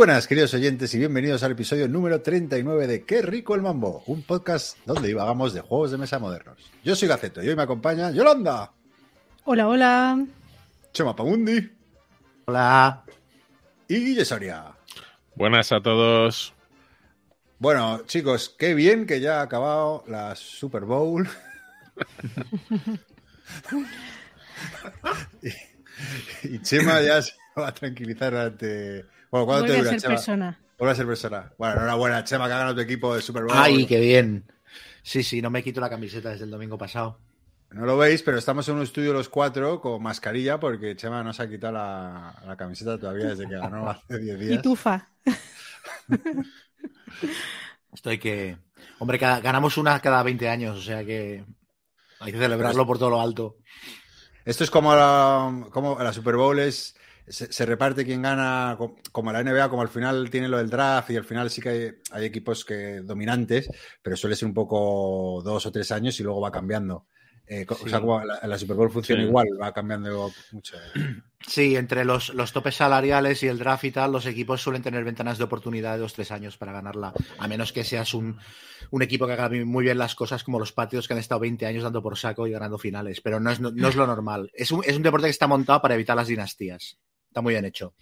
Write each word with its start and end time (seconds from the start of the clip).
Buenas, 0.00 0.26
queridos 0.26 0.54
oyentes, 0.54 0.94
y 0.94 0.98
bienvenidos 0.98 1.42
al 1.42 1.52
episodio 1.52 1.86
número 1.86 2.22
39 2.22 2.86
de 2.86 3.04
Qué 3.04 3.20
rico 3.20 3.54
el 3.54 3.60
mambo, 3.60 4.02
un 4.06 4.22
podcast 4.22 4.78
donde 4.86 5.08
divagamos 5.08 5.52
de 5.52 5.60
juegos 5.60 5.90
de 5.90 5.98
mesa 5.98 6.18
modernos. 6.18 6.56
Yo 6.82 6.96
soy 6.96 7.06
Gaceto 7.06 7.42
y 7.42 7.48
hoy 7.50 7.54
me 7.54 7.64
acompaña 7.64 8.10
Yolanda. 8.10 8.72
Hola, 9.44 9.68
hola. 9.68 10.24
Chema 10.94 11.14
Pamundi. 11.14 11.70
Hola. 12.46 13.04
Y 13.88 13.96
Guille 13.96 14.24
Soria. 14.24 14.72
Buenas 15.34 15.70
a 15.70 15.82
todos. 15.82 16.54
Bueno, 17.58 18.00
chicos, 18.06 18.56
qué 18.58 18.72
bien 18.72 19.04
que 19.04 19.20
ya 19.20 19.40
ha 19.40 19.42
acabado 19.42 20.02
la 20.06 20.34
Super 20.34 20.86
Bowl. 20.86 21.28
y, 25.42 26.54
y 26.54 26.62
Chema 26.62 27.02
ya 27.02 27.20
se 27.20 27.34
va 27.54 27.68
a 27.68 27.74
tranquilizar 27.74 28.34
ante 28.34 29.04
bueno, 29.30 29.46
¿cuándo 29.46 29.66
Vuelve 29.66 29.82
te 29.82 29.88
a 29.88 29.90
ser 29.92 30.00
Chema? 30.00 30.14
persona. 30.14 30.60
Vuelve 30.78 30.92
a 30.92 30.96
ser 30.96 31.06
persona. 31.06 31.52
Bueno, 31.58 31.74
enhorabuena, 31.76 32.24
Chema, 32.24 32.46
que 32.46 32.52
ha 32.54 32.58
ganado 32.58 32.74
tu 32.74 32.80
equipo 32.80 33.14
de 33.14 33.22
Super 33.22 33.44
Bowl. 33.44 33.52
Ay, 33.54 33.86
qué 33.86 34.00
bien. 34.00 34.44
Sí, 35.02 35.22
sí, 35.22 35.40
no 35.42 35.50
me 35.50 35.62
quito 35.62 35.80
la 35.80 35.88
camiseta 35.90 36.30
desde 36.30 36.44
el 36.44 36.50
domingo 36.50 36.76
pasado. 36.78 37.18
No 37.70 37.86
lo 37.86 37.96
veis, 37.96 38.22
pero 38.22 38.36
estamos 38.36 38.68
en 38.68 38.74
un 38.76 38.82
estudio 38.82 39.12
los 39.12 39.28
cuatro 39.28 39.80
con 39.80 40.02
mascarilla 40.02 40.58
porque 40.58 40.96
Chema 40.96 41.22
no 41.22 41.32
se 41.32 41.42
ha 41.44 41.48
quitado 41.48 41.74
la, 41.74 42.34
la 42.46 42.56
camiseta 42.56 42.98
todavía 42.98 43.26
desde 43.28 43.46
que 43.48 43.54
ganó 43.54 43.88
hace 43.88 44.18
10 44.18 44.38
días. 44.40 44.52
Y 44.58 44.62
tufa. 44.62 45.08
Estoy 47.92 48.18
que. 48.18 48.56
Hombre, 48.98 49.18
cada- 49.18 49.40
ganamos 49.40 49.76
una 49.78 50.00
cada 50.00 50.22
20 50.22 50.48
años, 50.48 50.78
o 50.78 50.82
sea 50.82 51.04
que 51.04 51.44
hay 52.20 52.32
que 52.32 52.38
celebrarlo 52.38 52.86
por 52.86 52.98
todo 52.98 53.10
lo 53.10 53.20
alto. 53.20 53.56
Esto 54.44 54.64
es 54.64 54.70
como 54.70 54.94
la, 54.94 55.66
como 55.70 55.98
la 55.98 56.12
Super 56.12 56.36
Bowl 56.36 56.58
es, 56.58 56.96
se, 57.30 57.52
se 57.52 57.66
reparte 57.66 58.04
quién 58.04 58.22
gana, 58.22 58.74
co- 58.78 58.96
como 59.12 59.32
la 59.32 59.40
NBA, 59.40 59.68
como 59.68 59.82
al 59.82 59.88
final 59.88 60.28
tiene 60.30 60.48
lo 60.48 60.58
del 60.58 60.70
draft 60.70 61.10
y 61.10 61.16
al 61.16 61.24
final 61.24 61.50
sí 61.50 61.60
que 61.60 61.68
hay, 61.68 61.90
hay 62.12 62.24
equipos 62.26 62.64
que 62.64 63.00
dominantes, 63.02 63.68
pero 64.02 64.16
suele 64.16 64.36
ser 64.36 64.48
un 64.48 64.54
poco 64.54 65.40
dos 65.44 65.66
o 65.66 65.72
tres 65.72 65.90
años 65.92 66.18
y 66.20 66.22
luego 66.22 66.40
va 66.40 66.50
cambiando. 66.52 67.06
Eh, 67.46 67.66
O 67.68 67.88
sea, 67.88 67.98
la, 68.00 68.46
la 68.46 68.58
Super 68.58 68.76
Bowl 68.76 68.92
funciona 68.92 69.22
Sí. 69.22 69.28
igual, 69.28 69.48
va 69.60 69.72
cambiando 69.72 70.30
mucho. 70.52 70.76
Sí, 71.46 71.74
entre 71.74 72.04
los, 72.04 72.34
los 72.34 72.52
topes 72.52 72.76
salariales 72.76 73.42
y 73.42 73.48
el 73.48 73.58
draft 73.58 73.84
y 73.84 73.90
tal, 73.90 74.12
los 74.12 74.26
equipos 74.26 74.60
suelen 74.60 74.82
tener 74.82 75.02
ventanas 75.04 75.38
de 75.38 75.44
oportunidad 75.44 75.94
de 75.94 76.00
dos 76.00 76.12
tres 76.12 76.30
años 76.32 76.58
para 76.58 76.70
ganarla, 76.72 77.14
a 77.38 77.48
menos 77.48 77.72
que 77.72 77.82
seas 77.82 78.12
un, 78.12 78.38
un 78.90 79.02
equipo 79.02 79.26
que 79.26 79.32
haga 79.32 79.48
muy 79.64 79.82
bien 79.84 79.96
las 79.96 80.14
cosas, 80.14 80.44
como 80.44 80.58
los 80.58 80.72
patios 80.72 81.08
que 81.08 81.14
han 81.14 81.18
estado 81.18 81.40
20 81.40 81.64
años 81.64 81.82
dando 81.82 82.02
por 82.02 82.18
saco 82.18 82.46
y 82.46 82.50
ganando 82.50 82.76
finales. 82.76 83.22
Pero 83.22 83.40
no 83.40 83.50
es, 83.50 83.58
no, 83.58 83.70
no 83.70 83.88
es 83.88 83.96
lo 83.96 84.06
normal. 84.06 84.50
Es 84.52 84.70
un, 84.70 84.82
es 84.84 84.94
un 84.98 85.02
deporte 85.02 85.28
que 85.28 85.30
está 85.30 85.46
montado 85.46 85.80
para 85.80 85.94
evitar 85.94 86.14
las 86.14 86.28
dinastías. 86.28 86.98
Está 87.30 87.40
muy 87.42 87.54
bien 87.54 87.64
hecho. 87.64 87.94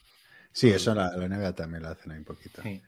Sí, 0.53 0.71
eso 0.71 0.95
la, 0.95 1.15
la 1.17 1.29
NBA 1.29 1.55
también 1.55 1.83
la 1.83 1.91
hacen 1.91 2.12
ahí 2.12 2.19
un 2.19 2.25
poquito. 2.25 2.62
Sí. 2.62 2.83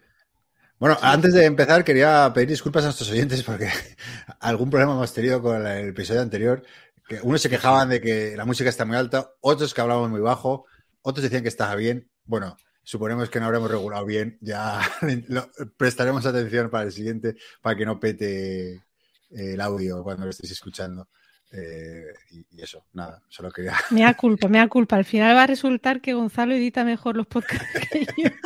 Bueno, 0.78 0.96
antes 1.02 1.34
de 1.34 1.44
empezar 1.44 1.84
quería 1.84 2.32
pedir 2.34 2.48
disculpas 2.48 2.82
a 2.84 2.86
nuestros 2.86 3.10
oyentes 3.10 3.42
porque 3.42 3.68
algún 4.40 4.70
problema 4.70 4.92
hemos 4.94 5.12
tenido 5.12 5.42
con 5.42 5.66
el 5.66 5.88
episodio 5.90 6.22
anterior. 6.22 6.64
Que 7.06 7.20
unos 7.22 7.42
se 7.42 7.50
quejaban 7.50 7.88
de 7.90 8.00
que 8.00 8.34
la 8.36 8.44
música 8.46 8.70
está 8.70 8.84
muy 8.86 8.96
alta, 8.96 9.30
otros 9.40 9.74
que 9.74 9.80
hablábamos 9.80 10.10
muy 10.10 10.20
bajo, 10.20 10.64
otros 11.02 11.22
decían 11.24 11.42
que 11.42 11.48
estaba 11.48 11.74
bien. 11.74 12.08
Bueno, 12.24 12.56
suponemos 12.82 13.28
que 13.28 13.40
no 13.40 13.46
habremos 13.46 13.70
regulado 13.70 14.06
bien. 14.06 14.38
Ya 14.40 14.80
lo- 15.28 15.50
prestaremos 15.76 16.24
atención 16.24 16.70
para 16.70 16.84
el 16.84 16.92
siguiente 16.92 17.36
para 17.60 17.76
que 17.76 17.84
no 17.84 18.00
pete 18.00 18.74
eh, 18.76 18.82
el 19.30 19.60
audio 19.60 20.02
cuando 20.02 20.24
lo 20.24 20.30
estéis 20.30 20.52
escuchando. 20.52 21.08
Eh, 21.52 22.04
y, 22.30 22.58
y 22.58 22.62
eso, 22.62 22.84
nada, 22.92 23.22
solo 23.28 23.50
quería. 23.50 23.74
Me 23.90 24.02
da 24.02 24.14
culpa, 24.14 24.48
me 24.48 24.58
da 24.58 24.68
culpa. 24.68 24.96
Al 24.96 25.04
final 25.04 25.36
va 25.36 25.42
a 25.42 25.46
resultar 25.46 26.00
que 26.00 26.14
Gonzalo 26.14 26.54
edita 26.54 26.84
mejor 26.84 27.16
los 27.16 27.26
podcasts 27.26 27.66
que 27.90 28.06
yo. 28.16 28.30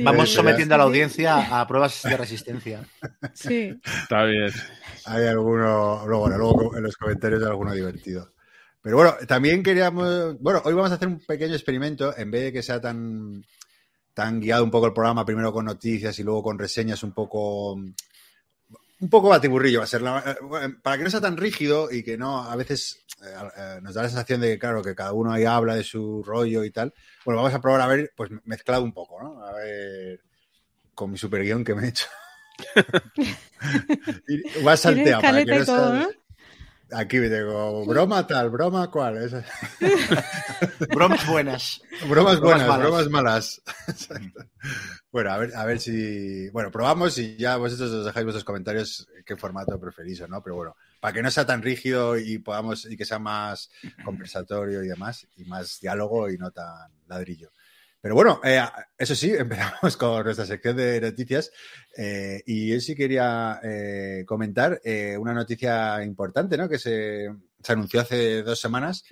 Vamos 0.00 0.30
sometiendo 0.30 0.74
a 0.74 0.78
la 0.78 0.84
audiencia 0.84 1.60
a 1.60 1.66
pruebas 1.66 2.02
de 2.02 2.16
resistencia. 2.16 2.84
Sí. 3.32 3.78
Está 4.02 4.24
bien. 4.24 4.50
Hay 5.06 5.26
alguno, 5.26 6.04
luego, 6.06 6.20
bueno, 6.20 6.38
luego 6.38 6.76
en 6.76 6.82
los 6.82 6.96
comentarios 6.96 7.42
hay 7.42 7.48
alguno 7.48 7.72
divertido. 7.72 8.32
Pero 8.80 8.96
bueno, 8.96 9.14
también 9.26 9.62
queríamos, 9.62 10.38
bueno, 10.40 10.60
hoy 10.64 10.74
vamos 10.74 10.90
a 10.90 10.96
hacer 10.96 11.08
un 11.08 11.18
pequeño 11.18 11.54
experimento, 11.54 12.16
en 12.16 12.30
vez 12.30 12.42
de 12.42 12.52
que 12.52 12.62
sea 12.62 12.80
tan, 12.80 13.42
tan 14.12 14.40
guiado 14.40 14.62
un 14.62 14.70
poco 14.70 14.86
el 14.86 14.92
programa, 14.92 15.24
primero 15.24 15.52
con 15.52 15.64
noticias 15.64 16.18
y 16.18 16.22
luego 16.22 16.42
con 16.42 16.58
reseñas 16.58 17.02
un 17.02 17.12
poco, 17.12 17.80
un 19.00 19.08
poco 19.10 19.28
batiburrillo 19.28 19.78
va 19.80 19.84
a 19.84 19.88
ser, 19.88 20.02
la- 20.02 20.22
eh, 20.62 20.68
para 20.82 20.96
que 20.98 21.04
no 21.04 21.10
sea 21.10 21.20
tan 21.20 21.36
rígido 21.36 21.90
y 21.92 22.02
que 22.02 22.16
no, 22.16 22.42
a 22.42 22.56
veces 22.56 23.04
eh, 23.24 23.34
eh, 23.56 23.78
nos 23.82 23.94
da 23.94 24.02
la 24.02 24.08
sensación 24.08 24.40
de 24.40 24.48
que, 24.52 24.58
claro, 24.58 24.82
que 24.82 24.94
cada 24.94 25.12
uno 25.12 25.32
ahí 25.32 25.44
habla 25.44 25.74
de 25.74 25.84
su 25.84 26.22
rollo 26.24 26.64
y 26.64 26.70
tal. 26.70 26.92
Bueno, 27.24 27.38
vamos 27.42 27.54
a 27.54 27.60
probar 27.60 27.80
a 27.80 27.86
ver, 27.86 28.12
pues 28.16 28.30
mezclado 28.44 28.82
un 28.84 28.92
poco, 28.92 29.22
¿no? 29.22 29.44
A 29.46 29.52
ver, 29.52 30.20
con 30.94 31.10
mi 31.10 31.18
super 31.18 31.42
guion 31.42 31.64
que 31.64 31.74
me 31.74 31.84
he 31.86 31.88
hecho. 31.88 32.06
va 34.66 34.76
salteado 34.76 35.22
para 35.22 35.44
que 35.44 35.50
escaleta 35.50 35.56
no 35.56 35.62
y 35.62 35.66
todo, 35.66 35.90
sea- 35.90 36.00
¿no? 36.00 36.23
Aquí 36.94 37.18
me 37.18 37.28
tengo 37.28 37.84
broma 37.86 38.26
tal, 38.26 38.50
broma 38.50 38.90
cual. 38.90 39.16
Esa- 39.18 39.44
Bromas 40.94 41.26
buenas. 41.26 41.82
Bromas 42.08 42.40
buenas, 42.40 42.78
bromas 42.78 43.08
malas. 43.10 43.62
Exacto. 43.88 44.44
Bueno, 45.10 45.30
a 45.32 45.38
ver, 45.38 45.54
a 45.56 45.64
ver 45.64 45.80
si. 45.80 46.48
Bueno, 46.50 46.70
probamos 46.70 47.18
y 47.18 47.36
ya 47.36 47.56
vosotros 47.56 47.90
os 47.90 48.04
dejáis 48.04 48.24
vuestros 48.24 48.44
comentarios 48.44 49.08
qué 49.24 49.36
formato 49.36 49.78
preferís 49.80 50.20
o 50.20 50.28
no, 50.28 50.42
pero 50.42 50.56
bueno, 50.56 50.76
para 51.00 51.12
que 51.12 51.22
no 51.22 51.30
sea 51.30 51.44
tan 51.46 51.62
rígido 51.62 52.16
y 52.18 52.38
podamos, 52.38 52.84
y 52.86 52.96
que 52.96 53.04
sea 53.04 53.18
más 53.18 53.70
conversatorio 54.04 54.82
y 54.82 54.88
demás, 54.88 55.26
y 55.36 55.44
más 55.44 55.80
diálogo 55.80 56.30
y 56.30 56.38
no 56.38 56.50
tan 56.50 56.90
ladrillo. 57.06 57.50
Pero 58.04 58.16
bueno, 58.16 58.38
eh, 58.44 58.60
eso 58.98 59.14
sí, 59.14 59.32
empezamos 59.38 59.96
con 59.96 60.24
nuestra 60.24 60.44
sección 60.44 60.76
de 60.76 61.00
noticias. 61.00 61.50
eh, 61.96 62.42
y 62.44 62.68
yo 62.70 62.78
sí 62.78 62.94
quería 62.94 63.60
eh, 63.62 64.24
comentar 64.26 64.78
eh, 64.84 65.16
una 65.16 65.32
noticia 65.32 66.04
importante, 66.04 66.58
¿no? 66.58 66.68
Que 66.68 66.78
se, 66.78 67.30
se 67.62 67.72
anunció 67.72 68.02
hace 68.02 68.42
dos 68.42 68.60
semanas 68.60 69.04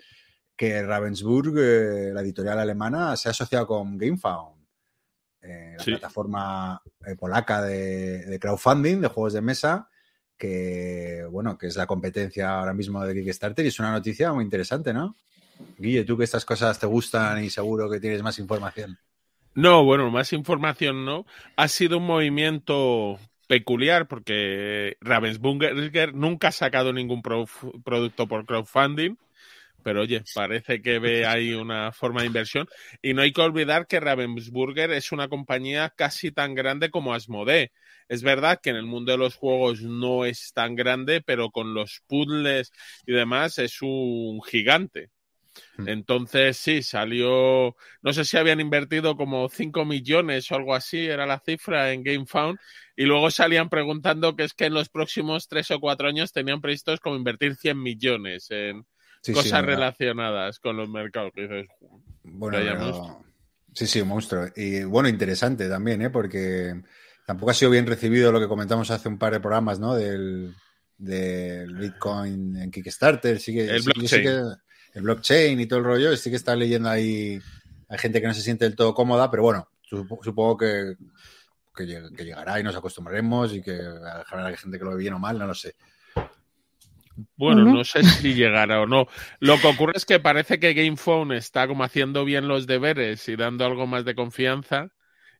que 0.54 0.82
Ravensburg, 0.82 1.54
eh, 1.58 2.10
la 2.12 2.20
editorial 2.20 2.58
alemana, 2.58 3.16
se 3.16 3.28
ha 3.28 3.30
asociado 3.30 3.66
con 3.66 3.96
GameFound, 3.96 4.60
la 5.40 5.82
Sí. 5.82 5.92
plataforma 5.92 6.82
polaca 7.18 7.62
de, 7.62 8.26
de 8.26 8.38
crowdfunding, 8.38 9.00
de 9.00 9.08
juegos 9.08 9.32
de 9.32 9.40
mesa, 9.40 9.88
que 10.36 11.24
bueno, 11.30 11.56
que 11.56 11.68
es 11.68 11.76
la 11.76 11.86
competencia 11.86 12.58
ahora 12.58 12.74
mismo 12.74 13.02
de 13.06 13.14
Kickstarter 13.14 13.64
y 13.64 13.68
es 13.68 13.78
una 13.80 13.90
noticia 13.90 14.34
muy 14.34 14.44
interesante, 14.44 14.92
¿no? 14.92 15.16
Guille, 15.76 16.04
tú 16.04 16.16
que 16.16 16.24
estas 16.24 16.46
cosas 16.46 16.78
te 16.78 16.86
gustan 16.86 17.44
y 17.44 17.50
seguro 17.50 17.90
que 17.90 18.00
tienes 18.00 18.22
más 18.22 18.38
información. 18.38 18.98
No, 19.54 19.84
bueno, 19.84 20.10
más 20.10 20.32
información 20.32 21.04
no. 21.04 21.26
Ha 21.56 21.68
sido 21.68 21.98
un 21.98 22.06
movimiento 22.06 23.18
peculiar 23.48 24.08
porque 24.08 24.96
Ravensburger 25.00 26.14
nunca 26.14 26.48
ha 26.48 26.52
sacado 26.52 26.92
ningún 26.92 27.20
pro- 27.22 27.46
producto 27.84 28.26
por 28.28 28.46
crowdfunding. 28.46 29.16
Pero 29.82 30.02
oye, 30.02 30.22
parece 30.34 30.82
que 30.82 30.98
ve 31.00 31.26
ahí 31.26 31.54
una 31.54 31.92
forma 31.92 32.22
de 32.22 32.28
inversión. 32.28 32.68
Y 33.02 33.14
no 33.14 33.22
hay 33.22 33.32
que 33.32 33.42
olvidar 33.42 33.86
que 33.86 34.00
Ravensburger 34.00 34.92
es 34.92 35.12
una 35.12 35.28
compañía 35.28 35.90
casi 35.96 36.32
tan 36.32 36.54
grande 36.54 36.90
como 36.90 37.14
Asmodee. 37.14 37.72
Es 38.08 38.22
verdad 38.22 38.60
que 38.62 38.70
en 38.70 38.76
el 38.76 38.86
mundo 38.86 39.12
de 39.12 39.18
los 39.18 39.36
juegos 39.36 39.82
no 39.82 40.24
es 40.26 40.52
tan 40.54 40.76
grande, 40.76 41.22
pero 41.22 41.50
con 41.50 41.74
los 41.74 42.02
puzzles 42.08 42.72
y 43.06 43.12
demás 43.12 43.58
es 43.58 43.82
un 43.82 44.42
gigante. 44.42 45.10
Hmm. 45.76 45.88
Entonces, 45.88 46.56
sí, 46.56 46.82
salió, 46.82 47.76
no 48.02 48.12
sé 48.12 48.24
si 48.24 48.36
habían 48.36 48.60
invertido 48.60 49.16
como 49.16 49.48
5 49.48 49.84
millones 49.84 50.50
o 50.50 50.56
algo 50.56 50.74
así, 50.74 50.98
era 51.06 51.26
la 51.26 51.40
cifra 51.40 51.92
en 51.92 52.02
GameFound, 52.02 52.58
y 52.96 53.04
luego 53.04 53.30
salían 53.30 53.68
preguntando 53.68 54.34
que 54.36 54.44
es 54.44 54.54
que 54.54 54.66
en 54.66 54.74
los 54.74 54.88
próximos 54.88 55.48
3 55.48 55.70
o 55.72 55.80
4 55.80 56.08
años 56.08 56.32
tenían 56.32 56.60
previstos 56.60 57.00
como 57.00 57.16
invertir 57.16 57.56
100 57.56 57.82
millones 57.82 58.50
en 58.50 58.84
Sí, 59.22 59.32
cosas 59.32 59.64
relacionadas 59.64 60.58
con 60.58 60.76
los 60.76 60.88
mercados. 60.88 61.30
Dices, 61.36 61.66
Bueno, 62.24 62.58
pero-. 62.58 63.24
Sí, 63.74 63.86
sí, 63.86 64.00
un 64.00 64.08
monstruo. 64.08 64.46
Y 64.56 64.82
bueno, 64.84 65.08
interesante 65.08 65.68
también, 65.68 66.02
¿eh? 66.02 66.10
Porque 66.10 66.74
tampoco 67.24 67.52
ha 67.52 67.54
sido 67.54 67.70
bien 67.70 67.86
recibido 67.86 68.32
lo 68.32 68.40
que 68.40 68.48
comentamos 68.48 68.90
hace 68.90 69.08
un 69.08 69.18
par 69.18 69.32
de 69.32 69.40
programas, 69.40 69.78
¿no? 69.78 69.94
Del, 69.94 70.52
del 70.98 71.74
Bitcoin 71.76 72.56
en 72.56 72.70
Kickstarter. 72.70 73.38
Sí 73.38 73.54
que, 73.54 73.64
El 73.66 73.82
sí- 73.82 73.86
yo 73.86 73.92
sí 73.94 73.98
blockchain. 74.00 74.22
que- 74.24 74.56
el 74.94 75.02
blockchain 75.02 75.58
y 75.60 75.66
todo 75.66 75.78
el 75.80 75.84
rollo. 75.84 76.16
Sí 76.16 76.30
que 76.30 76.36
está 76.36 76.54
leyendo 76.56 76.88
ahí. 76.88 77.40
Hay 77.88 77.98
gente 77.98 78.20
que 78.20 78.26
no 78.26 78.34
se 78.34 78.42
siente 78.42 78.64
del 78.64 78.76
todo 78.76 78.94
cómoda, 78.94 79.30
pero 79.30 79.42
bueno, 79.42 79.68
supo- 79.88 80.22
supongo 80.22 80.56
que, 80.56 80.94
que, 81.74 81.84
lleg- 81.84 82.14
que 82.16 82.24
llegará 82.24 82.58
y 82.58 82.62
nos 82.62 82.76
acostumbraremos 82.76 83.52
y 83.54 83.62
que 83.62 83.78
habrá 84.30 84.56
gente 84.56 84.78
que 84.78 84.84
lo 84.84 84.92
ve 84.92 84.96
bien 84.98 85.14
o 85.14 85.18
mal, 85.18 85.38
no 85.38 85.46
lo 85.46 85.54
sé. 85.54 85.74
Bueno, 87.36 87.64
no 87.64 87.84
sé 87.84 88.02
si 88.04 88.34
llegará 88.34 88.80
o 88.80 88.86
no. 88.86 89.06
Lo 89.38 89.58
que 89.60 89.66
ocurre 89.66 89.92
es 89.96 90.06
que 90.06 90.18
parece 90.18 90.58
que 90.58 90.72
GamePhone 90.72 91.32
está 91.32 91.68
como 91.68 91.84
haciendo 91.84 92.24
bien 92.24 92.48
los 92.48 92.66
deberes 92.66 93.28
y 93.28 93.36
dando 93.36 93.66
algo 93.66 93.86
más 93.86 94.04
de 94.06 94.14
confianza 94.14 94.88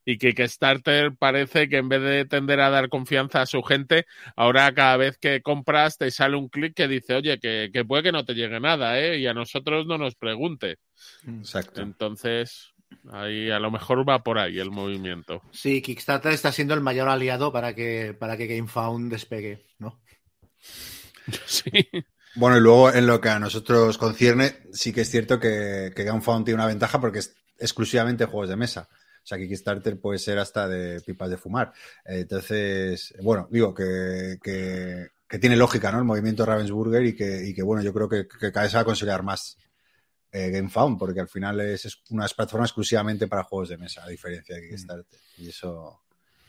Y 0.04 0.19
Kickstarter 0.19 1.14
parece 1.16 1.69
que 1.69 1.76
en 1.76 1.88
vez 1.88 2.02
de 2.02 2.25
tender 2.25 2.60
a 2.60 2.70
dar 2.70 2.88
confianza 2.88 3.43
a 3.43 3.46
su 3.46 3.62
gente, 3.62 4.06
ahora 4.37 4.72
cada 4.75 4.96
vez 4.96 5.19
que 5.19 5.43
compras 5.43 5.99
te 5.99 6.10
sale 6.10 6.37
un 6.37 6.49
clic 6.49 6.75
que 6.75 6.88
dice, 6.88 7.14
oye, 7.14 7.38
que, 7.38 7.70
que 7.72 7.84
puede 7.84 8.04
que 8.04 8.12
no 8.12 8.25
te 8.25 8.34
llegue 8.34 8.58
nada, 8.58 8.99
¿eh? 8.99 9.19
Y 9.19 9.26
a 9.26 9.34
nosotros 9.34 9.87
no 9.87 9.99
nos 9.99 10.16
pregunte. 10.16 10.78
Exacto. 11.26 11.82
Entonces, 11.82 12.72
ahí 13.10 13.50
a 13.50 13.60
lo 13.60 13.70
mejor 13.70 14.08
va 14.08 14.22
por 14.22 14.38
ahí 14.38 14.58
el 14.58 14.70
movimiento. 14.70 15.43
Sí, 15.52 15.82
Kickstarter 15.82 16.32
está 16.32 16.50
siendo 16.52 16.75
el 16.75 16.81
mayor 16.81 17.08
aliado 17.08 17.52
para 17.52 17.75
que, 17.75 18.14
para 18.19 18.37
que 18.37 18.46
GameFound 18.46 19.10
despegue, 19.10 19.66
¿no? 19.78 20.00
Sí. 21.46 21.70
Bueno, 22.34 22.56
y 22.56 22.60
luego 22.60 22.93
en 22.93 23.06
lo 23.06 23.20
que 23.20 23.28
a 23.28 23.38
nosotros 23.38 23.96
concierne, 23.96 24.56
sí 24.72 24.93
que 24.93 25.02
es 25.02 25.10
cierto 25.10 25.38
que, 25.38 25.93
que 25.94 26.02
GameFound 26.02 26.44
tiene 26.44 26.56
una 26.56 26.66
ventaja 26.66 27.00
porque 27.00 27.20
es 27.20 27.37
exclusivamente 27.58 28.25
juegos 28.25 28.48
de 28.48 28.56
mesa. 28.56 28.88
O 29.22 29.26
sea, 29.26 29.38
que 29.38 29.46
Kickstarter 29.46 30.00
puede 30.00 30.19
ser 30.19 30.38
hasta 30.38 30.69
de 30.69 31.00
pipas 31.00 31.30
de 31.30 31.36
fumar. 31.36 31.72
Entonces, 32.04 33.14
bueno, 33.22 33.46
digo 33.50 33.72
que, 33.72 34.38
que, 34.42 35.08
que 35.28 35.38
tiene 35.38 35.56
lógica, 35.56 35.92
¿no? 35.92 35.98
El 35.98 36.04
movimiento 36.04 36.44
Ravensburger 36.44 37.06
y 37.06 37.14
que, 37.14 37.48
y 37.48 37.54
que 37.54 37.62
bueno, 37.62 37.82
yo 37.82 37.92
creo 37.92 38.08
que, 38.08 38.26
que 38.26 38.50
cada 38.50 38.64
vez 38.64 38.72
se 38.72 38.78
va 38.78 38.82
a 38.82 38.84
consolidar 38.84 39.22
más 39.22 39.56
eh, 40.32 40.50
GameFound, 40.50 40.98
porque 40.98 41.20
al 41.20 41.28
final 41.28 41.60
es, 41.60 41.84
es 41.84 41.98
una 42.10 42.26
plataforma 42.26 42.66
exclusivamente 42.66 43.28
para 43.28 43.44
juegos 43.44 43.69
de 43.69 43.78
mesa, 43.78 44.02
a 44.04 44.08
diferencia 44.08 44.56
de 44.56 44.69
Kickstarter. 44.69 45.20
Y 45.38 45.50
eso, 45.50 46.00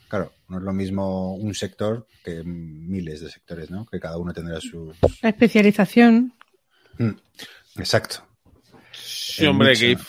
claro, 0.07 0.33
no 0.47 0.57
es 0.57 0.63
lo 0.63 0.73
mismo 0.73 1.35
un 1.35 1.53
sector 1.53 2.07
que 2.23 2.43
miles 2.43 3.21
de 3.21 3.29
sectores, 3.29 3.69
¿no? 3.69 3.85
Que 3.85 3.99
cada 3.99 4.17
uno 4.17 4.33
tendrá 4.33 4.59
sus... 4.59 4.97
La 5.21 5.29
especialización. 5.29 6.33
Mm, 6.97 7.11
Exacto. 7.77 8.25
Sí, 8.93 9.45
hombre, 9.45 9.69
mucho. 9.69 10.05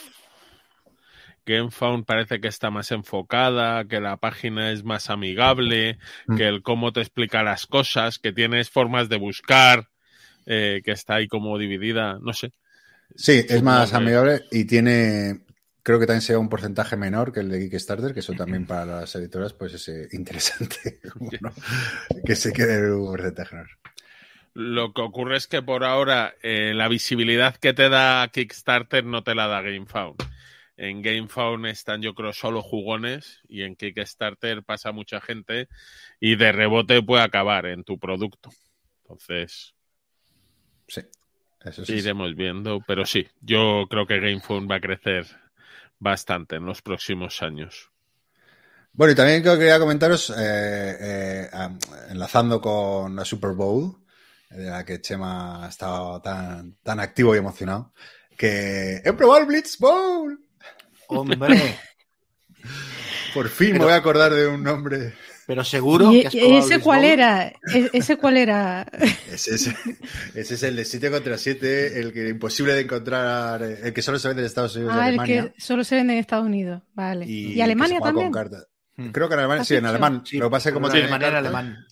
Game, 1.47 1.59
GameFound 1.61 2.05
parece 2.05 2.41
que 2.41 2.49
está 2.49 2.71
más 2.71 2.91
enfocada, 2.93 3.85
que 3.87 4.01
la 4.01 4.17
página 4.17 4.71
es 4.73 4.85
más 4.85 5.11
amigable, 5.11 5.99
Mm. 6.27 6.37
que 6.37 6.49
el 6.49 6.63
cómo 6.63 6.93
te 6.93 7.01
explica 7.01 7.43
las 7.43 7.67
cosas, 7.67 8.19
que 8.19 8.33
tienes 8.33 8.71
formas 8.71 9.09
de 9.09 9.17
buscar, 9.17 9.89
eh, 10.47 10.83
que 10.85 10.93
está 10.93 11.17
ahí 11.17 11.29
como 11.29 11.59
dividida, 11.59 12.19
no 12.21 12.33
sé. 12.33 12.53
Sí, 13.15 13.45
es 13.49 13.63
más 13.63 13.93
amigable 13.95 14.43
y 14.51 14.65
tiene, 14.65 15.41
creo 15.83 16.01
que 16.01 16.07
también 16.07 16.23
sea 16.23 16.39
un 16.39 16.49
porcentaje 16.49 16.97
menor 16.97 17.33
que 17.33 17.41
el 17.41 17.51
de 17.51 17.61
Kickstarter, 17.61 18.13
que 18.15 18.21
eso 18.21 18.33
también 18.33 18.67
para 18.67 18.85
las 18.87 19.15
editoras 19.17 19.53
pues 19.53 19.75
es 19.75 19.89
eh, 19.89 20.09
interesante, 20.13 21.01
¿no? 21.41 21.53
que 22.25 22.35
se 22.37 22.53
quede 22.53 22.93
un 22.93 23.07
porcentaje 23.07 23.55
menor. 23.57 23.71
Lo 24.57 24.93
que 24.93 25.03
ocurre 25.03 25.37
es 25.37 25.49
que 25.49 25.63
por 25.63 25.83
ahora 25.83 26.35
eh, 26.43 26.75
la 26.75 26.87
visibilidad 26.87 27.57
que 27.57 27.73
te 27.73 27.89
da 27.89 28.29
Kickstarter 28.33 29.05
no 29.05 29.25
te 29.25 29.35
la 29.35 29.49
da 29.49 29.61
GameFound. 29.63 30.17
En 30.77 31.03
GameFound 31.03 31.67
están 31.67 32.03
yo 32.03 32.15
creo 32.15 32.33
solo 32.33 32.63
jugones 32.63 33.41
y 33.49 33.63
en 33.63 33.77
Kickstarter 33.77 34.65
pasa 34.65 34.91
mucha 34.93 35.21
gente 35.21 35.69
y 36.19 36.37
de 36.37 36.51
rebote 36.53 37.01
puede 37.03 37.23
acabar 37.23 37.67
en 37.67 37.85
tu 37.85 37.99
producto. 37.99 38.51
Entonces, 39.03 39.75
Sí, 40.89 41.03
eso 41.65 41.85
sí. 41.85 41.95
iremos 41.95 42.35
viendo, 42.35 42.81
pero 42.87 43.07
sí, 43.07 43.27
yo 43.41 43.87
creo 43.89 44.07
que 44.07 44.21
GameFound 44.21 44.71
va 44.71 44.77
a 44.77 44.81
crecer 44.81 45.27
bastante 45.99 46.57
en 46.57 46.67
los 46.67 46.83
próximos 46.83 47.43
años. 47.43 47.91
Bueno, 48.93 49.13
y 49.13 49.17
también 49.17 49.43
quería 49.43 49.79
comentaros, 49.79 50.31
eh, 50.31 50.35
eh, 50.39 51.51
enlazando 52.11 52.61
con 52.61 53.17
la 53.17 53.25
Super 53.25 53.53
Bowl, 53.53 53.97
de 54.51 54.71
la 54.71 54.85
que 54.85 55.01
Chema 55.01 55.65
ha 55.65 55.69
estado 55.69 56.21
tan, 56.21 56.77
tan 56.83 57.01
activo 57.01 57.35
y 57.35 57.39
emocionado, 57.39 57.93
que 58.37 59.03
he 59.05 59.13
probado 59.15 59.41
el 59.41 59.47
Blitz 59.47 59.79
Bowl. 59.79 60.44
Hombre, 61.09 61.39
Por 63.35 63.49
fin 63.49 63.69
Pero- 63.73 63.79
me 63.81 63.85
voy 63.87 63.93
a 63.95 63.97
acordar 63.97 64.33
de 64.33 64.47
un 64.47 64.63
nombre. 64.63 65.13
pero 65.47 65.65
seguro 65.65 66.13
¿Y 66.13 66.23
que 66.27 66.57
has 66.59 66.65
ese 66.67 66.75
el 66.77 66.81
cuál 66.81 67.05
era? 67.05 67.49
E- 67.49 67.91
¿Ese 67.93 68.17
cuál 68.17 68.37
era? 68.37 68.87
Ese 69.31 69.55
es, 69.57 69.67
ese 70.35 70.55
es 70.55 70.63
el 70.63 70.77
de 70.77 70.85
7 70.85 71.11
contra 71.11 71.37
7, 71.37 72.01
el 72.01 72.13
que 72.13 72.29
imposible 72.29 72.75
de 72.75 72.83
encontrar, 72.83 73.63
el 73.63 73.93
que 73.93 74.03
solo 74.03 74.19
se 74.19 74.29
vende 74.29 74.43
en 74.43 74.47
Estados 74.47 74.77
Unidos 74.77 74.95
y 74.95 74.99
Ah, 74.99 75.03
el 75.03 75.09
Alemania. 75.09 75.53
que 75.55 75.61
solo 75.61 75.83
se 75.85 75.97
vende 75.97 76.13
en 76.15 76.21
Estados 76.21 76.47
Unidos. 76.47 76.83
Vale. 76.95 77.27
Y, 77.27 77.53
¿Y, 77.53 77.55
que 77.57 77.63
Alemania 77.63 78.01
también? 78.01 78.31
con 78.31 78.41
cartas. 78.43 78.67
Hmm. 78.97 79.11
Creo 79.11 79.29
que 79.29 79.35
en 79.35 79.41
Alemania, 79.41 79.63
¿Has 79.63 79.69
sí, 79.69 79.75
en 79.75 79.87
alemán. 79.87 80.23
Sí, 80.25 80.39
lo 80.39 80.47
que 80.47 80.51
pasa 80.53 80.69
es 80.69 80.73
que 80.73 80.75
como 80.75 80.89
tiene 80.89 81.07
de 81.07 81.11
manera 81.11 81.33
cartas, 81.33 81.55
alemán. 81.55 81.87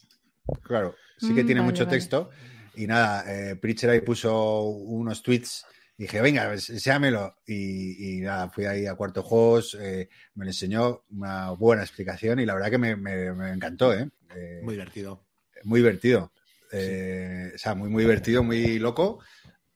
Claro, 0.62 0.94
sí 1.18 1.34
que 1.34 1.42
Mm, 1.42 1.46
tiene 1.46 1.60
vale, 1.60 1.72
mucho 1.72 1.84
vale. 1.86 1.96
texto. 1.96 2.30
Y 2.76 2.86
nada, 2.86 3.24
eh, 3.26 3.56
Pritchard 3.56 3.90
ahí 3.90 4.00
puso 4.00 4.62
unos 4.62 5.22
tweets. 5.22 5.66
Dije, 6.02 6.20
venga, 6.20 6.52
enséñamelo. 6.52 7.36
Y, 7.46 8.16
y 8.18 8.20
nada, 8.22 8.48
fui 8.50 8.64
ahí 8.64 8.86
a 8.86 8.94
Cuarto 8.96 9.22
Juegos, 9.22 9.76
eh, 9.80 10.08
me 10.34 10.44
lo 10.44 10.50
enseñó 10.50 11.02
una 11.10 11.50
buena 11.50 11.82
explicación 11.82 12.40
y 12.40 12.44
la 12.46 12.54
verdad 12.54 12.70
que 12.70 12.78
me, 12.78 12.96
me- 12.96 13.32
me 13.32 13.50
encantó, 13.52 13.94
¿eh? 13.94 14.08
Eh, 14.34 14.60
Muy 14.64 14.74
divertido. 14.74 15.22
muy 15.64 15.78
divertido. 15.80 16.32
Eh, 16.72 17.52
O 17.54 17.58
sea, 17.58 17.74
muy, 17.76 17.88
muy 17.88 18.02
divertido, 18.02 18.42
muy 18.42 18.78
loco. 18.80 19.20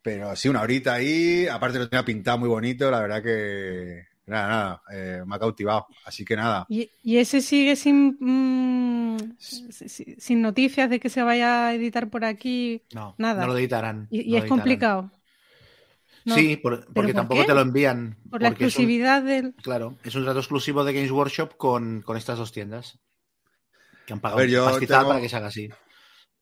Pero 0.03 0.35
sí, 0.35 0.49
una 0.49 0.63
horita 0.63 0.95
ahí. 0.95 1.47
Aparte 1.47 1.79
lo 1.79 1.89
tenía 1.89 2.05
pintado 2.05 2.39
muy 2.39 2.49
bonito. 2.49 2.91
La 2.91 3.01
verdad 3.01 3.23
que. 3.23 4.05
Nada, 4.27 4.49
nada. 4.49 4.83
eh, 4.93 5.23
me 5.25 5.37
ha 5.37 5.39
cautivado. 5.39 5.87
Así 6.05 6.25
que 6.25 6.35
nada. 6.35 6.67
¿Y, 6.69 6.91
y 7.05 7.19
ese 7.19 7.41
sigue 7.41 7.77
sin, 7.77 8.17
mm, 8.19 9.37
si- 9.39 9.73
si- 9.89 10.17
sin 10.19 10.43
noticias 10.43 10.91
de 10.91 10.99
que 10.99 11.09
se 11.09 11.23
vaya 11.23 11.69
a 11.69 11.75
editar 11.75 12.09
por 12.11 12.25
aquí? 12.25 12.83
No, 12.93 13.15
Nada. 13.19 13.43
no 13.43 13.53
lo 13.53 13.59
editarán. 13.59 14.09
Y, 14.11 14.23
y 14.23 14.25
no 14.25 14.31
lo 14.31 14.37
es 14.39 14.43
editarán. 14.43 14.49
complicado. 14.49 15.11
No, 16.27 16.35
Sí, 16.35 16.57
por- 16.57 16.85
porque 16.93 17.13
por 17.13 17.15
tampoco 17.15 17.41
qué? 17.43 17.47
te 17.47 17.55
lo 17.55 17.61
envían. 17.63 18.19
Por 18.31 18.43
la 18.43 18.49
un- 18.49 18.53
exclusividad 18.55 19.23
del... 19.23 19.55
claro, 19.63 19.97
es 20.03 20.15
un 20.15 20.25
trato 20.25 20.41
exclusivo 20.41 20.85
de 20.85 20.93
Games 20.93 21.11
Workshop 21.13 21.57
con, 21.57 22.03
con 22.03 22.17
estas 22.17 22.37
dos 22.39 22.53
tiendas. 22.53 22.99
Que 24.07 24.13
han 24.13 24.21
pagado 24.21 24.39
ver, 24.41 24.51
yo 24.51 24.65
tengo- 24.81 25.09
para 25.09 25.21
que 25.21 25.29
se 25.29 25.37
haga 25.37 25.47
así. 25.49 25.71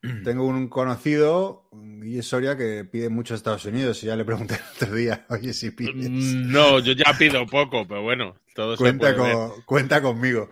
Tengo 0.24 0.44
un 0.46 0.68
conocido, 0.68 1.70
es 2.04 2.26
Soria, 2.26 2.56
que 2.58 2.84
pide 2.84 3.08
mucho 3.08 3.32
a 3.32 3.36
Estados 3.38 3.64
Unidos. 3.64 4.02
Y 4.02 4.06
ya 4.06 4.16
le 4.16 4.24
pregunté 4.24 4.54
el 4.80 4.82
otro 4.82 4.94
día, 4.96 5.24
oye, 5.30 5.52
si 5.54 5.70
pides. 5.70 6.10
Mm, 6.10 6.50
No, 6.50 6.78
yo 6.80 6.92
ya 6.92 7.16
pido 7.18 7.46
poco, 7.46 7.86
pero 7.86 8.02
bueno, 8.02 8.34
todo 8.54 8.76
se 8.76 8.82
Cuenta, 8.82 9.14
puede 9.14 9.22
ver. 9.28 9.34
con, 9.34 9.62
cuenta 9.62 10.02
conmigo. 10.02 10.50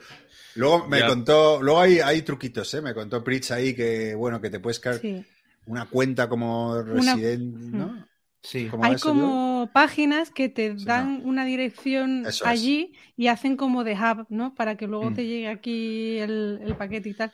Luego 0.55 0.87
me 0.89 1.01
Ya. 1.01 1.07
contó, 1.07 1.63
luego 1.63 1.81
hay, 1.81 2.01
hay 2.01 2.21
truquitos, 2.23 2.73
¿eh? 2.75 2.83
Me 2.83 2.93
contó 2.95 3.25
Pritch 3.25 3.51
ahí 3.53 3.75
que, 3.75 4.15
bueno, 4.15 4.41
que 4.41 4.51
te 4.51 4.61
puedes 4.61 4.79
crear 4.81 4.99
Sí. 5.01 5.25
una 5.67 5.87
cuenta 5.87 6.29
como 6.29 6.83
residente, 6.83 7.77
¿no? 7.77 8.07
Sí. 8.43 8.69
¿Cómo 8.69 8.85
Hay 8.85 8.97
como 8.97 9.71
páginas 9.73 10.31
que 10.31 10.49
te 10.49 10.77
Sí, 10.77 10.85
dan 10.85 11.23
una 11.25 11.45
dirección 11.45 12.27
Eso 12.27 12.45
es. 12.45 12.51
allí 12.51 12.93
y 13.17 13.29
hacen 13.29 13.57
como 13.57 13.85
de 13.85 13.95
hub, 13.95 14.27
¿no? 14.31 14.55
Para 14.55 14.77
que 14.77 14.87
luego 14.87 15.11
Mm. 15.11 15.15
te 15.15 15.27
llegue 15.27 15.49
aquí 15.49 16.19
el, 16.19 16.61
el 16.63 16.77
paquete 16.77 17.09
y 17.11 17.15
tal. 17.15 17.33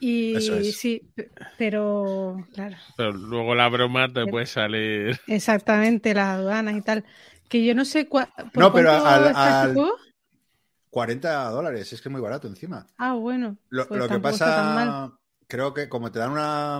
Y 0.00 0.34
Eso 0.38 0.56
es. 0.56 0.76
sí, 0.76 1.02
pe- 1.14 1.30
pero 1.58 2.46
claro, 2.54 2.76
Pero 2.96 3.12
luego 3.12 3.54
la 3.54 3.68
broma 3.68 4.08
te 4.12 4.26
puede 4.26 4.46
salir. 4.46 5.20
exactamente, 5.26 6.14
las 6.14 6.28
aduanas 6.38 6.76
y 6.76 6.82
tal. 6.82 7.04
Que 7.48 7.64
yo 7.64 7.74
no 7.74 7.84
sé 7.84 8.04
por 8.06 8.28
No, 8.54 8.72
pero 8.72 8.92
al- 8.92 9.36
al- 9.36 9.74
juego. 9.74 9.96
40 10.90 11.48
dólares, 11.50 11.92
es 11.92 12.00
que 12.02 12.08
es 12.08 12.12
muy 12.12 12.20
barato 12.20 12.48
encima. 12.48 12.86
Ah, 12.98 13.14
bueno. 13.14 13.56
Lo, 13.70 13.86
pues 13.88 13.98
lo 14.00 14.04
que 14.06 14.12
tampoco 14.14 14.34
está 14.34 14.56
tan 14.56 14.74
mal. 14.74 14.88
pasa, 14.88 15.18
creo 15.48 15.74
que 15.74 15.88
como 15.88 16.10
te 16.12 16.18
dan 16.18 16.32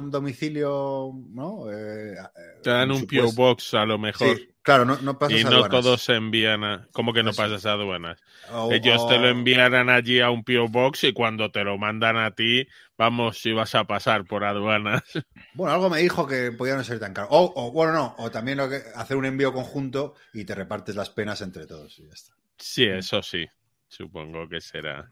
un 0.05 0.11
domicilio, 0.11 1.13
¿no? 1.31 1.71
Eh, 1.73 2.15
Te 2.63 2.71
dan 2.71 2.91
un 2.91 3.01
PO 3.07 3.29
supuesto- 3.29 3.35
Box 3.43 3.75
a 3.75 3.85
lo 3.87 3.99
mejor. 3.99 4.37
Sí, 4.37 4.49
claro, 4.63 4.85
no, 4.85 4.97
no 5.03 5.19
pasas 5.19 5.39
y 5.41 5.45
no 5.45 5.51
aduanas. 5.51 5.71
todos 5.71 6.03
se 6.03 6.15
envían 6.15 6.65
a. 6.65 6.89
¿Cómo 6.93 7.13
que 7.13 7.23
no 7.23 7.31
Eso. 7.31 7.43
pasas 7.43 7.67
aduanas? 7.67 8.19
O- 8.53 8.73
Ellos 8.73 9.07
te 9.09 9.19
lo 9.19 9.29
enviarán 9.29 9.91
allí 9.91 10.21
a 10.21 10.31
un 10.31 10.45
PO 10.45 10.69
Box 10.69 11.05
y 11.05 11.13
cuando 11.13 11.51
te 11.51 11.65
lo 11.65 11.79
mandan 11.79 12.17
a 12.17 12.31
ti, 12.35 12.67
vamos, 12.97 13.39
si 13.39 13.53
vas 13.53 13.75
a 13.75 13.85
pasar 13.85 14.25
por 14.25 14.45
aduanas. 14.45 15.03
Bueno, 15.55 15.75
algo 15.75 15.91
me 15.91 15.99
dijo 15.99 16.27
que 16.27 16.51
podía 16.53 16.77
no 16.77 16.83
ser 16.85 16.99
tan 16.99 17.13
caro. 17.13 17.29
O, 17.31 17.53
o, 17.57 17.73
bueno, 17.73 17.93
no, 17.93 18.15
o 18.19 18.31
también 18.31 18.57
lo 18.57 18.71
que, 18.71 18.81
hacer 18.95 19.19
un 19.19 19.27
envío 19.27 19.53
conjunto 19.53 20.15
y 20.33 20.45
te 20.47 20.55
repartes 20.55 20.97
las 20.97 21.11
penas 21.11 21.43
entre 21.43 21.67
todos 21.67 21.99
y 21.99 22.07
ya 22.07 22.13
está. 22.15 22.33
Sí, 22.59 22.85
eso 22.85 23.23
sí. 23.23 23.47
Supongo 23.87 24.49
que 24.49 24.63
será. 24.63 25.11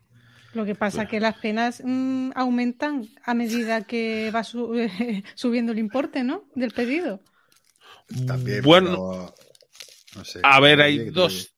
Lo 0.52 0.64
que 0.64 0.75
pasa 0.75 1.07
que 1.07 1.21
las 1.21 1.37
penas 1.37 1.83
mm, 1.85 2.33
aumentan 2.35 3.09
a 3.25 3.35
medida 3.35 3.83
que 3.85 4.30
va 4.35 4.42
su- 4.42 4.75
subiendo 5.35 5.73
el 5.73 5.78
importe, 5.78 6.25
¿no? 6.25 6.45
Del 6.54 6.73
pedido. 6.73 7.21
También, 8.26 8.62
Bueno, 8.62 8.90
pero, 8.90 9.35
no 10.16 10.25
sé. 10.25 10.40
A 10.42 10.61
ver, 10.61 10.80
hay 10.80 11.11
dos. 11.11 11.54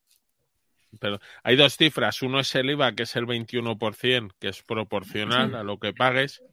Pero 0.99 1.19
hay 1.43 1.55
dos 1.55 1.75
cifras. 1.75 2.21
Uno 2.21 2.39
es 2.39 2.53
el 2.53 2.69
IVA, 2.69 2.93
que 2.93 3.03
es 3.03 3.15
el 3.15 3.25
21%, 3.25 4.35
que 4.39 4.49
es 4.49 4.61
proporcional 4.61 5.55
a 5.55 5.63
lo 5.63 5.79
que 5.79 5.93
pagues. 5.93 6.43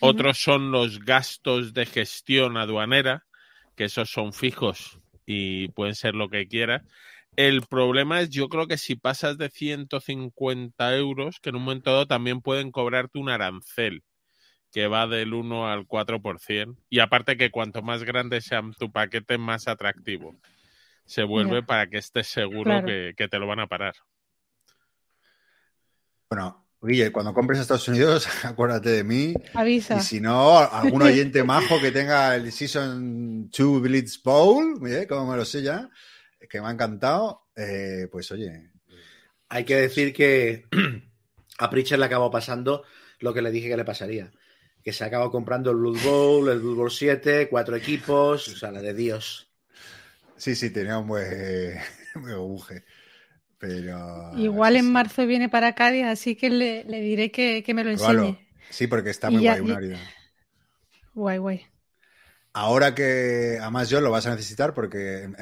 Otros 0.00 0.38
son 0.40 0.70
los 0.70 1.00
gastos 1.00 1.74
de 1.74 1.86
gestión 1.86 2.56
aduanera, 2.56 3.26
que 3.76 3.84
esos 3.84 4.10
son 4.10 4.32
fijos 4.32 4.98
y 5.26 5.68
pueden 5.68 5.94
ser 5.94 6.14
lo 6.14 6.30
que 6.30 6.46
quieras. 6.46 6.82
El 7.46 7.62
problema 7.62 8.20
es, 8.20 8.28
yo 8.28 8.50
creo 8.50 8.66
que 8.66 8.76
si 8.76 8.96
pasas 8.96 9.38
de 9.38 9.48
150 9.48 10.94
euros, 10.96 11.40
que 11.40 11.48
en 11.48 11.56
un 11.56 11.62
momento 11.62 11.90
dado 11.90 12.06
también 12.06 12.42
pueden 12.42 12.70
cobrarte 12.70 13.18
un 13.18 13.30
arancel, 13.30 14.02
que 14.70 14.88
va 14.88 15.06
del 15.06 15.32
1 15.32 15.66
al 15.66 15.86
4%. 15.86 16.76
Y 16.90 16.98
aparte 16.98 17.38
que 17.38 17.50
cuanto 17.50 17.80
más 17.80 18.04
grande 18.04 18.42
sea 18.42 18.62
tu 18.78 18.92
paquete, 18.92 19.38
más 19.38 19.68
atractivo 19.68 20.36
se 21.06 21.22
vuelve 21.24 21.62
para 21.62 21.88
que 21.88 21.96
estés 21.96 22.28
seguro 22.28 22.64
Claro. 22.64 22.86
que, 22.86 23.14
que 23.16 23.26
te 23.26 23.38
lo 23.38 23.46
van 23.46 23.60
a 23.60 23.66
parar. 23.66 23.94
Bueno, 26.28 26.68
Guille, 26.82 27.10
cuando 27.10 27.32
compres 27.32 27.58
a 27.58 27.62
Estados 27.62 27.88
Unidos, 27.88 28.28
acuérdate 28.44 28.90
de 28.90 29.02
mí. 29.02 29.34
Avisa. 29.54 29.96
Y 29.96 30.00
si 30.00 30.20
no, 30.20 30.58
algún 30.58 31.02
oyente 31.02 31.42
majo 31.44 31.80
que 31.80 31.90
tenga 31.90 32.36
el 32.36 32.52
Season 32.52 33.50
2 33.50 33.80
Blitz 33.80 34.22
Bowl, 34.22 34.78
¿eh? 34.86 35.06
como 35.08 35.30
me 35.32 35.36
lo 35.38 35.44
sé 35.46 35.62
ya, 35.62 35.88
que 36.48 36.60
me 36.60 36.68
ha 36.68 36.70
encantado, 36.72 37.46
eh, 37.56 38.08
pues 38.10 38.30
oye. 38.32 38.70
Hay 39.48 39.64
que 39.64 39.76
decir 39.76 40.12
que 40.12 40.66
a 41.58 41.70
Pritchard 41.70 41.98
le 42.00 42.06
acabó 42.06 42.30
pasando 42.30 42.84
lo 43.18 43.34
que 43.34 43.42
le 43.42 43.50
dije 43.50 43.68
que 43.68 43.76
le 43.76 43.84
pasaría. 43.84 44.30
Que 44.82 44.92
se 44.92 45.04
acabó 45.04 45.30
comprando 45.30 45.70
el 45.72 45.76
Blood 45.76 45.98
Bowl, 46.04 46.48
el 46.48 46.60
Blood 46.60 46.76
Bowl 46.76 46.90
7, 46.90 47.48
cuatro 47.50 47.76
equipos, 47.76 48.48
o 48.48 48.56
sea, 48.56 48.70
la 48.72 48.80
de 48.80 48.94
Dios. 48.94 49.50
Sí, 50.36 50.54
sí, 50.54 50.70
tenía 50.70 50.96
un 50.98 51.06
buen. 51.08 51.78
Pero. 53.58 54.32
Igual 54.38 54.76
en 54.76 54.90
marzo 54.90 55.26
viene 55.26 55.48
para 55.50 55.74
Cádiz, 55.74 56.06
así 56.06 56.34
que 56.34 56.48
le, 56.48 56.84
le 56.84 57.00
diré 57.00 57.30
que, 57.30 57.62
que 57.62 57.74
me 57.74 57.84
lo 57.84 57.90
enseñe. 57.90 58.38
Sí, 58.70 58.86
porque 58.86 59.10
está 59.10 59.30
Y 59.30 59.34
muy 59.34 59.42
ya- 59.42 59.58
guay, 59.58 59.60
y- 59.68 59.70
una 59.70 59.78
herida. 59.78 59.98
Guay, 61.12 61.38
guay. 61.38 61.66
Ahora 62.52 62.94
que, 62.94 63.58
además, 63.60 63.90
yo 63.90 64.00
lo 64.00 64.10
vas 64.10 64.26
a 64.26 64.30
necesitar 64.30 64.72
porque 64.74 65.24
eh, 65.24 65.32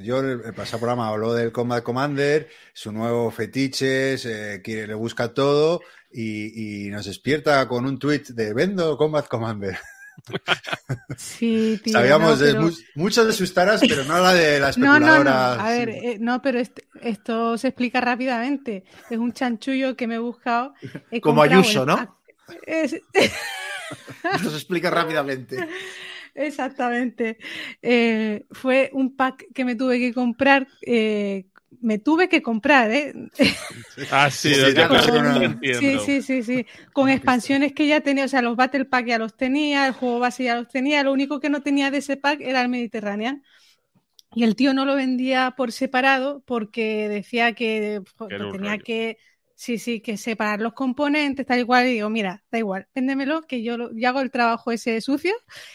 yo 0.00 0.20
el, 0.20 0.40
el 0.44 0.54
pasado 0.54 0.78
programa 0.78 1.08
habló 1.08 1.34
del 1.34 1.52
Combat 1.52 1.82
Commander, 1.82 2.48
su 2.72 2.92
nuevo 2.92 3.30
fetiche, 3.30 4.16
se 4.18 4.60
quiere, 4.62 4.86
le 4.88 4.94
busca 4.94 5.32
todo 5.34 5.80
y, 6.12 6.86
y 6.86 6.90
nos 6.90 7.06
despierta 7.06 7.66
con 7.68 7.84
un 7.86 7.98
tweet 7.98 8.22
de 8.30 8.54
vendo 8.54 8.96
Combat 8.96 9.26
Commander. 9.28 9.78
Sí, 11.16 11.80
tío. 11.82 11.92
Sabíamos 11.92 12.38
no, 12.40 12.44
de 12.44 12.52
pero- 12.52 12.62
mu- 12.64 12.72
muchos 12.96 13.26
de 13.26 13.32
sus 13.32 13.54
taras, 13.54 13.80
pero 13.86 14.04
no 14.04 14.18
la 14.20 14.34
de 14.34 14.58
la 14.58 14.72
No, 14.76 14.98
no. 14.98 15.30
A 15.30 15.68
ver, 15.70 15.92
sí. 15.92 15.98
eh, 16.06 16.16
no, 16.20 16.42
pero 16.42 16.58
este- 16.58 16.88
esto 17.00 17.56
se 17.56 17.68
explica 17.68 18.00
rápidamente. 18.00 18.84
Es 19.10 19.18
un 19.18 19.32
chanchullo 19.32 19.96
que 19.96 20.06
me 20.06 20.16
he 20.16 20.18
buscado. 20.18 20.74
He 21.10 21.20
Como 21.20 21.42
Ayuso, 21.42 21.82
el 21.82 21.86
¿no? 21.88 22.18
Es- 22.66 23.00
Nos 24.42 24.54
explica 24.54 24.90
rápidamente. 24.90 25.68
Exactamente. 26.38 27.38
Eh, 27.82 28.46
fue 28.50 28.90
un 28.92 29.16
pack 29.16 29.46
que 29.54 29.64
me 29.64 29.74
tuve 29.74 29.98
que 29.98 30.14
comprar. 30.14 30.66
eh, 30.86 31.46
me 31.80 31.98
tuve 31.98 32.28
que 32.28 32.42
comprar, 32.42 32.90
¿eh? 32.90 33.12
Ah, 34.10 34.30
sí, 34.30 34.54
Sí, 34.54 34.60
entiendo. 34.60 36.00
Sí, 36.00 36.22
sí, 36.22 36.22
sí, 36.22 36.42
sí. 36.42 36.66
Con 36.92 37.08
expansiones 37.08 37.72
que 37.72 37.86
ya 37.86 38.00
tenía, 38.00 38.24
o 38.24 38.28
sea, 38.28 38.42
los 38.42 38.56
Battle 38.56 38.86
Pack 38.86 39.06
ya 39.06 39.18
los 39.18 39.36
tenía, 39.36 39.86
el 39.86 39.92
juego 39.92 40.18
base 40.18 40.44
ya 40.44 40.56
los 40.56 40.68
tenía, 40.68 41.02
lo 41.02 41.12
único 41.12 41.40
que 41.40 41.50
no 41.50 41.62
tenía 41.62 41.90
de 41.90 41.98
ese 41.98 42.16
pack 42.16 42.40
era 42.40 42.62
el 42.62 42.68
Mediterranean. 42.68 43.42
Y 44.34 44.44
el 44.44 44.56
tío 44.56 44.74
no 44.74 44.84
lo 44.84 44.94
vendía 44.94 45.54
por 45.56 45.72
separado 45.72 46.42
porque 46.46 47.08
decía 47.08 47.54
que, 47.54 48.00
era 48.28 48.46
un 48.46 48.52
tenía 48.52 48.72
rollo. 48.72 48.84
que, 48.84 49.18
sí, 49.58 49.78
sí, 49.78 50.00
que 50.00 50.16
separar 50.16 50.60
los 50.60 50.72
componentes, 50.74 51.46
tal 51.46 51.60
y 51.60 51.64
cual. 51.64 51.86
Y 51.88 51.94
digo, 51.94 52.10
mira, 52.10 52.44
da 52.50 52.58
igual, 52.58 52.88
véndemelo, 52.94 53.42
que 53.42 53.62
yo, 53.62 53.76
lo- 53.76 53.92
yo 53.94 54.08
hago 54.08 54.20
el 54.20 54.30
trabajo 54.30 54.70
ese 54.72 55.00
sucio 55.00 55.34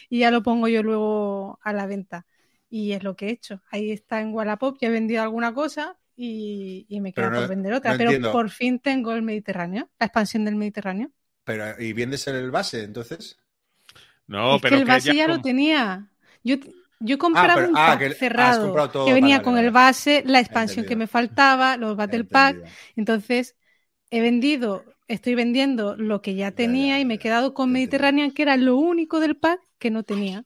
y 0.09 0.19
ya 0.19 0.31
lo 0.31 0.43
pongo 0.43 0.67
yo 0.67 0.83
luego 0.83 1.59
a 1.63 1.73
la 1.73 1.85
venta. 1.87 2.25
Y 2.69 2.93
es 2.93 3.03
lo 3.03 3.15
que 3.15 3.27
he 3.27 3.31
hecho. 3.31 3.61
Ahí 3.69 3.91
está 3.91 4.21
en 4.21 4.33
Wallapop, 4.33 4.77
ya 4.81 4.87
he 4.87 4.91
vendido 4.91 5.21
alguna 5.23 5.53
cosa 5.53 5.97
y, 6.15 6.85
y 6.89 7.01
me 7.01 7.13
queda 7.13 7.31
no- 7.31 7.39
por 7.41 7.47
vender 7.49 7.73
otra. 7.73 7.91
no 7.91 7.97
pero 7.97 8.09
entiendo. 8.11 8.31
por 8.31 8.49
fin 8.49 8.79
tengo 8.79 9.13
el 9.13 9.21
Mediterráneo, 9.21 9.89
la 9.99 10.05
expansión 10.07 10.45
del 10.45 10.55
Mediterráneo. 10.55 11.11
Pero, 11.45 11.81
¿y 11.81 11.93
vendes 11.93 12.27
el 12.27 12.51
base 12.51 12.83
entonces? 12.83 13.37
No, 14.27 14.55
es 14.55 14.61
pero 14.61 14.75
que 14.75 14.81
el 14.81 14.85
base 14.85 15.07
ya 15.09 15.13
ya 15.15 15.27
lo 15.27 15.41
tenía. 15.41 16.09
Yo, 16.43 16.55
yo 16.99 17.17
compraba 17.17 17.55
pero- 17.55 17.69
un 17.69 17.75
ah, 17.77 17.87
pack 17.87 18.01
ah, 18.03 18.13
cerrado 18.13 18.73
todo, 18.89 19.05
que 19.05 19.13
venía 19.13 19.35
vale, 19.37 19.43
con 19.43 19.55
vale, 19.55 19.67
el 19.67 19.71
base, 19.71 20.23
la 20.25 20.39
expansión 20.39 20.85
que 20.85 20.95
me 20.95 21.07
faltaba, 21.07 21.77
los 21.77 21.95
Battle 21.95 22.25
Pack. 22.25 22.57
Entonces 22.95 23.55
he 24.17 24.21
vendido, 24.21 24.83
estoy 25.07 25.35
vendiendo 25.35 25.95
lo 25.95 26.21
que 26.21 26.35
ya 26.35 26.51
tenía 26.51 26.95
ya, 26.95 26.99
y 26.99 27.05
me 27.05 27.15
he 27.15 27.19
quedado 27.19 27.53
con 27.53 27.69
ya 27.69 27.73
Mediterranean, 27.73 28.31
que 28.31 28.43
era 28.43 28.57
lo 28.57 28.77
único 28.77 29.19
del 29.19 29.35
pack 29.37 29.61
que 29.79 29.91
no 29.91 30.03
tenía. 30.03 30.45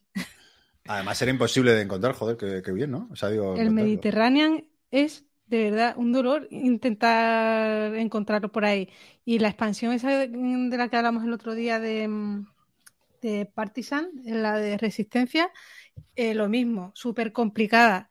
Además 0.87 1.21
era 1.21 1.31
imposible 1.31 1.73
de 1.73 1.81
encontrar, 1.81 2.13
joder, 2.15 2.37
qué, 2.37 2.61
qué 2.63 2.71
bien, 2.71 2.91
¿no? 2.91 3.09
O 3.11 3.15
sea, 3.15 3.29
digo, 3.29 3.55
El. 3.55 3.71
Mediterranean 3.71 4.65
es 4.91 5.25
de 5.47 5.69
verdad 5.69 5.95
un 5.97 6.11
dolor 6.11 6.47
intentar 6.51 7.95
encontrarlo 7.95 8.51
por 8.51 8.65
ahí. 8.65 8.89
Y 9.25 9.39
la 9.39 9.49
expansión 9.49 9.93
esa 9.93 10.09
de, 10.17 10.27
la 10.77 10.89
que 10.89 10.97
hablamos 10.97 11.23
el 11.23 11.33
otro 11.33 11.55
día 11.55 11.79
de, 11.79 12.07
mm, 12.07 12.47
de 13.21 13.45
Partisan, 13.45 14.11
la 14.25 14.57
de 14.57 14.77
Resistencia, 14.77 15.51
eh, 16.15 16.33
lo 16.33 16.49
mismo, 16.49 16.91
súper 16.95 17.33
complicada. 17.33 18.09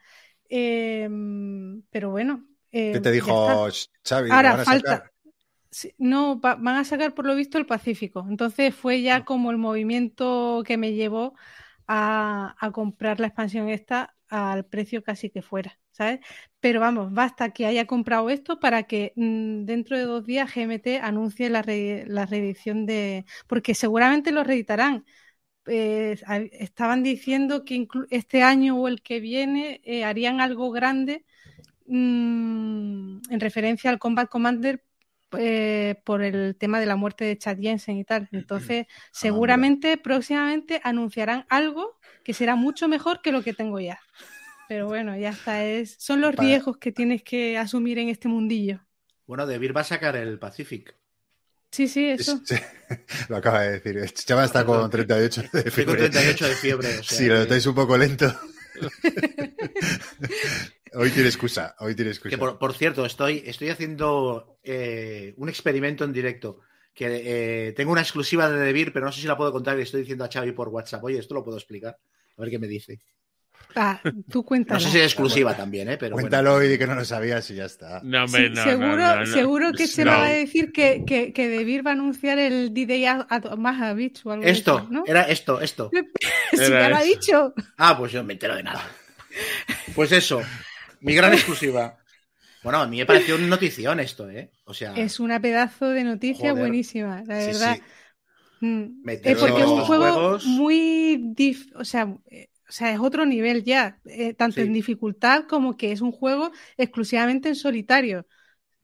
Eh, 0.48 1.08
pero 1.90 2.10
bueno. 2.10 2.46
eh, 2.72 2.92
¿Qué 2.92 3.00
te 3.00 3.10
dijo. 3.10 3.68
Xavi? 4.04 4.30
Ahora, 4.30 4.50
¿Lo 4.52 4.56
van 4.56 4.60
a 4.60 4.64
falta- 4.64 5.10
No, 5.98 6.40
va- 6.40 6.54
van 6.56 6.76
a 6.76 6.84
sacar 6.84 7.14
por 7.14 7.26
lo 7.26 7.34
visto 7.34 7.58
el 7.58 7.66
Pacífico. 7.66 8.24
Entonces 8.28 8.74
fue 8.74 9.02
ya 9.02 9.24
como 9.24 9.50
el 9.50 9.58
movimiento 9.58 10.62
que 10.66 10.76
me 10.76 10.92
llevó 10.94 11.34
a, 11.86 12.56
a 12.58 12.70
comprar 12.72 13.20
la 13.20 13.26
expansión 13.28 13.68
esta 13.68 14.14
al 14.28 14.64
precio 14.66 15.02
casi 15.04 15.30
que 15.30 15.42
fuera, 15.42 15.78
¿sabes? 15.92 16.20
Pero 16.60 16.80
vamos, 16.80 17.12
basta 17.12 17.50
que 17.52 17.66
haya 17.66 17.86
comprado 17.86 18.28
esto 18.30 18.58
para 18.58 18.84
que 18.84 19.12
mm, 19.16 19.64
dentro 19.66 19.96
de 19.96 20.02
dos 20.04 20.24
días 20.26 20.52
GMT 20.52 20.98
anuncie 20.98 21.48
la, 21.50 21.62
re- 21.62 22.04
la 22.08 22.26
reedición 22.26 22.86
de... 22.86 23.24
Porque 23.46 23.74
seguramente 23.74 24.32
lo 24.32 24.42
reeditarán. 24.44 25.04
Eh, 25.66 26.16
estaban 26.52 27.02
diciendo 27.02 27.64
que 27.64 27.88
este 28.10 28.42
año 28.42 28.76
o 28.80 28.88
el 28.88 29.02
que 29.02 29.20
viene 29.20 29.80
eh, 29.84 30.04
harían 30.04 30.40
algo 30.40 30.70
grande 30.72 31.24
mm, 31.86 33.18
en 33.30 33.40
referencia 33.40 33.90
al 33.90 33.98
Combat 33.98 34.28
Commander 34.28 34.82
eh, 35.38 35.96
por 36.04 36.22
el 36.22 36.56
tema 36.56 36.80
de 36.80 36.86
la 36.86 36.96
muerte 36.96 37.24
de 37.24 37.38
Chad 37.38 37.58
Jensen 37.58 37.96
y 37.98 38.04
tal. 38.04 38.28
Entonces, 38.32 38.86
seguramente 39.12 39.96
próximamente 39.96 40.80
anunciarán 40.84 41.46
algo 41.48 41.98
que 42.24 42.34
será 42.34 42.56
mucho 42.56 42.88
mejor 42.88 43.22
que 43.22 43.32
lo 43.32 43.42
que 43.42 43.52
tengo 43.54 43.78
ya. 43.80 43.98
Pero 44.68 44.86
bueno, 44.86 45.16
ya 45.16 45.30
está. 45.30 45.64
Es, 45.64 45.96
son 45.98 46.20
los 46.20 46.34
Para- 46.34 46.48
riesgos 46.48 46.76
que 46.78 46.92
tienes 46.92 47.22
que 47.22 47.56
asumir 47.58 47.98
en 47.98 48.08
este 48.08 48.28
mundillo. 48.28 48.80
Bueno, 49.26 49.46
Debir 49.46 49.76
va 49.76 49.80
a 49.82 49.84
sacar 49.84 50.16
el 50.16 50.38
Pacific. 50.38 50.94
Sí, 51.70 51.88
sí, 51.88 52.06
eso. 52.06 52.40
Sí, 52.44 52.56
lo 53.28 53.36
acaba 53.36 53.62
de 53.62 53.72
decir. 53.72 53.98
Este 53.98 54.22
chaval 54.22 54.46
está 54.46 54.64
con 54.64 54.88
38 54.90 55.40
de 55.40 55.46
Estoy 55.46 55.62
con 55.84 55.94
fiebre. 55.96 56.10
38 56.10 56.48
de 56.48 56.54
fiebre. 56.54 56.88
o 56.88 56.92
sea 57.02 57.18
Si 57.18 57.26
lo 57.26 57.38
notáis 57.38 57.66
un 57.66 57.74
poco 57.74 57.96
lento. 57.98 58.32
hoy 60.94 61.10
tiene 61.10 61.28
excusa, 61.28 61.74
hoy 61.80 61.94
tiene 61.94 62.10
excusa. 62.10 62.30
Que 62.30 62.38
por, 62.38 62.58
por 62.58 62.72
cierto, 62.74 63.04
estoy, 63.06 63.42
estoy 63.46 63.68
haciendo 63.70 64.58
eh, 64.62 65.34
un 65.36 65.48
experimento 65.48 66.04
en 66.04 66.12
directo. 66.12 66.60
Que 66.94 67.68
eh, 67.68 67.72
tengo 67.72 67.92
una 67.92 68.00
exclusiva 68.00 68.48
de 68.48 68.58
Debir, 68.58 68.90
pero 68.92 69.04
no 69.04 69.12
sé 69.12 69.20
si 69.20 69.26
la 69.26 69.36
puedo 69.36 69.52
contar 69.52 69.74
y 69.74 69.78
le 69.78 69.82
estoy 69.82 70.00
diciendo 70.00 70.24
a 70.24 70.30
Xavi 70.32 70.52
por 70.52 70.68
WhatsApp. 70.68 71.04
Oye, 71.04 71.18
esto 71.18 71.34
lo 71.34 71.44
puedo 71.44 71.58
explicar. 71.58 71.98
A 72.38 72.40
ver 72.40 72.50
qué 72.50 72.58
me 72.58 72.66
dice. 72.66 72.98
Ah, 73.74 74.00
tú 74.30 74.42
cuéntala. 74.42 74.78
No 74.80 74.84
sé 74.86 74.90
si 74.90 74.98
es 75.00 75.04
exclusiva 75.04 75.54
también, 75.54 75.90
¿eh? 75.90 75.98
Pero 75.98 76.14
bueno. 76.14 76.30
Cuéntalo 76.30 76.62
y 76.62 76.68
di 76.68 76.78
que 76.78 76.86
no 76.86 76.94
lo 76.94 77.04
sabías 77.04 77.50
y 77.50 77.56
ya 77.56 77.66
está. 77.66 78.00
No, 78.02 78.26
Sí, 78.26 78.36
hombre, 78.36 78.50
no, 78.50 78.64
seguro, 78.64 78.96
no, 78.96 79.16
no. 79.16 79.26
seguro 79.26 79.72
que 79.72 79.86
se 79.86 80.04
No. 80.06 80.12
va 80.12 80.24
a 80.26 80.30
decir 80.30 80.72
que, 80.72 81.02
que, 81.06 81.34
que 81.34 81.48
Debir 81.48 81.86
va 81.86 81.90
a 81.90 81.94
anunciar 81.94 82.38
el 82.38 82.72
D-Day 82.72 83.04
a, 83.04 83.26
a 83.28 83.56
Mahavich 83.56 84.24
o 84.24 84.30
algo 84.32 84.44
de 84.44 84.50
Esto, 84.52 84.78
eso, 84.78 84.88
¿no? 84.90 85.04
era 85.06 85.22
esto, 85.24 85.60
esto. 85.60 85.90
Sí, 86.52 86.62
Era 86.62 86.80
ya 86.80 86.88
lo 86.88 86.96
ha 86.96 87.02
dicho. 87.02 87.54
Ah, 87.76 87.98
pues 87.98 88.12
yo 88.12 88.24
me 88.24 88.32
entero 88.34 88.54
de 88.56 88.62
nada. 88.62 88.82
Pues 89.94 90.12
eso, 90.12 90.40
mi 91.06 91.14
gran 91.14 91.32
exclusiva. 91.32 91.98
Bueno, 92.62 92.80
a 92.80 92.86
mí 92.88 92.98
me 92.98 93.06
pareció 93.06 93.36
una 93.36 93.46
notición 93.46 94.00
esto, 94.00 94.28
¿eh? 94.28 94.50
O 94.64 94.74
sea, 94.74 94.92
Es 94.96 95.20
una 95.20 95.40
pedazo 95.40 95.88
de 95.90 96.02
noticia 96.02 96.50
Joder. 96.50 96.64
buenísima, 96.64 97.22
la 97.24 97.40
Sí, 97.40 97.46
verdad. 97.46 97.76
sí. 97.76 97.82
Mm. 98.66 99.08
Eh, 99.08 99.36
porque 99.38 99.60
es 99.60 99.66
un 99.66 99.80
juego 99.82 100.04
juegos- 100.12 100.44
muy 100.46 101.16
dif- 101.36 101.72
o 101.76 101.84
sea, 101.84 102.16
eh, 102.30 102.48
o 102.68 102.72
sea, 102.72 102.92
es 102.92 102.98
otro 102.98 103.24
nivel 103.26 103.62
ya, 103.62 104.00
eh, 104.06 104.34
tanto 104.34 104.56
Sí. 104.56 104.62
en 104.62 104.72
dificultad 104.72 105.44
como 105.46 105.76
que 105.76 105.92
es 105.92 106.00
un 106.00 106.10
juego 106.10 106.50
exclusivamente 106.76 107.48
en 107.50 107.54
solitario, 107.56 108.26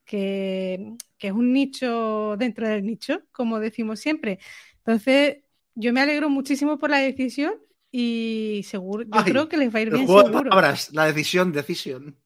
que, 0.05 0.95
que 1.19 1.29
es 1.29 1.33
un 1.33 1.53
nicho 1.53 2.37
dentro 2.39 2.69
del 2.69 2.85
nicho, 2.87 3.23
como 3.33 3.61
decimos 3.61 4.01
siempre. 4.01 4.39
Entonces, 4.79 5.39
yo 5.75 5.93
me 5.93 6.01
alegro 6.01 6.29
muchísimo 6.31 6.79
por 6.79 6.91
la 6.91 6.99
decisión 6.99 7.55
y 7.93 8.63
seguro, 8.67 9.05
yo 9.09 9.25
Ay, 9.25 9.27
creo 9.27 9.49
que 9.49 9.57
les 9.59 9.75
va 9.75 9.79
a 9.81 9.83
ir 9.83 9.91
el 9.91 9.97
bien 9.97 10.07
juego 10.07 10.23
de 10.25 10.31
seguro. 10.31 10.51
palabras, 10.51 10.91
la 10.93 11.07
decisión, 11.07 11.53
decisión. 11.53 12.19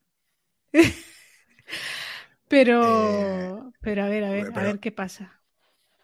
Pero, 2.47 3.73
pero 3.81 4.03
a 4.03 4.09
ver, 4.09 4.23
a 4.23 4.29
ver, 4.31 4.47
a 4.53 4.61
ver 4.61 4.79
qué 4.79 4.91
pasa. 4.91 5.43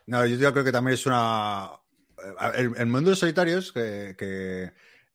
No, 0.05 0.25
yo 0.25 0.51
creo 0.51 0.63
que 0.65 0.71
también 0.71 0.95
es 0.95 1.05
una. 1.05 1.69
eh, 2.17 2.51
El, 2.55 2.73
el 2.77 2.85
mundo 2.87 3.01
de 3.09 3.11
los 3.11 3.19
solitarios, 3.19 3.71
que, 3.71 4.15
que- 4.17 4.71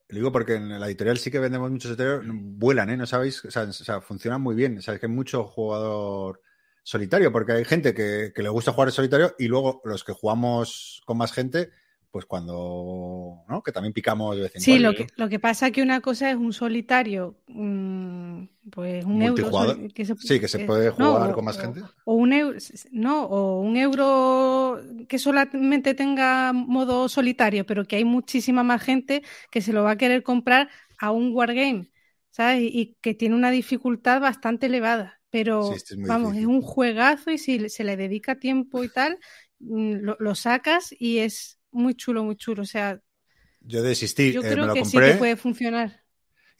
lo 0.09 0.15
digo 0.17 0.31
porque 0.31 0.55
en 0.55 0.79
la 0.79 0.87
editorial 0.87 1.19
sí 1.19 1.29
que 1.29 1.37
vendemos 1.39 1.69
muchos 1.69 1.89
solitarios, 1.95 2.23
vuelan, 2.27 2.89
¿eh? 2.89 2.97
No 2.97 3.05
sabéis, 3.05 3.45
o 3.45 3.51
sea, 3.51 3.63
o 3.63 3.71
sea, 3.73 4.01
funcionan 4.01 4.41
muy 4.41 4.55
bien. 4.55 4.81
Sabéis 4.81 5.01
que 5.01 5.05
hay 5.05 5.11
mucho 5.11 5.43
jugador 5.45 6.41
solitario, 6.83 7.31
porque 7.31 7.51
hay 7.51 7.65
gente 7.65 7.93
que, 7.93 8.31
que 8.33 8.41
le 8.41 8.49
gusta 8.49 8.71
jugar 8.73 8.87
en 8.89 8.93
solitario 8.93 9.35
y 9.37 9.47
luego 9.47 9.81
los 9.85 10.03
que 10.03 10.13
jugamos 10.13 11.01
con 11.05 11.17
más 11.17 11.31
gente, 11.31 11.69
pues 12.11 12.25
cuando, 12.25 13.43
¿no? 13.47 13.61
Que 13.63 13.71
también 13.71 13.93
picamos 13.93 14.35
de 14.35 14.43
vez 14.43 14.55
en 14.55 14.61
Sí, 14.63 14.71
cuando. 14.71 14.87
lo 14.89 14.93
que, 14.95 15.07
lo 15.15 15.29
que 15.29 15.39
pasa 15.39 15.67
es 15.67 15.71
que 15.73 15.81
una 15.81 16.01
cosa 16.01 16.29
es 16.31 16.35
un 16.35 16.51
solitario 16.53 17.37
mm, 17.47 18.43
pues 18.71 19.05
un 19.05 19.21
euro. 19.21 19.49
Que 19.93 20.05
se- 20.05 20.13
Sí, 20.17 20.39
que 20.39 20.47
se 20.47 20.59
eh, 20.59 20.67
puede 20.67 20.89
jugar 20.89 21.33
con 21.33 21.45
más 21.45 21.57
o- 21.57 21.61
gente. 21.61 21.81
O 22.05 22.15
un 22.15 22.33
euro, 22.33 22.57
no, 22.91 23.23
o 23.25 23.61
un 23.61 23.77
euro 23.77 24.81
que 25.07 25.19
solamente 25.19 25.93
tenga 25.93 26.51
modo 26.53 27.07
solitario, 27.07 27.65
pero 27.65 27.85
que 27.85 27.97
hay 27.97 28.03
muchísima 28.05 28.63
más 28.63 28.81
gente 28.83 29.23
que 29.51 29.61
se 29.61 29.73
lo 29.73 29.83
va 29.83 29.91
a 29.91 29.97
querer 29.97 30.23
comprar 30.23 30.69
a 30.97 31.11
un 31.11 31.31
wargame, 31.33 31.91
¿sabes? 32.31 32.61
Y, 32.61 32.67
y 32.81 32.95
que 33.01 33.13
tiene 33.13 33.35
una 33.35 33.51
dificultad 33.51 34.19
bastante 34.21 34.65
elevada. 34.67 35.21
Pero 35.29 35.69
Sí, 35.69 35.73
este 35.75 35.93
es 35.93 35.99
vamos, 35.99 36.31
difícil. 36.31 36.41
es 36.43 36.47
un 36.47 36.61
juegazo 36.63 37.31
y 37.31 37.37
si 37.37 37.69
se 37.69 37.83
le 37.83 37.95
dedica 37.97 38.39
tiempo 38.39 38.83
y 38.83 38.89
tal, 38.89 39.19
mm, 39.59 39.97
lo, 40.01 40.17
lo 40.19 40.35
sacas 40.35 40.89
y 40.97 41.19
es 41.19 41.58
muy 41.71 41.95
chulo, 41.95 42.23
muy 42.23 42.35
chulo. 42.35 42.63
O 42.63 42.65
sea, 42.65 42.99
Yo 43.61 43.83
desistí, 43.83 44.27
yo 44.27 44.45
eh, 44.49 44.57
me 44.57 44.65
creo 44.65 44.67
lo 44.67 44.75
que 44.75 44.85
sí 44.85 45.01
compré 45.01 45.13
que 45.13 45.13
puede 45.13 45.35
funcionar. 45.37 46.03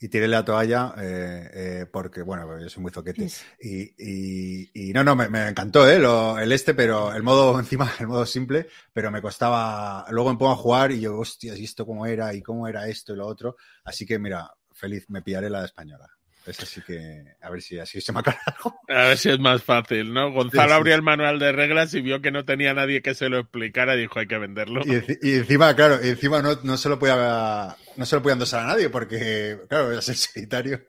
y 0.02 0.08
tiré 0.08 0.28
la 0.28 0.44
toalla 0.44 0.94
eh, 0.96 1.50
eh, 1.82 1.86
porque, 1.92 2.22
bueno, 2.22 2.58
yo 2.58 2.68
soy 2.70 2.82
muy 2.82 2.90
zoquete. 2.92 3.26
Sí. 3.26 3.50
Y, 3.60 3.82
y- 3.98 4.70
y 4.90 4.92
no, 4.94 5.04
no, 5.04 5.14
me, 5.14 5.28
me 5.28 5.46
encantó 5.48 5.88
¿eh? 5.88 5.98
Lo- 5.98 6.38
el 6.38 6.50
este, 6.52 6.72
pero 6.74 7.12
el 7.14 7.22
modo 7.22 7.58
encima, 7.60 7.92
el 8.00 8.06
modo 8.06 8.24
simple, 8.26 8.68
pero 8.92 9.10
me 9.10 9.20
costaba. 9.22 10.06
Luego 10.10 10.32
me 10.32 10.38
pongo 10.38 10.52
a 10.52 10.56
jugar 10.56 10.92
y 10.92 11.00
yo, 11.00 11.18
hostias, 11.18 11.58
¿y 11.58 11.64
esto 11.64 11.84
cómo 11.86 12.06
era? 12.06 12.32
¿Y 12.34 12.42
cómo 12.42 12.66
era 12.68 12.88
esto 12.88 13.12
y 13.12 13.16
lo 13.16 13.26
otro? 13.26 13.56
Así 13.84 14.06
que, 14.06 14.18
mira, 14.18 14.50
feliz, 14.72 15.04
me 15.10 15.22
pillaré 15.22 15.50
la 15.50 15.64
española. 15.66 16.08
Esa 16.46 16.64
sí 16.66 16.80
que, 16.86 17.22
a 17.42 17.50
ver 17.50 17.60
si 17.62 17.78
así 17.78 18.00
se 18.00 18.12
me 18.12 18.20
aclara 18.20 18.40
algo. 18.46 18.80
A 18.88 19.08
ver 19.08 19.18
si 19.18 19.28
es 19.30 19.38
más 19.38 19.62
fácil, 19.62 20.12
¿no? 20.12 20.32
Gonzalo 20.32 20.62
Sí, 20.64 20.68
sí. 20.68 20.74
abrió 20.78 20.94
el 20.94 21.02
manual 21.02 21.38
de 21.38 21.52
reglas 21.52 21.92
y 21.94 22.00
vio 22.00 22.22
que 22.22 22.30
no 22.30 22.44
tenía 22.44 22.72
nadie 22.74 23.02
que 23.02 23.14
se 23.14 23.28
lo 23.28 23.38
explicara 23.38 23.94
y 23.94 24.00
dijo 24.00 24.18
hay 24.18 24.26
que 24.26 24.38
venderlo. 24.38 24.80
Y, 24.84 24.88
enci- 24.88 25.18
y 25.22 25.34
encima, 25.34 25.76
claro, 25.76 26.00
encima 26.00 26.40
no, 26.42 26.58
no 26.62 26.76
se 26.76 26.88
lo 26.88 26.98
podía 26.98 27.76
no 27.96 28.06
se 28.06 28.16
lo 28.16 28.22
podía 28.22 28.32
endosar 28.34 28.64
a 28.64 28.68
nadie 28.68 28.88
porque, 28.88 29.58
claro, 29.68 29.92
es 29.96 30.08
el 30.08 30.16
solitario. 30.16 30.80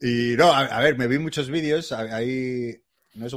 Y 0.00 0.34
no, 0.36 0.52
a, 0.52 0.60
a 0.64 0.80
ver, 0.82 0.96
me 0.98 1.06
vi 1.06 1.18
muchos 1.18 1.48
vídeos, 1.50 1.92
hay, 1.92 2.76
no 3.14 3.26
es, 3.26 3.34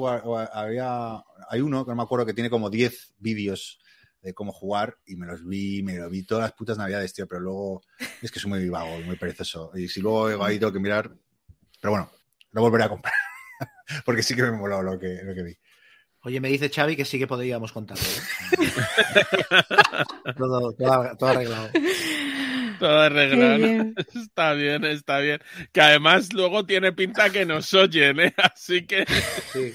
había, 0.53 1.21
hay 1.49 1.61
uno 1.61 1.85
que 1.85 1.91
no 1.91 1.95
me 1.97 2.03
acuerdo 2.03 2.25
que 2.25 2.33
tiene 2.33 2.49
como 2.49 2.69
10 2.69 3.13
vídeos 3.19 3.79
de 4.23 4.33
cómo 4.33 4.51
jugar 4.51 4.97
y 5.05 5.15
me 5.17 5.27
los 5.27 5.45
vi, 5.45 5.83
me 5.83 5.97
lo 5.97 6.09
vi 6.09 6.23
todas 6.23 6.43
las 6.43 6.53
putas 6.53 6.77
navidades, 6.77 7.13
tío, 7.13 7.27
pero 7.27 7.41
luego 7.41 7.81
es 8.21 8.31
que 8.31 8.39
soy 8.39 8.49
muy 8.49 8.69
vago 8.69 8.99
y 8.99 9.03
muy 9.03 9.17
perezoso. 9.17 9.71
Y 9.75 9.87
si 9.89 10.01
luego 10.01 10.43
ahí 10.43 10.57
tengo 10.57 10.71
que 10.73 10.79
mirar, 10.79 11.11
pero 11.81 11.91
bueno, 11.91 12.09
lo 12.51 12.61
volveré 12.61 12.85
a 12.85 12.89
comprar. 12.89 13.13
porque 14.05 14.23
sí 14.23 14.35
que 14.35 14.43
me 14.43 14.51
moló 14.51 14.81
lo 14.81 14.97
que, 14.97 15.19
lo 15.23 15.35
que 15.35 15.43
vi. 15.43 15.57
Oye, 16.25 16.39
me 16.39 16.47
dice 16.47 16.69
Xavi 16.69 16.95
que 16.95 17.03
sí 17.03 17.19
que 17.19 17.27
podríamos 17.27 17.73
contarlo. 17.73 18.01
¿eh? 18.03 18.71
todo, 20.37 20.73
todo- 20.73 21.17
todo 21.17 21.29
arreglado. 21.29 21.69
Todo 22.79 22.99
arreglado. 23.01 23.57
bien. 23.57 23.95
Está 24.15 24.53
bien, 24.53 24.83
está 24.85 25.19
bien. 25.19 25.39
Que 25.71 25.81
además 25.81 26.31
luego 26.33 26.65
tiene 26.65 26.91
pinta 26.93 27.29
que 27.29 27.45
nos 27.45 27.73
oyen, 27.73 28.19
¿eh? 28.21 28.33
Así 28.37 28.85
que 28.85 29.05
Sí. 29.51 29.73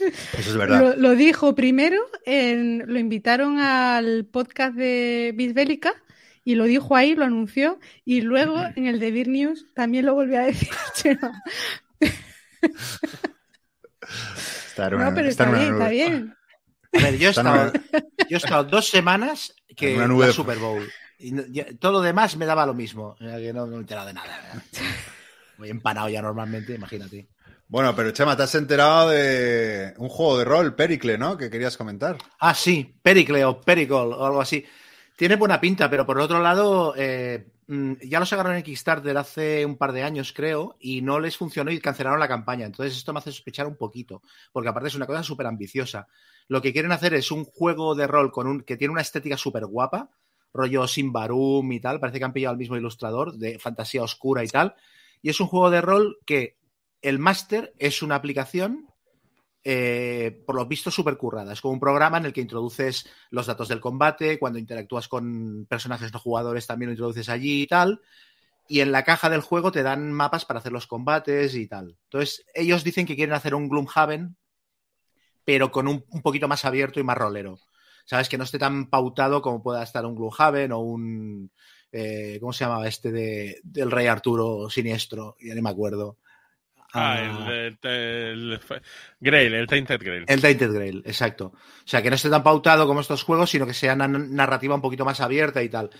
Eso 0.00 0.50
es 0.50 0.56
verdad. 0.56 0.80
Lo, 0.80 0.96
lo 0.96 1.14
dijo 1.16 1.54
primero, 1.54 2.00
en- 2.24 2.84
lo 2.86 2.98
invitaron 2.98 3.58
al 3.58 4.24
podcast 4.26 4.74
de 4.76 5.32
Bisbélica 5.36 5.94
y 6.44 6.54
lo 6.54 6.64
dijo 6.64 6.96
ahí, 6.96 7.14
lo 7.14 7.24
anunció, 7.24 7.78
y 8.04 8.20
luego 8.22 8.58
en 8.76 8.86
el 8.86 9.00
de 9.00 9.10
Beer 9.12 9.28
News 9.28 9.66
también 9.74 10.06
lo 10.06 10.14
volvió 10.14 10.38
a 10.40 10.44
decir. 10.44 10.68
Estar 14.68 14.94
una- 14.94 15.10
no, 15.10 15.14
pero 15.14 15.28
está 15.28 15.50
bien, 15.50 15.72
está 15.74 15.88
bien. 15.88 16.34
A 16.94 16.98
ver, 17.02 17.18
yo 17.18 17.26
he, 17.28 17.30
Está 17.30 17.42
estado, 17.42 17.70
una- 17.70 17.72
yo 18.28 18.36
he 18.36 18.36
estado 18.36 18.64
dos 18.64 18.88
semanas 18.88 19.54
que 19.76 19.94
En 19.94 20.18
la 20.18 20.32
Super 20.32 20.58
Bowl. 20.58 20.88
Y 21.18 21.32
todo 21.78 21.92
lo 21.92 22.00
demás 22.00 22.36
me 22.36 22.46
daba 22.46 22.64
lo 22.64 22.74
mismo. 22.74 23.16
Que 23.18 23.52
no, 23.52 23.62
no 23.66 23.72
me 23.72 23.76
he 23.76 23.80
enterado 23.80 24.06
de 24.06 24.14
nada. 24.14 24.62
Muy 25.58 25.68
empanado 25.70 26.08
ya 26.08 26.22
normalmente, 26.22 26.74
imagínate. 26.74 27.28
Bueno, 27.68 27.94
pero 27.94 28.12
Chema, 28.12 28.34
te 28.34 28.44
has 28.44 28.54
enterado 28.54 29.10
de 29.10 29.92
un 29.98 30.08
juego 30.08 30.38
de 30.38 30.44
rol, 30.46 30.74
Pericle, 30.74 31.18
¿no? 31.18 31.36
Que 31.36 31.50
querías 31.50 31.76
comentar. 31.76 32.16
Ah, 32.40 32.54
sí, 32.54 32.98
Pericle 33.02 33.44
o 33.44 33.60
Pericol 33.60 34.14
o 34.14 34.24
algo 34.24 34.40
así. 34.40 34.64
Tiene 35.14 35.36
buena 35.36 35.60
pinta, 35.60 35.90
pero 35.90 36.06
por 36.06 36.18
otro 36.18 36.40
lado, 36.40 36.94
eh, 36.96 37.46
mm, 37.66 37.94
ya 38.06 38.20
lo 38.20 38.24
sacaron 38.24 38.56
en 38.56 38.62
Kickstarter 38.62 39.18
hace 39.18 39.66
un 39.66 39.76
par 39.76 39.92
de 39.92 40.02
años, 40.02 40.32
creo, 40.32 40.76
y 40.80 41.02
no 41.02 41.20
les 41.20 41.36
funcionó 41.36 41.70
y 41.70 41.78
cancelaron 41.78 42.18
la 42.18 42.26
campaña. 42.26 42.64
Entonces 42.64 42.96
esto 42.96 43.12
me 43.12 43.18
hace 43.18 43.32
sospechar 43.32 43.66
un 43.66 43.76
poquito, 43.76 44.22
porque 44.50 44.70
aparte 44.70 44.88
es 44.88 44.94
una 44.94 45.06
cosa 45.06 45.22
súper 45.22 45.46
ambiciosa. 45.46 46.08
Lo 46.46 46.62
que 46.62 46.72
quieren 46.72 46.92
hacer 46.92 47.12
es 47.12 47.30
un 47.30 47.44
juego 47.44 47.94
de 47.94 48.06
rol 48.06 48.32
con 48.32 48.46
un, 48.46 48.62
que 48.62 48.78
tiene 48.78 48.92
una 48.92 49.02
estética 49.02 49.36
súper 49.36 49.66
guapa, 49.66 50.08
rollo 50.54 50.88
Simbarum 50.88 51.70
y 51.70 51.80
tal, 51.80 52.00
parece 52.00 52.18
que 52.18 52.24
han 52.24 52.32
pillado 52.32 52.52
al 52.52 52.58
mismo 52.58 52.78
ilustrador, 52.78 53.34
de 53.34 53.58
fantasía 53.58 54.02
oscura 54.02 54.42
y 54.42 54.48
tal. 54.48 54.74
Y 55.20 55.28
es 55.28 55.38
un 55.38 55.48
juego 55.48 55.68
de 55.68 55.82
rol 55.82 56.16
que 56.24 56.56
el 57.02 57.18
máster 57.18 57.74
es 57.78 58.02
una 58.02 58.16
aplicación 58.16 58.88
eh, 59.70 60.42
por 60.46 60.56
lo 60.56 60.66
visto 60.66 60.90
súper 60.90 61.16
currada. 61.18 61.52
Es 61.52 61.60
como 61.60 61.74
un 61.74 61.80
programa 61.80 62.16
en 62.18 62.24
el 62.24 62.32
que 62.32 62.40
introduces 62.40 63.06
los 63.30 63.46
datos 63.46 63.68
del 63.68 63.80
combate, 63.80 64.38
cuando 64.38 64.58
interactúas 64.58 65.08
con 65.08 65.66
personajes 65.68 66.12
no 66.12 66.18
jugadores 66.18 66.66
también 66.66 66.88
lo 66.88 66.92
introduces 66.92 67.28
allí 67.28 67.62
y 67.62 67.66
tal. 67.66 68.00
Y 68.66 68.80
en 68.80 68.92
la 68.92 69.04
caja 69.04 69.28
del 69.28 69.40
juego 69.40 69.72
te 69.72 69.82
dan 69.82 70.10
mapas 70.12 70.44
para 70.44 70.60
hacer 70.60 70.72
los 70.72 70.86
combates 70.86 71.54
y 71.54 71.66
tal. 71.66 71.96
Entonces, 72.04 72.46
ellos 72.54 72.84
dicen 72.84 73.04
que 73.06 73.16
quieren 73.16 73.34
hacer 73.34 73.54
un 73.54 73.68
Gloomhaven, 73.68 74.36
pero 75.44 75.70
con 75.70 75.88
un, 75.88 76.04
un 76.08 76.22
poquito 76.22 76.48
más 76.48 76.64
abierto 76.64 77.00
y 77.00 77.04
más 77.04 77.18
rolero. 77.18 77.58
¿Sabes? 78.04 78.28
Que 78.30 78.38
no 78.38 78.44
esté 78.44 78.58
tan 78.58 78.88
pautado 78.88 79.42
como 79.42 79.62
pueda 79.62 79.82
estar 79.82 80.06
un 80.06 80.14
Gloomhaven 80.16 80.72
o 80.72 80.78
un. 80.78 81.50
eh, 81.92 82.38
¿Cómo 82.40 82.54
se 82.54 82.64
llamaba 82.64 82.88
este 82.88 83.12
de, 83.12 83.60
del 83.62 83.90
Rey 83.90 84.06
Arturo 84.06 84.70
siniestro? 84.70 85.36
Ya 85.40 85.54
ni 85.54 85.60
me 85.60 85.68
acuerdo. 85.70 86.16
Ah, 86.94 87.16
Ah. 87.20 87.52
el, 87.52 87.78
el, 87.82 88.52
el- 88.52 88.60
Grail, 89.20 89.54
el 89.54 89.66
Tainted 89.66 90.00
Grail. 90.02 90.24
El 90.26 90.40
Tainted 90.40 90.72
Grail, 90.72 91.02
exacto. 91.04 91.46
O 91.54 91.58
sea, 91.84 92.02
que 92.02 92.08
no 92.10 92.16
esté 92.16 92.30
tan 92.30 92.42
pautado 92.42 92.86
como 92.86 93.00
estos 93.00 93.22
juegos, 93.22 93.50
sino 93.50 93.66
que 93.66 93.74
sea 93.74 93.94
una 93.94 94.08
narrativa 94.08 94.74
un 94.74 94.80
poquito 94.80 95.04
más 95.04 95.20
abierta 95.20 95.62
y 95.62 95.68
tal. 95.68 95.90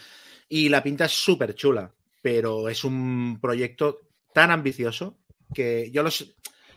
Y 0.48 0.68
la 0.70 0.82
pinta 0.82 1.04
es 1.04 1.12
súper 1.12 1.54
chula, 1.54 1.92
pero 2.22 2.68
es 2.70 2.84
un 2.84 3.38
proyecto 3.40 4.00
tan 4.32 4.50
ambicioso 4.50 5.18
que 5.54 5.90
yo 5.90 6.02
los... 6.02 6.22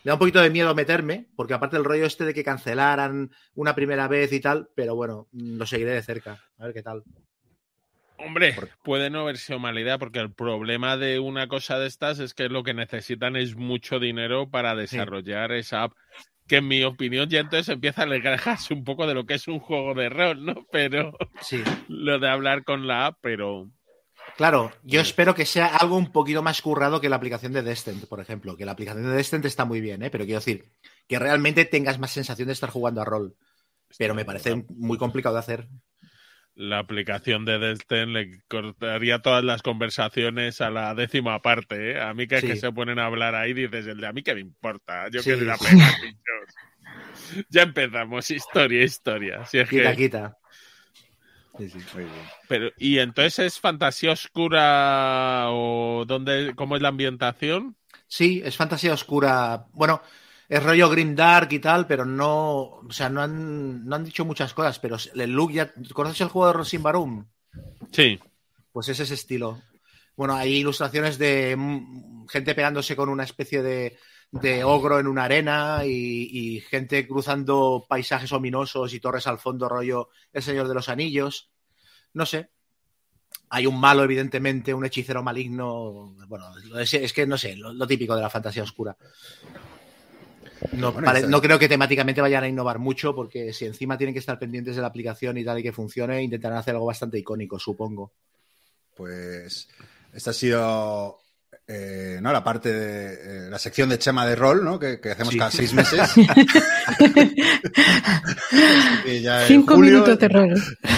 Me 0.04 0.08
da 0.10 0.14
un 0.14 0.18
poquito 0.18 0.40
de 0.42 0.50
miedo 0.50 0.74
meterme, 0.74 1.28
porque 1.36 1.54
aparte 1.54 1.76
el 1.76 1.84
rollo 1.84 2.04
este 2.06 2.24
de 2.24 2.34
que 2.34 2.42
cancelaran 2.42 3.30
una 3.54 3.74
primera 3.74 4.08
vez 4.08 4.32
y 4.32 4.40
tal, 4.40 4.68
pero 4.74 4.96
bueno, 4.96 5.28
lo 5.32 5.64
seguiré 5.64 5.92
de 5.92 6.02
cerca. 6.02 6.38
A 6.58 6.64
ver 6.64 6.74
qué 6.74 6.82
tal. 6.82 7.04
Hombre, 8.24 8.54
puede 8.82 9.10
no 9.10 9.20
haber 9.20 9.38
sido 9.38 9.58
mala 9.58 9.80
idea 9.80 9.98
porque 9.98 10.18
el 10.20 10.32
problema 10.32 10.96
de 10.96 11.18
una 11.18 11.48
cosa 11.48 11.78
de 11.78 11.86
estas 11.86 12.18
es 12.18 12.34
que 12.34 12.48
lo 12.48 12.62
que 12.62 12.74
necesitan 12.74 13.36
es 13.36 13.56
mucho 13.56 13.98
dinero 13.98 14.48
para 14.50 14.74
desarrollar 14.74 15.52
esa 15.52 15.84
app. 15.84 15.92
Que 16.46 16.56
en 16.56 16.68
mi 16.68 16.82
opinión 16.84 17.28
ya 17.28 17.40
entonces 17.40 17.68
empieza 17.68 18.02
a 18.02 18.04
alejarse 18.04 18.74
un 18.74 18.84
poco 18.84 19.06
de 19.06 19.14
lo 19.14 19.26
que 19.26 19.34
es 19.34 19.48
un 19.48 19.60
juego 19.60 19.94
de 19.94 20.08
rol, 20.08 20.44
¿no? 20.44 20.66
Pero 20.70 21.12
Sí. 21.40 21.62
lo 21.88 22.18
de 22.18 22.28
hablar 22.28 22.64
con 22.64 22.86
la 22.86 23.06
app, 23.06 23.18
pero 23.20 23.70
Claro, 24.36 24.72
yo 24.82 25.00
espero 25.00 25.34
que 25.34 25.44
sea 25.44 25.66
algo 25.66 25.96
un 25.96 26.12
poquito 26.12 26.42
más 26.42 26.62
currado 26.62 27.00
que 27.00 27.08
la 27.08 27.16
aplicación 27.16 27.52
de 27.52 27.62
Descent, 27.62 28.06
por 28.06 28.20
ejemplo. 28.20 28.56
Que 28.56 28.64
la 28.64 28.72
aplicación 28.72 29.04
de 29.04 29.10
Descent 29.16 29.44
está 29.44 29.64
muy 29.64 29.80
bien, 29.80 30.02
¿eh? 30.02 30.10
pero 30.10 30.24
quiero 30.24 30.38
decir 30.38 30.64
que 31.08 31.18
realmente 31.18 31.64
tengas 31.64 31.98
más 31.98 32.12
sensación 32.12 32.46
de 32.46 32.52
estar 32.52 32.70
jugando 32.70 33.02
a 33.02 33.04
rol. 33.04 33.36
Pero 33.98 34.14
me 34.14 34.24
parece 34.24 34.64
muy 34.68 34.96
complicado 34.96 35.34
de 35.34 35.40
hacer. 35.40 35.68
La 36.54 36.78
aplicación 36.80 37.44
de 37.44 37.58
Destin 37.58 38.12
le 38.12 38.40
cortaría 38.48 39.20
todas 39.20 39.42
las 39.42 39.62
conversaciones 39.62 40.60
a 40.60 40.70
la 40.70 40.94
décima 40.94 41.40
parte. 41.40 41.92
¿eh? 41.92 42.00
A 42.00 42.12
mí 42.14 42.26
que 42.26 42.36
es 42.36 42.42
que 42.42 42.56
se 42.56 42.70
ponen 42.72 42.98
a 42.98 43.06
hablar 43.06 43.34
ahí, 43.34 43.52
dices, 43.54 43.86
el 43.86 43.98
de 44.00 44.06
a 44.06 44.12
mí 44.12 44.22
que 44.22 44.34
me 44.34 44.40
importa. 44.40 45.08
Yo 45.10 45.22
Sí, 45.22 45.30
quiero 45.30 45.44
ir 45.44 45.50
a 45.50 45.56
sí. 45.56 45.64
pegar 45.64 45.92
bichos. 46.02 47.46
Ya 47.48 47.62
empezamos, 47.62 48.30
historia, 48.30 48.82
historia. 48.84 49.46
Si 49.46 49.58
es 49.58 49.68
Quita, 49.68 49.90
que- 49.90 49.96
quita. 49.96 50.38
Sí, 51.58 51.68
sí, 51.68 51.78
muy 51.94 52.04
bien. 52.04 52.14
Pero, 52.48 52.70
¿Y 52.78 52.98
entonces 52.98 53.38
es 53.40 53.60
fantasía 53.60 54.12
oscura 54.12 55.46
o 55.50 56.04
dónde, 56.06 56.54
cómo 56.56 56.76
es 56.76 56.82
la 56.82 56.88
ambientación? 56.88 57.76
Sí, 58.06 58.42
es 58.44 58.56
fantasía 58.56 58.92
oscura. 58.94 59.66
Bueno, 59.72 60.02
es 60.48 60.62
rollo 60.62 60.90
Grim 60.90 61.14
Dark 61.14 61.52
y 61.52 61.58
tal, 61.58 61.86
pero 61.86 62.04
no. 62.04 62.80
O 62.86 62.90
sea, 62.90 63.08
no 63.08 63.22
han, 63.22 63.86
no 63.86 63.96
han 63.96 64.04
dicho 64.04 64.24
muchas 64.24 64.52
cosas, 64.54 64.78
pero 64.78 64.96
el 65.14 65.30
look 65.30 65.52
ya. 65.52 65.72
¿Conoces 65.92 66.20
el 66.20 66.28
juego 66.28 66.48
de 66.48 66.52
Rosin 66.52 66.82
Barum? 66.82 67.26
Sí. 67.90 68.18
Pues 68.72 68.88
es 68.88 69.00
ese 69.00 69.14
estilo. 69.14 69.60
Bueno, 70.16 70.34
hay 70.34 70.56
ilustraciones 70.56 71.18
de 71.18 71.56
gente 72.28 72.54
pegándose 72.54 72.94
con 72.94 73.08
una 73.08 73.24
especie 73.24 73.62
de, 73.62 73.98
de 74.30 74.62
ogro 74.62 75.00
en 75.00 75.06
una 75.06 75.24
arena 75.24 75.82
y, 75.84 76.28
y 76.30 76.60
gente 76.60 77.06
cruzando 77.06 77.86
paisajes 77.88 78.32
ominosos 78.32 78.92
y 78.92 79.00
torres 79.00 79.26
al 79.26 79.38
fondo, 79.38 79.68
rollo 79.68 80.10
El 80.32 80.42
Señor 80.42 80.68
de 80.68 80.74
los 80.74 80.88
Anillos. 80.88 81.50
No 82.12 82.26
sé. 82.26 82.50
Hay 83.48 83.66
un 83.66 83.78
malo, 83.78 84.04
evidentemente, 84.04 84.72
un 84.72 84.84
hechicero 84.84 85.22
maligno. 85.22 86.14
Bueno, 86.26 86.46
es, 86.78 86.94
es 86.94 87.12
que 87.12 87.26
no 87.26 87.36
sé, 87.36 87.56
lo, 87.56 87.72
lo 87.72 87.86
típico 87.86 88.14
de 88.16 88.22
la 88.22 88.30
fantasía 88.30 88.62
oscura. 88.62 88.96
No, 90.72 90.92
Bueno, 90.92 91.28
no 91.28 91.42
creo 91.42 91.58
que 91.58 91.68
temáticamente 91.68 92.20
vayan 92.20 92.44
a 92.44 92.48
innovar 92.48 92.78
mucho, 92.78 93.14
porque 93.14 93.52
si 93.52 93.64
encima 93.66 93.98
tienen 93.98 94.14
que 94.14 94.20
estar 94.20 94.38
pendientes 94.38 94.76
de 94.76 94.82
la 94.82 94.88
aplicación 94.88 95.36
y 95.38 95.44
tal 95.44 95.58
y 95.58 95.62
que 95.62 95.72
funcione, 95.72 96.22
intentarán 96.22 96.58
hacer 96.58 96.74
algo 96.74 96.86
bastante 96.86 97.18
icónico, 97.18 97.58
supongo. 97.58 98.12
Pues 98.96 99.68
este 100.12 100.30
ha 100.30 100.32
sido 100.32 101.18
eh, 101.66 102.18
¿no? 102.20 102.32
La 102.32 102.42
parte 102.44 102.72
de 102.72 103.46
eh, 103.46 103.50
la 103.50 103.58
sección 103.58 103.88
de 103.88 103.98
Chema 103.98 104.26
de 104.26 104.34
rol, 104.36 104.64
¿no? 104.64 104.78
Que, 104.78 105.00
que 105.00 105.10
hacemos 105.12 105.32
Sí. 105.32 105.38
cada 105.38 105.50
seis 105.50 105.72
meses. 105.72 106.00
Y 109.06 109.20
ya 109.22 109.42
en 109.42 109.48
Cinco 109.48 109.74
julio- 109.74 109.92
minutos 109.92 110.18
de 110.18 110.28
rol. 110.28 110.54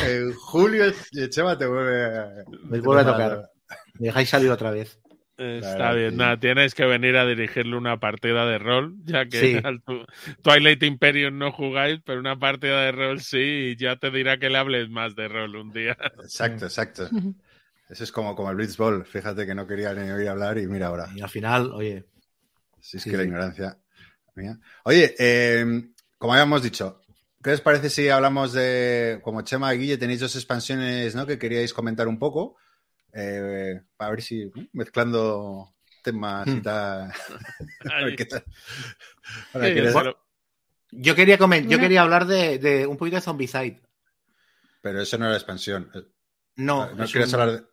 En 0.06 0.32
julio 0.34 0.84
Chema 1.30 1.56
te 1.58 1.66
vuelve 1.66 2.04
a, 2.18 2.28
Me 2.64 2.80
vuelve 2.80 3.02
a 3.02 3.06
tocar. 3.06 3.50
Me 3.98 4.06
dejáis 4.08 4.28
salir 4.28 4.50
otra 4.50 4.70
vez. 4.70 4.98
Está 5.36 5.76
Claro, 5.76 5.96
bien, 5.96 6.10
sí. 6.12 6.16
nada, 6.16 6.38
tienes 6.38 6.74
que 6.76 6.84
venir 6.84 7.16
a 7.16 7.26
dirigirle 7.26 7.76
una 7.76 7.98
partida 7.98 8.46
de 8.46 8.58
rol, 8.58 8.94
ya 9.04 9.26
que 9.26 9.38
Sí. 9.38 9.60
al 9.64 9.82
tu- 9.82 10.04
Twilight 10.42 10.82
Imperium 10.84 11.38
no 11.38 11.50
jugáis, 11.50 12.00
pero 12.04 12.20
una 12.20 12.38
partida 12.38 12.82
de 12.82 12.92
rol 12.92 13.20
sí, 13.20 13.72
y 13.72 13.76
ya 13.76 13.96
te 13.96 14.12
dirá 14.12 14.38
que 14.38 14.48
le 14.48 14.58
hables 14.58 14.88
más 14.90 15.16
de 15.16 15.26
rol 15.26 15.56
un 15.56 15.72
día. 15.72 15.96
Exacto, 16.22 16.66
exacto. 16.66 17.10
Eso 17.90 18.04
es 18.04 18.12
como, 18.12 18.34
como 18.36 18.48
el 18.50 18.56
Blitzball. 18.56 19.04
Fíjate 19.04 19.44
que 19.44 19.54
no 19.54 19.66
quería 19.66 19.92
ni 19.92 20.08
oír 20.10 20.28
hablar 20.28 20.56
y 20.58 20.66
mira 20.68 20.86
ahora. 20.86 21.08
Y 21.14 21.20
al 21.20 21.28
final, 21.28 21.70
oye, 21.72 22.04
Si 22.80 22.98
es 22.98 23.02
Sí, 23.02 23.10
que 23.10 23.16
la 23.16 23.24
ignorancia. 23.24 23.76
mía. 24.36 24.58
Oye, 24.84 25.14
eh, 25.18 25.64
como 26.16 26.32
habíamos 26.34 26.62
dicho, 26.62 27.00
¿qué 27.42 27.50
os 27.50 27.60
parece 27.60 27.90
si 27.90 28.08
hablamos 28.08 28.52
de, 28.52 29.20
como 29.22 29.42
Chema 29.42 29.74
y 29.74 29.78
Guille, 29.78 29.98
tenéis 29.98 30.20
dos 30.20 30.34
expansiones 30.36 31.14
¿no? 31.14 31.26
que 31.26 31.38
queríais 31.38 31.74
comentar 31.74 32.06
un 32.08 32.18
poco? 32.18 32.56
Eh, 33.14 33.80
para 33.96 34.10
ver 34.10 34.22
si, 34.22 34.50
mezclando 34.72 35.74
temas 36.02 36.48
y 36.48 36.50
Hmm. 36.50 36.62
tal. 36.62 37.02
A 37.02 37.14
ver 38.04 38.04
Ay, 38.10 38.16
qué 38.16 38.24
tal. 38.26 38.44
sí, 38.44 38.50
Ahora, 39.54 39.72
¿quieres- 39.72 39.94
pero- 39.94 40.18
yo 40.90 41.14
quería 41.14 41.38
comen- 41.38 41.68
yo 41.68 41.78
quería 41.78 42.02
hablar 42.02 42.26
de, 42.26 42.58
de 42.58 42.86
un 42.86 42.96
poquito 42.96 43.16
de 43.16 43.22
Zombicide. 43.22 43.80
Pero 44.82 45.00
eso 45.00 45.16
no 45.18 45.26
era 45.26 45.34
expansión. 45.36 45.90
No, 46.56 46.86
no 46.94 47.04
un- 47.04 47.34
hablar 47.34 47.52
de, 47.52 47.66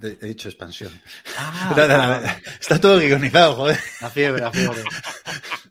de- 0.00 0.18
He 0.20 0.26
dicho 0.26 0.48
expansión. 0.48 0.90
Ah, 1.38 1.72
No, 1.76 1.86
no, 1.88 2.20
no, 2.20 2.26
Está 2.60 2.80
todo 2.80 2.98
guionizado, 2.98 3.54
joder. 3.54 3.78
La 4.00 4.10
fiebre, 4.10 4.42
la 4.42 4.52
fiebre. 4.52 4.82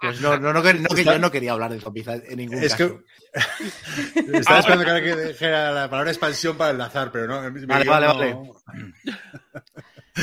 Pues 0.02 0.20
no, 0.22 0.38
no, 0.38 0.52
no, 0.54 0.62
que, 0.62 0.82
que 0.96 1.04
yo 1.06 1.18
no 1.20 1.32
quería 1.32 1.54
hablar 1.54 1.72
de 1.72 1.80
Zombicide 1.80 2.24
en 2.30 2.38
ningún 2.38 2.62
Es 2.64 2.74
caso. 2.76 3.00
que 3.34 4.38
estaba 4.38 4.60
esperando 4.60 4.96
que 5.02 5.16
dijera 5.28 5.72
la 5.72 5.90
palabra 5.90 6.12
expansión 6.12 6.58
para 6.58 6.72
enlazar, 6.72 7.12
pero 7.12 7.28
no. 7.28 7.68
Vale, 7.68 7.86
vale, 7.90 8.08
vale. 8.08 8.38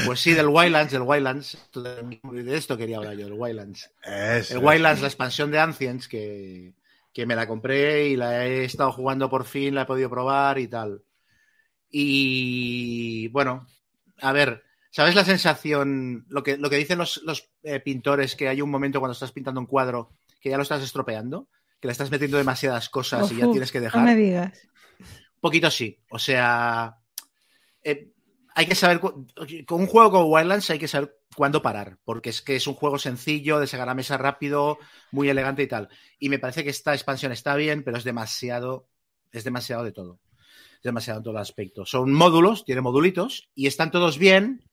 Pues 0.06 0.20
sí, 0.20 0.32
del 0.34 0.46
Wildlands, 0.48 0.92
del 0.92 1.02
Wildlands. 1.02 1.58
De 1.72 2.56
esto 2.56 2.76
quería 2.76 2.98
hablar 2.98 3.14
yo, 3.16 3.24
del 3.24 3.32
Wildlands. 3.38 3.90
Eso, 4.04 4.54
El 4.58 4.64
Wildlands, 4.64 5.00
la 5.00 5.08
expansión 5.08 5.50
de 5.50 5.58
Ancients, 5.58 6.06
que, 6.06 6.74
que 7.12 7.26
me 7.26 7.34
la 7.34 7.48
compré 7.48 8.08
y 8.08 8.16
la 8.16 8.46
he 8.46 8.64
estado 8.64 8.92
jugando 8.92 9.28
por 9.28 9.44
fin, 9.44 9.74
la 9.74 9.82
he 9.82 9.86
podido 9.86 10.08
probar 10.10 10.58
y 10.58 10.68
tal. 10.68 11.02
Y 11.90 13.26
bueno, 13.28 13.66
a 14.20 14.32
ver, 14.32 14.62
¿sabes 14.90 15.14
la 15.14 15.24
sensación? 15.24 16.26
Lo 16.28 16.42
que, 16.42 16.56
lo 16.56 16.70
que 16.70 16.76
dicen 16.76 16.98
los, 16.98 17.22
los, 17.24 17.50
eh, 17.62 17.80
pintores, 17.80 18.36
que 18.36 18.48
hay 18.48 18.62
un 18.62 18.70
momento 18.70 19.00
cuando 19.00 19.12
estás 19.12 19.32
pintando 19.32 19.60
un 19.60 19.66
cuadro 19.66 20.10
que 20.40 20.50
ya 20.50 20.56
lo 20.56 20.62
estás 20.62 20.82
estropeando, 20.82 21.48
que 21.80 21.88
le 21.88 21.92
estás 21.92 22.10
metiendo 22.10 22.38
demasiadas 22.38 22.88
cosas 22.88 23.30
y 23.32 23.36
ya 23.36 23.50
tienes 23.50 23.72
que 23.72 23.78
No 23.78 23.84
dejar. 23.84 24.04
me 24.04 24.16
digas. 24.16 24.68
Un 24.98 25.40
poquito 25.40 25.70
sí. 25.70 25.98
O 26.10 26.18
sea, 26.18 26.98
eh, 27.82 28.12
hay 28.54 28.66
que 28.66 28.74
saber, 28.74 29.00
con 29.00 29.26
un 29.80 29.86
juego 29.86 30.10
como 30.10 30.26
Wildlands 30.26 30.70
hay 30.70 30.78
que 30.78 30.88
saber 30.88 31.16
cuándo 31.34 31.62
parar, 31.62 31.98
porque 32.04 32.30
es 32.30 32.42
que 32.42 32.56
es 32.56 32.66
un 32.66 32.74
juego 32.74 32.98
sencillo, 32.98 33.60
de 33.60 33.66
sacar 33.66 33.88
a 33.88 33.94
mesa 33.94 34.18
rápido, 34.18 34.78
muy 35.12 35.28
elegante 35.28 35.62
y 35.62 35.66
tal. 35.66 35.88
Y 36.18 36.28
me 36.28 36.38
parece 36.38 36.64
que 36.64 36.70
esta 36.70 36.92
expansión 36.92 37.32
está 37.32 37.54
bien, 37.56 37.82
pero 37.84 37.96
es 37.96 38.04
demasiado, 38.04 38.88
es 39.32 39.44
demasiado 39.44 39.84
de 39.84 39.92
todo. 39.92 40.20
Demasiado 40.82 41.18
en 41.18 41.24
todo 41.24 41.34
el 41.34 41.40
aspecto. 41.40 41.84
Son 41.84 42.12
módulos, 42.12 42.64
tiene 42.64 42.80
modulitos, 42.80 43.48
y 43.54 43.66
están 43.66 43.90
todos 43.90 44.18
bien, 44.18 44.64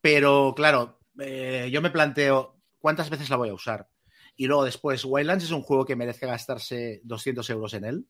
pero 0.00 0.54
claro, 0.56 0.98
eh, 1.18 1.68
yo 1.72 1.82
me 1.82 1.90
planteo 1.90 2.56
cuántas 2.78 3.10
veces 3.10 3.30
la 3.30 3.36
voy 3.36 3.50
a 3.50 3.54
usar. 3.54 3.88
Y 4.36 4.46
luego 4.46 4.64
después, 4.64 5.04
Wildlands 5.04 5.44
es 5.44 5.50
un 5.50 5.62
juego 5.62 5.84
que 5.84 5.96
merece 5.96 6.26
gastarse 6.26 7.00
200 7.04 7.48
euros 7.50 7.74
en 7.74 7.84
él. 7.84 8.06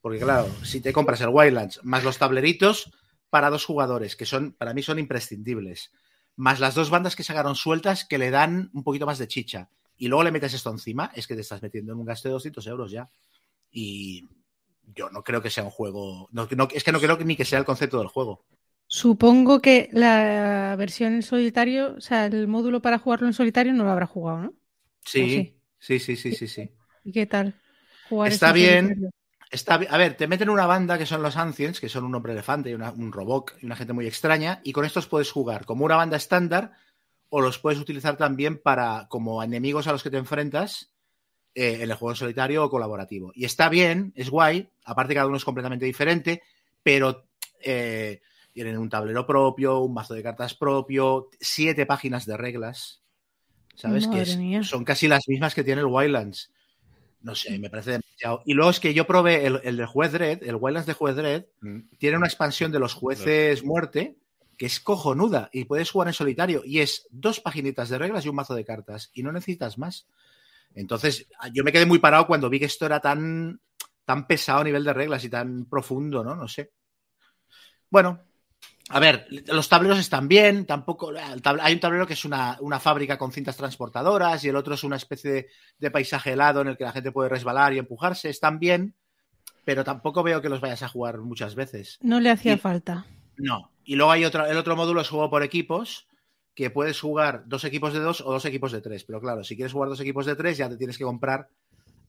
Porque 0.00 0.18
claro, 0.18 0.48
si 0.62 0.80
te 0.80 0.92
compras 0.92 1.22
el 1.22 1.30
Wildlands 1.30 1.80
más 1.82 2.04
los 2.04 2.18
tableritos 2.18 2.92
para 3.30 3.48
dos 3.48 3.64
jugadores, 3.64 4.16
que 4.16 4.26
son 4.26 4.52
para 4.52 4.74
mí 4.74 4.82
son 4.82 4.98
imprescindibles, 4.98 5.92
más 6.36 6.60
las 6.60 6.74
dos 6.74 6.90
bandas 6.90 7.16
que 7.16 7.22
sacaron 7.22 7.56
sueltas 7.56 8.04
que 8.04 8.18
le 8.18 8.30
dan 8.30 8.70
un 8.74 8.84
poquito 8.84 9.06
más 9.06 9.18
de 9.18 9.28
chicha, 9.28 9.70
y 9.96 10.08
luego 10.08 10.24
le 10.24 10.32
metes 10.32 10.54
esto 10.54 10.70
encima, 10.70 11.10
es 11.14 11.26
que 11.26 11.34
te 11.34 11.40
estás 11.40 11.62
metiendo 11.62 11.92
en 11.92 11.98
un 11.98 12.04
gasto 12.04 12.28
de 12.28 12.34
200 12.34 12.66
euros 12.66 12.90
ya. 12.90 13.08
Y 13.70 14.28
yo 14.94 15.10
no 15.10 15.22
creo 15.24 15.42
que 15.42 15.50
sea 15.50 15.64
un 15.64 15.70
juego, 15.70 16.28
no, 16.32 16.48
no- 16.56 16.68
es 16.72 16.84
que 16.84 16.92
no 16.92 17.00
creo 17.00 17.18
que 17.18 17.24
ni 17.24 17.36
que 17.36 17.44
sea 17.44 17.58
el 17.58 17.64
concepto 17.64 17.98
del 17.98 18.08
juego. 18.08 18.44
Supongo 18.86 19.60
que 19.60 19.88
la 19.92 20.74
versión 20.78 21.14
en 21.14 21.22
solitario, 21.22 21.94
o 21.96 22.00
sea, 22.00 22.26
el 22.26 22.46
módulo 22.48 22.80
para 22.80 22.98
jugarlo 22.98 23.26
en 23.26 23.32
solitario 23.34 23.72
no 23.74 23.84
lo 23.84 23.90
habrá 23.90 24.06
jugado, 24.06 24.38
¿no? 24.40 24.54
Sí, 25.04 25.56
sí, 25.78 25.98
sí, 26.00 26.16
sí, 26.16 26.32
sí, 26.32 26.48
sí. 26.48 26.70
¿Y 27.04 27.12
qué 27.12 27.26
tal? 27.26 27.54
Jugar 28.08 28.32
Está 28.32 28.52
bien. 28.52 28.86
solitario. 28.86 29.10
Está, 29.50 29.74
a 29.74 29.98
ver, 29.98 30.16
te 30.16 30.26
meten 30.26 30.48
una 30.50 30.66
banda 30.66 30.98
que 30.98 31.06
son 31.06 31.22
los 31.22 31.36
Ancients, 31.36 31.78
que 31.80 31.88
son 31.88 32.04
un 32.04 32.14
hombre 32.14 32.32
elefante 32.32 32.70
y 32.70 32.74
una- 32.74 32.90
un 32.90 33.12
robot 33.12 33.52
y 33.60 33.66
una 33.66 33.76
gente 33.76 33.92
muy 33.92 34.06
extraña, 34.06 34.60
y 34.64 34.72
con 34.72 34.84
estos 34.84 35.06
puedes 35.06 35.30
jugar 35.30 35.64
como 35.64 35.84
una 35.84 35.96
banda 35.96 36.16
estándar 36.16 36.72
o 37.28 37.40
los 37.40 37.58
puedes 37.58 37.80
utilizar 37.80 38.16
también 38.16 38.60
para 38.62 39.06
como 39.08 39.42
enemigos 39.42 39.86
a 39.86 39.92
los 39.92 40.02
que 40.02 40.10
te 40.10 40.18
enfrentas 40.18 40.92
eh, 41.54 41.74
en 41.80 41.82
el 41.82 41.94
juego 41.94 42.12
en 42.12 42.16
solitario 42.16 42.64
o 42.64 42.70
colaborativo. 42.70 43.32
Y 43.34 43.44
está 43.44 43.68
bien, 43.68 44.12
es 44.16 44.30
guay, 44.30 44.68
aparte 44.84 45.14
cada 45.14 45.26
uno 45.26 45.36
es 45.36 45.44
completamente 45.44 45.84
diferente, 45.86 46.42
pero 46.82 47.24
eh, 47.62 48.20
tienen 48.52 48.78
un 48.78 48.88
tablero 48.88 49.26
propio, 49.26 49.78
un 49.80 49.94
mazo 49.94 50.14
de 50.14 50.22
cartas 50.22 50.54
propio, 50.54 51.28
siete 51.40 51.86
páginas 51.86 52.26
de 52.26 52.36
reglas, 52.36 53.02
¿sabes? 53.74 54.06
Madre 54.06 54.24
que 54.24 54.30
es- 54.30 54.36
mía. 54.36 54.62
son 54.62 54.84
casi 54.84 55.08
las 55.08 55.26
mismas 55.28 55.54
que 55.54 55.64
tiene 55.64 55.80
el 55.80 55.86
Wildlands. 55.86 56.50
No 57.22 57.34
sé, 57.34 57.58
me 57.58 57.70
parece 57.70 57.92
demasiado. 57.92 58.42
Y 58.44 58.52
luego 58.52 58.70
es 58.70 58.80
que 58.80 58.92
yo 58.92 59.06
probé 59.06 59.46
el, 59.46 59.58
el 59.64 59.78
de 59.78 59.86
Juez 59.86 60.12
Dredd, 60.12 60.42
el 60.42 60.56
Wildlands 60.56 60.86
de 60.86 60.92
Juez 60.92 61.16
Dredd, 61.16 61.44
tiene 61.98 62.18
una 62.18 62.26
expansión 62.26 62.70
de 62.70 62.78
los 62.78 62.92
jueces 62.92 63.64
muerte 63.64 64.16
que 64.58 64.66
es 64.66 64.78
cojonuda 64.78 65.48
y 65.52 65.64
puedes 65.64 65.90
jugar 65.90 66.08
en 66.08 66.14
solitario 66.14 66.62
y 66.66 66.80
es 66.80 67.08
dos 67.10 67.40
paginitas 67.40 67.88
de 67.88 67.96
reglas 67.98 68.26
y 68.26 68.28
un 68.28 68.36
mazo 68.36 68.54
de 68.54 68.64
cartas 68.66 69.10
y 69.14 69.22
no 69.22 69.32
necesitas 69.32 69.78
más. 69.78 70.06
Entonces, 70.74 71.28
yo 71.52 71.62
me 71.64 71.72
quedé 71.72 71.86
muy 71.86 71.98
parado 71.98 72.26
cuando 72.26 72.50
vi 72.50 72.58
que 72.58 72.64
esto 72.66 72.86
era 72.86 73.00
tan, 73.00 73.60
tan 74.04 74.26
pesado 74.26 74.60
a 74.60 74.64
nivel 74.64 74.84
de 74.84 74.92
reglas 74.92 75.24
y 75.24 75.28
tan 75.30 75.66
profundo, 75.66 76.24
¿no? 76.24 76.34
No 76.34 76.48
sé. 76.48 76.72
Bueno, 77.90 78.20
a 78.88 78.98
ver, 79.00 79.26
los 79.46 79.68
tableros 79.68 79.98
están 79.98 80.26
bien, 80.28 80.66
tampoco. 80.66 81.12
tab- 81.12 81.60
hay 81.62 81.74
un 81.74 81.80
tablero 81.80 82.06
que 82.06 82.14
es 82.14 82.24
una, 82.24 82.56
una 82.60 82.80
fábrica 82.80 83.16
con 83.16 83.32
cintas 83.32 83.56
transportadoras 83.56 84.44
y 84.44 84.48
el 84.48 84.56
otro 84.56 84.74
es 84.74 84.84
una 84.84 84.96
especie 84.96 85.30
de, 85.30 85.46
de 85.78 85.90
paisaje 85.90 86.32
helado 86.32 86.60
en 86.60 86.68
el 86.68 86.76
que 86.76 86.84
la 86.84 86.92
gente 86.92 87.12
puede 87.12 87.28
resbalar 87.28 87.72
y 87.72 87.78
empujarse. 87.78 88.28
Están 88.28 88.58
bien, 88.58 88.94
pero 89.64 89.84
tampoco 89.84 90.22
veo 90.22 90.42
que 90.42 90.48
los 90.48 90.60
vayas 90.60 90.82
a 90.82 90.88
jugar 90.88 91.18
muchas 91.18 91.54
veces. 91.54 91.98
No 92.02 92.20
le 92.20 92.30
hacía 92.30 92.54
Y- 92.54 92.58
falta. 92.58 93.06
No. 93.36 93.70
Y 93.84 93.96
luego 93.96 94.12
hay 94.12 94.24
otro, 94.24 94.46
el 94.46 94.56
otro 94.56 94.76
módulo 94.76 95.00
es 95.02 95.08
juego 95.08 95.28
por 95.30 95.42
equipos, 95.42 96.08
que 96.54 96.70
puedes 96.70 97.00
jugar 97.00 97.42
dos 97.46 97.64
equipos 97.64 97.92
de 97.92 98.00
dos 98.00 98.20
o 98.20 98.32
dos 98.32 98.44
equipos 98.44 98.72
de 98.72 98.80
tres. 98.80 99.04
Pero 99.04 99.20
claro, 99.20 99.42
si 99.44 99.56
quieres 99.56 99.72
jugar 99.72 99.88
dos 99.88 100.00
equipos 100.00 100.26
de 100.26 100.36
tres, 100.36 100.56
ya 100.56 100.68
te 100.68 100.76
tienes 100.76 100.96
que 100.98 101.04
comprar 101.04 101.48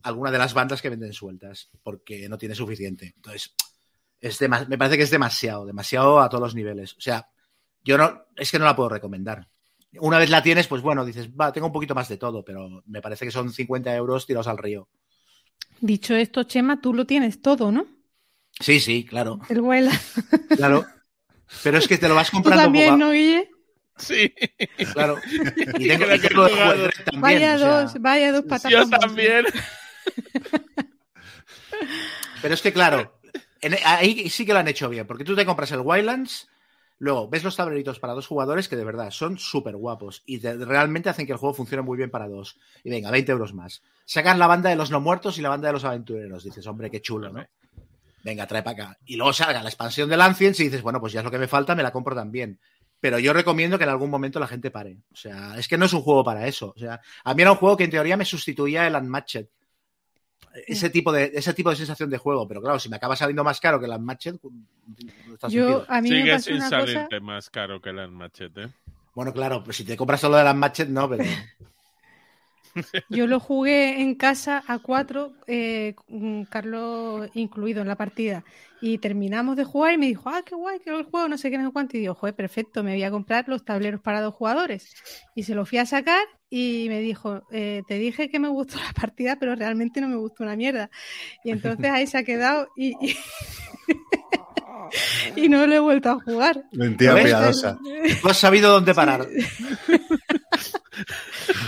alguna 0.04 0.30
de 0.32 0.38
las 0.38 0.54
bandas 0.54 0.82
que 0.82 0.90
venden 0.90 1.14
sueltas, 1.14 1.70
porque 1.84 2.30
no 2.30 2.38
tienes 2.38 2.58
suficiente. 2.60 3.14
Entonces, 3.16 3.56
es 4.22 4.40
me 4.42 4.78
parece 4.78 4.98
que 4.98 5.04
es 5.04 5.10
demasiado, 5.10 5.66
demasiado 5.66 6.20
a 6.20 6.30
todos 6.30 6.42
los 6.44 6.56
niveles. 6.56 6.94
O 6.94 7.02
sea, 7.02 7.28
yo 7.84 7.98
no, 7.98 8.26
es 8.36 8.52
que 8.52 8.60
no 8.60 8.66
la 8.66 8.76
puedo 8.76 8.90
recomendar. 8.90 9.48
Una 10.00 10.20
vez 10.20 10.30
la 10.30 10.44
tienes, 10.44 10.68
pues 10.68 10.82
bueno, 10.82 11.06
dices, 11.06 11.30
va, 11.30 11.52
tengo 11.52 11.68
un 11.68 11.74
poquito 11.74 11.96
más 11.96 12.08
de 12.10 12.18
todo, 12.18 12.44
pero 12.44 12.84
me 12.86 13.02
parece 13.02 13.26
que 13.26 13.32
son 13.32 13.52
50 13.52 13.96
euros 13.96 14.26
tirados 14.28 14.48
al 14.48 14.58
río. 14.58 14.90
Dicho 15.80 16.16
esto, 16.16 16.44
Chema, 16.44 16.82
tú 16.82 16.94
lo 16.94 17.06
tienes 17.06 17.42
todo, 17.42 17.72
¿no? 17.72 17.86
Sí, 18.60 18.80
sí, 18.80 19.06
claro, 19.06 19.40
El 19.50 19.62
Wildlands. 19.62 20.14
claro. 20.56 20.86
Pero 21.64 21.78
es 21.78 21.88
que 21.88 21.98
te 21.98 22.08
lo 22.08 22.16
vas 22.16 22.30
Tú 22.30 22.38
comprando 22.38 22.64
también, 22.64 22.86
poco 22.92 22.96
a- 22.96 22.98
¿no, 23.08 23.12
Guille? 23.12 23.50
Sí, 23.98 24.34
Claro. 24.94 25.18
Y 25.80 25.88
tengo, 25.88 26.14
y 26.14 26.20
tengo 26.20 26.48
también, 26.50 26.92
Vaya 27.22 27.56
o 27.56 27.60
sea, 27.60 27.82
dos, 27.82 27.94
vaya 28.02 28.32
dos 28.32 28.44
patatas. 28.44 28.72
yo 28.72 28.90
también. 28.90 29.46
Pero 32.42 32.54
es 32.54 32.62
que, 32.62 32.74
claro, 32.74 33.18
en- 33.62 33.76
ahí 33.86 34.30
sí 34.30 34.46
que 34.46 34.54
lo 34.54 34.60
han 34.60 34.68
hecho 34.68 34.90
bien, 34.90 35.08
porque 35.08 35.24
tú 35.24 35.36
te 35.36 35.46
compras 35.46 35.72
el 35.72 35.80
Wildlands, 35.82 36.48
luego 37.00 37.28
ves 37.30 37.44
los 37.44 37.56
tableritos 37.56 38.00
para 38.00 38.14
dos 38.14 38.28
jugadores 38.28 38.68
que 38.70 38.76
de 38.76 38.84
verdad 38.86 39.12
son 39.12 39.38
súper 39.38 39.76
guapos 39.76 40.24
y 40.26 40.40
te- 40.40 40.56
realmente 40.56 41.10
hacen 41.10 41.26
que 41.26 41.32
el 41.34 41.38
juego 41.38 41.56
funcione 41.56 41.82
muy 41.82 41.98
bien 41.98 42.12
para 42.12 42.28
dos. 42.28 42.58
Y 42.84 42.90
venga, 42.90 43.12
20 43.12 43.32
euros 43.32 43.54
más. 43.54 43.82
Sacan 44.06 44.40
la 44.40 44.48
banda 44.48 44.70
de 44.70 44.76
los 44.76 44.92
no 44.92 45.00
muertos 45.02 45.38
y 45.38 45.42
la 45.42 45.50
banda 45.50 45.68
de 45.68 45.74
los 45.74 45.84
aventureros. 45.86 46.44
Dices, 46.44 46.66
hombre, 46.68 46.92
qué 46.92 47.02
chulo, 47.02 47.32
¿no? 47.32 47.46
Venga, 48.24 48.48
trae 48.48 48.64
para 48.64 48.86
acá. 48.86 48.98
Y 49.06 49.18
luego 49.18 49.34
salga 49.34 49.62
la 49.62 49.70
expansión 49.70 50.10
del 50.10 50.22
Ancients 50.22 50.60
y 50.60 50.64
dices, 50.66 50.82
bueno, 50.82 51.00
pues 51.00 51.14
ya 51.14 51.20
es 51.20 51.24
lo 51.26 51.30
que 51.32 51.38
me 51.38 51.48
falta, 51.48 51.76
me 51.76 51.84
la 51.84 51.92
compro 51.92 52.16
también. 52.16 52.60
Pero 53.00 53.20
yo 53.20 53.34
recomiendo 53.34 53.78
que 53.78 53.84
en 53.84 53.90
algún 53.92 54.10
momento 54.10 54.40
la 54.40 54.48
gente 54.48 54.72
pare. 54.72 54.98
O 55.12 55.16
sea, 55.16 55.56
es 55.58 55.68
que 55.68 55.78
no 55.78 55.86
es 55.86 55.94
un 55.94 56.02
juego 56.02 56.24
para 56.24 56.48
eso. 56.48 56.74
O 56.76 56.80
sea, 56.80 57.00
a 57.24 57.34
mí 57.34 57.42
era 57.42 57.52
un 57.52 57.58
juego 57.58 57.78
que 57.78 57.84
en 57.84 57.92
teoría 57.92 58.18
me 58.18 58.26
sustituía 58.26 58.88
el 58.88 58.96
Unmatched. 58.96 59.48
Ese 60.68 60.90
tipo, 60.90 61.12
de, 61.12 61.32
ese 61.34 61.54
tipo 61.54 61.70
de 61.70 61.76
sensación 61.76 62.10
de 62.10 62.18
juego. 62.18 62.48
Pero 62.48 62.62
claro, 62.62 62.80
si 62.80 62.88
me 62.90 62.96
acaba 62.96 63.16
saliendo 63.16 63.44
más 63.44 63.60
caro 63.60 63.80
que 63.80 63.86
el 63.86 63.92
Unmatched, 63.92 64.36
no 64.42 64.50
Yo, 65.50 65.84
sentido. 65.84 65.86
a 65.90 66.02
mí 66.02 66.10
me 66.10 66.16
Sigue 66.22 66.32
pasó 66.32 66.44
sin 66.46 66.56
una 66.56 66.72
cosa. 66.72 66.94
salirte 66.94 67.20
más 67.20 67.50
caro 67.50 67.82
que 67.82 67.90
el 67.90 68.08
Machete. 68.12 68.70
Bueno, 69.14 69.34
claro, 69.34 69.64
pues 69.64 69.78
si 69.78 69.84
te 69.86 69.96
compras 69.98 70.22
solo 70.22 70.38
de 70.38 70.44
las 70.44 70.56
matches, 70.56 70.90
no, 70.90 71.10
pero. 71.10 71.24
Yo 73.10 73.28
lo 73.28 73.40
jugué 73.40 74.02
en 74.02 74.16
casa 74.16 74.64
a 74.68 74.80
cuatro, 74.80 75.34
eh, 75.48 75.96
Carlos 76.50 77.30
incluido 77.34 77.82
en 77.82 77.88
la 77.88 77.96
partida. 77.96 78.44
Y 78.82 78.98
terminamos 78.98 79.56
de 79.56 79.64
jugar 79.64 79.94
y 79.94 79.98
me 79.98 80.08
dijo, 80.08 80.30
ah, 80.30 80.44
qué 80.46 80.54
guay, 80.54 80.80
que 80.80 80.90
el 80.90 81.04
juego, 81.04 81.28
no 81.28 81.38
sé 81.38 81.50
qué, 81.50 81.58
no 81.58 81.68
sé 81.68 81.74
cuánto. 81.74 81.98
Y 81.98 82.02
digo, 82.02 82.14
joder, 82.14 82.36
perfecto, 82.36 82.84
me 82.84 82.92
voy 82.92 83.04
a 83.04 83.12
comprar 83.12 83.48
los 83.48 83.64
tableros 83.64 84.02
para 84.02 84.22
dos 84.22 84.34
jugadores. 84.34 84.94
Y 85.34 85.44
se 85.44 85.56
lo 85.56 85.66
fui 85.66 85.78
a 85.78 85.86
sacar 85.86 86.24
y 86.50 86.86
me 86.90 87.00
dijo, 87.00 87.44
eh, 87.52 87.82
te 87.88 87.98
dije 87.98 88.30
que 88.30 88.40
me 88.40 88.48
gustó 88.48 88.78
la 88.78 88.94
partida, 88.94 89.38
pero 89.40 89.56
realmente 89.56 90.02
no 90.02 90.08
me 90.08 90.18
gustó 90.18 90.44
una 90.44 90.56
mierda. 90.56 90.90
Y 91.44 91.52
entonces 91.52 91.90
ahí 91.90 92.06
se 92.06 92.18
ha 92.18 92.24
quedado 92.24 92.68
y, 92.76 92.94
y, 93.02 93.16
y 95.36 95.50
no 95.50 95.66
lo 95.66 95.74
he 95.74 95.80
vuelto 95.80 96.12
a 96.12 96.20
jugar. 96.20 96.64
Mentira 96.72 97.16
piadosa. 97.16 97.80
Tú 98.22 98.30
has 98.30 98.38
sabido 98.38 98.72
dónde 98.72 98.94
parar. 98.94 99.28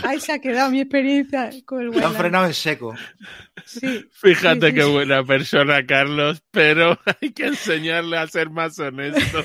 Ahí 0.02 0.20
se 0.20 0.32
ha 0.34 0.40
quedado 0.40 0.72
mi 0.72 0.82
experiencia 0.82 1.58
con 1.66 1.82
el 1.82 1.92
Te 1.94 2.04
han 2.04 2.14
Wayland. 2.14 2.16
frenado 2.16 2.46
en 2.48 2.54
seco. 2.54 2.96
Sí. 3.66 4.10
Fíjate 4.12 4.72
Sí, 4.72 4.74
sí, 4.74 4.74
qué 4.74 4.84
sí. 4.84 4.90
buena 4.92 5.24
persona, 5.24 5.86
Carlos, 5.86 6.44
pero 6.52 7.00
hay 7.22 7.34
que 7.34 7.48
enseñarle 7.48 8.18
a 8.18 8.28
ser 8.28 8.50
más 8.50 8.78
honesto. 8.80 9.44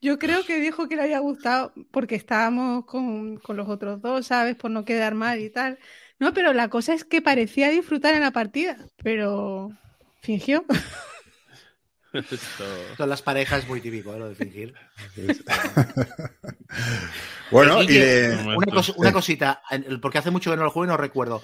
Yo 0.00 0.18
creo 0.18 0.44
que 0.44 0.60
dijo 0.60 0.88
que 0.88 0.96
le 0.96 1.02
había 1.02 1.18
gustado 1.20 1.72
porque 1.90 2.14
estábamos 2.14 2.84
con, 2.86 3.38
con 3.38 3.56
los 3.56 3.68
otros 3.68 4.00
dos, 4.02 4.26
¿sabes? 4.26 4.56
Por 4.56 4.70
no 4.70 4.84
quedar 4.84 5.14
mal 5.14 5.40
y 5.40 5.50
tal. 5.50 5.78
No, 6.18 6.32
pero 6.34 6.52
la 6.52 6.68
cosa 6.68 6.94
es 6.94 7.04
que 7.04 7.22
parecía 7.22 7.70
disfrutar 7.70 8.14
en 8.14 8.20
la 8.22 8.30
partida, 8.32 8.76
pero 9.02 9.70
fingió. 10.20 10.64
Esto- 12.18 12.64
Son 12.96 13.08
las 13.08 13.22
parejas 13.22 13.66
muy 13.68 13.80
típico, 13.80 14.14
¿eh? 14.14 14.18
lo 14.18 14.28
de 14.28 14.34
fingir. 14.34 14.74
Bueno, 17.50 17.80
y 17.82 17.86
de... 17.86 18.36
Una, 18.56 18.66
cos- 18.66 18.94
una 18.96 19.12
cosita, 19.12 19.62
porque 20.02 20.18
hace 20.18 20.30
mucho 20.32 20.50
que 20.50 20.56
no 20.56 20.64
lo 20.64 20.70
juego 20.70 20.86
y 20.86 20.88
no 20.88 20.96
recuerdo. 20.96 21.42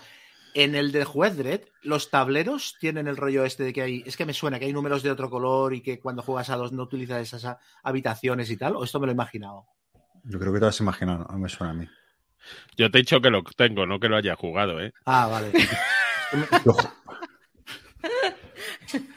En 0.55 0.75
el 0.75 0.91
del 0.93 1.05
juez 1.05 1.37
Dredd, 1.37 1.63
los 1.83 2.11
tableros 2.11 2.77
tienen 2.81 3.07
el 3.07 3.17
rollo 3.17 3.45
este 3.45 3.63
de 3.63 3.73
que 3.73 3.83
hay. 3.83 4.03
Es 4.05 4.17
que 4.17 4.27
me 4.27 4.35
suena 4.35 4.59
que 4.59 4.65
hay 4.67 4.73
números 4.73 5.03
de 5.03 5.11
otro 5.11 5.31
color 5.31 5.73
y 5.75 5.81
que 5.81 5.99
cuando 6.01 6.21
juegas 6.23 6.51
a 6.51 6.57
dos 6.57 6.73
no 6.73 6.83
utilizas 6.83 7.23
esas 7.23 7.57
habitaciones 7.83 8.51
y 8.51 8.57
tal. 8.59 8.77
O 8.77 8.85
esto 8.85 9.01
me 9.01 9.07
lo 9.07 9.13
he 9.13 9.15
imaginado. 9.15 9.67
Yo 10.25 10.39
creo 10.39 10.53
que 10.53 10.59
te 10.59 10.65
lo 10.65 10.69
has 10.69 10.81
imaginado, 10.81 11.25
no 11.31 11.39
me 11.39 11.49
suena 11.49 11.71
a 11.71 11.75
mí. 11.75 11.89
Yo 12.77 12.91
te 12.91 12.99
he 12.99 13.03
dicho 13.03 13.21
que 13.21 13.31
lo 13.31 13.43
tengo, 13.57 13.87
no 13.87 13.99
que 14.01 14.09
lo 14.09 14.17
haya 14.17 14.35
jugado, 14.37 14.81
¿eh? 14.81 14.93
Ah, 15.07 15.29
vale. 15.29 15.53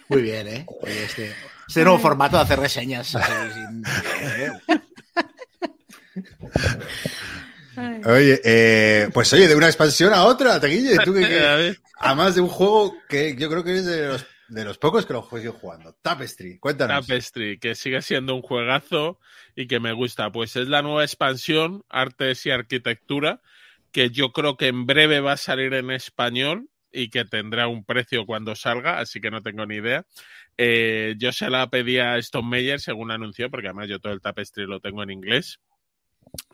Muy 0.10 0.22
bien, 0.22 0.48
¿eh? 0.48 0.66
Oye, 0.82 1.04
Este, 1.04 1.34
este 1.68 1.84
nuevo 1.84 2.00
formato 2.00 2.38
de 2.38 2.44
hacer 2.44 2.60
reseñas. 2.60 3.16
así, 3.16 3.32
sin-. 3.54 3.84
Ay. 7.78 8.02
Oye, 8.06 8.42
eh, 8.46 9.10
pues 9.14 9.32
oye, 9.34 9.48
de 9.48 9.56
una 9.56 9.66
expansión 9.68 10.14
a 10.14 10.24
otra, 10.24 10.60
Teguille, 10.60 10.98
tú 11.04 11.14
que, 11.14 11.20
que- 11.28 11.76
además 12.00 12.36
de 12.36 12.42
un 12.42 12.48
juego 12.48 12.96
que 13.10 13.36
yo 13.38 13.50
creo 13.50 13.64
que 13.64 13.72
eres 13.72 13.86
de 13.86 14.08
los, 14.08 14.26
de 14.48 14.64
los 14.64 14.78
pocos 14.78 15.06
que 15.06 15.14
lo 15.14 15.22
juegues 15.22 15.52
jugando. 15.52 15.94
Tapestry, 16.02 16.58
cuéntanos. 16.60 17.06
Tapestry, 17.06 17.60
que 17.60 17.76
sigue 17.76 18.02
siendo 18.02 18.34
un 18.36 18.42
juegazo 18.42 19.20
y 19.56 19.68
que 19.68 19.80
me 19.82 19.92
gusta. 19.92 20.32
Pues 20.32 20.56
es 20.56 20.68
la 20.70 20.82
nueva 20.82 21.04
expansión, 21.04 21.84
Artes 21.90 22.46
y 22.46 22.52
Arquitectura, 22.52 23.42
que 23.92 24.10
yo 24.10 24.32
creo 24.32 24.56
que 24.56 24.68
en 24.68 24.86
breve 24.86 25.20
va 25.20 25.34
a 25.34 25.38
salir 25.38 25.74
en 25.74 25.92
español 25.92 26.70
y 26.96 27.10
que 27.10 27.26
tendrá 27.26 27.68
un 27.68 27.84
precio 27.84 28.26
cuando 28.26 28.56
salga, 28.56 29.00
así 29.00 29.20
que 29.20 29.30
no 29.30 29.42
tengo 29.42 29.66
ni 29.66 29.76
idea. 29.76 30.06
Eh, 30.58 31.16
yo 31.18 31.32
se 31.34 31.50
la 31.50 31.70
pedí 31.70 31.98
a 32.00 32.18
Stone 32.18 32.50
Meyer 32.50 32.80
según 32.80 33.12
anunció, 33.12 33.52
porque 33.52 33.68
además 33.68 33.90
yo 33.90 34.00
todo 34.00 34.14
el 34.14 34.22
Tapestry 34.22 34.66
lo 34.66 34.80
tengo 34.80 35.04
en 35.04 35.12
inglés. 35.12 35.60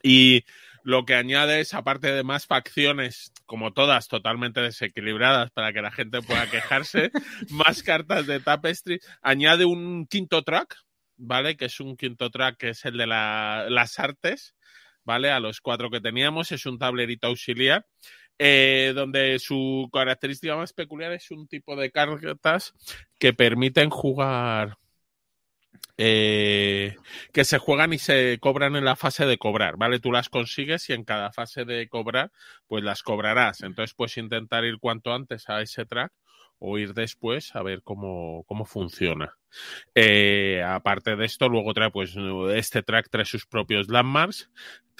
Y 0.04 0.44
lo 0.84 1.06
que 1.06 1.16
añade 1.16 1.60
es, 1.60 1.74
aparte 1.74 2.12
de 2.12 2.24
más 2.24 2.48
facciones, 2.48 3.32
como 3.46 3.72
todas 3.72 4.08
totalmente 4.08 4.62
desequilibradas 4.62 5.52
para 5.52 5.74
que 5.74 5.82
la 5.82 5.92
gente 5.92 6.22
pueda 6.22 6.50
quejarse, 6.50 7.12
más 7.50 7.84
cartas 7.84 8.26
de 8.26 8.40
Tapestry, 8.40 9.00
añade 9.22 9.66
un 9.66 10.08
quinto 10.08 10.42
track, 10.42 10.76
¿vale? 11.18 11.56
Que 11.56 11.66
es 11.66 11.80
un 11.80 11.96
quinto 11.98 12.30
track 12.32 12.58
que 12.58 12.70
es 12.70 12.84
el 12.86 12.98
de 12.98 13.08
la- 13.08 13.68
las 13.70 14.00
artes, 14.00 14.56
¿vale? 15.04 15.32
A 15.32 15.40
los 15.40 15.62
cuatro 15.62 15.90
que 15.90 16.02
teníamos, 16.02 16.52
es 16.52 16.66
un 16.66 16.80
tablerito 16.80 17.28
auxiliar. 17.28 17.86
Eh, 18.44 18.94
donde 18.96 19.38
su 19.38 19.88
característica 19.94 20.56
más 20.56 20.74
peculiar 20.74 21.12
es 21.12 21.30
un 21.30 21.48
tipo 21.48 21.76
de 21.76 21.92
cartas 21.92 22.74
que 23.20 23.34
permiten 23.34 23.92
jugar 23.92 24.80
eh, 25.96 26.96
que 27.34 27.46
se 27.46 27.60
juegan 27.60 27.94
y 27.94 28.00
se 28.00 28.40
cobran 28.42 28.76
en 28.76 28.84
la 28.84 28.96
fase 28.96 29.28
de 29.28 29.38
cobrar, 29.38 29.78
¿vale? 29.78 30.00
Tú 30.00 30.12
las 30.12 30.30
consigues 30.30 30.90
y 30.90 30.94
en 30.94 31.04
cada 31.04 31.32
fase 31.32 31.66
de 31.66 31.88
cobrar, 31.88 32.32
pues 32.66 32.84
las 32.84 33.04
cobrarás. 33.04 33.62
Entonces 33.62 33.94
puedes 33.94 34.18
intentar 34.18 34.66
ir 34.66 34.80
cuanto 34.80 35.14
antes 35.14 35.48
a 35.48 35.62
ese 35.62 35.86
track 35.86 36.12
o 36.58 36.80
ir 36.80 36.96
después 36.96 37.56
a 37.56 37.62
ver 37.62 37.84
cómo, 37.84 38.44
cómo 38.48 38.66
funciona. 38.66 39.38
Eh, 39.94 40.64
aparte 40.66 41.16
de 41.16 41.26
esto, 41.26 41.48
luego 41.48 41.76
trae, 41.76 41.92
pues, 41.92 42.16
este 42.56 42.82
track 42.82 43.10
trae 43.12 43.26
sus 43.26 43.46
propios 43.46 43.88
landmarks, 43.88 44.50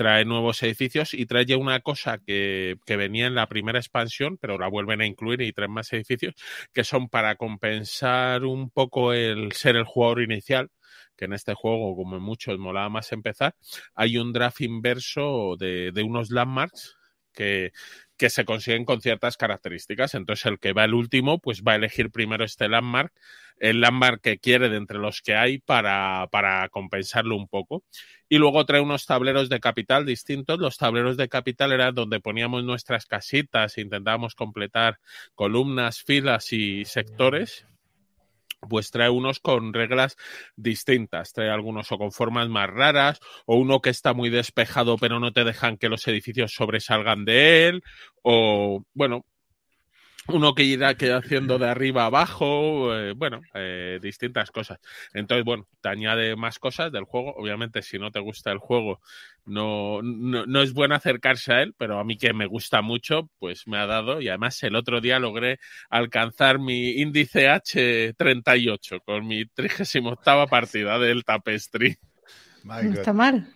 trae 0.02 0.26
nuevos 0.26 0.64
edificios 0.64 1.14
y 1.14 1.28
trae 1.28 1.56
una 1.56 1.80
cosa 1.82 2.18
que, 2.18 2.78
que 2.88 2.98
venía 2.98 3.28
en 3.28 3.36
la 3.36 3.48
primera 3.48 3.78
expansión, 3.78 4.40
pero 4.42 4.58
la 4.58 4.68
vuelven 4.68 5.00
a 5.02 5.06
incluir 5.06 5.42
y 5.42 5.54
traen 5.54 5.70
más 5.70 5.94
edificios, 5.94 6.34
que 6.74 6.84
son 6.84 7.08
para 7.08 7.36
compensar 7.36 8.44
un 8.44 8.72
poco 8.72 9.14
el 9.14 9.52
ser 9.52 9.76
el 9.76 9.84
jugador 9.84 10.24
inicial, 10.24 10.72
que 11.16 11.26
en 11.26 11.34
este 11.34 11.54
juego, 11.54 11.96
como 11.96 12.16
en 12.16 12.24
muchos, 12.24 12.58
molaba 12.58 12.90
más 12.90 13.12
empezar, 13.12 13.54
hay 13.94 14.18
un 14.18 14.34
draft 14.34 14.62
inverso 14.62 15.56
de, 15.60 15.92
de 15.94 16.02
unos 16.02 16.32
landmarks 16.32 16.98
que, 17.32 17.72
se 18.30 18.46
consiguen 18.46 18.86
con 18.86 19.02
ciertas 19.02 19.36
características. 19.36 20.14
Entonces, 20.14 20.46
el 20.46 20.60
que 20.60 20.74
va 20.74 20.86
el 20.86 20.94
último, 20.94 21.40
pues 21.40 21.64
va 21.64 21.72
a 21.72 21.76
elegir 21.76 22.12
primero 22.12 22.46
este 22.46 22.70
landmark, 22.70 23.12
el 23.58 23.82
landmark 23.82 24.22
que 24.22 24.38
quiere 24.38 24.70
de 24.70 24.78
entre 24.78 25.00
los 25.00 25.22
que 25.22 25.36
hay 25.36 25.58
para, 25.58 26.28
para 26.32 26.70
compensarlo 26.70 27.36
un 27.36 27.48
poco. 27.48 27.84
Y 28.30 28.38
luego 28.38 28.64
trae 28.66 28.80
unos 28.80 29.08
tableros 29.08 29.50
de 29.50 29.60
capital 29.60 30.06
distintos. 30.06 30.60
Los 30.60 30.78
tableros 30.78 31.18
de 31.18 31.30
capital 31.30 31.72
eran 31.72 31.96
donde 31.96 32.20
poníamos 32.20 32.64
nuestras 32.64 33.08
casitas 33.08 33.78
intentábamos 33.78 34.36
completar 34.36 35.00
columnas, 35.36 36.04
filas 36.04 36.54
y 36.54 36.86
sectores 36.86 37.66
pues 38.70 38.92
trae 38.92 39.10
unos 39.10 39.40
con 39.40 39.74
reglas 39.74 40.18
distintas, 40.56 41.34
trae 41.34 41.50
algunos 41.50 41.92
o 41.92 41.98
con 41.98 42.12
formas 42.12 42.50
más 42.50 42.70
raras, 42.70 43.20
o 43.46 43.56
uno 43.56 43.82
que 43.82 43.90
está 43.90 44.14
muy 44.14 44.30
despejado 44.30 44.98
pero 44.98 45.20
no 45.20 45.32
te 45.34 45.44
dejan 45.44 45.78
que 45.78 45.90
los 45.90 46.08
edificios 46.08 46.54
sobresalgan 46.54 47.26
de 47.26 47.68
él, 47.68 47.84
o 48.24 48.84
bueno, 48.94 49.26
uno 50.28 50.54
que 50.54 50.64
irá 50.64 50.96
que 50.96 51.12
haciendo 51.12 51.58
de 51.58 51.68
arriba 51.68 52.04
a 52.04 52.06
abajo, 52.08 52.96
eh, 52.96 53.14
bueno, 53.14 53.42
eh, 53.54 54.00
distintas 54.02 54.52
cosas. 54.52 54.80
Entonces, 55.14 55.44
bueno, 55.44 55.68
te 55.82 55.90
añade 55.90 56.36
más 56.36 56.60
cosas 56.60 56.92
del 56.92 57.06
juego. 57.06 57.34
Obviamente, 57.36 57.82
si 57.82 57.98
no 57.98 58.12
te 58.12 58.20
gusta 58.20 58.52
el 58.52 58.60
juego, 58.60 59.00
no, 59.46 60.02
no, 60.04 60.46
no 60.46 60.62
es 60.62 60.74
bueno 60.74 60.96
acercarse 60.96 61.54
a 61.54 61.62
él, 61.64 61.74
pero 61.78 62.00
a 62.00 62.04
mí 62.04 62.18
que 62.18 62.34
me 62.34 62.46
gusta 62.46 62.82
mucho, 62.82 63.30
pues 63.40 63.68
me 63.68 63.78
ha 63.78 63.88
dado. 63.88 64.22
Y 64.22 64.30
además, 64.30 64.62
el 64.64 64.76
otro 64.76 65.02
día 65.02 65.20
logré 65.20 65.60
alcanzar 65.90 66.60
mi 66.60 66.92
índice 66.92 67.50
H38 67.50 69.02
con 69.04 69.26
mi 69.28 69.46
38 69.46 70.46
partida 70.50 71.00
del 71.00 71.24
Tapestry. 71.24 71.98
No 72.64 72.80
está 72.80 73.14
mal. 73.14 73.48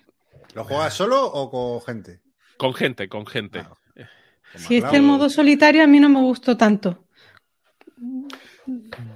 ¿Lo 0.55 0.63
juegas 0.63 0.93
solo 0.93 1.25
o 1.25 1.49
con 1.49 1.81
gente? 1.85 2.21
Con 2.57 2.73
gente, 2.73 3.07
con 3.09 3.27
gente. 3.27 3.59
Ah, 3.59 3.77
Si 4.55 4.77
este 4.77 5.01
modo 5.01 5.29
solitario 5.29 5.83
a 5.83 5.87
mí 5.87 5.99
no 5.99 6.09
me 6.09 6.21
gustó 6.21 6.57
tanto. 6.57 7.05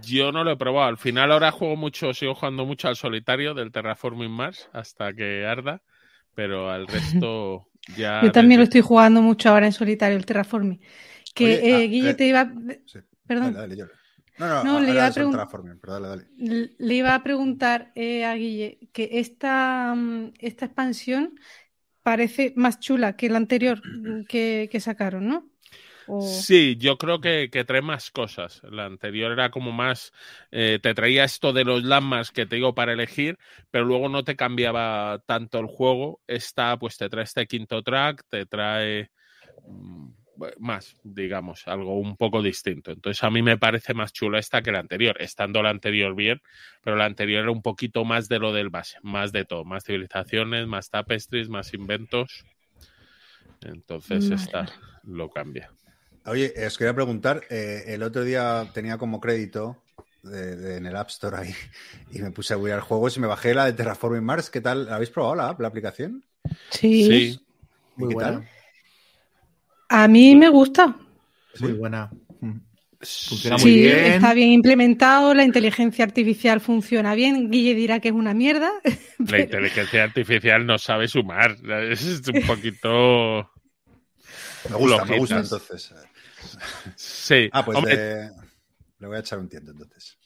Yo 0.03 0.31
no 0.31 0.43
lo 0.43 0.51
he 0.51 0.57
probado. 0.57 0.87
Al 0.87 0.97
final 0.97 1.31
ahora 1.31 1.51
juego 1.51 1.75
mucho, 1.75 2.13
sigo 2.13 2.35
jugando 2.35 2.65
mucho 2.65 2.87
al 2.87 2.95
solitario 2.95 3.53
del 3.53 3.71
Terraforming 3.71 4.31
Mars 4.31 4.69
hasta 4.73 5.13
que 5.13 5.45
arda, 5.45 5.81
pero 6.35 6.69
al 6.69 6.87
resto 6.87 7.67
ya... 7.97 8.21
Yo 8.23 8.31
también 8.31 8.59
lo 8.59 8.63
estoy 8.63 8.81
jugando 8.81 9.21
mucho 9.21 9.49
ahora 9.49 9.65
en 9.65 9.71
solitario, 9.71 10.17
el 10.17 10.25
Terraforming. 10.25 10.81
Que 11.33 11.45
Oye, 11.45 11.73
ah, 11.73 11.79
eh, 11.79 11.87
Guille 11.87 12.09
eh, 12.11 12.13
te 12.15 12.27
iba. 12.27 12.51
Sí. 12.85 12.99
Perdón. 13.25 13.53
Dale, 13.53 13.75
dale, 13.75 13.91
No, 14.37 14.47
no, 14.47 14.63
No, 14.63 14.79
le 14.79 14.91
iba 14.91 15.05
a 15.05 15.11
pero 15.11 15.99
dale, 15.99 16.27
Le 16.37 16.93
iba 16.95 17.13
a 17.13 17.23
preguntar 17.23 17.91
eh, 17.95 18.25
a 18.25 18.33
Guille 18.35 18.79
que 18.91 19.09
esta, 19.13 19.93
mm, 19.95 20.33
esta 20.39 20.65
expansión 20.65 21.39
parece 22.09 22.53
más 22.55 22.79
chula 22.79 23.15
que 23.17 23.29
la 23.29 23.37
anterior 23.37 23.77
que, 24.27 24.69
que 24.71 24.79
sacaron, 24.79 25.27
¿no? 25.27 25.37
O- 26.05 26.47
Sí, 26.49 26.75
yo 26.77 26.97
creo 26.97 27.21
que, 27.21 27.49
que 27.49 27.63
trae 27.63 27.81
más 27.81 28.11
cosas. 28.11 28.61
La 28.63 28.85
anterior 28.85 29.31
era 29.31 29.51
como 29.51 29.71
más, 29.71 30.11
eh, 30.51 30.79
te 30.81 30.93
traía 30.93 31.23
esto 31.23 31.53
de 31.53 31.63
los 31.63 31.83
landmarks 31.83 32.31
que 32.31 32.45
te 32.45 32.57
digo 32.57 32.75
para 32.75 32.91
elegir, 32.93 33.37
pero 33.71 33.85
luego 33.85 34.09
no 34.09 34.23
te 34.25 34.35
cambiaba 34.35 35.23
tanto 35.25 35.59
el 35.59 35.67
juego. 35.67 36.21
Esta, 36.27 36.77
pues 36.77 36.97
te 36.97 37.09
trae 37.09 37.23
este 37.23 37.47
quinto 37.47 37.81
track, 37.83 38.23
te 38.29 38.45
trae, 38.45 39.11
mm, 39.65 40.09
más, 40.59 40.95
digamos, 41.03 41.67
algo 41.67 41.99
un 41.99 42.15
poco 42.17 42.41
distinto. 42.41 42.91
Entonces 42.91 43.23
a 43.23 43.29
mí 43.29 43.41
me 43.41 43.57
parece 43.57 43.93
más 43.93 44.13
chula 44.13 44.39
esta 44.39 44.61
que 44.61 44.71
la 44.71 44.79
anterior, 44.79 45.15
estando 45.21 45.61
la 45.61 45.69
anterior 45.69 46.15
bien, 46.15 46.41
pero 46.83 46.95
la 46.95 47.05
anterior 47.05 47.43
era 47.43 47.51
un 47.51 47.61
poquito 47.61 48.05
más 48.05 48.27
de 48.27 48.39
lo 48.39 48.53
del 48.53 48.69
base, 48.69 48.97
más 49.01 49.31
de 49.31 49.45
todo, 49.45 49.65
más 49.65 49.83
civilizaciones, 49.83 50.67
más 50.67 50.89
tapestries, 50.89 51.49
más 51.49 51.73
inventos. 51.73 52.45
Entonces 53.61 54.31
esta 54.31 54.65
lo 55.03 55.29
cambia. 55.29 55.71
Oye, 56.25 56.53
os 56.65 56.77
quería 56.77 56.93
preguntar, 56.93 57.43
eh, 57.49 57.83
el 57.87 58.03
otro 58.03 58.23
día 58.23 58.69
tenía 58.73 58.97
como 58.97 59.19
crédito 59.19 59.81
en 60.23 60.85
el 60.85 60.95
App 60.95 61.09
Store 61.09 61.37
ahí 61.37 61.55
y 62.11 62.19
me 62.19 62.31
puse 62.31 62.53
a 62.53 62.57
jugar 62.57 62.81
juegos 62.81 63.15
y 63.17 63.19
me 63.19 63.27
bajé 63.27 63.53
la 63.53 63.65
de 63.65 63.73
Terraforming 63.73 64.23
Mars. 64.23 64.49
¿Qué 64.49 64.61
tal? 64.61 64.85
¿La 64.85 64.95
habéis 64.95 65.09
probado 65.09 65.35
la 65.35 65.49
app, 65.49 65.59
la 65.61 65.69
aplicación? 65.69 66.23
Sí. 66.69 67.03
Sí, 67.05 67.39
Muy 67.95 68.07
¿Y 68.07 68.09
qué 68.09 68.13
buena. 68.15 68.31
tal? 68.39 68.49
A 69.89 70.07
mí 70.07 70.35
me 70.35 70.49
gusta. 70.49 70.95
Muy 71.59 71.73
buena. 71.73 72.09
Mm. 72.41 72.57
Funciona 73.01 73.55
muy 73.57 73.63
Sí, 73.63 73.79
bien. 73.81 73.97
está 74.13 74.33
bien 74.33 74.49
implementado, 74.49 75.33
la 75.33 75.43
inteligencia 75.45 76.03
artificial 76.05 76.59
funciona 76.61 77.15
bien. 77.15 77.49
Guille 77.49 77.73
dirá 77.73 77.99
que 77.99 78.09
es 78.09 78.13
una 78.13 78.33
mierda. 78.33 78.69
la 79.19 79.39
inteligencia 79.39 80.03
artificial 80.03 80.65
no 80.65 80.77
sabe 80.77 81.07
sumar, 81.07 81.55
es 81.89 82.21
un 82.27 82.41
poquito... 82.47 83.49
Me 84.69 84.75
gusta, 84.75 85.05
me 85.05 85.15
Flojitas. 85.15 85.17
gusta 85.17 85.35
entonces. 85.39 85.93
Sí, 86.95 87.49
Ah, 87.53 87.63
pues 87.65 87.77
Hombre, 87.77 88.29
le 88.99 89.07
voy 89.07 89.15
a 89.17 89.19
echar 89.21 89.39
un 89.39 89.47
tiento 89.49 89.71
entonces. 89.71 90.17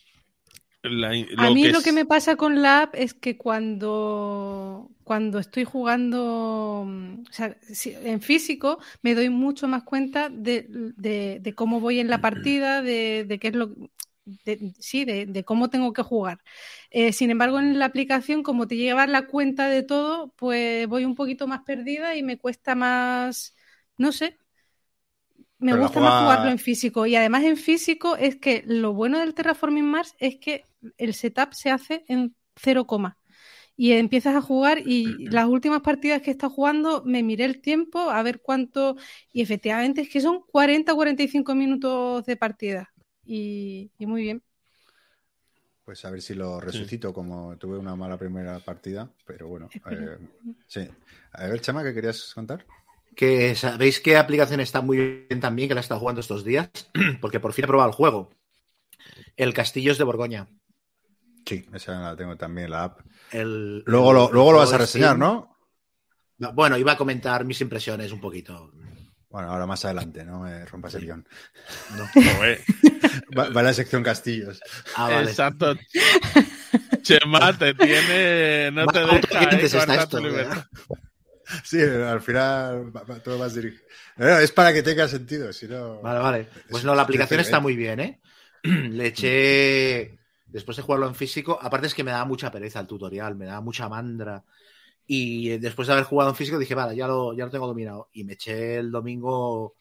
La- 0.84 1.16
A 1.36 1.50
mí 1.50 1.68
lo 1.68 1.82
es- 1.82 1.84
que 1.84 1.92
me 1.94 2.06
pasa 2.06 2.36
con 2.36 2.62
la 2.62 2.84
app 2.84 2.96
es 2.96 3.14
que 3.16 3.38
cuando, 3.38 4.92
cuando 5.04 5.40
estoy 5.40 5.64
jugando 5.64 6.84
mm, 6.88 7.24
o 7.30 7.34
sea, 7.34 7.58
si- 7.74 7.94
en 7.96 8.22
físico, 8.22 8.78
me 9.02 9.16
doy 9.16 9.30
mucho 9.30 9.68
más 9.68 9.84
cuenta 9.84 10.30
de, 10.30 10.68
de- 10.70 11.40
de 11.42 11.56
cómo 11.56 11.80
voy 11.80 12.00
en 12.00 12.08
la 12.10 12.22
partida, 12.22 12.82
de, 12.84 13.26
de 13.28 13.40
qué 13.40 13.48
es 13.50 13.56
lo 13.56 13.74
de- 14.46 14.74
sí, 14.80 15.06
de, 15.06 15.26
de 15.26 15.44
cómo 15.44 15.70
tengo 15.70 15.92
que 15.94 16.04
jugar. 16.04 16.40
Eh, 16.92 17.12
sin 17.14 17.32
embargo, 17.32 17.60
en 17.60 17.80
la 17.80 17.86
aplicación, 17.86 18.44
como 18.44 18.68
te 18.68 18.78
llevas 18.78 19.10
la 19.10 19.26
cuenta 19.28 19.68
de 19.70 19.84
todo, 19.84 20.34
pues 20.38 20.88
voy 20.88 21.04
un 21.06 21.16
poquito 21.16 21.48
más 21.48 21.62
perdida 21.64 22.16
y 22.16 22.24
me 22.24 22.38
cuesta 22.38 22.76
más, 22.76 23.56
no 23.98 24.12
sé. 24.12 24.38
Me 25.60 25.74
Pero 25.74 25.82
gusta 25.82 26.02
más 26.02 26.14
jugarlo 26.16 26.50
en 26.50 26.60
físico. 26.60 27.06
Y 27.06 27.16
además 27.16 27.44
en 27.44 27.58
físico 27.58 28.16
es 28.18 28.36
que 28.36 28.64
lo 28.68 28.94
bueno 28.94 29.20
del 29.20 29.34
Terraforming 29.34 29.86
Mars 29.86 30.16
es 30.20 30.36
que 30.38 30.66
el 30.98 31.14
setup 31.14 31.54
se 31.54 31.70
hace 31.70 32.04
en 32.08 32.36
0, 32.56 32.86
coma. 32.86 33.18
y 33.76 33.94
empiezas 33.94 34.36
a 34.36 34.42
jugar 34.42 34.80
y 34.86 35.28
las 35.30 35.48
últimas 35.48 35.82
partidas 35.82 36.22
que 36.22 36.30
he 36.32 36.34
estado 36.34 36.54
jugando 36.54 37.04
me 37.06 37.24
miré 37.24 37.46
el 37.46 37.62
tiempo 37.62 38.12
a 38.12 38.22
ver 38.22 38.42
cuánto 38.42 38.96
y 39.32 39.42
efectivamente 39.42 40.02
es 40.02 40.10
que 40.10 40.22
son 40.22 40.42
40 40.42 40.94
45 40.94 41.56
minutos 41.56 42.26
de 42.26 42.38
partida 42.38 42.94
y, 43.26 43.92
y 43.98 44.06
muy 44.06 44.22
bien. 44.22 44.44
Pues 45.86 46.06
a 46.06 46.12
ver 46.12 46.22
si 46.22 46.34
lo 46.34 46.62
resucito, 46.62 47.14
como 47.14 47.58
tuve 47.58 47.78
una 47.78 47.96
mala 47.96 48.18
primera 48.18 48.60
partida, 48.60 49.10
pero 49.26 49.50
bueno. 49.50 49.70
Eh, 49.92 50.18
sí. 50.66 50.88
A 51.34 51.48
ver, 51.48 51.60
Chama, 51.60 51.84
¿qué 51.84 51.94
querías 51.94 52.34
contar? 52.34 52.66
Que 53.16 53.54
sabéis 53.54 54.00
qué 54.00 54.16
aplicación 54.16 54.62
está 54.62 54.82
muy 54.82 55.26
bien 55.28 55.42
también, 55.42 55.68
que 55.68 55.76
la 55.76 55.82
he 55.82 55.84
estado 55.84 56.00
jugando 56.00 56.22
estos 56.22 56.46
días, 56.46 56.70
porque 57.22 57.42
por 57.42 57.52
fin 57.52 57.66
he 57.66 57.68
probado 57.68 57.90
el 57.90 57.96
juego. 57.96 58.30
El 59.36 59.54
Castillos 59.54 59.98
de 59.98 60.06
Borgoña. 60.06 60.48
Sí, 61.46 61.66
esa 61.74 62.00
la 62.00 62.16
tengo 62.16 62.36
también, 62.38 62.70
la 62.72 62.84
app. 62.86 63.00
El, 63.32 63.84
Luego 63.86 64.14
lo, 64.14 64.28
el 64.28 64.34
luego 64.34 64.52
lo 64.54 64.58
vas 64.60 64.74
a 64.74 64.78
reseñar. 64.78 65.18
¿no? 65.18 65.58
No, 66.38 66.54
Bueno, 66.54 66.78
iba 66.78 66.94
a 66.94 66.98
comentar 66.98 67.46
mis 67.46 67.60
impresiones 67.62 68.12
un 68.12 68.20
poquito. 68.22 68.72
Bueno, 69.30 69.50
ahora 69.50 69.66
más 69.66 69.84
adelante, 69.86 70.24
no 70.24 70.42
me 70.42 70.64
rompas 70.66 70.94
el 70.96 71.02
guion. 71.06 71.28
No. 71.98 72.08
Joder, 72.38 72.62
Va, 73.38 73.50
va 73.50 73.64
la 73.64 73.74
sección 73.74 74.04
Castillos. 74.04 74.60
Ah, 74.96 75.10
vale. 75.10 75.30
Exacto. 75.32 75.76
Chema 77.02 77.58
te 77.58 77.74
tiene, 77.74 78.72
no 78.72 78.86
te 78.88 79.00
deja 79.00 79.12
autoclientes 79.16 79.74
eh, 79.74 79.78
está 79.78 79.80
cortar 79.80 80.00
esto, 80.04 80.18
tu 80.18 80.24
libertad. 80.24 80.66
Sí, 81.64 81.82
al 81.82 82.22
final 82.22 82.96
va- 82.96 83.04
va 83.04 83.20
todo 83.20 83.38
más 83.38 83.54
dirigido. 83.54 83.84
Pero 84.16 84.38
es 84.40 84.52
para 84.52 84.72
que 84.74 84.82
tenga 84.84 85.08
sentido, 85.08 85.52
si 85.52 85.68
no. 85.68 86.00
Vale, 86.02 86.20
vale. 86.20 86.48
Pues 86.70 86.82
Es- 86.82 86.86
no, 86.86 86.96
la 86.96 87.02
aplicación 87.02 87.40
está 87.40 87.60
muy 87.60 87.76
bien, 87.76 88.00
¿eh? 88.00 88.22
Le 88.64 89.08
eché. 89.08 90.18
Después 90.54 90.78
de 90.78 90.84
jugarlo 90.84 91.08
en 91.08 91.16
físico, 91.16 91.58
aparte 91.60 91.88
es 91.88 91.96
que 91.96 92.04
me 92.04 92.12
daba 92.12 92.26
mucha 92.26 92.52
pereza 92.52 92.80
el 92.80 92.88
tutorial, 92.88 93.36
me 93.36 93.46
daba 93.48 93.60
mucha 93.62 93.90
mandra. 93.90 94.44
Y 95.08 95.50
eh, 95.50 95.60
después 95.60 95.88
de 95.88 95.94
haber 95.96 96.06
jugado 96.06 96.30
en 96.30 96.36
físico 96.36 96.60
dije, 96.60 96.76
vale, 96.76 96.96
ya 96.96 97.08
lo, 97.08 97.34
ya 97.34 97.46
lo 97.46 97.52
tengo 97.52 97.68
dominado. 97.68 98.10
Y 98.14 98.24
me 98.24 98.34
eché 98.34 98.78
el 98.78 98.92
domingo, 98.92 99.76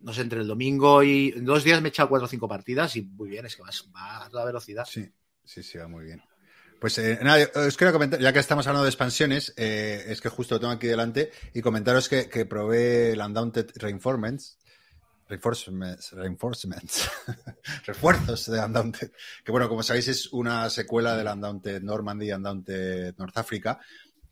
no 0.00 0.12
sé, 0.12 0.22
entre 0.22 0.40
el 0.40 0.48
domingo 0.48 1.02
y. 1.02 1.32
En 1.36 1.44
dos 1.44 1.62
días 1.62 1.80
me 1.80 1.88
he 1.88 1.90
echado 1.90 2.08
cuatro 2.08 2.26
o 2.26 2.28
cinco 2.28 2.48
partidas 2.48 2.94
y 2.96 3.02
muy 3.02 3.28
bien, 3.30 3.46
es 3.46 3.54
que 3.54 3.62
vas- 3.62 3.88
va 3.96 4.24
a 4.26 4.28
toda 4.28 4.44
velocidad. 4.44 4.84
Sí, 4.84 5.08
sí, 5.44 5.62
sí, 5.62 5.78
va 5.78 5.86
muy 5.88 6.04
bien. 6.04 6.20
Pues 6.80 6.98
eh, 6.98 7.18
nada, 7.22 7.46
os 7.66 7.76
quiero 7.76 7.92
comentar, 7.92 8.18
ya 8.18 8.32
que 8.32 8.38
estamos 8.38 8.66
hablando 8.66 8.84
de 8.84 8.90
expansiones, 8.90 9.52
eh, 9.56 10.06
es 10.08 10.20
que 10.20 10.30
justo 10.30 10.54
lo 10.56 10.60
tengo 10.60 10.72
aquí 10.72 10.86
delante, 10.86 11.30
y 11.54 11.60
comentaros 11.60 12.08
que, 12.08 12.28
que 12.28 12.46
probé 12.46 13.12
el 13.12 13.20
Undaunted 13.20 13.70
Reinforcements, 13.76 14.58
Reinforcements, 15.30 16.12
Reinforcements, 16.12 17.10
refuerzos 17.86 18.50
de 18.50 18.58
Undaunted, 18.58 19.12
que 19.44 19.52
bueno, 19.52 19.68
como 19.68 19.82
sabéis 19.82 20.08
es 20.08 20.32
una 20.32 20.68
secuela 20.68 21.16
del 21.16 21.28
Undaunted 21.28 21.82
Normandy 21.82 22.26
y 22.26 22.32
Undaunted 22.32 23.14
North 23.16 23.36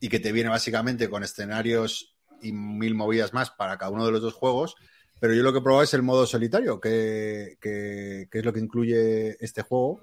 y 0.01 0.09
que 0.09 0.21
te 0.21 0.33
viene 0.33 0.51
básicamente 0.51 1.09
con 1.09 1.23
escenarios 1.23 2.17
y 2.43 2.53
mil 2.53 2.95
movidas 2.95 3.33
más 3.33 3.51
para 3.51 3.79
cada 3.79 3.91
uno 3.93 4.07
de 4.07 4.13
los 4.13 4.21
dos 4.23 4.35
juegos, 4.35 4.75
pero 5.21 5.35
yo 5.35 5.43
lo 5.43 5.53
que 5.53 5.59
he 5.59 5.63
probado 5.63 5.85
es 5.85 5.95
el 5.95 6.03
modo 6.03 6.27
solitario, 6.27 6.81
que, 6.81 7.57
que- 7.61 8.29
es 8.31 8.45
lo 8.45 8.53
que 8.53 8.61
incluye 8.61 9.37
este 9.45 9.63
juego. 9.63 10.03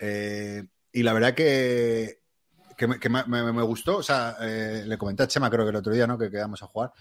Eh, 0.00 0.64
y 0.92 1.02
la 1.02 1.12
verdad 1.12 1.34
que, 1.34 2.20
que, 2.76 2.86
me 2.86 3.62
gustó. 3.62 3.98
O 3.98 4.02
sea, 4.02 4.36
eh, 4.40 4.84
le 4.86 4.96
comenté 4.98 5.22
a 5.22 5.28
Chema, 5.28 5.50
creo 5.50 5.64
que 5.64 5.70
el 5.70 5.76
otro 5.76 5.92
día, 5.92 6.06
¿no? 6.06 6.16
Que 6.16 6.30
quedamos 6.30 6.62
a 6.62 6.66
jugar. 6.66 6.92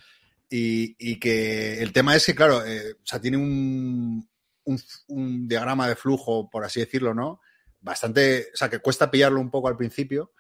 Y, 0.56 0.96
y 1.00 1.20
que 1.20 1.82
el 1.82 1.92
tema 1.92 2.16
es 2.16 2.26
que, 2.28 2.36
claro, 2.36 2.64
eh, 2.64 2.94
o 2.94 3.06
sea, 3.06 3.20
tiene 3.20 3.38
un, 3.38 4.30
un, 4.66 4.80
un 5.08 5.48
diagrama 5.48 5.88
de 5.88 5.96
flujo, 5.96 6.48
por 6.50 6.64
así 6.64 6.80
decirlo, 6.80 7.16
¿no? 7.16 7.40
Bastante. 7.82 8.50
O 8.54 8.58
sea, 8.58 8.70
que 8.70 8.78
cuesta 8.78 9.10
pillarlo 9.10 9.40
un 9.42 9.50
poco 9.50 9.68
al 9.68 9.78
principio. 9.78 10.32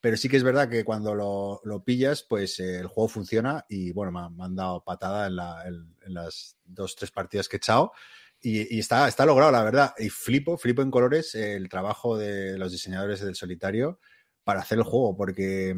Pero 0.00 0.16
sí 0.16 0.28
que 0.28 0.36
es 0.36 0.44
verdad 0.44 0.68
que 0.70 0.84
cuando 0.84 1.14
lo, 1.16 1.60
lo 1.64 1.82
pillas, 1.82 2.22
pues 2.22 2.60
eh, 2.60 2.78
el 2.78 2.86
juego 2.86 3.08
funciona 3.08 3.66
y 3.68 3.90
bueno, 3.92 4.12
me, 4.12 4.20
han- 4.20 4.36
me 4.36 4.44
han 4.44 4.54
dado 4.56 4.84
patada 4.84 5.26
en, 5.26 5.36
la- 5.36 5.64
en- 5.66 5.96
en 6.06 6.14
las 6.14 6.56
dos, 6.64 6.94
tres 6.96 7.10
partidas 7.10 7.48
que 7.48 7.56
he 7.56 7.58
echado 7.58 7.92
y, 8.40 8.76
y 8.76 8.78
está, 8.78 9.08
está 9.08 9.26
logrado, 9.26 9.50
la 9.52 9.64
verdad. 9.64 9.94
Y 9.98 10.08
flipo, 10.10 10.56
flipo 10.58 10.80
en 10.80 10.90
colores 10.92 11.34
el 11.34 11.68
trabajo 11.68 12.16
de 12.16 12.56
los 12.56 12.70
diseñadores 12.72 13.20
del 13.20 13.34
solitario 13.34 13.98
para 14.44 14.60
hacer 14.60 14.78
el 14.78 14.84
juego, 14.84 15.16
porque 15.16 15.74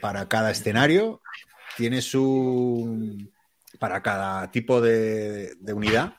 para 0.00 0.26
cada 0.28 0.50
escenario 0.52 1.20
tienes 1.76 2.14
un. 2.14 3.32
Para 3.78 4.02
cada 4.02 4.50
tipo 4.50 4.80
de, 4.80 5.54
de 5.56 5.72
unidad 5.72 6.14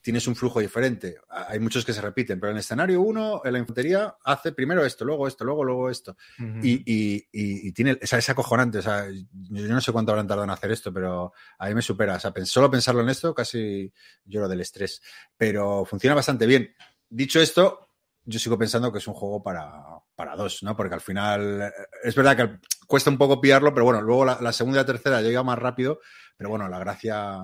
tienes 0.00 0.26
un 0.26 0.36
flujo 0.36 0.60
diferente. 0.60 1.16
Hay 1.28 1.58
muchos 1.58 1.84
que 1.84 1.92
se 1.92 2.00
repiten, 2.00 2.38
pero 2.40 2.50
en 2.50 2.56
el 2.56 2.60
escenario 2.60 3.00
1, 3.02 3.42
en 3.44 3.52
la 3.52 3.58
infantería 3.58 4.16
hace 4.24 4.52
primero 4.52 4.84
esto, 4.84 5.04
luego 5.04 5.26
esto, 5.26 5.44
luego, 5.44 5.64
luego 5.64 5.90
esto. 5.90 6.16
Y, 6.62 6.76
y- 6.86 7.16
y- 7.32 7.68
y 7.68 7.72
tiene, 7.72 7.98
o 8.02 8.06
sea, 8.06 8.18
es 8.18 8.28
acojonante. 8.30 8.78
O 8.78 8.82
sea, 8.82 9.06
yo 9.10 9.68
no 9.68 9.80
sé 9.80 9.92
cuánto 9.92 10.12
habrán 10.12 10.26
tardado 10.26 10.44
en 10.44 10.50
hacer 10.50 10.70
esto, 10.70 10.92
pero 10.92 11.32
a 11.58 11.68
mí 11.68 11.74
me 11.74 11.82
supera. 11.82 12.16
O 12.16 12.20
sea, 12.20 12.32
solo 12.44 12.70
pensarlo 12.70 13.02
en 13.02 13.08
esto 13.10 13.34
casi 13.34 13.92
lloro 14.24 14.48
del 14.48 14.60
estrés. 14.60 15.02
Pero 15.36 15.84
funciona 15.84 16.14
bastante 16.14 16.46
bien. 16.46 16.74
Dicho 17.10 17.40
esto, 17.40 17.87
yo 18.28 18.38
sigo 18.38 18.58
pensando 18.58 18.92
que 18.92 18.98
es 18.98 19.06
un 19.08 19.14
juego 19.14 19.42
para, 19.42 19.72
para 20.14 20.36
dos, 20.36 20.62
¿no? 20.62 20.76
Porque 20.76 20.94
al 20.94 21.00
final 21.00 21.62
eh, 21.62 21.72
es 22.04 22.14
verdad 22.14 22.36
que 22.36 22.58
cuesta 22.86 23.08
un 23.10 23.16
poco 23.18 23.40
pillarlo, 23.40 23.72
pero 23.72 23.84
bueno, 23.86 24.02
luego 24.02 24.24
la, 24.24 24.38
la 24.40 24.52
segunda 24.52 24.78
y 24.78 24.82
la 24.82 24.86
tercera 24.86 25.22
llega 25.22 25.42
más 25.42 25.58
rápido. 25.58 26.00
Pero 26.36 26.50
bueno, 26.50 26.68
la 26.68 26.78
gracia. 26.78 27.38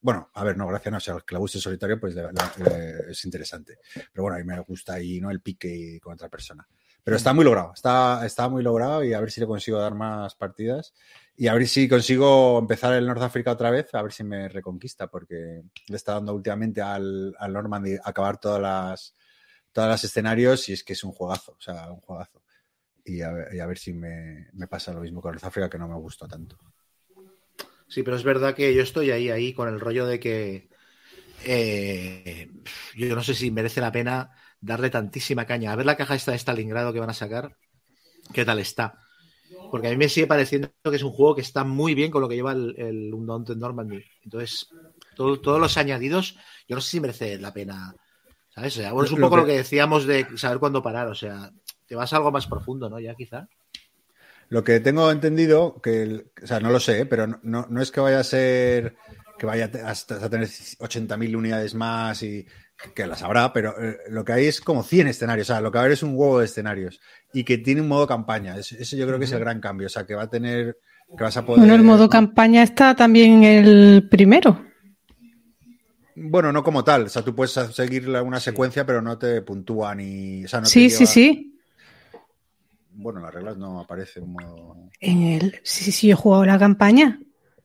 Bueno, 0.00 0.30
a 0.34 0.44
ver, 0.44 0.56
no, 0.56 0.66
gracia 0.66 0.90
no, 0.90 0.98
o 0.98 1.00
sea, 1.00 1.16
que 1.26 1.34
le 1.34 1.38
guste 1.38 1.58
solitario, 1.58 1.98
pues 1.98 2.14
la- 2.14 2.30
eh, 2.66 2.94
es 3.10 3.24
interesante. 3.24 3.78
Pero 4.12 4.24
bueno, 4.24 4.36
a 4.36 4.38
mí 4.38 4.44
me 4.44 4.58
gusta 4.60 4.94
ahí, 4.94 5.20
¿no? 5.20 5.30
El 5.30 5.40
pique 5.40 5.98
con 6.02 6.12
otra 6.14 6.28
persona. 6.28 6.66
Pero 7.02 7.16
está 7.18 7.32
muy 7.34 7.44
logrado, 7.44 7.72
está, 7.74 8.24
está 8.24 8.48
muy 8.48 8.62
logrado 8.62 9.04
y 9.04 9.12
a 9.12 9.20
ver 9.20 9.30
si 9.30 9.38
le 9.40 9.46
consigo 9.46 9.78
dar 9.78 9.94
más 9.94 10.34
partidas 10.36 10.94
y 11.36 11.48
a 11.48 11.52
ver 11.54 11.68
si 11.68 11.86
consigo 11.86 12.58
empezar 12.58 12.94
el 12.94 13.06
North 13.06 13.20
Africa 13.20 13.52
otra 13.52 13.70
vez, 13.70 13.94
a 13.94 14.00
ver 14.02 14.10
si 14.10 14.24
me 14.24 14.48
reconquista, 14.48 15.06
porque 15.08 15.62
le 15.88 15.96
está 15.96 16.14
dando 16.14 16.32
últimamente 16.34 16.80
al, 16.80 17.34
al 17.38 17.52
Normandy 17.52 17.98
acabar 18.02 18.38
todas 18.38 18.60
las, 18.62 19.14
todas 19.74 19.90
las 19.90 20.04
escenarios 20.04 20.68
y 20.68 20.72
es 20.72 20.84
que 20.84 20.94
es 20.94 21.04
un 21.04 21.12
juegazo, 21.12 21.56
o 21.58 21.60
sea, 21.60 21.90
un 21.90 22.00
juegazo. 22.00 22.42
Y 23.04 23.20
a 23.20 23.30
ver, 23.30 23.76
si 23.76 23.92
me, 23.92 24.48
me 24.54 24.66
pasa 24.66 24.94
lo 24.94 25.00
mismo 25.00 25.20
con 25.20 25.32
North 25.32 25.44
Africa, 25.44 25.68
que 25.68 25.78
no 25.78 25.88
me 25.88 25.96
gustó 25.96 26.26
tanto. 26.26 26.56
Sí, 27.86 28.02
pero 28.02 28.16
es 28.16 28.22
verdad 28.22 28.54
que 28.54 28.74
yo 28.74 28.82
estoy 28.82 29.10
ahí, 29.10 29.28
ahí 29.28 29.52
con 29.52 29.68
el 29.68 29.78
rollo 29.78 30.06
de 30.06 30.18
que 30.18 30.70
eh, 31.44 32.50
yo 32.96 33.14
no 33.14 33.22
sé 33.22 33.34
si 33.34 33.50
merece 33.50 33.80
la 33.80 33.92
pena 33.92 34.30
darle 34.60 34.88
tantísima 34.88 35.44
caña. 35.44 35.72
A 35.72 35.76
ver 35.76 35.84
la 35.84 35.96
caja 35.96 36.14
esta 36.14 36.32
de 36.32 36.38
Stalingrado 36.38 36.92
que 36.92 37.00
van 37.00 37.10
a 37.10 37.14
sacar, 37.14 37.56
qué 38.32 38.44
tal 38.44 38.60
está. 38.60 38.98
Porque 39.70 39.88
a 39.88 39.90
mí 39.90 39.96
me 39.96 40.08
sigue 40.08 40.26
pareciendo 40.26 40.70
que 40.82 40.96
es 40.96 41.02
un 41.02 41.12
juego 41.12 41.34
que 41.34 41.42
está 41.42 41.64
muy 41.64 41.94
bien 41.94 42.10
con 42.10 42.22
lo 42.22 42.28
que 42.28 42.36
lleva 42.36 42.52
el, 42.52 42.74
el 42.78 43.12
Undaunted 43.12 43.56
Normandy. 43.56 44.02
Entonces, 44.22 44.68
todos 45.16 45.60
los 45.60 45.76
añadidos, 45.76 46.38
yo 46.66 46.76
no 46.76 46.80
sé 46.80 46.90
si 46.90 47.00
merece 47.00 47.38
la 47.38 47.52
pena. 47.52 47.94
¿Sabes? 48.54 48.76
O 48.76 48.80
sea, 48.80 48.92
bueno, 48.92 49.06
es 49.06 49.12
un 49.12 49.20
Lo 49.20 49.26
poco 49.26 49.36
que- 49.36 49.40
lo 49.42 49.46
que 49.48 49.56
decíamos 49.58 50.06
de 50.06 50.26
saber 50.36 50.58
cuándo 50.58 50.82
parar. 50.82 51.08
O 51.08 51.14
sea, 51.14 51.50
te 51.86 51.96
vas 51.96 52.12
a 52.12 52.16
algo 52.16 52.30
más 52.30 52.46
profundo, 52.46 52.88
¿no? 52.88 53.00
Ya 53.00 53.14
quizá. 53.14 53.48
Lo 54.48 54.62
que 54.62 54.78
tengo 54.80 55.10
entendido, 55.10 55.80
que, 55.82 56.02
el- 56.02 56.26
o 56.42 56.46
sea, 56.46 56.60
no 56.60 56.70
lo 56.70 56.78
sé, 56.78 57.06
pero 57.06 57.26
no, 57.26 57.40
no, 57.42 57.66
no 57.68 57.82
es 57.82 57.90
que 57.90 58.00
vaya 58.00 58.20
a 58.20 58.24
ser 58.24 58.96
que 59.36 59.46
vaya 59.46 59.68
hasta 59.84 60.24
a 60.24 60.30
tener 60.30 60.46
80.000 60.78 61.34
unidades 61.34 61.74
más 61.74 62.22
y 62.22 62.46
que 62.94 63.04
las 63.06 63.20
habrá, 63.22 63.52
pero 63.52 63.74
eh, 63.82 63.96
lo 64.08 64.24
que 64.24 64.32
hay 64.32 64.46
es 64.46 64.60
como 64.60 64.84
100 64.84 65.08
escenarios, 65.08 65.50
o 65.50 65.52
sea, 65.54 65.60
lo 65.60 65.72
que 65.72 65.78
va 65.78 65.82
a 65.82 65.84
haber 65.86 65.94
es 65.94 66.04
un 66.04 66.10
huevo 66.14 66.38
de 66.38 66.44
escenarios 66.44 67.00
y 67.32 67.42
que 67.42 67.58
tiene 67.58 67.80
un 67.80 67.88
modo 67.88 68.06
campaña. 68.06 68.56
Es- 68.56 68.70
Ese 68.72 68.96
yo 68.96 69.06
creo 69.08 69.18
que 69.18 69.24
es 69.24 69.32
el 69.32 69.40
gran 69.40 69.60
cambio, 69.60 69.86
o 69.86 69.90
sea, 69.90 70.06
que 70.06 70.14
va 70.14 70.22
a 70.22 70.30
tener, 70.30 70.78
que 71.18 71.24
vas 71.24 71.36
a 71.36 71.44
poder... 71.44 71.60
Bueno, 71.60 71.74
el 71.74 71.82
modo 71.82 72.08
campaña 72.08 72.62
está 72.62 72.94
también 72.94 73.42
el 73.42 74.06
primero. 74.08 74.64
Bueno, 76.16 76.52
no 76.52 76.62
como 76.62 76.84
tal, 76.84 77.04
o 77.04 77.08
sea, 77.08 77.22
tú 77.22 77.34
puedes 77.34 77.52
seguir 77.52 78.08
una 78.08 78.38
secuencia, 78.40 78.86
pero 78.86 79.02
no 79.02 79.18
te 79.18 79.42
puntúa 79.42 79.94
ni... 79.94 80.44
O 80.44 80.48
sea, 80.48 80.60
no 80.60 80.66
te 80.66 80.70
sí, 80.70 80.90
sí, 80.90 80.98
lleva- 81.04 81.12
sí. 81.12 81.60
Bueno, 82.92 83.20
las 83.20 83.34
reglas 83.34 83.56
no 83.56 83.80
aparecen 83.80 84.22
un 84.22 84.32
modo... 84.32 84.76
En 85.00 85.22
el, 85.24 85.60
sí, 85.64 85.90
sí, 85.90 86.08
yo 86.08 86.12
he 86.12 86.16
jugado 86.16 86.44
la 86.44 86.58
campaña. 86.58 87.20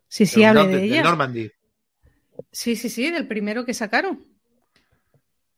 Sí, 0.07 0.25
sí, 0.25 0.43
hablé 0.43 0.67
de 0.67 0.83
ella. 0.83 1.03
Normandy. 1.03 1.51
Sí, 2.51 2.75
sí, 2.75 2.89
sí, 2.89 3.11
del 3.11 3.27
primero 3.27 3.65
que 3.65 3.73
sacaron. 3.73 4.25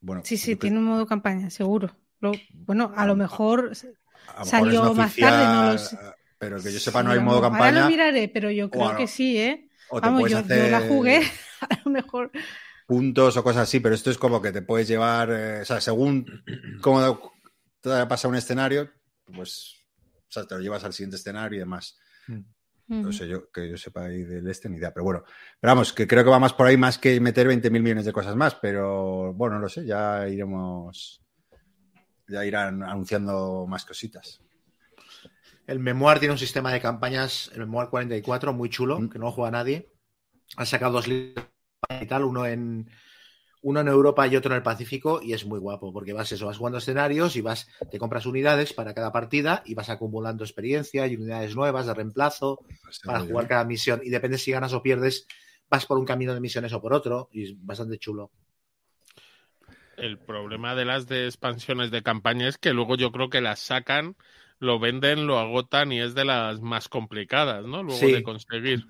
Bueno, 0.02 0.22
Sí, 0.26 0.38
sí, 0.38 0.56
que- 0.56 0.62
tiene 0.62 0.80
un 0.80 0.86
modo 0.86 1.06
campaña, 1.06 1.50
seguro. 1.50 1.96
Lo- 2.20 2.32
bueno, 2.66 2.92
a 2.96 3.06
lo 3.06 3.16
mejor 3.16 3.72
a 4.28 4.46
salió 4.46 4.94
más 4.94 5.16
tarde, 5.16 5.56
no 5.56 5.72
lo 5.74 5.78
oficial, 5.78 5.78
sé. 5.78 5.98
Pero 6.38 6.58
que 6.58 6.74
yo 6.74 6.80
sepa, 6.80 7.02
Sí, 7.02 7.06
no 7.06 7.12
hay 7.12 7.20
modo 7.20 7.42
Ahora 7.42 7.50
campaña. 7.50 7.84
lo 7.84 7.88
miraré, 7.88 8.28
pero 8.30 8.52
yo 8.52 8.70
creo 8.70 8.96
que 8.98 9.08
sí, 9.08 9.38
¿eh? 9.38 9.70
O 9.90 10.00
te 10.00 10.08
Vamos, 10.08 10.22
puedes 10.22 10.34
yo, 10.34 10.40
hacer 10.40 10.66
yo 10.66 10.72
la 10.72 10.82
jugué, 10.88 11.22
a 11.62 11.80
lo 11.86 11.92
mejor. 11.92 12.32
Puntos 12.92 13.38
o 13.38 13.44
cosas 13.44 13.64
así, 13.64 13.80
pero 13.80 13.96
esto 13.96 14.12
es 14.12 14.18
como 14.18 14.42
que 14.42 14.52
te 14.52 14.62
puedes 14.62 14.86
llevar, 14.86 15.30
eh, 15.32 15.62
o 15.62 15.66
sea, 15.66 15.80
según 15.80 16.26
cómo 16.82 17.32
te 17.80 17.90
haya 17.90 18.06
pasado 18.06 18.32
un 18.32 18.36
escenario, 18.36 18.92
pues, 19.34 19.78
o 20.28 20.32
sea, 20.32 20.44
te 20.46 20.56
lo 20.56 20.62
llevas 20.62 20.84
al 20.84 20.92
siguiente 20.92 21.16
escenario 21.16 21.56
y 21.56 21.60
demás. 21.60 21.98
No 22.28 23.00
Ujú. 23.00 23.14
sé 23.14 23.30
yo, 23.30 23.50
que 23.50 23.70
yo 23.70 23.78
sepa 23.78 24.04
ahí 24.04 24.24
del 24.24 24.46
este 24.50 24.68
ni 24.68 24.76
idea, 24.76 24.94
pero 24.94 25.06
bueno, 25.06 25.24
pero 25.62 25.72
vamos, 25.72 25.94
que 25.94 26.06
creo 26.06 26.26
que 26.26 26.30
va 26.30 26.40
más 26.40 26.52
por 26.52 26.68
ahí 26.68 26.76
más 26.76 26.98
que 26.98 27.18
meter 27.22 27.48
20.000 27.48 27.82
millones 27.82 28.04
de 28.04 28.12
cosas 28.12 28.36
más, 28.36 28.56
pero 28.56 29.34
bueno, 29.36 29.56
no 29.56 29.62
lo 29.62 29.70
sé, 29.70 29.86
ya 29.86 30.28
iremos, 30.28 31.22
ya 32.28 32.46
irán 32.46 32.84
anunciando 32.84 33.66
más 33.70 33.86
cositas. 33.86 34.42
El 35.66 35.80
Memoir 35.80 36.20
tiene 36.20 36.34
un 36.34 36.38
sistema 36.38 36.74
de 36.74 36.82
campañas, 36.82 37.50
el 37.54 37.60
Memoir 37.62 37.88
44, 37.88 38.52
muy 38.52 38.70
chulo, 38.70 39.00
Mm. 39.00 39.10
que 39.10 39.18
no 39.20 39.32
juega 39.32 39.52
nadie. 39.52 39.94
Han 40.58 40.66
sacado 40.66 40.92
dos 40.92 41.08
libros 41.08 41.46
y 41.90 42.06
tal, 42.06 42.24
uno 42.24 42.46
en 42.46 42.90
uno 43.64 43.80
en 43.80 43.88
Europa 43.88 44.28
y 44.28 44.36
otro 44.36 44.52
en 44.52 44.58
el 44.58 44.64
Pacífico, 44.64 45.22
y 45.22 45.34
es 45.34 45.46
muy 45.46 45.60
guapo, 45.60 45.94
porque 45.94 46.14
vas 46.14 46.32
eso, 46.32 46.48
vas 46.48 46.58
jugando 46.58 46.80
escenarios 46.80 47.36
y 47.36 47.42
vas, 47.42 47.70
te 47.92 48.00
compras 48.00 48.26
unidades 48.26 48.74
para 48.74 48.96
cada 48.96 49.12
partida 49.12 49.62
y 49.68 49.76
vas 49.76 49.90
acumulando 49.90 50.44
experiencia 50.44 51.06
y 51.06 51.16
unidades 51.16 51.56
nuevas 51.56 51.86
de 51.86 51.94
reemplazo 51.94 52.60
para 53.06 53.20
jugar 53.20 53.48
cada 53.48 53.64
misión. 53.64 54.02
Y 54.04 54.10
depende 54.10 54.40
si 54.40 54.52
ganas 54.52 54.74
o 54.74 54.82
pierdes, 54.82 55.28
vas 55.70 55.86
por 55.86 56.00
un 56.00 56.06
camino 56.06 56.34
de 56.34 56.40
misiones 56.40 56.74
o 56.74 56.82
por 56.82 56.92
otro, 56.92 57.30
y 57.32 57.44
es 57.52 57.54
bastante 57.64 58.00
chulo. 58.00 58.32
El 59.96 60.18
problema 60.18 60.74
de 60.74 60.86
las 60.86 61.06
de 61.06 61.26
expansiones 61.26 61.92
de 61.92 62.02
campaña 62.02 62.48
es 62.48 62.58
que 62.58 62.74
luego 62.74 62.96
yo 62.96 63.12
creo 63.12 63.30
que 63.30 63.42
las 63.42 63.60
sacan, 63.60 64.16
lo 64.58 64.80
venden, 64.80 65.28
lo 65.28 65.38
agotan 65.38 65.92
y 65.92 66.02
es 66.02 66.16
de 66.16 66.26
las 66.26 66.62
más 66.62 66.90
complicadas, 66.90 67.64
¿no? 67.66 67.84
Luego 67.84 68.00
Sí. 68.00 68.12
de 68.12 68.24
conseguir 68.24 68.88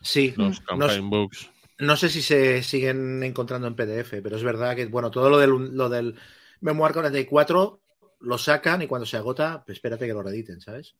Sí, 0.00 0.34
los 0.36 0.60
campaign 0.60 1.10
books. 1.10 1.50
No 1.78 1.96
sé 1.96 2.08
si 2.08 2.22
se 2.22 2.62
siguen 2.62 3.22
encontrando 3.22 3.66
en 3.66 3.76
PDF, 3.76 4.22
pero 4.22 4.36
es 4.36 4.42
verdad 4.42 4.74
que, 4.74 4.86
bueno, 4.86 5.10
todo 5.10 5.28
lo 5.28 5.38
del, 5.38 5.50
lo 5.76 5.88
del 5.88 6.14
Memoir 6.60 6.92
44 6.94 7.80
lo 8.20 8.38
sacan 8.38 8.80
y 8.82 8.86
cuando 8.86 9.04
se 9.06 9.18
agota, 9.18 9.62
pues 9.64 9.76
espérate 9.76 10.06
que 10.06 10.14
lo 10.14 10.22
reediten, 10.22 10.60
¿sabes? 10.60 10.94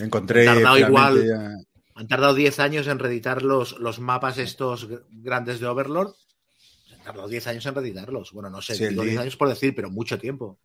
Encontré 0.00 0.44
Tardado 0.44 0.76
finalmente 0.76 1.20
igual. 1.20 1.28
ya- 1.28 1.56
Han 1.94 2.08
tardado 2.08 2.34
10 2.34 2.58
años 2.58 2.86
en 2.88 2.98
reeditar 2.98 3.42
los, 3.42 3.78
los 3.78 4.00
mapas 4.00 4.38
estos 4.38 4.88
gr- 4.90 5.04
grandes 5.10 5.60
de 5.60 5.66
Overlord. 5.66 6.14
Han 6.96 7.04
tardado 7.04 7.28
10 7.28 7.46
años 7.46 7.66
en 7.66 7.74
reeditarlos. 7.74 8.32
Bueno, 8.32 8.48
no 8.50 8.62
sé, 8.62 8.74
Sí, 8.74 8.84
el 8.84 8.90
digo 8.90 9.02
di- 9.02 9.10
10 9.10 9.20
años 9.20 9.36
por 9.36 9.48
decir, 9.48 9.74
pero 9.74 9.90
mucho 9.90 10.18
tiempo. 10.18 10.58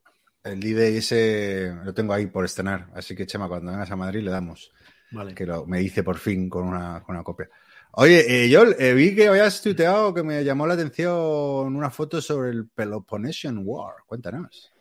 el 0.43 0.59
D-Day 0.61 0.97
ese 0.97 1.75
lo 1.83 1.93
tengo 1.93 2.13
ahí 2.13 2.25
por 2.27 2.45
estrenar, 2.45 2.89
así 2.95 3.15
que 3.15 3.25
Chema, 3.27 3.49
cuando 3.49 3.71
vengas 3.71 3.91
a 3.91 3.95
Madrid 3.97 4.21
le 4.23 4.31
damos. 4.31 4.71
Vale. 5.11 5.33
que 5.35 5.45
lo, 5.45 5.65
me 5.65 5.81
hice 5.81 6.03
por 6.03 6.17
fin 6.17 6.49
con 6.49 6.65
una, 6.67 7.01
con 7.03 7.15
una 7.15 7.23
copia. 7.23 7.49
Oye, 7.93 8.45
eh, 8.45 8.49
Joel, 8.53 8.75
eh, 8.79 8.93
vi 8.93 9.15
que 9.15 9.27
habías 9.27 9.61
tuiteado 9.61 10.13
que 10.13 10.23
me 10.23 10.43
llamó 10.43 10.67
la 10.67 10.75
atención 10.75 11.75
una 11.75 11.89
foto 11.89 12.21
sobre 12.21 12.51
el 12.51 12.67
Peloponnesian 12.69 13.61
War. 13.63 13.95
Cuéntanos. 14.05 14.71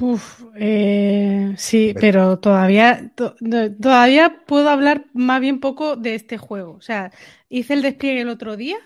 Uf, 0.00 0.42
eh, 0.56 1.54
sí, 1.56 1.94
pero 2.00 2.38
todavía, 2.40 3.12
to- 3.14 3.34
todavía 3.80 4.42
puedo 4.46 4.68
hablar 4.68 5.06
más 5.14 5.40
bien 5.40 5.60
poco 5.60 5.96
de 5.96 6.14
este 6.16 6.36
juego. 6.36 6.72
O 6.74 6.80
sea, 6.80 7.12
hice 7.48 7.74
el 7.74 7.82
despliegue 7.82 8.22
el 8.22 8.28
otro 8.28 8.56
día. 8.56 8.76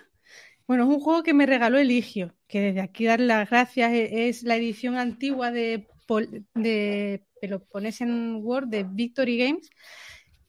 Bueno, 0.67 0.85
es 0.85 0.91
un 0.91 1.01
juego 1.01 1.23
que 1.23 1.35
me 1.35 1.47
regaló 1.47 1.79
Eligio, 1.79 2.35
que 2.49 2.61
desde 2.61 2.81
aquí 2.83 3.07
darle 3.07 3.27
las 3.27 3.51
gracias. 3.51 3.93
e- 3.93 4.29
Es 4.29 4.43
la 4.45 4.57
edición 4.57 4.97
antigua 4.97 5.51
de, 5.51 5.87
de 6.55 7.25
Peloponnesian 7.41 8.41
War 8.43 8.67
de 8.69 8.85
Victory 8.85 9.39
Games, 9.39 9.71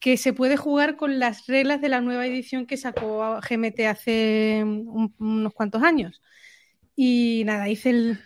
que 0.00 0.16
se 0.16 0.32
puede 0.34 0.56
jugar 0.56 0.96
con 0.96 1.18
las 1.20 1.46
reglas 1.46 1.80
de 1.82 1.90
la 1.90 2.00
nueva 2.00 2.26
edición 2.26 2.66
que 2.66 2.76
sacó 2.78 3.40
GMT 3.42 3.86
hace 3.88 4.62
un- 4.64 5.14
unos 5.18 5.54
cuantos 5.54 5.82
años. 5.82 6.22
Y 6.96 7.42
nada, 7.46 7.68
hice 7.68 7.90
el, 7.90 8.20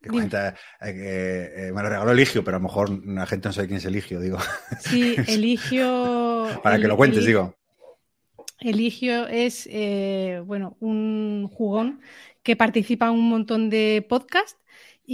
Que 0.00 0.10
cuenta, 0.10 0.54
eh, 0.80 1.52
eh, 1.68 1.72
me 1.72 1.82
lo 1.82 1.88
regaló 1.88 2.10
Eligio, 2.10 2.42
pero 2.42 2.56
a 2.56 2.60
lo 2.60 2.64
mejor 2.64 3.06
la 3.06 3.26
gente 3.26 3.48
no 3.48 3.52
sabe 3.52 3.68
quién 3.68 3.78
es 3.78 3.84
Eligio, 3.84 4.20
digo. 4.20 4.38
Sí, 4.76 5.16
Eligio. 5.26 6.48
Para 6.62 6.78
que 6.78 6.88
lo 6.88 6.96
cuentes, 6.96 7.24
digo. 7.24 7.54
Eligio 8.60 9.26
es, 9.26 9.68
eh, 9.70 10.40
bueno, 10.46 10.76
un 10.80 11.48
jugón 11.52 12.00
que 12.42 12.56
participa 12.56 13.06
en 13.06 13.12
un 13.14 13.28
montón 13.28 13.70
de 13.70 14.04
podcasts 14.08 14.58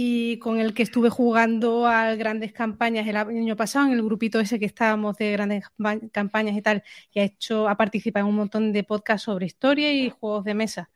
y 0.01 0.39
con 0.39 0.59
el 0.61 0.73
que 0.73 0.83
estuve 0.83 1.09
jugando 1.09 1.85
a 1.87 2.15
grandes 2.15 2.53
campañas 2.53 3.05
el 3.07 3.17
año 3.17 3.55
pasado 3.57 3.87
en 3.87 3.93
el 3.93 4.03
grupito 4.03 4.39
ese 4.39 4.57
que 4.59 4.65
estábamos 4.65 5.17
de 5.17 5.31
grandes 5.33 5.65
campa- 5.77 6.09
campañas 6.11 6.55
y 6.57 6.61
tal 6.61 6.83
y 7.11 7.19
ha 7.19 7.23
hecho, 7.25 7.67
ha 7.67 7.75
participado 7.77 8.25
en 8.25 8.29
un 8.29 8.37
montón 8.37 8.71
de 8.73 8.83
podcasts 8.85 9.25
sobre 9.25 9.45
historia 9.47 9.91
y 9.93 10.09
juegos 10.09 10.45
de 10.45 10.53
mesa. 10.55 10.89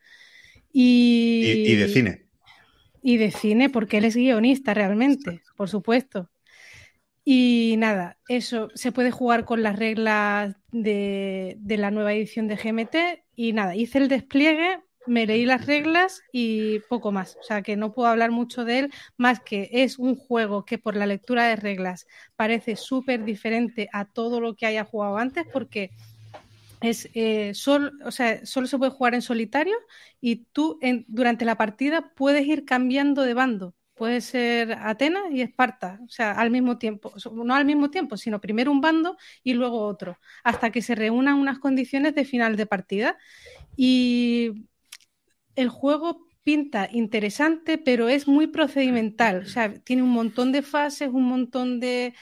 Y, 0.72 1.62
Y, 1.66 1.72
y 1.72 1.76
de 1.76 1.88
cine. 1.88 2.26
y 3.02 3.16
de 3.18 3.30
cine, 3.30 3.70
porque 3.70 3.98
él 3.98 4.04
es 4.06 4.16
guionista 4.16 4.74
realmente, 4.74 5.42
por 5.56 5.68
supuesto. 5.68 6.30
Y 7.24 7.76
nada, 7.78 8.18
eso 8.28 8.68
se 8.74 8.92
puede 8.92 9.10
jugar 9.10 9.44
con 9.44 9.62
las 9.62 9.78
reglas 9.78 10.56
de, 10.72 11.56
de 11.60 11.76
la 11.78 11.90
nueva 11.90 12.12
edición 12.14 12.48
de 12.48 12.56
GMT. 12.56 13.24
Y 13.36 13.52
nada, 13.54 13.76
hice 13.76 13.98
el 13.98 14.08
despliegue, 14.08 14.80
me 15.06 15.26
leí 15.26 15.44
las 15.44 15.66
reglas 15.66 16.22
y 16.32 16.80
poco 16.88 17.12
más. 17.12 17.36
O 17.40 17.42
sea 17.42 17.62
que 17.62 17.76
no 17.76 17.92
puedo 17.92 18.08
hablar 18.08 18.30
mucho 18.30 18.64
de 18.64 18.80
él, 18.80 18.94
más 19.16 19.40
que 19.40 19.68
es 19.72 19.98
un 19.98 20.16
juego 20.16 20.64
que 20.64 20.78
por 20.78 20.96
la 20.96 21.06
lectura 21.06 21.46
de 21.46 21.56
reglas 21.56 22.06
parece 22.36 22.76
súper 22.76 23.24
diferente 23.24 23.88
a 23.92 24.04
todo 24.04 24.40
lo 24.40 24.54
que 24.54 24.66
haya 24.66 24.84
jugado 24.84 25.18
antes, 25.18 25.44
porque 25.52 25.90
es 26.80 27.08
eh, 27.14 27.52
solo, 27.54 27.90
o 28.04 28.10
sea, 28.10 28.44
solo 28.44 28.66
se 28.66 28.78
puede 28.78 28.90
jugar 28.90 29.14
en 29.14 29.22
solitario 29.22 29.74
y 30.20 30.46
tú 30.52 30.78
durante 31.06 31.44
la 31.44 31.56
partida 31.56 32.12
puedes 32.14 32.46
ir 32.46 32.64
cambiando 32.64 33.22
de 33.22 33.34
bando. 33.34 33.74
Puede 33.94 34.20
ser 34.22 34.72
Atenas 34.72 35.22
y 35.30 35.40
Esparta, 35.40 36.00
o 36.04 36.08
sea, 36.08 36.32
al 36.32 36.50
mismo 36.50 36.78
tiempo, 36.78 37.12
no 37.32 37.54
al 37.54 37.64
mismo 37.64 37.90
tiempo, 37.90 38.16
sino 38.16 38.40
primero 38.40 38.72
un 38.72 38.80
bando 38.80 39.16
y 39.44 39.54
luego 39.54 39.86
otro, 39.86 40.18
hasta 40.42 40.70
que 40.70 40.82
se 40.82 40.96
reúnan 40.96 41.36
unas 41.36 41.60
condiciones 41.60 42.14
de 42.16 42.24
final 42.24 42.56
de 42.56 42.66
partida. 42.66 43.16
Y 43.76 44.66
el 45.56 45.68
juego 45.68 46.26
pinta 46.44 46.88
interesante, 46.92 47.78
pero 47.78 48.08
es 48.08 48.28
muy 48.28 48.46
procedimental, 48.46 49.42
o 49.42 49.46
sea, 49.46 49.74
tiene 49.74 50.02
un 50.02 50.10
montón 50.10 50.52
de 50.52 50.62
fases, 50.62 51.08
un 51.12 51.24
montón 51.24 51.80
de, 51.80 52.14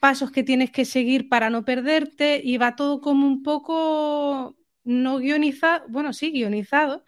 pasos 0.00 0.30
que 0.30 0.42
tienes 0.42 0.70
que 0.70 0.84
seguir 0.84 1.28
para 1.28 1.50
no 1.50 1.64
perderte 1.64 2.40
y 2.42 2.56
va 2.56 2.76
todo 2.76 3.00
como 3.00 3.26
un 3.26 3.42
poco 3.42 4.56
no 4.84 5.18
guionizado, 5.18 5.84
bueno, 5.88 6.12
sí, 6.12 6.30
guionizado, 6.30 7.04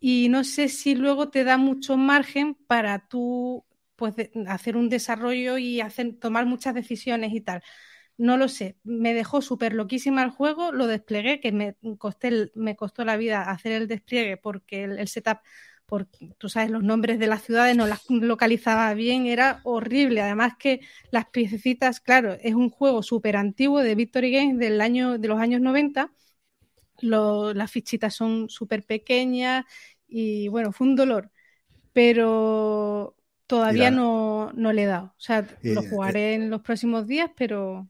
y 0.00 0.28
no 0.28 0.44
sé 0.44 0.68
si 0.68 0.94
luego 0.94 1.30
te 1.30 1.44
da 1.44 1.58
mucho 1.58 1.96
margen 1.96 2.54
para 2.54 3.06
tú 3.08 3.64
pues, 3.96 4.14
hacer 4.48 4.76
un 4.76 4.88
desarrollo 4.88 5.58
y 5.58 5.80
hacer, 5.80 6.18
tomar 6.18 6.46
muchas 6.46 6.74
decisiones 6.74 7.32
y 7.34 7.40
tal. 7.40 7.62
No 8.22 8.36
lo 8.36 8.48
sé, 8.48 8.76
me 8.84 9.14
dejó 9.14 9.42
súper 9.42 9.72
loquísima 9.74 10.22
el 10.22 10.30
juego, 10.30 10.70
lo 10.72 10.86
desplegué, 10.86 11.40
que 11.40 11.50
me, 11.52 11.76
costé 11.98 12.50
me 12.54 12.76
costó 12.76 13.04
la 13.04 13.16
vida 13.16 13.50
hacer 13.50 13.72
el 13.72 13.88
despliegue 13.88 14.36
porque 14.36 14.84
el, 14.84 14.98
el 14.98 15.08
setup, 15.08 15.38
por, 15.86 16.06
tú 16.38 16.48
sabes, 16.48 16.70
los 16.70 16.82
nombres 16.84 17.18
de 17.18 17.26
las 17.26 17.42
ciudades 17.42 17.76
no 17.76 17.86
las 17.86 18.02
localizaba 18.10 18.94
bien, 18.94 19.26
era 19.26 19.60
horrible. 19.64 20.20
Además 20.22 20.54
que 20.58 20.80
las 21.10 21.26
piececitas, 21.30 22.00
claro, 22.00 22.34
es 22.40 22.54
un 22.54 22.70
juego 22.70 23.02
súper 23.02 23.36
antiguo 23.36 23.80
de 23.80 23.94
Victory 23.96 24.30
Games 24.32 24.58
del 24.58 24.80
año, 24.80 25.18
de 25.18 25.28
los 25.28 25.40
años 25.40 25.60
90 25.60 26.12
lo- 27.00 27.54
las 27.54 27.70
fichitas 27.70 28.14
son 28.14 28.48
súper 28.48 28.84
pequeñas 28.84 29.64
y 30.06 30.48
bueno, 30.48 30.72
fue 30.72 30.86
un 30.88 30.96
dolor, 30.96 31.30
pero 31.92 33.16
todavía 33.46 33.90
la- 33.90 33.92
no, 33.92 34.52
no 34.54 34.72
le 34.72 34.84
he 34.84 34.86
dado. 34.86 35.06
O 35.08 35.20
sea, 35.20 35.46
Y- 35.62 35.72
lo 35.74 35.82
jugaré 35.84 36.34
en 36.34 36.50
los 36.50 36.62
próximos 36.62 37.06
días, 37.06 37.30
pero 37.36 37.88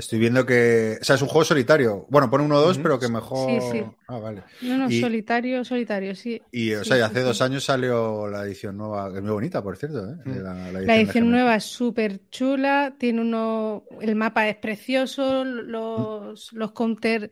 Estoy 0.00 0.18
viendo 0.18 0.44
que. 0.44 0.98
O 1.00 1.04
sea, 1.04 1.16
es 1.16 1.22
un 1.22 1.28
juego 1.28 1.44
solitario. 1.44 2.06
Bueno, 2.10 2.28
pone 2.30 2.44
uno 2.44 2.56
o 2.56 2.60
dos, 2.60 2.78
pero 2.78 2.98
que 2.98 3.08
mejor. 3.08 3.48
Sí, 3.50 3.60
sí. 3.60 3.84
Ah, 4.08 4.18
vale. 4.18 4.42
no, 4.60 4.76
no, 4.78 4.90
Y- 4.90 5.00
solitario, 5.00 5.64
solitario, 5.64 6.14
sí. 6.14 6.42
Y, 6.52 6.74
o 6.74 6.84
Sí, 6.84 6.88
sea, 6.88 6.98
y 6.98 7.00
hace 7.02 7.20
sí. 7.20 7.26
dos 7.26 7.40
años 7.42 7.64
salió 7.64 8.26
la 8.28 8.42
edición 8.42 8.76
nueva, 8.76 9.10
que 9.12 9.18
es 9.18 9.22
muy 9.22 9.32
bonita, 9.32 9.62
por 9.62 9.76
cierto. 9.76 10.00
¿eh? 10.10 10.16
Mm. 10.24 10.30
La, 10.42 10.54
la 10.72 10.80
La 10.84 10.94
de 10.94 11.00
edición 11.02 11.30
nueva 11.30 11.54
es 11.56 11.64
súper 11.64 12.28
chula, 12.30 12.96
tiene 12.98 13.20
uno, 13.20 13.84
el 14.00 14.16
mapa 14.16 14.48
es 14.48 14.56
precioso, 14.56 15.44
los, 15.44 16.52
los 16.52 16.72
counters 16.72 17.30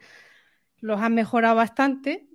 los 0.80 1.00
han 1.00 1.14
mejorado 1.14 1.56
bastante. 1.56 2.28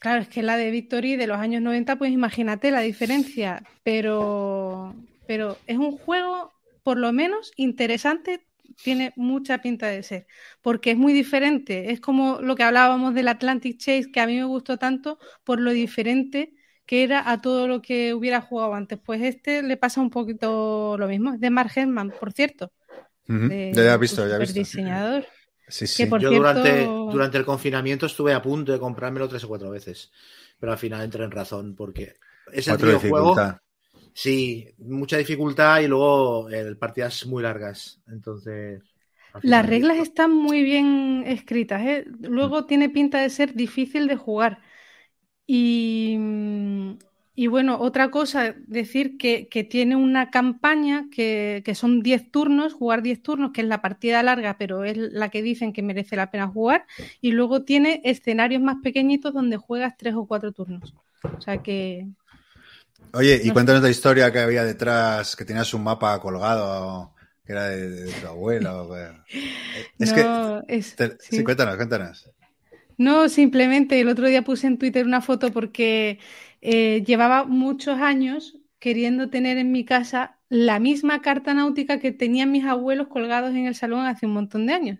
Claro, 0.00 0.22
es 0.22 0.28
que 0.28 0.42
la 0.42 0.56
de 0.56 0.70
Victory 0.70 1.16
de 1.16 1.26
los 1.26 1.38
años 1.38 1.62
90, 1.62 1.96
pues 1.98 2.12
imagínate 2.12 2.70
la 2.70 2.80
diferencia, 2.80 3.68
pero, 3.82 4.96
pero 5.26 5.62
es 5.66 5.76
un 5.78 5.92
juego, 5.98 6.54
por 6.82 6.96
lo 6.98 7.12
menos, 7.12 7.52
interesante, 7.56 8.46
tiene 8.82 9.12
mucha 9.16 9.58
pinta 9.62 9.86
de 9.88 10.02
ser, 10.02 10.26
porque 10.62 10.92
es 10.92 10.96
muy 10.96 11.12
diferente, 11.12 11.90
es 11.92 12.00
como 12.00 12.40
lo 12.40 12.56
que 12.56 12.62
hablábamos 12.62 13.14
del 13.14 13.28
Atlantic 13.28 13.78
Chase, 13.78 14.10
que 14.12 14.20
a 14.20 14.26
mí 14.26 14.36
me 14.36 14.44
gustó 14.44 14.78
tanto 14.78 15.18
por 15.44 15.60
lo 15.60 15.70
diferente 15.72 16.54
que 16.86 17.04
era 17.04 17.30
a 17.30 17.40
todo 17.40 17.68
lo 17.68 17.80
que 17.82 18.14
hubiera 18.14 18.40
jugado 18.40 18.74
antes. 18.74 18.98
Pues 18.98 19.22
este 19.22 19.62
le 19.62 19.76
pasa 19.76 20.00
un 20.00 20.10
poquito 20.10 20.96
lo 20.98 21.06
mismo. 21.06 21.32
Es 21.34 21.40
de 21.40 21.48
Mark 21.50 21.70
Herman, 21.76 22.10
por 22.18 22.32
cierto. 22.32 22.72
Ujú. 23.28 23.48
de- 23.48 23.70
Ya, 23.72 23.94
he 23.94 23.98
visto, 23.98 24.26
ya 24.26 24.34
he 24.34 24.38
visto. 24.40 24.54
superdiseñador. 24.54 25.26
Sí, 25.68 25.86
sí. 25.86 26.02
que 26.02 26.10
por 26.10 26.20
Yo 26.20 26.30
cierto- 26.30 26.48
durante, 26.48 26.84
durante 27.12 27.38
el 27.38 27.44
confinamiento 27.44 28.06
estuve 28.06 28.34
a 28.34 28.42
punto 28.42 28.72
de 28.72 28.80
comprármelo 28.80 29.28
tres 29.28 29.44
o 29.44 29.48
cuatro 29.48 29.70
veces, 29.70 30.10
pero 30.58 30.72
al 30.72 30.78
final 30.78 31.02
entré 31.02 31.22
en 31.22 31.30
razón 31.30 31.76
porque 31.76 32.14
es 32.52 32.66
el 32.66 32.72
Cuatro 32.74 32.88
típico 32.98 33.08
juego. 33.08 33.60
Sí, 34.14 34.68
mucha 34.78 35.16
dificultad 35.16 35.80
y 35.80 35.88
luego 35.88 36.48
el, 36.48 36.76
partidas 36.76 37.26
muy 37.26 37.42
largas. 37.42 38.00
Entonces. 38.08 38.82
Las 39.42 39.66
reglas 39.66 39.98
están 39.98 40.32
muy 40.32 40.62
bien 40.62 41.24
escritas. 41.26 41.82
¿eh? 41.82 42.04
Luego 42.20 42.66
tiene 42.66 42.88
pinta 42.88 43.20
de 43.20 43.30
ser 43.30 43.54
difícil 43.54 44.08
de 44.08 44.16
jugar. 44.16 44.60
Y, 45.46 46.16
y 47.34 47.46
bueno, 47.46 47.78
otra 47.80 48.10
cosa, 48.10 48.54
decir 48.66 49.16
que, 49.18 49.48
que 49.48 49.64
tiene 49.64 49.96
una 49.96 50.30
campaña 50.30 51.06
que, 51.10 51.62
que 51.64 51.74
son 51.74 52.02
10 52.02 52.30
turnos, 52.30 52.74
jugar 52.74 53.02
10 53.02 53.22
turnos, 53.22 53.52
que 53.52 53.62
es 53.62 53.66
la 53.66 53.82
partida 53.82 54.22
larga, 54.22 54.58
pero 54.58 54.84
es 54.84 54.96
la 54.96 55.28
que 55.28 55.42
dicen 55.42 55.72
que 55.72 55.82
merece 55.82 56.16
la 56.16 56.30
pena 56.30 56.48
jugar. 56.48 56.86
Y 57.20 57.32
luego 57.32 57.64
tiene 57.64 58.00
escenarios 58.04 58.62
más 58.62 58.76
pequeñitos 58.82 59.32
donde 59.32 59.56
juegas 59.56 59.96
3 59.96 60.14
o 60.14 60.26
4 60.26 60.52
turnos. 60.52 60.94
O 61.22 61.40
sea 61.40 61.62
que 61.62 62.06
Oye, 63.12 63.40
y 63.44 63.48
No 63.48 63.52
cuéntanos 63.52 63.82
la 63.82 63.90
historia 63.90 64.30
que 64.32 64.38
había 64.40 64.64
detrás, 64.64 65.34
que 65.36 65.44
tenías 65.44 65.72
un 65.74 65.82
mapa 65.84 66.20
colgado, 66.20 67.14
que 67.44 67.52
era 67.52 67.66
de, 67.68 67.88
de 67.90 68.12
tu 68.12 68.26
abuelo. 68.26 68.88
que- 69.72 69.92
Es 69.98 70.12
no, 70.12 70.12
que. 70.12 70.64
es, 70.68 70.96
te- 70.96 71.18
sí. 71.18 71.36
sí, 71.36 71.44
cuéntanos, 71.44 71.76
cuéntanos. 71.76 72.30
No, 72.96 73.28
simplemente 73.28 74.00
el 74.00 74.08
otro 74.08 74.26
día 74.28 74.42
puse 74.42 74.66
en 74.66 74.78
Twitter 74.78 75.06
una 75.06 75.22
foto 75.22 75.52
porque 75.52 76.18
eh, 76.60 77.02
llevaba 77.06 77.44
muchos 77.44 77.98
años 78.00 78.58
queriendo 78.78 79.30
tener 79.30 79.56
en 79.58 79.72
mi 79.72 79.84
casa 79.84 80.38
la 80.48 80.78
misma 80.80 81.22
carta 81.22 81.54
náutica 81.54 81.98
que 82.00 82.12
tenían 82.12 82.50
mis 82.52 82.64
abuelos 82.64 83.08
colgados 83.08 83.50
en 83.52 83.66
el 83.66 83.74
salón 83.74 84.06
hace 84.06 84.26
un 84.26 84.32
montón 84.34 84.66
de 84.66 84.74
años. 84.74 84.98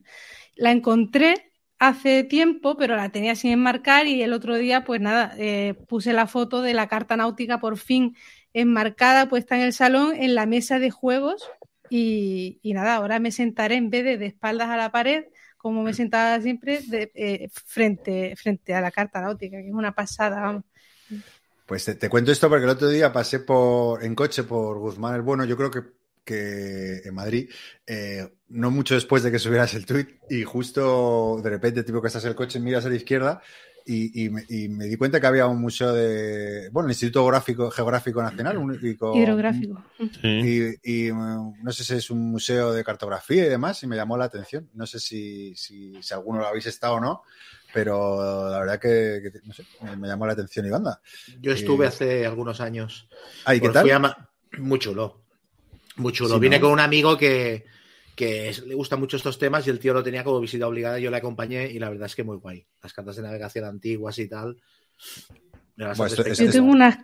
La 0.56 0.72
encontré 0.72 1.49
hace 1.81 2.22
tiempo, 2.22 2.76
pero 2.76 2.95
la 2.95 3.11
tenía 3.11 3.35
sin 3.35 3.51
enmarcar 3.51 4.07
y 4.07 4.22
el 4.22 4.33
otro 4.33 4.57
día, 4.57 4.85
pues 4.85 5.01
nada, 5.01 5.35
eh, 5.39 5.74
puse 5.89 6.12
la 6.12 6.28
foto 6.28 6.62
de 6.62 6.74
la 6.74 6.87
carta 6.87 7.16
náutica 7.16 7.59
por 7.59 7.76
fin 7.78 8.16
enmarcada, 8.53 9.28
puesta 9.28 9.57
en 9.57 9.62
el 9.62 9.72
salón, 9.72 10.14
en 10.14 10.37
la 10.37 10.47
mesa 10.47 10.78
de 10.78 10.91
juegos 10.91 11.51
y, 11.89 12.61
nada, 12.62 12.95
ahora 12.95 13.18
me 13.18 13.33
sentaré 13.33 13.74
en 13.76 13.91
vez 13.91 14.05
de 14.05 14.18
de 14.18 14.26
espaldas 14.26 14.68
a 14.68 14.76
la 14.76 14.93
pared 14.93 15.24
como 15.57 15.83
me 15.83 15.93
sentaba 15.93 16.41
siempre, 16.41 16.81
eh, 17.14 17.51
frente, 17.53 18.35
frente 18.35 18.74
a 18.74 18.81
la 18.81 18.91
carta 18.91 19.20
náutica, 19.20 19.59
que 19.59 19.68
es 19.68 19.74
una 19.74 19.95
pasada. 19.95 20.41
vamos. 20.41 20.64
Pues 21.66 21.85
te, 21.85 21.97
te 21.97 22.09
cuento 22.09 22.33
esto 22.33 22.49
porque 22.49 22.64
el 22.64 22.70
otro 22.70 22.89
día 22.89 23.12
pasé 23.12 23.41
por 23.41 24.03
en 24.03 24.14
coche 24.14 24.45
por 24.45 24.78
Guzmán 24.78 25.16
el 25.16 25.22
Bueno, 25.22 25.45
yo 25.45 25.59
creo 25.59 25.70
que, 25.70 25.83
que 26.24 27.03
en 27.05 27.14
Madrid, 27.14 27.51
eh, 27.87 28.26
no 28.51 28.70
mucho 28.70 28.94
después 28.94 29.22
de 29.22 29.30
que 29.30 29.38
subieras 29.38 29.74
el 29.74 29.86
tweet, 29.86 30.18
y 30.28 30.42
justo 30.44 31.40
de 31.42 31.51
repente, 31.51 31.82
tipo 31.84 32.01
que 32.03 32.09
estás 32.09 32.24
en 32.24 32.30
el 32.30 32.36
coche, 32.36 32.61
miras 32.61 32.84
a 32.84 32.88
la 32.88 32.96
izquierda 32.96 33.40
y, 33.86 34.24
y 34.24 34.28
me, 34.28 34.44
y 34.48 34.68
me 34.68 34.84
di 34.86 34.96
cuenta 34.96 35.20
que 35.20 35.26
había 35.26 35.46
un 35.46 35.61
museo 35.61 35.92
de, 35.92 36.68
bueno, 36.70 36.86
el 36.88 36.92
Instituto 36.92 37.20
Geográfico, 37.22 37.70
Geográfico 37.70 38.22
Nacional, 38.22 38.59
un, 38.59 38.78
y 38.82 38.94
con- 38.96 39.16
Hidrográfico. 39.16 39.82
Sí. 40.20 40.76
Y, 40.84 41.07
y, 41.07 41.11
um, 41.11 41.55
no 41.62 41.72
sé 41.72 41.82
si 41.84 41.94
es 41.94 42.11
un 42.11 42.30
museo 42.30 42.72
de 42.72 42.84
cartografía 42.84 43.46
y 43.46 43.48
demás, 43.48 43.82
y 43.82 43.86
me 43.86 43.96
llamó 43.96 44.16
la 44.18 44.24
atención. 44.26 44.68
No 44.74 44.86
sé 44.86 45.01
si, 45.01 45.55
si, 45.57 45.94
si 46.03 46.12
alguno 46.14 46.40
lo 46.40 46.46
habéis 46.46 46.66
estado 46.66 46.94
o 46.96 47.01
no, 47.01 47.22
pero 47.72 48.51
la 48.51 48.59
verdad 48.61 48.78
que, 48.80 49.20
que, 49.32 49.40
no 49.44 49.55
sé, 49.55 49.64
me, 49.96 50.07
llamó 50.09 50.26
la 50.26 50.34
atención 50.34 50.66
y 50.66 50.70
banda. 50.70 51.01
Yo 51.40 51.53
estuve 51.53 51.86
hace 51.86 52.26
algunos 52.26 52.61
años. 52.61 53.09
Ah, 53.44 53.55
¿y 53.55 53.61
qué 53.61 53.66
Pues 53.66 53.74
tal? 53.74 53.82
fui 53.82 53.90
a 53.92 53.98
Ma- 53.98 54.28
Muy 54.59 54.78
chulo. 54.78 55.22
Muy 55.96 56.12
chulo. 56.12 56.34
Sí, 56.34 56.40
Vine 56.40 56.59
¿no? 56.59 56.62
con 56.66 56.72
un 56.72 56.80
amigo 56.80 57.16
que, 57.16 57.64
que 58.20 58.50
es- 58.50 58.64
le 58.66 58.74
gustan 58.74 59.00
mucho 59.00 59.16
estos 59.16 59.38
temas 59.38 59.66
y 59.66 59.70
el 59.70 59.78
tío 59.80 59.94
lo 59.94 60.02
tenía 60.02 60.22
como 60.24 60.40
visita 60.40 60.68
obligada. 60.68 60.98
Yo 60.98 61.10
le 61.10 61.16
acompañé 61.16 61.70
y 61.70 61.78
la 61.78 61.88
verdad 61.90 62.06
es 62.06 62.14
que 62.14 62.22
muy 62.24 62.36
guay. 62.36 62.66
Las 62.82 62.92
cartas 62.92 63.16
de 63.16 63.22
navegación 63.22 63.64
antiguas 63.64 64.18
y 64.18 64.28
tal. 64.28 64.56
Bueno, 65.96 66.08
esto- 66.20 66.22
Yo 66.28 66.50
tengo 66.52 66.70
unas, 66.72 66.98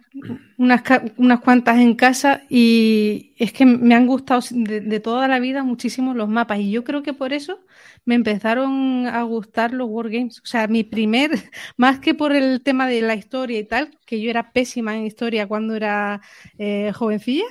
unas, 0.59 0.83
unas 1.17 1.41
cuantas 1.41 1.79
en 1.79 1.95
casa 1.95 2.43
y 2.51 3.33
es 3.39 3.51
que 3.55 3.65
me 3.65 3.95
han 3.95 4.07
gustado 4.07 4.43
de, 4.51 4.83
de 4.83 5.01
toda 5.01 5.27
la 5.29 5.39
vida 5.41 5.63
muchísimo 5.63 6.13
los 6.13 6.29
mapas 6.29 6.59
y 6.59 6.71
yo 6.71 6.85
creo 6.85 7.03
que 7.03 7.15
por 7.15 7.33
eso 7.33 7.59
me 8.05 8.15
empezaron 8.17 9.07
a 9.07 9.23
gustar 9.23 9.73
los 9.73 9.89
Wargames. 9.89 10.41
O 10.41 10.47
sea, 10.47 10.67
mi 10.69 10.85
primer, 10.85 11.31
más 11.79 12.01
que 12.01 12.13
por 12.15 12.33
el 12.37 12.61
tema 12.63 12.87
de 12.87 13.01
la 13.01 13.15
historia 13.15 13.59
y 13.59 13.65
tal, 13.65 13.99
que 14.05 14.21
yo 14.21 14.29
era 14.29 14.53
pésima 14.53 14.95
en 14.95 15.07
historia 15.07 15.47
cuando 15.49 15.75
era 15.75 16.21
eh, 16.59 16.93
jovencilla, 16.95 17.47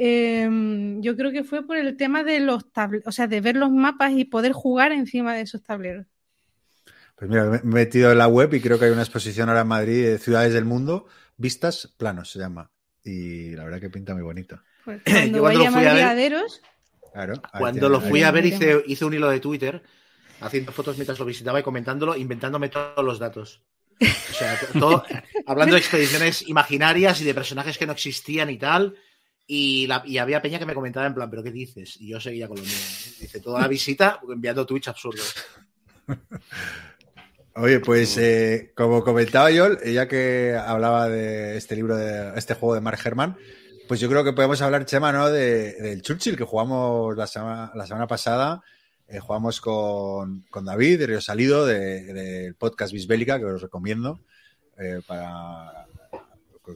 em, 0.00 1.02
yo 1.02 1.16
creo 1.16 1.32
que 1.32 1.42
fue 1.42 1.66
por 1.66 1.76
el 1.76 1.96
tema 1.96 2.22
de 2.22 2.38
los 2.38 2.70
tableros, 2.72 3.06
o 3.08 3.12
sea, 3.12 3.26
de 3.26 3.40
ver 3.40 3.56
los 3.56 3.70
mapas 3.72 4.12
y 4.12 4.24
poder 4.24 4.52
jugar 4.52 4.92
encima 4.92 5.34
de 5.34 5.40
esos 5.42 5.62
tableros. 5.62 6.06
Pues 7.16 7.28
mira, 7.28 7.44
me 7.46 7.56
he 7.56 7.62
metido 7.64 8.12
en 8.12 8.18
la 8.18 8.28
web 8.28 8.54
y 8.54 8.60
creo 8.60 8.78
que 8.78 8.84
hay 8.84 8.92
una 8.92 9.02
exposición 9.02 9.48
ahora 9.48 9.62
en 9.62 9.68
Madrid 9.68 10.04
de 10.06 10.18
Ciudades 10.18 10.52
del 10.54 10.64
Mundo, 10.64 11.06
Vistas 11.36 11.92
Planos 11.98 12.30
se 12.30 12.38
llama. 12.38 12.70
Y 13.02 13.50
la 13.56 13.64
verdad 13.64 13.80
que 13.80 13.90
pinta 13.90 14.14
muy 14.14 14.22
bonito. 14.22 14.60
Pues 14.84 15.02
cuando 15.04 15.40
cuando 15.40 15.42
vaya 15.42 15.68
a 15.68 15.72
fui 15.72 15.80
a 15.80 15.92
ver- 15.94 16.04
Madriaderos, 16.04 16.62
Claro. 17.12 17.32
ahí 17.52 17.58
Cuando 17.60 17.88
lo 17.88 18.00
fui 18.00 18.22
a 18.22 18.30
ver 18.30 18.46
hice, 18.46 18.84
hice 18.86 19.04
un 19.04 19.14
hilo 19.14 19.28
de 19.30 19.40
Twitter 19.40 19.82
haciendo 20.40 20.70
fotos 20.70 20.96
mientras 20.96 21.18
lo 21.18 21.24
visitaba 21.24 21.58
y 21.58 21.64
comentándolo, 21.64 22.14
inventándome 22.14 22.68
todos 22.68 23.04
los 23.04 23.18
datos. 23.18 23.62
O 24.00 24.34
sea, 24.34 24.56
todo, 24.78 25.02
hablando 25.46 25.74
de 25.74 25.80
expediciones 25.80 26.46
imaginarias 26.46 27.20
y 27.20 27.24
de 27.24 27.34
personajes 27.34 27.76
que 27.78 27.86
no 27.86 27.92
existían 27.92 28.48
y 28.50 28.58
tal. 28.58 28.94
Y, 29.50 29.86
la- 29.86 30.02
y 30.04 30.18
había 30.18 30.42
peña 30.42 30.58
que 30.58 30.66
me 30.66 30.74
comentaba 30.74 31.06
en 31.06 31.14
plan, 31.14 31.30
¿pero 31.30 31.42
qué 31.42 31.50
dices? 31.50 31.96
Y 32.00 32.08
yo 32.08 32.20
seguía 32.20 32.46
con 32.48 32.58
lo 32.58 32.62
mío. 32.62 32.72
Dice, 33.18 33.40
toda 33.40 33.60
la 33.62 33.66
visita 33.68 34.20
enviando 34.30 34.66
tweets 34.66 34.88
absurdos. 34.88 35.34
Oye, 37.54 37.80
pues 37.80 38.16
eh, 38.18 38.72
como 38.76 39.02
comentaba 39.02 39.50
yo, 39.50 39.80
ya 39.82 40.06
que 40.06 40.54
hablaba 40.54 41.08
de 41.08 41.56
este 41.56 41.74
libro, 41.74 41.96
de 41.96 42.38
este 42.38 42.54
juego 42.54 42.74
de 42.74 42.80
Mark 42.80 43.00
Herman, 43.04 43.36
pues 43.88 43.98
yo 44.00 44.08
creo 44.08 44.22
que 44.22 44.32
podemos 44.32 44.60
hablar, 44.62 44.84
Chema, 44.84 45.12
¿no? 45.12 45.28
De, 45.28 45.72
del 45.74 46.02
Churchill 46.02 46.36
que 46.36 46.44
jugamos 46.44 47.16
la 47.16 47.26
semana, 47.26 47.72
la 47.74 47.86
semana 47.86 48.06
pasada. 48.06 48.62
Eh, 49.08 49.18
jugamos 49.18 49.60
con, 49.62 50.44
con 50.50 50.66
David, 50.66 50.98
de 51.00 51.06
Río 51.06 51.20
Salido, 51.22 51.64
de- 51.66 52.04
del 52.12 52.54
podcast 52.54 52.92
Bisbélica, 52.92 53.38
que 53.38 53.46
os 53.46 53.62
recomiendo, 53.62 54.20
eh, 54.78 55.00
para, 55.06 55.86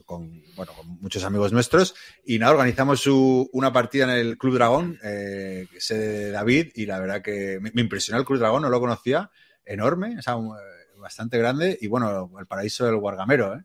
con, 0.01 0.41
bueno, 0.55 0.73
con 0.73 0.87
muchos 0.99 1.23
amigos 1.23 1.51
nuestros. 1.53 1.93
Y 2.25 2.39
nada, 2.39 2.53
organizamos 2.53 2.99
su- 3.01 3.49
una 3.53 3.71
partida 3.71 4.05
en 4.05 4.09
el 4.11 4.37
Club 4.37 4.55
Dragón, 4.55 4.97
eh, 5.03 5.67
de 5.89 6.31
David, 6.31 6.71
y 6.75 6.85
la 6.85 6.99
verdad 6.99 7.21
que 7.21 7.59
me, 7.61 7.71
me 7.73 7.81
impresionó 7.81 8.19
el 8.19 8.25
Club 8.25 8.39
Dragón, 8.39 8.61
no 8.63 8.69
lo 8.69 8.79
conocía 8.79 9.29
enorme, 9.65 10.17
o 10.17 10.21
sea, 10.21 10.35
un- 10.35 10.55
eh, 10.57 10.99
bastante 10.99 11.37
grande 11.37 11.77
y 11.81 11.87
bueno, 11.87 12.31
el 12.39 12.47
paraíso 12.47 12.85
del 12.85 12.95
Guargamero, 12.97 13.55
¿eh? 13.55 13.63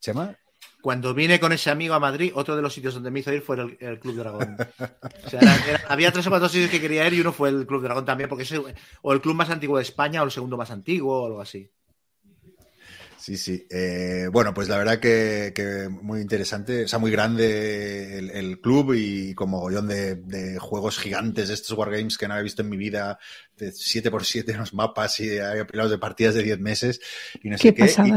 Chema. 0.00 0.34
Cuando 0.80 1.12
vine 1.12 1.40
con 1.40 1.52
ese 1.52 1.70
amigo 1.70 1.94
a 1.94 1.98
Madrid, 2.00 2.30
otro 2.34 2.54
de 2.56 2.62
los 2.62 2.72
sitios 2.72 2.94
donde 2.94 3.10
me 3.10 3.20
hizo 3.20 3.32
ir 3.32 3.42
fue 3.42 3.56
el, 3.56 3.76
el 3.80 3.98
Club 3.98 4.16
Dragón. 4.16 4.56
O 5.26 5.28
sea, 5.30 5.40
era- 5.40 5.66
era- 5.66 5.84
había 5.88 6.12
tres 6.12 6.26
o 6.26 6.30
cuatro 6.30 6.48
sitios 6.48 6.70
que 6.70 6.80
quería 6.80 7.06
ir 7.06 7.14
y 7.14 7.20
uno 7.20 7.32
fue 7.32 7.48
el 7.50 7.66
Club 7.66 7.82
Dragón 7.82 8.04
también, 8.04 8.28
porque 8.28 8.44
es 8.44 8.52
el- 8.52 8.62
o 9.02 9.12
el 9.12 9.20
club 9.20 9.34
más 9.34 9.50
antiguo 9.50 9.76
de 9.76 9.82
España 9.82 10.22
o 10.22 10.24
el 10.24 10.30
segundo 10.30 10.56
más 10.56 10.70
antiguo 10.70 11.22
o 11.22 11.26
algo 11.26 11.40
así. 11.40 11.70
Sí, 13.28 13.36
sí. 13.36 13.66
Eh, 13.68 14.26
bueno, 14.32 14.54
pues 14.54 14.70
la 14.70 14.78
verdad 14.78 14.98
que, 14.98 15.52
que, 15.54 15.90
muy 15.90 16.22
interesante, 16.22 16.84
o 16.84 16.88
sea, 16.88 16.98
muy 16.98 17.10
grande 17.10 18.18
el, 18.18 18.30
el 18.30 18.58
club 18.58 18.94
y 18.94 19.34
como 19.34 19.58
mogollón 19.58 19.86
de, 19.86 20.14
de, 20.14 20.58
juegos 20.58 20.98
gigantes, 20.98 21.50
estos 21.50 21.76
wargames 21.76 22.16
que 22.16 22.26
no 22.26 22.32
había 22.32 22.44
visto 22.44 22.62
en 22.62 22.70
mi 22.70 22.78
vida, 22.78 23.18
de 23.58 23.70
7x7 23.70 24.48
en 24.52 24.56
los 24.60 24.72
mapas 24.72 25.20
y 25.20 25.38
había 25.40 25.66
pilados 25.66 25.90
de 25.90 25.98
partidas 25.98 26.36
de 26.36 26.42
10 26.42 26.58
meses 26.60 27.02
y 27.42 27.50
no 27.50 27.58
sé 27.58 27.74
qué. 27.74 27.84
qué. 27.84 28.08
Y, 28.08 28.14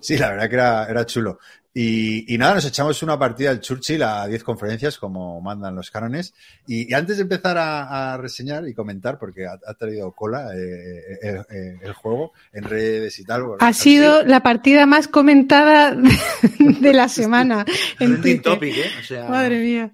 sí, 0.00 0.16
la 0.16 0.30
verdad 0.30 0.48
que 0.48 0.54
era, 0.54 0.86
era 0.86 1.04
chulo. 1.04 1.38
Y, 1.80 2.34
y, 2.34 2.38
nada, 2.38 2.56
nos 2.56 2.64
echamos 2.64 3.00
una 3.04 3.16
partida 3.16 3.50
al 3.50 3.60
Churchill 3.60 4.02
a 4.02 4.26
10 4.26 4.42
conferencias, 4.42 4.98
como 4.98 5.40
mandan 5.40 5.76
los 5.76 5.92
cánones. 5.92 6.34
Y, 6.66 6.90
y 6.90 6.92
antes 6.92 7.18
de 7.18 7.22
empezar 7.22 7.56
a, 7.56 8.14
a, 8.14 8.16
reseñar 8.16 8.66
y 8.66 8.74
comentar, 8.74 9.16
porque 9.16 9.46
ha, 9.46 9.56
ha 9.64 9.74
traído 9.74 10.10
cola 10.10 10.48
eh, 10.56 11.18
eh, 11.22 11.42
eh, 11.48 11.78
el 11.80 11.92
juego 11.92 12.32
en 12.52 12.64
redes 12.64 13.20
y 13.20 13.24
tal. 13.24 13.44
Bueno, 13.44 13.58
ha 13.60 13.72
sido 13.72 14.24
la 14.24 14.42
partida 14.42 14.86
más 14.86 15.06
comentada 15.06 15.94
de, 15.94 16.92
la 16.92 17.08
semana. 17.08 17.64
en. 18.00 18.42
Topic, 18.42 18.76
¿eh? 18.76 18.90
o 19.00 19.04
sea... 19.04 19.28
Madre 19.28 19.60
mía. 19.60 19.92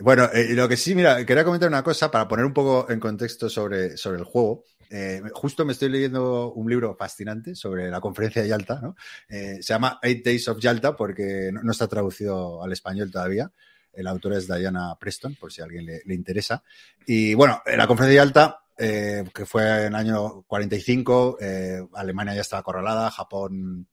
Bueno, 0.00 0.28
eh, 0.34 0.48
lo 0.50 0.68
que 0.68 0.76
sí, 0.76 0.94
mira, 0.94 1.24
quería 1.24 1.44
comentar 1.44 1.70
una 1.70 1.82
cosa 1.82 2.10
para 2.10 2.28
poner 2.28 2.44
un 2.44 2.52
poco 2.52 2.90
en 2.90 3.00
contexto 3.00 3.48
sobre, 3.48 3.96
sobre 3.96 4.18
el 4.18 4.24
juego. 4.24 4.64
Eh, 4.90 5.22
justo 5.32 5.64
me 5.64 5.72
estoy 5.72 5.88
leyendo 5.88 6.52
un 6.52 6.68
libro 6.68 6.96
fascinante 6.96 7.54
sobre 7.54 7.88
la 7.90 8.00
conferencia 8.00 8.42
de 8.42 8.48
Yalta, 8.48 8.80
¿no? 8.82 8.96
Eh, 9.28 9.58
se 9.62 9.72
llama 9.72 10.00
Eight 10.02 10.24
Days 10.24 10.48
of 10.48 10.58
Yalta 10.58 10.96
porque 10.96 11.50
no, 11.52 11.70
está 11.70 11.86
traducido 11.86 12.62
al 12.62 12.72
español 12.72 13.10
todavía. 13.10 13.50
El 13.92 14.06
autor 14.08 14.34
es 14.34 14.46
Diana 14.46 14.96
Preston, 14.98 15.36
por 15.36 15.52
si 15.52 15.60
a 15.60 15.64
alguien 15.64 15.86
le, 15.86 16.14
interesa. 16.14 16.62
Y 17.06 17.34
bueno, 17.34 17.62
la 17.66 17.86
conferencia 17.86 18.20
de 18.20 18.26
Yalta, 18.26 18.60
eh, 18.76 19.24
que 19.32 19.46
fue 19.46 19.86
en 19.86 19.88
el 19.88 19.94
año 19.94 20.42
45, 20.42 21.38
eh, 21.40 21.86
Alemania 21.94 22.34
ya 22.34 22.40
estaba 22.40 22.60
acorralada, 22.60 23.10
Japón 23.10 23.86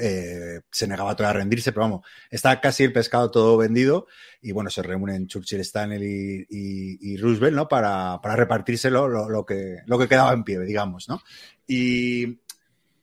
eh, 0.00 0.60
se 0.70 0.86
negaba 0.86 1.14
todo 1.14 1.26
a 1.26 1.32
rendirse, 1.32 1.72
pero 1.72 1.82
vamos, 1.82 2.06
está 2.30 2.60
casi 2.60 2.84
el 2.84 2.92
pescado 2.92 3.30
todo 3.30 3.56
vendido 3.56 4.06
y 4.42 4.52
bueno, 4.52 4.70
se 4.70 4.82
reúnen 4.82 5.26
Churchill, 5.26 5.60
Stanley 5.60 6.46
y, 6.48 7.16
Roosevelt, 7.18 7.54
¿no? 7.54 7.68
Para, 7.68 8.20
para 8.22 8.36
repartírselo 8.36 9.08
lo, 9.08 9.44
que, 9.44 9.78
lo 9.86 9.98
que 9.98 10.08
quedaba 10.08 10.32
en 10.32 10.44
pie, 10.44 10.60
digamos, 10.60 11.08
¿no? 11.08 11.22
Y 11.66 12.40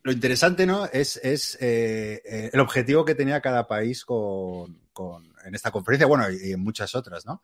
lo 0.04 0.12
interesante, 0.12 0.66
¿no? 0.66 0.86
Es, 0.86 1.18
es 1.24 1.58
eh, 1.62 2.50
el 2.52 2.60
objetivo 2.60 3.06
que 3.06 3.16
tenía 3.16 3.42
cada 3.42 3.68
país 3.68 4.04
con, 4.04 4.80
con, 4.94 5.32
en 5.46 5.54
esta 5.56 5.72
conferencia, 5.72 6.08
bueno, 6.08 6.26
y 6.30 6.52
en 6.52 6.60
muchas 6.60 6.96
otras, 6.96 7.26
¿no? 7.26 7.44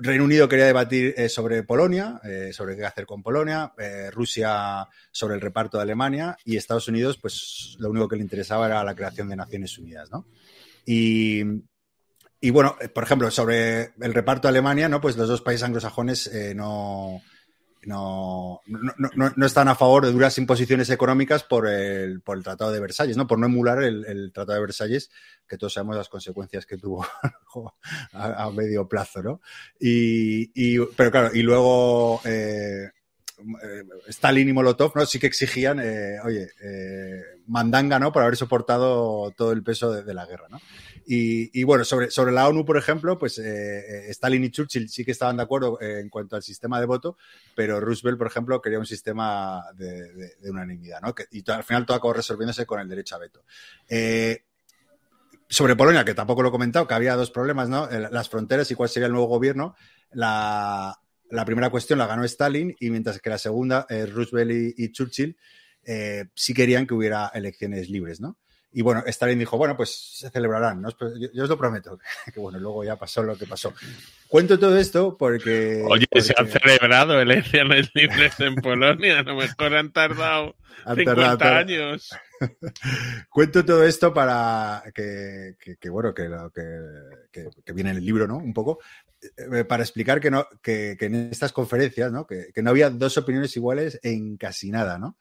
Reino 0.00 0.24
Unido 0.24 0.48
quería 0.48 0.66
debatir 0.66 1.12
eh, 1.16 1.28
sobre 1.28 1.64
Polonia, 1.64 2.20
eh, 2.22 2.52
sobre 2.52 2.76
qué 2.76 2.84
hacer 2.84 3.04
con 3.04 3.22
Polonia, 3.22 3.72
eh, 3.78 4.10
Rusia 4.12 4.86
sobre 5.10 5.34
el 5.34 5.40
reparto 5.40 5.76
de 5.76 5.82
Alemania 5.82 6.36
y 6.44 6.56
Estados 6.56 6.86
Unidos, 6.86 7.18
pues 7.18 7.76
lo 7.80 7.90
único 7.90 8.06
que 8.06 8.16
le 8.16 8.22
interesaba 8.22 8.66
era 8.66 8.84
la 8.84 8.94
creación 8.94 9.28
de 9.28 9.36
Naciones 9.36 9.76
Unidas, 9.76 10.08
¿no? 10.12 10.26
Y, 10.86 11.42
y 12.40 12.50
bueno, 12.50 12.76
por 12.94 13.02
ejemplo, 13.02 13.30
sobre 13.32 13.92
el 14.00 14.14
reparto 14.14 14.46
de 14.46 14.50
Alemania, 14.50 14.88
¿no? 14.88 15.00
Pues 15.00 15.16
los 15.16 15.28
dos 15.28 15.42
países 15.42 15.64
anglosajones 15.64 16.30
no, 16.54 17.20
no, 17.88 18.60
no, 18.66 18.92
no, 19.16 19.32
no, 19.34 19.46
están 19.46 19.66
a 19.68 19.74
favor 19.74 20.04
de 20.04 20.12
duras 20.12 20.36
imposiciones 20.36 20.90
económicas 20.90 21.42
por 21.42 21.66
el, 21.66 22.20
por 22.20 22.36
el 22.36 22.44
Tratado 22.44 22.70
de 22.70 22.80
Versalles, 22.80 23.16
¿no? 23.16 23.26
Por 23.26 23.38
no 23.38 23.46
emular 23.46 23.82
el, 23.82 24.30
Tratado 24.34 24.56
de 24.56 24.60
Versalles, 24.60 25.10
que 25.48 25.56
todos 25.56 25.72
sabemos 25.72 25.96
las 25.96 26.10
consecuencias 26.10 26.66
que 26.66 26.76
tuvo 26.76 27.06
a, 28.12 28.50
medio 28.50 28.86
plazo, 28.86 29.22
¿no? 29.22 29.40
Y, 29.80 30.50
y, 30.54 30.78
pero 30.96 31.10
claro, 31.10 31.30
y 31.34 31.40
luego 31.40 32.20
eh, 32.26 32.90
Stalin 34.08 34.50
y 34.50 34.52
Molotov, 34.52 34.92
¿no? 34.94 35.06
Sí 35.06 35.18
que 35.18 35.26
exigían, 35.26 35.80
eh, 35.80 36.18
oye, 36.22 36.50
eh, 36.62 37.22
mandanga. 37.46 37.98
Por 38.12 38.22
haber 38.22 38.36
soportado 38.36 39.30
todo 39.30 39.52
el 39.52 39.62
peso 39.62 39.90
de, 39.90 40.02
de 40.02 40.12
la 40.12 40.26
guerra, 40.26 40.48
¿no? 40.50 40.60
Y, 41.10 41.64
bueno, 41.64 41.84
sobre, 41.84 42.10
sobre 42.10 42.32
la 42.32 42.46
ONU, 42.48 42.66
por 42.66 42.76
ejemplo, 42.76 43.18
pues 43.18 43.38
eh, 43.38 44.10
Stalin 44.10 44.44
y 44.44 44.50
Churchill 44.50 44.90
sí 44.90 45.06
que 45.06 45.12
estaban 45.12 45.38
de 45.38 45.42
acuerdo 45.42 45.80
en 45.80 46.10
cuanto 46.10 46.36
al 46.36 46.42
sistema 46.42 46.78
de 46.78 46.84
voto, 46.84 47.16
pero 47.56 47.80
Roosevelt, 47.80 48.18
por 48.18 48.26
ejemplo, 48.26 48.60
quería 48.60 48.78
un 48.78 48.84
sistema 48.84 49.62
de, 49.74 50.34
unanimidad, 50.50 51.00
¿no? 51.00 51.14
Y 51.30 51.50
al 51.50 51.64
final 51.64 51.86
todo 51.86 51.96
acabó 51.96 52.12
resolviéndose 52.12 52.66
con 52.66 52.78
el 52.80 52.88
derecho 52.88 53.16
a 53.16 53.20
veto. 53.20 53.42
Eh, 53.88 54.44
sobre 55.48 55.76
Polonia, 55.76 56.04
que 56.04 56.12
tampoco 56.12 56.42
lo 56.42 56.50
he 56.50 56.52
comentado, 56.52 56.86
que 56.86 56.92
había 56.92 57.16
dos 57.16 57.30
problemas, 57.30 57.70
¿no? 57.70 57.88
Las 57.88 58.28
fronteras 58.28 58.70
y 58.70 58.74
cuál 58.74 58.90
sería 58.90 59.06
el 59.06 59.12
nuevo 59.12 59.28
gobierno. 59.28 59.76
La, 60.12 60.94
la 61.30 61.44
primera 61.46 61.70
cuestión 61.70 61.98
la 61.98 62.06
ganó 62.06 62.22
Stalin 62.24 62.76
y 62.78 62.90
mientras 62.90 63.18
que 63.18 63.30
la 63.30 63.38
segunda, 63.38 63.86
eh, 63.88 64.04
Roosevelt 64.04 64.76
y, 64.76 64.84
y 64.84 64.92
Churchill, 64.92 65.38
eh, 65.84 66.26
sí 66.34 66.52
querían 66.52 66.86
que 66.86 66.92
hubiera 66.92 67.28
elecciones 67.28 67.88
libres, 67.88 68.20
¿no? 68.20 68.36
Y 68.70 68.82
bueno, 68.82 69.02
Stalin 69.06 69.38
dijo, 69.38 69.56
bueno, 69.56 69.76
pues 69.76 70.18
se 70.18 70.30
celebrarán, 70.30 70.82
¿no? 70.82 70.90
Pues 70.90 71.14
yo, 71.18 71.28
yo, 71.32 71.44
os 71.44 71.48
lo 71.48 71.56
prometo. 71.56 71.98
Que 72.32 72.38
bueno, 72.38 72.58
luego 72.58 72.84
ya 72.84 72.96
pasó 72.96 73.22
lo 73.22 73.36
que 73.36 73.46
pasó. 73.46 73.72
Cuento 74.28 74.58
todo 74.58 74.76
esto 74.76 75.16
porque... 75.16 75.82
Oye, 75.88 76.06
porque... 76.10 76.22
se 76.22 76.34
han 76.36 76.48
celebrado 76.48 77.20
elecciones 77.20 77.90
libres 77.94 78.38
en 78.40 78.56
Polonia, 78.56 79.20
a 79.20 79.22
lo 79.22 79.36
mejor 79.36 79.74
han 79.74 79.92
tardado 79.92 80.54
han 80.84 80.96
50 80.96 81.38
tardado, 81.38 81.58
años. 81.58 82.10
Cuento 83.30 83.64
todo 83.64 83.84
esto 83.84 84.12
para 84.12 84.82
que, 84.94 85.56
que, 85.58 85.76
que 85.76 85.88
bueno, 85.88 86.14
que, 86.14 86.28
que, 87.32 87.48
que, 87.64 87.72
viene 87.72 87.90
en 87.90 87.96
el 87.96 88.04
libro, 88.04 88.26
¿no? 88.26 88.36
Un 88.36 88.52
poco, 88.52 88.78
eh, 89.36 89.64
para 89.64 89.82
explicar 89.82 90.20
que, 90.20 90.30
no, 90.30 90.46
que, 90.62 90.96
que 90.98 91.06
en 91.06 91.30
estas 91.30 91.52
conferencias, 91.52 92.12
¿no? 92.12 92.26
Que, 92.26 92.52
que 92.54 92.62
no 92.62 92.70
había 92.70 92.90
dos 92.90 93.16
opiniones 93.16 93.56
iguales 93.56 93.98
en 94.02 94.36
casi 94.36 94.70
nada, 94.70 94.98
¿no? 94.98 95.16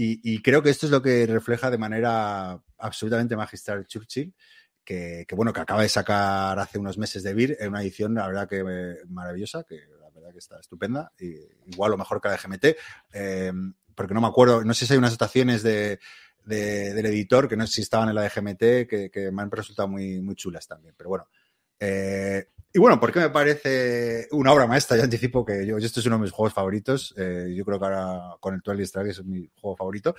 Y, 0.00 0.40
creo 0.42 0.62
que 0.62 0.70
esto 0.70 0.86
es 0.86 0.92
lo 0.92 1.02
que 1.02 1.26
refleja 1.26 1.72
de 1.72 1.76
manera 1.76 2.62
absolutamente 2.78 3.34
magistral 3.34 3.84
Churchill, 3.84 4.32
que, 4.84 5.26
bueno, 5.32 5.52
que 5.52 5.58
acaba 5.58 5.82
de 5.82 5.88
sacar 5.88 6.56
hace 6.56 6.78
unos 6.78 6.96
meses 6.98 7.24
de 7.24 7.34
Vir, 7.34 7.56
en 7.58 7.70
una 7.70 7.82
edición, 7.82 8.14
la 8.14 8.28
verdad 8.28 8.48
que 8.48 8.62
maravillosa, 9.08 9.64
que 9.64 9.74
la 10.00 10.08
verdad 10.10 10.30
que 10.30 10.38
está 10.38 10.60
estupenda, 10.60 11.10
y, 11.18 11.34
igual 11.66 11.94
o 11.94 11.98
mejor 11.98 12.20
que 12.20 12.28
la 12.28 12.36
de 12.36 12.40
GMT, 12.40 12.64
eh, 13.12 13.52
porque 13.92 14.14
no 14.14 14.20
me 14.20 14.28
acuerdo, 14.28 14.62
no 14.62 14.72
sé 14.72 14.86
si 14.86 14.92
hay 14.92 15.00
unas 15.00 15.10
anotaciones 15.10 15.64
de, 15.64 15.98
de, 16.44 16.94
del 16.94 17.06
editor 17.06 17.48
que 17.48 17.56
no 17.56 17.66
sé 17.66 17.72
si 17.72 17.80
estaban 17.82 18.08
en 18.08 18.14
la 18.14 18.22
de 18.22 18.28
GMT, 18.28 18.88
que, 18.88 19.10
que 19.12 19.32
me 19.32 19.42
han 19.42 19.50
resultado 19.50 19.88
muy, 19.88 20.20
muy 20.20 20.36
chulas 20.36 20.68
también, 20.68 20.94
pero 20.96 21.10
bueno. 21.10 21.28
Eh, 21.80 22.46
y 22.72 22.78
bueno, 22.78 23.00
porque 23.00 23.20
me 23.20 23.30
parece 23.30 24.28
una 24.32 24.52
obra 24.52 24.66
maestra. 24.66 24.96
Ya 24.96 25.04
anticipo 25.04 25.44
que 25.44 25.66
yo, 25.66 25.78
esto 25.78 26.00
es 26.00 26.06
uno 26.06 26.16
de 26.16 26.22
mis 26.22 26.32
juegos 26.32 26.52
favoritos. 26.52 27.14
Eh, 27.16 27.54
yo 27.56 27.64
creo 27.64 27.78
que 27.78 27.84
ahora 27.86 28.36
con 28.40 28.54
el 28.54 28.62
Twilight 28.62 28.88
Strike 28.88 29.10
es 29.10 29.24
mi 29.24 29.50
juego 29.60 29.76
favorito. 29.76 30.14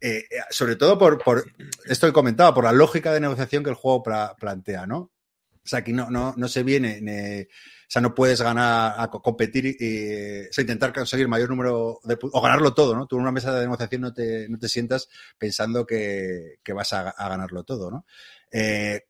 Eh, 0.00 0.24
sobre 0.50 0.76
todo 0.76 0.96
por, 0.96 1.22
por, 1.22 1.44
esto 1.86 2.06
que 2.06 2.12
comentaba, 2.12 2.54
por 2.54 2.64
la 2.64 2.72
lógica 2.72 3.12
de 3.12 3.20
negociación 3.20 3.64
que 3.64 3.70
el 3.70 3.76
juego 3.76 4.02
pra, 4.02 4.36
plantea, 4.36 4.86
¿no? 4.86 4.98
O 4.98 5.70
sea, 5.70 5.80
aquí 5.80 5.92
no, 5.92 6.08
no, 6.08 6.32
no 6.36 6.48
se 6.48 6.62
viene, 6.62 7.00
ne, 7.02 7.42
o 7.42 7.90
sea, 7.90 8.00
no 8.00 8.14
puedes 8.14 8.40
ganar, 8.40 8.94
a 8.96 9.10
competir 9.10 9.66
y 9.66 10.46
o 10.48 10.52
sea, 10.52 10.62
intentar 10.62 10.94
conseguir 10.94 11.28
mayor 11.28 11.50
número 11.50 12.00
de, 12.04 12.16
o 12.20 12.40
ganarlo 12.40 12.72
todo, 12.72 12.94
¿no? 12.94 13.06
Tú 13.06 13.16
en 13.16 13.22
una 13.22 13.32
mesa 13.32 13.52
de 13.54 13.62
negociación 13.62 14.00
no 14.00 14.14
te, 14.14 14.48
no 14.48 14.58
te 14.58 14.68
sientas 14.68 15.10
pensando 15.36 15.84
que, 15.84 16.58
que 16.62 16.72
vas 16.72 16.94
a, 16.94 17.10
a, 17.10 17.28
ganarlo 17.28 17.64
todo, 17.64 17.90
¿no? 17.90 18.06
Eh, 18.50 19.07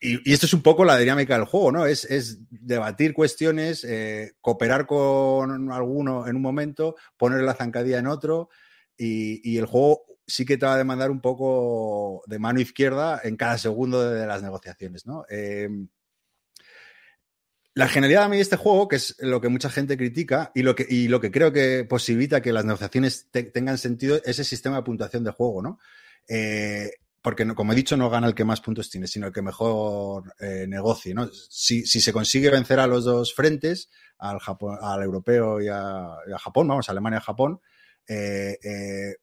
y, 0.00 0.32
esto 0.32 0.46
es 0.46 0.54
un 0.54 0.62
poco 0.62 0.84
la 0.84 0.98
dinámica 0.98 1.34
del 1.34 1.46
juego, 1.46 1.72
¿no? 1.72 1.86
Es, 1.86 2.04
es 2.04 2.38
debatir 2.50 3.14
cuestiones, 3.14 3.84
eh, 3.84 4.34
cooperar 4.40 4.86
con 4.86 5.72
alguno 5.72 6.26
en 6.26 6.36
un 6.36 6.42
momento, 6.42 6.96
poner 7.16 7.42
la 7.42 7.54
zancadilla 7.54 7.98
en 7.98 8.06
otro, 8.06 8.50
y, 8.96 9.40
y, 9.48 9.58
el 9.58 9.66
juego 9.66 10.04
sí 10.26 10.44
que 10.44 10.56
te 10.58 10.66
va 10.66 10.74
a 10.74 10.78
demandar 10.78 11.10
un 11.10 11.20
poco 11.20 12.22
de 12.26 12.38
mano 12.38 12.60
izquierda 12.60 13.20
en 13.22 13.36
cada 13.36 13.58
segundo 13.58 14.10
de, 14.10 14.26
las 14.26 14.42
negociaciones, 14.42 15.06
¿no? 15.06 15.24
Eh, 15.28 15.68
la 17.74 17.88
genialidad 17.88 18.24
a 18.24 18.28
mí 18.28 18.36
de 18.36 18.42
este 18.42 18.56
juego, 18.56 18.88
que 18.88 18.96
es 18.96 19.16
lo 19.18 19.40
que 19.40 19.50
mucha 19.50 19.68
gente 19.68 19.98
critica 19.98 20.50
y 20.54 20.62
lo 20.62 20.74
que, 20.74 20.86
y 20.88 21.08
lo 21.08 21.20
que 21.20 21.30
creo 21.30 21.52
que 21.52 21.84
posibilita 21.84 22.40
que 22.40 22.52
las 22.52 22.64
negociaciones 22.64 23.28
te, 23.30 23.42
tengan 23.42 23.76
sentido, 23.76 24.18
es 24.24 24.38
el 24.38 24.46
sistema 24.46 24.76
de 24.76 24.82
puntuación 24.82 25.24
de 25.24 25.30
juego, 25.30 25.60
¿no? 25.60 25.78
Eh, 26.26 26.90
porque, 27.26 27.44
no, 27.44 27.56
como 27.56 27.72
he 27.72 27.74
dicho, 27.74 27.96
no 27.96 28.08
gana 28.08 28.28
el 28.28 28.36
que 28.36 28.44
más 28.44 28.60
puntos 28.60 28.88
tiene, 28.88 29.08
sino 29.08 29.26
el 29.26 29.32
que 29.32 29.42
mejor 29.42 30.32
eh, 30.38 30.64
negocie. 30.68 31.12
¿no? 31.12 31.26
Si, 31.26 31.84
si, 31.84 32.00
se 32.00 32.12
consigue 32.12 32.50
vencer 32.50 32.78
a 32.78 32.86
los 32.86 33.04
dos 33.04 33.34
frentes, 33.34 33.90
al, 34.16 34.38
Japón, 34.38 34.78
al 34.80 35.02
europeo 35.02 35.60
y 35.60 35.66
a, 35.66 36.18
Japón, 36.38 36.68
vamos, 36.68 36.88
Alemania 36.88 37.18
y 37.20 37.24
Japón, 37.24 37.60
eh, 38.06 38.56
eh, 38.62 39.16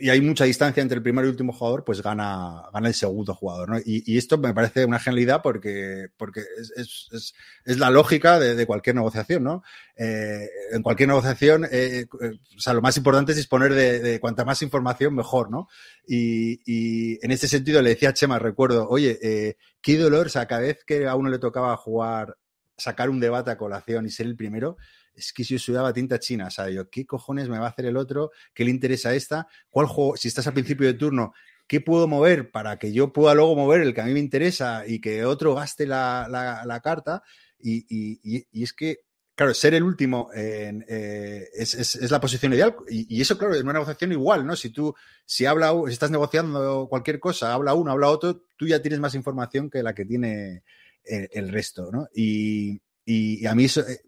y 0.00 0.08
hay 0.08 0.20
mucha 0.20 0.44
distancia 0.44 0.80
entre 0.80 0.96
el 0.96 1.02
primer 1.02 1.24
y 1.26 1.28
último 1.28 1.52
jugador, 1.52 1.84
pues 1.84 2.02
gana, 2.02 2.62
gana 2.72 2.88
el 2.88 2.94
segundo 2.94 3.34
jugador. 3.34 3.68
¿no? 3.68 3.78
Y, 3.78 4.02
y, 4.10 4.16
esto 4.16 4.38
me 4.38 4.54
parece 4.54 4.84
una 4.84 4.98
genialidad 4.98 5.42
porque, 5.42 6.08
porque 6.16 6.40
es, 6.40 6.72
es, 6.76 7.08
es, 7.12 7.34
es 7.64 7.78
la 7.78 7.90
lógica 7.90 8.40
de, 8.40 8.54
de, 8.54 8.66
cualquier 8.66 8.96
negociación. 8.96 9.44
¿no? 9.44 9.62
Eh, 9.96 10.48
en 10.72 10.82
cualquier 10.82 11.08
negociación, 11.10 11.66
eh, 11.66 12.06
eh, 12.22 12.38
o 12.56 12.60
sea, 12.60 12.72
lo 12.72 12.80
más 12.80 12.96
importante 12.96 13.32
es 13.32 13.36
disponer 13.36 13.74
de, 13.74 14.00
de, 14.00 14.20
cuanta 14.20 14.44
más 14.44 14.62
información, 14.62 15.14
mejor. 15.14 15.50
¿no? 15.50 15.68
Y, 16.06 16.60
y, 16.64 17.18
en 17.24 17.30
este 17.30 17.46
sentido 17.46 17.82
le 17.82 17.90
decía 17.90 18.08
a 18.08 18.14
Chema, 18.14 18.38
recuerdo, 18.38 18.88
oye, 18.88 19.18
eh, 19.22 19.56
qué 19.82 19.98
dolor, 19.98 20.26
o 20.26 20.30
sea, 20.30 20.46
cada 20.46 20.62
vez 20.62 20.82
que 20.84 21.06
a 21.06 21.14
uno 21.14 21.28
le 21.28 21.38
tocaba 21.38 21.76
jugar, 21.76 22.38
sacar 22.76 23.10
un 23.10 23.20
debate 23.20 23.50
a 23.50 23.58
colación 23.58 24.06
y 24.06 24.10
ser 24.10 24.26
el 24.26 24.36
primero, 24.36 24.76
es 25.20 25.32
que 25.32 25.44
si 25.44 25.54
yo 25.54 25.58
sudaba 25.58 25.92
tinta 25.92 26.18
china, 26.18 26.46
o 26.46 26.50
sea, 26.50 26.70
yo, 26.70 26.88
¿qué 26.88 27.06
cojones 27.06 27.48
me 27.48 27.58
va 27.58 27.66
a 27.66 27.70
hacer 27.70 27.86
el 27.86 27.96
otro? 27.96 28.30
¿Qué 28.54 28.64
le 28.64 28.70
interesa 28.70 29.10
a 29.10 29.14
esta? 29.14 29.46
¿Cuál 29.68 29.86
juego? 29.86 30.16
Si 30.16 30.28
estás 30.28 30.46
al 30.46 30.54
principio 30.54 30.86
de 30.86 30.94
turno, 30.94 31.32
¿qué 31.66 31.80
puedo 31.80 32.08
mover 32.08 32.50
para 32.50 32.78
que 32.78 32.92
yo 32.92 33.12
pueda 33.12 33.34
luego 33.34 33.54
mover 33.54 33.82
el 33.82 33.94
que 33.94 34.00
a 34.00 34.04
mí 34.04 34.12
me 34.12 34.20
interesa 34.20 34.86
y 34.86 35.00
que 35.00 35.24
otro 35.24 35.54
gaste 35.54 35.86
la, 35.86 36.26
la, 36.64 36.80
carta? 36.80 37.22
Y, 37.58 37.84
y, 37.88 38.46
y, 38.50 38.62
es 38.62 38.72
que, 38.72 39.00
claro, 39.34 39.52
ser 39.52 39.74
el 39.74 39.82
último 39.82 40.30
en, 40.32 40.84
eh, 40.88 41.48
es, 41.52 41.74
es, 41.74 41.96
es, 41.96 42.10
la 42.10 42.20
posición 42.20 42.54
ideal. 42.54 42.74
Y, 42.88 43.20
eso, 43.20 43.36
claro, 43.36 43.54
en 43.54 43.62
una 43.62 43.74
negociación 43.74 44.12
igual, 44.12 44.46
¿no? 44.46 44.56
Si 44.56 44.70
tú, 44.70 44.94
si 45.26 45.44
habla, 45.44 45.74
si 45.86 45.92
estás 45.92 46.10
negociando 46.10 46.86
cualquier 46.88 47.20
cosa, 47.20 47.52
habla 47.52 47.74
uno, 47.74 47.90
habla 47.90 48.08
otro, 48.08 48.42
tú 48.56 48.66
ya 48.66 48.80
tienes 48.80 49.00
más 49.00 49.14
información 49.14 49.68
que 49.68 49.82
la 49.82 49.94
que 49.94 50.06
tiene 50.06 50.64
el, 51.04 51.28
el 51.30 51.48
resto, 51.50 51.90
¿no? 51.92 52.08
Y, 52.14 52.80
y, 53.04 53.46
a 53.46 53.54
mí 53.54 53.64
eso, 53.64 53.80
eh, 53.82 54.00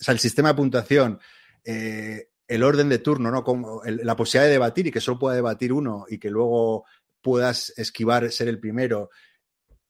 o 0.00 0.04
sea, 0.04 0.12
el 0.12 0.18
sistema 0.18 0.50
de 0.50 0.54
puntuación, 0.54 1.20
eh, 1.64 2.28
el 2.46 2.62
orden 2.62 2.88
de 2.88 2.98
turno, 2.98 3.30
¿no? 3.30 3.42
Como 3.42 3.82
la 3.84 4.16
posibilidad 4.16 4.46
de 4.46 4.52
debatir 4.52 4.86
y 4.86 4.90
que 4.90 5.00
solo 5.00 5.18
pueda 5.18 5.34
debatir 5.34 5.72
uno 5.72 6.04
y 6.08 6.18
que 6.18 6.30
luego 6.30 6.84
puedas 7.22 7.72
esquivar 7.76 8.30
ser 8.30 8.48
el 8.48 8.60
primero. 8.60 9.10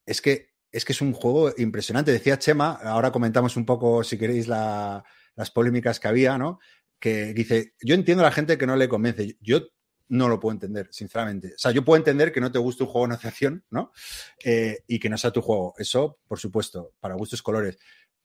Es 0.07 0.21
que 0.21 0.55
es 0.75 0.85
que 0.85 0.93
es 0.93 1.01
un 1.01 1.13
juego 1.13 1.53
impresionante. 1.57 2.11
Decía 2.11 2.39
Chema, 2.39 2.73
ahora 2.73 3.13
comentamos 3.13 3.57
un 3.57 3.65
poco, 3.65 4.03
si 4.03 4.19
queréis, 4.19 4.49
la, 4.49 5.05
las 5.37 5.51
polémicas 5.53 6.01
que 6.01 6.09
había, 6.09 6.37
¿no? 6.37 6.59
Que 6.99 7.33
dice, 7.33 7.75
yo 7.81 7.95
entiendo 7.95 8.25
a 8.25 8.27
la 8.27 8.33
gente 8.33 8.59
que 8.59 8.67
no 8.67 8.75
le 8.75 8.89
convence. 8.89 9.37
Yo 9.41 9.61
no 10.09 10.29
lo 10.29 10.41
puedo 10.41 10.53
entender, 10.53 10.89
sinceramente. 10.91 11.55
O 11.55 11.59
sea, 11.59 11.71
yo 11.71 11.85
puedo 11.85 11.97
entender 11.97 12.33
que 12.33 12.41
no 12.41 12.51
te 12.51 12.59
guste 12.59 12.83
un 12.83 12.89
juego 12.89 13.07
de 13.07 13.11
negociación, 13.11 13.65
¿no? 13.71 13.93
Eh, 14.45 14.81
y 14.89 14.99
que 14.99 15.09
no 15.09 15.17
sea 15.17 15.31
tu 15.31 15.43
juego. 15.43 15.75
Eso, 15.79 16.19
por 16.27 16.41
supuesto, 16.41 16.93
para 16.99 17.15
gustos 17.15 17.41
colores. 17.41 17.79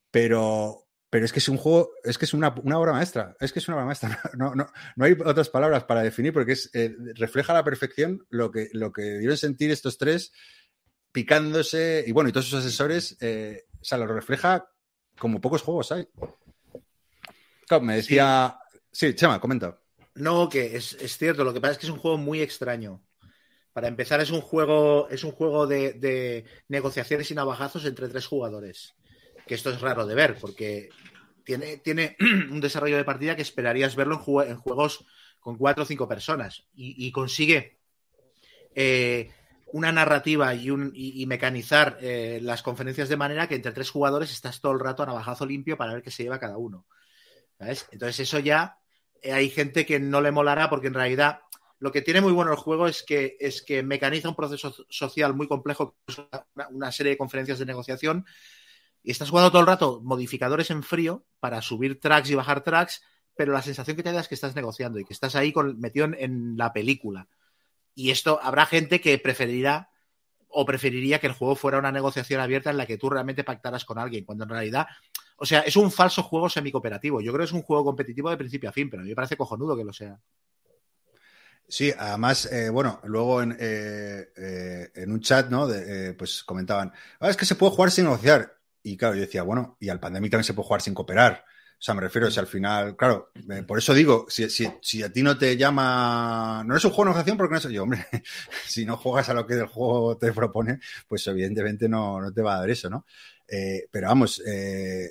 Pero, 0.10 0.88
pero 1.10 1.26
es 1.26 1.34
que 1.34 1.40
es 1.40 1.50
un 1.50 1.58
juego, 1.58 1.92
es 2.04 2.18
que 2.18 2.26
es 2.26 2.34
una, 2.34 2.50
obra 2.50 2.92
maestra, 2.92 3.36
es 3.40 3.52
que 3.52 3.60
es 3.60 3.68
una 3.68 3.78
obra 3.78 3.88
maestra. 3.88 4.20
No, 4.38 4.54
no, 4.54 4.68
no 4.96 5.06
hay 5.06 5.14
otras 5.26 5.50
palabras 5.50 5.84
para 5.86 6.04
definir 6.04 6.34
porque 6.34 6.52
es, 6.54 6.70
eh, 6.74 6.96
refleja 7.16 7.54
a 7.54 7.56
la 7.56 7.64
perfección 7.64 8.26
lo 8.30 8.52
que, 8.52 8.70
lo 8.74 8.92
que 8.92 9.18
dieron 9.18 9.38
sentir 9.38 9.72
estos 9.72 9.98
tres 9.98 10.32
picándose 11.12 12.04
y 12.06 12.12
bueno, 12.12 12.30
y 12.30 12.34
todos 12.34 12.48
sus 12.48 12.60
asesores, 12.60 13.18
eh, 13.22 13.66
o 13.82 13.84
sea, 13.84 13.98
lo 13.98 14.06
refleja 14.06 14.70
como 15.18 15.42
pocos 15.42 15.64
juegos 15.64 15.92
hay. 15.92 16.08
Me 17.82 17.96
decía... 17.98 18.58
Sí, 18.92 19.14
Chema, 19.14 19.40
comenta. 19.40 19.80
No, 20.16 20.50
que 20.50 20.76
es, 20.76 20.94
es, 20.94 21.18
cierto, 21.18 21.44
lo 21.44 21.54
que 21.54 21.62
pasa 21.62 21.74
es 21.74 21.78
que 21.78 21.86
es 21.86 21.92
un 21.92 22.00
juego 22.00 22.18
muy 22.18 22.42
extraño. 22.42 23.04
Para 23.74 23.88
empezar, 23.88 24.20
es 24.22 24.32
un 24.32 24.42
juego, 24.42 25.08
es 25.10 25.24
un 25.24 25.32
juego 25.32 25.68
de 25.68 26.46
negociaciones 26.68 27.30
y 27.30 27.36
navajazos 27.36 27.86
entre 27.86 28.10
tres 28.10 28.26
jugadores. 28.26 28.96
Que 29.50 29.56
esto 29.56 29.72
es 29.72 29.82
raro 29.82 30.06
de 30.06 30.14
ver, 30.14 30.38
porque 30.40 30.90
tiene, 31.44 31.78
tiene 31.78 32.16
un 32.52 32.62
desarrollo 32.62 32.98
de 32.98 33.04
partida 33.04 33.36
que 33.36 33.42
esperarías 33.42 33.96
verlo 33.96 34.24
en, 34.44 34.52
en 34.52 34.58
juegos 34.58 35.08
con 35.40 35.58
cuatro 35.58 35.82
o 35.82 35.88
cinco 35.88 36.08
personas. 36.08 36.68
Y, 36.76 37.12
consigue 37.12 37.80
eh, 38.76 39.32
una 39.74 39.92
narrativa 39.92 40.54
y, 40.54 41.26
mecanizar 41.26 41.98
eh, 42.00 42.38
las 42.44 42.62
conferencias 42.62 43.10
de 43.10 43.18
manera 43.18 43.48
que 43.48 43.56
entre 43.56 43.72
tres 43.72 43.90
jugadores 43.90 44.32
estás 44.32 44.62
todo 44.62 44.74
el 44.74 44.80
rato 44.80 45.02
a 45.02 45.08
navajazo 45.08 45.48
limpio 45.48 45.78
para 45.78 45.94
ver 45.96 46.04
qué 46.04 46.12
se 46.12 46.22
lleva 46.22 46.40
cada 46.40 46.58
uno. 46.58 46.86
Entonces 47.58 48.20
eso 48.20 48.38
ya 48.38 48.78
eh, 49.24 49.34
hay 49.34 49.50
gente 49.50 49.84
que 49.84 50.00
no 50.00 50.22
le 50.22 50.30
molará 50.30 50.70
porque 50.70 50.90
en 50.90 50.94
realidad 50.94 51.40
lo 51.80 51.92
que 51.92 52.04
tiene 52.04 52.22
muy 52.22 52.34
bueno 52.34 52.52
el 52.52 52.58
juego 52.58 52.88
es 52.88 53.02
que, 53.02 53.36
es 53.40 53.64
que 53.64 53.82
mecaniza 53.82 54.30
un 54.30 54.36
proceso 54.36 54.76
social 54.90 55.34
muy 55.34 55.48
complejo, 55.48 55.98
una 56.70 56.92
serie 56.92 57.14
de 57.14 57.18
conferencias 57.18 57.58
de 57.58 57.66
negociación 57.66 58.28
y 59.04 59.12
estás 59.12 59.30
jugando 59.30 59.52
todo 59.52 59.62
el 59.62 59.68
rato 59.68 60.02
modificadores 60.04 60.72
en 60.72 60.84
frío 60.84 61.26
para 61.40 61.62
subir 61.62 62.00
tracks 62.00 62.30
y 62.30 62.36
bajar 62.36 62.64
tracks, 62.64 63.02
pero 63.36 63.54
la 63.54 63.62
sensación 63.62 63.96
que 63.96 64.04
te 64.04 64.12
da 64.12 64.20
es 64.20 64.28
que 64.28 64.36
estás 64.36 64.56
negociando 64.56 65.00
y 65.00 65.06
que 65.06 65.14
estás 65.14 65.36
ahí 65.36 65.54
con, 65.54 65.80
metido 65.80 66.06
en, 66.06 66.58
la 66.58 66.74
película. 66.74 67.28
Y 67.96 68.12
esto 68.12 68.40
habrá 68.42 68.66
gente 68.66 69.00
que 69.02 69.18
preferirá 69.18 69.90
o 70.50 70.66
preferiría 70.66 71.20
que 71.20 71.28
el 71.28 71.34
juego 71.34 71.56
fuera 71.56 71.80
una 71.80 71.92
negociación 71.92 72.42
abierta 72.42 72.70
en 72.70 72.78
la 72.78 72.86
que 72.86 72.98
tú 72.98 73.10
realmente 73.10 73.44
pactaras 73.44 73.86
con 73.86 74.00
alguien, 74.00 74.26
cuando 74.26 74.44
en 74.46 74.50
realidad, 74.50 74.88
o 75.38 75.46
sea, 75.46 75.62
es 75.62 75.76
un 75.76 75.92
falso 75.92 76.24
juego 76.24 76.50
semicooperativo. 76.50 77.22
Yo 77.22 77.32
creo 77.32 77.46
que 77.46 77.50
es 77.50 77.54
un 77.54 77.62
juego 77.62 77.86
competitivo 77.86 78.30
de 78.30 78.38
principio 78.38 78.70
a 78.70 78.74
fin, 78.74 78.90
pero 78.90 79.02
a 79.02 79.04
mí 79.04 79.10
me 79.10 79.16
parece 79.16 79.38
cojonudo 79.38 79.78
que 79.78 79.86
lo 79.86 79.94
sea. 79.94 80.20
Sí, 81.70 81.94
además, 81.96 82.52
eh, 82.52 82.70
bueno, 82.70 83.00
luego 83.04 83.44
en, 83.44 83.56
eh, 83.60 84.32
eh, 84.36 84.92
en, 84.96 85.12
un 85.12 85.22
chat, 85.22 85.52
¿no? 85.52 85.68
Pues 86.18 86.44
comentaban, 86.44 86.92
ah, 87.20 87.30
es 87.30 87.38
que 87.38 87.46
se 87.46 87.54
puede 87.54 87.74
jugar 87.74 87.92
sin 87.92 88.06
negociar. 88.06 88.59
Y 88.84 88.98
claro, 88.98 89.16
yo 89.16 89.22
decía, 89.22 89.44
bueno, 89.44 89.78
y 89.80 89.90
al 89.90 90.00
Pandemic 90.00 90.32
también 90.32 90.46
se 90.46 90.54
puede 90.54 90.68
jugar 90.68 90.82
sin 90.82 90.94
cooperar. 90.94 91.46
O 91.80 91.82
sea, 91.82 91.96
me 91.96 92.02
refiero, 92.02 92.30
si 92.30 92.38
al 92.40 92.48
final, 92.48 92.98
claro, 92.98 93.32
eh, 93.50 93.64
por 93.64 93.78
eso 93.78 93.94
digo, 93.94 94.26
si, 94.28 94.50
si, 94.50 94.68
si, 94.82 95.02
a 95.02 95.14
ti 95.14 95.24
no 95.24 95.38
te 95.38 95.56
llama, 95.56 96.62
no 96.66 96.76
es 96.76 96.84
un 96.84 96.92
juego 96.92 97.06
de 97.06 97.10
negociación 97.12 97.38
porque 97.38 97.54
no 97.54 97.58
es 97.58 97.64
yo, 97.70 97.84
hombre, 97.84 98.06
si 98.68 98.86
no 98.86 98.98
juegas 98.98 99.30
a 99.30 99.34
lo 99.34 99.48
que 99.48 99.54
el 99.54 99.68
juego 99.68 100.18
te 100.18 100.34
propone, 100.34 100.80
pues 101.08 101.26
evidentemente 101.28 101.88
no, 101.88 102.20
no 102.20 102.34
te 102.34 102.42
va 102.42 102.56
a 102.56 102.60
dar 102.60 102.70
eso, 102.70 102.90
¿no? 102.90 103.06
Eh, 103.48 103.88
pero 103.90 104.10
vamos, 104.10 104.44
eh, 104.46 105.10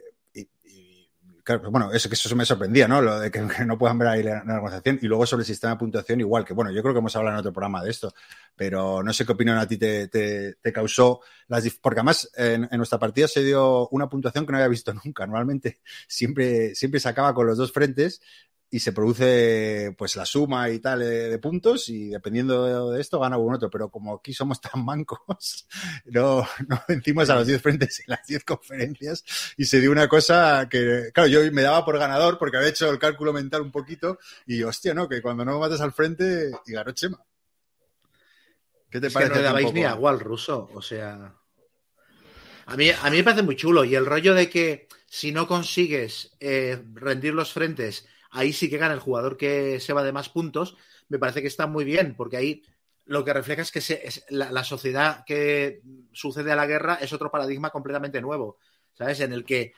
claro, 1.49 1.70
bueno, 1.70 1.92
eso 1.92 2.11
que 2.11 2.14
eso 2.14 2.36
me 2.36 2.44
sorprendía, 2.44 2.86
¿no? 2.86 3.01
Lo 3.01 3.18
de 3.18 3.30
que, 3.30 3.40
no 3.64 3.78
puedan 3.78 3.99
ver 3.99 4.09
ahí 4.09 4.22
la, 4.22 4.44
la, 4.44 4.55
negociación 4.57 4.99
y 5.01 5.07
luego 5.07 5.24
sobre 5.24 5.42
el 5.42 5.46
sistema 5.46 5.72
de 5.72 5.78
puntuación 5.78 6.20
igual, 6.20 6.44
que 6.44 6.53
bueno, 6.53 6.70
yo 6.70 6.82
creo 6.82 6.92
que 6.92 6.99
hemos 6.99 7.16
hablado 7.16 7.36
en 7.36 7.40
otro 7.40 7.53
programa 7.53 7.82
de 7.82 7.90
esto, 7.90 8.12
pero 8.55 9.03
no 9.03 9.12
sé 9.14 9.24
qué 9.24 9.32
opinión 9.32 9.57
a 9.57 9.66
ti 9.66 9.78
te, 9.78 10.09
te, 10.09 10.55
te 10.55 10.72
causó 10.72 11.20
las 11.46 11.66
porque 11.80 12.01
además 12.01 12.30
en, 12.36 12.68
en, 12.70 12.76
nuestra 12.76 12.99
partida 12.99 13.28
se 13.28 13.42
dio 13.42 13.88
una 13.88 14.11
puntuación 14.11 14.44
que 14.44 14.53
no 14.53 14.59
había 14.59 14.68
visto 14.68 14.92
nunca. 15.05 15.26
Normalmente 15.26 15.80
siempre, 16.07 16.74
siempre 16.74 17.01
se 17.01 17.09
acaba 17.09 17.32
con 17.32 17.46
los 17.46 17.57
dos 17.57 17.72
frentes 17.72 18.20
y 18.71 18.81
se 18.81 18.93
produce 18.93 19.95
pues 19.97 20.16
la 20.16 20.27
suma 20.27 20.69
y 20.69 20.79
tal 20.79 21.01
de, 21.01 21.39
puntos 21.39 21.89
y 21.89 22.09
dependiendo 22.09 22.91
de, 22.93 23.01
esto 23.01 23.19
gana 23.19 23.39
uno 23.39 23.57
otro, 23.57 23.71
pero 23.71 23.89
como 23.91 24.16
aquí 24.16 24.35
somos 24.35 24.61
tan 24.61 24.85
mancos, 24.85 25.66
no, 26.05 26.47
no 26.66 26.83
vencimos 26.87 27.31
a 27.31 27.37
los 27.37 27.47
10 27.47 27.62
frentes 27.62 28.01
en 28.01 28.07
las 28.09 28.27
10 28.27 28.45
conferencias 28.45 29.25
y 29.57 29.64
se 29.64 29.81
dio 29.81 29.91
una 29.91 30.09
cosa 30.09 30.69
que, 30.69 31.11
claro, 31.14 31.29
yo 31.29 31.41
me 31.53 31.62
daba 31.62 31.85
por 31.85 31.99
ganador 31.99 32.39
porque 32.39 32.59
había 32.59 32.69
hecho 32.69 32.91
el 32.91 32.99
cálculo 32.99 33.33
mental 33.33 33.62
un 33.62 33.73
poquito 33.73 34.19
y 34.47 34.62
hostia, 34.62 34.93
¿no? 34.93 35.09
Que 35.09 35.23
cuando 35.23 35.45
no 35.45 35.59
matas 35.59 35.81
al 35.81 35.93
frente 35.93 36.51
y 36.66 36.73
ganó 36.73 36.93
Chema. 36.93 37.25
¿Qué 38.91 39.01
te 39.01 39.09
es 39.09 39.12
parece? 39.12 39.33
Que 39.33 39.37
no 39.37 39.43
le 39.43 39.47
dabais 39.47 39.73
ni 39.73 39.85
agua 39.85 40.11
al 40.11 40.21
ruso, 40.21 40.69
o 40.73 40.83
sea. 40.83 41.35
A 42.66 42.77
mí, 42.77 42.91
a 42.91 43.11
mí 43.11 43.16
me 43.19 43.25
parece 43.25 43.43
muy 43.43 43.57
chulo. 43.57 43.85
Y 43.85 43.95
el 43.95 44.07
rollo 44.07 44.35
de 44.35 44.51
que 44.51 44.89
si 45.07 45.33
no 45.33 45.47
consigues 45.47 46.33
eh, 46.41 46.83
rendir 46.95 47.35
los 47.35 47.53
frentes, 47.53 48.07
ahí 48.31 48.53
sí 48.53 48.68
que 48.68 48.79
gana 48.79 48.95
el 48.95 49.01
jugador 49.01 49.37
que 49.37 49.81
se 49.81 49.93
va 49.93 50.05
de 50.05 50.12
más 50.12 50.29
puntos, 50.29 50.76
me 51.09 51.18
parece 51.18 51.43
que 51.43 51.49
está 51.49 51.66
muy 51.66 51.85
bien, 51.85 52.14
porque 52.16 52.37
ahí 52.37 52.62
lo 53.05 53.24
que 53.24 53.33
refleja 53.33 53.62
es 53.62 53.72
que 53.72 54.11
la, 54.29 54.64
sociedad 54.64 55.24
que 55.24 55.81
sucede 56.12 56.53
a 56.53 56.57
la 56.57 56.66
guerra 56.66 56.99
es 57.01 57.12
otro 57.12 57.31
paradigma 57.31 57.70
completamente 57.70 58.20
nuevo, 58.20 58.59
¿sabes? 58.93 59.20
En 59.20 59.33
el 59.33 59.45
que 59.45 59.72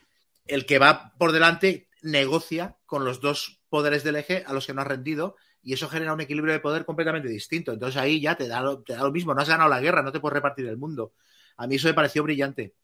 el 0.46 0.66
que 0.66 0.80
va 0.80 1.14
por 1.16 1.30
delante 1.30 1.88
negocia 2.03 2.76
con 2.86 3.05
los 3.05 3.20
dos 3.20 3.61
poderes 3.68 4.03
del 4.03 4.16
eje 4.16 4.42
a 4.46 4.53
los 4.53 4.66
que 4.66 4.74
no 4.74 4.80
ha 4.80 4.84
rendido 4.84 5.36
y 5.62 5.74
eso 5.74 5.88
genera 5.88 6.12
un 6.12 6.20
equilibrio 6.20 6.53
de 6.53 6.61
poder 6.61 6.84
completamente 6.84 7.28
distinto. 7.28 7.72
Entonces 7.72 8.01
ahí 8.01 8.20
ya 8.20 8.34
te 8.34 8.48
da, 8.48 8.64
te 8.84 8.94
da 8.94 9.05
lo 9.05 9.12
mismo, 9.12 9.32
no 9.32 9.42
has 9.42 9.48
ganado 9.48 9.70
la 9.70 9.80
guerra, 9.80 10.03
no 10.03 10.11
te 10.11 10.18
puedes 10.18 10.34
repartir 10.34 10.66
el 10.66 10.76
mundo. 10.76 11.12
A 11.57 11.68
mí 11.68 11.76
eso 11.76 11.86
me 11.86 11.94
pareció 11.94 12.24
brillante. 12.24 12.74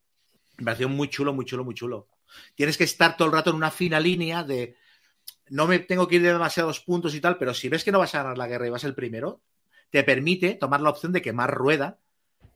Me 0.57 0.65
pareció 0.65 0.87
muy 0.87 1.09
chulo, 1.09 1.33
muy 1.33 1.45
chulo, 1.45 1.65
muy 1.65 1.73
chulo. 1.73 2.07
Tienes 2.55 2.77
que 2.77 2.83
estar 2.83 3.17
todo 3.17 3.27
el 3.27 3.33
rato 3.33 3.49
en 3.49 3.55
una 3.55 3.71
fina 3.71 3.99
línea 3.99 4.43
de 4.43 4.77
no 5.49 5.67
me 5.67 5.79
tengo 5.79 6.07
que 6.07 6.15
ir 6.15 6.21
de 6.21 6.33
demasiados 6.33 6.79
puntos 6.79 7.15
y 7.15 7.21
tal, 7.21 7.37
pero 7.37 7.53
si 7.53 7.69
ves 7.69 7.83
que 7.83 7.91
no 7.91 7.99
vas 7.99 8.13
a 8.15 8.23
ganar 8.23 8.37
la 8.37 8.47
guerra 8.47 8.67
y 8.67 8.69
vas 8.69 8.83
el 8.83 8.95
primero, 8.95 9.41
te 9.89 10.03
permite 10.03 10.55
tomar 10.55 10.81
la 10.81 10.89
opción 10.89 11.11
de 11.11 11.21
quemar 11.21 11.53
rueda 11.53 11.99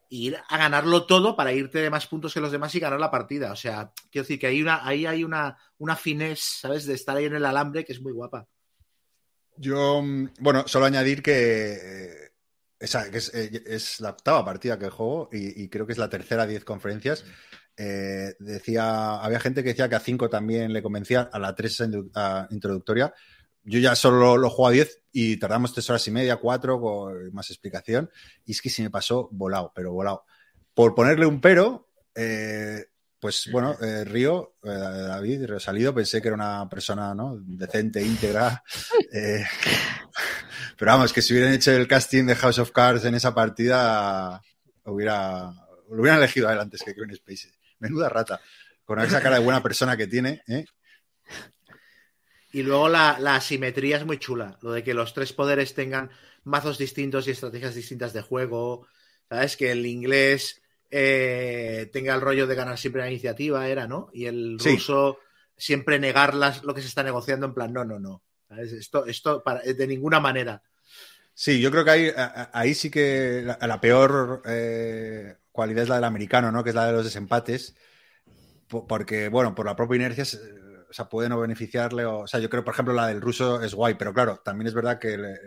e 0.09 0.15
ir 0.15 0.37
a 0.49 0.57
ganarlo 0.57 1.05
todo 1.05 1.35
para 1.35 1.53
irte 1.53 1.79
de 1.79 1.89
más 1.89 2.07
puntos 2.07 2.33
que 2.33 2.41
los 2.41 2.51
demás 2.51 2.75
y 2.75 2.79
ganar 2.79 2.99
la 2.99 3.11
partida. 3.11 3.51
O 3.51 3.55
sea, 3.55 3.93
quiero 4.11 4.23
decir 4.23 4.39
que 4.39 4.47
ahí, 4.47 4.61
una, 4.61 4.85
ahí 4.85 5.05
hay 5.05 5.23
una, 5.23 5.57
una 5.77 5.95
finés, 5.95 6.41
¿sabes? 6.41 6.85
De 6.85 6.93
estar 6.93 7.15
ahí 7.15 7.25
en 7.25 7.35
el 7.35 7.45
alambre 7.45 7.85
que 7.85 7.93
es 7.93 8.01
muy 8.01 8.11
guapa. 8.11 8.47
Yo, 9.57 10.01
bueno, 10.39 10.67
solo 10.67 10.85
añadir 10.85 11.21
que, 11.21 12.31
esa, 12.79 13.09
que 13.11 13.19
es, 13.19 13.33
eh, 13.33 13.63
es, 13.67 13.99
la 13.99 14.09
octava 14.09 14.43
partida 14.43 14.79
que 14.79 14.89
juego 14.89 15.29
y, 15.31 15.63
y, 15.63 15.69
creo 15.69 15.85
que 15.85 15.93
es 15.93 15.99
la 15.99 16.09
tercera 16.09 16.47
10 16.47 16.65
conferencias. 16.65 17.23
Eh, 17.84 18.36
decía, 18.38 19.15
había 19.15 19.39
gente 19.39 19.63
que 19.63 19.69
decía 19.69 19.89
que 19.89 19.95
a 19.95 19.99
5 19.99 20.29
también 20.29 20.71
le 20.71 20.84
convencía, 20.84 21.29
a 21.34 21.39
la 21.39 21.55
3 21.55 21.84
introductoria. 22.51 23.11
Yo 23.63 23.79
ya 23.79 23.95
solo 23.95 24.38
lo 24.38 24.51
juego 24.51 24.67
a 24.67 24.71
10 24.71 25.01
y 25.13 25.38
tardamos 25.38 25.73
3 25.73 25.89
horas 25.89 26.07
y 26.07 26.11
media, 26.11 26.36
4 26.36 26.79
con 26.79 27.34
más 27.34 27.49
explicación. 27.49 28.11
Y 28.45 28.51
es 28.51 28.61
que 28.61 28.69
se 28.69 28.84
me 28.84 28.91
pasó 28.91 29.29
volado, 29.32 29.71
pero 29.75 29.93
volado. 29.93 30.25
Por 30.75 30.93
ponerle 30.93 31.25
un 31.25 31.41
pero, 31.41 31.89
eh, 32.13 32.86
pues 33.19 33.49
bueno, 33.51 33.75
eh, 33.82 34.03
Río, 34.03 34.57
eh, 34.63 34.69
David, 34.69 35.45
Río 35.45 35.59
Salido, 35.59 35.93
pensé 35.93 36.21
que 36.21 36.27
era 36.27 36.36
una 36.36 36.69
persona 36.69 37.15
¿no? 37.15 37.36
decente, 37.39 38.03
íntegra. 38.03 38.63
Eh, 39.13 39.43
pero 40.77 40.91
vamos, 40.91 41.11
que 41.11 41.21
si 41.21 41.34
hubieran 41.34 41.51
hecho 41.51 41.71
el 41.71 41.86
casting 41.86 42.23
de 42.25 42.36
House 42.36 42.59
of 42.59 42.71
Cards 42.71 43.03
en 43.03 43.13
esa 43.13 43.36
partida, 43.36 44.41
hubiera, 44.86 45.51
lo 45.89 46.01
hubieran 46.01 46.19
elegido 46.19 46.47
a 46.47 46.53
él 46.53 46.59
antes 46.59 46.82
que 46.82 46.95
Kevin 46.95 47.13
Spacey. 47.13 47.51
Menuda 47.82 48.07
rata. 48.09 48.39
Con 48.86 48.99
esa 48.99 49.21
cara 49.21 49.38
de 49.39 49.43
buena 49.43 49.61
persona 49.61 49.97
que 49.97 50.07
tiene. 50.07 50.41
¿eh? 50.47 50.65
Y 52.53 52.63
luego 52.63 52.89
la, 52.89 53.17
la 53.19 53.36
asimetría 53.36 53.97
es 53.97 54.05
muy 54.05 54.17
chula. 54.17 54.57
Lo 54.61 54.71
de 54.71 54.84
que 54.84 54.93
los 54.93 55.13
tres 55.13 55.34
poderes 55.34 55.73
tengan 55.73 56.09
mazos 56.43 56.77
distintos 56.77 57.27
y 57.27 57.32
estrategias 57.32 57.75
distintas 57.75 58.13
de 58.13 58.21
juego. 58.21 58.88
¿Sabes? 59.29 59.55
Que 59.55 59.71
el 59.71 59.86
inglés 59.86 60.61
eh, 60.89 61.89
tenga 61.93 62.13
el 62.13 62.21
rollo 62.21 62.47
de 62.47 62.55
ganar 62.55 62.77
siempre 62.77 63.01
la 63.01 63.09
iniciativa, 63.09 63.67
era, 63.67 63.88
¿no? 63.88 64.09
Y 64.13 64.25
el 64.25 64.57
Sí. 64.59 64.71
ruso 64.73 65.19
siempre 65.55 65.99
negar 65.99 66.34
las, 66.34 66.63
lo 66.63 66.73
que 66.73 66.82
se 66.82 66.88
está 66.88 67.03
negociando 67.03 67.45
en 67.45 67.53
plan, 67.53 67.71
no, 67.71 67.86
no, 67.86 67.97
no. 67.99 68.23
¿Sabes? 68.49 68.73
Esto, 68.73 69.05
esto 69.05 69.41
para- 69.43 69.61
de 69.61 69.88
ninguna 69.88 70.19
manera. 70.19 70.61
Sí, 71.43 71.59
yo 71.59 71.71
creo 71.71 71.83
que 71.83 71.89
ahí, 71.89 72.11
ahí 72.53 72.75
sí 72.75 72.91
que 72.91 73.41
la, 73.43 73.57
la 73.65 73.81
peor 73.81 74.43
eh, 74.45 75.37
cualidad 75.51 75.81
es 75.81 75.89
la 75.89 75.95
del 75.95 76.03
americano, 76.03 76.51
¿no? 76.51 76.63
Que 76.63 76.69
es 76.69 76.75
la 76.75 76.85
de 76.85 76.91
los 76.93 77.03
desempates. 77.03 77.75
Po- 78.67 78.85
Porque, 78.85 79.27
bueno, 79.27 79.55
por 79.55 79.65
la 79.65 79.75
propia 79.75 79.95
inercia, 79.95 80.23
se- 80.23 80.37
o 80.37 80.93
sea, 80.93 81.09
puede 81.09 81.29
no 81.29 81.39
beneficiarle. 81.39 82.05
O, 82.05 82.19
o 82.19 82.27
sea, 82.27 82.39
yo 82.39 82.47
creo, 82.47 82.63
por 82.63 82.75
ejemplo, 82.75 82.93
la 82.93 83.07
del 83.07 83.21
ruso 83.21 83.59
es 83.63 83.73
guay, 83.73 83.95
pero 83.95 84.13
claro, 84.13 84.39
también 84.45 84.67
es 84.67 84.75
verdad 84.75 84.99
que 84.99 85.15
el, 85.15 85.25
eh, 85.25 85.37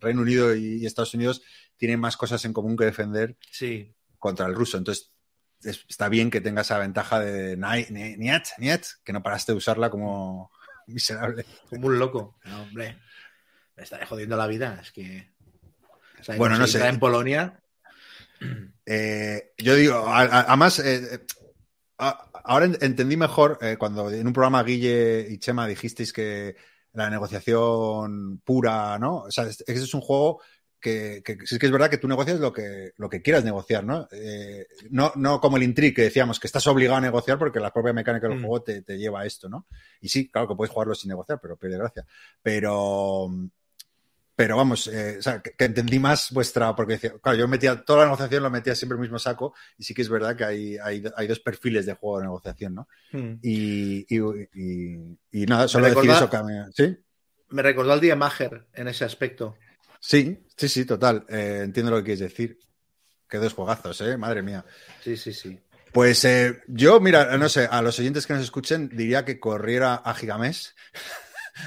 Reino 0.00 0.22
Unido 0.22 0.54
y, 0.54 0.78
y 0.82 0.86
Estados 0.86 1.12
Unidos 1.12 1.42
tienen 1.76 2.00
más 2.00 2.16
cosas 2.16 2.42
en 2.46 2.54
común 2.54 2.74
que 2.74 2.86
defender 2.86 3.36
Sí. 3.50 3.94
contra 4.18 4.46
el 4.46 4.54
ruso. 4.54 4.78
Entonces, 4.78 5.12
es- 5.62 5.84
está 5.86 6.08
bien 6.08 6.30
que 6.30 6.40
tenga 6.40 6.62
esa 6.62 6.78
ventaja 6.78 7.20
de 7.20 7.58
"Nai- 7.58 7.90
ni- 7.90 8.16
niet, 8.16 8.46
niet, 8.56 8.86
que 9.04 9.12
no 9.12 9.22
paraste 9.22 9.52
de 9.52 9.58
usarla 9.58 9.90
como 9.90 10.50
miserable. 10.86 11.44
Como 11.68 11.88
un 11.88 11.98
loco. 11.98 12.38
No, 12.46 12.62
hombre. 12.62 12.96
Me 13.80 13.84
está 13.84 14.04
jodiendo 14.04 14.36
la 14.36 14.46
vida. 14.46 14.78
Es 14.82 14.92
que. 14.92 15.26
o 16.20 16.22
sea, 16.22 16.36
Bueno, 16.36 16.58
no 16.58 16.66
sé. 16.66 16.86
En 16.86 16.98
Polonia. 16.98 17.58
Eh, 18.84 19.52
yo 19.56 19.74
digo, 19.74 20.04
además, 20.06 20.78
eh, 20.80 21.14
eh, 21.14 21.18
ahora 22.44 22.66
en- 22.66 22.78
entendí 22.82 23.16
mejor 23.16 23.58
eh, 23.62 23.76
cuando 23.78 24.10
en 24.10 24.26
un 24.26 24.32
programa 24.34 24.62
Guille 24.62 25.26
y 25.30 25.38
Chema 25.38 25.66
dijisteis 25.66 26.12
que 26.12 26.56
la 26.92 27.08
negociación 27.08 28.40
pura, 28.44 28.98
¿no? 28.98 29.18
O 29.22 29.30
sea, 29.30 29.44
es- 29.44 29.64
ese 29.66 29.84
es 29.84 29.94
un 29.94 30.00
juego 30.02 30.42
que, 30.80 31.22
que 31.24 31.38
sí 31.44 31.58
que 31.58 31.66
es 31.66 31.72
verdad 31.72 31.90
que 31.90 31.98
tú 31.98 32.08
negocias 32.08 32.40
lo 32.40 32.52
que, 32.52 32.92
lo 32.96 33.08
que 33.10 33.20
quieras 33.22 33.44
negociar, 33.44 33.84
¿no? 33.84 34.08
Eh, 34.12 34.66
no, 34.90 35.12
no 35.16 35.38
como 35.40 35.56
el 35.58 35.62
Intrigue 35.62 35.92
que 35.94 36.02
decíamos 36.02 36.40
que 36.40 36.46
estás 36.46 36.66
obligado 36.66 36.96
a 36.96 37.00
negociar 37.02 37.38
porque 37.38 37.60
la 37.60 37.72
propia 37.72 37.92
mecánica 37.92 38.28
del 38.28 38.38
Mm. 38.38 38.40
juego 38.40 38.62
te, 38.62 38.82
te 38.82 38.96
lleva 38.98 39.20
a 39.20 39.26
esto, 39.26 39.48
¿no? 39.50 39.66
Y 40.00 40.08
sí, 40.08 40.30
claro 40.30 40.48
que 40.48 40.54
puedes 40.54 40.72
jugarlo 40.72 40.94
sin 40.94 41.10
negociar, 41.10 41.38
pero 41.40 41.56
pierde 41.58 41.76
gracia. 41.78 42.06
Pero, 42.42 43.30
pero 44.40 44.56
vamos, 44.56 44.86
eh, 44.86 45.16
o 45.18 45.22
sea, 45.22 45.42
que, 45.42 45.50
que 45.52 45.66
entendí 45.66 45.98
más 45.98 46.30
vuestra, 46.32 46.74
porque 46.74 46.94
decía, 46.94 47.12
claro, 47.22 47.36
yo 47.36 47.46
metía 47.46 47.84
toda 47.84 47.98
la 47.98 48.04
negociación, 48.06 48.42
lo 48.42 48.48
metía 48.48 48.74
siempre 48.74 48.94
en 48.94 49.00
el 49.00 49.02
mismo 49.02 49.18
saco, 49.18 49.52
y 49.76 49.84
sí 49.84 49.92
que 49.92 50.00
es 50.00 50.08
verdad 50.08 50.34
que 50.34 50.44
hay, 50.44 50.78
hay, 50.78 51.04
hay 51.14 51.26
dos 51.26 51.40
perfiles 51.40 51.84
de 51.84 51.92
juego 51.92 52.16
de 52.20 52.24
negociación, 52.24 52.74
¿no? 52.74 52.88
Y, 53.42 54.06
y, 54.08 54.18
y- 54.54 55.18
y 55.30 55.44
nada, 55.44 55.68
solo 55.68 55.90
decir 55.90 56.10
eso 56.10 56.30
que 56.30 56.42
me- 56.42 56.72
¿Sí? 56.72 56.96
Me 57.50 57.60
recordó 57.60 57.92
al 57.92 58.00
día 58.00 58.16
Mager 58.16 58.66
en 58.72 58.88
ese 58.88 59.04
aspecto. 59.04 59.58
Sí, 60.00 60.42
sí, 60.56 60.70
sí, 60.70 60.86
total. 60.86 61.26
Eh, 61.28 61.60
entiendo 61.62 61.90
lo 61.90 61.98
que 61.98 62.04
quieres 62.04 62.20
decir. 62.20 62.58
Qué 63.28 63.36
dos 63.36 63.52
juegazos, 63.52 64.00
¿eh? 64.00 64.16
Madre 64.16 64.40
mía. 64.42 64.64
Sí, 65.04 65.18
sí, 65.18 65.34
sí. 65.34 65.60
Pues 65.92 66.24
eh, 66.24 66.62
yo, 66.66 66.98
mira, 66.98 67.36
no 67.36 67.50
sé, 67.50 67.68
a 67.70 67.82
los 67.82 67.98
oyentes 67.98 68.26
que 68.26 68.32
nos 68.32 68.42
escuchen, 68.44 68.88
diría 68.88 69.26
que 69.26 69.38
corriera 69.38 69.96
a 69.96 70.14
Gigamés 70.14 70.74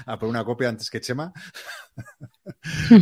a 0.05 0.17
por 0.19 0.29
una 0.29 0.43
copia 0.43 0.69
antes 0.69 0.89
que 0.89 1.01
Chema, 1.01 1.33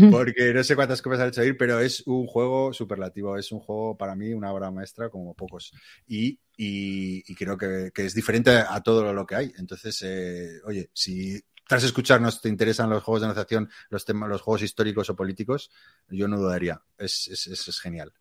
porque 0.09 0.53
no 0.53 0.63
sé 0.63 0.75
cuántas 0.75 1.01
copias 1.01 1.21
ha 1.21 1.27
hecho 1.27 1.43
ir, 1.43 1.57
pero 1.57 1.79
es 1.79 2.05
un 2.07 2.27
juego 2.27 2.73
superlativo, 2.73 3.37
es 3.37 3.51
un 3.51 3.59
juego 3.59 3.97
para 3.97 4.15
mí 4.15 4.33
una 4.33 4.51
obra 4.51 4.71
maestra 4.71 5.09
como 5.09 5.33
pocos. 5.33 5.71
Y, 6.07 6.39
y- 6.57 7.23
y 7.31 7.35
creo 7.35 7.57
que, 7.57 7.91
que 7.93 8.05
es 8.05 8.13
diferente 8.13 8.51
a 8.51 8.81
todo 8.81 9.13
lo 9.13 9.25
que 9.25 9.35
hay. 9.35 9.53
Entonces, 9.57 10.01
eh, 10.03 10.59
oye, 10.65 10.89
si 10.93 11.39
tras 11.67 11.83
escucharnos 11.83 12.41
te 12.41 12.49
interesan 12.49 12.89
los 12.89 13.03
juegos 13.03 13.21
de 13.21 13.27
negociación, 13.27 13.69
los, 13.89 14.05
temas, 14.05 14.29
los 14.29 14.41
juegos 14.41 14.63
históricos 14.63 15.09
o 15.09 15.15
políticos, 15.15 15.71
yo 16.09 16.27
no 16.27 16.37
dudaría. 16.37 16.81
Es, 16.97 17.27
es, 17.27 17.47
es- 17.47 17.67
es 17.67 17.79
genial. 17.79 18.11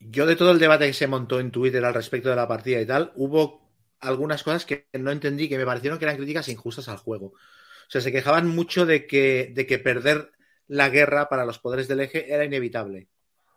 Yo 0.00 0.26
de 0.26 0.36
todo 0.36 0.50
el 0.50 0.58
debate 0.58 0.86
que 0.86 0.92
se 0.92 1.06
montó 1.06 1.38
en 1.40 1.50
Twitter 1.50 1.84
al 1.84 1.94
respecto 1.94 2.28
de 2.28 2.36
la 2.36 2.48
partida 2.48 2.80
y 2.80 2.86
tal, 2.86 3.12
hubo 3.14 3.61
algunas 4.02 4.42
cosas 4.42 4.66
que 4.66 4.88
no 4.92 5.10
entendí, 5.10 5.48
que 5.48 5.56
me 5.56 5.64
parecieron 5.64 5.98
que 5.98 6.04
eran 6.04 6.16
críticas 6.16 6.48
injustas 6.48 6.88
al 6.88 6.98
juego. 6.98 7.26
O 7.26 7.90
sea, 7.90 8.00
se 8.00 8.12
quejaban 8.12 8.48
mucho 8.48 8.84
de 8.84 9.06
que, 9.06 9.52
de 9.54 9.66
que 9.66 9.78
perder 9.78 10.32
la 10.66 10.90
guerra 10.90 11.28
para 11.28 11.44
los 11.44 11.58
poderes 11.58 11.88
del 11.88 12.00
eje 12.00 12.32
era 12.32 12.44
inevitable. 12.44 13.08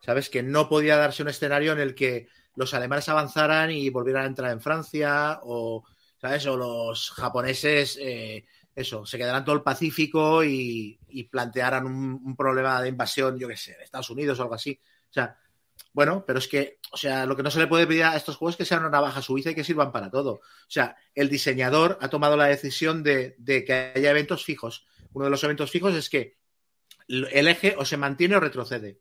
¿Sabes? 0.01 0.29
Que 0.29 0.43
no 0.43 0.69
podía 0.69 0.97
darse 0.97 1.23
un 1.23 1.29
escenario 1.29 1.71
en 1.73 1.79
el 1.79 1.95
que 1.95 2.27
los 2.55 2.73
alemanes 2.73 3.09
avanzaran 3.09 3.71
y 3.71 3.89
volvieran 3.89 4.23
a 4.23 4.27
entrar 4.27 4.51
en 4.51 4.61
Francia 4.61 5.39
o, 5.43 5.83
¿sabes? 6.21 6.45
O 6.45 6.55
los 6.55 7.09
japoneses, 7.11 7.97
eh, 7.99 8.45
eso, 8.75 9.05
se 9.05 9.17
quedaran 9.17 9.43
todo 9.43 9.55
el 9.55 9.63
Pacífico 9.63 10.43
y, 10.43 10.99
y 11.09 11.23
plantearan 11.23 11.85
un, 11.87 12.35
problema 12.35 12.81
de 12.81 12.89
invasión, 12.89 13.39
yo 13.39 13.47
qué 13.47 13.57
sé, 13.57 13.75
de 13.77 13.83
Estados 13.83 14.09
Unidos 14.11 14.37
o 14.39 14.43
algo 14.43 14.55
así. 14.55 14.79
O 15.09 15.13
sea, 15.13 15.35
bueno, 15.95 16.25
pero 16.27 16.39
es 16.39 16.49
que, 16.49 16.79
o 16.91 16.97
sea, 16.97 17.25
lo 17.25 17.37
que 17.37 17.41
no 17.41 17.49
se 17.49 17.57
le 17.57 17.67
puede 17.67 17.87
pedir 17.87 18.03
a 18.03 18.17
estos 18.17 18.35
juegos 18.35 18.55
es 18.55 18.57
que 18.57 18.65
sean 18.65 18.81
una 18.81 18.89
navaja 18.89 19.21
suiza 19.21 19.51
y 19.51 19.55
que 19.55 19.63
sirvan 19.63 19.93
para 19.93 20.11
todo. 20.11 20.31
O 20.33 20.41
sea, 20.67 20.97
el 21.13 21.29
diseñador 21.29 21.97
ha 22.01 22.09
tomado 22.09 22.35
la 22.35 22.47
decisión 22.47 23.01
de, 23.01 23.37
que 23.45 23.93
haya 23.95 24.11
eventos 24.11 24.43
fijos. 24.43 24.85
Uno 25.13 25.23
de 25.23 25.31
los 25.31 25.41
eventos 25.45 25.71
fijos 25.71 25.95
es 25.95 26.09
que 26.09 26.37
el 27.07 27.47
eje 27.47 27.75
o 27.77 27.85
se 27.85 27.95
mantiene 27.95 28.35
o 28.35 28.41
retrocede. 28.41 28.99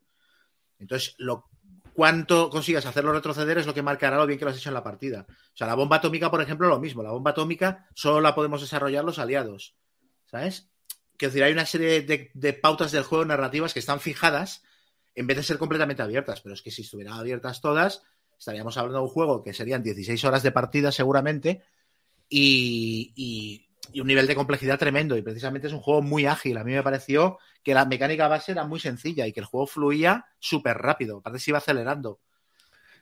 Entonces, 0.79 1.17
lo, 1.19 1.51
cuánto 1.95 2.49
consigas 2.49 2.87
hacerlo 2.87 3.13
retroceder 3.13 3.59
es 3.59 3.67
lo 3.67 3.75
que 3.75 3.83
marcará 3.83 4.17
lo 4.17 4.27
bien 4.29 4.39
que 4.39 4.45
lo 4.45 4.53
has 4.53 4.57
hecho 4.57 4.71
en 4.71 4.75
la 4.75 4.85
partida. 4.85 5.27
O 5.29 5.57
sea, 5.57 5.67
la 5.67 5.75
bomba 5.75 5.97
atómica, 5.97 6.31
por 6.31 6.43
ejemplo, 6.43 6.69
lo 6.69 6.79
mismo. 6.79 7.03
La 7.03 7.11
bomba 7.11 7.33
atómica 7.33 7.89
solo 7.97 8.21
la 8.21 8.37
podemos 8.37 8.61
desarrollar 8.61 9.05
los 9.05 9.19
aliados. 9.19 9.75
¿Sabes? 10.27 10.69
Quiero 11.17 11.33
decir, 11.33 11.43
hay 11.43 11.53
una 11.53 11.67
serie 11.67 12.03
de 12.03 12.53
pautas 12.53 12.93
del 12.93 13.03
juego 13.03 13.25
narrativas 13.25 13.75
que 13.75 13.81
están 13.81 13.99
fijadas 13.99 14.63
en 15.15 15.27
vez 15.27 15.37
de 15.37 15.43
ser 15.43 15.59
completamente 15.59 16.03
abiertas. 16.03 16.41
Pero 16.41 16.55
es 16.55 16.63
que 16.63 16.71
si 16.71 16.83
estuvieran 16.83 17.15
abiertas 17.15 17.61
todas, 17.61 18.03
estaríamos 18.39 18.77
hablando 18.77 18.99
de 18.99 19.05
un 19.05 19.11
juego 19.11 19.43
que 19.43 19.53
serían 19.53 19.83
16 19.83 20.25
horas 20.25 20.43
de 20.43 20.53
partida 20.53 20.93
seguramente 20.93 21.63
y, 22.29 23.69
un 23.95 24.07
nivel 24.07 24.27
de 24.27 24.35
complejidad 24.35 24.79
tremendo. 24.79 25.17
Y 25.17 25.23
precisamente 25.23 25.69
es 25.69 25.73
un 25.73 25.81
juego 25.81 26.03
muy 26.03 26.27
ágil. 26.27 26.57
A 26.59 26.65
mí 26.65 26.73
me 26.73 26.83
pareció 26.83 27.39
que 27.63 27.75
la 27.75 27.85
mecánica 27.85 28.29
base 28.29 28.53
era 28.53 28.65
muy 28.65 28.81
sencilla 28.81 29.27
y 29.27 29.33
que 29.33 29.41
el 29.41 29.47
juego 29.47 29.67
fluía 29.67 30.27
súper 30.39 30.79
rápido. 30.79 31.19
Aparte 31.19 31.39
se 31.39 31.51
iba 31.51 31.59
acelerando. 31.59 32.21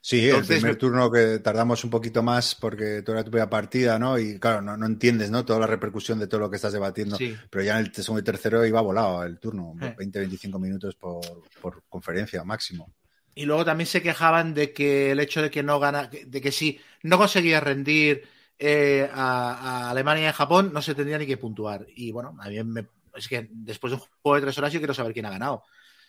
Sí, 0.05 0.29
Entonces, 0.29 0.57
el 0.57 0.61
primer 0.63 0.77
turno 0.77 1.13
que 1.13 1.39
tardamos 1.39 1.85
un 1.85 1.91
poquito 1.91 2.25
más 2.25 2.57
porque 2.57 3.03
tú 3.03 3.13
era 3.13 3.23
tu 3.23 3.31
primera 3.31 3.49
partida, 3.49 4.01
¿no? 4.01 4.19
Y 4.19 4.37
claro, 4.41 4.61
no, 4.61 4.77
no, 4.77 4.85
entiendes, 4.85 5.31
¿no? 5.31 5.45
Toda 5.45 5.61
la 5.61 5.69
repercusión 5.69 6.19
de 6.19 6.27
todo 6.27 6.41
lo 6.41 6.51
que 6.51 6.57
estás 6.57 6.73
debatiendo. 6.73 7.17
Sí. 7.17 7.37
Pero 7.49 7.65
ya 7.65 7.79
en 7.79 7.87
el 7.87 7.95
segundo 7.95 8.21
y 8.21 8.25
tercero 8.25 8.67
iba 8.67 8.81
volado 8.81 9.23
el 9.23 9.39
turno, 9.39 9.77
eh. 9.81 9.95
20-25 9.97 10.59
minutos 10.59 10.97
por, 10.97 11.21
por, 11.61 11.85
conferencia 11.89 12.43
máximo. 12.43 12.93
Y 13.37 13.45
luego 13.45 13.65
también 13.65 13.87
se 13.87 14.03
quejaban 14.03 14.55
de 14.55 14.73
que 14.73 15.13
el 15.13 15.21
hecho 15.21 15.41
de 15.41 15.53
que 15.53 15.63
no 15.63 15.79
gana, 15.79 16.11
de 16.27 16.41
que 16.41 16.51
si 16.51 16.81
no 17.05 17.17
conseguías 17.17 17.63
rendir 17.63 18.25
eh, 18.59 19.09
a, 19.15 19.53
a, 19.87 19.91
Alemania 19.91 20.25
y 20.25 20.27
a 20.27 20.33
Japón, 20.33 20.73
no 20.75 20.83
se 20.83 20.97
tendría 20.97 21.19
ni 21.19 21.27
que 21.27 21.37
puntuar. 21.37 21.87
Y 21.95 22.11
bueno, 22.11 22.37
a 22.41 22.49
mí 22.49 22.61
me, 22.65 22.89
es 23.15 23.29
que 23.29 23.49
después 23.53 23.93
de 23.93 23.99
un 23.99 24.03
juego 24.21 24.35
de 24.35 24.43
tres 24.43 24.59
horas 24.59 24.73
yo 24.73 24.81
quiero 24.81 24.95
saber 24.95 25.13
quién 25.13 25.27
ha 25.27 25.31
ganado. 25.31 25.63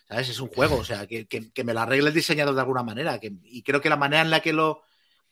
¿Sabes? 0.07 0.29
Es 0.29 0.39
un 0.39 0.49
juego, 0.49 0.77
o 0.77 0.83
sea, 0.83 1.07
que, 1.07 1.27
que, 1.27 1.63
me 1.63 1.73
lo 1.73 1.79
arregle 1.79 2.09
el 2.09 2.13
diseñador 2.13 2.53
de 2.55 2.61
alguna 2.61 2.83
manera. 2.83 3.19
Y 3.21 3.63
creo 3.63 3.81
que 3.81 3.89
la 3.89 3.95
manera 3.95 4.21
en 4.21 4.29
la 4.29 4.41
que 4.41 4.53
lo 4.53 4.83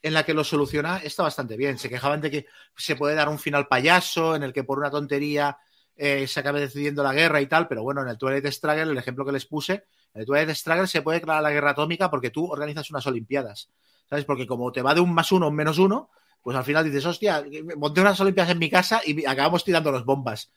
en 0.01 0.13
la 0.13 0.25
que 0.25 0.33
lo 0.33 0.43
soluciona 0.43 0.97
está 0.97 1.23
bastante 1.23 1.55
bien. 1.57 1.77
Se 1.77 1.89
quejaban 1.89 2.21
de 2.21 2.31
que 2.31 2.45
se 2.75 2.95
puede 2.95 3.15
dar 3.15 3.29
un 3.29 3.39
final 3.39 3.67
payaso 3.67 4.35
en 4.35 4.43
el 4.43 4.53
que 4.53 4.63
por 4.63 4.79
una 4.79 4.89
tontería 4.89 5.57
eh, 5.95 6.25
se 6.27 6.39
acabe 6.39 6.61
decidiendo 6.61 7.03
la 7.03 7.13
guerra 7.13 7.41
y 7.41 7.47
tal, 7.47 7.67
pero 7.67 7.83
bueno, 7.83 8.01
en 8.01 8.07
el 8.07 8.17
Twilight 8.17 8.47
Struggle, 8.47 8.91
el 8.91 8.97
ejemplo 8.97 9.25
que 9.25 9.31
les 9.31 9.45
puse, 9.45 9.85
en 10.13 10.21
el 10.21 10.25
Twilight 10.25 10.55
Struggle 10.55 10.87
se 10.87 11.01
puede 11.01 11.19
declarar 11.19 11.43
la 11.43 11.51
guerra 11.51 11.71
atómica 11.71 12.09
porque 12.09 12.31
tú 12.31 12.51
organizas 12.51 12.89
unas 12.89 13.05
Olimpiadas. 13.05 13.69
¿Sabes? 14.09 14.25
Porque 14.25 14.45
como 14.45 14.71
te 14.71 14.81
va 14.81 14.93
de 14.93 14.99
un 14.99 15.13
más 15.13 15.31
uno 15.31 15.45
a 15.45 15.49
un 15.49 15.55
menos 15.55 15.77
uno, 15.77 16.09
pues 16.41 16.57
al 16.57 16.63
final 16.63 16.83
dices, 16.83 17.05
hostia, 17.05 17.45
monté 17.77 18.01
unas 18.01 18.19
Olimpiadas 18.19 18.51
en 18.51 18.59
mi 18.59 18.69
casa 18.69 19.01
y 19.05 19.25
acabamos 19.25 19.63
tirando 19.63 19.91
las 19.91 20.03
bombas. 20.03 20.51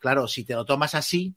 Claro, 0.00 0.26
si 0.26 0.44
te 0.44 0.54
lo 0.54 0.64
tomas 0.64 0.94
así, 0.94 1.34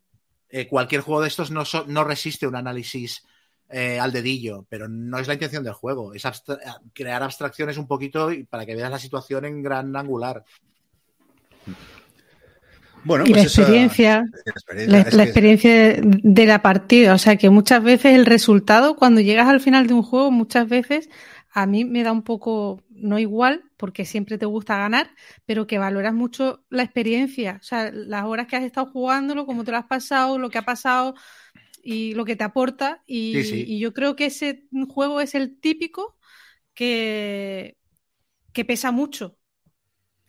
eh, 0.49 0.67
cualquier 0.67 1.01
juego 1.01 1.21
de 1.21 1.27
estos 1.27 1.51
no, 1.51 1.65
so, 1.65 1.85
no 1.87 2.03
resiste 2.03 2.47
un 2.47 2.55
análisis 2.55 3.23
eh, 3.69 3.99
al 3.99 4.11
dedillo, 4.11 4.65
pero 4.67 4.87
no 4.87 5.19
es 5.19 5.27
la 5.27 5.33
intención 5.33 5.63
del 5.63 5.73
juego, 5.73 6.13
es 6.13 6.25
abstra 6.25 6.57
crear 6.93 7.21
abstracciones 7.21 7.77
un 7.77 7.87
poquito 7.87 8.29
para 8.49 8.65
que 8.65 8.75
veas 8.75 8.89
la 8.89 8.97
situación 8.97 9.45
en 9.45 9.61
gran 9.61 9.95
angular. 9.95 10.43
Bueno, 13.03 13.25
y 13.25 13.31
pues 13.31 13.57
la, 13.57 13.63
experiencia, 13.63 14.25
esa, 14.33 14.43
la 14.43 14.51
experiencia, 14.51 15.11
la, 15.11 15.17
la 15.17 15.23
experiencia 15.23 15.99
de 16.01 16.45
la 16.45 16.61
partida, 16.61 17.13
o 17.13 17.17
sea 17.17 17.37
que 17.37 17.49
muchas 17.49 17.83
veces 17.83 18.15
el 18.15 18.25
resultado, 18.25 18.95
cuando 18.95 19.21
llegas 19.21 19.47
al 19.47 19.61
final 19.61 19.87
de 19.87 19.93
un 19.93 20.03
juego, 20.03 20.31
muchas 20.31 20.67
veces 20.67 21.09
a 21.51 21.65
mí 21.65 21.85
me 21.85 22.03
da 22.03 22.11
un 22.11 22.23
poco, 22.23 22.81
no 22.89 23.19
igual, 23.19 23.68
porque 23.79 24.05
siempre 24.05 24.37
te 24.39 24.45
gusta 24.47 24.77
ganar, 24.77 25.11
pero 25.47 25.67
que 25.67 25.79
valoras 25.79 26.13
mucho 26.13 26.65
la 26.69 26.83
experiencia, 26.83 27.59
o 27.61 27.65
sea, 27.65 27.91
las 27.93 28.25
horas 28.25 28.47
que 28.47 28.57
has 28.57 28.63
estado 28.65 28.87
jugándolo, 28.91 29.47
cómo 29.47 29.65
te 29.65 29.71
lo 29.71 29.77
has 29.79 29.87
pasado, 29.87 30.39
lo 30.39 30.51
que 30.51 30.59
ha 30.59 30.63
pasado 30.65 31.15
y 31.83 32.13
lo 32.15 32.25
que 32.25 32.35
te 32.35 32.43
aporta. 32.43 33.03
Y, 33.07 33.19
sí, 33.31 33.43
sí. 33.43 33.75
y 33.75 33.79
yo 33.79 33.93
creo 33.93 34.15
que 34.15 34.27
ese 34.27 34.67
juego 34.89 35.21
es 35.21 35.35
el 35.35 35.59
típico 35.59 36.17
que, 36.75 37.77
que 38.53 38.65
pesa 38.65 38.91
mucho. 38.91 39.37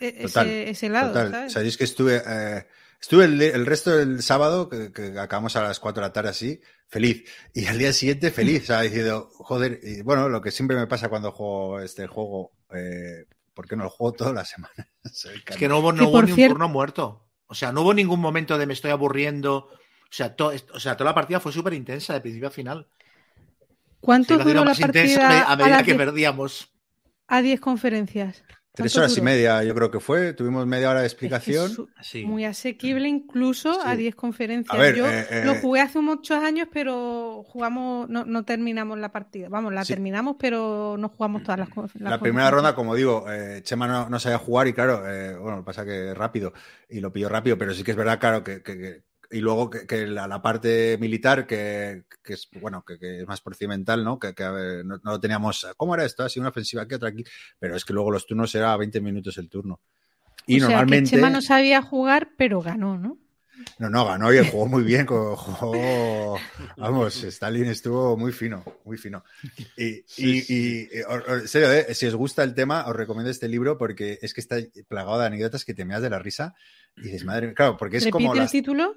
e- 0.01 0.15
Total, 0.21 0.27
ese, 0.27 0.71
ese 0.71 0.89
lado, 0.91 1.25
Total. 1.25 1.27
¿sabes? 1.27 1.55
Sabéis 1.55 1.77
que 1.79 1.85
estuve, 1.85 2.23
eh, 2.27 2.67
estuve 3.01 3.25
el, 3.25 3.41
el 3.43 3.67
resto 3.67 3.91
del 3.97 4.23
sábado, 4.23 4.69
que, 4.69 4.93
que 4.93 5.19
acabamos 5.19 5.57
a 5.57 5.63
las 5.63 5.81
4 5.81 6.03
de 6.03 6.09
la 6.09 6.13
tarde 6.13 6.31
así, 6.31 6.61
feliz. 6.89 7.25
Y 7.55 7.67
al 7.67 7.79
día 7.79 7.93
siguiente 7.93 8.31
feliz, 8.31 8.63
o 8.65 8.67
sea, 8.67 8.83
diciendo, 8.83 9.31
joder, 9.35 9.81
y 9.83 10.03
bueno, 10.03 10.29
lo 10.29 10.41
que 10.43 10.51
siempre 10.51 10.77
me 10.77 10.87
pasa 10.87 11.09
cuando 11.09 11.33
juego 11.33 11.81
este 11.81 12.07
juego, 12.07 12.53
eh, 12.75 13.25
¿por 13.61 13.69
qué 13.69 13.77
no 13.77 13.85
lo 13.85 13.91
juego 13.91 14.13
toda 14.15 14.33
la 14.33 14.45
semana? 14.47 14.73
Soy 15.13 15.43
Es 15.47 15.55
que 15.59 15.69
no 15.69 15.81
hubo, 15.81 15.93
no 15.93 16.09
hubo 16.09 16.23
ni 16.23 16.31
un 16.31 16.37
cierto- 16.37 16.55
turno 16.55 16.67
muerto. 16.71 17.27
O 17.47 17.55
sea, 17.55 17.73
no 17.73 17.83
hubo 17.83 17.93
ningún 17.93 18.19
momento 18.19 18.57
de 18.57 18.65
me 18.65 18.73
estoy 18.73 18.91
aburriendo. 18.91 19.69
O 19.69 20.09
sea, 20.09 20.35
to- 20.35 20.53
o 20.73 20.81
sea 20.81 20.97
toda 20.97 21.11
la 21.11 21.15
partida 21.15 21.41
fue 21.41 21.53
súper 21.53 21.75
intensa 21.75 22.15
de 22.15 22.23
principio 22.23 22.49
a 22.49 22.51
final. 22.51 22.89
¿Cuánto 24.01 24.39
duró 24.39 24.65
la 24.65 24.71
intensa 24.73 25.21
partida 25.21 25.43
a 25.53 25.57
medida 25.57 25.69
las 25.77 25.83
que 25.85 25.93
diez- 25.93 25.99
perdíamos. 25.99 26.73
a 27.29 27.43
10 27.43 27.61
conferencias? 27.61 28.43
Tres 28.81 28.93
¿Cuánto 28.93 29.05
horas 29.07 29.19
y 29.19 29.21
media, 29.23 29.65
yo 29.65 29.75
creo 29.75 29.91
que 29.91 30.01
fue. 30.01 30.33
Tuvimos 30.33 30.67
media 30.67 30.91
hora 30.91 31.01
de 31.01 31.07
Es 31.07 31.15
que 31.15 31.27
es 31.27 31.33
explicación. 31.33 31.89
Sí. 32.03 32.25
Muy 32.25 32.45
asequible 32.45 33.09
incluso 33.09 33.81
a 33.83 33.93
Sí. 33.93 33.99
10 33.99 34.15
conferencias. 34.15 34.75
A 34.77 34.81
ver, 34.81 34.95
Yo 34.97 35.07
eh, 35.09 35.27
eh, 35.31 35.43
lo 35.45 35.55
jugué 35.57 35.81
hace 35.81 36.01
muchos 36.01 36.43
años, 36.43 36.69
pero 36.73 37.43
jugamos, 37.47 38.09
no, 38.09 38.25
no 38.25 38.45
terminamos 38.45 38.99
la 38.99 39.13
partida. 39.13 39.49
Vamos, 39.49 39.73
la 39.73 39.85
Sí. 39.85 39.93
terminamos, 39.93 40.37
pero 40.39 40.97
no 40.99 41.09
jugamos 41.09 41.43
todas 41.43 41.59
las, 41.61 41.69
las 41.95 41.95
La 42.13 42.19
primera 42.21 42.51
ronda, 42.51 42.75
como 42.75 42.95
digo, 42.95 43.25
eh, 43.31 43.61
Chema 43.63 43.87
no, 43.87 44.09
no 44.09 44.19
sabía 44.19 44.39
jugar 44.39 44.67
y 44.69 44.73
claro, 44.73 45.03
eh, 45.09 45.35
bueno, 45.37 45.57
lo 45.59 45.63
que 45.63 45.67
pasa 45.67 45.85
que 45.85 46.15
rápido 46.15 46.53
y 46.89 47.01
lo 47.01 47.13
pilló 47.13 47.29
rápido, 47.29 47.57
pero 47.59 47.73
sí 47.75 47.83
que 47.85 47.91
es 47.93 47.97
verdad, 47.97 48.19
claro, 48.19 48.43
que, 48.45 48.63
que- 48.63 48.79
que- 48.79 49.10
y 49.31 49.41
luego 49.41 49.71
que, 49.71 49.87
que 49.87 50.07
la, 50.07 50.27
la 50.27 50.43
parte 50.43 50.97
militar, 50.99 51.47
que, 51.47 52.05
que 52.23 52.33
es 52.35 52.49
bueno, 52.61 52.85
que, 52.85 52.99
que 52.99 53.21
es 53.21 53.27
más 53.27 53.41
procedimental, 53.41 54.03
¿no? 54.05 54.19
Que, 54.19 54.35
que, 54.35 54.43
a 54.43 54.51
ver, 54.51 54.85
no, 54.85 54.97
no 55.03 55.11
lo 55.13 55.21
teníamos, 55.21 55.67
¿cómo 55.77 55.95
era 55.95 56.05
esto? 56.05 56.25
Así 56.25 56.41
una 56.41 56.49
ofensiva 56.51 56.83
aquí, 56.83 56.95
otra 56.95 57.09
aquí, 57.11 57.25
pero 57.59 57.77
es 57.77 57.85
que 57.85 57.93
luego 57.93 58.11
los 58.11 58.27
turnos 58.27 58.55
era 58.55 58.77
20 58.77 59.01
minutos 59.01 59.39
el 59.39 59.49
turno. 59.49 59.81
Y 60.47 60.57
o 60.57 60.59
sea, 60.61 60.69
normalmente. 60.69 61.11
que 61.11 61.17
Chema 61.17 61.31
no 61.31 61.43
sabía 61.43 61.81
jugar, 61.83 62.31
pero 62.37 62.61
ganó, 62.61 62.99
¿no? 62.99 63.19
No, 63.79 63.91
no, 63.91 64.07
ganó 64.07 64.33
y 64.33 64.39
jugó 64.49 64.67
muy 64.67 64.83
bien. 64.83 65.05
Jugó, 65.07 66.39
vamos, 66.77 67.23
Stalin 67.25 67.67
estuvo 67.67 68.17
muy 68.17 68.33
fino, 68.33 68.65
muy 68.85 68.97
fino. 68.97 69.23
Y, 69.77 69.85
y- 70.17 70.39
y- 70.49 70.89
y, 70.93 71.03
o- 71.03 71.15
o- 71.33 71.35
en 71.37 71.49
serio, 71.49 71.71
eh, 71.71 71.95
si 71.95 72.07
os 72.07 72.15
gusta 72.15 72.43
el 72.43 72.55
tema, 72.55 72.87
os 72.89 72.97
recomiendo 72.97 73.31
este 73.31 73.49
libro 73.49 73.77
porque 73.77 74.19
es 74.23 74.33
que 74.35 74.41
está 74.41 74.57
plagado 74.89 75.19
de 75.21 75.27
anécdotas 75.27 75.65
que 75.65 75.75
te 75.75 75.85
meas 75.85 76.01
de 76.03 76.11
la 76.11 76.19
risa 76.19 76.55
y 76.97 77.03
dices, 77.03 77.25
madre 77.25 77.49
mía, 77.49 77.55
claro, 77.55 77.77
porque 77.77 77.99
es 77.99 78.05
Repite 78.05 78.13
como 78.13 78.33
el 78.33 78.39
las 78.41 78.51
título. 78.51 78.95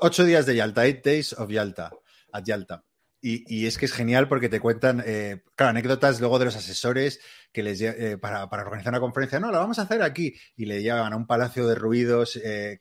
Ocho 0.00 0.24
días 0.24 0.46
de 0.46 0.56
Yalta, 0.56 0.84
eight 0.86 1.04
days 1.04 1.32
of 1.34 1.50
Yalta, 1.50 1.90
at 2.32 2.44
Yalta. 2.44 2.84
Y, 3.26 3.64
es 3.66 3.78
que 3.78 3.86
es 3.86 3.92
genial 3.94 4.28
porque 4.28 4.50
te 4.50 4.60
cuentan, 4.60 5.02
eh, 5.06 5.40
claro, 5.56 5.70
anécdotas 5.70 6.20
luego 6.20 6.38
de 6.38 6.44
los 6.44 6.56
asesores 6.56 7.20
que 7.54 7.62
les 7.62 7.80
eh, 7.80 8.18
para, 8.18 8.50
para 8.50 8.64
organizar 8.64 8.92
una 8.92 9.00
conferencia. 9.00 9.40
No, 9.40 9.50
la 9.50 9.60
vamos 9.60 9.78
a 9.78 9.82
hacer 9.82 10.02
aquí. 10.02 10.34
Y 10.56 10.66
le 10.66 10.82
llevan 10.82 11.10
a 11.14 11.16
un 11.16 11.26
palacio 11.26 11.66
de 11.66 11.74
ruidos 11.74 12.36
eh, 12.36 12.78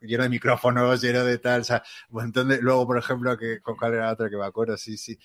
lleno 0.00 0.24
de 0.24 0.28
micrófonos, 0.30 1.00
lleno 1.00 1.24
de 1.24 1.38
tal. 1.38 1.60
O 1.60 1.64
sea, 1.64 1.84
montón 2.08 2.48
de. 2.48 2.60
Luego, 2.60 2.88
por 2.88 2.98
ejemplo, 2.98 3.38
que, 3.38 3.60
¿con 3.60 3.76
cuál 3.76 3.94
era 3.94 4.06
la 4.06 4.12
otra 4.14 4.28
que 4.28 4.36
me 4.36 4.44
acuerdo? 4.44 4.76
Sí, 4.76 4.96
sí. 4.96 5.16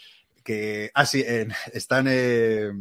Que. 0.43 0.91
Ah, 0.93 1.07
sí, 1.07 1.25
están. 1.73 2.05
eh, 2.07 2.71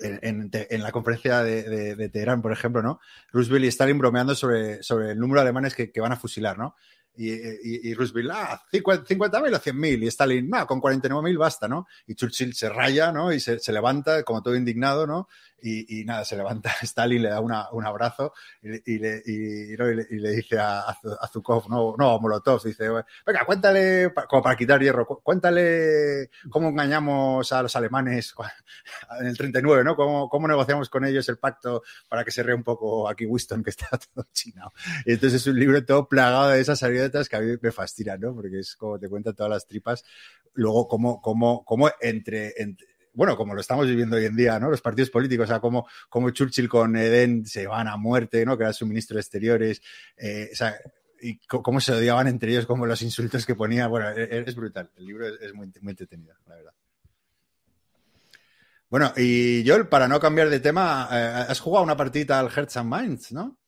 en, 0.00 0.50
en- 0.52 0.82
la 0.82 0.92
conferencia 0.92 1.42
de, 1.42 1.62
de- 1.62 1.96
de 1.96 2.08
Teherán, 2.08 2.40
por 2.42 2.52
ejemplo, 2.52 2.82
¿no? 2.82 3.00
Roosevelt 3.32 3.64
y 3.64 3.68
Stalin 3.68 3.98
bromeando 3.98 4.34
sobre, 4.34 4.82
sobre 4.82 5.12
el 5.12 5.18
número 5.18 5.40
de 5.40 5.46
alemanes 5.48 5.74
que, 5.74 5.90
que 5.90 6.00
van 6.00 6.12
a 6.12 6.16
fusilar, 6.16 6.56
¿no? 6.58 6.76
Y, 7.18 7.32
y, 7.32 7.90
y 7.90 7.94
Roosevelt, 7.94 8.30
ah, 8.32 8.62
50.000 8.72 9.54
o 9.54 9.60
100.000. 9.60 10.02
Y 10.04 10.06
Stalin, 10.06 10.48
no, 10.48 10.66
con 10.66 10.80
49.000 10.80 11.36
basta, 11.36 11.66
¿no? 11.68 11.86
Y 12.06 12.14
Churchill 12.14 12.54
se 12.54 12.68
raya, 12.68 13.10
¿no? 13.12 13.32
Y 13.32 13.40
se, 13.40 13.58
se 13.58 13.72
levanta, 13.72 14.22
como 14.22 14.40
todo 14.42 14.54
indignado, 14.54 15.06
¿no? 15.06 15.28
Y, 15.60 16.00
y 16.02 16.04
nada, 16.04 16.24
se 16.24 16.36
levanta 16.36 16.70
Stalin, 16.82 17.20
le 17.20 17.30
da 17.30 17.40
una, 17.40 17.68
un 17.72 17.84
abrazo 17.84 18.32
y, 18.62 18.98
le- 18.98 19.22
¿no? 19.76 19.86
le, 19.86 20.06
le 20.08 20.30
dice 20.30 20.56
a, 20.60 20.82
a 20.82 20.94
Zu- 20.94 21.18
a 21.20 21.26
Zukov, 21.26 21.68
no, 21.68 21.96
no, 21.98 22.20
Molotov, 22.20 22.62
dice, 22.62 22.88
venga, 23.26 23.44
cuéntale, 23.44 24.12
como 24.28 24.40
para 24.40 24.56
quitar 24.56 24.80
hierro, 24.80 25.04
cu- 25.04 25.20
cuéntale 25.20 26.30
cómo 26.48 26.68
engañamos 26.68 27.50
a 27.52 27.62
los 27.62 27.74
alemanes 27.74 28.34
en 29.20 29.26
el 29.26 29.36
39, 29.36 29.82
¿no? 29.82 29.96
Cómo, 29.96 30.28
cómo 30.28 30.46
negociamos 30.46 30.88
con 30.88 31.04
ellos 31.04 31.28
el 31.28 31.38
pacto 31.38 31.82
para 32.08 32.24
que 32.24 32.30
se 32.30 32.44
rea 32.44 32.54
un 32.54 32.62
poco 32.62 33.08
aquí 33.08 33.26
Winston, 33.26 33.64
que 33.64 33.70
está 33.70 33.88
todo 34.14 34.26
chinado. 34.32 34.72
Entonces 35.04 35.40
es 35.42 35.46
un 35.48 35.58
libro 35.58 35.84
todo 35.84 36.08
plagado 36.08 36.50
de 36.50 36.60
esas 36.60 36.80
que 37.10 37.36
a 37.36 37.40
mí 37.40 37.54
me 37.60 37.72
fascinan, 37.72 38.20
¿no? 38.20 38.34
Porque 38.34 38.60
es 38.60 38.76
como 38.76 38.98
te 38.98 39.08
cuenta 39.08 39.32
todas 39.32 39.50
las 39.50 39.66
tripas. 39.66 40.04
Luego, 40.54 40.88
cómo, 40.88 41.20
cómo, 41.20 41.64
cómo 41.64 41.90
entre, 42.00 42.54
bueno, 43.12 43.36
como 43.36 43.54
lo 43.54 43.60
estamos 43.60 43.86
viviendo 43.86 44.16
hoy 44.16 44.26
en 44.26 44.36
día, 44.36 44.60
¿no? 44.60 44.70
Los 44.70 44.80
partidos 44.80 45.10
políticos, 45.10 45.44
o 45.44 45.48
sea, 45.48 45.60
cómo, 45.60 45.88
cómo 46.08 46.30
Churchill 46.30 46.68
con 46.68 46.94
Eden 46.96 47.44
se 47.46 47.66
van 47.66 47.88
a 47.88 47.96
muerte, 47.96 48.44
¿no? 48.46 48.56
Que 48.56 48.64
era 48.64 48.72
su 48.72 48.86
ministro 48.86 49.16
de 49.16 49.22
Exteriores, 49.22 49.82
eh, 50.16 50.50
o 50.52 50.54
sea, 50.54 50.76
y 51.20 51.38
cómo 51.46 51.80
se 51.80 51.92
odiaban 51.92 52.28
entre 52.28 52.52
ellos, 52.52 52.66
como 52.66 52.86
los 52.86 53.02
insultos 53.02 53.44
que 53.44 53.54
ponía. 53.54 53.88
Bueno, 53.88 54.10
e- 54.10 54.22
e- 54.22 54.44
es, 54.46 54.54
brutal. 54.54 54.90
El 54.96 55.06
libro 55.06 55.26
es, 55.26 55.52
muy, 55.52 55.72
muy 55.80 55.90
entretenido, 55.90 56.34
la 56.46 56.54
verdad. 56.54 56.72
Bueno, 58.88 59.12
y 59.16 59.64
Joel, 59.66 59.88
para 59.88 60.08
no 60.08 60.18
cambiar 60.18 60.48
de 60.48 60.60
tema, 60.60 61.08
eh, 61.10 61.46
has 61.48 61.60
jugado 61.60 61.84
una 61.84 61.96
partidita 61.96 62.38
al 62.38 62.50
Hearts 62.50 62.76
and 62.76 62.94
Minds, 62.94 63.32
¿no? 63.32 63.58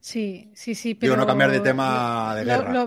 Sí, 0.00 0.50
sí, 0.54 0.74
sí. 0.74 0.94
Pero 0.94 1.14
Digo, 1.14 1.16
no 1.16 1.26
cambiar 1.26 1.50
de 1.50 1.60
tema 1.60 2.34
de 2.36 2.44
lo- 2.44 2.64
guerra. 2.64 2.84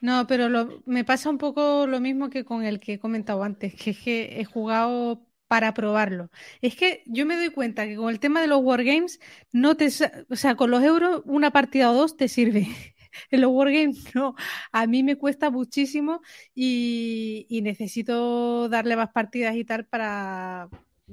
no, 0.00 0.26
pero 0.26 0.48
lo- 0.48 0.82
me 0.86 1.04
pasa 1.04 1.30
un 1.30 1.38
poco 1.38 1.86
lo 1.86 2.00
mismo 2.00 2.30
que 2.30 2.44
con 2.44 2.64
el 2.64 2.80
que 2.80 2.94
he 2.94 2.98
comentado 2.98 3.42
antes, 3.44 3.74
que 3.74 3.90
es 3.90 3.98
que 4.00 4.40
he 4.40 4.44
jugado 4.44 5.26
para 5.48 5.74
probarlo. 5.74 6.30
Es 6.60 6.76
que 6.76 7.02
yo 7.06 7.26
me 7.26 7.36
doy 7.36 7.50
cuenta 7.50 7.86
que 7.86 7.96
con 7.96 8.10
el 8.10 8.20
tema 8.20 8.40
de 8.40 8.46
los 8.48 8.62
wargames, 8.62 9.20
no 9.52 9.76
te, 9.76 9.88
o 10.30 10.36
sea, 10.36 10.56
con 10.56 10.70
los 10.70 10.82
euros 10.82 11.22
una 11.26 11.50
partida 11.52 11.90
o 11.90 11.94
dos 11.94 12.16
te 12.16 12.28
sirve. 12.28 12.68
En 13.30 13.40
los 13.42 13.52
wargames 13.52 14.14
no, 14.14 14.34
a 14.72 14.86
mí 14.88 15.02
me 15.04 15.16
cuesta 15.16 15.50
muchísimo 15.50 16.20
y, 16.54 17.46
y 17.48 17.62
necesito 17.62 18.68
darle 18.68 18.96
más 18.96 19.10
partidas 19.12 19.54
y 19.56 19.64
tal 19.64 19.86
para, 19.86 20.68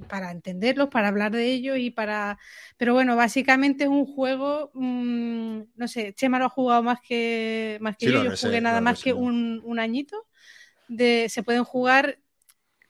para 0.07 0.31
entenderlos, 0.31 0.89
para 0.89 1.09
hablar 1.09 1.31
de 1.31 1.45
ellos 1.51 1.77
y 1.77 1.91
para... 1.91 2.39
Pero 2.77 2.93
bueno, 2.93 3.15
básicamente 3.15 3.83
es 3.85 3.89
un 3.89 4.05
juego, 4.05 4.71
mm, 4.73 5.61
no 5.75 5.87
sé, 5.87 6.13
Chema 6.13 6.39
lo 6.39 6.45
ha 6.45 6.49
jugado 6.49 6.83
más 6.83 6.99
que, 7.01 7.77
más 7.81 7.97
que 7.97 8.07
Sí, 8.07 8.11
yo, 8.11 8.23
yo 8.23 8.31
jugué 8.31 8.61
nada 8.61 8.81
más 8.81 8.99
que 8.99 9.13
un, 9.13 9.61
un 9.63 9.79
añito. 9.79 10.27
De, 10.87 11.27
se 11.29 11.43
pueden 11.43 11.63
jugar, 11.63 12.19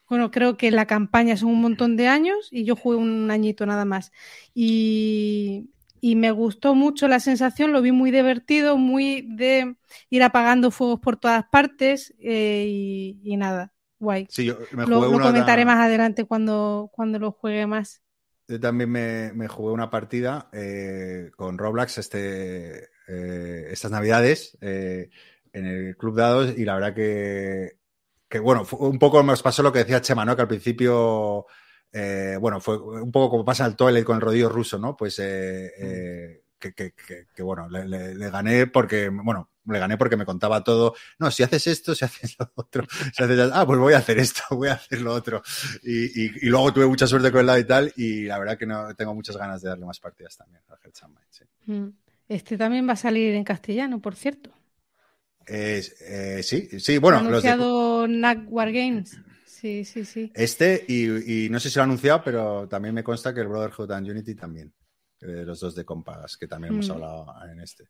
bueno, 0.10 0.32
creo 0.32 0.58
que 0.58 0.72
la 0.72 0.88
campaña 0.88 1.38
son 1.38 1.50
un 1.52 1.62
montón 1.62 1.96
de 1.98 2.08
años 2.08 2.50
y 2.52 2.66
yo 2.66 2.76
jugué 2.76 2.98
un 2.98 3.32
añito 3.32 3.66
nada 3.66 3.86
más. 3.86 4.12
Y, 4.54 5.70
y 6.02 6.16
me 6.18 6.32
gustó 6.32 6.76
mucho 6.76 7.08
la 7.08 7.20
sensación, 7.22 7.72
lo 7.74 7.82
vi 7.82 7.92
muy 7.94 8.12
divertido, 8.12 8.78
muy 8.78 9.22
de 9.30 9.76
ir 10.10 10.24
apagando 10.24 10.72
fuegos 10.72 11.00
por 11.00 11.18
todas 11.18 11.46
partes 11.52 12.14
eh, 12.20 12.66
y, 12.70 13.20
y 13.24 13.38
nada, 13.38 13.74
guay. 14.02 14.28
Sí, 14.30 14.46
yo 14.46 14.58
me 14.74 14.86
Lo, 14.86 14.98
jugué 14.98 15.08
lo 15.10 15.16
una- 15.16 15.28
comentaré 15.28 15.66
más 15.66 15.78
adelante 15.80 16.26
cuando, 16.26 16.90
cuando 16.94 17.20
lo 17.20 17.32
juegue 17.32 17.68
más. 17.68 18.02
Yo 18.48 18.60
también 18.60 18.90
me, 18.92 19.32
me 19.34 19.48
jugué 19.48 19.72
una 19.74 19.90
partida 19.90 20.50
eh, 20.52 21.32
con 21.38 21.58
Roblox 21.58 21.98
este, 22.00 22.90
eh, 23.08 23.68
estas 23.72 23.92
navidades 23.92 24.58
eh, 24.62 25.10
en 25.54 25.66
el 25.66 25.96
Club 25.98 26.18
Dados 26.18 26.58
y 26.58 26.66
la 26.66 26.74
verdad 26.76 26.94
que, 26.94 27.78
que, 28.28 28.40
bueno, 28.40 28.66
fue 28.66 28.80
un 28.90 29.00
poco 29.00 29.24
nos 29.24 29.42
pasó 29.44 29.64
lo 29.64 29.72
que 29.72 29.80
decía 29.80 30.02
Chema, 30.02 30.26
¿no? 30.26 30.36
Que 30.36 30.42
al 30.42 30.48
principio, 30.50 31.46
bueno, 32.40 32.60
fue 32.60 32.78
un 32.80 33.12
poco 33.12 33.30
como 33.30 33.46
pasa 33.46 33.66
al 33.66 33.76
toilet 33.78 34.04
con 34.04 34.16
el 34.18 34.22
rodillo 34.22 34.50
ruso, 34.50 34.78
¿no? 34.80 34.98
Pues 34.98 35.20
eh, 35.24 36.42
que, 36.60 36.74
que- 36.74 36.94
que- 36.94 37.28
que, 37.34 37.44
bueno, 37.44 37.70
le, 37.70 37.88
le- 37.88 38.16
le 38.16 38.30
gané 38.30 38.68
porque, 38.68 39.10
bueno, 39.10 39.50
le 39.66 39.80
gané 39.80 39.98
porque 39.98 40.18
me 40.18 40.26
contaba 40.26 40.64
todo. 40.64 40.96
No, 41.20 41.30
si 41.32 41.44
haces 41.44 41.68
esto, 41.68 41.94
si 41.96 42.06
haces 42.06 42.36
lo 42.40 42.52
otro, 42.56 42.86
si 43.16 43.24
haces, 43.24 43.52
ah, 43.54 43.66
pues 43.66 43.80
voy 43.80 43.94
a 43.94 43.98
hacer 44.00 44.18
esto, 44.20 44.42
voy 44.52 44.70
a 44.70 44.74
hacer 44.74 45.02
lo 45.02 45.14
otro. 45.14 45.42
Y, 45.84 46.06
y- 46.26 46.32
y 46.42 46.46
luego 46.50 46.74
tuve 46.74 46.88
mucha 46.88 47.08
suerte 47.08 47.32
con 47.32 47.42
el 47.42 47.48
lado 47.48 47.60
y 47.60 47.66
tal, 47.66 47.94
y 47.96 48.24
la 48.26 48.40
verdad 48.40 48.58
que 48.58 48.66
no 48.66 48.94
tengo 48.96 49.14
muchas 49.14 49.38
ganas 49.38 49.62
de 49.62 49.70
darle 49.70 49.86
más 49.86 50.00
partidas 50.00 50.36
también 50.38 50.62
al 50.70 50.78
Hearts 50.80 51.02
sí. 51.30 51.44
Mm. 51.66 51.90
Este 52.28 52.58
también 52.58 52.88
va 52.88 52.94
a 52.94 52.98
salir 52.98 53.34
en 53.36 53.44
castellano, 53.44 54.00
por 54.00 54.16
cierto. 54.16 54.52
Eh, 55.48 56.42
sí, 56.44 56.80
sí, 56.80 56.98
bueno, 56.98 57.18
ha 57.18 57.22
los 57.24 57.44
de- 57.44 57.50
anunciado 57.50 58.08
NAC 58.08 58.40
Wargames. 58.52 59.18
Sí, 59.46 59.86
sí, 59.86 60.06
sí. 60.06 60.32
este 60.34 60.86
y, 60.88 61.46
y 61.46 61.50
no 61.50 61.60
sé 61.60 61.70
si 61.70 61.76
lo 61.76 61.82
ha 61.82 61.86
anunciado, 61.86 62.24
pero 62.24 62.68
también 62.68 62.96
me 62.96 63.04
consta 63.04 63.34
que 63.34 63.42
el 63.42 63.48
Brotherhood 63.48 63.92
and 63.92 64.10
Unity 64.10 64.34
también, 64.34 64.74
de 65.20 65.46
los 65.46 65.60
dos 65.60 65.76
de 65.76 65.86
Compass, 65.86 66.38
que 66.38 66.48
también 66.48 66.74
hemos 66.74 66.88
Mm. 66.88 66.92
hablado 66.94 67.36
en 67.52 67.60
este. 67.60 67.84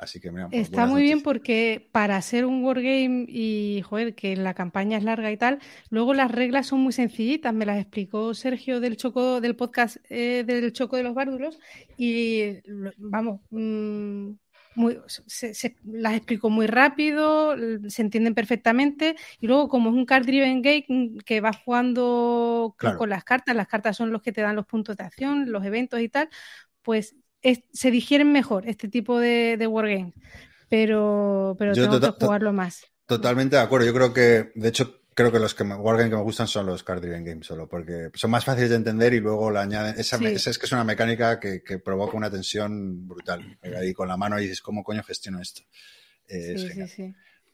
Así 0.00 0.18
que 0.18 0.30
mira, 0.32 0.48
pues, 0.48 0.62
Está 0.62 0.86
muy 0.86 1.02
bien 1.02 1.20
porque 1.22 1.88
para 1.92 2.16
hacer 2.16 2.44
un 2.46 2.64
wargame 2.64 3.26
y, 3.28 3.82
joder, 3.84 4.14
que 4.14 4.34
la 4.36 4.54
campaña 4.54 4.98
es 4.98 5.04
larga 5.04 5.30
y 5.30 5.36
tal, 5.36 5.60
luego 5.90 6.14
las 6.14 6.30
reglas 6.32 6.66
son 6.68 6.80
muy 6.80 6.92
sencillitas. 6.92 7.52
Me 7.54 7.66
las 7.66 7.78
explicó 7.80 8.34
Sergio 8.34 8.80
del 8.80 8.96
Choco, 8.96 9.40
del 9.40 9.56
podcast 9.56 9.98
eh, 10.08 10.42
del 10.46 10.72
Choco 10.72 10.96
de 10.96 11.02
los 11.04 11.14
Bárdulos 11.14 11.58
y, 11.96 12.60
vamos, 12.96 13.40
mm, 13.50 14.30
muy, 14.74 14.98
se, 15.26 15.54
se- 15.54 15.76
las 15.84 16.14
explicó 16.14 16.48
muy 16.50 16.66
rápido, 16.66 17.54
se 17.88 18.02
entienden 18.02 18.34
perfectamente 18.34 19.16
y 19.40 19.46
luego 19.46 19.68
como 19.68 19.90
es 19.90 19.96
un 19.96 20.06
card 20.06 20.24
driven 20.26 20.62
game 20.62 20.84
mm, 20.88 21.18
que 21.18 21.40
vas 21.40 21.58
jugando 21.58 22.74
Claro. 22.78 22.98
con 22.98 23.10
las 23.10 23.24
cartas, 23.24 23.54
las 23.56 23.68
cartas 23.68 23.96
son 23.96 24.12
los 24.12 24.22
que 24.22 24.32
te 24.32 24.40
dan 24.42 24.56
los 24.56 24.66
puntos 24.66 24.96
de 24.96 25.04
acción, 25.04 25.50
los 25.52 25.64
eventos 25.64 26.00
y 26.00 26.08
tal, 26.08 26.28
pues 26.82 27.16
se 27.72 27.90
digieren 27.90 28.32
mejor 28.32 28.68
este 28.68 28.88
tipo 28.88 29.18
de, 29.18 29.56
de 29.56 29.66
wargames. 29.66 30.14
Pero, 30.68 31.56
pero 31.58 31.74
tengo 31.74 32.00
que 32.00 32.24
jugarlo 32.24 32.52
más. 32.52 32.84
Totalmente 33.06 33.56
de 33.56 33.62
acuerdo. 33.62 33.86
Yo 33.86 33.94
creo 33.94 34.12
que, 34.12 34.52
de 34.54 34.68
hecho, 34.68 35.00
creo 35.14 35.32
que 35.32 35.40
los 35.40 35.54
que 35.54 35.64
me, 35.64 35.74
wargames 35.74 36.10
que 36.10 36.16
me 36.16 36.22
gustan 36.22 36.46
son 36.46 36.66
los 36.66 36.84
card 36.84 37.00
driven 37.00 37.24
games 37.24 37.46
solo, 37.46 37.68
porque 37.68 38.10
son 38.14 38.30
más 38.30 38.44
fáciles 38.44 38.70
de 38.70 38.76
entender 38.76 39.12
y 39.14 39.20
luego 39.20 39.50
le 39.50 39.58
añaden. 39.58 39.96
Esa, 39.98 40.16
es 40.16 40.58
que 40.58 40.66
es 40.66 40.72
una 40.72 40.84
mecánica 40.84 41.40
que, 41.40 41.60
provoca 41.84 42.16
una 42.16 42.30
tensión 42.30 43.06
brutal. 43.06 43.58
Ahí 43.62 43.92
con 43.92 44.08
la 44.08 44.16
mano 44.16 44.38
y 44.38 44.42
dices, 44.42 44.62
¿cómo 44.62 44.84
coño 44.84 45.02
gestiono 45.02 45.40
esto? 45.40 45.62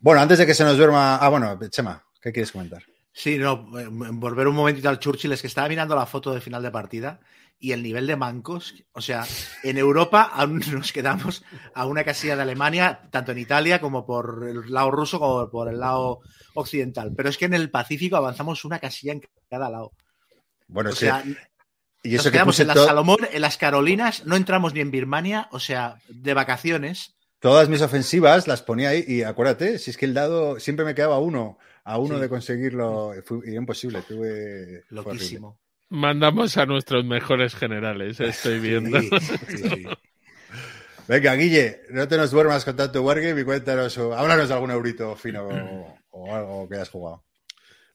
bueno, 0.01 0.21
antes 0.21 0.39
de 0.39 0.47
que 0.47 0.55
se 0.55 0.65
nos 0.65 0.77
duerma. 0.77 1.17
Ah, 1.17 1.29
bueno, 1.31 1.59
Chema, 1.71 2.05
¿qué 2.21 2.33
quieres 2.33 2.53
comentar? 2.53 2.83
Sí, 3.11 3.39
no, 3.39 3.67
volver 4.13 4.47
un 4.47 4.55
momentito 4.55 4.91
al 4.91 4.99
Churchill, 4.99 5.33
es 5.33 5.41
que 5.41 5.47
estaba 5.47 5.71
mirando 5.71 5.97
la 5.97 6.05
foto 6.05 6.35
de 6.35 6.43
final 6.43 6.63
de 6.63 6.71
partida 6.71 7.19
y 7.59 7.73
el 7.73 7.83
nivel 7.83 8.07
de 8.07 8.17
mancos, 8.17 8.75
o 8.93 9.01
sea, 9.01 9.25
en 9.63 9.79
Europa 9.79 10.23
aún 10.23 10.61
nos 10.73 10.93
quedamos 10.93 11.45
a 11.75 11.87
una 11.87 12.05
casilla 12.05 12.37
de 12.37 12.43
Alemania, 12.43 13.09
tanto 13.11 13.33
en 13.33 13.39
Italia 13.39 13.81
como 13.81 14.05
por 14.05 14.47
el 14.49 14.71
lado 14.73 14.91
ruso 14.91 15.19
como 15.19 15.51
por 15.51 15.69
el 15.69 15.81
lado 15.81 16.21
occidental. 16.55 17.13
Pero 17.17 17.29
es 17.29 17.39
que 17.39 17.47
en 17.47 17.55
el 17.55 17.71
Pacífico 17.71 18.17
avanzamos 18.17 18.65
una 18.65 18.79
casilla 18.79 19.13
en 19.13 19.23
cada 19.49 19.71
lado. 19.71 19.93
Bueno, 20.69 20.91
o 20.91 20.95
sea, 20.95 21.25
y 22.03 22.15
eso 22.15 22.25
nos 22.25 22.33
quedamos 22.33 22.61
en 22.61 22.69
las 22.69 22.85
Salomón, 22.85 23.19
en 23.33 23.41
las 23.41 23.57
Carolinas, 23.57 24.27
no 24.27 24.37
entramos 24.37 24.75
ni 24.75 24.81
en 24.81 24.91
Birmania, 24.91 25.49
o 25.51 25.59
sea, 25.59 25.99
de 26.09 26.35
vacaciones. 26.35 27.17
Todas 27.41 27.69
mis 27.69 27.83
ofensivas 27.83 28.47
las 28.47 28.63
ponía 28.63 28.91
ahí 28.91 29.05
y 29.07 29.23
acuérdate, 29.23 29.79
si 29.79 29.91
es 29.91 29.97
que 29.97 30.07
el 30.07 30.15
dado 30.15 30.59
siempre 30.59 30.85
me 30.85 30.95
quedaba 30.95 31.19
uno, 31.19 31.59
a 31.85 31.99
uno 31.99 32.19
de 32.19 32.29
conseguirlo, 32.29 33.13
fue 33.25 33.39
imposible, 33.55 34.03
tuve... 34.03 34.85
Loquísimo. 34.89 35.59
Mandamos 35.89 36.57
a 36.57 36.67
nuestros 36.67 37.05
mejores 37.05 37.55
generales, 37.55 38.19
estoy 38.21 38.59
viendo. 38.59 38.99
Venga, 41.09 41.35
Guille, 41.35 41.83
no 41.91 42.09
te 42.09 42.17
nos 42.17 42.33
duermas 42.33 42.65
con 42.65 42.75
tanto 42.75 43.03
Wargame 43.03 43.41
y 43.41 43.45
cuéntanos, 43.45 43.97
o, 43.99 44.13
háblanos 44.13 44.49
de 44.49 44.55
algún 44.55 44.73
eurito 44.73 45.15
fino 45.15 45.47
o, 46.11 46.35
algo 46.35 46.69
que 46.69 46.75
hayas 46.75 46.91
jugado. 46.91 47.23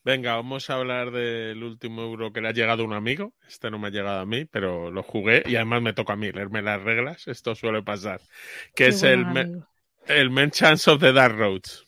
Venga, 0.04 0.36
vamos 0.36 0.70
a 0.70 0.76
hablar 0.76 1.12
del 1.12 1.62
último 1.62 2.04
euro 2.04 2.32
que 2.32 2.40
le 2.40 2.48
ha 2.48 2.54
llegado 2.54 2.84
a 2.84 2.86
un 2.86 2.94
amigo. 2.94 3.34
Este 3.48 3.70
no 3.70 3.78
me 3.78 3.90
ha 3.90 3.92
llegado 3.92 4.22
a 4.22 4.26
mí, 4.26 4.46
pero 4.46 4.90
lo 4.90 5.04
jugué 5.04 5.44
y 5.46 5.58
además 5.58 5.82
me 5.82 5.94
toca 5.94 6.14
a 6.14 6.16
mí 6.16 6.32
leerme 6.32 6.62
las 6.62 6.82
reglas. 6.82 7.28
Esto 7.28 7.54
suele 7.54 7.84
pasar. 7.84 8.22
Que 8.74 8.88
es 8.88 9.04
el, 9.04 9.26
el 10.08 10.30
Merchants 10.32 10.88
of 10.88 11.02
the 11.02 11.14
Dark 11.14 11.36
Roads. 11.38 11.86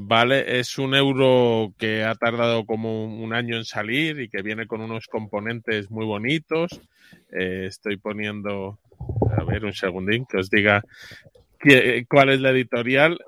Vale, 0.00 0.60
es 0.60 0.78
un 0.78 0.94
euro 0.94 1.74
que 1.76 2.04
ha 2.04 2.14
tardado 2.14 2.64
como 2.64 3.04
un 3.04 3.34
año 3.34 3.56
en 3.56 3.64
salir 3.64 4.20
y 4.20 4.28
que 4.28 4.42
viene 4.42 4.68
con 4.68 4.80
unos 4.80 5.08
componentes 5.08 5.90
muy 5.90 6.06
bonitos. 6.06 6.80
Eh, 7.32 7.64
estoy 7.66 7.96
poniendo, 7.96 8.78
a 9.36 9.42
ver, 9.42 9.64
un 9.64 9.72
segundín, 9.72 10.24
que 10.24 10.36
os 10.36 10.50
diga 10.50 10.84
cuál 12.08 12.28
es 12.28 12.40
la 12.40 12.50
editorial. 12.50 13.18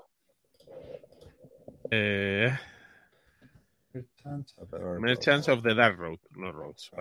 Eh, 1.90 2.56
Merchants 5.00 5.48
of 5.48 5.64
the 5.64 5.74
Dark 5.74 5.98
Road, 5.98 6.20
no 6.36 6.52
Roads. 6.52 6.92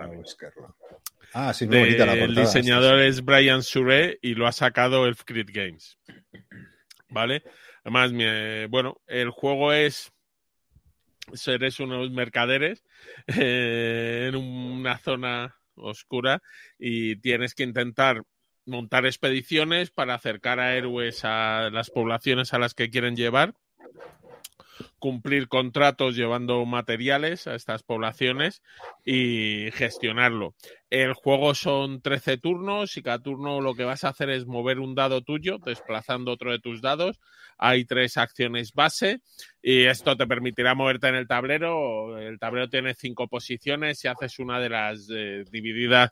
Ah, 1.32 1.54
sí, 1.54 1.68
muy 1.68 1.78
bonita 1.78 2.06
la 2.06 2.14
portada. 2.14 2.24
El 2.24 2.34
diseñador 2.34 2.98
es 3.02 3.24
Brian 3.24 3.62
Sure 3.62 4.18
y 4.20 4.34
lo 4.34 4.48
ha 4.48 4.52
sacado 4.52 5.06
Elfcrit 5.06 5.48
Games. 5.48 5.96
¿Vale? 7.08 7.44
Además, 7.92 8.70
bueno, 8.70 9.00
el 9.08 9.30
juego 9.30 9.72
es 9.72 10.12
seres 11.32 11.80
unos 11.80 12.10
mercaderes 12.12 12.84
eh, 13.26 14.26
en 14.28 14.36
una 14.36 14.96
zona 14.98 15.56
oscura 15.74 16.40
y 16.78 17.16
tienes 17.16 17.54
que 17.54 17.64
intentar 17.64 18.22
montar 18.64 19.06
expediciones 19.06 19.90
para 19.90 20.14
acercar 20.14 20.60
a 20.60 20.76
héroes 20.76 21.24
a 21.24 21.70
las 21.72 21.90
poblaciones 21.90 22.54
a 22.54 22.60
las 22.60 22.74
que 22.74 22.90
quieren 22.90 23.16
llevar 23.16 23.54
cumplir 25.00 25.48
contratos 25.48 26.14
llevando 26.14 26.64
materiales 26.64 27.48
a 27.48 27.56
estas 27.56 27.82
poblaciones 27.82 28.62
y 29.04 29.70
gestionarlo. 29.72 30.54
El 30.90 31.14
juego 31.14 31.54
son 31.54 32.02
13 32.02 32.38
turnos 32.38 32.96
y 32.96 33.02
cada 33.02 33.22
turno 33.22 33.60
lo 33.60 33.74
que 33.74 33.84
vas 33.84 34.04
a 34.04 34.08
hacer 34.08 34.28
es 34.30 34.46
mover 34.46 34.78
un 34.78 34.94
dado 34.94 35.22
tuyo 35.22 35.58
desplazando 35.58 36.32
otro 36.32 36.50
de 36.52 36.58
tus 36.58 36.82
dados. 36.82 37.20
Hay 37.58 37.84
tres 37.84 38.16
acciones 38.16 38.72
base 38.72 39.20
y 39.62 39.84
esto 39.84 40.16
te 40.16 40.26
permitirá 40.26 40.74
moverte 40.74 41.08
en 41.08 41.14
el 41.14 41.28
tablero. 41.28 42.18
El 42.18 42.38
tablero 42.38 42.68
tiene 42.68 42.94
cinco 42.94 43.28
posiciones 43.28 44.04
y 44.04 44.08
haces 44.08 44.38
una 44.38 44.58
de 44.58 44.68
las 44.68 45.08
eh, 45.14 45.44
divididas 45.50 46.10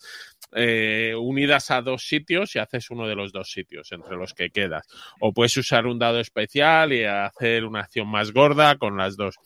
eh, 0.52 1.14
unidas 1.18 1.70
a 1.70 1.82
dos 1.82 2.06
sitios 2.06 2.54
y 2.54 2.58
haces 2.58 2.90
uno 2.90 3.06
de 3.06 3.14
los 3.14 3.32
dos 3.32 3.50
sitios 3.50 3.90
entre 3.92 4.16
los 4.16 4.32
que 4.32 4.50
quedas. 4.50 4.86
O 5.20 5.32
puedes 5.32 5.56
usar 5.56 5.86
un 5.86 5.98
dado 5.98 6.20
especial 6.20 6.92
y 6.92 7.04
hacer 7.04 7.64
una 7.64 7.80
acción 7.80 8.08
más 8.08 8.32
gorda 8.32 8.76
con 8.78 8.96
las 8.96 9.16
dos. 9.16 9.36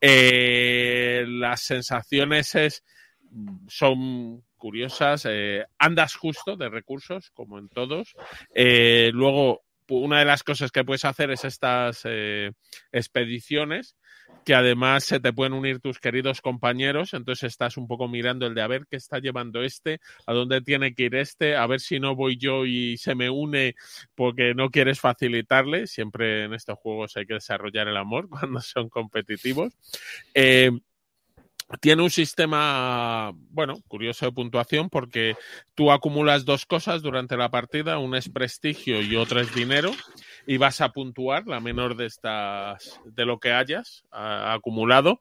Eh, 0.00 1.24
las 1.28 1.62
sensaciones 1.62 2.54
es, 2.54 2.84
son 3.68 4.44
curiosas. 4.56 5.28
andas 5.78 6.14
justo 6.14 6.56
de 6.56 6.68
recursos, 6.68 7.30
como 7.30 7.58
en 7.58 7.68
todos. 7.68 8.14
luego 9.12 9.66
una 9.88 10.18
de 10.18 10.24
las 10.24 10.42
cosas 10.42 10.72
que 10.72 10.84
puedes 10.84 11.04
hacer 11.04 11.30
es 11.30 11.44
estas 11.44 12.00
eh, 12.04 12.50
expediciones 12.92 13.96
que 14.46 14.54
además 14.54 15.02
se 15.02 15.18
te 15.18 15.32
pueden 15.32 15.54
unir 15.54 15.80
tus 15.80 15.98
queridos 15.98 16.40
compañeros, 16.40 17.14
entonces 17.14 17.48
estás 17.50 17.76
un 17.76 17.88
poco 17.88 18.06
mirando 18.06 18.46
el 18.46 18.54
de 18.54 18.62
a 18.62 18.68
ver 18.68 18.86
qué 18.88 18.96
está 18.96 19.18
llevando 19.18 19.60
este, 19.64 19.98
a 20.24 20.32
dónde 20.32 20.60
tiene 20.60 20.94
que 20.94 21.02
ir 21.02 21.16
este, 21.16 21.56
a 21.56 21.66
ver 21.66 21.80
si 21.80 21.98
no 21.98 22.14
voy 22.14 22.36
yo 22.36 22.64
y 22.64 22.96
se 22.96 23.16
me 23.16 23.28
une 23.28 23.74
porque 24.14 24.54
no 24.54 24.70
quieres 24.70 25.00
facilitarle, 25.00 25.88
siempre 25.88 26.44
en 26.44 26.54
estos 26.54 26.78
juegos 26.78 27.16
hay 27.16 27.26
que 27.26 27.34
desarrollar 27.34 27.88
el 27.88 27.96
amor 27.96 28.28
cuando 28.30 28.60
son 28.60 28.88
competitivos. 28.88 29.72
Eh, 30.32 30.70
tiene 31.80 32.02
un 32.04 32.10
sistema, 32.10 33.32
bueno, 33.50 33.80
curioso 33.88 34.26
de 34.26 34.32
puntuación 34.32 34.88
porque 34.88 35.34
tú 35.74 35.90
acumulas 35.90 36.44
dos 36.44 36.66
cosas 36.66 37.02
durante 37.02 37.36
la 37.36 37.50
partida, 37.50 37.98
una 37.98 38.18
es 38.18 38.28
prestigio 38.28 39.02
y 39.02 39.16
otra 39.16 39.40
es 39.40 39.52
dinero, 39.52 39.90
y 40.46 40.56
vas 40.58 40.80
a 40.80 40.92
puntuar 40.92 41.46
la 41.46 41.60
menor 41.60 41.96
de 41.96 42.06
estas, 42.06 43.00
de 43.04 43.26
lo 43.26 43.40
que 43.40 43.52
hayas 43.52 44.04
acumulado, 44.10 45.20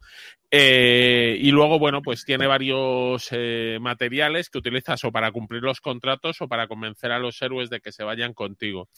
eh, 0.51 1.37
y 1.39 1.51
luego, 1.51 1.79
bueno, 1.79 2.01
pues 2.01 2.23
tiene 2.23 2.47
varios 2.47 3.27
eh, 3.31 3.77
materiales 3.81 4.49
que 4.49 4.59
utilizas 4.59 5.03
o 5.03 5.11
para 5.11 5.31
cumplir 5.31 5.63
los 5.63 5.81
contratos 5.81 6.41
o 6.41 6.47
para 6.47 6.67
convencer 6.67 7.11
a 7.11 7.19
los 7.19 7.41
héroes 7.41 7.69
de 7.69 7.81
que 7.81 7.91
se 7.91 8.03
vayan 8.03 8.33
contigo. 8.33 8.89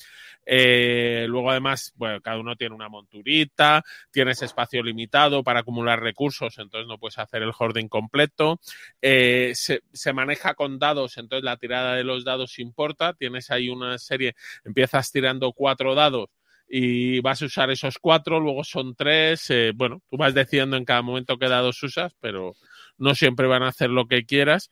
Eh, 0.46 1.26
luego, 1.28 1.52
además, 1.52 1.94
bueno, 1.96 2.22
cada 2.22 2.40
uno 2.40 2.56
tiene 2.56 2.76
una 2.76 2.90
monturita, 2.90 3.84
tienes 4.12 4.42
espacio 4.42 4.84
limitado 4.84 5.44
para 5.44 5.62
acumular 5.62 6.02
recursos, 6.02 6.58
entonces 6.58 6.88
no 6.88 6.98
puedes 6.98 7.18
hacer 7.18 7.42
el 7.44 7.54
hoarding 7.58 7.88
completo. 7.88 8.60
Se, 9.02 9.82
se, 9.92 10.14
maneja 10.14 10.54
con 10.54 10.80
dados, 10.80 11.18
entonces 11.18 11.44
la 11.44 11.58
tirada 11.58 11.96
de 11.96 12.04
los 12.04 12.24
dados 12.24 12.60
importa. 12.60 13.14
Tienes 13.14 13.52
ahí 13.52 13.70
una 13.70 13.98
serie, 13.98 14.36
empiezas 14.64 15.12
tirando 15.12 15.52
cuatro 15.54 15.96
dados 15.96 16.30
y 16.68 17.20
vas 17.22 17.42
a 17.42 17.46
usar 17.46 17.70
esos 17.72 17.98
cuatro, 18.00 18.40
luego 18.40 18.64
son 18.64 18.96
tres. 18.96 19.50
Eh, 19.50 19.72
bueno, 19.76 20.02
tú 20.10 20.18
vas 20.18 20.34
decidiendo 20.34 20.76
en 20.78 20.86
cada 20.86 21.02
momento 21.02 21.38
qué 21.38 21.48
dados 21.48 21.82
usas, 21.84 22.14
pero 22.20 22.54
no 22.98 23.16
siempre 23.16 23.48
van 23.48 23.64
a 23.64 23.70
hacer 23.70 23.90
lo 23.90 24.08
que 24.08 24.26
quieras. 24.26 24.70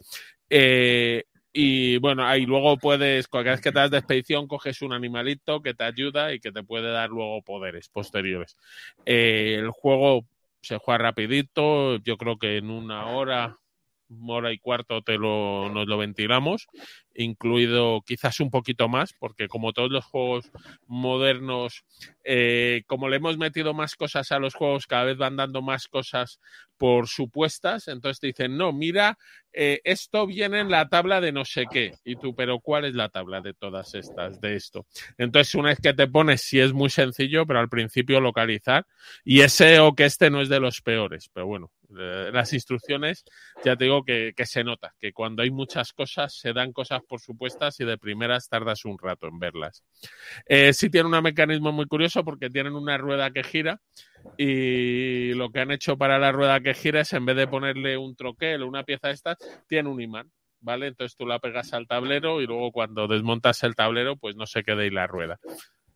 Eh, 0.50 1.24
y 1.58 1.98
bueno, 2.00 2.26
ahí 2.28 2.46
luego 2.46 2.78
puedes, 2.78 3.30
cualquier 3.30 3.54
vez 3.54 3.62
que 3.62 3.72
te 3.72 3.80
das 3.80 3.92
de 3.92 4.00
expedición, 4.00 4.46
coges 4.46 4.82
un 4.82 4.92
animalito 4.92 5.62
que 5.62 5.74
te 5.74 5.86
ayuda 5.86 6.34
y 6.34 6.42
que 6.42 6.52
te 6.52 6.64
puede 6.64 6.92
dar 6.92 7.10
luego 7.10 7.42
poderes 7.44 7.88
posteriores. 7.88 8.58
Eh, 9.06 9.56
el 9.58 9.70
juego 9.70 10.26
se 10.62 10.78
juega 10.78 10.98
rapidito, 10.98 11.96
yo 12.00 12.18
creo 12.18 12.38
que 12.38 12.58
en 12.58 12.70
una 12.70 13.08
hora, 13.08 13.58
hora 14.28 14.52
y 14.52 14.60
cuarto 14.60 15.02
te 15.02 15.18
lo, 15.18 15.70
nos 15.70 15.88
lo 15.88 15.98
ventilamos, 15.98 16.68
incluido 17.16 18.02
quizás 18.06 18.40
un 18.40 18.50
poquito 18.52 18.88
más, 18.88 19.14
porque 19.14 19.48
como 19.48 19.74
todos 19.74 19.90
los 19.90 20.06
juegos 20.06 20.52
modernos, 20.88 21.84
eh, 22.24 22.84
como 22.88 23.10
le 23.10 23.18
hemos 23.18 23.38
metido 23.38 23.74
más 23.74 23.96
cosas 23.96 24.32
a 24.32 24.40
los 24.40 24.54
juegos, 24.54 24.88
cada 24.88 25.06
vez 25.06 25.18
van 25.18 25.36
dando 25.36 25.62
más 25.62 25.88
cosas 25.88 26.40
por 26.78 27.08
supuestas, 27.08 27.88
entonces 27.88 28.20
te 28.20 28.28
dicen, 28.28 28.58
no, 28.58 28.74
mira, 28.74 29.18
eh, 29.54 29.80
esto 29.86 30.28
viene 30.28 30.60
en 30.60 30.70
la 30.70 30.90
tabla 30.90 31.22
de 31.22 31.32
no 31.32 31.46
sé 31.46 31.66
qué, 31.72 31.94
y 32.04 32.18
tú, 32.18 32.36
pero 32.36 32.60
¿cuál 32.60 32.86
es 32.86 32.96
la 32.96 33.10
tabla 33.10 33.40
de 33.40 33.54
todas 33.54 33.96
estas, 33.96 34.42
de 34.42 34.56
esto? 34.56 34.86
Entonces, 35.18 35.56
una 35.56 35.70
vez 35.70 35.80
que 35.80 35.94
te 35.94 36.08
pones, 36.08 36.42
sí 36.42 36.60
es 36.60 36.74
muy 36.74 36.90
sencillo, 36.90 37.46
pero 37.46 37.60
al 37.60 37.70
principio 37.70 38.20
localizar, 38.20 38.86
y 39.24 39.42
ese 39.42 39.80
o 39.80 39.94
que 39.96 40.06
este 40.06 40.30
no 40.30 40.42
es 40.42 40.50
de 40.50 40.60
los 40.60 40.82
peores, 40.82 41.30
pero 41.34 41.48
bueno, 41.48 41.72
eh, 41.98 42.30
las 42.34 42.52
instrucciones, 42.52 43.24
ya 43.64 43.76
te 43.76 43.86
digo 43.86 44.04
que, 44.04 44.34
que 44.36 44.46
se 44.46 44.64
nota, 44.64 44.94
que 45.00 45.14
cuando 45.14 45.44
hay 45.44 45.52
muchas 45.52 45.94
cosas, 45.94 46.34
se 46.34 46.52
dan 46.52 46.74
cosas 46.74 47.02
por 47.06 47.22
supuestas 47.22 47.80
y 47.80 47.86
de 47.86 47.98
primeras 47.98 48.48
tardas 48.48 48.86
un 48.86 48.98
rato 48.98 49.27
en 49.27 49.40
verlas. 49.40 49.84
Eh, 50.45 50.73
sí 50.73 50.90
tiene 50.90 51.10
un 51.10 51.23
mecanismo 51.23 51.72
muy 51.72 51.86
curioso 51.86 52.23
porque 52.23 52.49
tienen 52.49 52.73
una 52.73 52.98
rueda 52.98 53.32
que 53.32 53.44
gira 53.44 53.82
y 54.38 55.34
lo 55.34 55.52
que 55.52 55.60
han 55.60 55.72
hecho 55.72 55.98
para 55.98 56.18
la 56.18 56.32
rueda 56.32 56.60
que 56.60 56.73
gira 56.73 57.02
es 57.02 57.14
en 57.14 57.26
vez 57.26 57.36
de 57.36 57.48
ponerle 57.48 57.98
un 57.98 58.15
troquel 58.15 58.64
o 58.64 58.68
una 58.68 58.84
pieza 58.84 59.07
de 59.07 59.14
estas, 59.14 59.38
tiene 59.68 59.90
un 59.90 60.02
imán. 60.02 60.32
¿vale? 60.65 60.88
Entonces 60.88 61.15
tú 61.15 61.26
la 61.26 61.40
pegas 61.40 61.72
al 61.73 61.88
tablero 61.88 62.41
y 62.41 62.48
luego 62.48 62.72
cuando 62.72 63.07
desmontas 63.07 63.64
el 63.64 63.76
tablero, 63.76 64.18
pues 64.18 64.36
no 64.36 64.48
se 64.48 64.64
quede 64.64 64.84
ahí 64.84 64.90
la 64.90 65.07
rueda. 65.07 65.40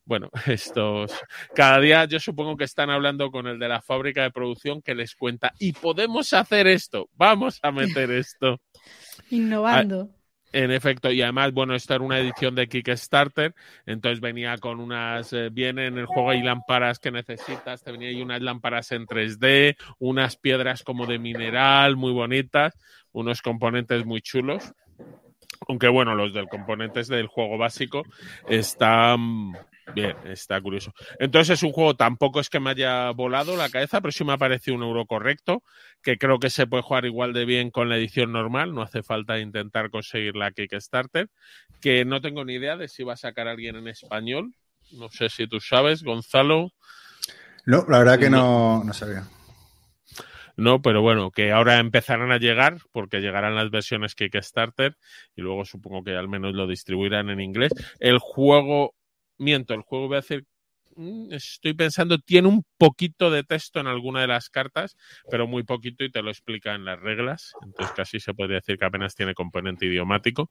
Bueno, 0.06 0.30
estos 0.48 1.12
cada 1.54 1.80
día 1.80 2.06
yo 2.06 2.20
supongo 2.20 2.56
que 2.56 2.64
están 2.64 2.90
hablando 2.90 3.32
con 3.32 3.48
el 3.48 3.60
de 3.60 3.68
la 3.68 3.82
fábrica 3.82 4.24
de 4.24 4.32
producción 4.32 4.82
que 4.82 4.96
les 4.96 5.16
cuenta 5.16 5.54
y 5.60 5.74
podemos 5.74 6.34
hacer 6.34 6.68
esto, 6.68 7.10
vamos 7.14 7.60
a 7.62 7.72
meter 7.72 8.12
esto. 8.12 8.62
Innovando. 9.30 10.10
En 10.52 10.72
efecto, 10.72 11.12
y 11.12 11.22
además, 11.22 11.54
bueno, 11.54 11.76
esta 11.76 11.96
era 11.96 12.04
una 12.04 12.20
edición 12.20 12.56
de 12.56 12.68
Kickstarter, 12.68 13.54
entonces 13.86 14.20
venía 14.20 14.58
con 14.58 14.80
unas, 14.80 15.32
eh, 15.32 15.50
viene 15.52 15.86
en 15.86 16.00
el 16.00 16.08
juego 16.08 16.32
hay 16.32 16.42
lámparas 16.42 16.98
que 16.98 17.12
necesitas, 17.12 17.84
te 17.84 17.92
venía 17.92 18.10
ahí 18.10 18.22
unas 18.22 18.42
lámparas 18.42 18.92
en 18.92 19.06
3D, 19.06 19.78
unas 20.00 20.38
piedras 20.38 20.84
como 20.84 21.06
de 21.06 21.20
mineral 21.20 21.98
muy 21.98 22.14
bonitas, 22.14 22.74
unos 23.12 23.44
componentes 23.44 24.06
muy 24.06 24.22
chulos. 24.22 24.74
Aunque 25.68 25.88
bueno, 25.88 26.16
los 26.16 26.34
del 26.34 26.48
componentes 26.48 27.08
del 27.10 27.28
juego 27.28 27.58
básico 27.58 28.04
están 28.48 29.54
bien, 29.94 30.16
está 30.26 30.60
curioso. 30.62 30.94
Entonces 31.20 31.56
es 31.60 31.64
un 31.64 31.72
juego, 31.72 31.96
tampoco 31.96 32.40
es 32.40 32.50
que 32.50 32.60
me 32.60 32.72
haya 32.72 33.12
volado 33.12 33.56
la 33.56 33.70
cabeza, 33.70 34.02
pero 34.02 34.12
sí 34.12 34.24
me 34.24 34.34
ha 34.34 34.38
parecido 34.38 34.76
un 34.76 34.84
euro 34.84 35.06
correcto, 35.06 35.64
que 36.02 36.18
creo 36.18 36.40
que 36.40 36.50
se 36.50 36.68
puede 36.68 36.84
jugar 36.84 37.06
igual 37.06 37.34
de 37.34 37.46
bien 37.46 37.72
con 37.72 37.90
la 37.90 37.98
edición 37.98 38.32
normal, 38.32 38.74
no 38.74 38.82
hace 38.82 39.04
falta 39.04 39.40
intentar 39.40 39.90
conseguir 39.90 40.36
la 40.36 40.52
Kickstarter, 40.52 41.30
que 41.82 42.06
no 42.06 42.22
tengo 42.22 42.46
ni 42.46 42.56
idea 42.56 42.78
de 42.78 42.88
si 42.88 43.04
va 43.04 43.14
a 43.14 43.18
sacar 43.18 43.48
alguien 43.48 43.76
en 43.76 43.88
español. 43.88 44.54
No 44.92 45.10
sé 45.10 45.30
si 45.30 45.48
tú 45.48 45.60
sabes, 45.60 46.04
Gonzalo. 46.04 46.72
No, 47.66 47.86
la 47.88 48.00
verdad 48.00 48.20
que 48.20 48.30
no, 48.30 48.84
no 48.84 48.94
sabía. 48.94 49.24
No, 50.60 50.82
pero 50.82 51.02
bueno, 51.02 51.32
que 51.32 51.54
ahora 51.54 51.80
empezarán 51.80 52.34
a 52.34 52.38
llegar 52.38 52.80
porque 52.92 53.22
llegarán 53.22 53.56
las 53.56 53.72
versiones 53.72 54.14
Kickstarter 54.14 54.98
y 55.34 55.42
luego 55.42 55.64
supongo 55.64 56.04
que 56.04 56.18
al 56.18 56.28
menos 56.28 56.54
lo 56.54 56.68
distribuirán 56.68 57.30
en 57.30 57.40
inglés. 57.40 57.72
El 58.00 58.20
juego, 58.20 58.94
miento, 59.40 59.74
el 59.74 59.82
juego 59.82 60.08
voy 60.08 60.18
a 60.18 60.22
decir, 60.22 60.46
mm, 60.96 61.34
estoy 61.34 61.74
pensando, 61.74 62.20
tiene 62.20 62.48
un 62.48 62.64
poquito 62.78 63.32
de 63.32 63.44
texto 63.44 63.80
en 63.80 63.88
alguna 63.88 64.22
de 64.22 64.28
las 64.28 64.50
cartas, 64.50 64.96
pero 65.32 65.48
muy 65.48 65.64
poquito 65.64 66.04
y 66.04 66.12
te 66.12 66.22
lo 66.22 66.30
explica 66.30 66.76
en 66.76 66.86
las 66.86 67.00
reglas. 67.00 67.54
Entonces 67.64 67.96
casi 67.96 68.20
se 68.20 68.34
podría 68.34 68.58
decir 68.58 68.78
que 68.78 68.86
apenas 68.86 69.16
tiene 69.16 69.34
componente 69.34 69.86
idiomático. 69.86 70.50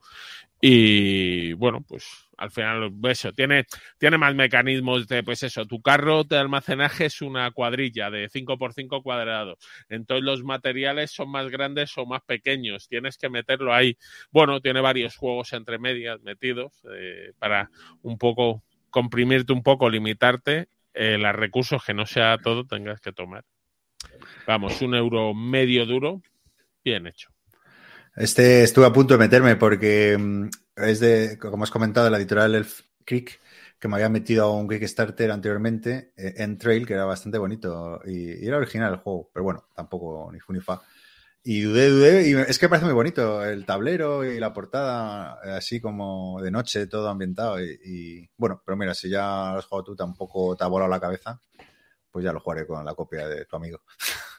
Y 0.60 1.52
bueno, 1.55 1.85
pues 1.86 2.28
al 2.39 2.51
final 2.52 2.93
eso 3.09 3.32
tiene 3.32 3.66
tiene 3.98 4.16
más 4.16 4.35
mecanismos 4.35 5.09
de 5.09 5.23
pues 5.23 5.43
eso 5.43 5.66
tu 5.66 5.82
carro 5.82 6.24
de 6.24 6.39
almacenaje 6.39 7.06
es 7.06 7.20
una 7.20 7.51
cuadrilla 7.51 8.10
de 8.10 8.31
5x5 8.31 9.02
cuadrados 9.02 9.59
entonces 9.89 10.24
los 10.24 10.44
materiales 10.44 11.10
son 11.10 11.31
más 11.31 11.48
grandes 11.51 11.98
o 11.98 12.06
más 12.06 12.23
pequeños 12.23 12.89
tienes 12.89 13.19
que 13.19 13.28
meterlo 13.28 13.74
ahí 13.74 13.98
bueno 14.31 14.60
tiene 14.60 14.81
varios 14.81 15.16
juegos 15.16 15.52
entre 15.52 15.78
medias 15.78 16.23
metidos 16.23 16.81
eh, 16.94 17.32
para 17.39 17.70
un 18.02 18.16
poco 18.16 18.62
comprimirte 18.90 19.52
un 19.52 19.62
poco 19.62 19.89
limitarte 19.89 20.69
eh, 20.94 21.19
los 21.19 21.35
recursos 21.35 21.85
que 21.85 21.94
no 21.94 22.06
sea 22.06 22.39
todo 22.39 22.66
tengas 22.66 23.01
que 23.01 23.12
tomar 23.12 23.44
vamos 24.47 24.81
un 24.82 24.94
euro 24.94 25.35
medio 25.35 25.86
duro 25.86 26.23
bien 26.85 27.06
hecho 27.06 27.31
este 28.16 28.65
estuve 28.65 28.86
a 28.86 28.93
punto 28.93 29.15
de 29.15 29.19
meterme 29.19 29.56
porque 29.56 30.16
mm, 30.19 30.48
es 30.77 31.01
de, 31.01 31.39
como 31.39 31.65
has 31.65 31.70
comentado, 31.70 32.10
la 32.10 32.19
editorial 32.19 32.55
Elf 32.55 32.82
Creek, 33.05 33.40
que 33.78 33.89
me 33.89 33.94
había 33.94 34.09
metido 34.09 34.44
a 34.44 34.52
un 34.52 34.69
Kickstarter 34.69 35.31
anteriormente, 35.31 36.12
eh, 36.16 36.35
en 36.39 36.59
Trail, 36.59 36.86
que 36.86 36.94
era 36.94 37.05
bastante 37.05 37.39
bonito 37.39 38.01
y, 38.05 38.44
y, 38.44 38.47
era 38.47 38.56
original 38.56 38.93
el 38.93 38.98
juego, 38.98 39.31
pero 39.32 39.44
bueno, 39.44 39.65
tampoco 39.74 40.31
ni 40.32 40.40
fu 40.40 40.52
ni 40.52 40.60
fa. 40.60 40.81
Y 41.44 41.62
dudé, 41.62 41.89
dudé, 41.89 42.28
y 42.28 42.35
es 42.35 42.59
que 42.59 42.69
parece 42.69 42.85
muy 42.85 42.94
bonito 42.94 43.44
el 43.44 43.65
tablero 43.65 44.24
y 44.24 44.39
la 44.39 44.52
portada, 44.52 45.39
eh, 45.44 45.52
así 45.52 45.81
como 45.81 46.40
de 46.43 46.51
noche, 46.51 46.86
todo 46.86 47.09
ambientado. 47.09 47.62
Y, 47.62 47.78
y 47.85 48.31
bueno, 48.36 48.62
pero 48.65 48.77
mira, 48.77 48.94
si 48.94 49.09
ya 49.09 49.52
lo 49.52 49.59
has 49.59 49.66
jugado 49.66 49.85
tú, 49.85 49.97
tampoco 49.97 50.56
te 50.56 50.65
ha 50.65 50.69
volado 50.69 50.90
la 50.90 51.01
cabeza, 51.01 51.40
pues 52.10 52.24
ya 52.24 52.32
lo 52.32 52.40
jugaré 52.40 52.66
con 52.66 52.85
la 52.85 52.94
copia 52.94 53.28
de 53.28 53.44
tu 53.44 53.56
amigo. 53.56 53.81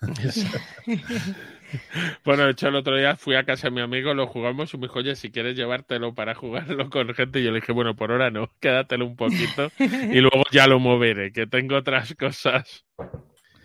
bueno, 2.25 2.45
de 2.45 2.51
hecho, 2.51 2.67
el 2.67 2.75
otro 2.75 2.95
día 2.95 3.15
fui 3.15 3.35
a 3.35 3.43
casa 3.43 3.67
de 3.67 3.75
mi 3.75 3.81
amigo, 3.81 4.13
lo 4.13 4.27
jugamos 4.27 4.73
y 4.73 4.77
me 4.77 4.87
dijo, 4.87 4.99
oye, 4.99 5.15
si 5.15 5.31
quieres 5.31 5.55
llevártelo 5.55 6.15
para 6.15 6.35
jugarlo 6.35 6.89
con 6.89 7.13
gente, 7.13 7.39
y 7.39 7.43
yo 7.43 7.51
le 7.51 7.59
dije, 7.59 7.71
bueno, 7.71 7.95
por 7.95 8.11
ahora 8.11 8.31
no, 8.31 8.49
quédatelo 8.59 9.05
un 9.05 9.15
poquito 9.15 9.71
y 9.79 10.19
luego 10.19 10.43
ya 10.51 10.67
lo 10.67 10.79
moveré, 10.79 11.31
que 11.31 11.47
tengo 11.47 11.77
otras 11.77 12.15
cosas. 12.15 12.85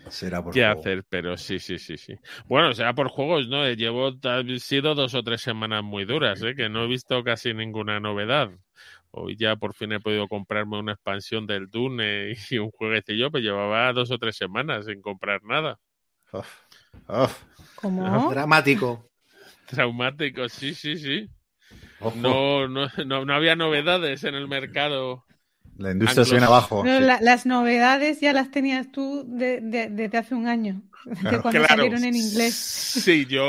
Será 0.09 0.43
por 0.43 0.53
qué 0.53 0.63
juego. 0.63 0.79
hacer, 0.79 1.03
pero 1.09 1.37
sí, 1.37 1.59
sí, 1.59 1.79
sí, 1.79 1.97
sí. 1.97 2.15
Bueno, 2.45 2.73
será 2.73 2.93
por 2.93 3.09
juegos, 3.09 3.47
¿no? 3.47 3.67
Llevo, 3.71 4.13
han 4.23 4.59
sido 4.59 4.95
dos 4.95 5.13
o 5.15 5.23
tres 5.23 5.41
semanas 5.41 5.83
muy 5.83 6.05
duras, 6.05 6.41
¿eh? 6.43 6.55
Que 6.55 6.69
no 6.69 6.83
he 6.83 6.87
visto 6.87 7.23
casi 7.23 7.53
ninguna 7.53 7.99
novedad. 7.99 8.51
Hoy 9.11 9.35
ya 9.37 9.55
por 9.55 9.73
fin 9.73 9.93
he 9.93 9.99
podido 9.99 10.27
comprarme 10.27 10.77
una 10.77 10.93
expansión 10.93 11.47
del 11.47 11.69
Dune 11.69 12.35
y 12.49 12.57
un 12.59 12.71
jueguecillo, 12.71 13.31
pues 13.31 13.43
llevaba 13.43 13.91
dos 13.93 14.11
o 14.11 14.17
tres 14.17 14.35
semanas 14.35 14.85
sin 14.85 15.01
comprar 15.01 15.43
nada. 15.43 15.79
Uf, 16.31 16.47
uf. 17.07 17.43
¿Cómo? 17.75 18.29
Dramático. 18.29 19.09
Traumático, 19.67 20.47
sí, 20.49 20.75
sí, 20.75 20.97
sí. 20.97 21.29
No, 22.15 22.67
no, 22.67 22.87
no, 23.05 23.25
no 23.25 23.33
había 23.33 23.55
novedades 23.55 24.23
en 24.23 24.35
el 24.35 24.47
mercado. 24.47 25.24
La 25.77 25.91
industria 25.91 26.23
se 26.25 26.31
viene 26.31 26.45
abajo. 26.45 26.83
Pero 26.83 26.99
sí. 26.99 27.03
la- 27.05 27.19
las 27.21 27.45
novedades 27.45 28.19
ya 28.21 28.31
las 28.33 28.49
tenías 28.51 28.91
tú 28.91 29.23
de- 29.27 29.59
de- 29.61 29.89
desde 29.89 30.17
hace 30.17 30.33
un 30.35 30.47
año, 30.47 30.81
de 31.05 31.15
Claro. 31.15 31.41
cuando 31.41 31.59
Claro. 31.59 31.75
salieron 31.83 32.03
en 32.03 32.15
inglés. 32.15 32.53
Sí, 32.55 33.25
yo 33.25 33.43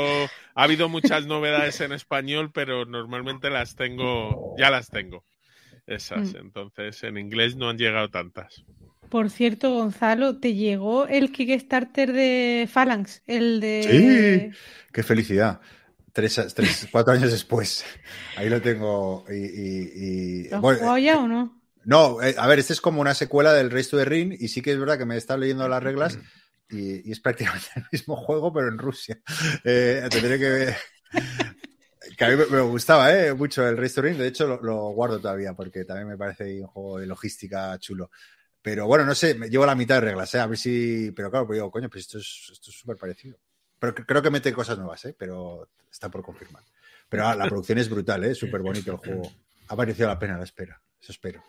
ha 0.55 0.63
habido 0.63 0.89
muchas 0.89 1.25
novedades 1.25 1.79
en 1.81 1.93
español, 1.93 2.51
pero 2.53 2.85
normalmente 2.85 3.49
las 3.49 3.75
tengo, 3.75 4.55
ya 4.57 4.69
las 4.69 4.89
tengo. 4.89 5.23
Esas, 5.85 6.33
Mm. 6.33 6.37
entonces 6.37 7.01
en 7.03 7.17
inglés 7.17 7.55
no 7.55 7.69
han 7.69 7.77
llegado 7.77 8.09
tantas. 8.09 8.65
Por 9.09 9.29
cierto, 9.29 9.73
Gonzalo, 9.73 10.37
¿te 10.37 10.53
llegó 10.53 11.07
el 11.07 11.31
Kickstarter 11.31 12.11
de 12.11 12.67
Phalanx? 12.69 13.21
El 13.25 13.61
de... 13.61 14.51
Sí. 14.51 14.59
Qué 14.91 15.01
felicidad. 15.03 15.61
Tres, 16.11 16.41
tres, 16.53 16.89
cuatro 16.91 17.13
años 17.13 17.31
después. 17.31 17.85
Ahí 18.35 18.49
lo 18.49 18.61
tengo. 18.61 19.23
Y, 19.29 19.35
y- 19.35 19.91
y- 19.95 20.49
¿Lo 20.49 20.55
has 20.57 20.61
bueno, 20.61 20.79
jugado 20.79 20.97
ya 20.97 21.17
o 21.19 21.27
no? 21.29 21.56
No, 21.87 22.21
eh, 22.21 22.35
a 22.37 22.45
ver, 22.47 22.59
este 22.59 22.73
es 22.73 22.81
como 22.81 22.99
una 22.99 23.15
secuela 23.15 23.53
del 23.53 23.71
Race 23.71 23.89
to 23.89 23.97
the 23.97 24.03
Ring 24.03 24.35
y 24.37 24.49
sí 24.49 24.61
que 24.61 24.73
es 24.73 24.77
verdad 24.77 24.97
que 24.97 25.05
me 25.05 25.15
he 25.15 25.17
estado 25.17 25.39
leyendo 25.39 25.69
las 25.69 25.81
reglas 25.81 26.19
y, 26.69 27.07
y 27.07 27.13
es 27.13 27.19
prácticamente 27.21 27.67
el 27.77 27.85
mismo 27.89 28.17
juego, 28.17 28.51
pero 28.51 28.67
en 28.67 28.77
Rusia. 28.77 29.17
Eh, 29.63 30.05
tendré 30.11 30.37
que... 30.37 30.75
que 32.17 32.25
a 32.25 32.29
mí 32.29 32.35
me, 32.49 32.59
gustaba 32.59 33.13
eh, 33.17 33.33
mucho 33.33 33.65
el 33.65 33.77
Race 33.77 34.01
Ring, 34.01 34.17
de 34.17 34.27
hecho 34.27 34.45
lo, 34.47 34.61
lo 34.61 34.89
guardo 34.89 35.21
todavía 35.21 35.53
porque 35.53 35.85
también 35.85 36.09
me 36.09 36.17
parece 36.17 36.59
un 36.59 36.67
juego 36.67 36.99
de 36.99 37.05
logística 37.07 37.79
chulo. 37.79 38.11
Pero 38.61 38.85
bueno, 38.85 39.05
no 39.05 39.15
sé, 39.15 39.35
me 39.35 39.49
llevo 39.49 39.65
la 39.65 39.75
mitad 39.75 39.95
de 39.95 40.01
reglas, 40.01 40.35
¿eh? 40.35 40.39
a 40.41 40.45
ver 40.47 40.57
si... 40.57 41.11
Pero 41.15 41.31
claro, 41.31 41.47
pues 41.47 41.55
digo, 41.55 41.71
coño, 41.71 41.89
pues 41.89 42.01
esto 42.01 42.17
es 42.17 42.49
esto 42.51 42.69
es 42.69 42.77
súper 42.77 42.97
parecido. 42.97 43.37
Pero 43.79 43.95
cre- 43.95 44.05
creo 44.05 44.21
que 44.21 44.29
mete 44.29 44.51
cosas 44.51 44.77
nuevas, 44.77 45.05
¿eh? 45.05 45.15
pero 45.17 45.69
está 45.89 46.09
por 46.09 46.21
confirmar. 46.21 46.63
Pero 47.07 47.25
ah, 47.25 47.33
la 47.33 47.45
producción 47.47 47.77
es 47.77 47.89
brutal, 47.89 48.25
¿eh? 48.25 48.35
súper 48.35 48.61
bonito 48.61 48.91
el 48.91 48.97
juego. 48.97 49.31
Ha 49.69 49.75
parecido 49.77 50.09
la 50.09 50.19
pena 50.19 50.37
la 50.37 50.43
espera, 50.43 50.81
eso 51.01 51.13
espero. 51.13 51.41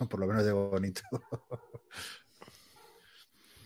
Por 0.10 0.20
lo 0.20 0.26
menos 0.26 0.44
de 0.44 0.52
bonito. 0.52 1.02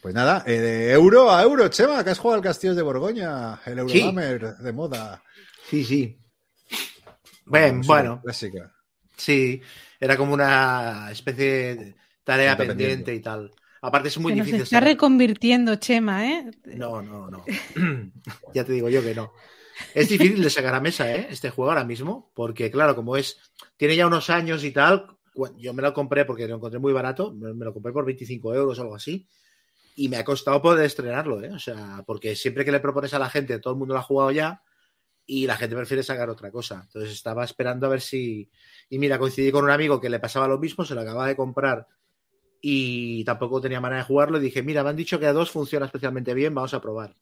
Pues 0.02 0.14
nada, 0.14 0.42
eh, 0.46 0.58
de 0.58 0.92
euro 0.92 1.30
a 1.30 1.42
euro, 1.42 1.68
Chema, 1.68 2.02
que 2.02 2.08
has 2.08 2.18
jugado 2.18 2.36
al 2.38 2.42
Castillos 2.42 2.74
de 2.74 2.80
Borgoña, 2.80 3.60
el 3.66 3.74
Sí. 3.90 3.98
Eurogamer 4.00 4.56
de 4.56 4.72
moda. 4.72 5.22
Sí, 5.68 5.84
sí. 5.84 6.18
Bueno, 7.44 8.20
Clásica. 8.22 8.72
sí. 9.16 9.60
Era 10.00 10.16
como 10.16 10.32
una 10.32 11.08
especie 11.10 11.44
de 11.76 11.94
tarea 12.24 12.56
pendiente 12.56 13.14
y 13.14 13.20
tal. 13.20 13.50
Aparte 13.82 14.08
es 14.08 14.16
muy 14.16 14.32
Se 14.32 14.36
difícil. 14.36 14.62
está 14.62 14.76
sacar- 14.78 14.84
reconvirtiendo, 14.88 15.76
Chema, 15.76 16.26
¿eh? 16.26 16.50
No, 16.64 17.02
no, 17.02 17.28
no. 17.28 17.44
ya 18.54 18.64
te 18.64 18.72
digo 18.72 18.88
yo 18.88 19.02
que 19.02 19.14
no. 19.14 19.34
Es 19.94 20.08
difícil 20.08 20.42
de 20.42 20.48
sacar 20.48 20.74
a 20.74 20.80
mesa, 20.80 21.14
¿eh? 21.14 21.26
Este 21.28 21.50
juego 21.50 21.70
ahora 21.72 21.84
mismo, 21.84 22.32
porque 22.34 22.70
claro, 22.70 22.96
como 22.96 23.18
es, 23.18 23.38
tiene 23.76 23.96
ya 23.96 24.06
unos 24.06 24.30
años 24.30 24.64
y 24.64 24.70
tal, 24.70 25.18
yo 25.58 25.74
me 25.74 25.82
lo 25.82 25.92
compré 25.94 26.24
porque 26.24 26.48
lo 26.48 26.56
encontré 26.56 26.78
muy 26.78 26.92
barato, 26.92 27.32
me 27.32 27.64
lo 27.64 27.72
compré 27.72 27.92
por 27.92 28.04
25 28.04 28.54
euros 28.54 28.78
o 28.78 28.82
algo 28.82 28.94
así, 28.94 29.26
y 29.96 30.08
me 30.08 30.16
ha 30.16 30.24
costado 30.24 30.60
poder 30.62 30.84
estrenarlo, 30.84 31.42
¿eh? 31.42 31.50
O 31.52 31.58
sea, 31.58 32.02
porque 32.06 32.34
siempre 32.36 32.64
que 32.64 32.72
le 32.72 32.80
propones 32.80 33.14
a 33.14 33.18
la 33.18 33.28
gente, 33.28 33.58
todo 33.58 33.74
el 33.74 33.78
mundo 33.78 33.94
lo 33.94 34.00
ha 34.00 34.04
jugado 34.04 34.30
ya, 34.30 34.62
y 35.26 35.46
la 35.46 35.56
gente 35.56 35.76
prefiere 35.76 36.02
sacar 36.02 36.28
otra 36.28 36.50
cosa. 36.50 36.82
Entonces 36.86 37.12
estaba 37.12 37.44
esperando 37.44 37.86
a 37.86 37.90
ver 37.90 38.00
si... 38.00 38.50
Y 38.88 38.98
mira, 38.98 39.16
coincidí 39.16 39.52
con 39.52 39.62
un 39.62 39.70
amigo 39.70 40.00
que 40.00 40.10
le 40.10 40.18
pasaba 40.18 40.48
lo 40.48 40.58
mismo, 40.58 40.84
se 40.84 40.94
lo 40.96 41.02
acababa 41.02 41.28
de 41.28 41.36
comprar 41.36 41.86
y 42.60 43.24
tampoco 43.24 43.60
tenía 43.60 43.80
manera 43.80 44.00
de 44.00 44.06
jugarlo. 44.06 44.38
Y 44.38 44.40
dije, 44.40 44.64
mira, 44.64 44.82
me 44.82 44.90
han 44.90 44.96
dicho 44.96 45.20
que 45.20 45.26
a 45.26 45.32
dos 45.32 45.52
funciona 45.52 45.86
especialmente 45.86 46.34
bien, 46.34 46.52
vamos 46.52 46.74
a 46.74 46.80
probar. 46.80 47.14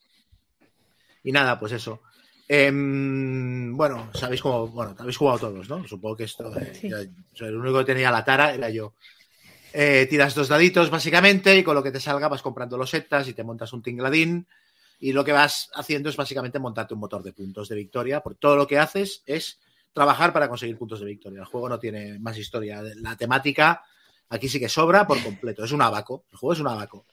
Y 1.22 1.32
nada, 1.32 1.60
pues 1.60 1.72
eso. 1.72 2.00
Em, 2.48 3.76
bueno, 3.76 4.10
sabéis 4.14 4.40
cómo, 4.40 4.68
bueno, 4.68 4.94
habéis 4.98 5.16
jugado 5.18 5.38
todos, 5.38 5.68
¿no? 5.68 5.86
Supongo 5.86 6.16
que 6.16 6.24
esto, 6.24 6.50
eh, 6.58 6.72
Sí. 6.74 6.88
ya- 6.88 6.96
o 7.00 7.36
sea, 7.36 7.48
el 7.48 7.56
único 7.56 7.78
que 7.80 7.84
tenía 7.84 8.10
la 8.10 8.24
tara 8.24 8.54
era 8.54 8.70
yo. 8.70 8.94
Eh, 9.72 10.06
tiras 10.08 10.34
dos 10.34 10.48
daditos 10.48 10.88
básicamente 10.88 11.54
y 11.56 11.62
con 11.62 11.74
lo 11.74 11.82
que 11.82 11.90
te 11.92 12.00
salga 12.00 12.26
vas 12.28 12.40
comprando 12.40 12.78
los 12.78 12.88
setas 12.88 13.28
y 13.28 13.34
te 13.34 13.44
montas 13.44 13.74
un 13.74 13.82
tingladín 13.82 14.46
y 14.98 15.12
lo 15.12 15.24
que 15.24 15.32
vas 15.32 15.68
haciendo 15.74 16.08
es 16.08 16.16
básicamente 16.16 16.58
montarte 16.58 16.94
un 16.94 17.00
motor 17.00 17.22
de 17.22 17.34
puntos 17.34 17.68
de 17.68 17.76
victoria, 17.76 18.20
porque 18.20 18.38
todo 18.40 18.56
lo 18.56 18.66
que 18.66 18.78
haces 18.78 19.22
es 19.26 19.60
trabajar 19.92 20.32
para 20.32 20.48
conseguir 20.48 20.78
puntos 20.78 21.00
de 21.00 21.06
victoria. 21.06 21.40
El 21.40 21.44
juego 21.44 21.68
no 21.68 21.78
tiene 21.78 22.18
más 22.18 22.38
historia. 22.38 22.82
La 22.96 23.14
temática 23.16 23.82
aquí 24.30 24.48
sí 24.48 24.58
que 24.58 24.68
sobra 24.70 25.06
por 25.06 25.22
completo. 25.22 25.64
Es 25.64 25.72
un 25.72 25.82
abaco. 25.82 26.24
El 26.32 26.38
juego 26.38 26.54
es 26.54 26.60
un 26.60 26.68
abaco. 26.68 27.04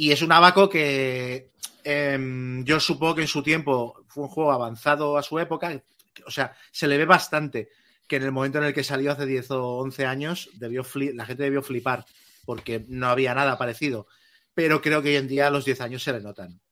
Y 0.00 0.12
es 0.12 0.22
un 0.22 0.32
abaco 0.32 0.66
que 0.66 1.50
em, 1.84 2.64
yo 2.64 2.80
supongo 2.80 3.16
que 3.16 3.20
en 3.20 3.28
su 3.28 3.42
tiempo 3.42 4.02
fue 4.08 4.22
un 4.22 4.30
juego 4.30 4.50
avanzado 4.50 5.18
a 5.18 5.22
su 5.22 5.38
época. 5.38 5.78
O 6.24 6.30
sea, 6.30 6.56
se 6.72 6.88
le 6.88 6.96
ve 6.96 7.04
bastante 7.04 7.68
que 8.08 8.16
en 8.16 8.22
el 8.22 8.32
momento 8.32 8.56
en 8.56 8.64
el 8.64 8.72
que 8.72 8.82
salió 8.82 9.12
hace 9.12 9.26
10 9.26 9.50
o 9.50 9.76
11 9.80 10.06
años, 10.06 10.48
debió 10.54 10.86
la 11.12 11.26
gente 11.26 11.42
debió 11.42 11.60
flipar 11.60 12.06
porque 12.46 12.82
no 12.88 13.08
había 13.08 13.34
nada 13.34 13.58
parecido. 13.58 14.06
Pero 14.54 14.80
creo 14.80 15.02
que 15.02 15.10
hoy 15.10 15.16
en 15.16 15.28
día 15.28 15.48
a 15.48 15.50
los 15.50 15.66
10 15.66 15.82
años 15.82 16.02
se 16.02 16.14
le 16.14 16.22
notan. 16.22 16.62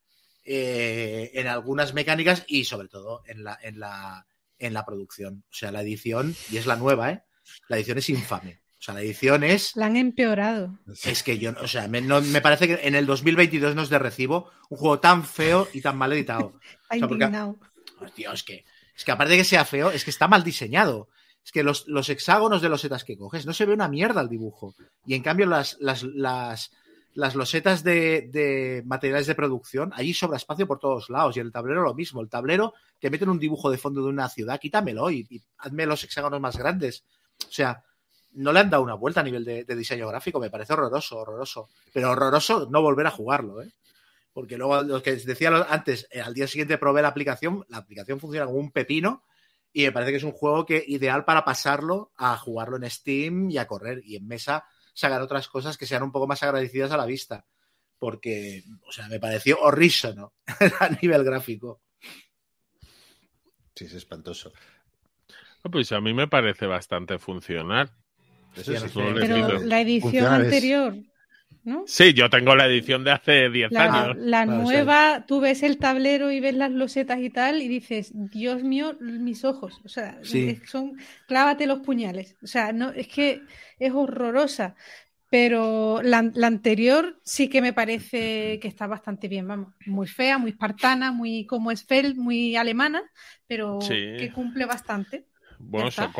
Eh, 0.43 1.31
en 1.35 1.49
algunas 1.49 1.93
mecánicas 1.93 2.47
y 2.49 2.65
sobre 2.65 2.89
todo 2.89 3.25
en 3.27 3.45
la, 3.45 3.59
en, 3.61 3.79
la, 3.79 4.27
en 4.59 4.73
la 4.73 4.87
producción. 4.87 5.45
O 5.51 5.55
sea, 5.55 5.71
la 5.71 5.83
edición, 5.83 6.35
y 6.51 6.57
es 6.57 6.65
la 6.65 6.77
nueva, 6.77 7.11
¿eh? 7.11 7.23
La 7.69 7.77
edición 7.77 7.99
es 7.99 8.09
infame. 8.09 8.63
O 8.79 8.81
sea, 8.81 8.95
la 8.95 9.01
edición 9.01 9.43
es. 9.43 9.75
La 9.75 9.87
han 9.87 9.97
empeorado. 9.97 10.79
Es 11.03 11.25
que 11.25 11.39
yo, 11.39 11.53
o 11.61 11.67
sea, 11.67 11.89
me, 11.89 12.01
me 12.01 12.41
parece 12.41 12.69
que 12.69 12.87
en 12.87 12.95
el 12.95 13.07
2022 13.07 13.75
no 13.75 13.83
es 13.83 13.89
de 13.89 13.99
recibo 13.99 14.51
un 14.69 14.79
juego 14.79 15.01
tan 15.01 15.25
feo 15.25 15.67
y 15.73 15.81
tan 15.81 15.97
mal 15.97 16.13
editado. 16.13 16.55
O 18.01 18.33
es 18.33 18.45
que, 18.45 18.65
es 18.97 19.05
que 19.05 19.11
aparte 19.11 19.33
de 19.33 19.39
que 19.39 19.45
sea 19.45 19.65
feo, 19.65 19.91
es 19.91 20.05
que 20.05 20.11
está 20.11 20.29
mal 20.29 20.45
diseñado. 20.45 21.09
Es 21.45 21.51
que 21.51 21.65
los, 21.65 21.89
los 21.89 22.09
hexágonos 22.09 22.63
de 22.63 22.69
los 22.69 22.81
setas 22.81 23.03
que 23.03 23.19
coges 23.19 23.45
no 23.45 23.53
se 23.53 23.67
ve 23.67 23.73
una 23.73 23.89
mierda 23.89 24.21
el 24.21 24.29
dibujo. 24.29 24.77
Y 25.05 25.15
en 25.15 25.23
cambio, 25.23 25.47
las, 25.47 25.77
las, 25.81 26.05
las, 26.05 26.71
las 27.15 27.35
losetas 27.35 27.83
de, 27.83 28.83
materiales 28.87 29.27
de 29.27 29.35
producción, 29.35 29.93
allí 29.95 30.15
sobra 30.15 30.37
espacio 30.37 30.69
por 30.69 30.79
todos 30.79 31.11
lados. 31.11 31.37
Y 31.37 31.41
el 31.41 31.51
tablero 31.51 31.83
lo 31.83 31.95
mismo. 31.95 32.21
El 32.21 32.29
tablero 32.29 32.75
te 33.01 33.11
meten 33.11 33.31
un 33.31 33.41
dibujo 33.41 33.69
de 33.71 33.79
fondo 33.79 34.01
de 34.01 34.09
una 34.09 34.29
ciudad, 34.29 34.61
quítamelo 34.61 35.11
y, 35.11 35.27
y 35.29 35.43
hazme 35.59 35.87
los 35.87 36.05
hexágonos 36.05 36.41
más 36.41 36.57
grandes. 36.57 37.03
O 37.49 37.51
sea, 37.51 37.83
no 38.33 38.53
le 38.53 38.61
han 38.61 38.71
dado 38.71 38.83
una 38.83 38.95
vuelta 38.95 39.21
a 39.21 39.25
nivel 39.25 39.45
de, 39.45 39.65
diseño 39.65 40.09
gráfico. 40.09 40.41
Me 40.41 40.51
parece 40.51 40.73
horroroso, 40.73 41.19
horroroso. 41.19 41.69
Pero 41.93 42.11
horroroso 42.11 42.69
no 42.71 42.83
volver 42.83 43.07
a 43.07 43.11
jugarlo, 43.11 43.63
¿eh? 43.63 43.73
Porque 44.33 44.57
luego, 44.57 44.83
lo 44.83 45.03
que 45.03 45.17
decía 45.17 45.51
antes, 45.69 46.07
eh, 46.11 46.21
al 46.21 46.35
día 46.35 46.47
siguiente 46.47 46.79
probé 46.79 47.03
la 47.03 47.09
aplicación, 47.09 47.65
la 47.69 47.79
aplicación 47.79 48.21
funciona 48.21 48.47
como 48.47 48.59
un 48.59 48.71
pepino 48.71 49.25
y 49.73 49.85
me 49.85 49.93
parece 49.93 50.13
que 50.13 50.19
es 50.19 50.25
un 50.25 50.33
juego 50.33 50.65
que 50.65 50.85
ideal 50.87 51.25
para 51.25 51.45
pasarlo 51.45 52.13
a 52.17 52.37
jugarlo 52.37 52.77
en 52.77 52.89
Steam 52.89 53.51
y 53.51 53.59
a 53.59 53.67
correr 53.67 54.03
y 54.05 54.17
en 54.17 54.27
mesa 54.27 54.65
sacar 54.95 55.21
otras 55.23 55.49
cosas 55.49 55.77
que 55.77 55.87
sean 55.87 56.03
un 56.03 56.13
poco 56.13 56.27
más 56.27 56.43
agradecidas 56.43 56.93
a 56.93 56.97
la 56.97 57.07
vista. 57.07 57.47
Porque, 57.99 58.63
o 58.87 58.93
sea, 58.93 59.09
me 59.09 59.19
pareció 59.19 59.61
horrísono 59.61 60.35
a 60.81 60.89
nivel 61.03 61.25
gráfico. 61.25 61.83
Sí, 63.75 63.87
es 63.87 63.95
espantoso. 63.95 64.53
Pues 65.71 65.93
a 65.93 66.01
mí 66.01 66.15
me 66.15 66.29
parece 66.29 66.67
bastante 66.67 67.19
funcional. 67.19 67.91
Pero 68.55 69.63
la 69.65 69.81
edición 69.81 70.27
anterior 70.27 70.95
Sí, 71.87 72.15
yo 72.15 72.31
tengo 72.31 72.55
la 72.55 72.67
edición 72.67 73.05
de 73.05 73.13
hace 73.13 73.51
10 73.51 73.75
años. 73.77 74.17
La 74.19 74.47
nueva, 74.47 75.25
tú 75.27 75.41
ves 75.41 75.63
el 75.63 75.79
tablero 75.79 76.31
y 76.31 76.41
ves 76.41 76.55
las 76.55 76.71
losetas 76.71 77.21
y 77.21 77.31
tal, 77.31 77.63
y 77.63 77.69
dices, 77.69 78.11
Dios 78.15 78.63
mío, 78.63 78.97
mis 79.01 79.45
ojos. 79.45 79.81
O 79.85 79.89
sea, 79.89 80.19
son, 80.67 80.97
clávate 81.27 81.67
los 81.67 81.81
puñales. 81.81 82.37
O 82.43 82.47
sea, 82.47 82.73
no, 82.73 82.91
es 82.91 83.09
que 83.09 83.43
es 83.79 83.93
horrorosa. 83.93 84.77
Pero 85.31 86.01
la, 86.03 86.19
anterior 86.19 87.21
sí 87.23 87.49
que 87.49 87.61
me 87.61 87.75
parece 87.75 88.59
que 88.61 88.69
está 88.69 88.87
bastante 88.87 89.29
bien, 89.29 89.47
vamos. 89.47 89.75
Muy 89.85 90.07
fea, 90.07 90.39
muy 90.39 90.53
espartana, 90.53 91.13
muy 91.13 91.45
como 91.45 91.71
Esfeld, 91.71 92.17
muy 92.17 92.57
alemana, 92.57 93.03
pero 93.47 93.79
que 93.79 94.33
cumple 94.35 94.65
bastante. 94.65 95.27
Bueno, 95.59 95.91
son, 95.91 96.13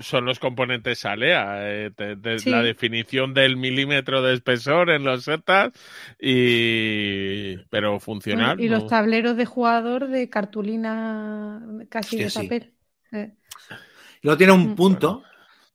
son 0.00 0.24
los 0.24 0.38
componentes 0.38 1.04
ALEA, 1.04 1.70
eh, 1.70 1.90
de, 1.96 2.42
la 2.46 2.62
definición 2.62 3.34
del 3.34 3.56
milímetro 3.56 4.22
de 4.22 4.34
espesor 4.34 4.90
en 4.90 5.04
los 5.04 5.24
setas, 5.24 5.70
y 6.18 7.56
pero 7.68 8.00
funcional. 8.00 8.60
y 8.60 8.68
los 8.68 8.86
tableros 8.86 9.36
de 9.36 9.46
jugador 9.46 10.08
de 10.08 10.28
cartulina 10.28 11.62
casi 11.88 12.18
de 12.18 12.30
papel. 12.30 12.72
Eh. 13.12 13.34
Luego 14.22 14.38
tiene 14.38 14.52
un 14.52 14.72
mm. 14.72 14.74
punto, 14.74 15.22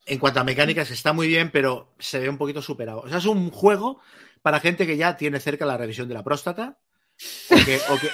en 0.05 0.19
cuanto 0.19 0.39
a 0.39 0.43
mecánicas, 0.43 0.91
está 0.91 1.13
muy 1.13 1.27
bien, 1.27 1.49
pero 1.51 1.93
se 1.99 2.19
ve 2.19 2.29
un 2.29 2.37
poquito 2.37 2.61
superado. 2.61 3.01
O 3.01 3.09
sea, 3.09 3.19
es 3.19 3.25
un 3.25 3.49
juego 3.51 4.01
para 4.41 4.59
gente 4.59 4.85
que 4.85 4.97
ya 4.97 5.17
tiene 5.17 5.39
cerca 5.39 5.65
la 5.65 5.77
revisión 5.77 6.07
de 6.07 6.13
la 6.13 6.23
próstata, 6.23 6.77
o 7.49 7.55
que, 7.65 7.79
o 7.89 7.97
que, 7.97 8.09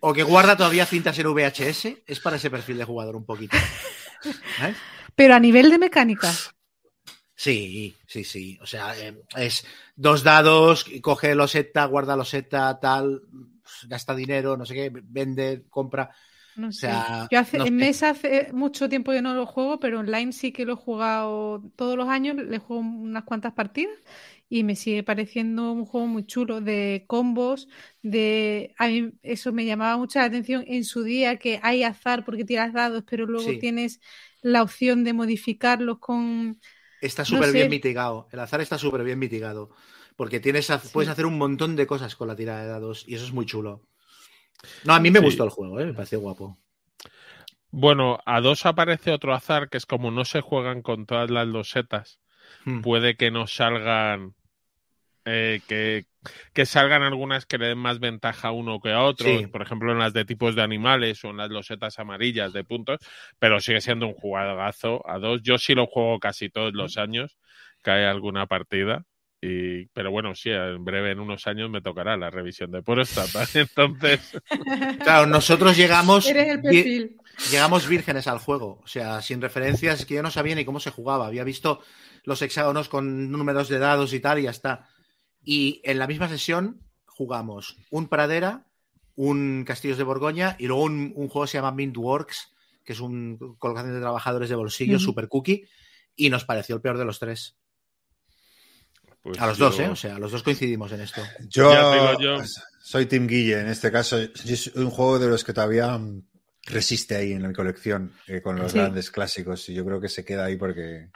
o 0.00 0.12
que 0.12 0.22
guarda 0.22 0.56
todavía 0.56 0.86
cintas 0.86 1.18
en 1.18 1.32
VHS, 1.32 1.88
es 2.06 2.20
para 2.20 2.36
ese 2.36 2.50
perfil 2.50 2.78
de 2.78 2.84
jugador 2.84 3.16
un 3.16 3.24
poquito. 3.24 3.56
¿Eh? 4.62 4.74
Pero 5.16 5.34
a 5.34 5.40
nivel 5.40 5.70
de 5.70 5.78
mecánica. 5.78 6.30
Sí, 7.36 7.94
sí, 8.06 8.24
sí. 8.24 8.58
O 8.62 8.66
sea, 8.66 8.96
eh, 8.96 9.14
es 9.36 9.66
dos 9.96 10.22
dados, 10.22 10.86
coge 11.02 11.34
loseta, 11.34 11.84
guarda 11.86 12.16
loseta, 12.16 12.78
tal, 12.80 13.22
gasta 13.88 14.14
dinero, 14.14 14.56
no 14.56 14.64
sé 14.64 14.74
qué, 14.74 14.92
vende, 14.92 15.64
compra. 15.68 16.10
No 16.56 16.70
sé. 16.70 16.88
Yo 17.30 17.40
hace, 17.40 17.56
en 17.56 17.76
mesa 17.76 18.10
hace 18.10 18.52
mucho 18.52 18.88
tiempo 18.88 19.10
que 19.10 19.20
no 19.20 19.34
lo 19.34 19.44
juego, 19.44 19.80
pero 19.80 19.98
online 20.00 20.32
sí 20.32 20.52
que 20.52 20.64
lo 20.64 20.74
he 20.74 20.76
jugado 20.76 21.62
todos 21.74 21.96
los 21.96 22.08
años, 22.08 22.36
le 22.36 22.58
juego 22.58 22.80
unas 22.80 23.24
cuantas 23.24 23.54
partidas 23.54 23.98
y 24.48 24.62
me 24.62 24.76
sigue 24.76 25.02
pareciendo 25.02 25.72
un 25.72 25.84
juego 25.84 26.06
muy 26.06 26.24
chulo 26.24 26.60
de 26.60 27.04
combos, 27.08 27.68
de 28.02 28.72
a 28.78 28.86
mí 28.86 29.10
eso 29.22 29.52
me 29.52 29.64
llamaba 29.66 29.96
mucha 29.96 30.20
la 30.20 30.26
atención 30.26 30.64
en 30.68 30.84
su 30.84 31.02
día 31.02 31.38
que 31.38 31.58
hay 31.62 31.82
azar 31.82 32.24
porque 32.24 32.44
tiras 32.44 32.72
dados, 32.72 33.02
pero 33.08 33.26
luego 33.26 33.56
tienes 33.58 34.00
la 34.44 34.62
opción 34.62 35.04
de 35.04 35.14
modificarlos 35.14 35.98
con... 35.98 36.60
Está 37.00 37.24
súper 37.24 37.50
bien 37.50 37.70
mitigado, 37.70 38.28
el 38.30 38.40
azar 38.40 38.60
está 38.60 38.78
súper 38.78 39.02
bien 39.02 39.18
mitigado, 39.18 39.70
porque 40.16 40.38
tienes, 40.38 40.70
puedes 40.92 41.10
hacer 41.10 41.26
un 41.26 41.38
montón 41.38 41.76
de 41.76 41.86
cosas 41.86 42.14
con 42.14 42.28
la 42.28 42.36
tirada 42.36 42.62
de 42.62 42.68
dados 42.68 43.04
y 43.08 43.14
eso 43.14 43.24
es 43.24 43.32
muy 43.32 43.46
chulo. 43.46 43.88
No, 44.84 44.94
a 44.94 45.00
mí 45.00 45.10
me 45.10 45.18
gustó 45.18 45.44
el 45.44 45.50
juego, 45.50 45.80
¿eh? 45.80 45.86
me 45.86 45.94
pareció 45.94 46.20
guapo. 46.20 46.58
Bueno, 47.70 48.18
a 48.24 48.40
dos 48.40 48.66
aparece 48.66 49.12
otro 49.12 49.34
azar 49.34 49.68
que 49.70 49.78
es 49.78 49.86
como 49.86 50.10
no 50.10 50.24
se 50.24 50.42
juegan 50.42 50.82
con 50.82 51.06
todas 51.06 51.30
las 51.30 51.46
losetas, 51.46 52.20
hmm. 52.64 52.82
puede 52.82 53.16
que 53.16 53.30
no 53.30 53.46
salgan 53.46 54.34
eh, 55.24 55.60
que, 55.66 56.04
que, 56.52 56.66
salgan 56.66 57.02
algunas 57.02 57.46
que 57.46 57.58
le 57.58 57.68
den 57.68 57.78
más 57.78 57.98
ventaja 57.98 58.48
a 58.48 58.52
uno 58.52 58.80
que 58.80 58.92
a 58.92 59.02
otro, 59.02 59.28
por 59.50 59.62
ejemplo 59.62 59.92
en 59.92 59.98
las 59.98 60.12
de 60.12 60.24
tipos 60.24 60.54
de 60.54 60.62
animales 60.62 61.24
o 61.24 61.30
en 61.30 61.38
las 61.38 61.50
losetas 61.50 61.98
amarillas 61.98 62.52
de 62.52 62.64
puntos, 62.64 63.00
pero 63.38 63.60
sigue 63.60 63.80
siendo 63.80 64.06
un 64.06 64.14
jugadorazo 64.14 65.02
a 65.08 65.18
dos. 65.18 65.40
Yo 65.42 65.56
sí 65.58 65.74
lo 65.74 65.86
juego 65.86 66.18
casi 66.18 66.50
todos 66.50 66.74
los 66.74 66.98
años, 66.98 67.38
cae 67.82 68.06
alguna 68.06 68.46
partida. 68.46 69.04
Y, 69.46 69.86
pero 69.88 70.10
bueno, 70.10 70.34
sí, 70.34 70.48
en 70.50 70.82
breve, 70.84 71.10
en 71.10 71.20
unos 71.20 71.46
años, 71.46 71.68
me 71.68 71.82
tocará 71.82 72.16
la 72.16 72.30
revisión 72.30 72.70
de 72.70 72.82
próstata. 72.82 73.44
Entonces. 73.54 74.32
Claro, 75.02 75.26
nosotros 75.26 75.76
llegamos. 75.76 76.26
Llegamos 77.50 77.88
vírgenes 77.88 78.26
al 78.26 78.38
juego. 78.38 78.80
O 78.82 78.86
sea, 78.86 79.20
sin 79.20 79.42
referencias, 79.42 80.00
es 80.00 80.06
que 80.06 80.14
yo 80.14 80.22
no 80.22 80.30
sabía 80.30 80.54
ni 80.54 80.64
cómo 80.64 80.80
se 80.80 80.90
jugaba. 80.90 81.26
Había 81.26 81.44
visto 81.44 81.82
los 82.24 82.40
hexágonos 82.40 82.88
con 82.88 83.30
números 83.30 83.68
de 83.68 83.78
dados 83.78 84.14
y 84.14 84.20
tal, 84.20 84.38
y 84.38 84.44
ya 84.44 84.50
está. 84.50 84.88
Y 85.44 85.80
en 85.84 85.98
la 85.98 86.06
misma 86.06 86.28
sesión 86.28 86.80
jugamos 87.06 87.76
un 87.90 88.08
Pradera, 88.08 88.66
un 89.16 89.64
Castillos 89.66 89.98
de 89.98 90.04
Borgoña 90.04 90.56
y 90.58 90.66
luego 90.66 90.84
un, 90.84 91.12
juego 91.14 91.42
que 91.42 91.48
se 91.48 91.58
llama 91.58 91.72
Mintworks, 91.72 92.52
que 92.84 92.92
es 92.92 93.00
un 93.00 93.56
colocación 93.58 93.94
de 93.94 94.00
trabajadores 94.00 94.48
de 94.48 94.56
bolsillo, 94.56 94.98
super 94.98 95.28
cookie, 95.28 95.66
y 96.16 96.30
nos 96.30 96.44
pareció 96.44 96.76
el 96.76 96.82
peor 96.82 96.98
de 96.98 97.04
los 97.04 97.18
tres. 97.18 97.56
Pues 99.22 99.38
a 99.38 99.46
los 99.46 99.56
dos, 99.56 99.78
¿eh? 99.80 99.88
O 99.88 99.96
sea, 99.96 100.18
los 100.18 100.32
dos 100.32 100.42
coincidimos 100.42 100.92
en 100.92 101.00
esto. 101.00 101.22
Yo, 101.48 101.72
soy 102.82 103.06
Tim 103.06 103.26
Guille, 103.26 103.60
en 103.60 103.68
este 103.68 103.90
caso. 103.90 104.18
Es 104.18 104.66
un 104.74 104.90
juego 104.90 105.18
de 105.18 105.28
los 105.28 105.44
que 105.44 105.54
todavía 105.54 105.98
resiste 106.66 107.16
ahí 107.16 107.32
en 107.32 107.46
mi 107.46 107.54
colección 107.54 108.12
eh, 108.26 108.42
con 108.42 108.56
los 108.56 108.74
grandes 108.74 109.10
clásicos 109.10 109.68
y 109.68 109.74
yo 109.74 109.84
creo 109.84 110.00
que 110.00 110.08
se 110.08 110.24
queda 110.24 110.46
ahí 110.46 110.56
porque, 110.56 111.08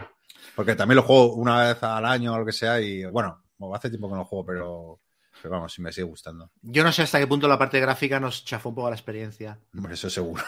porque 0.55 0.74
también 0.74 0.96
lo 0.96 1.02
juego 1.02 1.34
una 1.34 1.68
vez 1.68 1.82
al 1.82 2.05
año 2.05 2.34
o 2.34 2.38
lo 2.38 2.44
que 2.44 2.52
sea 2.52 2.80
y 2.80 3.05
bueno, 3.06 3.42
hace 3.74 3.90
tiempo 3.90 4.09
que 4.09 4.16
no 4.16 4.24
juego, 4.24 4.44
pero, 4.44 5.01
pero 5.43 5.55
vamos, 5.55 5.72
sí 5.72 5.82
me 5.82 5.93
sigue 5.93 6.06
gustando. 6.06 6.51
Yo 6.62 6.85
no 6.85 6.93
sé 6.93 7.02
hasta 7.02 7.18
qué 7.18 7.26
punto 7.26 7.48
la 7.48 7.59
parte 7.59 7.80
gráfica 7.80 8.20
nos 8.20 8.44
chafó 8.44 8.70
un 8.70 8.74
poco 8.74 8.90
la 8.90 8.97
experiencia. 8.97 9.59
Hombre, 9.74 9.94
eso 9.94 10.10
seguro. 10.10 10.43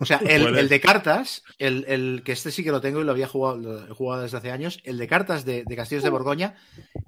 O 0.00 0.04
sea, 0.04 0.18
el, 0.26 0.68
de 0.68 0.80
cartas, 0.80 1.42
el, 1.58 2.22
que 2.24 2.32
este 2.32 2.50
sí 2.50 2.64
que 2.64 2.70
lo 2.70 2.80
tengo 2.80 3.00
y 3.00 3.04
lo 3.04 3.12
había 3.12 3.28
jugado, 3.28 3.86
he 3.86 3.94
jugado 3.94 4.22
desde 4.22 4.38
hace 4.38 4.50
años, 4.50 4.80
el 4.84 4.98
de 4.98 5.08
cartas 5.08 5.44
de, 5.44 5.64
Castillos 5.76 6.04
de 6.04 6.10
Borgoña, 6.10 6.56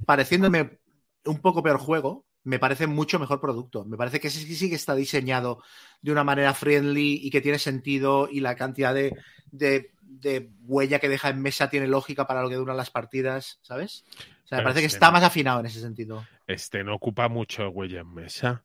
pareciéndome 0.07 0.81
un 1.25 1.41
poco 1.41 1.63
peor 1.63 1.79
juego, 1.79 2.25
me 2.49 2.59
parece 2.59 2.87
mucho 2.87 3.19
mejor 3.19 3.41
producto. 3.41 3.85
Me 3.85 3.97
parece 3.99 4.21
que 4.21 4.31
sí, 4.31 4.55
sí 4.55 4.69
que 4.71 4.77
está 4.77 4.95
diseñado 4.95 5.63
de 6.01 6.13
una 6.13 6.25
manera 6.25 6.55
friendly 6.55 7.21
y 7.23 7.31
que 7.31 7.43
tiene 7.43 7.59
sentido 7.59 8.29
y 8.31 8.41
la 8.41 8.57
cantidad 8.57 8.95
de, 8.95 9.15
de, 9.51 9.93
de 10.01 10.51
huella 10.63 10.99
que 10.99 11.11
deja 11.11 11.29
en 11.29 11.43
mesa 11.43 11.69
tiene 11.69 11.87
lógica 11.87 12.27
para 12.27 12.43
lo 12.43 12.49
que 12.49 12.55
duran 12.55 12.77
las 12.79 12.91
partidas, 12.91 13.59
¿sabes? 13.63 14.05
O 14.45 14.49
sea, 14.49 14.59
me 14.59 14.65
parece 14.65 14.81
que 14.81 14.87
este 14.87 14.97
está 14.97 15.11
más 15.11 15.25
afinado 15.25 15.61
en 15.61 15.67
ese 15.67 15.81
sentido. 15.81 16.27
Este 16.47 16.83
no 16.85 16.95
ocupa 16.95 17.29
mucho 17.29 17.69
huella 17.69 18.01
en 18.01 18.15
mesa. 18.15 18.65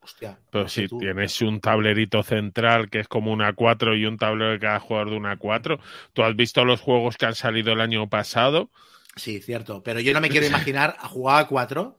Hostia, 0.00 0.38
Pero 0.50 0.64
no 0.64 0.68
si 0.68 0.86
tú. 0.86 0.98
tienes 0.98 1.40
un 1.42 1.60
tablerito 1.60 2.22
central 2.22 2.90
que 2.90 3.00
es 3.00 3.08
como 3.08 3.32
una 3.32 3.54
4 3.54 3.96
y 3.96 4.04
un 4.06 4.18
tablero 4.18 4.52
de 4.52 4.58
cada 4.58 4.80
jugador 4.80 5.10
de 5.10 5.16
una 5.16 5.38
4, 5.38 5.78
¿tú 6.12 6.22
has 6.22 6.36
visto 6.36 6.64
los 6.64 6.80
juegos 6.80 7.16
que 7.16 7.26
han 7.26 7.34
salido 7.34 7.72
el 7.72 7.80
año 7.80 8.08
pasado? 8.08 8.70
Sí, 9.16 9.40
cierto. 9.40 9.82
Pero 9.82 10.00
yo 10.00 10.12
no 10.12 10.20
me 10.20 10.28
quiero 10.30 10.46
imaginar 10.46 10.96
a 10.98 11.08
jugar 11.08 11.44
a 11.44 11.48
cuatro 11.48 11.98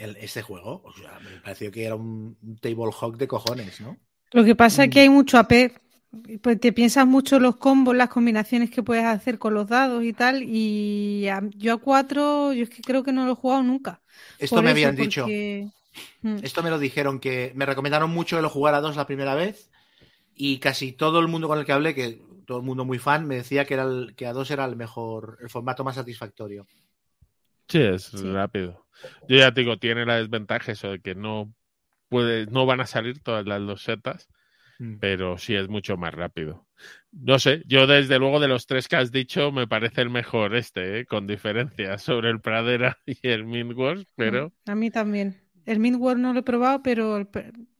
el, 0.00 0.16
este 0.16 0.42
juego. 0.42 0.82
O 0.84 0.92
sea, 0.92 1.18
me 1.20 1.40
pareció 1.40 1.70
que 1.70 1.84
era 1.84 1.94
un, 1.94 2.36
un 2.42 2.56
table 2.58 2.90
hawk 2.98 3.16
de 3.16 3.28
cojones, 3.28 3.80
¿no? 3.80 3.96
Lo 4.32 4.44
que 4.44 4.54
pasa 4.56 4.82
Mm. 4.82 4.84
es 4.84 4.90
que 4.90 5.00
hay 5.00 5.08
mucho 5.08 5.38
AP. 5.38 5.72
Pues 6.42 6.58
te 6.58 6.72
piensas 6.72 7.06
mucho 7.06 7.38
los 7.38 7.56
combos, 7.56 7.94
las 7.94 8.08
combinaciones 8.08 8.70
que 8.70 8.82
puedes 8.82 9.04
hacer 9.04 9.38
con 9.38 9.54
los 9.54 9.68
dados 9.68 10.02
y 10.04 10.12
tal. 10.12 10.42
Y 10.42 11.28
a- 11.28 11.42
yo 11.56 11.74
a 11.74 11.78
cuatro, 11.78 12.52
yo 12.52 12.64
es 12.64 12.70
que 12.70 12.82
creo 12.82 13.04
que 13.04 13.12
no 13.12 13.24
lo 13.26 13.32
he 13.32 13.36
jugado 13.36 13.62
nunca. 13.62 14.00
Esto 14.38 14.56
Por 14.56 14.64
me 14.64 14.70
eso, 14.70 14.74
habían 14.76 14.96
dicho. 14.96 15.22
porque- 15.22 15.68
Mm. 16.22 16.36
Esto 16.42 16.62
me 16.62 16.70
lo 16.70 16.78
dijeron 16.78 17.18
que 17.18 17.52
me 17.56 17.66
recomendaron 17.66 18.10
mucho 18.10 18.36
que 18.36 18.42
lo 18.42 18.48
jugara 18.48 18.78
a 18.78 18.80
dos 18.80 18.96
la 18.96 19.06
primera 19.06 19.34
vez 19.34 19.70
y 20.36 20.58
casi 20.58 20.92
todo 20.92 21.18
el 21.20 21.28
mundo 21.28 21.48
con 21.48 21.58
el 21.58 21.64
que 21.66 21.72
hablé, 21.72 21.94
que 21.94 22.22
todo 22.46 22.58
el 22.58 22.64
mundo 22.64 22.84
muy 22.84 22.98
fan, 22.98 23.26
me 23.26 23.36
decía 23.36 23.64
que, 23.64 23.74
era 23.74 23.82
el, 23.84 24.14
que 24.16 24.26
a 24.26 24.32
dos 24.32 24.50
era 24.52 24.64
el 24.66 24.76
mejor, 24.76 25.38
el 25.42 25.50
formato 25.50 25.82
más 25.84 25.96
satisfactorio. 25.96 26.66
Sí, 27.70 27.80
es 27.80 28.10
Sí. 28.10 28.28
rápido. 28.32 28.86
Yo 29.28 29.36
ya 29.38 29.52
te 29.54 29.60
digo, 29.62 29.78
tiene 29.78 30.04
la 30.06 30.16
desventaja 30.16 30.72
eso 30.72 30.90
de 30.90 31.00
que 31.00 31.14
no 31.14 31.54
puede, 32.08 32.46
no 32.46 32.66
van 32.66 32.80
a 32.80 32.86
salir 32.86 33.20
todas 33.22 33.46
las 33.46 33.60
losetas, 33.60 34.28
pero 35.00 35.38
sí 35.38 35.54
es 35.56 35.68
mucho 35.68 35.96
más 35.98 36.14
rápido. 36.14 36.68
No 37.12 37.38
sé, 37.40 37.62
yo 37.66 37.86
desde 37.86 38.18
luego 38.18 38.40
de 38.40 38.48
los 38.48 38.66
tres 38.66 38.88
que 38.88 38.96
has 38.96 39.12
dicho 39.12 39.52
me 39.52 39.68
parece 39.68 40.02
el 40.02 40.10
mejor 40.10 40.56
este, 40.56 41.00
¿eh? 41.00 41.06
con 41.06 41.26
diferencia 41.26 41.98
sobre 41.98 42.30
el 42.30 42.40
Pradera 42.40 42.98
y 43.06 43.18
el 43.28 43.44
Midwars, 43.46 44.06
pero 44.16 44.52
A 44.66 44.74
mí 44.74 44.90
también. 44.90 45.40
El 45.66 45.78
Midworld 45.80 46.20
no 46.20 46.32
lo 46.32 46.40
he 46.40 46.42
probado, 46.42 46.82
pero 46.82 47.16
el 47.18 47.28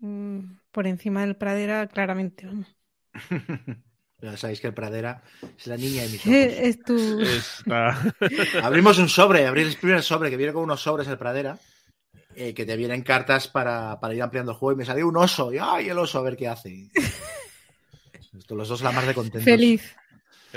mm, 0.01 0.59
por 0.71 0.87
encima 0.87 1.23
del 1.23 1.37
Pradera, 1.37 1.87
claramente. 1.89 2.47
Ya 4.23 4.37
sabéis 4.37 4.61
que 4.61 4.67
el 4.67 4.75
Pradera 4.75 5.23
es 5.59 5.67
la 5.67 5.77
niña 5.77 6.03
de 6.03 6.09
mis 6.09 6.21
ojos. 6.27 6.35
Es 6.37 6.83
tu... 6.83 7.21
Abrimos 8.63 8.99
un 8.99 9.09
sobre, 9.09 9.47
abrir 9.47 9.67
el 9.67 9.77
primer 9.77 10.03
sobre 10.03 10.31
que 10.31 10.37
viene 10.37 10.53
con 10.53 10.63
unos 10.65 10.83
sobres 10.83 11.09
el 11.09 11.17
Pradera, 11.19 11.59
eh, 12.35 12.53
que 12.55 12.67
te 12.67 12.77
vienen 12.77 13.03
cartas 13.03 13.49
para, 13.49 13.99
para 14.01 14.15
ir 14.15 14.23
ampliando 14.23 14.53
el 14.53 14.59
juego 14.59 14.73
y 14.75 14.79
me 14.79 14.85
salió 14.85 15.09
un 15.09 15.17
oso. 15.17 15.53
Y 15.53 15.59
¡ay, 15.61 15.89
el 15.89 15.99
oso! 15.99 16.19
A 16.19 16.23
ver 16.23 16.37
qué 16.37 16.49
hace. 16.49 16.91
Esto, 18.39 18.55
los 18.55 18.69
dos 18.69 18.83
la 18.83 18.93
más 18.93 19.07
de 19.07 19.15
contentos. 19.15 19.45
feliz. 19.45 19.97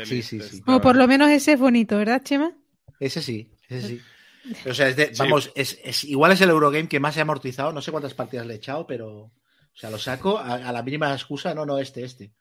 Sí, 0.04 0.22
sí, 0.24 0.40
sí. 0.42 0.62
O 0.68 0.82
por 0.82 0.96
lo 0.96 1.08
menos 1.08 1.30
ese 1.30 1.54
es 1.54 1.60
bonito, 1.60 1.98
¿verdad, 1.98 2.22
Chema? 2.24 2.52
Ese 3.00 3.22
sí, 3.22 3.52
ese 3.70 3.88
sí. 3.88 4.02
O 4.70 4.74
sea, 4.74 4.90
es 4.90 4.98
de- 4.98 5.08
Sí. 5.16 5.20
vamos, 5.20 5.52
es, 5.56 5.80
es- 5.86 6.04
igual 6.04 6.34
es 6.34 6.42
el 6.42 6.50
Eurogame 6.50 6.90
que 6.90 7.00
más 7.00 7.16
he 7.16 7.22
amortizado. 7.22 7.72
No 7.72 7.82
sé 7.82 7.92
cuántas 7.92 8.14
partidas 8.14 8.46
le 8.46 8.56
he 8.56 8.58
echado, 8.58 8.86
pero. 8.86 9.10
O 9.12 9.32
sea, 9.76 9.90
lo 9.90 9.98
saco 9.98 10.38
a, 10.38 10.56
a 10.56 10.72
la 10.74 10.84
mínima 10.84 11.14
excusa. 11.14 11.54
No, 11.56 11.66
no, 11.66 11.80
este, 11.80 12.04
este. 12.04 12.34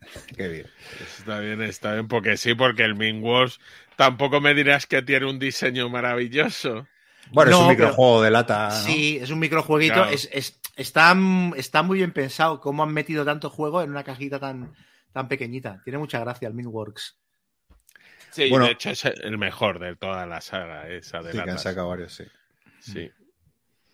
Qué 0.36 0.48
bien. 0.48 0.66
Está 1.18 1.40
bien, 1.40 1.62
está 1.62 1.92
bien, 1.94 2.08
porque 2.08 2.36
sí, 2.36 2.54
porque 2.54 2.84
el 2.84 2.94
Midwars 2.94 3.60
tampoco 3.96 4.40
me 4.40 4.54
dirás 4.54 4.86
que 4.86 5.02
tiene 5.02 5.26
un 5.26 5.38
diseño 5.38 5.88
maravilloso. 5.88 6.86
Bueno, 7.32 7.50
es 7.50 7.56
No, 7.56 7.62
un 7.68 7.76
pero- 7.76 7.86
microjuego 7.88 8.22
de 8.22 8.30
lata. 8.30 8.68
¿no? 8.70 8.74
Sí, 8.76 9.18
es 9.20 9.30
un 9.30 9.38
microjueguito. 9.38 9.94
Claro. 9.94 10.10
Es, 10.10 10.28
es- 10.32 10.58
está, 10.76 11.14
está 11.56 11.82
muy 11.82 11.98
bien 11.98 12.12
pensado 12.12 12.60
cómo 12.60 12.82
han 12.82 12.92
metido 12.92 13.24
tanto 13.24 13.50
juego 13.50 13.82
en 13.82 13.90
una 13.90 14.02
cajita 14.04 14.40
tan, 14.40 14.74
tan 15.12 15.28
pequeñita. 15.28 15.80
Tiene 15.84 15.98
mucha 15.98 16.18
gracia 16.20 16.48
el 16.48 16.54
Minworks. 16.54 17.18
Sí, 18.30 18.48
Bueno. 18.48 18.64
de 18.66 18.72
hecho 18.72 18.90
es 18.90 19.04
el 19.04 19.38
mejor 19.38 19.80
de 19.80 19.96
toda 19.96 20.24
la 20.26 20.40
saga 20.40 20.88
esa 20.88 21.20
de 21.20 21.32
Sí, 21.32 21.38
que 21.42 21.50
han 21.50 21.58
sacado 21.58 21.88
varios, 21.88 22.14
sí. 22.14 22.24
Sí. 22.80 23.10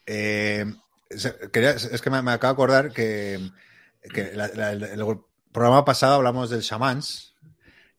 Eh, 0.06 0.64
quería- 1.52 1.70
es 1.70 2.00
que 2.02 2.10
me, 2.10 2.22
me 2.22 2.32
acabo 2.32 2.52
de 2.52 2.54
acordar 2.54 2.92
que, 2.92 3.40
que 4.14 4.32
la- 4.34 4.48
la- 4.48 4.72
el, 4.72 4.82
el 4.84 5.02
programa 5.56 5.86
pasado 5.86 6.16
hablamos 6.16 6.50
del 6.50 6.60
Shamans 6.60 7.34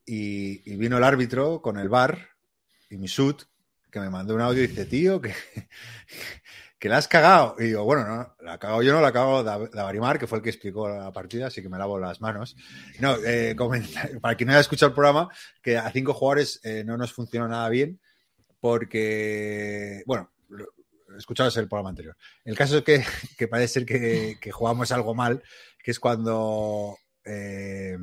y, 0.06 0.76
vino 0.78 0.96
el 1.00 1.04
árbitro 1.04 1.60
con 1.60 1.80
el 1.80 1.90
bar 1.90 2.30
y 2.88 2.98
mi 2.98 3.08
sud 3.08 3.36
que 3.90 4.00
me 4.00 4.12
mandó 4.12 4.36
un 4.36 4.42
audio 4.42 4.64
y 4.64 4.68
dice, 4.68 4.86
tío, 4.86 5.20
que, 5.20 5.34
que 6.80 6.88
la 6.88 6.98
has 6.98 7.08
cagado. 7.08 7.56
Y 7.58 7.64
digo, 7.64 7.84
bueno, 7.84 8.06
no, 8.06 8.36
la 8.42 8.54
he 8.54 8.60
cagado 8.60 8.84
yo, 8.84 8.94
no 8.94 9.02
la 9.02 9.12
Dav- 9.12 9.72
Davarimar, 9.72 10.20
que 10.20 10.28
fue 10.28 10.38
el 10.38 10.44
que 10.44 10.52
explicó 10.52 10.88
la 10.88 11.12
partida, 11.12 11.48
así 11.48 11.64
que 11.64 11.68
me 11.68 11.80
lavo 11.80 11.98
las 11.98 12.22
manos. 12.22 12.56
No, 13.00 13.16
eh, 13.26 13.56
para 14.22 14.36
quien 14.36 14.46
no 14.46 14.54
haya 14.54 14.62
escuchado 14.62 14.90
el 14.90 14.96
programa, 14.96 15.28
que 15.64 15.80
a 15.80 15.90
cinco 15.90 16.14
jugadores 16.14 16.60
eh, 16.64 16.84
no 16.86 16.96
nos 16.96 17.12
funcionó 17.12 17.48
nada 17.48 17.68
bien 17.70 18.00
porque, 18.60 20.04
bueno, 20.06 20.32
escucharos 21.18 21.58
el 21.58 21.68
programa 21.68 21.90
anterior. 21.90 22.16
El 22.46 22.56
caso 22.56 22.78
es 22.78 22.84
que, 22.84 23.04
que 23.36 23.48
parece 23.48 23.84
ser 23.84 23.86
que 23.88 24.52
jugamos 24.52 24.92
algo 24.92 25.16
mal, 25.16 25.42
que 25.84 25.90
es 25.90 26.00
cuando... 26.00 27.00
eh, 27.28 27.98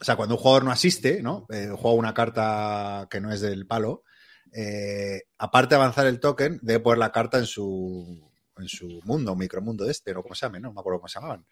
o 0.00 0.04
sea, 0.04 0.16
cuando 0.16 0.34
un 0.34 0.40
jugador 0.40 0.64
no 0.64 0.70
asiste, 0.70 1.22
¿no? 1.22 1.46
Eh, 1.50 1.70
juega 1.74 1.96
una 1.96 2.14
carta 2.14 3.08
que 3.10 3.20
no 3.20 3.32
es 3.32 3.40
del 3.40 3.66
palo, 3.66 4.04
eh, 4.52 5.22
aparte 5.38 5.74
de 5.74 5.80
avanzar 5.80 6.06
el 6.06 6.20
token, 6.20 6.58
debe 6.62 6.80
poner 6.80 6.98
la 6.98 7.12
carta 7.12 7.38
en 7.38 7.46
su, 7.46 8.30
en 8.58 8.68
su 8.68 9.00
mundo, 9.04 9.34
micromundo 9.34 9.84
de 9.84 9.92
este, 9.92 10.12
no 10.14 10.22
como 10.22 10.34
se 10.34 10.46
llame, 10.46 10.60
no 10.60 10.72
me 10.72 10.80
acuerdo 10.80 11.00
cómo 11.00 11.08
se 11.08 11.18
llamaban. 11.18 11.46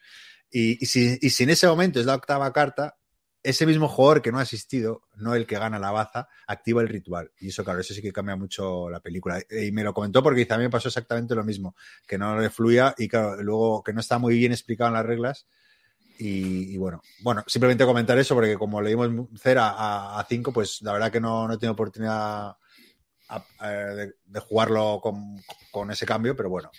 Y, 0.51 0.83
y 0.83 0.87
si, 0.87 1.19
y 1.21 1.31
si 1.31 1.45
en 1.45 1.51
ese 1.51 1.67
momento 1.67 2.01
es 2.01 2.07
la 2.07 2.15
octava 2.15 2.53
carta, 2.53 2.97
ese 3.45 3.67
mismo 3.67 3.89
jugador 3.89 4.23
que 4.23 4.33
no 4.33 4.39
ha 4.39 4.43
asistido, 4.43 5.03
no 5.17 5.35
el 5.35 5.47
que 5.47 5.59
gana 5.59 5.79
la 5.79 5.91
baza, 5.91 6.29
activa 6.47 6.81
el 6.81 6.89
ritual. 6.89 7.31
Y 7.39 7.49
eso, 7.49 7.63
claro, 7.63 7.81
eso 7.81 7.93
sí 7.93 8.01
que 8.01 8.13
cambia 8.13 8.37
mucho 8.37 8.89
la 8.89 9.01
película. 9.01 9.39
Y 9.51 9.71
me 9.71 9.85
lo 9.85 9.93
comentó 9.93 10.23
porque 10.23 10.47
también 10.47 10.71
pasó 10.71 10.89
exactamente 10.89 11.35
lo 11.35 11.45
mismo, 11.45 11.77
que 12.07 12.17
no 12.17 12.39
le 12.39 12.49
fluía 12.49 12.95
y 12.97 13.07
claro, 13.07 13.43
luego 13.43 13.83
que 13.83 13.93
no 13.93 14.01
está 14.01 14.19
muy 14.19 14.39
bien 14.39 14.53
explicado 14.53 14.89
en 14.89 14.95
las 14.95 15.05
reglas. 15.05 15.47
Y, 16.19 16.75
y 16.75 16.77
bueno, 16.79 17.03
bueno, 17.23 17.43
simplemente 17.47 17.85
comentar 17.85 18.17
eso 18.19 18.35
porque 18.35 18.57
como 18.57 18.81
leímos 18.81 19.11
cera 19.41 20.19
a 20.19 20.25
5, 20.29 20.53
pues 20.53 20.81
la 20.83 20.93
verdad 20.93 21.11
que 21.11 21.21
no, 21.21 21.49
no 21.49 21.55
he 21.55 21.59
tenido 21.59 21.73
oportunidad 21.73 22.57
a- 23.29 23.47
a- 23.59 23.69
de, 23.71 24.15
de 24.25 24.41
jugarlo 24.41 25.01
con, 25.03 25.43
con 25.73 25.91
ese 25.91 26.07
cambio, 26.07 26.37
pero 26.37 26.49
bueno, 26.51 26.71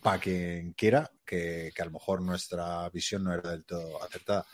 para 0.00 0.18
quien 0.20 0.72
quiera, 0.74 1.10
que, 1.26 1.72
que 1.74 1.82
a 1.82 1.86
lo 1.86 1.90
mejor 1.92 2.22
nuestra 2.22 2.88
visión 2.90 3.24
no 3.24 3.34
era 3.34 3.50
del 3.50 3.64
todo 3.64 4.02
acertada. 4.02 4.46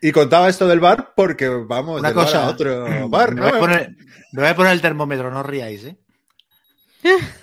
Y 0.00 0.10
contaba 0.12 0.48
esto 0.48 0.66
del 0.66 0.80
bar 0.80 1.12
porque 1.14 1.48
vamos 1.48 2.00
Una 2.00 2.10
bar 2.12 2.24
cosa, 2.26 2.46
a 2.46 2.50
otro 2.50 3.08
bar, 3.08 3.34
me, 3.34 3.40
¿no? 3.40 3.48
voy 3.48 3.56
a 3.56 3.60
poner, 3.60 3.96
me 4.32 4.40
voy 4.42 4.50
a 4.50 4.56
poner 4.56 4.72
el 4.72 4.80
termómetro, 4.80 5.30
no 5.30 5.40
os 5.40 5.46
ríais, 5.46 5.84
¿eh? 5.84 5.96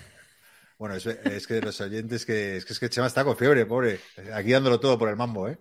Bueno, 0.78 0.94
es, 0.94 1.04
es 1.04 1.46
que 1.46 1.54
de 1.54 1.62
los 1.62 1.78
oyentes 1.82 2.24
que 2.24 2.56
es 2.56 2.64
que, 2.64 2.72
es 2.72 2.80
que 2.80 2.88
Chema 2.88 3.06
está 3.06 3.22
con 3.22 3.36
fiebre, 3.36 3.66
pobre. 3.66 4.00
Aquí 4.32 4.50
dándolo 4.52 4.80
todo 4.80 4.98
por 4.98 5.10
el 5.10 5.16
mambo, 5.16 5.46
¿eh? 5.48 5.58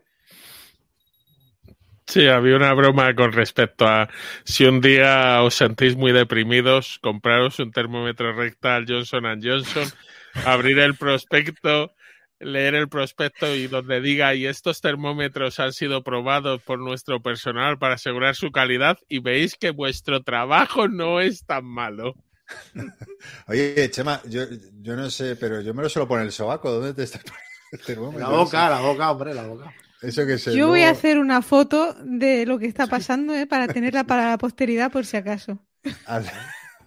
Sí, 2.09 2.27
había 2.27 2.55
una 2.55 2.73
broma 2.73 3.13
con 3.15 3.31
respecto 3.33 3.87
a 3.87 4.09
si 4.43 4.65
un 4.65 4.81
día 4.81 5.43
os 5.43 5.53
sentís 5.53 5.95
muy 5.95 6.11
deprimidos, 6.11 6.97
compraros 7.01 7.59
un 7.59 7.71
termómetro 7.71 8.33
rectal 8.33 8.85
Johnson 8.87 9.39
Johnson, 9.43 9.93
abrir 10.41 10.79
el 10.79 10.97
prospecto, 10.97 11.93
leer 12.39 12.73
el 12.75 12.89
prospecto 12.89 13.55
y 13.55 13.67
donde 13.67 14.01
diga 14.01 14.33
y 14.33 14.47
estos 14.47 14.81
termómetros 14.81 15.59
han 15.59 15.71
sido 15.73 16.03
probados 16.03 16.61
por 16.63 16.79
nuestro 16.79 17.21
personal 17.21 17.77
para 17.77 17.93
asegurar 17.95 18.35
su 18.35 18.51
calidad 18.51 18.97
y 19.07 19.19
veis 19.19 19.55
que 19.55 19.69
vuestro 19.69 20.23
trabajo 20.23 20.87
no 20.87 21.19
es 21.21 21.45
tan 21.45 21.65
malo. 21.65 22.15
Oye, 23.47 23.89
Chema, 23.91 24.21
yo, 24.27 24.41
yo 24.81 24.95
no 24.95 25.09
sé, 25.09 25.35
pero 25.35 25.61
yo 25.61 25.73
me 25.73 25.83
lo 25.83 25.89
suelo 25.89 26.07
poner 26.07 26.25
el 26.25 26.31
sobaco. 26.31 26.71
¿Dónde 26.71 26.93
te 26.93 27.03
estás 27.03 27.23
poniendo 27.23 27.47
el 27.71 27.81
La 28.23 28.27
termómetro? 28.27 28.35
boca, 28.35 28.69
la 28.69 28.81
boca, 28.81 29.09
hombre, 29.11 29.33
la 29.33 29.47
boca. 29.47 29.73
Eso 30.01 30.25
que 30.25 30.37
se 30.37 30.55
Yo 30.55 30.67
voy 30.67 30.83
a 30.83 30.91
hacer 30.91 31.17
una 31.19 31.41
foto 31.41 31.93
de 32.03 32.45
lo 32.45 32.57
que 32.57 32.67
está 32.67 32.87
pasando 32.87 33.35
¿eh? 33.35 33.45
para 33.47 33.67
tenerla 33.67 34.05
para 34.05 34.29
la 34.29 34.37
posteridad 34.37 34.91
por 34.91 35.05
si 35.05 35.17
acaso. 35.17 35.59
Ala, 36.05 36.31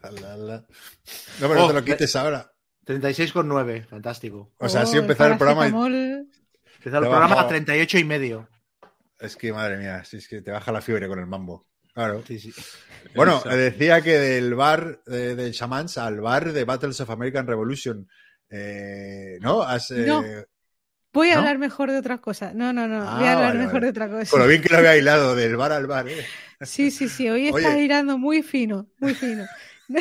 ala, 0.02 0.32
ala. 0.34 0.66
No, 1.40 1.48
pero 1.48 1.54
no 1.54 1.64
Oh, 1.64 1.68
te 1.68 1.74
lo 1.74 1.84
quites 1.84 2.16
ahora. 2.16 2.50
36,9, 2.86 3.86
fantástico. 3.86 4.52
O 4.58 4.68
sea, 4.68 4.82
así 4.82 4.96
Oh, 4.96 5.00
empezar 5.00 5.30
el 5.32 5.38
programa 5.38 5.68
y-. 5.68 5.70
Empezar 6.78 7.02
el 7.02 7.08
programa 7.08 7.40
a 7.40 7.48
38 7.48 7.98
y 7.98 8.04
medio. 8.04 8.48
Es 9.20 9.36
que, 9.36 9.52
madre 9.52 9.76
mía, 9.76 10.02
si 10.04 10.16
es 10.16 10.26
que 10.26 10.42
te 10.42 10.50
baja 10.50 10.72
la 10.72 10.80
fiebre 10.80 11.06
con 11.06 11.18
el 11.20 11.26
mambo. 11.26 11.66
Claro. 11.94 12.24
Sí, 12.26 12.38
sí. 12.40 12.52
Bueno, 13.14 13.36
Exacto. 13.36 13.56
decía 13.56 14.00
que 14.00 14.18
del 14.18 14.54
bar 14.54 15.02
de, 15.06 15.36
del 15.36 15.52
Shamans 15.52 15.98
al 15.98 16.20
bar 16.20 16.52
de 16.52 16.64
Battles 16.64 16.98
of 17.00 17.10
American 17.10 17.46
Revolution. 17.46 18.08
eh, 18.50 19.38
¿No? 19.40 19.62
Has, 19.62 19.90
eh, 19.90 20.04
No. 20.06 20.22
Voy 21.12 21.28
a 21.30 21.34
¿No? 21.34 21.40
hablar 21.40 21.58
mejor 21.58 21.90
de 21.90 21.98
otras 21.98 22.20
cosas. 22.20 22.54
No, 22.54 22.72
no, 22.72 22.88
no. 22.88 23.02
Ah, 23.08 23.18
voy 23.18 23.26
a 23.28 23.32
hablar 23.34 23.48
vale, 23.52 23.58
mejor 23.58 23.74
vale. 23.74 23.86
de 23.86 23.90
otra 23.90 24.08
cosa. 24.08 24.30
Con 24.30 24.40
lo 24.40 24.46
bien 24.46 24.62
que 24.62 24.68
lo 24.70 24.78
había 24.78 24.96
hilado 24.98 25.34
del 25.36 25.56
bar 25.56 25.72
al 25.72 25.86
bar, 25.86 26.08
¿eh? 26.08 26.24
Sí, 26.62 26.90
sí, 26.90 27.08
sí. 27.08 27.28
Hoy 27.28 27.50
Oye. 27.50 27.62
estás 27.62 27.76
girando 27.76 28.16
muy 28.18 28.42
fino, 28.42 28.88
muy 28.98 29.14
fino. 29.14 29.44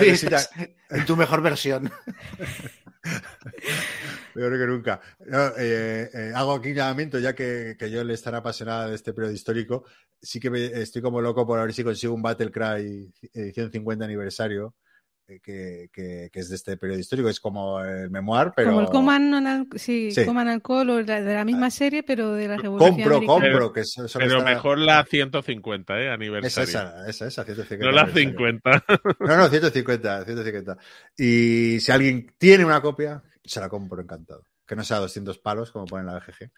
Estás 0.00 0.50
en 0.90 1.06
tu 1.06 1.16
mejor 1.16 1.40
versión. 1.42 1.90
Peor 4.34 4.58
que 4.58 4.66
nunca. 4.66 5.00
No, 5.26 5.48
eh, 5.58 6.10
eh, 6.12 6.32
hago 6.34 6.54
aquí 6.54 6.70
un 6.70 6.74
llamamiento, 6.76 7.18
ya 7.18 7.34
que, 7.34 7.76
que 7.78 7.90
yo 7.90 8.04
le 8.04 8.14
estaré 8.14 8.36
apasionada 8.36 8.88
de 8.88 8.94
este 8.96 9.12
periodo 9.12 9.32
histórico. 9.32 9.84
Sí 10.20 10.38
que 10.38 10.50
me- 10.50 10.66
estoy 10.66 11.00
como 11.02 11.20
loco 11.20 11.46
por 11.46 11.60
ver 11.60 11.72
si 11.72 11.82
consigo 11.82 12.14
un 12.14 12.22
Battlecry 12.22 13.12
edición 13.32 13.70
50 13.72 14.04
aniversario 14.04 14.74
que, 15.38 15.88
que, 15.92 16.28
que, 16.32 16.40
es 16.40 16.48
de 16.48 16.56
este 16.56 16.76
periodo 16.76 16.98
histórico, 16.98 17.28
es 17.28 17.38
como 17.38 17.80
el 17.80 18.10
memoir, 18.10 18.50
pero... 18.56 18.70
Como 18.70 18.80
el 18.80 18.88
Coman, 18.88 19.68
sí, 19.76 20.10
sí. 20.10 20.24
Coman 20.24 20.48
Alcohol, 20.48 21.06
de 21.06 21.20
la 21.20 21.44
misma 21.44 21.66
ah, 21.66 21.70
serie, 21.70 22.02
pero 22.02 22.32
de 22.32 22.48
la 22.48 22.56
Revolución 22.56 22.94
Compro, 22.96 23.16
Americana. 23.16 23.50
compro, 23.50 23.72
que 23.72 23.80
eso, 23.80 24.06
Pero 24.14 24.38
está... 24.38 24.50
mejor 24.50 24.78
la 24.78 25.04
150, 25.04 26.00
¿eh? 26.00 26.10
Aniversario. 26.10 26.68
Esa, 26.68 27.08
esa, 27.08 27.26
esa, 27.26 27.44
150. 27.44 27.86
No 27.86 27.92
la 27.92 28.12
50. 28.12 28.84
No, 29.20 29.36
no, 29.36 29.48
150, 29.48 30.24
150. 30.24 30.76
Y 31.16 31.78
si 31.80 31.92
alguien 31.92 32.34
tiene 32.38 32.64
una 32.64 32.80
copia, 32.80 33.22
se 33.44 33.60
la 33.60 33.68
compro 33.68 34.02
encantado. 34.02 34.44
Que 34.66 34.74
no 34.74 34.82
sea 34.82 34.98
200 34.98 35.38
palos, 35.38 35.70
como 35.70 35.86
ponen 35.86 36.06
la 36.06 36.14
BGG. 36.14 36.38
Pero 36.38 36.50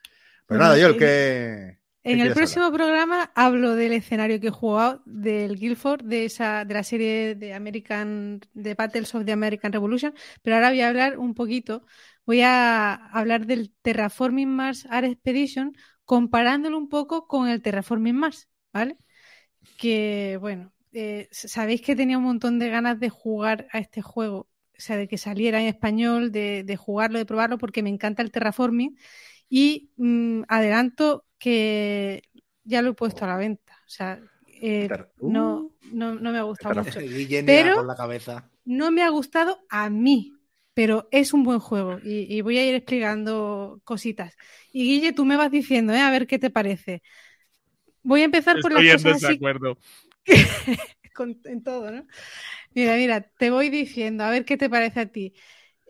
bueno, 0.49 0.65
nada, 0.65 0.79
yo 0.79 0.87
el 0.89 0.97
que... 0.97 1.82
En 2.05 2.19
el 2.19 2.33
próximo 2.33 2.65
hablar? 2.65 2.73
programa 2.73 3.31
hablo 3.37 3.77
del 3.77 3.93
escenario 3.93 4.41
que 4.41 4.49
he 4.49 4.51
jugado 4.51 5.03
del 5.07 5.57
Guildford, 5.57 6.03
de 6.05 6.25
esa, 6.25 6.65
de 6.65 6.75
la 6.75 6.83
serie 6.83 7.37
de 7.37 7.55
American, 7.55 8.41
de 8.55 8.75
Battles 8.75 9.15
of 9.15 9.25
the 9.25 9.31
American 9.33 9.73
Revolution, 9.73 10.13
pero 10.43 10.57
ahora 10.57 10.71
voy 10.71 10.81
a 10.81 10.89
hablar 10.89 11.19
un 11.19 11.35
poquito, 11.35 11.87
voy 12.27 12.41
a 12.43 12.95
hablar 12.95 13.47
del 13.47 13.73
Terraforming 13.83 14.49
Mars 14.49 14.85
Art 14.91 15.07
Expedition, 15.07 15.77
comparándolo 16.05 16.77
un 16.77 16.89
poco 16.89 17.29
con 17.29 17.49
el 17.49 17.63
Terraforming 17.63 18.17
Mars, 18.17 18.49
¿vale? 18.73 18.99
Que 19.79 20.39
bueno, 20.41 20.73
eh, 20.93 21.29
sabéis 21.33 21.83
que 21.83 21.97
tenía 21.97 22.19
un 22.19 22.25
montón 22.25 22.59
de 22.59 22.69
ganas 22.71 23.01
de 23.01 23.11
jugar 23.11 23.69
a 23.73 23.79
este 23.79 24.03
juego, 24.03 24.49
o 24.79 24.81
sea, 24.81 24.97
de 24.97 25.09
que 25.09 25.19
saliera 25.19 25.61
en 25.61 25.69
español, 25.69 26.33
de, 26.33 26.65
de 26.65 26.77
jugarlo, 26.77 27.19
de 27.19 27.27
probarlo, 27.27 27.59
porque 27.59 27.83
me 27.83 27.91
encanta 27.91 28.23
el 28.23 28.33
terraforming. 28.33 28.97
Y 29.55 29.91
mmm, 29.99 30.45
adelanto 30.49 31.27
que 31.39 32.23
ya 32.65 32.81
lo 32.81 32.93
he 32.93 32.95
puesto 32.95 33.27
a 33.27 33.29
la 33.29 33.37
venta. 33.37 33.75
O 33.87 33.91
sea, 33.91 34.19
eh, 34.47 34.89
no, 35.21 35.71
no, 35.93 36.15
no, 36.15 36.33
me 36.33 36.39
ha 36.39 36.43
gustado 36.43 36.83
mucho. 36.83 37.01
Pero 37.45 37.85
la 37.85 37.95
cabeza. 37.95 38.49
no 38.65 38.91
me 38.91 39.03
ha 39.03 39.11
gustado 39.11 39.59
a 39.69 39.91
mí, 39.91 40.33
pero 40.73 41.07
es 41.11 41.35
un 41.35 41.45
buen 41.45 41.59
juego 41.59 41.99
y, 42.03 42.35
y, 42.35 42.41
voy 42.41 42.57
a 42.57 42.67
ir 42.67 42.75
explicando 42.75 43.83
cositas. 43.85 44.39
Y 44.73 44.85
Guille, 44.85 45.13
tú 45.13 45.27
me 45.27 45.37
vas 45.37 45.51
diciendo, 45.51 45.93
¿eh? 45.93 46.01
a 46.01 46.11
ver 46.11 46.27
qué 46.27 46.39
te 46.39 46.49
parece. 46.49 47.03
Voy 48.03 48.23
a 48.23 48.25
empezar 48.25 48.57
Estoy 48.57 48.73
por 48.73 48.83
las 48.83 48.91
en 48.91 49.03
cosas 49.03 49.21
desacuerdo. 49.21 49.77
así. 50.27 50.79
Con, 51.15 51.39
en 51.45 51.63
todo, 51.63 51.91
¿no? 51.91 52.07
Mira, 52.73 52.97
mira, 52.97 53.21
te 53.21 53.51
voy 53.51 53.69
diciendo, 53.69 54.25
a 54.25 54.31
ver 54.31 54.47
qué 54.47 54.57
te 54.57 54.71
parece 54.71 55.01
a 55.01 55.07
ti. 55.13 55.35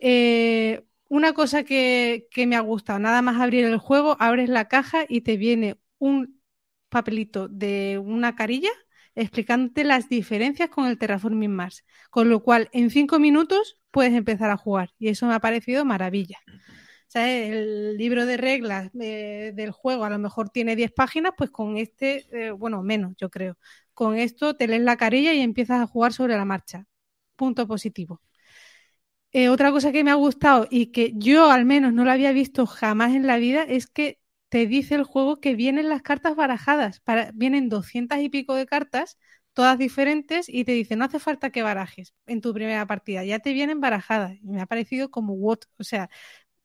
Eh, 0.01 0.83
una 1.13 1.33
cosa 1.33 1.63
que, 1.63 2.27
me 2.47 2.55
ha 2.55 2.61
gustado, 2.61 2.97
nada 2.97 3.21
más 3.21 3.39
abrir 3.39 3.65
el 3.65 3.77
juego, 3.77 4.17
abres 4.19 4.49
la 4.49 4.67
caja 4.67 5.05
y 5.07 5.21
te 5.21 5.37
viene 5.37 5.77
un 5.99 6.41
papelito 6.89 7.47
de 7.47 8.01
una 8.03 8.35
carilla 8.35 8.71
explicándote 9.13 9.83
las 9.83 10.09
diferencias 10.09 10.69
con 10.69 10.87
el 10.87 10.97
Terraforming 10.97 11.51
Mars. 11.51 11.85
Con 12.09 12.29
lo 12.29 12.41
cual, 12.41 12.67
en 12.73 12.89
cinco 12.89 13.19
minutos 13.19 13.79
puedes 13.91 14.13
empezar 14.13 14.49
a 14.49 14.57
jugar. 14.57 14.89
Y 14.97 15.09
eso 15.09 15.27
me 15.27 15.35
ha 15.35 15.39
parecido 15.39 15.85
maravilla. 15.85 16.39
O 16.47 17.11
sea, 17.13 17.31
el 17.31 17.95
libro 17.95 18.25
de 18.25 18.37
reglas 18.37 18.89
eh, 18.99 19.51
del 19.53 19.69
juego 19.69 20.05
a 20.05 20.09
lo 20.09 20.17
mejor 20.17 20.49
tiene 20.49 20.75
10 20.75 20.93
páginas, 20.93 21.33
pues 21.37 21.51
con 21.51 21.77
este, 21.77 22.25
eh, 22.31 22.51
bueno, 22.51 22.81
menos, 22.81 23.13
yo 23.17 23.29
creo. 23.29 23.55
Con 23.93 24.17
esto 24.17 24.55
te 24.55 24.67
lees 24.67 24.81
la 24.81 24.97
carilla 24.97 25.31
y 25.33 25.41
empiezas 25.41 25.79
a 25.79 25.85
jugar 25.85 26.11
sobre 26.11 26.35
la 26.35 26.45
marcha. 26.45 26.87
Punto 27.35 27.67
positivo. 27.67 28.19
Eh, 29.33 29.49
otra 29.49 29.71
cosa 29.71 29.91
que 29.91 30.03
me 30.03 30.11
ha 30.11 30.15
gustado 30.15 30.67
y 30.69 30.87
que 30.87 31.13
yo 31.15 31.49
al 31.51 31.65
menos 31.65 31.91
no 31.93 32.05
lo 32.05 32.11
había 32.11 32.31
visto 32.33 32.67
jamás 32.67 33.13
en 33.15 33.25
la 33.25 33.37
vida 33.37 33.63
es 33.63 33.87
que 33.87 34.19
te 34.49 34.67
dice 34.67 34.93
el 34.95 35.03
juego 35.03 35.39
que 35.39 35.55
vienen 35.55 35.89
las 35.89 36.03
cartas 36.03 36.35
barajadas. 36.35 36.99
Para, 36.99 37.31
vienen 37.33 37.67
doscientas 37.69 38.21
y 38.21 38.29
pico 38.29 38.53
de 38.53 38.67
cartas, 38.67 39.17
todas 39.53 39.79
diferentes, 39.79 40.47
y 40.49 40.65
te 40.65 40.73
dice, 40.73 40.95
no 40.95 41.05
hace 41.05 41.19
falta 41.19 41.49
que 41.51 41.63
barajes 41.63 42.13
en 42.27 42.41
tu 42.41 42.53
primera 42.53 42.85
partida, 42.85 43.23
ya 43.25 43.39
te 43.39 43.53
vienen 43.53 43.81
barajadas. 43.81 44.37
Y 44.43 44.47
me 44.51 44.61
ha 44.61 44.67
parecido 44.67 45.09
como 45.09 45.33
what, 45.33 45.59
o 45.79 45.83
sea, 45.83 46.09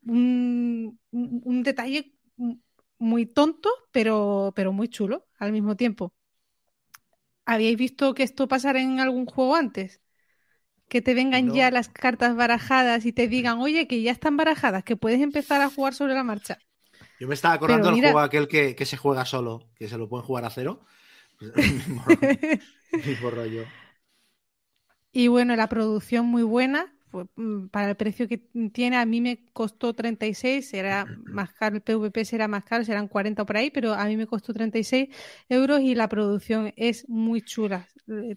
un, 0.06 1.00
un, 1.12 1.62
detalle 1.62 2.14
muy 2.98 3.26
tonto, 3.26 3.70
pero, 3.92 4.52
pero 4.56 4.72
muy 4.72 4.88
chulo 4.88 5.26
al 5.38 5.52
mismo 5.52 5.76
tiempo. 5.76 6.14
¿Habíais 7.46 7.76
visto 7.76 8.14
que 8.14 8.22
esto 8.22 8.46
pasara 8.46 8.80
en 8.80 9.00
algún 9.00 9.26
juego 9.26 9.56
antes? 9.56 10.00
Que 10.88 11.02
te 11.02 11.14
vengan 11.14 11.46
no. 11.46 11.54
ya 11.54 11.70
las 11.70 11.88
cartas 11.88 12.34
barajadas 12.34 13.06
y 13.06 13.12
te 13.12 13.28
digan, 13.28 13.58
oye, 13.58 13.86
que 13.86 14.02
ya 14.02 14.12
están 14.12 14.36
barajadas, 14.36 14.84
que 14.84 14.96
puedes 14.96 15.20
empezar 15.20 15.60
a 15.60 15.70
jugar 15.70 15.94
sobre 15.94 16.14
la 16.14 16.24
marcha. 16.24 16.58
Yo 17.20 17.28
me 17.28 17.34
estaba 17.34 17.54
acordando 17.54 17.90
del 17.90 18.00
juego 18.00 18.18
aquel 18.20 18.48
que, 18.48 18.74
que, 18.74 18.86
se 18.86 18.96
juega 18.96 19.24
solo, 19.24 19.68
que 19.76 19.88
se 19.88 19.98
lo 19.98 20.08
pueden 20.08 20.26
jugar 20.26 20.44
a 20.44 20.50
cero. 20.50 20.84
mismo 22.92 23.30
rollo. 23.30 23.64
Y 25.12 25.28
bueno, 25.28 25.56
la 25.56 25.68
producción 25.68 26.26
muy 26.26 26.42
buena. 26.42 26.94
Para 27.70 27.90
el 27.90 27.96
precio 27.96 28.28
que 28.28 28.38
tiene, 28.72 28.96
a 28.98 29.06
mí 29.06 29.20
me 29.22 29.44
costó 29.54 29.94
36, 29.94 30.68
será 30.68 31.06
más 31.24 31.52
caro, 31.54 31.76
el 31.76 31.82
PVP 31.82 32.24
será 32.24 32.48
más 32.48 32.64
caro, 32.64 32.84
serán 32.84 33.08
40 33.08 33.46
por 33.46 33.56
ahí, 33.56 33.70
pero 33.70 33.94
a 33.94 34.04
mí 34.06 34.16
me 34.16 34.26
costó 34.26 34.52
36 34.52 35.08
euros 35.48 35.80
y 35.80 35.94
la 35.94 36.08
producción 36.08 36.72
es 36.76 37.08
muy 37.08 37.42
chula. 37.42 37.88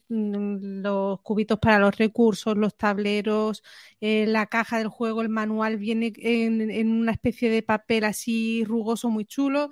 Los 0.09 1.21
cubitos 1.21 1.59
para 1.59 1.79
los 1.79 1.97
recursos, 1.97 2.57
los 2.57 2.75
tableros, 2.77 3.63
eh, 4.01 4.25
la 4.27 4.47
caja 4.47 4.77
del 4.77 4.87
juego, 4.89 5.21
el 5.21 5.29
manual 5.29 5.77
viene 5.77 6.13
en, 6.17 6.69
en 6.71 6.91
una 6.91 7.11
especie 7.13 7.49
de 7.49 7.63
papel 7.63 8.03
así 8.05 8.63
rugoso, 8.65 9.09
muy 9.09 9.25
chulo, 9.25 9.69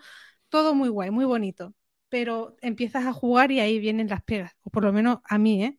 todo 0.50 0.76
muy 0.76 0.90
guay, 0.90 1.12
muy 1.12 1.26
bonito. 1.26 1.74
Pero 2.10 2.56
empiezas 2.62 3.06
a 3.06 3.14
jugar 3.14 3.52
y 3.52 3.60
ahí 3.60 3.80
vienen 3.80 4.10
las 4.10 4.24
pegas, 4.24 4.54
o 4.64 4.70
por 4.72 4.84
lo 4.84 4.92
menos 4.94 5.20
a 5.26 5.38
mí, 5.38 5.64
¿eh? 5.64 5.79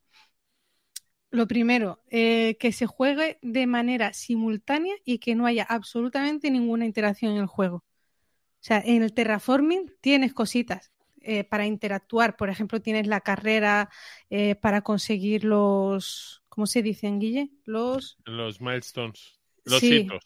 Lo 1.31 1.47
primero, 1.47 2.03
eh, 2.11 2.57
que 2.59 2.73
se 2.73 2.87
juegue 2.87 3.39
de 3.41 3.67
manera 3.67 4.13
simultánea 4.13 4.97
y 5.05 5.19
que 5.19 5.37
no 5.37 5.47
haya 5.47 5.63
absolutamente 5.63 6.51
ninguna 6.51 6.87
interacción 6.87 7.33
en 7.33 7.39
el 7.39 7.47
juego. 7.47 7.77
O 7.77 8.63
sea, 8.63 8.83
en 8.85 9.03
el 9.03 9.15
terraforming 9.15 9.93
tienes 10.01 10.35
cositas 10.35 10.93
eh, 11.21 11.45
para 11.45 11.67
interactuar. 11.67 12.37
Por 12.37 12.51
ejemplo, 12.51 12.83
tienes 12.83 13.07
la 13.07 13.21
carrera 13.21 13.91
eh, 14.29 14.57
para 14.57 14.83
conseguir 14.83 15.45
los. 15.45 16.43
¿Cómo 16.49 16.67
se 16.67 16.83
dicen, 16.83 17.21
Guille? 17.21 17.51
Los. 17.65 18.19
Los 18.25 18.61
milestones. 18.61 19.41
Los 19.65 19.79
sí, 19.79 19.99
hitos. 19.99 20.25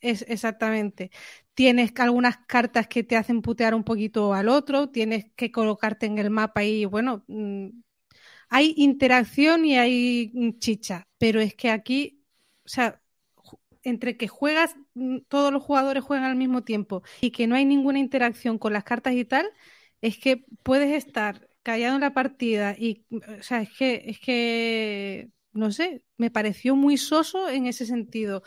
Es, 0.00 0.24
exactamente. 0.28 1.10
Tienes 1.54 1.92
algunas 1.98 2.38
cartas 2.46 2.86
que 2.86 3.02
te 3.02 3.16
hacen 3.16 3.42
putear 3.42 3.74
un 3.74 3.82
poquito 3.82 4.32
al 4.34 4.48
otro. 4.48 4.88
Tienes 4.88 5.26
que 5.34 5.50
colocarte 5.50 6.06
en 6.06 6.18
el 6.18 6.30
mapa 6.30 6.62
y, 6.62 6.84
bueno. 6.84 7.24
Mmm, 7.26 7.70
hay 8.54 8.72
interacción 8.76 9.64
y 9.64 9.76
hay 9.78 10.32
chicha, 10.60 11.08
pero 11.18 11.40
es 11.40 11.56
que 11.56 11.70
aquí, 11.70 12.22
o 12.64 12.68
sea, 12.68 13.02
entre 13.82 14.16
que 14.16 14.28
juegas, 14.28 14.76
todos 15.26 15.52
los 15.52 15.60
jugadores 15.60 16.04
juegan 16.04 16.26
al 16.26 16.36
mismo 16.36 16.62
tiempo 16.62 17.02
y 17.20 17.32
que 17.32 17.48
no 17.48 17.56
hay 17.56 17.64
ninguna 17.64 17.98
interacción 17.98 18.58
con 18.58 18.72
las 18.72 18.84
cartas 18.84 19.14
y 19.14 19.24
tal, 19.24 19.50
es 20.02 20.18
que 20.18 20.44
puedes 20.62 20.92
estar 20.92 21.48
callado 21.64 21.96
en 21.96 22.02
la 22.02 22.14
partida 22.14 22.76
y, 22.78 23.04
o 23.10 23.42
sea, 23.42 23.62
es 23.62 23.70
que, 23.76 24.04
es 24.06 24.20
que, 24.20 25.30
no 25.52 25.72
sé, 25.72 26.04
me 26.16 26.30
pareció 26.30 26.76
muy 26.76 26.96
soso 26.96 27.48
en 27.48 27.66
ese 27.66 27.86
sentido. 27.86 28.44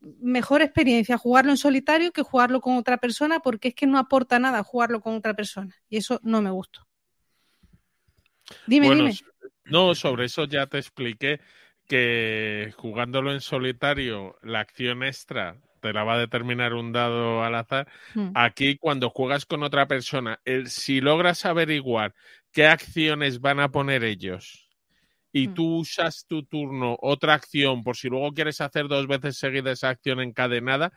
Mejor 0.00 0.62
experiencia 0.62 1.18
jugarlo 1.18 1.50
en 1.50 1.56
solitario 1.56 2.12
que 2.12 2.22
jugarlo 2.22 2.60
con 2.60 2.76
otra 2.76 2.98
persona 2.98 3.40
porque 3.40 3.68
es 3.68 3.74
que 3.74 3.88
no 3.88 3.98
aporta 3.98 4.38
nada 4.38 4.62
jugarlo 4.62 5.00
con 5.00 5.16
otra 5.16 5.34
persona 5.34 5.74
y 5.88 5.96
eso 5.96 6.20
no 6.22 6.40
me 6.40 6.52
gustó. 6.52 6.86
Dime, 8.66 8.86
bueno, 8.86 9.04
dime. 9.04 9.18
No, 9.64 9.94
sobre 9.94 10.26
eso 10.26 10.44
ya 10.44 10.66
te 10.66 10.78
expliqué 10.78 11.40
que 11.86 12.72
jugándolo 12.76 13.32
en 13.32 13.40
solitario, 13.40 14.36
la 14.42 14.60
acción 14.60 15.02
extra 15.02 15.58
te 15.80 15.92
la 15.92 16.02
va 16.02 16.14
a 16.14 16.18
determinar 16.18 16.72
un 16.72 16.92
dado 16.92 17.42
al 17.42 17.54
azar. 17.54 17.86
Mm. 18.14 18.30
Aquí, 18.34 18.78
cuando 18.78 19.10
juegas 19.10 19.44
con 19.44 19.62
otra 19.62 19.86
persona, 19.86 20.40
el, 20.44 20.68
si 20.68 21.00
logras 21.00 21.44
averiguar 21.44 22.14
qué 22.52 22.66
acciones 22.66 23.40
van 23.40 23.60
a 23.60 23.70
poner 23.70 24.02
ellos 24.02 24.64
y 25.30 25.48
mm. 25.48 25.54
tú 25.54 25.76
usas 25.80 26.24
tu 26.26 26.44
turno 26.44 26.96
otra 27.00 27.34
acción 27.34 27.82
por 27.82 27.96
si 27.96 28.08
luego 28.08 28.32
quieres 28.32 28.60
hacer 28.62 28.88
dos 28.88 29.06
veces 29.06 29.36
seguida 29.36 29.72
esa 29.72 29.90
acción 29.90 30.20
encadenada, 30.20 30.92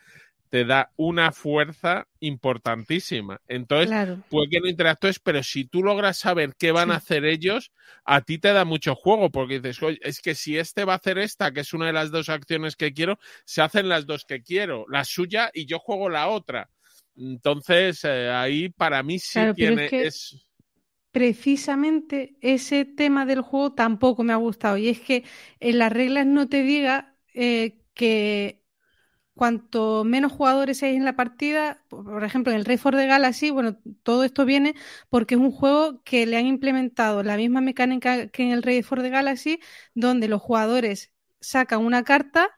te 0.50 0.66
da 0.66 0.92
una 0.96 1.32
fuerza 1.32 2.08
importantísima. 2.20 3.42
Entonces, 3.48 3.88
claro. 3.88 4.24
puede 4.30 4.50
que 4.50 4.60
no 4.60 4.68
interactúes, 4.68 5.20
pero 5.20 5.44
si 5.44 5.66
tú 5.66 5.84
logras 5.84 6.18
saber 6.18 6.56
qué 6.58 6.72
van 6.72 6.90
sí. 6.90 6.94
a 6.94 6.98
hacer 6.98 7.26
ellos, 7.26 7.72
a 8.06 8.22
ti 8.22 8.38
te 8.38 8.54
da 8.54 8.66
mucho 8.66 8.96
juego, 8.96 9.30
porque 9.30 9.60
dices, 9.60 9.82
oye, 9.84 10.00
es 10.02 10.22
que 10.22 10.36
si 10.36 10.58
este 10.58 10.86
va 10.86 10.94
a 10.94 10.98
hacer 10.98 11.18
esta, 11.18 11.52
que 11.52 11.62
es 11.62 11.74
una 11.74 11.88
de 11.88 11.94
las 11.94 12.12
dos 12.12 12.30
acciones 12.30 12.76
que 12.76 12.94
quiero, 12.94 13.20
se 13.46 13.62
hacen 13.62 13.90
las 13.90 14.06
dos 14.06 14.26
que 14.26 14.42
quiero, 14.42 14.86
la 14.90 15.04
suya 15.04 15.52
y 15.54 15.66
yo 15.66 15.80
juego 15.80 16.10
la 16.10 16.28
otra. 16.28 16.70
Entonces, 17.18 18.04
eh, 18.04 18.30
ahí 18.30 18.70
para 18.70 19.04
mí 19.04 19.20
sí 19.20 19.34
claro, 19.34 19.54
tiene... 19.54 19.86
Es 19.86 19.90
que... 19.90 20.08
es... 20.08 20.44
Precisamente 21.12 22.38
ese 22.42 22.86
tema 22.86 23.26
del 23.26 23.42
juego 23.42 23.74
tampoco 23.74 24.24
me 24.24 24.34
ha 24.34 24.38
gustado. 24.38 24.78
Y 24.78 24.90
es 24.90 25.00
que 25.00 25.24
en 25.60 25.80
las 25.80 25.92
reglas 25.92 26.28
no 26.28 26.48
te 26.48 26.62
diga 26.62 27.16
eh, 27.34 27.80
que 27.96 28.57
cuanto 29.38 30.04
menos 30.04 30.34
jugadores 30.34 30.84
hay 30.84 30.96
en 30.98 31.06
la 31.06 31.16
partida, 31.16 31.82
por 31.88 32.26
ejemplo, 32.26 32.52
en 32.52 32.60
el 32.60 32.66
Rey 32.66 32.78
the 32.78 33.08
Galaxy, 33.08 33.52
bueno, 33.52 33.78
todo 34.04 34.26
esto 34.26 34.44
viene 34.46 34.76
porque 35.10 35.36
es 35.36 35.42
un 35.42 35.52
juego 35.52 36.04
que 36.04 36.26
le 36.26 36.36
han 36.38 36.46
implementado 36.46 37.24
la 37.24 37.38
misma 37.38 37.62
mecánica 37.62 38.28
que 38.28 38.44
en 38.44 38.52
el 38.52 38.64
Rey 38.64 38.84
the 38.84 39.10
Galaxy, 39.10 39.62
donde 39.96 40.28
los 40.28 40.42
jugadores 40.42 41.14
sacan 41.40 41.86
una 41.86 42.04
carta 42.04 42.50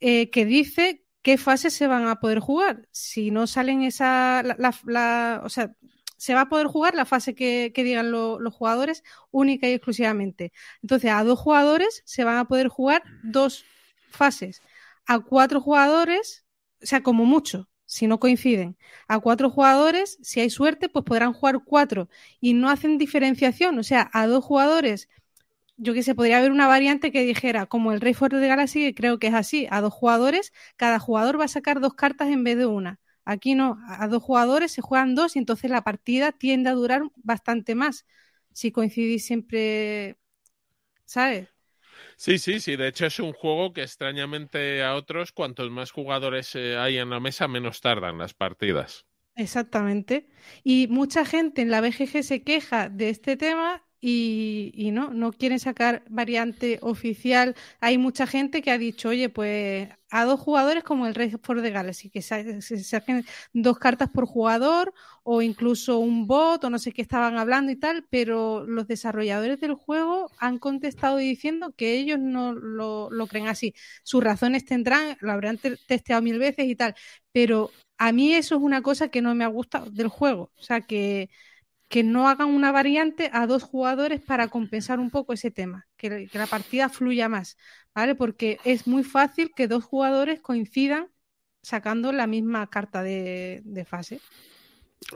eh, 0.00 0.30
que 0.30 0.44
dice 0.44 1.04
qué 1.22 1.38
fases 1.38 1.74
se 1.74 1.86
van 1.88 2.06
a 2.06 2.20
poder 2.20 2.40
jugar. 2.40 2.88
Si 2.92 3.30
no 3.30 3.46
salen 3.46 3.82
esa, 3.82 4.42
la, 4.44 5.42
o 5.44 5.48
sea, 5.48 5.72
se 6.16 6.34
va 6.34 6.42
a 6.42 6.48
poder 6.48 6.66
jugar 6.66 6.94
la 6.94 7.04
fase 7.06 7.34
que, 7.34 7.72
digan 7.74 8.10
los 8.10 8.54
jugadores 8.54 9.02
única 9.30 9.68
y 9.68 9.72
exclusivamente. 9.72 10.52
Entonces, 10.82 11.10
a 11.10 11.24
dos 11.24 11.38
jugadores 11.38 12.02
se 12.04 12.24
van 12.24 12.38
a 12.38 12.46
poder 12.46 12.68
jugar 12.68 13.02
dos 13.22 13.64
fases. 14.10 14.62
A 15.08 15.20
cuatro 15.20 15.60
jugadores, 15.62 16.46
o 16.82 16.86
sea, 16.86 17.02
como 17.02 17.26
mucho, 17.26 17.68
si 17.86 18.06
no 18.08 18.20
coinciden. 18.20 18.78
A 19.08 19.20
cuatro 19.20 19.50
jugadores, 19.50 20.18
si 20.22 20.40
hay 20.40 20.50
suerte, 20.50 20.88
pues 20.90 21.04
podrán 21.06 21.34
jugar 21.34 21.60
cuatro. 21.64 22.08
Y 22.40 22.54
no 22.54 22.70
hacen 22.70 22.98
diferenciación. 22.98 23.78
O 23.80 23.84
sea, 23.84 24.10
a 24.14 24.26
dos 24.28 24.44
jugadores 24.44 25.08
yo 25.76 25.94
que 25.94 26.02
sé, 26.02 26.14
podría 26.14 26.38
haber 26.38 26.50
una 26.52 26.66
variante 26.66 27.12
que 27.12 27.22
dijera, 27.24 27.66
como 27.66 27.92
el 27.92 28.00
Rey 28.00 28.14
Fuerte 28.14 28.36
de 28.38 28.48
Galaxy, 28.48 28.80
que 28.80 28.94
creo 28.94 29.18
que 29.18 29.28
es 29.28 29.34
así, 29.34 29.66
a 29.70 29.80
dos 29.80 29.92
jugadores, 29.94 30.52
cada 30.76 30.98
jugador 30.98 31.38
va 31.40 31.44
a 31.44 31.48
sacar 31.48 31.80
dos 31.80 31.94
cartas 31.94 32.28
en 32.30 32.44
vez 32.44 32.58
de 32.58 32.66
una. 32.66 33.00
Aquí 33.24 33.54
no, 33.54 33.78
a 33.88 34.08
dos 34.08 34.22
jugadores 34.22 34.72
se 34.72 34.82
juegan 34.82 35.14
dos 35.14 35.36
y 35.36 35.38
entonces 35.40 35.70
la 35.70 35.82
partida 35.84 36.32
tiende 36.32 36.70
a 36.70 36.72
durar 36.74 37.02
bastante 37.16 37.74
más 37.74 38.06
si 38.52 38.72
coincidís 38.72 39.24
siempre, 39.26 40.18
¿sabes? 41.06 41.48
Sí, 42.20 42.38
sí, 42.38 42.58
sí. 42.58 42.74
De 42.76 42.88
hecho, 42.88 43.06
es 43.06 43.20
un 43.20 43.32
juego 43.32 43.72
que 43.72 43.82
extrañamente 43.82 44.82
a 44.82 44.96
otros, 44.96 45.30
cuantos 45.30 45.70
más 45.70 45.92
jugadores 45.92 46.52
eh, 46.56 46.76
hay 46.76 46.98
en 46.98 47.10
la 47.10 47.20
mesa, 47.20 47.46
menos 47.46 47.80
tardan 47.80 48.18
las 48.18 48.34
partidas. 48.34 49.06
Exactamente. 49.36 50.28
Y 50.64 50.88
mucha 50.88 51.24
gente 51.24 51.62
en 51.62 51.70
la 51.70 51.80
BGG 51.80 52.24
se 52.24 52.42
queja 52.42 52.88
de 52.88 53.10
este 53.10 53.36
tema 53.36 53.87
y, 54.00 54.90
no, 54.92 55.10
no 55.12 55.32
quieren 55.32 55.58
sacar 55.58 56.04
variante 56.08 56.78
oficial. 56.82 57.56
Hay 57.80 57.98
mucha 57.98 58.26
gente 58.26 58.62
que 58.62 58.70
ha 58.70 58.78
dicho, 58.78 59.08
oye, 59.08 59.28
pues 59.28 59.88
a 60.10 60.24
dos 60.24 60.40
jugadores 60.40 60.84
como 60.84 61.06
el 61.06 61.14
Rey 61.14 61.30
for 61.42 61.60
the 61.60 61.70
Galaxy, 61.70 62.08
que 62.10 62.22
se, 62.22 62.60
saquen 62.62 63.26
dos 63.52 63.78
cartas 63.78 64.08
por 64.10 64.26
jugador 64.26 64.94
o 65.22 65.42
incluso 65.42 65.98
un 65.98 66.26
bot 66.26 66.64
o 66.64 66.70
no 66.70 66.78
sé 66.78 66.92
qué 66.92 67.02
estaban 67.02 67.38
hablando 67.38 67.72
y 67.72 67.76
tal, 67.76 68.06
pero 68.08 68.64
los 68.64 68.86
desarrolladores 68.86 69.60
del 69.60 69.74
juego 69.74 70.30
han 70.38 70.58
contestado 70.58 71.18
diciendo 71.18 71.74
que 71.76 71.98
ellos 71.98 72.18
no 72.18 72.52
lo, 72.52 73.10
lo 73.10 73.26
creen 73.26 73.48
así. 73.48 73.74
Sus 74.02 74.22
razones 74.22 74.64
tendrán, 74.64 75.16
lo 75.20 75.32
habrán 75.32 75.58
testeado 75.86 76.22
mil 76.22 76.38
veces 76.38 76.66
y 76.66 76.76
tal, 76.76 76.94
pero 77.32 77.70
a 77.98 78.12
mí 78.12 78.32
eso 78.34 78.56
es 78.56 78.62
una 78.62 78.80
cosa 78.82 79.08
que 79.08 79.22
no 79.22 79.34
me 79.34 79.44
ha 79.44 79.48
gustado 79.48 79.90
del 79.90 80.08
juego. 80.08 80.52
O 80.56 80.62
sea, 80.62 80.80
que 80.82 81.30
que 81.88 82.02
no 82.02 82.28
hagan 82.28 82.48
una 82.48 82.70
variante 82.70 83.30
a 83.32 83.46
dos 83.46 83.62
jugadores 83.62 84.20
para 84.20 84.48
compensar 84.48 85.00
un 85.00 85.10
poco 85.10 85.32
ese 85.32 85.50
tema, 85.50 85.88
que, 85.96 86.28
la 86.32 86.46
partida 86.46 86.88
fluya 86.88 87.28
más, 87.28 87.56
¿vale? 87.94 88.14
Porque 88.14 88.58
es 88.64 88.86
muy 88.86 89.04
fácil 89.04 89.52
que 89.54 89.68
dos 89.68 89.84
jugadores 89.84 90.40
coincidan 90.40 91.08
sacando 91.62 92.12
la 92.12 92.26
misma 92.26 92.68
carta 92.68 93.02
de 93.02 93.86
fase. 93.88 94.20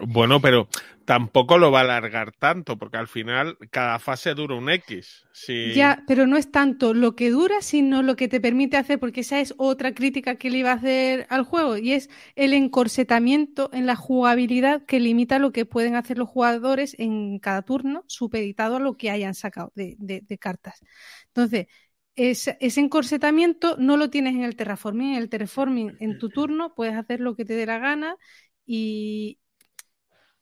Bueno, 0.00 0.40
pero 0.40 0.68
tampoco 1.04 1.58
lo 1.58 1.70
va 1.70 1.80
a 1.80 1.82
alargar 1.82 2.32
tanto, 2.32 2.78
porque 2.78 2.96
al 2.96 3.08
final 3.08 3.58
cada 3.70 3.98
fase 3.98 4.34
dura 4.34 4.54
un 4.54 4.70
X. 4.70 5.26
Ya, 5.74 6.02
pero 6.06 6.26
no 6.26 6.36
es 6.36 6.50
tanto 6.50 6.94
lo 6.94 7.14
que 7.14 7.30
dura, 7.30 7.60
sino 7.60 8.02
lo 8.02 8.16
que 8.16 8.28
te 8.28 8.40
permite 8.40 8.76
hacer, 8.76 8.98
porque 8.98 9.20
esa 9.20 9.40
es 9.40 9.54
otra 9.58 9.92
crítica 9.92 10.36
que 10.36 10.50
le 10.50 10.58
iba 10.58 10.70
a 10.70 10.76
hacer 10.76 11.26
al 11.28 11.44
juego, 11.44 11.76
y 11.76 11.92
es 11.92 12.08
el 12.36 12.54
encorsetamiento 12.54 13.70
en 13.72 13.86
la 13.86 13.96
jugabilidad 13.96 14.84
que 14.86 15.00
limita 15.00 15.38
lo 15.38 15.52
que 15.52 15.66
pueden 15.66 15.94
hacer 15.94 16.16
los 16.16 16.28
jugadores 16.28 16.96
en 16.98 17.38
cada 17.38 17.62
turno, 17.62 18.04
supeditado 18.06 18.76
a 18.76 18.80
lo 18.80 18.96
que 18.96 19.10
hayan 19.10 19.34
sacado 19.34 19.72
de, 19.74 20.38
cartas. 20.40 20.80
Entonces, 21.28 21.66
ese, 22.14 22.56
encorsetamiento 22.60 23.76
no 23.78 23.96
lo 23.96 24.10
tienes 24.10 24.34
en 24.34 24.44
el 24.44 24.56
terraforming. 24.56 25.12
En 25.14 25.22
el 25.22 25.28
terraforming, 25.28 25.96
en 26.00 26.18
tu 26.18 26.30
turno, 26.30 26.74
puedes 26.74 26.94
hacer 26.94 27.20
lo 27.20 27.36
que 27.36 27.44
te 27.44 27.54
dé 27.54 27.66
la 27.66 27.78
gana 27.78 28.16
y, 28.64 29.38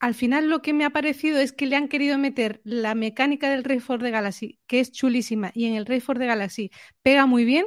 al 0.00 0.14
final 0.14 0.48
lo 0.48 0.62
que 0.62 0.72
me 0.72 0.84
ha 0.84 0.90
parecido 0.90 1.38
es 1.38 1.52
que 1.52 1.66
le 1.66 1.76
han 1.76 1.88
querido 1.88 2.18
meter 2.18 2.60
la 2.64 2.94
mecánica 2.94 3.50
del 3.50 3.64
Rey 3.64 3.80
for 3.80 4.02
the 4.02 4.10
Galaxy, 4.10 4.58
que 4.66 4.80
es 4.80 4.92
chulísima, 4.92 5.52
y 5.54 5.66
en 5.66 5.74
el 5.74 5.86
Rey 5.86 6.00
for 6.00 6.18
the 6.18 6.26
Galaxy 6.26 6.70
pega 7.02 7.26
muy 7.26 7.44
bien, 7.44 7.66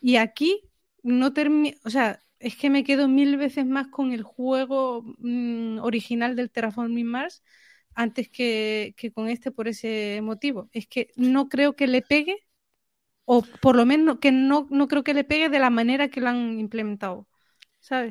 y 0.00 0.16
aquí 0.16 0.62
no 1.02 1.32
termina, 1.32 1.76
o 1.84 1.90
sea, 1.90 2.22
es 2.40 2.56
que 2.56 2.70
me 2.70 2.84
quedo 2.84 3.08
mil 3.08 3.36
veces 3.36 3.66
más 3.66 3.88
con 3.88 4.12
el 4.12 4.22
juego 4.22 5.02
mm, 5.18 5.78
original 5.80 6.36
del 6.36 6.50
Terraforming 6.50 7.06
Mars 7.06 7.42
antes 7.94 8.28
que, 8.28 8.94
que, 8.96 9.12
con 9.12 9.28
este 9.28 9.50
por 9.50 9.68
ese 9.68 10.20
motivo. 10.22 10.68
Es 10.72 10.86
que 10.86 11.10
no 11.16 11.48
creo 11.48 11.74
que 11.76 11.86
le 11.88 12.02
pegue, 12.02 12.36
o 13.24 13.42
por 13.62 13.76
lo 13.76 13.86
menos 13.86 14.18
que 14.20 14.32
no, 14.32 14.66
no 14.70 14.88
creo 14.88 15.04
que 15.04 15.14
le 15.14 15.24
pegue 15.24 15.48
de 15.48 15.58
la 15.60 15.70
manera 15.70 16.08
que 16.08 16.20
lo 16.20 16.28
han 16.28 16.58
implementado. 16.60 17.28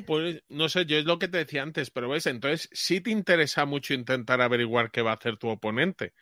Pues 0.06 0.42
no 0.48 0.68
sé, 0.68 0.86
yo 0.86 0.96
es 0.96 1.04
lo 1.04 1.18
que 1.18 1.28
te 1.28 1.38
decía 1.38 1.62
antes, 1.62 1.90
pero 1.90 2.08
ves, 2.08 2.26
entonces 2.26 2.68
sí 2.72 3.00
te 3.00 3.10
interesa 3.10 3.64
mucho 3.64 3.94
intentar 3.94 4.40
averiguar 4.40 4.90
qué 4.90 5.02
va 5.02 5.12
a 5.12 5.14
hacer 5.14 5.36
tu 5.36 5.48
oponente. 5.48 6.14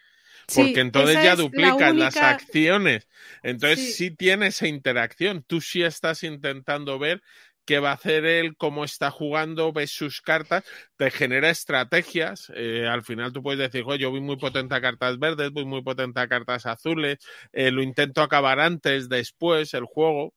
Porque 0.54 0.80
entonces 0.80 1.22
ya 1.22 1.34
duplicas 1.34 1.94
las 1.94 2.16
acciones. 2.16 3.08
Entonces 3.42 3.96
sí. 3.96 4.10
tiene 4.10 4.48
esa 4.48 4.68
interacción. 4.68 5.42
Tú 5.42 5.60
sí 5.60 5.82
estás 5.82 6.22
intentando 6.22 6.98
ver 6.98 7.22
qué 7.64 7.80
va 7.80 7.90
a 7.90 7.94
hacer 7.94 8.24
él, 8.24 8.56
cómo 8.56 8.84
está 8.84 9.10
jugando, 9.10 9.72
ves 9.72 9.90
sus 9.90 10.22
cartas, 10.22 10.64
te 10.96 11.10
genera 11.10 11.50
estrategias. 11.50 12.52
Eh, 12.54 12.86
al 12.86 13.02
final 13.02 13.32
tú 13.32 13.42
puedes 13.42 13.58
decir, 13.58 13.84
yo 13.98 14.10
voy 14.10 14.20
muy 14.20 14.36
potente 14.36 14.74
a 14.74 14.80
cartas 14.80 15.18
verdes, 15.18 15.50
voy 15.50 15.64
muy 15.64 15.82
potente 15.82 16.20
a 16.20 16.28
cartas 16.28 16.64
azules, 16.64 17.18
eh, 17.52 17.72
lo 17.72 17.82
intento 17.82 18.22
acabar 18.22 18.60
antes, 18.60 19.08
después, 19.08 19.74
el 19.74 19.84
juego. 19.84 20.32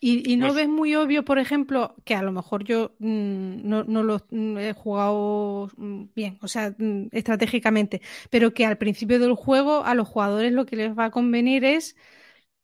Y, 0.00 0.36
no 0.36 0.46
pues 0.46 0.56
ves 0.56 0.68
muy 0.68 0.94
obvio, 0.94 1.24
por 1.24 1.38
ejemplo, 1.38 1.96
que 2.04 2.14
a 2.14 2.22
lo 2.22 2.30
mejor 2.30 2.62
yo 2.62 2.94
mm, 3.00 3.68
no, 3.68 3.82
no, 3.82 4.04
lo 4.04 4.24
mm, 4.30 4.58
he 4.58 4.72
jugado 4.72 5.70
mm, 5.76 6.04
bien, 6.14 6.38
o 6.40 6.46
sea, 6.46 6.74
estratégicamente, 7.10 8.00
pero 8.30 8.54
que 8.54 8.64
al 8.64 8.78
principio 8.78 9.18
del 9.18 9.34
juego 9.34 9.84
a 9.84 9.94
los 9.94 10.06
jugadores 10.06 10.52
lo 10.52 10.66
que 10.66 10.76
les 10.76 10.96
va 10.96 11.06
a 11.06 11.10
convenir 11.10 11.64
es, 11.64 11.96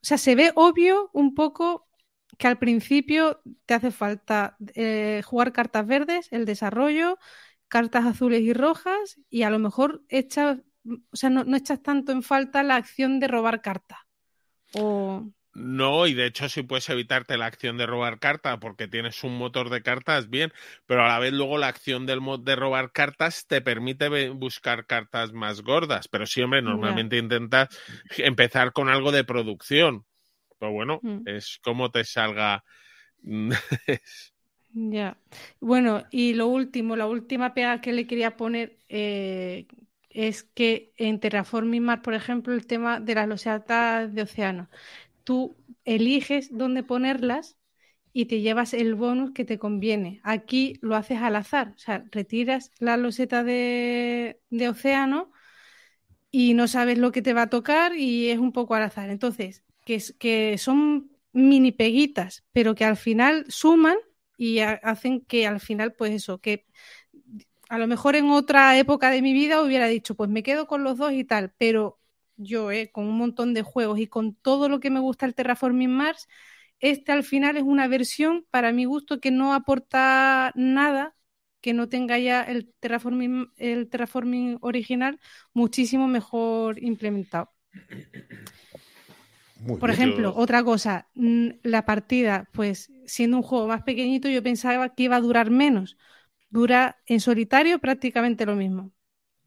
o 0.03 0.07
sea, 0.07 0.19
se 0.19 0.37
ve 0.37 0.53
obvio 0.55 1.11
un 1.13 1.35
poco 1.35 1.89
que 2.39 2.47
al 2.47 2.59
principio 2.59 3.41
te 3.67 3.75
hace 3.75 3.91
falta 3.91 4.57
eh, 4.75 5.23
jugar 5.25 5.53
cartas 5.53 5.87
verdes, 5.87 6.29
el 6.31 6.45
desarrollo, 6.45 7.19
cartas 7.67 8.07
azules 8.07 8.43
y 8.43 8.53
rojas, 8.53 9.19
y 9.29 9.43
a 9.43 9.51
lo 9.51 9.59
mejor 9.59 10.05
echas, 10.09 10.59
o 11.11 11.17
sea, 11.17 11.31
no, 11.31 11.43
no 11.43 11.57
echas 11.57 11.83
tanto 11.83 12.13
en 12.13 12.23
falta 12.23 12.63
la 12.63 12.77
acción 12.77 13.19
de 13.19 13.29
robar 13.29 13.61
cartas. 13.61 13.99
O 14.75 15.25
no, 15.55 16.09
y 16.09 16.15
de 16.15 16.27
hecho 16.27 16.49
si 16.49 16.63
puedes 16.63 16.89
evitarte 16.91 17.39
la 17.39 17.47
acción 17.47 17.79
de 17.79 17.87
robar 17.87 18.19
cartas 18.19 18.59
porque 18.61 18.89
tienes 18.89 19.23
un 19.23 19.39
motor 19.39 19.71
de 19.71 19.83
cartas, 19.83 20.29
bien, 20.29 20.53
pero 20.87 21.05
a 21.05 21.09
la 21.09 21.19
vez 21.21 21.33
luego 21.33 21.59
la 21.59 21.69
acción 21.69 22.07
del 22.07 22.21
mod 22.21 22.41
de 22.41 22.57
robar 22.57 22.91
cartas 22.91 23.47
te 23.47 23.61
permite 23.61 24.31
buscar 24.31 24.87
cartas 24.87 25.33
más 25.33 25.63
gordas, 25.63 26.09
pero 26.09 26.27
siempre 26.27 26.61
normalmente 26.61 27.19
intentas 27.19 27.69
empezar 28.19 28.73
con 28.73 28.89
algo 28.89 29.13
de 29.13 29.23
producción. 29.23 30.05
Pero 30.59 30.73
bueno, 30.73 30.99
mm. 31.03 31.21
es 31.27 31.61
como 31.63 31.91
te 31.91 32.05
salga. 32.05 32.65
ya. 34.73 35.17
Bueno, 35.61 36.05
y 36.11 36.35
lo 36.35 36.49
último, 36.49 36.97
la 36.97 37.07
última 37.07 37.55
pega 37.55 37.81
que 37.81 37.93
le 37.93 38.07
quería 38.09 38.37
poner 38.37 38.79
eh, 38.89 39.67
es 40.11 40.43
que 40.43 40.93
en 40.97 41.21
Terraforming 41.21 41.83
Mars, 41.83 42.03
por 42.03 42.15
ejemplo, 42.15 42.55
el 42.55 42.67
tema 42.67 43.01
de 43.01 43.15
las 43.15 43.29
losetas 43.29 44.15
de 44.15 44.23
océano 44.23 44.69
tú 45.25 45.57
eliges 45.85 46.49
dónde 46.57 46.83
ponerlas 46.83 47.57
y 48.13 48.27
te 48.27 48.41
llevas 48.41 48.75
el 48.75 48.95
bonus 48.95 49.33
que 49.33 49.45
te 49.45 49.59
conviene. 49.59 50.21
Aquí 50.23 50.79
lo 50.81 50.95
haces 50.95 51.19
al 51.19 51.37
azar, 51.37 51.73
o 51.75 51.79
sea, 51.79 52.05
retiras 52.13 52.71
la 52.79 52.97
loseta 52.97 53.43
de, 53.43 54.41
océano 54.71 55.33
y 56.31 56.55
no 56.55 56.69
sabes 56.69 56.99
lo 56.99 57.13
que 57.13 57.23
te 57.23 57.35
va 57.35 57.43
a 57.43 57.51
tocar 57.51 57.97
y 57.97 58.29
es 58.29 58.39
un 58.39 58.53
poco 58.53 58.75
al 58.75 58.83
azar. 58.83 59.11
Entonces, 59.11 59.65
que, 59.85 60.03
que 60.19 60.59
son 60.59 61.11
mini 61.33 61.73
peguitas, 61.73 62.45
pero 62.53 62.75
que 62.75 62.85
al 62.85 62.97
final 62.97 63.45
suman 63.49 63.97
y 64.37 64.61
hacen 64.61 65.21
que 65.23 65.47
al 65.47 65.61
final, 65.61 65.95
pues 65.95 66.13
eso, 66.13 66.41
que 66.41 66.67
a 67.69 67.79
lo 67.79 67.87
mejor 67.87 68.17
en 68.17 68.31
otra 68.31 68.79
época 68.79 69.11
de 69.11 69.23
mi 69.23 69.33
vida 69.33 69.63
hubiera 69.63 69.87
dicho, 69.89 70.15
pues 70.15 70.31
me 70.31 70.43
quedo 70.43 70.67
con 70.67 70.85
los 70.85 70.99
dos 70.99 71.13
y 71.13 71.25
tal, 71.25 71.53
pero 71.59 71.99
yo, 72.37 72.71
eh, 72.71 72.91
con 72.93 73.07
un 73.07 73.19
montón 73.19 73.55
de 73.55 73.63
juegos 73.63 73.99
y 73.99 74.07
con 74.07 74.35
todo 74.35 74.69
lo 74.69 74.81
que 74.81 74.91
me 74.91 75.01
gusta 75.01 75.27
el 75.27 75.35
Terraforming 75.35 75.91
Mars, 75.91 76.29
este 76.81 77.13
al 77.13 77.25
final 77.25 77.57
es 77.57 77.63
una 77.63 77.89
versión, 77.89 78.47
para 78.51 78.73
mi 78.73 78.85
gusto, 78.85 79.21
que 79.21 79.31
no 79.31 79.55
aporta 79.55 80.53
nada 80.55 81.15
que 81.65 81.73
no 81.73 81.89
tenga 81.89 82.19
ya 82.19 82.43
el 82.43 82.71
terraforming, 82.79 83.51
el 83.57 83.89
terraforming 83.89 84.59
original 84.61 85.19
muchísimo 85.55 86.07
mejor 86.07 86.79
implementado. 86.83 87.51
Por 89.81 89.89
ejemplo, 89.89 90.35
otra 90.37 90.63
cosa, 90.63 91.09
la 91.15 91.87
partida, 91.87 92.51
pues 92.53 92.93
siendo 93.07 93.39
un 93.39 93.43
juego 93.43 93.67
más 93.67 93.83
pequeñito, 93.83 94.29
yo 94.29 94.43
pensaba 94.43 94.95
que 94.95 95.05
iba 95.05 95.17
a 95.17 95.23
durar 95.23 95.49
menos. 95.49 95.97
Dura 96.51 96.99
en 97.07 97.21
solitario 97.21 97.79
prácticamente 97.79 98.45
lo 98.45 98.57
mismo 98.57 98.93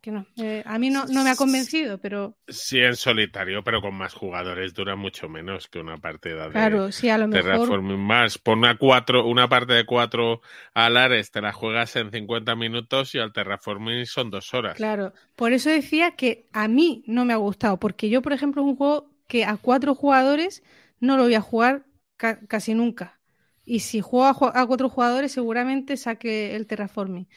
que 0.07 0.11
no. 0.13 0.25
Eh, 0.38 0.63
a 0.65 0.79
mí 0.79 0.89
no, 0.89 1.05
no 1.07 1.23
me 1.23 1.31
ha 1.31 1.35
convencido, 1.35 1.99
pero. 1.99 2.38
Sí, 2.49 2.79
en 2.79 2.95
solitario, 2.95 3.63
pero 3.63 3.81
con 3.81 3.95
más 3.95 4.13
jugadores 4.13 4.73
dura 4.73 4.95
mucho 4.95 5.27
menos 5.29 5.67
que 5.67 5.79
una 5.79 5.97
partida 5.97 6.49
de 6.49 6.67
Claro, 6.67 6.91
sí, 6.91 7.07
a 7.09 7.17
lo 7.17 7.27
mejor. 7.29 7.77
Terraforming 7.79 7.99
más. 7.99 8.38
Pon 8.38 8.59
una, 8.59 8.77
cuatro, 8.77 9.25
una 9.27 9.49
parte 9.49 9.73
de 9.73 9.85
cuatro 9.85 10.41
alares, 10.73 11.31
te 11.31 11.41
la 11.41 11.51
juegas 11.53 11.95
en 11.97 12.11
50 12.11 12.55
minutos 12.55 13.15
y 13.15 13.19
al 13.19 13.34
Terraforming 13.34 14.05
son 14.05 14.29
dos 14.31 14.53
horas. 14.53 14.88
Claro, 14.88 15.13
por 15.35 15.53
eso 15.53 15.69
decía 15.69 16.11
que 16.15 16.47
a 16.53 16.67
mí 16.67 17.03
no 17.07 17.25
me 17.25 17.34
ha 17.34 17.38
gustado, 17.38 17.79
porque 17.79 18.09
yo, 18.09 18.21
por 18.21 18.34
ejemplo, 18.34 18.61
un 18.63 18.75
juego 18.75 19.09
que 19.27 19.43
a 19.45 19.57
cuatro 19.57 19.95
jugadores 19.95 20.63
no 20.99 21.17
lo 21.17 21.23
voy 21.23 21.34
a 21.35 21.41
jugar 21.41 21.85
ca- 22.15 22.39
casi 22.47 22.73
nunca. 22.75 23.19
Y 23.65 23.79
si 23.81 24.01
juego 24.01 24.25
a, 24.25 24.61
a 24.61 24.65
cuatro 24.67 24.88
jugadores, 24.89 25.31
seguramente 25.31 25.97
saque 25.97 26.55
el 26.55 26.67
Terraforming. 26.67 27.27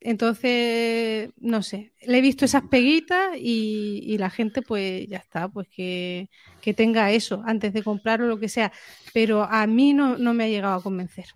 Entonces, 0.00 1.30
no 1.38 1.62
sé, 1.62 1.92
le 2.02 2.18
he 2.18 2.20
visto 2.20 2.44
esas 2.44 2.62
peguitas 2.70 3.36
y, 3.36 4.00
y 4.04 4.18
la 4.18 4.30
gente, 4.30 4.62
pues 4.62 5.06
ya 5.08 5.18
está, 5.18 5.48
pues 5.48 5.68
que, 5.70 6.30
que 6.60 6.74
tenga 6.74 7.10
eso 7.12 7.42
antes 7.46 7.72
de 7.72 7.82
comprarlo 7.82 8.26
o 8.26 8.28
lo 8.28 8.38
que 8.38 8.48
sea. 8.48 8.72
Pero 9.12 9.42
a 9.44 9.66
mí 9.66 9.94
no, 9.94 10.16
no 10.18 10.34
me 10.34 10.44
ha 10.44 10.48
llegado 10.48 10.74
a 10.76 10.82
convencer. 10.82 11.26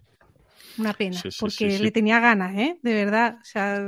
Una 0.76 0.94
pena, 0.94 1.22
Sí, 1.22 1.30
sí, 1.30 1.50
porque 1.50 1.66
sí, 1.70 1.70
sí. 1.70 1.86
le 1.86 1.92
tenía 1.92 2.20
ganas, 2.20 2.56
¿eh? 2.56 2.78
De 2.82 2.94
verdad. 2.94 3.38
O 3.42 3.44
sea, 3.44 3.80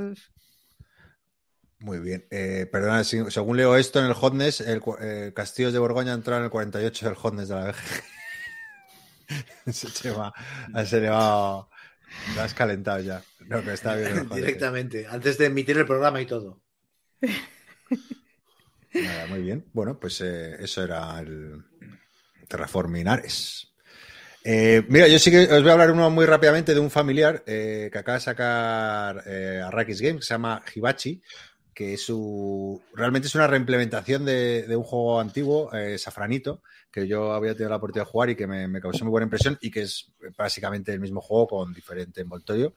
Muy 1.79 1.99
bien. 1.99 2.27
Eh, 2.31 2.67
perdona, 2.73 3.05
si- 3.05 3.31
según 3.31 3.57
leo 3.57 3.77
esto 3.77 3.99
en 4.01 4.07
el 4.07 4.15
Hotness, 4.15 4.61
el 4.61 4.81
eh, 5.01 5.33
Castillos 5.35 5.73
de 5.73 5.79
Borgoña 5.79 6.13
entró 6.15 6.37
en 6.37 6.45
el 6.45 6.51
48 6.51 7.07
del 7.07 7.15
Hotness 7.15 7.49
de 7.49 7.55
la 7.57 7.65
VG. 7.67 8.05
se 9.73 10.11
va, 10.11 10.33
se 10.85 11.01
le 11.01 11.09
va. 11.11 11.69
Lo 12.35 12.43
has 12.43 12.55
calentado 12.55 13.01
ya. 13.01 13.23
No, 13.41 13.63
que 13.63 13.73
está 13.73 13.97
bien. 13.97 14.29
Directamente, 14.35 15.07
antes 15.09 15.39
de 15.39 15.47
emitir 15.47 15.77
el 15.79 15.87
programa 15.87 16.21
y 16.21 16.27
todo. 16.27 16.61
Nada, 18.95 19.27
muy 19.27 19.43
bien. 19.43 19.65
Bueno, 19.73 19.99
pues 19.99 20.21
eh, 20.21 20.57
eso 20.61 20.85
era 20.85 21.19
el 21.21 21.63
Terraforming 22.49 23.09
Ares. 23.09 23.75
Eh, 24.47 24.85
mira, 24.89 25.09
yo 25.09 25.19
sí 25.19 25.31
que 25.31 25.45
os 25.45 25.63
voy 25.63 25.71
a 25.71 25.73
hablar 25.73 25.91
uno 25.91 26.11
muy 26.11 26.27
rápidamente 26.27 26.75
de 26.75 26.81
un 26.81 26.91
familiar 26.91 27.43
eh, 27.47 27.89
que 27.91 27.99
acaba 27.99 28.19
de 28.19 28.25
sacar 28.25 29.23
eh, 29.27 29.63
Arrakis 29.65 30.03
Games, 30.03 30.21
que 30.21 30.27
se 30.27 30.35
llama 30.35 30.63
Hibachi, 30.75 31.23
que 31.75 31.95
es 31.95 32.07
su, 32.07 32.81
realmente 32.95 33.27
es 33.29 33.35
una 33.35 33.49
reimplementación 33.49 34.25
de, 34.25 34.65
un 34.77 34.85
juego 34.85 35.21
antiguo, 35.21 35.73
eh, 35.75 35.99
Safranito, 35.99 36.63
que 36.91 37.09
yo 37.09 37.33
había 37.33 37.53
tenido 37.53 37.71
la 37.71 37.77
oportunidad 37.77 38.07
de 38.07 38.11
jugar 38.13 38.31
y 38.31 38.37
que 38.37 38.47
me, 38.47 38.81
causó 38.81 39.05
muy 39.05 39.11
buena 39.11 39.25
impresión 39.25 39.59
y 39.61 39.71
que 39.71 39.83
es 39.83 40.13
básicamente 40.39 40.93
el 40.93 41.01
mismo 41.01 41.21
juego 41.21 41.49
con 41.49 41.73
diferente 41.73 42.21
envoltorio. 42.21 42.75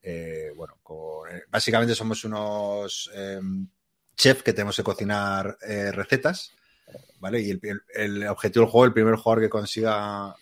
Eh, 0.00 0.52
bueno, 0.54 0.78
con- 0.82 1.28
eh, 1.28 1.42
básicamente 1.50 1.94
somos 1.94 2.24
unos 2.24 3.10
eh, 3.14 3.40
chef 4.16 4.42
que 4.42 4.52
tenemos 4.52 4.76
que 4.76 4.84
cocinar 4.84 5.58
recetas, 5.92 6.52
¿vale? 7.18 7.40
Y 7.40 7.50
el- 7.50 7.82
el 7.94 8.26
objetivo 8.28 8.64
del 8.64 8.70
juego, 8.70 8.84
el 8.86 8.92
primer 8.92 9.16
jugador 9.16 9.42
que 9.42 9.50
consiga 9.50 10.34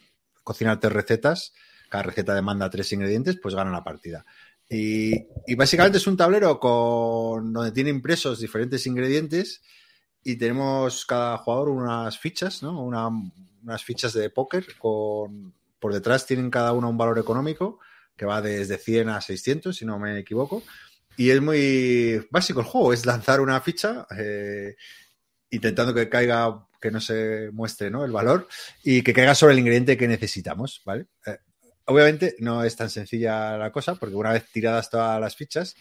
cocinar 0.42 0.78
tres 0.78 0.92
recetas, 0.92 1.54
cada 1.88 2.02
receta 2.02 2.34
demanda 2.34 2.68
tres 2.68 2.92
ingredientes, 2.92 3.38
pues 3.40 3.54
gana 3.54 3.70
la 3.70 3.82
partida. 3.84 4.26
Y, 4.68 5.26
básicamente 5.56 5.98
es 5.98 6.06
un 6.06 6.16
tablero 6.16 6.58
con 6.58 7.52
donde 7.52 7.72
tiene 7.72 7.90
impresos 7.90 8.40
diferentes 8.40 8.86
ingredientes 8.86 9.62
y 10.22 10.36
tenemos 10.36 11.04
cada 11.06 11.36
jugador 11.38 11.68
unas 11.68 12.18
fichas, 12.18 12.62
¿no? 12.62 12.82
Una- 12.82 13.08
unas 13.62 13.84
fichas 13.84 14.12
de 14.14 14.30
póker 14.30 14.66
con 14.78 15.54
por 15.78 15.92
detrás 15.92 16.24
tienen 16.26 16.50
cada 16.50 16.72
una 16.72 16.88
un 16.88 16.96
valor 16.96 17.18
económico 17.18 17.78
que 18.16 18.24
va 18.24 18.40
desde 18.40 18.78
100 18.78 19.10
a 19.10 19.20
600, 19.20 19.76
si 19.76 19.84
no 19.84 19.98
me 19.98 20.18
equivoco. 20.18 20.62
Y 21.16 21.28
es 21.30 21.42
muy 21.42 22.26
básico 22.30 22.60
el 22.60 22.66
juego, 22.66 22.92
es 22.94 23.04
lanzar 23.04 23.40
una 23.40 23.60
ficha 23.60 24.06
eh, 24.18 24.76
intentando 25.50 25.92
que 25.92 26.08
caiga, 26.08 26.66
que 26.80 26.90
no 26.90 27.00
se 27.00 27.50
muestre 27.52 27.90
¿no? 27.90 28.04
el 28.04 28.12
valor 28.12 28.48
y 28.82 29.02
que 29.02 29.12
caiga 29.12 29.34
sobre 29.34 29.52
el 29.52 29.58
ingrediente 29.60 29.96
que 29.98 30.08
necesitamos, 30.08 30.80
¿vale? 30.86 31.06
Eh, 31.26 31.36
obviamente 31.86 32.36
no 32.40 32.64
es 32.64 32.76
tan 32.76 32.90
sencilla 32.90 33.56
la 33.58 33.72
cosa 33.72 33.94
porque 33.96 34.14
una 34.16 34.32
vez 34.32 34.50
tiradas 34.50 34.90
todas 34.90 35.20
las 35.20 35.36
fichas, 35.36 35.74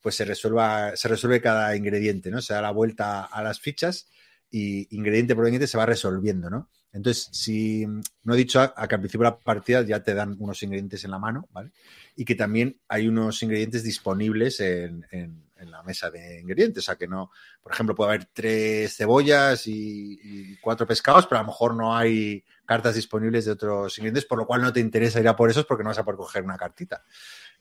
pues 0.00 0.14
se, 0.16 0.24
resuelva, 0.24 0.96
se 0.96 1.08
resuelve 1.08 1.40
cada 1.40 1.74
ingrediente, 1.76 2.30
¿no? 2.30 2.40
Se 2.40 2.54
da 2.54 2.62
la 2.62 2.70
vuelta 2.70 3.24
a 3.24 3.42
las 3.42 3.60
fichas 3.60 4.08
y 4.50 4.94
ingrediente 4.96 5.34
por 5.34 5.44
ingrediente 5.44 5.66
se 5.66 5.78
va 5.78 5.86
resolviendo, 5.86 6.48
¿no? 6.50 6.70
Entonces, 6.92 7.28
si 7.32 7.86
no 8.22 8.34
he 8.34 8.36
dicho 8.36 8.60
a, 8.60 8.88
que 8.88 8.94
al 8.94 9.00
principio 9.00 9.24
de 9.26 9.30
la 9.30 9.38
partida 9.38 9.82
ya 9.82 10.02
te 10.02 10.14
dan 10.14 10.36
unos 10.38 10.62
ingredientes 10.62 11.04
en 11.04 11.10
la 11.10 11.18
mano, 11.18 11.46
¿vale? 11.50 11.72
Y 12.16 12.24
que 12.24 12.34
también 12.34 12.80
hay 12.88 13.08
unos 13.08 13.42
ingredientes 13.42 13.82
disponibles 13.82 14.60
en, 14.60 15.06
en- 15.10 15.47
en 15.58 15.70
la 15.70 15.82
mesa 15.82 16.10
de 16.10 16.40
ingredientes. 16.40 16.84
O 16.84 16.86
sea, 16.86 16.96
que 16.96 17.08
no, 17.08 17.30
por 17.62 17.72
ejemplo, 17.72 17.94
puede 17.94 18.10
haber 18.10 18.28
tres 18.32 18.96
cebollas 18.96 19.66
y, 19.66 20.56
cuatro 20.60 20.86
pescados, 20.86 21.26
pero 21.26 21.38
a 21.38 21.42
lo 21.42 21.48
mejor 21.48 21.74
no 21.74 21.96
hay 21.96 22.44
cartas 22.64 22.94
disponibles 22.94 23.44
de 23.44 23.52
otros 23.52 23.96
ingredientes, 23.98 24.24
por 24.24 24.38
lo 24.38 24.46
cual 24.46 24.62
no 24.62 24.72
te 24.72 24.80
interesa 24.80 25.20
ir 25.20 25.28
a 25.28 25.36
por 25.36 25.50
esos 25.50 25.64
porque 25.64 25.84
no 25.84 25.90
vas 25.90 25.98
a 25.98 26.04
poder 26.04 26.18
coger 26.18 26.44
una 26.44 26.56
cartita. 26.56 27.04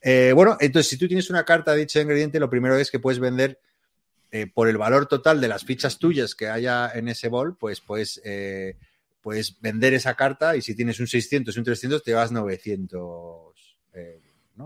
Eh, 0.02 0.32
bueno, 0.34 0.57
entonces, 0.60 0.90
si 0.90 0.98
tú 0.98 1.07
tienes 1.07 1.30
una 1.30 1.44
carta 1.44 1.72
de 1.72 1.80
dicho 1.80 1.99
ingrediente, 1.99 2.40
lo 2.40 2.49
primero 2.49 2.76
es 2.78 2.91
que 2.91 2.99
puedes 2.99 3.19
vender 3.19 3.60
eh, 4.30 4.45
por 4.45 4.68
el 4.68 4.78
valor 4.78 5.07
total 5.07 5.40
de 5.40 5.48
las 5.48 5.64
fichas 5.64 5.99
tuyas 5.99 6.36
que 6.36 6.49
haya 6.49 6.91
en 6.94 7.07
ese 7.07 7.30
bol, 7.30 7.56
pues 7.57 7.80
puedes, 7.80 8.22
eh, 8.26 8.78
vender 9.60 9.94
esa 9.94 10.15
carta 10.15 10.56
y 10.56 10.61
si 10.61 10.74
tienes 10.74 11.02
un 11.02 11.07
600 11.07 11.53
y 11.53 11.60
un 11.60 11.65
300 11.65 12.02
te 12.02 12.14
vas 12.14 12.32
900 12.32 13.78
eh, 13.94 14.22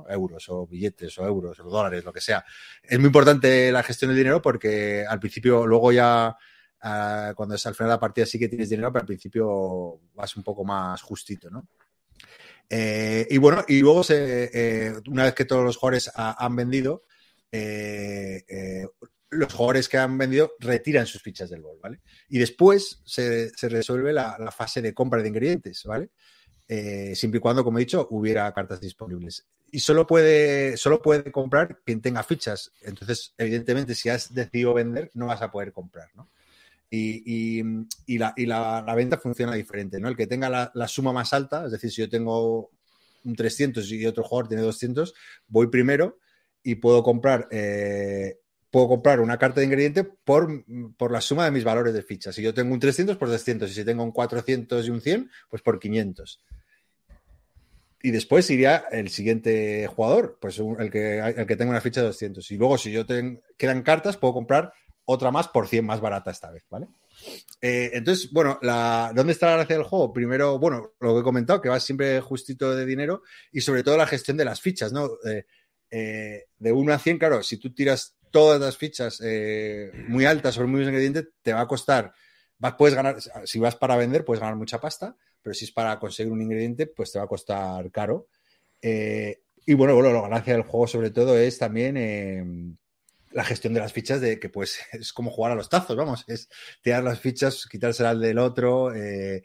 euros 0.09 0.47
o 0.49 0.67
billetes 0.67 1.17
o 1.17 1.25
euros 1.25 1.59
o 1.59 1.63
dólares, 1.63 2.03
lo 2.03 2.13
que 2.13 2.21
sea. 2.21 2.43
Es 2.83 2.97
muy 2.99 3.07
importante 3.07 3.71
la 3.71 3.83
gestión 3.83 4.09
del 4.09 4.17
dinero 4.17 4.41
porque 4.41 5.05
al 5.07 5.19
principio, 5.19 5.65
luego 5.65 5.91
ya 5.91 6.35
ah, 6.81 7.33
cuando 7.35 7.55
es 7.55 7.65
al 7.65 7.75
final 7.75 7.89
de 7.89 7.95
la 7.95 7.99
partida 7.99 8.25
sí 8.25 8.39
que 8.39 8.49
tienes 8.49 8.69
dinero, 8.69 8.91
pero 8.91 9.01
al 9.01 9.07
principio 9.07 9.99
vas 10.13 10.35
un 10.35 10.43
poco 10.43 10.63
más 10.63 11.01
justito, 11.01 11.49
¿no? 11.49 11.67
Eh, 12.73 13.27
y 13.29 13.37
bueno, 13.37 13.65
y 13.67 13.81
luego 13.81 14.01
eh, 14.09 14.93
una 15.09 15.25
vez 15.25 15.33
que 15.33 15.43
todos 15.43 15.63
los 15.63 15.75
jugadores 15.75 16.09
ha- 16.15 16.43
han 16.43 16.55
vendido, 16.55 17.03
eh, 17.51 18.87
los 19.29 19.53
jugadores 19.53 19.89
que 19.89 19.97
han 19.97 20.17
vendido 20.17 20.53
retiran 20.59 21.05
sus 21.05 21.21
fichas 21.21 21.49
del 21.49 21.61
bol, 21.61 21.77
¿vale? 21.81 21.99
Y 22.29 22.39
después 22.39 23.01
se, 23.05 23.51
resuelve 23.63 24.13
la, 24.13 24.37
la 24.39 24.51
fase 24.51 24.81
de 24.81 24.93
compra 24.93 25.21
de 25.21 25.27
ingredientes, 25.27 25.83
¿vale? 25.83 26.11
Siempre 27.13 27.39
y 27.39 27.41
cuando, 27.41 27.65
como 27.65 27.77
he 27.77 27.81
dicho, 27.81 28.07
hubiera 28.11 28.53
cartas 28.53 28.79
disponibles. 28.79 29.45
Y 29.71 29.79
solo 29.79 30.05
puede, 30.05 30.75
solo 30.77 31.01
puede 31.01 31.31
comprar 31.31 31.79
quien 31.85 32.01
tenga 32.01 32.23
fichas. 32.23 32.71
Entonces, 32.81 33.33
evidentemente, 33.37 33.95
si 33.95 34.09
has 34.09 34.33
decidido 34.33 34.73
vender, 34.73 35.11
no 35.13 35.27
vas 35.27 35.41
a 35.41 35.51
poder 35.51 35.71
comprar, 35.71 36.09
¿no? 36.15 36.27
Y, 36.89 37.61
y- 38.07 38.17
la, 38.17 38.33
y 38.35 38.45
la 38.45 38.83
venta 38.95 39.17
funciona 39.17 39.53
diferente, 39.55 39.99
¿no? 39.99 40.09
El 40.09 40.17
que 40.17 40.27
tenga 40.27 40.49
la, 40.49 40.71
la 40.75 40.87
suma 40.87 41.13
más 41.13 41.33
alta, 41.33 41.65
es 41.65 41.71
decir, 41.71 41.91
si 41.91 42.01
yo 42.01 42.09
tengo 42.09 42.69
un 43.23 43.35
300 43.35 43.89
y 43.91 44.05
otro 44.05 44.23
jugador 44.23 44.49
tiene 44.49 44.63
200, 44.63 45.13
voy 45.47 45.67
primero 45.67 46.19
y 46.63 46.75
puedo 46.75 47.03
comprar, 47.03 47.47
eh, 47.51 48.39
puedo 48.71 48.87
comprar 48.89 49.21
una 49.21 49.37
carta 49.37 49.61
de 49.61 49.67
ingrediente 49.67 50.03
por, 50.03 50.63
por 50.97 51.11
la 51.11 51.21
suma 51.21 51.45
de 51.45 51.51
mis 51.51 51.63
valores 51.63 51.93
de 51.93 52.03
fichas. 52.03 52.35
Si 52.35 52.41
yo 52.41 52.53
tengo 52.53 52.73
un 52.73 52.79
300, 52.79 53.17
por 53.17 53.29
300. 53.29 53.71
Y 53.71 53.73
si 53.75 53.85
tengo 53.85 54.03
un 54.03 54.11
400 54.11 54.85
y 54.87 54.89
un 54.89 55.01
100, 55.01 55.29
pues 55.49 55.61
por 55.61 55.79
500. 55.79 56.41
Y 58.03 58.11
después 58.11 58.49
iría 58.49 58.85
el 58.91 59.09
siguiente 59.09 59.87
jugador, 59.87 60.37
pues 60.41 60.59
el 60.59 60.89
que, 60.89 61.19
el 61.19 61.45
que 61.45 61.55
tenga 61.55 61.71
una 61.71 61.81
ficha 61.81 62.01
de 62.01 62.07
200. 62.07 62.49
Y 62.51 62.57
luego, 62.57 62.77
si 62.77 62.91
yo 62.91 63.05
tengo, 63.05 63.41
quedan 63.57 63.83
cartas, 63.83 64.17
puedo 64.17 64.33
comprar 64.33 64.73
otra 65.05 65.31
más 65.31 65.47
por 65.47 65.67
100 65.67 65.85
más 65.85 65.99
barata 65.99 66.31
esta 66.31 66.51
vez, 66.51 66.63
¿vale? 66.69 66.87
Eh, 67.61 67.91
entonces, 67.93 68.31
bueno, 68.31 68.59
la, 68.61 69.11
¿dónde 69.13 69.33
está 69.33 69.47
la 69.47 69.57
gracia 69.57 69.75
del 69.75 69.85
juego? 69.85 70.13
Primero, 70.13 70.57
bueno, 70.57 70.93
lo 70.99 71.13
que 71.13 71.19
he 71.19 71.23
comentado, 71.23 71.61
que 71.61 71.69
va 71.69 71.79
siempre 71.79 72.21
justito 72.21 72.75
de 72.75 72.85
dinero 72.85 73.23
y 73.51 73.61
sobre 73.61 73.83
todo 73.83 73.97
la 73.97 74.07
gestión 74.07 74.37
de 74.37 74.45
las 74.45 74.61
fichas, 74.61 74.91
¿no? 74.91 75.09
Eh, 75.25 75.45
eh, 75.91 76.45
de 76.57 76.71
1 76.71 76.93
a 76.93 76.99
100, 76.99 77.19
claro, 77.19 77.43
si 77.43 77.57
tú 77.57 77.73
tiras 77.73 78.15
todas 78.31 78.59
las 78.61 78.77
fichas 78.77 79.21
eh, 79.23 79.91
muy 80.07 80.25
altas 80.25 80.55
sobre 80.55 80.69
muy 80.69 80.81
ingredientes, 80.81 81.27
te 81.41 81.53
va 81.53 81.61
a 81.61 81.67
costar, 81.67 82.13
vas, 82.57 82.75
puedes 82.75 82.95
ganar, 82.95 83.17
si 83.43 83.59
vas 83.59 83.75
para 83.75 83.97
vender, 83.97 84.23
puedes 84.23 84.39
ganar 84.39 84.55
mucha 84.55 84.79
pasta, 84.79 85.17
pero 85.41 85.53
si 85.53 85.65
es 85.65 85.71
para 85.71 85.99
conseguir 85.99 86.31
un 86.31 86.41
ingrediente, 86.41 86.87
pues 86.87 87.11
te 87.11 87.19
va 87.19 87.25
a 87.25 87.27
costar 87.27 87.89
caro. 87.91 88.27
Eh, 88.81 89.41
y 89.65 89.73
bueno, 89.73 89.93
bueno, 89.95 90.11
la 90.11 90.21
ganancia 90.21 90.53
del 90.53 90.63
juego 90.63 90.87
sobre 90.87 91.11
todo 91.11 91.37
es 91.37 91.57
también 91.57 91.95
eh, 91.97 92.43
la 93.31 93.43
gestión 93.43 93.73
de 93.73 93.79
las 93.79 93.93
fichas, 93.93 94.21
de 94.21 94.39
que 94.39 94.49
pues 94.49 94.79
es 94.91 95.13
como 95.13 95.31
jugar 95.31 95.51
a 95.51 95.55
los 95.55 95.69
tazos, 95.69 95.95
vamos, 95.95 96.23
es 96.27 96.49
tirar 96.81 97.03
las 97.03 97.19
fichas, 97.19 97.65
quitársela 97.69 98.11
al 98.11 98.21
del 98.21 98.39
otro, 98.39 98.93
eh, 98.93 99.43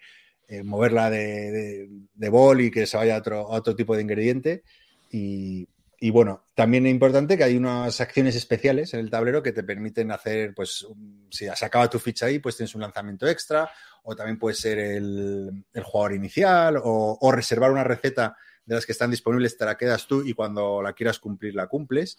eh, 0.49 0.63
moverla 0.63 1.11
de, 1.11 1.51
de, 1.51 1.89
de 2.15 2.29
bol 2.29 2.61
y 2.61 2.71
que 2.71 2.87
se 2.87 2.97
vaya 2.97 3.17
a 3.17 3.19
otro, 3.19 3.47
otro 3.49 3.75
tipo 3.75 3.95
de 3.97 4.03
ingrediente. 4.03 4.63
Y, 5.11 5.69
y 5.99 6.11
bueno, 6.11 6.45
también 6.55 6.87
es 6.87 6.91
importante 6.91 7.39
que 7.39 7.45
hay 7.45 7.57
unas 7.57 8.01
acciones 8.01 8.37
especiales 8.37 8.93
en 8.93 9.01
el 9.01 9.11
tablero 9.11 9.43
que 9.43 9.53
te 9.53 9.63
permiten 9.63 10.11
hacer, 10.11 10.53
pues, 10.55 10.87
si 11.31 11.47
se 11.55 11.65
acaba 11.65 11.89
tu 11.89 11.99
ficha 11.99 12.27
ahí, 12.27 12.39
pues 12.39 12.57
tienes 12.57 12.75
un 12.75 12.83
lanzamiento 12.83 13.27
extra, 13.27 13.71
o 14.09 14.15
también 14.15 14.39
puede 14.39 14.55
ser 14.55 14.79
el, 14.79 15.65
el 15.73 15.83
jugador 15.83 16.15
inicial, 16.15 16.81
o, 16.83 17.33
reservar 17.33 17.73
una 17.73 17.83
receta 17.83 18.37
de 18.65 18.77
las 18.77 18.87
que 18.87 18.93
están 18.93 19.11
disponibles, 19.11 19.59
te 19.59 19.65
la 19.65 19.77
quedas 19.77 20.07
tú 20.07 20.23
y 20.25 20.33
cuando 20.33 20.81
la 20.81 20.93
quieras 20.93 21.19
cumplir 21.19 21.57
la 21.57 21.67
cumples. 21.67 22.17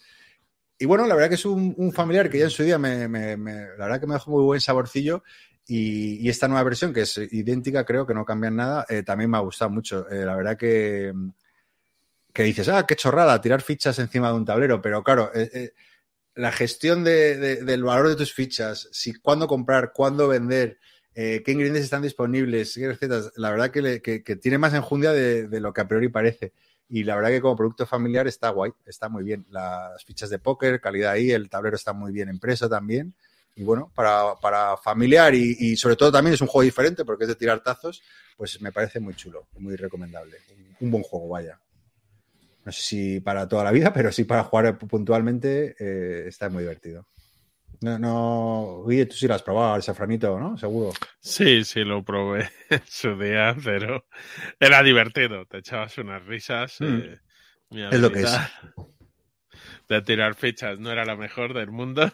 y 0.78 0.86
bueno, 0.86 1.08
la 1.08 1.16
verdad 1.16 1.30
que 1.30 1.36
es 1.36 1.46
un, 1.46 1.94
familiar 1.94 2.30
que 2.30 2.40
ya 2.40 2.44
en 2.44 2.50
su 2.50 2.64
día 2.64 2.78
me, 2.78 3.08
la 3.08 3.86
verdad 3.86 4.02
que 4.02 4.08
me 4.08 4.16
dejó 4.16 4.32
muy 4.32 4.44
buen 4.44 4.60
saborcillo. 4.60 5.24
Y, 5.66 6.28
esta 6.28 6.50
nueva 6.50 6.64
versión, 6.64 6.94
que 6.94 7.02
es 7.02 7.18
idéntica, 7.18 7.86
creo 7.86 8.06
que 8.06 8.14
no 8.14 8.26
cambian 8.26 8.58
nada, 8.58 8.86
eh, 8.90 9.04
también 9.04 9.30
me 9.30 9.38
ha 9.38 9.42
gustado 9.42 9.72
mucho. 9.72 10.10
Eh, 10.10 10.26
la 10.26 10.36
verdad 10.36 10.58
que, 10.58 11.14
que 12.34 12.44
dices, 12.44 12.68
ah, 12.68 12.86
qué 12.86 12.98
chorrada, 12.98 13.40
tirar 13.40 13.62
fichas 13.62 13.98
encima 14.00 14.28
de 14.28 14.36
un 14.36 14.46
tablero, 14.46 14.82
pero 14.82 15.04
claro, 15.04 15.32
eh, 15.34 15.72
la 16.36 16.52
gestión 16.52 17.06
del 17.06 17.84
valor 17.84 18.10
de 18.10 18.16
tus 18.18 18.34
fichas, 18.34 18.90
si 18.92 19.14
cuándo 19.14 19.48
comprar, 19.48 19.92
cuándo 19.94 20.28
vender, 20.28 20.80
qué 21.18 21.52
ingredientes 21.52 21.84
están 21.84 22.04
disponibles, 22.04 22.76
qué 22.76 22.88
recetas, 22.88 23.32
la 23.38 23.50
verdad 23.50 23.72
que, 23.72 24.40
tiene 24.40 24.60
más 24.60 24.76
enjundia 24.76 25.12
de, 25.12 25.60
lo 25.60 25.74
que 25.74 25.82
a 25.82 25.88
priori 25.88 26.10
parece. 26.10 26.54
Y 26.90 27.04
la 27.04 27.16
verdad 27.16 27.30
que 27.30 27.42
como 27.42 27.56
producto 27.56 27.88
familiar 27.88 28.28
está 28.28 28.50
guay, 28.50 28.72
está 28.86 29.10
muy 29.10 29.24
bien. 29.24 29.44
Las 29.50 30.06
fichas 30.06 30.30
de 30.30 30.38
póker, 30.38 30.80
calidad 30.80 31.14
ahí, 31.14 31.32
el 31.32 31.50
tablero 31.50 31.76
está 31.76 31.92
muy 31.92 32.12
bien 32.12 32.30
impreso 32.30 32.70
también. 32.70 33.16
Y 33.56 33.64
bueno, 33.64 33.92
para, 33.96 34.78
familiar 34.78 35.34
y, 35.34 35.76
sobre 35.76 35.96
todo 35.96 36.12
también 36.12 36.36
es 36.36 36.42
un 36.42 36.48
juego 36.48 36.64
diferente 36.64 37.04
porque 37.04 37.24
es 37.24 37.30
de 37.30 37.36
tirar 37.36 37.64
tazos, 37.64 38.04
pues 38.38 38.62
me 38.62 38.72
parece 38.72 39.00
muy 39.00 39.16
chulo, 39.16 39.48
muy 39.58 39.76
recomendable. 39.76 40.38
Un, 40.80 40.92
buen 40.92 41.02
juego, 41.02 41.30
vaya. 41.30 41.60
No 42.64 42.72
sé 42.72 42.82
si 42.84 43.20
para 43.22 43.48
toda 43.48 43.64
la 43.64 43.72
vida, 43.72 43.92
pero 43.92 44.12
sí 44.12 44.24
para 44.24 44.44
jugar 44.44 44.78
puntualmente 44.78 45.76
eh, 45.80 46.28
está 46.28 46.48
muy 46.50 46.62
divertido. 46.62 47.08
No, 47.82 48.00
no, 48.00 48.84
Guille, 48.88 49.06
tú 49.06 49.16
sí 49.16 49.28
lo 49.28 49.36
has 49.36 49.44
probado, 49.44 49.76
el 49.76 49.84
safranito, 49.84 50.40
¿no? 50.40 50.58
Seguro. 50.58 50.94
Sí, 51.20 51.64
sí, 51.64 51.84
lo 51.84 52.04
probé 52.04 52.50
en 52.70 52.82
su 52.88 53.18
día, 53.18 53.56
pero 53.64 54.08
era 54.60 54.82
divertido. 54.82 55.46
Te 55.46 55.60
echabas 55.60 55.98
unas 56.00 56.26
risas. 56.26 56.78
Mm. 56.80 56.98
Eh, 56.98 57.20
es 57.92 58.00
lo 58.00 58.12
que 58.12 58.22
es. 58.22 58.38
De 59.88 60.02
tirar 60.02 60.36
fichas 60.36 60.80
no 60.80 60.92
era 60.92 61.06
la 61.06 61.16
mejor 61.16 61.54
del 61.54 61.72
mundo. 61.72 62.12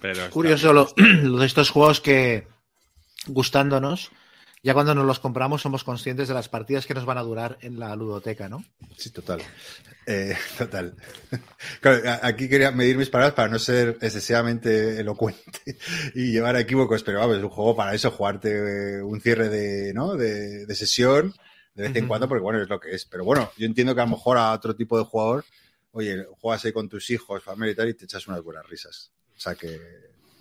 Pero 0.00 0.30
Curioso 0.30 0.72
lo, 0.72 0.92
de 1.38 1.46
estos 1.46 1.70
juegos 1.70 2.00
que 2.00 2.48
gustándonos 3.26 4.10
ya 4.62 4.74
cuando 4.74 4.94
nos 4.94 5.06
los 5.06 5.20
compramos 5.20 5.62
somos 5.62 5.84
conscientes 5.84 6.28
de 6.28 6.34
las 6.34 6.48
partidas 6.48 6.86
que 6.86 6.94
nos 6.94 7.06
van 7.06 7.18
a 7.18 7.22
durar 7.22 7.58
en 7.62 7.78
la 7.78 7.96
ludoteca, 7.96 8.48
¿no? 8.48 8.64
Sí, 8.96 9.10
total. 9.10 9.40
Eh, 10.06 10.36
total. 10.58 10.94
aquí 12.22 12.48
quería 12.48 12.70
medir 12.70 12.98
mis 12.98 13.08
palabras 13.08 13.34
para 13.34 13.48
no 13.48 13.58
ser 13.58 13.98
excesivamente 14.00 15.00
elocuente 15.00 15.76
y 16.14 16.32
llevar 16.32 16.56
a 16.56 16.60
equívocos, 16.60 17.02
pero 17.02 17.20
vamos, 17.20 17.38
es 17.38 17.42
un 17.42 17.50
juego 17.50 17.74
para 17.74 17.94
eso, 17.94 18.10
jugarte 18.10 18.98
eh, 18.98 19.02
un 19.02 19.20
cierre 19.20 19.48
de, 19.48 19.94
¿no? 19.94 20.14
de, 20.16 20.66
sesión 20.74 21.34
de 21.74 21.88
vez 21.88 21.96
en 21.96 22.08
cuando, 22.08 22.28
porque 22.28 22.42
bueno, 22.42 22.60
es 22.60 22.68
lo 22.68 22.80
que 22.80 22.94
es. 22.94 23.06
Pero 23.06 23.24
bueno, 23.24 23.50
yo 23.56 23.66
entiendo 23.66 23.94
que 23.94 24.00
a 24.00 24.04
lo 24.04 24.10
mejor 24.10 24.36
a 24.36 24.52
otro 24.52 24.74
tipo 24.74 24.98
de 24.98 25.04
jugador, 25.04 25.44
oye, 25.92 26.26
juegas 26.40 26.64
ahí 26.64 26.72
con 26.72 26.88
tus 26.88 27.08
hijos, 27.10 27.42
familia 27.42 27.72
y 27.72 27.76
tal, 27.76 27.88
y 27.88 27.94
te 27.94 28.04
echas 28.04 28.26
unas 28.26 28.42
buenas 28.42 28.68
risas. 28.68 29.12
O 29.36 29.40
sea 29.40 29.54
que, 29.54 29.80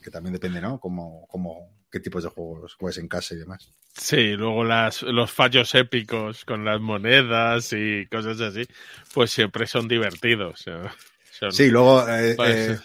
que 0.02 0.12
también 0.12 0.34
depende, 0.34 0.60
¿no? 0.60 0.80
Como, 0.80 1.28
como, 1.28 1.79
qué 1.92 2.00
tipos 2.00 2.24
de 2.24 2.30
juegos 2.30 2.76
juegas 2.76 2.98
en 2.98 3.08
casa 3.08 3.34
y 3.34 3.38
demás. 3.38 3.72
Sí, 3.94 4.34
luego 4.34 4.64
las, 4.64 5.02
los 5.04 5.32
fallos 5.32 5.74
épicos 5.76 6.46
con 6.46 6.64
las 6.64 6.80
monedas 6.80 7.74
y 7.74 8.06
cosas 8.08 8.40
así, 8.42 8.66
pues 9.14 9.32
siempre 9.32 9.68
son 9.68 9.88
divertidos. 9.88 10.66
sí, 11.52 11.70
luego 11.70 12.08
eh, 12.08 12.36
eh, 12.40 12.80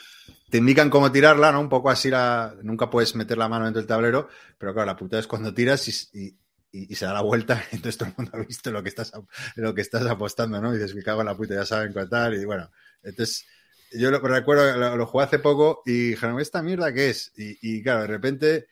te 0.48 0.58
indican 0.58 0.90
cómo 0.90 1.12
tirarla, 1.12 1.52
¿no? 1.52 1.60
Un 1.60 1.68
poco 1.68 1.90
así, 1.90 2.10
la, 2.10 2.54
nunca 2.62 2.90
puedes 2.90 3.14
meter 3.14 3.38
la 3.38 3.48
mano 3.48 3.64
dentro 3.64 3.82
del 3.82 3.88
tablero, 3.88 4.28
pero 4.58 4.72
claro, 4.72 4.86
la 4.86 4.96
puta 4.96 5.18
es 5.18 5.26
cuando 5.26 5.52
tiras 5.52 5.86
y, 6.14 6.36
y, 6.72 6.94
se 6.94 7.04
da 7.04 7.12
la 7.12 7.22
vuelta, 7.22 7.62
entonces 7.72 7.98
todo 7.98 8.08
el 8.08 8.14
mundo 8.16 8.32
ha 8.34 8.44
visto 8.44 8.70
lo 8.70 8.82
que 8.82 8.88
estás, 8.88 9.12
lo 9.56 9.74
que 9.74 9.82
estás 9.82 10.06
apostando, 10.06 10.60
¿no? 10.60 10.74
Y 10.74 10.78
dices, 10.78 10.94
me 10.94 11.02
cago 11.02 11.20
en 11.20 11.26
la 11.26 11.36
puta, 11.36 11.54
ya 11.54 11.66
saben 11.66 11.92
cuál 11.92 12.08
tal, 12.08 12.34
y 12.34 12.44
bueno, 12.44 12.70
entonces 13.02 13.46
yo 13.92 14.10
lo, 14.10 14.18
recuerdo, 14.18 14.96
lo, 14.96 15.06
jugué 15.06 15.24
hace 15.24 15.38
poco 15.38 15.82
y 15.86 16.10
dijeron, 16.10 16.40
¿esta 16.40 16.62
mierda 16.62 16.92
qué 16.92 17.10
es? 17.10 17.32
Y, 17.36 17.58
y 17.60 17.82
claro, 17.82 18.00
de 18.00 18.06
repente 18.08 18.66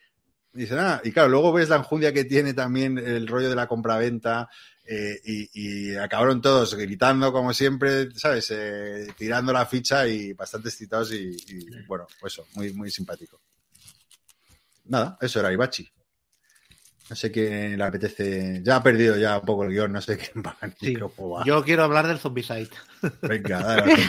y 0.55 0.67
ah, 0.73 1.01
y 1.03 1.13
claro, 1.13 1.29
luego 1.29 1.53
ves 1.53 1.69
la 1.69 1.77
enjundia 1.77 2.13
que 2.13 2.25
tiene 2.25 2.53
también 2.53 2.99
el 2.99 3.27
rollo 3.27 3.49
de 3.49 3.57
la 3.57 3.67
compraventa 3.67 4.49
eh, 4.85 5.21
y, 5.25 5.95
acabaron 5.97 6.43
todos 6.43 6.75
gritando 6.75 7.33
como 7.33 7.55
siempre, 7.55 8.11
¿sabes? 8.13 8.51
Eh, 8.51 9.07
tirando 9.17 9.53
la 9.53 9.65
ficha 9.65 10.07
y 10.07 10.33
bastante 10.33 10.69
excitados 10.69 11.13
y, 11.13 11.37
bueno, 11.87 12.07
pues 12.21 12.35
eso, 12.35 12.47
muy, 12.55 12.73
muy 12.73 12.91
simpático. 12.91 13.41
Nada, 14.87 15.17
eso 15.21 15.41
era 15.41 15.53
Ibachi. 15.53 15.89
No 17.09 17.17
sé 17.17 17.31
quién 17.31 17.77
le 17.77 17.85
apetece. 17.85 18.61
Ya 18.65 18.77
ha 18.77 18.83
perdido 18.83 19.17
ya 19.17 19.39
un 19.39 19.45
poco 19.45 19.65
el 19.65 19.71
guion, 19.71 19.93
no 19.93 20.01
sé 20.01 20.17
quién 20.17 20.43
va 20.45 20.57
a 20.61 21.45
Yo 21.45 21.63
quiero 21.63 21.85
hablar 21.85 22.07
del 22.07 22.19
Zombicide. 22.19 22.71
Venga, 23.23 23.61
dale. 23.61 23.95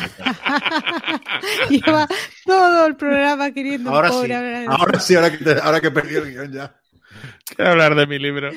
Lleva 1.70 2.08
todo 2.46 2.86
el 2.86 2.96
programa 2.96 3.52
queriendo. 3.52 3.90
Ahora 3.90 4.12
sí, 4.12 4.32
ahora 4.32 5.00
sí, 5.00 5.16
ahora 5.16 5.38
que, 5.38 5.52
ahora 5.62 5.82
que 5.82 5.88
he 5.88 5.92
perdido 5.92 6.24
el 6.24 6.32
guion 6.32 6.52
ya. 6.52 6.80
Quiero 7.46 7.72
hablar 7.72 7.96
de 7.96 8.08
mi 8.08 8.20
libro. 8.20 8.52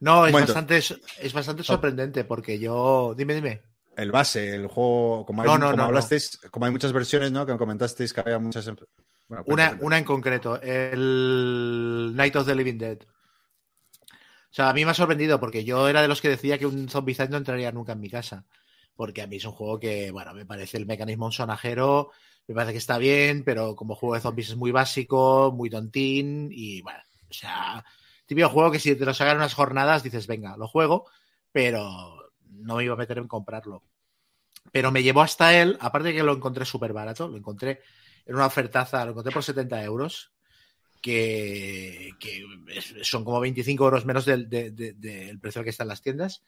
No, 0.00 0.26
es 0.26 0.32
bastante, 0.32 0.78
es 0.78 1.32
bastante 1.32 1.62
sorprendente 1.62 2.24
porque 2.24 2.58
yo. 2.58 3.14
Dime, 3.16 3.34
dime. 3.34 3.62
El 3.96 4.10
base, 4.10 4.54
el 4.54 4.66
juego, 4.68 5.26
como, 5.26 5.42
hay, 5.42 5.48
no, 5.48 5.58
no, 5.58 5.84
hablasteis, 5.84 6.38
como 6.50 6.64
hay 6.64 6.72
muchas 6.72 6.92
versiones, 6.92 7.30
¿no? 7.30 7.44
Que 7.44 7.56
comentasteis 7.58 8.12
que 8.12 8.20
había 8.20 8.38
muchas. 8.38 8.70
una, 9.46 9.76
una 9.80 9.98
en 9.98 10.04
concreto, 10.04 10.60
el 10.62 12.12
Night 12.14 12.34
of 12.36 12.46
the 12.46 12.54
Living 12.54 12.78
Dead. 12.78 12.98
O 13.02 14.54
sea, 14.54 14.68
a 14.68 14.74
mí 14.74 14.84
me 14.84 14.90
ha 14.90 14.94
sorprendido 14.94 15.40
porque 15.40 15.64
yo 15.64 15.88
era 15.88 16.02
de 16.02 16.08
los 16.08 16.20
que 16.20 16.28
decía 16.28 16.58
que 16.58 16.66
un 16.66 16.88
Zombicide 16.88 17.28
no 17.28 17.38
entraría 17.38 17.72
nunca 17.72 17.92
en 17.92 18.00
mi 18.00 18.10
casa. 18.10 18.44
Porque 18.94 19.22
a 19.22 19.26
mí 19.26 19.36
es 19.36 19.44
un 19.46 19.52
juego 19.52 19.80
que, 19.80 20.10
bueno, 20.10 20.34
me 20.34 20.44
parece 20.44 20.76
el 20.76 20.84
mecanismo 20.84 21.24
un 21.24 21.32
sonajero, 21.32 22.10
me 22.46 22.54
parece 22.54 22.72
que 22.72 22.78
está 22.78 22.98
bien, 22.98 23.44
pero 23.44 23.76
como 23.76 23.94
juego 23.94 24.14
de 24.14 24.20
zombies 24.20 24.50
es 24.50 24.56
muy 24.56 24.72
básico, 24.72 25.52
muy 25.54 25.70
tontín 25.70 26.48
y, 26.50 26.82
bueno, 26.82 27.00
o 27.30 27.32
sea, 27.32 27.84
típico 28.26 28.48
juego 28.48 28.70
que 28.70 28.78
si 28.78 28.94
te 28.96 29.04
lo 29.04 29.14
sacan 29.14 29.36
unas 29.36 29.54
jornadas 29.54 30.02
dices, 30.02 30.26
venga, 30.26 30.56
lo 30.56 30.68
juego, 30.68 31.06
pero 31.50 32.32
no 32.48 32.76
me 32.76 32.84
iba 32.84 32.94
a 32.94 32.98
meter 32.98 33.18
en 33.18 33.28
comprarlo. 33.28 33.84
Pero 34.70 34.92
me 34.92 35.02
llevó 35.02 35.22
hasta 35.22 35.60
él, 35.60 35.76
aparte 35.80 36.08
de 36.08 36.14
que 36.14 36.22
lo 36.22 36.34
encontré 36.34 36.64
súper 36.64 36.92
barato, 36.92 37.28
lo 37.28 37.36
encontré 37.36 37.80
en 38.26 38.34
una 38.34 38.46
ofertaza, 38.46 39.04
lo 39.04 39.12
encontré 39.12 39.32
por 39.32 39.42
70 39.42 39.82
euros 39.82 40.32
que, 41.02 42.14
son 43.02 43.24
como 43.24 43.40
25 43.40 43.84
euros 43.84 44.06
menos 44.06 44.24
del, 44.24 44.48
precio 45.40 45.64
que 45.64 45.70
está 45.70 45.82
en 45.82 45.88
las 45.88 46.00
tiendas. 46.00 46.42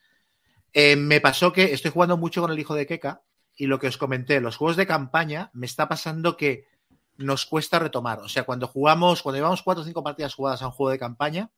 Eh, 0.72 0.96
me 0.96 1.20
pasó 1.20 1.52
que 1.52 1.72
estoy 1.72 1.90
jugando 1.90 2.16
mucho 2.16 2.40
con 2.40 2.50
el 2.50 2.58
hijo 2.58 2.74
de 2.74 2.86
Keka 2.86 3.22
y 3.56 3.66
lo 3.66 3.78
que 3.78 3.88
os 3.88 3.96
comenté, 3.96 4.40
los 4.40 4.56
juegos 4.56 4.76
de 4.76 4.86
campaña, 4.86 5.50
me 5.52 5.66
está 5.66 5.88
pasando 5.88 6.36
que 6.36 6.66
nos 7.16 7.46
cuesta 7.46 7.78
retomar. 7.78 8.20
O 8.20 8.28
sea, 8.28 8.44
cuando 8.44 8.66
jugamos, 8.66 9.22
cuando 9.22 9.38
llevamos 9.38 9.62
cuatro 9.62 9.82
o 9.82 9.86
cinco 9.86 10.02
partidas 10.02 10.34
jugadas 10.34 10.62
a 10.62 10.66
un 10.66 10.72
juego 10.72 10.90
de 10.90 10.98
campaña, 10.98 11.50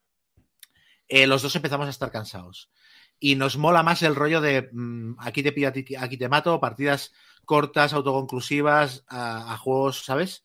eh, 1.09 1.27
los 1.27 1.43
dos 1.43 1.57
empezamos 1.57 1.87
a 1.87 1.91
estar 1.91 2.11
cansados. 2.11 2.71
Y 3.19 3.37
nos 3.37 3.57
mola 3.57 3.83
más 3.83 4.03
el 4.03 4.15
rollo 4.15 4.41
de 4.41 4.69
mm, 4.73 5.15
aquí 5.19 5.43
te 5.43 5.53
pido, 5.53 5.69
aquí 5.69 6.17
te 6.17 6.29
mato, 6.29 6.61
partidas 6.61 7.13
cortas, 7.45 7.93
autoconclusivas, 7.93 9.05
a 9.09 9.57
juegos, 9.57 10.05
¿sabes? 10.05 10.43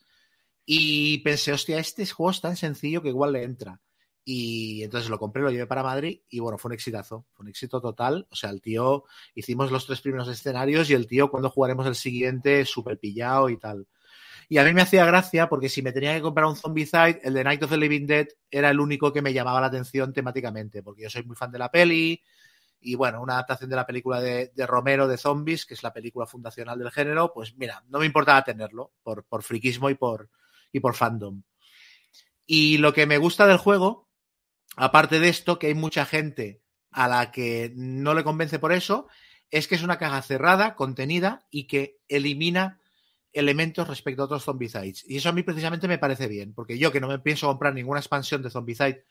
Y 0.65 1.17
pensé, 1.19 1.51
hostia, 1.51 1.79
este 1.79 2.05
juego 2.05 2.31
es 2.31 2.41
tan 2.41 2.55
sencillo 2.55 3.01
que 3.01 3.09
igual 3.09 3.33
le 3.33 3.43
entra. 3.43 3.81
Y 4.23 4.83
entonces 4.83 5.09
lo 5.09 5.17
compré, 5.17 5.41
lo 5.41 5.49
llevé 5.49 5.65
para 5.65 5.83
Madrid 5.83 6.21
y 6.29 6.39
bueno, 6.39 6.57
fue 6.57 6.69
un 6.69 6.73
exitazo, 6.73 7.25
fue 7.33 7.43
un 7.43 7.49
éxito 7.49 7.81
total. 7.81 8.27
O 8.29 8.35
sea, 8.35 8.49
el 8.51 8.61
tío, 8.61 9.05
hicimos 9.33 9.71
los 9.71 9.85
tres 9.87 10.01
primeros 10.01 10.27
escenarios 10.27 10.89
y 10.89 10.93
el 10.93 11.07
tío, 11.07 11.31
cuando 11.31 11.49
jugaremos 11.49 11.87
el 11.87 11.95
siguiente, 11.95 12.65
súper 12.65 12.99
pillado 12.99 13.49
y 13.49 13.57
tal. 13.57 13.87
Y 14.47 14.57
a 14.57 14.65
mí 14.65 14.73
me 14.73 14.81
hacía 14.81 15.05
gracia 15.05 15.47
porque 15.47 15.69
si 15.69 15.81
me 15.81 15.93
tenía 15.93 16.13
que 16.13 16.21
comprar 16.21 16.45
un 16.45 16.57
Zombicide, 16.57 17.21
el 17.23 17.33
de 17.33 17.43
Night 17.43 17.63
of 17.63 17.69
the 17.69 17.77
Living 17.77 18.05
Dead 18.05 18.27
era 18.49 18.69
el 18.69 18.79
único 18.79 19.13
que 19.13 19.21
me 19.21 19.33
llamaba 19.33 19.61
la 19.61 19.67
atención 19.67 20.11
temáticamente, 20.11 20.83
porque 20.83 21.03
yo 21.03 21.09
soy 21.09 21.23
muy 21.23 21.35
fan 21.37 21.51
de 21.51 21.59
la 21.59 21.71
peli 21.71 22.21
y 22.81 22.95
bueno, 22.95 23.21
una 23.21 23.35
adaptación 23.35 23.69
de 23.69 23.75
la 23.75 23.85
película 23.85 24.19
de, 24.19 24.51
Romero 24.67 25.07
de 25.07 25.17
Zombies, 25.17 25.65
que 25.65 25.75
es 25.75 25.83
la 25.83 25.93
película 25.93 26.25
fundacional 26.25 26.79
del 26.79 26.91
género, 26.91 27.31
pues 27.31 27.55
mira, 27.55 27.83
no 27.87 27.99
me 27.99 28.07
importaba 28.07 28.43
tenerlo 28.43 28.91
por, 29.03 29.23
por 29.23 29.43
friquismo 29.43 29.89
y 29.89 29.95
por, 29.95 30.29
y 30.71 30.79
por 30.79 30.95
fandom. 30.95 31.43
Y 32.45 32.79
lo 32.79 32.91
que 32.91 33.05
me 33.05 33.19
gusta 33.19 33.47
del 33.47 33.57
juego, 33.57 34.09
aparte 34.75 35.19
de 35.19 35.29
esto, 35.29 35.59
que 35.59 35.67
hay 35.67 35.73
mucha 35.73 36.05
gente 36.05 36.61
a 36.91 37.07
la 37.07 37.31
que 37.31 37.71
no 37.75 38.13
le 38.13 38.23
convence 38.23 38.59
por 38.59 38.73
eso, 38.73 39.07
es 39.49 39.67
que 39.67 39.75
es 39.75 39.83
una 39.83 39.97
caja 39.97 40.21
cerrada, 40.21 40.75
contenida 40.75 41.45
y 41.49 41.67
que 41.67 41.99
elimina 42.07 42.79
elementos 43.33 43.87
respecto 43.87 44.21
a 44.21 44.25
otros 44.25 44.43
Zombicides. 44.43 45.03
Y 45.07 45.17
eso 45.17 45.29
a 45.29 45.33
mí 45.33 45.43
precisamente 45.43 45.87
me 45.87 45.97
parece 45.97 46.27
bien, 46.27 46.53
porque 46.53 46.77
yo 46.77 46.91
que 46.91 46.99
no 46.99 47.07
me 47.07 47.19
pienso 47.19 47.47
comprar 47.47 47.73
ninguna 47.73 47.99
expansión 47.99 48.41
de 48.41 48.49
Zombicide, 48.49 49.05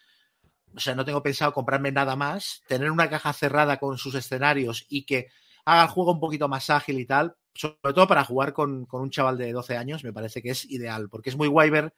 o 0.75 0.81
sea, 0.81 0.95
no 0.95 1.05
tengo 1.05 1.23
pensado 1.23 1.53
comprarme 1.53 1.91
nada 1.91 2.17
más, 2.17 2.63
tener 2.69 2.91
una 2.91 3.11
caja 3.11 3.33
cerrada 3.33 3.79
con 3.79 3.99
sus 3.99 4.15
escenarios 4.15 4.87
y 4.89 5.05
que 5.05 5.29
haga 5.65 5.83
el 5.83 5.89
juego 5.89 6.13
un 6.13 6.21
poquito 6.21 6.49
más 6.49 6.71
ágil 6.71 7.01
y 7.01 7.07
tal, 7.07 7.37
sobre 7.55 7.77
todo 7.95 8.07
para 8.07 8.25
jugar 8.25 8.53
con, 8.53 8.87
un 8.91 9.11
chaval 9.11 9.37
de 9.37 9.53
12 9.53 9.77
años, 9.77 10.05
me 10.05 10.13
parece 10.13 10.43
que 10.43 10.51
es 10.51 10.65
ideal, 10.71 11.09
porque 11.09 11.31
es 11.31 11.37
muy 11.37 11.49
guay 11.49 11.71
ver, 11.71 11.95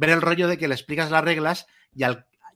el 0.00 0.22
rollo 0.22 0.48
de 0.48 0.58
que 0.58 0.68
le 0.68 0.74
explicas 0.74 1.10
las 1.10 1.24
reglas 1.24 1.66
y 1.94 2.04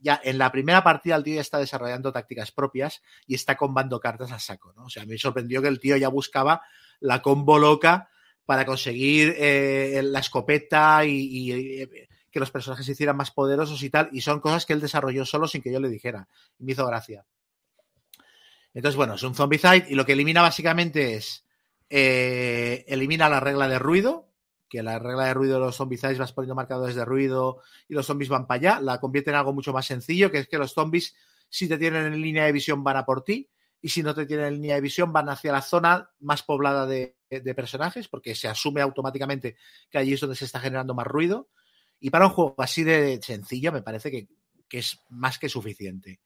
ya 0.03 0.21
en 0.23 0.37
la 0.37 0.53
primera 0.53 0.85
partida 0.85 1.17
el 1.17 1.23
tío 1.23 1.37
ya 1.37 1.41
está 1.41 1.59
desarrollando 1.59 2.13
tácticas 2.13 2.53
propias 2.53 3.03
y 3.27 3.35
está 3.35 3.57
combando 3.57 4.01
cartas 4.01 4.33
a 4.33 4.39
saco, 4.39 4.73
¿no? 4.75 4.85
O 4.85 4.91
sea, 4.91 5.07
me 5.07 5.17
sorprendió 5.17 5.63
que 5.63 5.69
el 5.69 5.81
tío 5.81 5.97
ya 5.97 6.09
buscaba 6.09 6.63
la 7.01 7.23
combo 7.23 7.59
loca 7.59 8.11
para 8.45 8.67
conseguir 8.67 9.35
eh, 9.39 10.01
la 10.05 10.19
escopeta 10.19 11.05
y, 11.05 11.53
eh, 11.53 12.09
que 12.31 12.41
los 12.41 12.51
personajes 12.51 12.85
se 12.85 12.93
hicieran 12.93 13.17
más 13.17 13.31
poderosos 13.31 13.83
y 13.83 13.91
tal. 13.91 14.09
Y 14.13 14.23
son 14.23 14.41
cosas 14.41 14.67
que 14.67 14.73
él 14.73 14.81
desarrolló 14.81 15.25
solo 15.25 15.47
sin 15.47 15.63
que 15.63 15.73
yo 15.73 15.81
le 15.81 15.89
dijera. 15.89 16.29
Y 16.59 16.65
me 16.65 16.73
hizo 16.73 16.87
gracia. 16.87 17.25
Entonces, 18.75 18.97
bueno, 18.97 19.15
es 19.15 19.23
un 19.23 19.35
Zombicide 19.35 19.87
y 19.89 19.95
lo 19.95 20.07
que 20.07 20.13
elimina 20.13 20.43
básicamente 20.43 21.15
es. 21.15 21.45
Eh, 21.91 22.87
elimina 22.89 23.29
la 23.29 23.39
regla 23.39 23.69
de 23.69 23.79
ruido, 23.79 24.32
que 24.73 24.83
la 24.83 24.99
regla 24.99 25.27
de 25.27 25.35
ruido 25.35 25.55
de 25.57 25.67
los 25.67 25.77
zombicides 25.77 26.17
vas 26.17 26.33
poniendo 26.33 26.55
marcadores 26.55 26.95
de 26.95 27.05
ruido 27.05 27.61
y 27.91 27.93
los 27.93 28.07
zombies 28.07 28.31
van 28.31 28.47
para 28.47 28.73
allá, 28.73 28.81
la 28.81 29.01
convierte 29.01 29.29
en 29.29 29.37
algo 29.37 29.53
mucho 29.53 29.71
más 29.71 29.85
sencillo, 29.85 30.31
que 30.31 30.39
es 30.39 30.49
que 30.49 30.57
los 30.57 30.73
zombies, 30.73 31.15
si 31.51 31.69
te 31.69 31.77
tienen 31.77 32.07
en 32.07 32.19
línea 32.19 32.47
de 32.47 32.53
visión, 32.53 32.83
van 32.83 32.97
a 32.97 33.05
por 33.05 33.23
ti, 33.23 33.51
y 33.83 33.91
si 33.91 34.03
no 34.03 34.15
te 34.15 34.25
tienen 34.25 34.47
en 34.47 34.55
línea 34.55 34.77
de 34.77 34.81
visión, 34.81 35.13
van 35.13 35.29
hacia 35.29 35.53
la 35.53 35.61
zona 35.61 36.11
más 36.21 36.43
poblada 36.43 36.87
de, 36.87 37.19
de 37.29 37.55
personajes, 37.55 38.09
porque 38.09 38.35
se 38.35 38.49
asume 38.49 38.81
automáticamente 38.81 39.57
que 39.91 39.99
allí 39.99 40.15
es 40.15 40.21
donde 40.21 40.37
se 40.37 40.47
está 40.47 40.59
generando 40.59 40.95
más 40.95 41.07
ruido. 41.07 41.51
Y 42.01 42.09
para 42.09 42.25
un 42.25 42.33
juego 42.33 42.55
así 42.57 42.83
de 42.83 43.21
sencillo, 43.23 43.73
me 43.73 43.83
parece 43.83 44.11
que, 44.11 44.27
que 44.71 44.79
es 44.79 45.01
más 45.11 45.39
que 45.39 45.51
suficiente. 45.51 46.21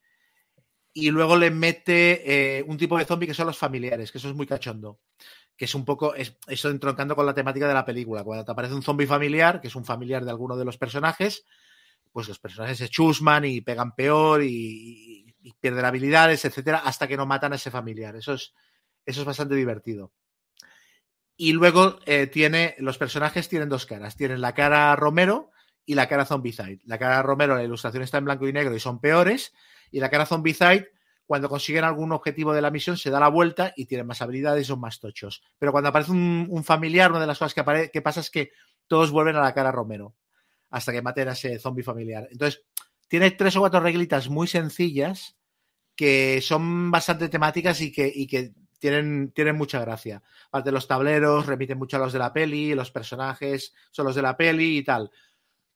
Y 0.92 1.10
luego 1.10 1.36
le 1.36 1.50
mete 1.50 2.58
eh, 2.58 2.62
un 2.62 2.78
tipo 2.78 2.96
de 2.96 3.06
zombie 3.06 3.26
que 3.26 3.34
son 3.34 3.48
los 3.48 3.58
familiares, 3.58 4.12
que 4.12 4.18
eso 4.18 4.28
es 4.28 4.36
muy 4.36 4.46
cachondo. 4.46 5.00
Que 5.56 5.64
es 5.64 5.74
un 5.74 5.84
poco, 5.84 6.14
es, 6.14 6.36
eso 6.48 6.68
entroncando 6.68 7.16
con 7.16 7.24
la 7.24 7.34
temática 7.34 7.66
de 7.66 7.74
la 7.74 7.84
película. 7.84 8.24
Cuando 8.24 8.44
te 8.44 8.52
aparece 8.52 8.74
un 8.74 8.82
zombie 8.82 9.06
familiar, 9.06 9.60
que 9.60 9.68
es 9.68 9.76
un 9.76 9.84
familiar 9.84 10.24
de 10.24 10.30
alguno 10.30 10.56
de 10.56 10.64
los 10.64 10.76
personajes, 10.76 11.44
pues 12.12 12.28
los 12.28 12.38
personajes 12.38 12.78
se 12.78 12.88
chusman 12.88 13.44
y 13.44 13.60
pegan 13.60 13.94
peor 13.94 14.42
y, 14.42 15.34
pierden 15.60 15.84
habilidades, 15.84 16.44
etcétera, 16.44 16.78
hasta 16.78 17.06
que 17.06 17.16
no 17.16 17.26
matan 17.26 17.52
a 17.52 17.56
ese 17.56 17.70
familiar. 17.70 18.16
Eso 18.16 18.34
es, 18.34 18.52
eso 19.04 19.20
es 19.20 19.26
bastante 19.26 19.54
divertido. 19.54 20.12
Y 21.36 21.52
luego 21.52 21.98
eh, 22.06 22.26
tiene, 22.26 22.74
los 22.78 22.98
personajes 22.98 23.48
tienen 23.48 23.68
dos 23.68 23.86
caras. 23.86 24.16
Tienen 24.16 24.40
la 24.40 24.54
cara 24.54 24.96
Romero 24.96 25.50
y 25.84 25.94
la 25.94 26.08
cara 26.08 26.24
Zombicide. 26.24 26.80
La 26.84 26.98
cara 26.98 27.22
Romero, 27.22 27.54
la 27.54 27.62
ilustración 27.62 28.02
está 28.02 28.18
en 28.18 28.24
blanco 28.24 28.48
y 28.48 28.52
negro 28.52 28.74
y 28.74 28.80
son 28.80 29.00
peores. 29.00 29.52
Y 29.90 30.00
la 30.00 30.10
cara 30.10 30.26
Zombicide, 30.26 30.90
cuando 31.26 31.48
consiguen 31.48 31.84
algún 31.84 32.12
objetivo 32.12 32.54
de 32.54 32.62
la 32.62 32.70
misión, 32.70 32.96
se 32.96 33.10
da 33.10 33.18
la 33.18 33.28
vuelta 33.28 33.72
y 33.76 33.86
tienen 33.86 34.06
más 34.06 34.22
habilidades 34.22 34.62
y 34.62 34.64
son 34.64 34.80
más 34.80 35.00
tochos. 35.00 35.42
Pero 35.58 35.72
cuando 35.72 35.88
aparece 35.88 36.12
un, 36.12 36.64
familiar, 36.64 37.10
una 37.10 37.20
de 37.20 37.26
las 37.26 37.38
cosas 37.38 37.52
que, 37.52 37.90
que 37.90 38.02
pasa 38.02 38.20
es 38.20 38.30
que 38.30 38.50
todos 38.86 39.10
vuelven 39.10 39.36
a 39.36 39.42
la 39.42 39.52
cara 39.52 39.72
Romero 39.72 40.14
hasta 40.70 40.92
que 40.92 41.02
maten 41.02 41.28
a 41.28 41.32
ese 41.32 41.58
zombie 41.58 41.82
familiar. 41.82 42.28
Entonces, 42.30 42.62
tiene 43.08 43.32
tres 43.32 43.56
o 43.56 43.60
cuatro 43.60 43.80
reglitas 43.80 44.28
muy 44.28 44.46
sencillas 44.46 45.36
que 45.96 46.40
son 46.42 46.90
bastante 46.90 47.28
temáticas 47.28 47.80
y 47.80 47.92
que, 47.92 48.52
tienen 48.78 49.56
mucha 49.56 49.80
gracia. 49.80 50.22
Aparte, 50.48 50.70
los 50.70 50.86
tableros 50.86 51.46
remiten 51.46 51.78
mucho 51.78 51.96
a 51.96 52.00
los 52.00 52.12
de 52.12 52.18
la 52.18 52.32
peli, 52.32 52.74
los 52.74 52.90
personajes 52.92 53.74
son 53.90 54.06
los 54.06 54.14
de 54.14 54.22
la 54.22 54.36
peli 54.36 54.78
y 54.78 54.84
tal 54.84 55.10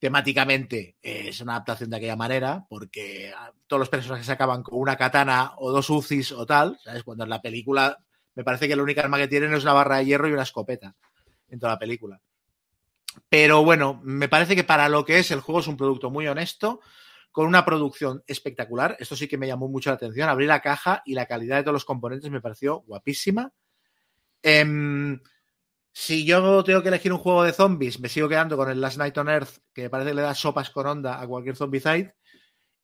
temáticamente 0.00 0.96
eh, 1.02 1.26
es 1.28 1.40
una 1.42 1.52
adaptación 1.52 1.90
de 1.90 1.98
aquella 1.98 2.16
manera, 2.16 2.64
porque 2.68 3.32
ah, 3.36 3.52
todos 3.66 3.78
los 3.78 3.88
personajes 3.90 4.28
acaban 4.30 4.62
con 4.62 4.80
una 4.80 4.96
katana 4.96 5.52
o 5.58 5.70
dos 5.70 5.90
UCIs 5.90 6.32
o 6.32 6.46
tal, 6.46 6.78
¿sabes? 6.82 7.04
Cuando 7.04 7.24
en 7.24 7.30
la 7.30 7.42
película 7.42 7.98
me 8.34 8.42
parece 8.42 8.66
que 8.66 8.74
la 8.74 8.82
única 8.82 9.02
arma 9.02 9.18
que 9.18 9.28
tienen 9.28 9.52
es 9.52 9.62
una 9.62 9.74
barra 9.74 9.98
de 9.98 10.06
hierro 10.06 10.28
y 10.28 10.32
una 10.32 10.42
escopeta 10.42 10.96
en 11.48 11.60
toda 11.60 11.74
la 11.74 11.78
película. 11.78 12.20
Pero 13.28 13.62
bueno, 13.62 14.00
me 14.02 14.28
parece 14.28 14.56
que 14.56 14.64
para 14.64 14.88
lo 14.88 15.04
que 15.04 15.18
es 15.18 15.30
el 15.32 15.40
juego 15.40 15.60
es 15.60 15.66
un 15.66 15.76
producto 15.76 16.10
muy 16.10 16.26
honesto, 16.26 16.80
con 17.30 17.46
una 17.46 17.64
producción 17.64 18.24
espectacular. 18.26 18.96
Esto 18.98 19.16
sí 19.16 19.28
que 19.28 19.36
me 19.36 19.46
llamó 19.46 19.68
mucho 19.68 19.90
la 19.90 19.96
atención. 19.96 20.28
Abrí 20.28 20.46
la 20.46 20.60
caja 20.60 21.02
y 21.04 21.14
la 21.14 21.26
calidad 21.26 21.58
de 21.58 21.62
todos 21.64 21.74
los 21.74 21.84
componentes 21.84 22.30
me 22.30 22.40
pareció 22.40 22.80
guapísima. 22.80 23.52
Eh, 24.42 24.64
si 25.92 26.24
yo 26.24 26.62
tengo 26.64 26.82
que 26.82 26.88
elegir 26.88 27.12
un 27.12 27.18
juego 27.18 27.42
de 27.42 27.52
zombies, 27.52 28.00
me 28.00 28.08
sigo 28.08 28.28
quedando 28.28 28.56
con 28.56 28.70
el 28.70 28.80
Last 28.80 28.98
Night 28.98 29.16
on 29.18 29.28
Earth, 29.28 29.58
que 29.72 29.90
parece 29.90 30.10
que 30.10 30.14
le 30.14 30.22
da 30.22 30.34
sopas 30.34 30.70
con 30.70 30.86
onda 30.86 31.20
a 31.20 31.26
cualquier 31.26 31.56
zombicide, 31.56 32.14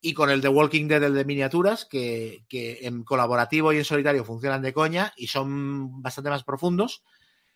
y 0.01 0.13
con 0.13 0.29
el 0.29 0.41
The 0.41 0.49
Walking 0.49 0.87
Dead, 0.87 1.03
el 1.03 1.13
de 1.13 1.25
miniaturas, 1.25 1.85
que, 1.85 2.45
en 2.49 3.03
colaborativo 3.03 3.73
y 3.73 3.77
en 3.77 3.85
solitario 3.85 4.25
funcionan 4.25 4.61
de 4.61 4.73
coña 4.73 5.13
y 5.15 5.27
son 5.27 6.01
bastante 6.01 6.29
más 6.29 6.43
profundos, 6.43 7.03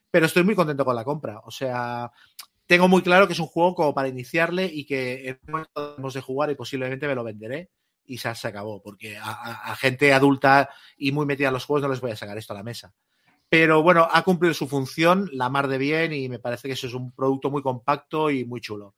pero 0.09 0.25
estoy 0.25 0.43
muy 0.43 0.55
contento 0.55 0.85
con 0.85 0.95
la 0.95 1.03
compra. 1.03 1.39
O 1.45 1.51
sea, 1.51 2.11
tengo 2.65 2.87
muy 2.87 3.01
claro 3.01 3.27
que 3.27 3.33
es 3.33 3.39
un 3.39 3.47
juego 3.47 3.75
como 3.75 3.93
para 3.93 4.07
iniciarle 4.07 4.65
y 4.65 4.85
que 4.85 5.39
hemos 5.97 6.13
de 6.13 6.21
jugar 6.21 6.49
y 6.49 6.55
posiblemente 6.55 7.07
me 7.07 7.15
lo 7.15 7.23
venderé 7.23 7.69
y 8.05 8.17
se, 8.17 8.29
acabó, 8.29 8.81
porque 8.81 9.17
a, 9.17 9.31
a, 9.31 9.71
a 9.71 9.75
gente 9.75 10.11
adulta 10.13 10.69
y 10.97 11.11
muy 11.11 11.25
metida 11.25 11.49
en 11.49 11.53
los 11.53 11.65
juegos 11.65 11.83
no 11.83 11.89
les 11.89 12.01
voy 12.01 12.11
a 12.11 12.15
sacar 12.15 12.37
esto 12.37 12.53
a 12.53 12.57
la 12.57 12.63
mesa. 12.63 12.93
Pero 13.51 13.83
bueno, 13.83 14.07
ha 14.09 14.23
cumplido 14.23 14.53
su 14.53 14.65
función 14.65 15.29
la 15.33 15.49
mar 15.49 15.67
de 15.67 15.77
bien 15.77 16.13
y 16.13 16.29
me 16.29 16.39
parece 16.39 16.69
que 16.69 16.73
eso 16.75 16.87
es 16.87 16.93
un 16.93 17.11
producto 17.11 17.51
muy 17.51 17.61
compacto 17.61 18.31
y 18.31 18.45
muy 18.45 18.61
chulo. 18.61 18.95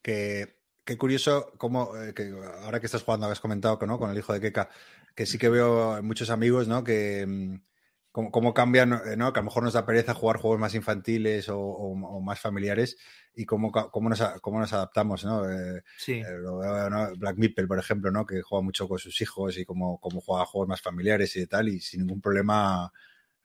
Que, 0.00 0.56
qué 0.86 0.96
curioso 0.96 1.52
cómo, 1.58 1.94
eh, 1.98 2.14
que 2.14 2.32
ahora 2.62 2.80
que 2.80 2.86
estás 2.86 3.02
jugando, 3.02 3.26
habías 3.26 3.40
comentado 3.40 3.78
no 3.86 3.98
con 3.98 4.10
el 4.10 4.16
hijo 4.16 4.32
de 4.32 4.40
Keka, 4.40 4.70
que 5.14 5.26
sí 5.26 5.36
que 5.36 5.50
veo 5.50 6.02
muchos 6.02 6.30
amigos, 6.30 6.66
¿no? 6.66 6.82
Que 6.82 7.26
mm, 7.26 7.56
cómo, 8.14 8.30
cómo 8.30 8.54
cambian, 8.54 8.90
¿no? 9.16 9.32
Que 9.32 9.40
a 9.40 9.42
lo 9.42 9.46
mejor 9.46 9.64
nos 9.64 9.72
da 9.72 9.84
pereza 9.84 10.14
jugar 10.14 10.36
juegos 10.36 10.60
más 10.60 10.72
infantiles 10.76 11.48
o, 11.48 11.58
o, 11.58 11.90
o 11.94 12.20
más 12.20 12.38
familiares 12.38 12.96
y 13.34 13.44
cómo, 13.44 13.72
cómo, 13.72 14.08
nos, 14.08 14.20
cómo 14.40 14.60
nos 14.60 14.72
adaptamos, 14.72 15.24
¿no? 15.24 15.50
Eh, 15.50 15.82
sí. 15.98 16.12
eh, 16.12 16.38
lo 16.40 16.58
veo, 16.58 16.88
¿no? 16.90 17.10
Black 17.16 17.36
Meeple, 17.38 17.66
por 17.66 17.76
ejemplo, 17.80 18.12
¿no? 18.12 18.24
Que 18.24 18.40
juega 18.40 18.62
mucho 18.62 18.86
con 18.86 19.00
sus 19.00 19.20
hijos 19.20 19.58
y 19.58 19.64
cómo, 19.64 19.98
cómo 19.98 20.20
juega 20.20 20.46
juegos 20.46 20.68
más 20.68 20.80
familiares 20.80 21.34
y 21.34 21.44
tal, 21.48 21.68
y 21.68 21.80
sin 21.80 22.02
ningún 22.02 22.20
problema 22.20 22.92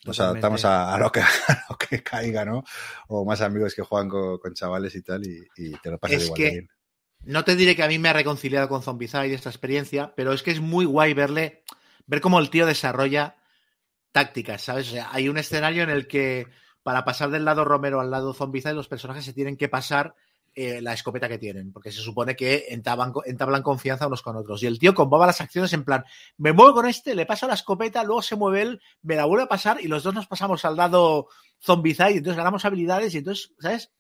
nos 0.05 0.17
Totalmente. 0.17 0.45
adaptamos 0.45 0.65
a, 0.65 0.93
a, 0.93 0.99
lo 0.99 1.11
que, 1.11 1.21
a, 1.47 1.65
lo 1.71 1.75
que, 1.75 2.03
caiga, 2.03 2.45
¿no? 2.45 2.63
O 3.07 3.25
más 3.25 3.41
amigos 3.41 3.73
que 3.73 3.81
juegan 3.81 4.07
con, 4.07 4.37
con 4.37 4.53
chavales 4.53 4.93
y 4.93 5.01
tal, 5.01 5.25
y, 5.25 5.47
y 5.57 5.71
te 5.79 5.89
lo 5.89 5.97
pasas 5.97 6.17
es 6.17 6.23
igual 6.25 6.37
que... 6.37 6.49
bien. 6.51 6.69
No 7.23 7.43
te 7.43 7.55
diré 7.55 7.75
que 7.75 7.81
a 7.81 7.87
mí 7.87 7.97
me 7.97 8.09
ha 8.09 8.13
reconciliado 8.13 8.69
con 8.69 8.83
Zombicide 8.83 9.33
esta 9.33 9.49
experiencia, 9.49 10.13
pero 10.15 10.31
es 10.31 10.43
que 10.43 10.51
es 10.51 10.59
muy 10.59 10.85
guay 10.85 11.15
verle, 11.15 11.63
ver 12.05 12.21
cómo 12.21 12.39
el 12.39 12.51
tío 12.51 12.67
desarrolla 12.67 13.38
tácticas, 14.11 14.61
¿sabes? 14.61 14.89
O 14.89 14.91
sea, 14.91 15.09
hay 15.11 15.29
un 15.29 15.37
escenario 15.37 15.83
en 15.83 15.89
el 15.89 16.07
que 16.07 16.47
para 16.83 17.05
pasar 17.05 17.29
del 17.29 17.45
lado 17.45 17.65
Romero 17.65 17.99
al 17.99 18.11
lado 18.11 18.33
Zombicide 18.33 18.73
los 18.73 18.87
personajes 18.87 19.25
se 19.25 19.33
tienen 19.33 19.57
que 19.57 19.69
pasar 19.69 20.15
eh, 20.55 20.81
la 20.81 20.93
escopeta 20.93 21.29
que 21.29 21.37
tienen, 21.37 21.71
porque 21.71 21.91
se 21.91 22.01
supone 22.01 22.35
que 22.35 22.65
entablan, 22.69 23.13
entablan, 23.25 23.61
confianza 23.61 24.07
unos 24.07 24.21
con 24.21 24.35
otros. 24.35 24.63
Y 24.63 24.67
el 24.67 24.79
tío 24.79 24.95
combaba 24.95 25.27
las 25.27 25.39
acciones 25.41 25.71
en 25.73 25.85
plan, 25.85 26.03
me 26.37 26.53
muevo 26.53 26.73
con 26.73 26.87
este, 26.87 27.13
le 27.13 27.25
paso 27.25 27.47
la 27.47 27.53
escopeta, 27.53 28.03
luego 28.03 28.21
se 28.21 28.35
mueve 28.35 28.63
él, 28.63 28.81
me 29.03 29.15
la 29.15 29.25
vuelve 29.25 29.43
a 29.43 29.47
pasar 29.47 29.79
y 29.79 29.87
los 29.87 30.03
dos 30.03 30.13
nos 30.13 30.27
pasamos 30.27 30.65
al 30.65 30.75
lado 30.75 31.27
zombicide 31.61 32.11
y 32.11 32.17
entonces 32.17 32.37
ganamos 32.37 32.65
habilidades 32.65 33.13
y 33.13 33.19
entonces, 33.19 33.53
¿sabes? 33.59 33.91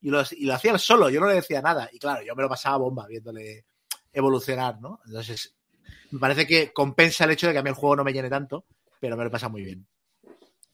Y 0.00 0.10
lo, 0.10 0.22
y 0.30 0.46
lo 0.46 0.54
hacía 0.54 0.72
él 0.72 0.78
solo, 0.78 1.10
yo 1.10 1.20
no 1.20 1.28
le 1.28 1.34
decía 1.34 1.60
nada. 1.60 1.90
Y 1.92 1.98
claro, 1.98 2.24
yo 2.24 2.34
me 2.34 2.42
lo 2.42 2.48
pasaba 2.48 2.78
bomba 2.78 3.06
viéndole 3.06 3.66
evolucionar, 4.12 4.80
¿no? 4.80 5.00
Entonces, 5.06 5.54
me 6.10 6.18
parece 6.18 6.46
que 6.46 6.72
compensa 6.72 7.24
el 7.24 7.32
hecho 7.32 7.48
de 7.48 7.52
que 7.52 7.58
a 7.58 7.62
mí 7.62 7.68
el 7.68 7.74
juego 7.74 7.96
no 7.96 8.04
me 8.04 8.12
llene 8.12 8.30
tanto, 8.30 8.64
pero 9.00 9.16
me 9.16 9.24
lo 9.24 9.30
pasa 9.30 9.48
muy 9.48 9.62
bien. 9.64 9.86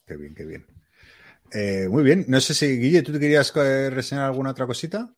Qué 0.06 0.16
bien, 0.16 0.34
qué 0.34 0.44
bien. 0.44 0.66
Eh, 1.52 1.88
muy 1.88 2.02
bien. 2.02 2.24
No 2.28 2.40
sé 2.40 2.54
si, 2.54 2.78
Guille, 2.78 3.02
¿tú 3.02 3.12
te 3.12 3.20
querías 3.20 3.52
eh, 3.56 3.90
reseñar 3.90 4.24
alguna 4.24 4.50
otra 4.50 4.66
cosita? 4.66 5.14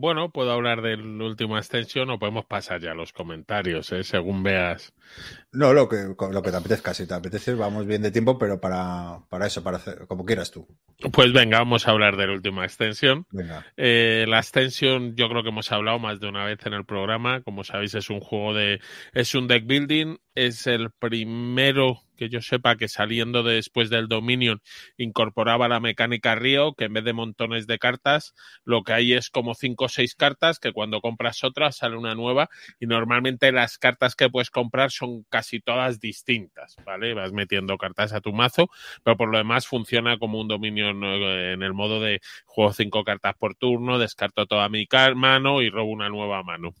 Bueno, 0.00 0.30
puedo 0.30 0.50
hablar 0.50 0.80
del 0.80 1.20
último 1.20 1.58
extensión 1.58 2.08
o 2.08 2.18
podemos 2.18 2.46
pasar 2.46 2.80
ya 2.80 2.92
a 2.92 2.94
los 2.94 3.12
comentarios, 3.12 3.92
¿eh? 3.92 4.02
según 4.02 4.42
veas. 4.42 4.94
No, 5.52 5.74
lo 5.74 5.90
que, 5.90 6.14
lo 6.18 6.42
que 6.42 6.50
te 6.50 6.56
apetezca. 6.56 6.94
Si 6.94 7.06
te 7.06 7.12
apetece, 7.12 7.52
vamos 7.52 7.84
bien 7.84 8.00
de 8.00 8.10
tiempo, 8.10 8.38
pero 8.38 8.58
para, 8.62 9.18
para 9.28 9.46
eso, 9.46 9.62
para 9.62 9.76
hacer, 9.76 10.06
como 10.06 10.24
quieras 10.24 10.50
tú. 10.52 10.66
Pues 11.12 11.34
venga, 11.34 11.58
vamos 11.58 11.86
a 11.86 11.90
hablar 11.90 12.16
de 12.16 12.28
la 12.28 12.32
última 12.32 12.64
extensión. 12.64 13.26
Venga. 13.30 13.66
Eh, 13.76 14.24
la 14.26 14.38
extensión, 14.38 15.16
yo 15.16 15.28
creo 15.28 15.42
que 15.42 15.50
hemos 15.50 15.70
hablado 15.70 15.98
más 15.98 16.18
de 16.18 16.28
una 16.28 16.46
vez 16.46 16.64
en 16.64 16.72
el 16.72 16.86
programa. 16.86 17.42
Como 17.42 17.62
sabéis, 17.62 17.94
es 17.94 18.08
un 18.08 18.20
juego 18.20 18.54
de. 18.54 18.80
Es 19.12 19.34
un 19.34 19.48
deck 19.48 19.66
building. 19.66 20.16
Es 20.34 20.66
el 20.66 20.90
primero 20.92 22.00
que 22.20 22.28
yo 22.28 22.42
sepa 22.42 22.76
que 22.76 22.86
saliendo 22.86 23.42
de 23.42 23.54
después 23.54 23.88
del 23.88 24.06
Dominion 24.06 24.60
incorporaba 24.98 25.68
la 25.68 25.80
mecánica 25.80 26.34
Río, 26.34 26.74
que 26.74 26.84
en 26.84 26.92
vez 26.92 27.02
de 27.04 27.14
montones 27.14 27.66
de 27.66 27.78
cartas, 27.78 28.34
lo 28.62 28.82
que 28.82 28.92
hay 28.92 29.14
es 29.14 29.30
como 29.30 29.54
cinco 29.54 29.86
o 29.86 29.88
seis 29.88 30.14
cartas 30.14 30.58
que 30.58 30.74
cuando 30.74 31.00
compras 31.00 31.42
otra 31.44 31.72
sale 31.72 31.96
una 31.96 32.14
nueva 32.14 32.50
y 32.78 32.86
normalmente 32.86 33.52
las 33.52 33.78
cartas 33.78 34.16
que 34.16 34.28
puedes 34.28 34.50
comprar 34.50 34.90
son 34.90 35.22
casi 35.30 35.60
todas 35.60 35.98
distintas, 35.98 36.76
¿vale? 36.84 37.14
Vas 37.14 37.32
metiendo 37.32 37.78
cartas 37.78 38.12
a 38.12 38.20
tu 38.20 38.34
mazo, 38.34 38.68
pero 39.02 39.16
por 39.16 39.30
lo 39.30 39.38
demás 39.38 39.66
funciona 39.66 40.18
como 40.18 40.42
un 40.42 40.48
Dominion 40.48 41.02
en 41.02 41.62
el 41.62 41.72
modo 41.72 42.00
de 42.00 42.20
juego 42.44 42.74
cinco 42.74 43.02
cartas 43.02 43.34
por 43.38 43.54
turno, 43.54 43.98
descarto 43.98 44.44
toda 44.44 44.68
mi 44.68 44.86
mano 45.14 45.62
y 45.62 45.70
robo 45.70 45.90
una 45.90 46.10
nueva 46.10 46.42
mano 46.42 46.74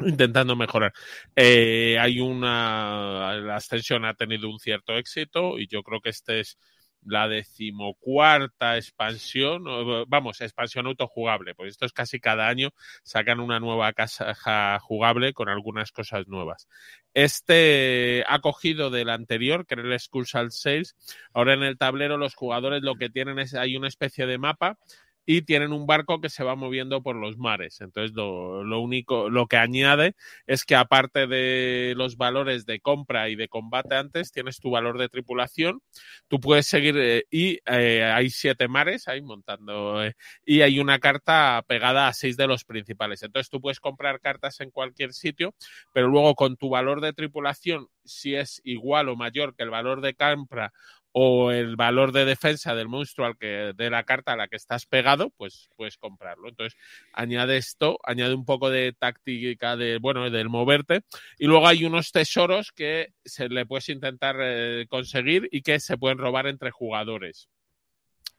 intentando 0.00 0.56
mejorar. 0.56 0.92
Eh, 1.36 1.98
hay 2.00 2.20
una, 2.20 3.34
la 3.34 3.56
extensión 3.56 4.04
ha 4.04 4.14
tenido 4.14 4.48
un 4.48 4.58
cierto 4.58 4.96
éxito 4.96 5.58
y 5.58 5.66
yo 5.68 5.82
creo 5.82 6.00
que 6.00 6.10
este 6.10 6.40
es 6.40 6.58
la 7.06 7.28
decimocuarta 7.28 8.76
expansión, 8.76 9.64
vamos, 10.08 10.40
expansión 10.40 10.86
autojugable, 10.86 11.54
pues 11.54 11.72
esto 11.72 11.86
es 11.86 11.92
casi 11.92 12.18
cada 12.20 12.48
año 12.48 12.70
sacan 13.02 13.40
una 13.40 13.60
nueva 13.60 13.92
caja 13.92 14.78
jugable 14.80 15.32
con 15.32 15.48
algunas 15.48 15.92
cosas 15.92 16.26
nuevas. 16.28 16.68
Este 17.12 18.24
ha 18.26 18.40
cogido 18.40 18.90
del 18.90 19.10
anterior, 19.10 19.66
que 19.66 19.74
era 19.74 19.82
el 19.82 20.00
Skull 20.00 20.26
Sales, 20.26 20.96
ahora 21.32 21.54
en 21.54 21.62
el 21.62 21.78
tablero 21.78 22.16
los 22.16 22.34
jugadores 22.34 22.82
lo 22.82 22.96
que 22.96 23.10
tienen 23.10 23.38
es, 23.38 23.54
hay 23.54 23.76
una 23.76 23.88
especie 23.88 24.26
de 24.26 24.38
mapa 24.38 24.78
y 25.26 25.42
tienen 25.42 25.72
un 25.72 25.86
barco 25.86 26.20
que 26.20 26.28
se 26.28 26.44
va 26.44 26.54
moviendo 26.54 27.02
por 27.02 27.16
los 27.16 27.38
mares. 27.38 27.80
Entonces, 27.80 28.14
lo, 28.14 28.80
único, 28.80 29.30
lo 29.30 29.46
que 29.46 29.56
añade 29.56 30.14
es 30.46 30.64
que 30.64 30.76
aparte 30.76 31.26
de 31.26 31.94
los 31.96 32.16
valores 32.16 32.66
de 32.66 32.80
compra 32.80 33.28
y 33.28 33.36
de 33.36 33.48
combate 33.48 33.94
antes, 33.94 34.32
tienes 34.32 34.58
tu 34.60 34.70
valor 34.70 34.98
de 34.98 35.08
tripulación. 35.08 35.80
Tú 36.28 36.40
puedes 36.40 36.66
seguir 36.66 36.96
eh, 36.98 37.24
y 37.30 37.60
eh, 37.66 38.04
hay 38.04 38.30
siete 38.30 38.68
mares 38.68 39.08
ahí 39.08 39.22
montando 39.22 40.04
eh, 40.04 40.14
y 40.44 40.60
hay 40.60 40.78
una 40.78 40.98
carta 40.98 41.62
pegada 41.66 42.08
a 42.08 42.12
seis 42.12 42.36
de 42.36 42.46
los 42.46 42.64
principales. 42.64 43.22
Entonces, 43.22 43.50
tú 43.50 43.60
puedes 43.60 43.80
comprar 43.80 44.20
cartas 44.20 44.60
en 44.60 44.70
cualquier 44.70 45.12
sitio, 45.12 45.54
pero 45.92 46.08
luego 46.08 46.34
con 46.34 46.56
tu 46.56 46.68
valor 46.68 47.00
de 47.00 47.12
tripulación, 47.12 47.88
si 48.04 48.34
es 48.34 48.60
igual 48.64 49.08
o 49.08 49.16
mayor 49.16 49.54
que 49.54 49.62
el 49.62 49.70
valor 49.70 50.00
de 50.00 50.14
compra 50.14 50.72
o 51.16 51.52
el 51.52 51.76
valor 51.76 52.10
de 52.10 52.24
defensa 52.24 52.74
del 52.74 52.88
monstruo 52.88 53.28
al 53.28 53.38
que 53.38 53.72
de 53.76 53.88
la 53.88 54.02
carta 54.02 54.32
a 54.32 54.36
la 54.36 54.48
que 54.48 54.56
estás 54.56 54.84
pegado, 54.84 55.30
pues 55.36 55.70
puedes 55.76 55.96
comprarlo. 55.96 56.48
Entonces, 56.48 56.76
añade 57.12 57.56
esto, 57.56 57.98
añade 58.02 58.34
un 58.34 58.44
poco 58.44 58.68
de 58.68 58.92
táctica 58.92 59.76
de, 59.76 59.98
bueno, 59.98 60.28
del 60.28 60.48
moverte. 60.48 61.02
Y 61.38 61.46
luego 61.46 61.68
hay 61.68 61.84
unos 61.84 62.10
tesoros 62.10 62.72
que 62.72 63.12
se 63.24 63.48
le 63.48 63.64
puedes 63.64 63.88
intentar 63.90 64.36
eh, 64.40 64.86
conseguir 64.88 65.48
y 65.52 65.62
que 65.62 65.78
se 65.78 65.96
pueden 65.96 66.18
robar 66.18 66.48
entre 66.48 66.72
jugadores 66.72 67.48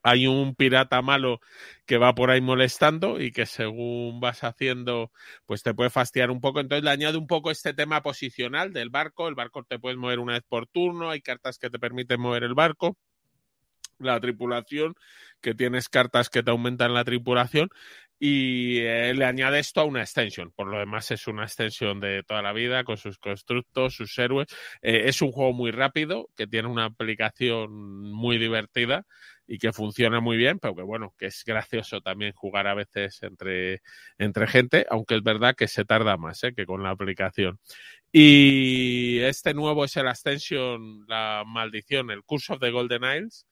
hay 0.06 0.28
un 0.28 0.54
pirata 0.54 1.02
malo 1.02 1.40
que 1.88 1.98
va 1.98 2.14
por 2.14 2.30
ahí 2.30 2.40
molestando 2.40 3.20
y 3.20 3.32
que 3.32 3.48
según 3.48 4.20
vas 4.20 4.44
haciendo, 4.44 5.12
pues 5.48 5.64
te 5.64 5.74
puede 5.74 5.90
fastidiar 5.90 6.30
un 6.30 6.42
poco. 6.42 6.60
Entonces 6.60 6.84
le 6.84 6.92
añade 6.92 7.18
un 7.18 7.26
poco 7.26 7.50
este 7.50 7.74
tema 7.74 8.04
posicional 8.04 8.72
del 8.72 8.92
barco. 8.92 9.28
El 9.28 9.34
barco 9.34 9.64
te 9.64 9.80
puedes 9.80 9.98
mover 9.98 10.20
una 10.20 10.34
vez 10.34 10.44
por 10.48 10.68
turno, 10.68 11.10
hay 11.10 11.22
cartas 11.22 11.58
que 11.58 11.72
te 11.72 11.80
permiten 11.80 12.22
mover 12.22 12.44
el 12.44 12.54
barco. 12.54 12.96
La 13.98 14.20
tripulación, 14.20 14.94
que 15.42 15.56
tienes 15.56 15.90
cartas 15.90 16.30
que 16.30 16.44
te 16.44 16.52
aumentan 16.52 16.94
la 16.94 17.04
tripulación 17.04 17.70
y 18.20 18.80
eh, 18.80 19.14
le 19.14 19.26
añade 19.26 19.60
esto 19.60 19.82
a 19.82 19.86
una 19.86 20.02
extensión. 20.02 20.52
Por 20.52 20.68
lo 20.68 20.78
demás 20.78 21.10
es 21.12 21.28
una 21.28 21.44
extensión 21.44 22.00
de 22.00 22.22
toda 22.24 22.42
la 22.42 22.54
vida 22.54 22.84
con 22.84 22.98
sus 22.98 23.18
constructos, 23.18 23.96
sus 23.96 24.18
héroes. 24.20 24.48
Eh, 24.82 25.04
es 25.06 25.22
un 25.22 25.32
juego 25.32 25.54
muy 25.54 25.72
rápido 25.72 26.30
que 26.36 26.46
tiene 26.46 26.68
una 26.68 26.86
aplicación 26.86 27.72
muy 28.12 28.38
divertida 28.38 29.06
y 29.48 29.58
que 29.60 29.72
funciona 29.74 30.20
muy 30.20 30.38
bien, 30.38 30.60
pero 30.60 30.76
que 30.76 30.82
bueno, 30.82 31.14
que 31.18 31.28
es 31.28 31.44
gracioso 31.46 32.02
también 32.02 32.34
jugar 32.34 32.68
a 32.68 32.74
veces 32.74 33.22
entre, 33.24 33.82
entre 34.18 34.48
gente, 34.48 34.86
aunque 34.90 35.16
es 35.16 35.24
verdad 35.24 35.56
que 35.56 35.68
se 35.68 35.86
tarda 35.86 36.18
más 36.18 36.44
¿eh? 36.44 36.54
que 36.56 36.66
con 36.66 36.84
la 36.84 36.90
aplicación. 36.92 37.60
Y 38.12 39.20
este 39.20 39.54
nuevo 39.54 39.86
es 39.86 39.96
el 39.98 40.08
Ascension, 40.08 41.06
la 41.08 41.44
maldición, 41.46 42.12
el 42.12 42.24
Curse 42.24 42.54
of 42.54 42.60
the 42.60 42.72
Golden 42.72 43.04
Isles. 43.04 43.46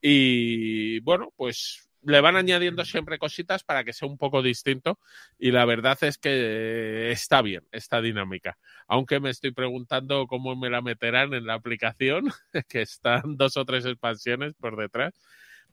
Y 0.00 1.00
bueno, 1.00 1.32
pues 1.36 1.87
le 2.02 2.20
van 2.20 2.36
añadiendo 2.36 2.84
siempre 2.84 3.18
cositas 3.18 3.64
para 3.64 3.84
que 3.84 3.92
sea 3.92 4.08
un 4.08 4.18
poco 4.18 4.42
distinto 4.42 4.98
y 5.38 5.50
la 5.50 5.64
verdad 5.64 5.98
es 6.02 6.18
que 6.18 7.10
está 7.10 7.42
bien 7.42 7.66
esta 7.72 8.00
dinámica. 8.00 8.58
Aunque 8.86 9.20
me 9.20 9.30
estoy 9.30 9.52
preguntando 9.52 10.26
cómo 10.26 10.56
me 10.56 10.70
la 10.70 10.80
meterán 10.82 11.34
en 11.34 11.46
la 11.46 11.54
aplicación, 11.54 12.30
que 12.68 12.82
están 12.82 13.36
dos 13.36 13.56
o 13.56 13.64
tres 13.64 13.84
expansiones 13.86 14.54
por 14.54 14.76
detrás, 14.76 15.14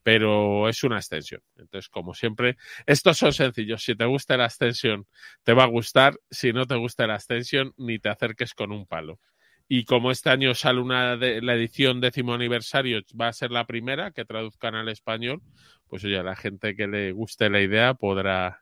pero 0.03 0.69
es 0.69 0.83
una 0.83 0.97
extensión. 0.97 1.41
Entonces, 1.57 1.89
como 1.89 2.13
siempre, 2.13 2.57
estos 2.85 3.17
son 3.17 3.33
sencillos. 3.33 3.83
Si 3.83 3.95
te 3.95 4.05
gusta 4.05 4.37
la 4.37 4.45
extensión, 4.45 5.07
te 5.43 5.53
va 5.53 5.63
a 5.63 5.67
gustar. 5.67 6.19
Si 6.29 6.53
no 6.53 6.67
te 6.67 6.75
gusta 6.75 7.07
la 7.07 7.15
extensión, 7.15 7.73
ni 7.77 7.97
te 7.97 8.09
acerques 8.09 8.53
con 8.53 8.71
un 8.71 8.85
palo. 8.85 9.19
Y 9.67 9.85
como 9.85 10.11
este 10.11 10.29
año 10.29 10.53
sale 10.53 10.79
una 10.79 11.17
de, 11.17 11.41
la 11.41 11.55
edición 11.55 11.99
décimo 11.99 12.33
aniversario, 12.33 13.01
va 13.19 13.29
a 13.29 13.33
ser 13.33 13.51
la 13.51 13.65
primera 13.65 14.11
que 14.11 14.25
traduzcan 14.25 14.75
al 14.75 14.89
español, 14.89 15.41
pues 15.87 16.03
oye, 16.03 16.21
la 16.21 16.35
gente 16.35 16.75
que 16.75 16.87
le 16.87 17.11
guste 17.11 17.49
la 17.49 17.61
idea 17.61 17.93
podrá 17.93 18.61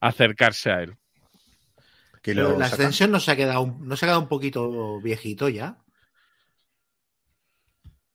acercarse 0.00 0.70
a 0.70 0.82
él. 0.82 0.96
la 2.24 2.66
extensión 2.66 3.10
no 3.10 3.20
se 3.20 3.30
ha 3.30 3.36
quedado, 3.36 3.76
no 3.80 3.96
se 3.96 4.04
ha 4.04 4.08
quedado 4.08 4.22
un 4.22 4.28
poquito 4.28 5.00
viejito 5.00 5.48
ya. 5.48 5.78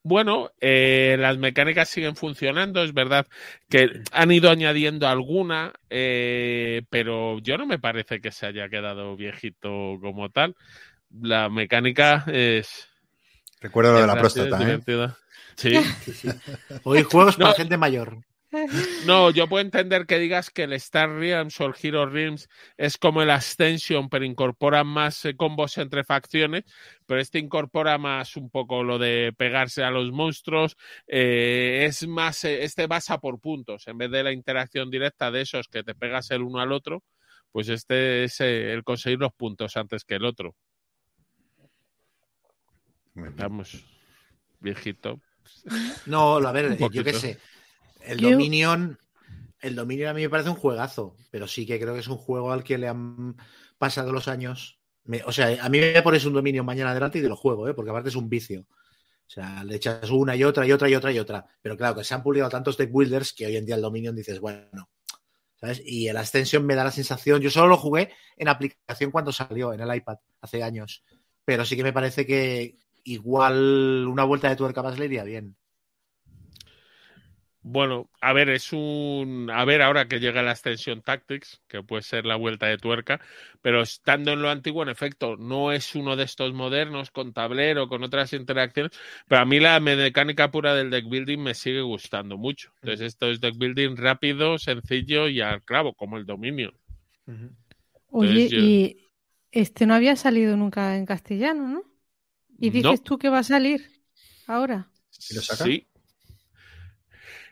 Bueno, 0.09 0.51
eh, 0.61 1.17
las 1.19 1.37
mecánicas 1.37 1.89
siguen 1.89 2.15
funcionando, 2.15 2.81
es 2.81 2.93
verdad 2.93 3.27
que 3.67 3.89
han 4.13 4.31
ido 4.31 4.49
añadiendo 4.49 5.05
alguna, 5.05 5.73
eh, 5.89 6.83
pero 6.89 7.39
yo 7.39 7.57
no 7.57 7.65
me 7.65 7.77
parece 7.77 8.21
que 8.21 8.31
se 8.31 8.45
haya 8.45 8.69
quedado 8.69 9.17
viejito 9.17 9.97
como 10.01 10.29
tal. 10.29 10.55
La 11.21 11.49
mecánica 11.49 12.23
es... 12.27 12.87
Recuerdo 13.61 13.93
lo 13.93 14.01
de 14.01 14.07
la 14.07 14.17
próstata. 14.17 14.59
¿eh? 14.61 14.79
Sí. 15.55 15.75
sí, 16.13 16.29
Hoy 16.83 17.03
juegos 17.03 17.35
para 17.37 17.53
gente 17.53 17.77
mayor. 17.77 18.19
No, 19.05 19.29
yo 19.31 19.47
puedo 19.49 19.61
entender 19.61 20.05
que 20.05 20.19
digas 20.19 20.49
que 20.49 20.63
el 20.63 20.73
Star 20.73 21.09
Realms 21.09 21.59
o 21.59 21.65
el 21.65 21.73
Hero 21.81 22.05
Realms 22.05 22.47
es 22.77 22.97
como 22.97 23.21
el 23.21 23.29
Ascension, 23.29 24.09
pero 24.09 24.23
incorpora 24.23 24.83
más 24.83 25.25
eh, 25.25 25.35
combos 25.35 25.77
entre 25.77 26.05
facciones, 26.05 26.63
pero 27.05 27.19
este 27.19 27.39
incorpora 27.39 27.97
más 27.97 28.37
un 28.37 28.49
poco 28.49 28.83
lo 28.83 28.99
de 28.99 29.33
pegarse 29.37 29.83
a 29.83 29.91
los 29.91 30.11
monstruos, 30.11 30.77
eh, 31.07 31.85
es 31.87 32.07
más, 32.07 32.45
eh, 32.45 32.63
este 32.63 32.87
basa 32.87 33.19
por 33.19 33.39
puntos, 33.41 33.87
en 33.87 33.97
vez 33.97 34.11
de 34.11 34.23
la 34.23 34.31
interacción 34.31 34.89
directa 34.89 35.29
de 35.29 35.41
esos 35.41 35.67
que 35.67 35.83
te 35.83 35.93
pegas 35.93 36.31
el 36.31 36.41
uno 36.41 36.61
al 36.61 36.71
otro, 36.71 37.03
pues 37.51 37.67
este 37.69 38.23
es 38.23 38.39
el 38.39 38.83
conseguir 38.83 39.19
los 39.19 39.33
puntos 39.33 39.75
antes 39.75 40.05
que 40.05 40.15
el 40.15 40.25
otro. 40.25 40.55
Vamos, 43.35 43.83
viejito. 44.59 45.19
No, 46.05 46.37
a 46.37 46.51
ver, 46.51 46.77
yo 46.91 47.03
qué 47.03 47.13
sé 47.13 47.39
el 48.07 48.19
Dominion, 48.19 48.97
el 49.61 49.75
Dominion 49.75 50.09
a 50.09 50.13
mí 50.13 50.21
me 50.21 50.29
parece 50.29 50.49
un 50.49 50.55
juegazo, 50.55 51.15
pero 51.29 51.47
sí 51.47 51.65
que 51.65 51.79
creo 51.79 51.93
que 51.93 51.99
es 51.99 52.07
un 52.07 52.17
juego 52.17 52.51
al 52.51 52.63
que 52.63 52.77
le 52.77 52.87
han 52.87 53.35
pasado 53.77 54.11
los 54.11 54.27
años. 54.27 54.79
o 55.25 55.31
sea, 55.31 55.63
a 55.63 55.69
mí 55.69 55.79
me 55.79 56.01
pones 56.01 56.25
un 56.25 56.33
Dominion 56.33 56.65
mañana 56.65 56.91
adelante 56.91 57.19
y 57.19 57.21
te 57.21 57.29
lo 57.29 57.35
juego, 57.35 57.67
¿eh? 57.67 57.73
porque 57.73 57.91
aparte 57.91 58.09
es 58.09 58.15
un 58.15 58.29
vicio. 58.29 58.61
O 58.61 59.29
sea, 59.29 59.63
le 59.65 59.75
echas 59.75 60.09
una 60.09 60.35
y 60.35 60.43
otra 60.43 60.65
y 60.65 60.71
otra 60.71 60.89
y 60.89 60.95
otra 60.95 61.11
y 61.11 61.19
otra. 61.19 61.45
Pero 61.61 61.75
claro, 61.75 61.95
que 61.95 62.03
se 62.05 62.13
han 62.13 62.23
publicado 62.23 62.49
tantos 62.49 62.77
deck 62.77 62.91
builders 62.91 63.33
que 63.33 63.45
hoy 63.45 63.57
en 63.57 63.65
día 63.65 63.75
el 63.75 63.81
Dominion 63.81 64.15
dices, 64.15 64.39
bueno, 64.39 64.89
¿sabes? 65.57 65.81
Y 65.85 66.07
el 66.07 66.15
Ascension 66.15 66.65
me 66.65 66.75
da 66.75 66.85
la 66.85 66.91
sensación, 66.91 67.41
yo 67.41 67.49
solo 67.49 67.67
lo 67.67 67.77
jugué 67.77 68.11
en 68.37 68.47
aplicación 68.47 69.11
cuando 69.11 69.33
salió 69.33 69.73
en 69.73 69.81
el 69.81 69.93
iPad 69.93 70.17
hace 70.39 70.63
años, 70.63 71.03
pero 71.43 71.65
sí 71.65 71.75
que 71.75 71.83
me 71.83 71.91
parece 71.91 72.25
que 72.25 72.77
igual 73.07 74.05
una 74.07 74.23
vuelta 74.23 74.49
de 74.49 74.55
tuerca 74.55 74.83
más 74.83 74.99
le 74.99 75.05
iría 75.05 75.23
bien. 75.23 75.55
Bueno, 77.69 78.09
a 78.21 78.31
ver, 78.31 78.49
es 78.49 78.71
un. 78.71 79.49
A 79.51 79.65
ver, 79.65 79.81
ahora 79.81 80.07
que 80.07 80.21
llega 80.21 80.41
la 80.41 80.51
extensión 80.51 81.01
Tactics, 81.01 81.61
que 81.67 81.83
puede 81.83 82.01
ser 82.01 82.25
la 82.25 82.37
vuelta 82.37 82.67
de 82.67 82.77
tuerca, 82.77 83.19
pero 83.61 83.81
estando 83.81 84.31
en 84.31 84.41
lo 84.41 84.49
antiguo, 84.49 84.83
en 84.83 84.89
efecto, 84.89 85.35
no 85.35 85.73
es 85.73 85.93
uno 85.93 86.15
de 86.15 86.23
estos 86.23 86.53
modernos 86.53 87.11
con 87.11 87.33
tablero, 87.33 87.89
con 87.89 88.03
otras 88.03 88.31
interacciones, 88.31 88.91
pero 89.27 89.41
a 89.41 89.45
mí 89.45 89.59
la 89.59 89.81
mecánica 89.81 90.49
pura 90.49 90.75
del 90.75 90.89
deck 90.89 91.09
building 91.09 91.39
me 91.39 91.53
sigue 91.53 91.81
gustando 91.81 92.37
mucho. 92.37 92.71
Entonces, 92.81 93.07
esto 93.07 93.29
es 93.29 93.41
deck 93.41 93.57
building 93.57 93.97
rápido, 93.97 94.57
sencillo 94.57 95.27
y 95.27 95.41
al 95.41 95.61
clavo, 95.61 95.93
como 95.93 96.15
el 96.17 96.25
dominio. 96.25 96.73
Oye, 98.11 98.47
y 98.49 98.97
este 99.51 99.85
no 99.85 99.93
había 99.93 100.15
salido 100.15 100.55
nunca 100.55 100.95
en 100.95 101.05
castellano, 101.05 101.67
¿no? 101.67 101.96
Y 102.59 102.69
dices 102.69 103.03
tú 103.03 103.17
que 103.17 103.29
va 103.29 103.39
a 103.39 103.43
salir 103.43 103.89
ahora. 104.47 104.89
Sí, 105.09 105.87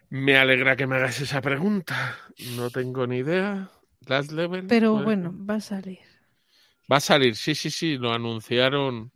me 0.10 0.38
alegra 0.38 0.76
que 0.76 0.88
me 0.88 0.96
hagas 0.96 1.20
esa 1.22 1.42
pregunta. 1.42 2.18
No 2.56 2.70
tengo 2.70 3.08
ni 3.08 3.18
idea. 3.18 3.70
Last 4.08 4.32
Level. 4.32 4.68
Pero 4.68 5.04
bueno, 5.04 5.34
va 5.34 5.56
a 5.56 5.62
salir. 5.62 6.00
Va 6.92 6.98
a 6.98 7.02
salir, 7.02 7.36
sí, 7.36 7.56
sí, 7.56 7.70
sí. 7.72 7.98
Lo 7.98 8.14
anunciaron 8.14 9.12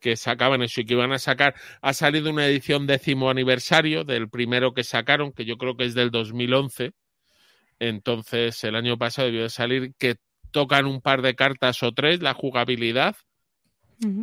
que 0.00 0.16
sacaban 0.16 0.62
eso 0.62 0.80
y 0.80 0.84
que 0.84 0.94
iban 0.94 1.12
a 1.12 1.18
sacar. 1.18 1.54
Ha 1.80 1.94
salido 1.94 2.30
una 2.30 2.46
edición 2.46 2.86
décimo 2.86 3.30
aniversario 3.30 4.04
del 4.04 4.28
primero 4.28 4.74
que 4.74 4.82
sacaron, 4.82 5.32
que 5.32 5.44
yo 5.44 5.56
creo 5.56 5.76
que 5.76 5.84
es 5.84 5.94
del 5.94 6.10
2011. 6.10 6.92
Entonces, 7.78 8.62
el 8.64 8.74
año 8.74 8.98
pasado 8.98 9.26
debió 9.26 9.42
de 9.42 9.50
salir 9.50 9.94
que 9.96 10.16
tocan 10.50 10.86
un 10.86 11.00
par 11.00 11.22
de 11.22 11.34
cartas 11.34 11.82
o 11.82 11.92
tres, 11.92 12.20
la 12.20 12.34
jugabilidad 12.34 13.16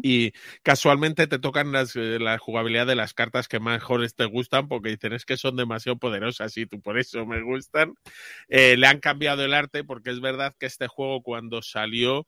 y 0.01 0.31
casualmente 0.63 1.27
te 1.27 1.39
tocan 1.39 1.71
las, 1.71 1.95
eh, 1.95 2.19
la 2.19 2.37
jugabilidad 2.37 2.87
de 2.87 2.95
las 2.95 3.13
cartas 3.13 3.47
que 3.47 3.59
mejores 3.59 4.15
te 4.15 4.25
gustan 4.25 4.67
porque 4.67 4.89
dicen 4.89 5.13
es 5.13 5.25
que 5.25 5.37
son 5.37 5.55
demasiado 5.55 5.97
poderosas 5.97 6.55
y 6.57 6.65
tú 6.65 6.81
por 6.81 6.97
eso 6.99 7.25
me 7.25 7.41
gustan. 7.41 7.93
Eh, 8.47 8.77
le 8.77 8.87
han 8.87 8.99
cambiado 8.99 9.43
el 9.43 9.53
arte 9.53 9.83
porque 9.83 10.09
es 10.09 10.21
verdad 10.21 10.55
que 10.59 10.65
este 10.65 10.87
juego 10.87 11.21
cuando 11.21 11.61
salió 11.61 12.27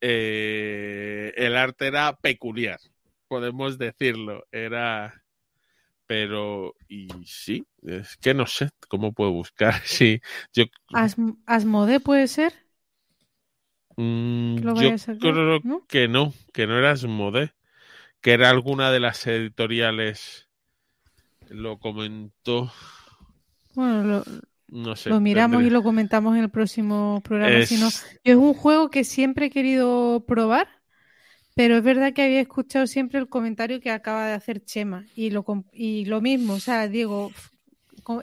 eh, 0.00 1.32
el 1.36 1.56
arte 1.56 1.86
era 1.86 2.16
peculiar, 2.16 2.80
podemos 3.28 3.78
decirlo. 3.78 4.46
Era 4.52 5.22
pero 6.10 6.74
y 6.88 7.06
sí, 7.24 7.64
es 7.84 8.16
que 8.16 8.34
no 8.34 8.44
sé 8.44 8.70
cómo 8.88 9.12
puedo 9.12 9.30
buscar. 9.30 9.74
Sí, 9.84 10.20
yo, 10.52 10.64
As 10.92 11.16
Asmode 11.46 12.00
puede 12.00 12.26
ser. 12.26 12.52
Mm, 13.96 14.72
yo 14.74 14.98
sacar, 14.98 15.34
creo 15.34 15.60
¿no? 15.62 15.86
que 15.88 16.08
no, 16.08 16.32
que 16.52 16.66
no 16.66 16.78
era 16.78 16.92
Asmodee, 16.92 17.52
que 18.22 18.32
era 18.34 18.50
alguna 18.50 18.90
de 18.92 19.00
las 19.00 19.26
editoriales. 19.26 20.48
Lo 21.50 21.78
comentó, 21.78 22.72
Bueno, 23.74 24.02
lo, 24.04 24.24
no 24.68 24.96
sé. 24.96 25.16
lo 25.16 25.20
miramos 25.20 25.62
tendré- 25.62 25.64
y 25.64 25.70
lo 25.70 25.82
comentamos 25.82 26.36
en 26.36 26.44
el 26.44 26.50
próximo 26.50 27.22
programa. 27.24 27.60
Es- 27.60 27.62
Si 27.62 27.78
no, 27.78 27.92
yo 28.24 28.32
es 28.34 28.36
un 28.36 28.54
juego 28.54 28.90
que 28.90 29.04
siempre 29.04 29.46
he 29.46 29.50
querido 29.50 30.24
probar, 30.26 30.68
pero 31.54 31.76
es 31.78 31.84
verdad 31.84 32.12
que 32.14 32.22
había 32.22 32.40
escuchado 32.40 32.86
siempre 32.86 33.20
el 33.20 33.28
comentario 33.28 33.80
que 33.80 33.90
acaba 33.90 34.26
de 34.28 34.34
hacer 34.34 34.64
Chema. 34.64 35.06
Y 35.14 35.30
lo, 35.30 35.44
y 35.72 36.06
lo 36.06 36.20
mismo, 36.22 36.54
o 36.54 36.60
sea, 36.60 36.88
digo, 36.88 37.32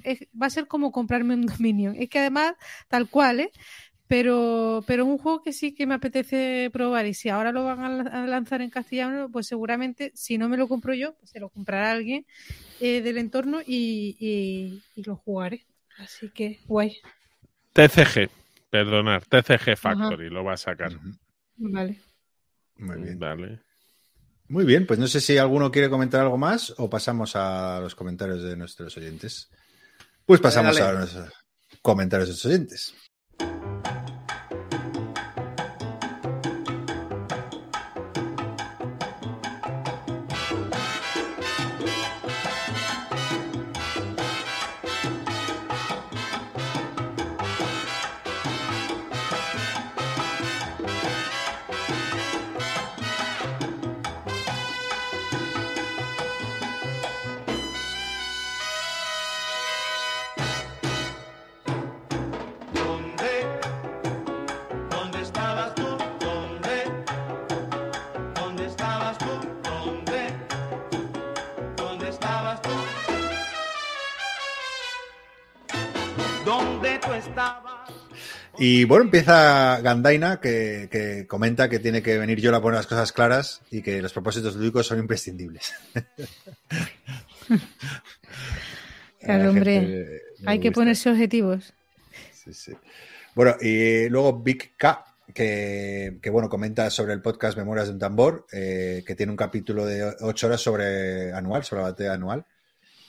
es- 0.03 0.27
va 0.41 0.48
a 0.48 0.49
ser 0.49 0.68
como 0.68 0.91
comprarme 0.91 1.35
un 1.35 1.45
Dominion. 1.61 1.95
Es 1.98 2.10
que 2.10 2.19
además, 2.19 2.53
tal 2.89 3.10
cual, 3.10 3.41
¿eh? 3.41 3.52
Pero, 4.07 4.84
pero 4.88 5.03
es 5.03 5.09
un 5.09 5.17
juego 5.17 5.41
que 5.43 5.51
sí 5.51 5.73
que 5.75 5.85
me 5.85 5.93
apetece 5.95 6.69
probar. 6.71 7.05
Y 7.07 7.13
si 7.13 7.27
ahora 7.29 7.51
lo 7.51 7.65
van 7.65 7.79
a 7.81 7.89
la- 7.89 8.23
a 8.23 8.27
lanzar 8.27 8.61
en 8.61 8.69
castellano, 8.69 9.29
pues 9.31 9.47
seguramente, 9.47 10.11
si 10.15 10.38
no 10.38 10.47
me 10.47 10.55
lo 10.57 10.67
compro 10.69 10.93
yo, 10.93 11.15
pues 11.15 11.31
se 11.31 11.39
lo 11.39 11.49
comprará 11.49 11.91
alguien 11.91 12.25
eh, 12.79 13.01
del 13.01 13.17
entorno 13.17 13.59
y, 13.65 14.15
y- 14.19 14.81
y 14.95 15.03
lo 15.03 15.15
jugaré. 15.17 15.65
Así 15.97 16.29
que, 16.29 16.59
guay. 16.67 16.97
TCG, 17.73 18.29
perdonar, 18.69 19.25
TCG 19.25 19.75
Factory 19.75 20.29
lo 20.29 20.43
va 20.43 20.53
a 20.53 20.57
sacar. 20.57 20.91
Vale. 21.57 21.99
Muy 22.77 23.01
bien. 23.01 23.19
Vale. 23.19 23.59
Muy 24.49 24.63
bien, 24.63 24.88
pues 24.88 24.97
no 24.99 25.07
sé 25.07 25.19
si 25.19 25.38
alguno 25.38 25.71
quiere 25.71 25.89
comentar 25.89 26.21
algo 26.21 26.38
más 26.38 26.73
o 26.77 26.89
pasamos 26.89 27.35
a 27.35 27.79
los 27.81 27.95
comentarios 27.95 28.41
de 28.43 28.55
nuestros 28.55 28.95
oyentes. 28.95 29.49
Pues 30.25 30.39
pasamos 30.39 30.77
Dale, 30.77 30.88
a 30.89 31.01
los 31.01 31.17
comentarios 31.81 32.27
de 32.29 32.31
nuestros 32.34 32.53
oyentes. 32.53 32.93
Y 78.69 78.84
bueno, 78.84 79.06
empieza 79.06 79.80
Gandaina 79.80 80.41
que, 80.41 80.89
que 80.91 81.26
comenta 81.26 81.69
que 81.69 81.80
tiene 81.80 82.02
que 82.03 82.18
venir 82.18 82.41
yo 82.41 82.53
a 82.53 82.61
poner 82.61 82.76
las 82.76 82.85
cosas 82.85 83.14
claras 83.14 83.61
y 83.72 83.81
que 83.81 84.02
los 84.02 84.11
propósitos 84.11 84.57
lúdicos 84.57 84.85
son 84.88 84.99
imprescindibles. 84.99 85.73
Claro, 89.19 89.49
hombre, 89.49 90.22
Hay 90.45 90.60
que 90.60 90.72
ponerse 90.72 91.10
objetivos. 91.10 91.73
Sí, 92.31 92.53
sí. 92.53 92.72
Bueno, 93.35 93.56
y 93.60 94.07
luego 94.07 94.41
Big 94.41 94.77
K, 94.77 95.03
que, 95.34 96.18
que, 96.22 96.30
bueno, 96.30 96.48
comenta 96.48 96.89
sobre 96.89 97.14
el 97.14 97.22
podcast 97.22 97.57
Memorias 97.57 97.88
de 97.88 97.94
un 97.94 97.99
Tambor, 97.99 98.45
eh, 98.53 99.03
que 99.06 99.15
tiene 99.15 99.31
un 99.31 99.38
capítulo 99.38 99.85
de 99.85 100.14
ocho 100.22 100.48
horas 100.48 100.61
sobre 100.61 101.34
anual, 101.34 101.64
sobre 101.65 101.81
la 101.81 101.89
batalla 101.89 102.14
anual. 102.14 102.45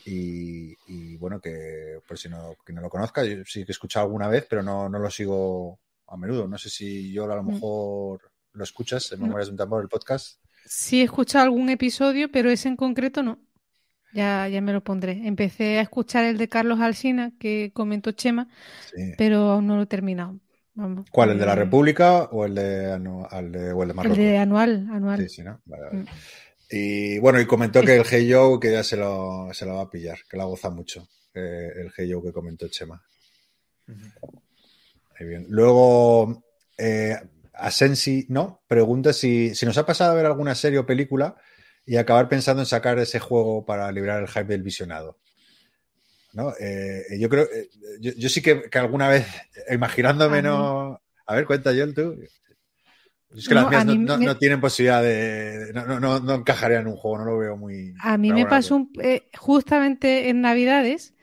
Y, 0.08 0.76
y, 0.86 1.16
bueno, 1.16 1.40
que 1.40 2.00
por 2.06 2.18
si 2.18 2.28
no, 2.28 2.56
que 2.64 2.72
no 2.72 2.80
lo 2.80 2.88
conozca, 2.88 3.24
yo 3.24 3.44
sí 3.44 3.64
que 3.64 3.72
he 3.72 3.72
escuchado 3.72 4.06
alguna 4.06 4.28
vez, 4.28 4.46
pero 4.48 4.62
no, 4.62 4.88
no 4.88 4.98
lo 4.98 5.10
sigo 5.10 5.78
a 6.06 6.16
menudo. 6.16 6.48
No 6.48 6.56
sé 6.56 6.70
si 6.70 7.12
yo 7.12 7.24
a 7.30 7.36
lo 7.36 7.42
Mm. 7.42 7.46
mejor 7.54 8.20
lo 8.54 8.64
escuchas 8.64 9.12
en. 9.12 9.20
Memorias 9.20 9.48
de 9.48 9.52
un 9.52 9.58
Tambor, 9.58 9.82
el 9.82 9.88
podcast. 9.88 10.40
Sí 10.64 11.00
he 11.00 11.04
escuchado 11.04 11.44
algún 11.44 11.68
episodio, 11.68 12.30
pero 12.30 12.50
ese 12.50 12.68
en 12.68 12.76
concreto 12.76 13.22
no. 13.22 13.38
Ya, 14.14 14.48
ya 14.48 14.60
me 14.62 14.72
lo 14.72 14.82
pondré. 14.82 15.26
Empecé 15.26 15.78
a 15.78 15.82
escuchar 15.82 16.24
el 16.24 16.38
de 16.38 16.48
Carlos 16.48 16.80
Alsina, 16.80 17.32
que 17.38 17.70
comentó 17.74 18.12
Chema, 18.12 18.48
Sí. 18.94 19.12
pero 19.18 19.50
aún 19.50 19.66
no 19.66 19.76
lo 19.76 19.82
he 19.82 19.86
terminado. 19.86 20.40
Vamos. 20.74 21.06
¿Cuál? 21.10 21.30
¿El 21.32 21.38
de 21.38 21.44
la 21.46 21.52
Eh, 21.52 21.56
República 21.56 22.22
o 22.24 22.46
el 22.46 22.54
de, 22.54 22.86
anu- 22.94 23.26
al 23.30 23.52
de, 23.52 23.72
o 23.72 23.82
el 23.82 23.88
de 23.88 23.92
El 23.92 23.96
Marruecos? 23.96 24.18
de 24.18 24.38
anual, 24.38 24.88
anual. 24.90 25.18
Sí, 25.20 25.28
sí, 25.28 25.42
¿no? 25.42 25.60
Vale, 25.66 25.82
vale. 25.84 25.96
Mm. 25.98 26.06
Y 26.70 27.18
bueno, 27.18 27.40
y 27.40 27.46
comentó 27.46 27.82
que 27.82 27.96
el 27.96 28.04
Hey 28.08 28.30
Joe 28.30 28.60
que 28.60 28.72
ya 28.72 28.84
se 28.84 28.96
lo, 28.96 29.48
se 29.52 29.64
lo 29.64 29.76
va 29.76 29.82
a 29.82 29.90
pillar, 29.90 30.18
que 30.28 30.36
la 30.36 30.44
goza 30.44 30.68
mucho, 30.70 31.08
eh, 31.34 31.70
el 31.76 31.92
Hey 31.96 32.10
Joe 32.12 32.22
que 32.22 32.32
comentó 32.32 32.68
Chema. 32.68 33.02
Muy 33.86 35.28
bien. 35.28 35.46
Luego, 35.48 36.44
eh, 36.76 37.16
Asensi, 37.54 38.26
¿no? 38.28 38.62
Pregunta 38.68 39.12
si, 39.12 39.54
si 39.54 39.66
nos 39.66 39.78
ha 39.78 39.86
pasado 39.86 40.12
a 40.12 40.14
ver 40.14 40.26
alguna 40.26 40.54
serie 40.54 40.78
o 40.78 40.86
película 40.86 41.36
y 41.86 41.96
acabar 41.96 42.28
pensando 42.28 42.62
en 42.62 42.66
sacar 42.66 42.98
ese 42.98 43.18
juego 43.18 43.64
para 43.64 43.90
librar 43.90 44.22
el 44.22 44.28
hype 44.28 44.44
del 44.44 44.62
visionado. 44.62 45.18
¿No? 46.34 46.52
Eh, 46.60 47.16
yo 47.18 47.28
creo, 47.30 47.44
eh, 47.44 47.70
yo, 47.98 48.12
yo 48.12 48.28
sí 48.28 48.42
que, 48.42 48.68
que 48.70 48.78
alguna 48.78 49.08
vez, 49.08 49.26
imaginándome, 49.70 50.42
no. 50.42 51.00
A 51.26 51.34
ver, 51.34 51.46
cuenta, 51.46 51.70
Joel, 51.70 51.94
tú. 51.94 52.16
Es 53.36 53.48
que 53.48 53.54
No, 53.54 53.62
las 53.68 53.68
mías 53.68 53.84
no, 53.84 53.94
no- 54.02 54.18
me- 54.18 54.32
no 54.32 54.38
tienen 54.38 54.60
posibilidad 54.60 55.02
de. 55.02 55.70
No, 55.74 55.86
no, 55.86 56.00
no, 56.00 56.20
no 56.20 56.34
encajaría 56.34 56.80
en 56.80 56.86
un 56.88 56.96
juego, 56.96 57.18
no 57.18 57.24
lo 57.24 57.38
veo 57.38 57.56
muy. 57.56 57.92
A 57.98 58.16
mí 58.18 58.32
me 58.32 58.46
pasó 58.46 58.76
un- 58.76 58.92
eh, 59.02 59.28
justamente 59.38 60.28
en 60.28 60.40
Navidades, 60.40 61.14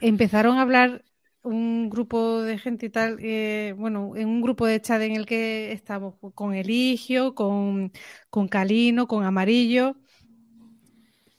empezaron 0.00 0.58
a 0.58 0.62
hablar 0.62 1.04
un 1.42 1.90
grupo 1.90 2.42
de 2.42 2.58
gente 2.58 2.86
y 2.86 2.90
tal, 2.90 3.18
eh, 3.20 3.74
bueno, 3.78 4.16
en 4.16 4.28
un 4.28 4.42
grupo 4.42 4.66
de 4.66 4.80
chat 4.82 5.02
en 5.02 5.16
el 5.16 5.26
que 5.26 5.72
estamos 5.72 6.16
con 6.34 6.54
Eligio, 6.54 7.34
con, 7.34 7.92
con 8.30 8.48
Calino, 8.48 9.08
con 9.08 9.24
Amarillo, 9.24 9.96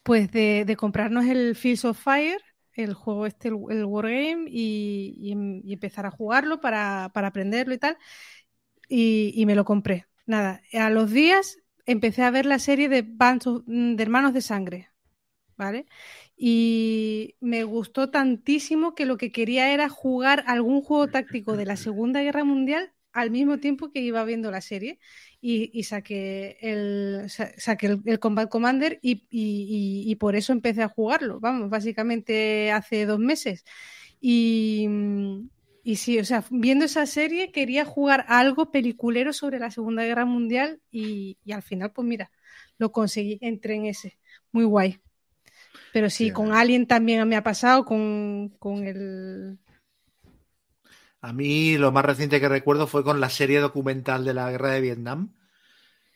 pues 0.02 0.30
de, 0.32 0.64
de 0.64 0.76
comprarnos 0.76 1.26
el 1.26 1.54
Fields 1.56 1.84
of 1.84 1.98
Fire, 2.02 2.40
el 2.74 2.94
juego 2.94 3.26
este, 3.26 3.48
el, 3.48 3.56
el 3.70 3.84
Wargame, 3.84 4.44
y, 4.48 5.14
y 5.18 5.32
em- 5.32 5.60
y 5.64 5.72
empezar 5.74 6.06
a 6.06 6.10
jugarlo 6.10 6.60
para, 6.60 7.10
para 7.14 7.28
aprenderlo 7.28 7.74
y 7.74 7.78
tal, 7.78 7.96
y, 8.90 9.32
y 9.36 9.46
me 9.46 9.56
lo 9.56 9.64
compré. 9.66 10.06
Nada, 10.26 10.62
a 10.74 10.90
los 10.90 11.12
días 11.12 11.58
empecé 11.86 12.24
a 12.24 12.32
ver 12.32 12.46
la 12.46 12.58
serie 12.60 12.90
de, 12.90 13.02
Bands 13.02 13.48
of- 13.48 13.64
de 13.66 14.02
Hermanos 14.02 14.34
de 14.34 14.42
Sangre, 14.42 14.90
¿vale? 15.56 15.86
Y 16.36 17.36
me 17.40 17.64
gustó 17.64 18.10
tantísimo 18.10 18.94
que 18.94 19.06
lo 19.06 19.16
que 19.18 19.32
quería 19.32 19.72
era 19.74 19.88
jugar 19.88 20.44
algún 20.46 20.82
juego 20.82 21.08
táctico 21.10 21.56
de 21.56 21.66
la 21.66 21.76
Segunda 21.76 22.22
Guerra 22.22 22.44
Mundial 22.44 22.92
al 23.12 23.30
mismo 23.30 23.58
tiempo 23.58 23.90
que 23.90 24.00
iba 24.00 24.24
viendo 24.24 24.50
la 24.50 24.60
serie. 24.60 24.98
Y, 25.40 25.70
y 25.78 25.84
saqué 25.84 26.58
el, 26.60 27.30
sa- 27.30 27.52
saqué 27.58 27.86
el, 27.88 28.02
el 28.06 28.18
Combat 28.20 28.48
Commander 28.50 28.98
y- 29.02 29.24
y- 29.30 30.04
y 30.06 30.14
por 30.16 30.36
eso 30.36 30.52
empecé 30.52 30.82
a 30.82 30.88
jugarlo, 30.88 31.40
vamos, 31.40 31.70
básicamente 31.70 32.70
hace 32.72 33.06
dos 33.06 33.18
meses. 33.18 33.64
Y, 34.20 34.86
y 35.82 35.96
sí, 35.96 36.18
o 36.18 36.24
sea, 36.24 36.44
viendo 36.50 36.84
esa 36.84 37.06
serie 37.06 37.52
quería 37.52 37.84
jugar 37.84 38.24
algo 38.28 38.70
peliculero 38.70 39.32
sobre 39.32 39.58
la 39.58 39.70
Segunda 39.70 40.04
Guerra 40.04 40.24
Mundial 40.26 40.80
y, 40.90 41.38
y 41.44 41.52
al 41.52 41.62
final, 41.62 41.92
pues 41.92 42.06
mira, 42.06 42.30
lo 42.78 42.92
conseguí, 42.92 43.38
entré 43.42 43.74
en 43.76 43.86
ese. 43.86 44.18
Muy 44.52 44.64
guay. 44.64 45.00
Pero 45.92 46.10
sí, 46.10 46.30
Sí, 46.30 46.32
con 46.32 46.52
Alien 46.54 46.86
también 46.86 47.26
me 47.28 47.36
ha 47.36 47.42
pasado, 47.44 47.84
con, 47.84 48.50
con 48.58 48.86
el... 48.86 49.58
A 51.20 51.32
mí 51.32 51.76
lo 51.76 51.92
más 51.92 52.04
reciente 52.04 52.40
que 52.40 52.48
recuerdo 52.48 52.86
fue 52.86 53.04
con 53.04 53.20
la 53.20 53.28
serie 53.30 53.60
documental 53.60 54.24
de 54.24 54.34
la 54.34 54.50
guerra 54.50 54.70
de 54.70 54.80
Vietnam, 54.80 55.34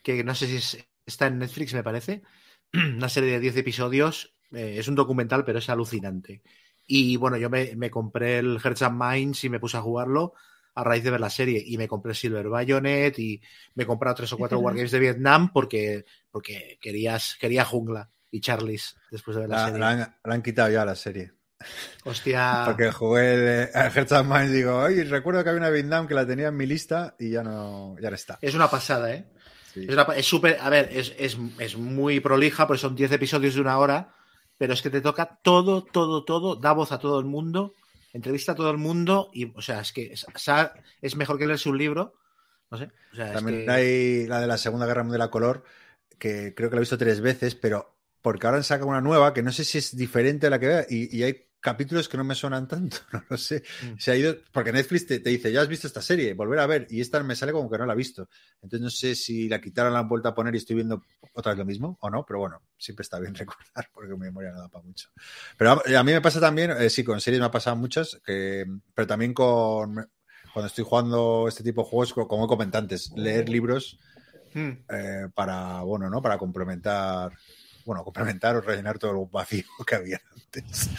que 0.05 0.25
no 0.25 0.35
sé 0.35 0.47
si 0.49 0.57
es- 0.57 0.89
está 1.07 1.27
en 1.29 1.39
Netflix, 1.41 1.75
me 1.75 1.85
parece. 1.85 2.23
Una 2.75 3.09
serie 3.11 3.33
de 3.33 3.41
10 3.41 3.57
episodios. 3.59 4.35
eh, 4.53 4.77
es 4.79 4.89
un 4.89 4.97
documental, 4.97 5.45
pero 5.45 5.59
es 5.61 5.71
alucinante. 5.71 6.43
Y 6.87 7.17
bueno, 7.17 7.37
yo 7.37 7.49
me, 7.51 7.75
me 7.77 7.91
compré 7.91 8.39
el 8.39 8.59
Hearts 8.61 8.83
and 8.83 9.01
Minds 9.03 9.45
y 9.45 9.49
me 9.49 9.61
puse 9.61 9.77
a 9.77 9.83
jugarlo 9.83 10.35
a 10.75 10.85
raíz 10.85 11.05
de 11.05 11.11
ver 11.11 11.21
la 11.21 11.31
serie. 11.31 11.63
Y 11.65 11.79
me 11.79 11.89
compré 11.89 12.15
Silver 12.15 12.49
Bayonet 12.49 13.19
y 13.19 13.41
me 13.75 13.85
he 13.85 13.87
comprado 13.87 14.17
tres 14.17 14.33
o 14.33 14.37
cuatro. 14.37 14.59
Wargames 14.59 14.91
de 14.91 14.99
Vietnam 14.99 15.53
porque, 15.53 16.05
porque 16.31 16.79
querías, 16.81 17.37
quería 17.41 17.65
jungla 17.65 18.11
y 18.31 18.41
Charlies 18.41 18.97
después 19.11 19.37
de 19.37 19.43
ver 19.43 19.51
la, 19.51 19.57
La, 19.57 19.65
serie. 19.67 19.79
la 19.81 19.89
han, 19.91 19.99
la 20.25 20.35
han 20.35 20.43
quitado 20.43 20.71
ya 20.71 20.85
la 20.85 20.97
serie. 20.97 21.33
Hostia. 22.05 22.63
Porque 22.67 22.91
jugué 22.93 23.35
el, 23.35 23.69
el 23.73 23.91
Hearts 23.91 24.13
and 24.13 24.31
Minds 24.31 24.51
y 24.51 24.57
digo, 24.57 24.77
oye, 24.77 25.05
recuerdo 25.05 25.43
que 25.43 25.51
había 25.51 25.61
una 25.61 25.71
Vietnam 25.71 26.07
que 26.07 26.15
la 26.15 26.27
tenía 26.27 26.49
en 26.49 26.57
mi 26.57 26.67
lista 26.67 27.15
y 27.19 27.31
ya 27.31 27.43
no, 27.43 27.97
ya 28.01 28.11
no 28.11 28.17
está. 28.17 28.39
Es 28.43 28.55
una 28.55 28.69
pasada, 28.69 29.15
¿eh? 29.15 29.25
Sí. 29.73 29.87
Es 30.17 30.27
súper, 30.27 30.59
a 30.61 30.69
ver, 30.69 30.89
es, 30.93 31.15
es, 31.19 31.39
es 31.59 31.77
muy 31.77 32.21
prolija, 32.21 32.67
porque 32.67 32.81
son 32.81 32.95
10 32.95 33.13
episodios 33.13 33.55
de 33.55 33.61
una 33.61 33.79
hora 33.79 34.15
pero 34.59 34.73
es 34.73 34.83
que 34.83 34.91
te 34.91 35.01
toca 35.01 35.39
todo, 35.43 35.83
todo, 35.83 36.25
todo, 36.25 36.57
da 36.57 36.73
voz 36.73 36.93
a 36.93 36.99
todo 36.99 37.19
el 37.19 37.27
mundo, 37.27 37.75
entrevista 38.13 38.53
a 38.53 38.55
todo 38.55 38.71
el 38.71 38.79
mundo 38.79 39.31
y, 39.33 39.53
o 39.57 39.63
sea, 39.63 39.81
es 39.81 39.93
que 39.93 40.13
es, 40.13 41.17
mejor 41.17 41.39
que 41.39 41.47
leerse 41.47 41.69
un 41.69 41.79
libro, 41.79 42.15
no 42.71 42.79
sé. 42.79 42.91
O 43.13 43.17
sea, 43.17 43.27
es 43.27 43.33
También 43.33 43.65
que- 43.65 43.71
hay 43.71 44.27
la 44.27 44.41
de 44.41 44.47
la 44.47 44.59
Segunda 44.59 44.87
Guerra 44.87 45.03
Mundial 45.03 45.23
a 45.23 45.31
color, 45.31 45.65
que 46.19 46.55
creo 46.55 46.71
que 46.71 46.77
la 46.77 46.81
he 46.81 46.87
visto 46.87 46.99
tres 46.99 47.21
veces, 47.21 47.55
pero 47.55 47.97
porque 48.23 48.47
ahora 48.47 48.59
han 48.59 48.65
sacado 48.65 48.89
una 48.89 49.01
nueva 49.01 49.35
que 49.35 49.43
no 49.43 49.53
sé 49.53 49.65
si 49.65 49.79
es 49.79 49.97
diferente 49.97 50.47
a 50.47 50.51
la 50.51 50.59
que 50.59 50.67
vea 50.67 50.87
y, 50.89 51.15
y 51.15 51.23
hay 51.25 51.47
capítulos 51.65 52.11
que 52.11 52.19
no 52.19 52.25
me 52.25 52.35
suenan 52.35 52.69
tanto, 52.69 52.99
no 53.13 53.25
lo 53.31 53.39
sé. 53.39 53.63
Mm. 53.83 53.99
Se 53.99 54.11
ha 54.11 54.17
ido, 54.17 54.37
porque 54.53 54.71
Netflix 54.71 55.07
te, 55.07 55.19
te 55.21 55.31
dice, 55.31 55.51
ya 55.51 55.63
has 55.63 55.69
visto 55.69 55.87
esta 55.87 56.03
serie, 56.03 56.35
volver 56.35 56.59
a 56.59 56.67
ver, 56.67 56.87
y 56.91 57.01
esta 57.01 57.23
me 57.23 57.35
sale 57.35 57.53
como 57.53 57.71
que 57.71 57.79
no 57.79 57.87
la 57.87 57.95
he 57.95 57.97
visto. 57.97 58.29
Entonces 58.61 58.81
no 58.83 58.91
sé 58.91 59.15
si 59.15 59.49
la 59.49 59.61
quitaron, 59.63 59.95
la 59.95 60.01
han 60.01 60.09
vuelto 60.09 60.29
a 60.29 60.35
poner 60.35 60.55
y 60.55 60.59
estoy 60.59 60.77
viendo 60.77 61.03
otra 61.33 61.53
vez 61.53 61.59
lo 61.59 61.65
mismo 61.65 61.97
o 62.03 62.11
no, 62.11 62.25
pero 62.27 62.39
bueno, 62.41 62.61
siempre 62.77 63.03
está 63.03 63.19
bien 63.19 63.35
recordar 63.35 63.89
porque 63.93 64.13
mi 64.13 64.19
memoria 64.19 64.53
no 64.53 64.61
da 64.61 64.69
para 64.69 64.85
mucho. 64.85 65.09
Pero 65.57 65.71
a, 65.73 65.99
a 66.01 66.05
mí 66.05 66.13
me 66.13 66.21
pasa 66.21 66.39
también, 66.39 66.71
eh, 66.73 66.91
sí, 66.91 67.03
con 67.03 67.21
series 67.21 67.41
me 67.41 67.47
ha 67.47 67.51
pasado 67.51 67.77
muchas, 67.77 68.21
que, 68.25 68.67
pero 68.95 69.07
también 69.07 69.33
con 69.33 69.95
cuando 70.53 70.67
estoy 70.69 70.85
jugando 70.85 71.47
este 71.49 71.65
tipo 71.65 71.83
de 71.83 71.89
juegos, 71.89 72.13
co- 72.13 72.29
como 72.29 72.47
comentantes, 72.47 73.11
leer 73.17 73.49
libros 73.49 73.99
Mm. 74.57 74.71
eh, 74.89 75.29
para, 75.35 75.81
bueno, 75.83 76.09
¿no? 76.09 76.23
Para 76.23 76.39
complementar, 76.39 77.33
bueno, 77.85 78.03
complementar 78.05 78.57
o 78.57 78.61
rellenar 78.61 78.99
todo 78.99 79.11
el 79.23 79.29
vacío 79.31 79.65
que 79.87 79.95
había 79.95 80.21
antes. 80.33 80.91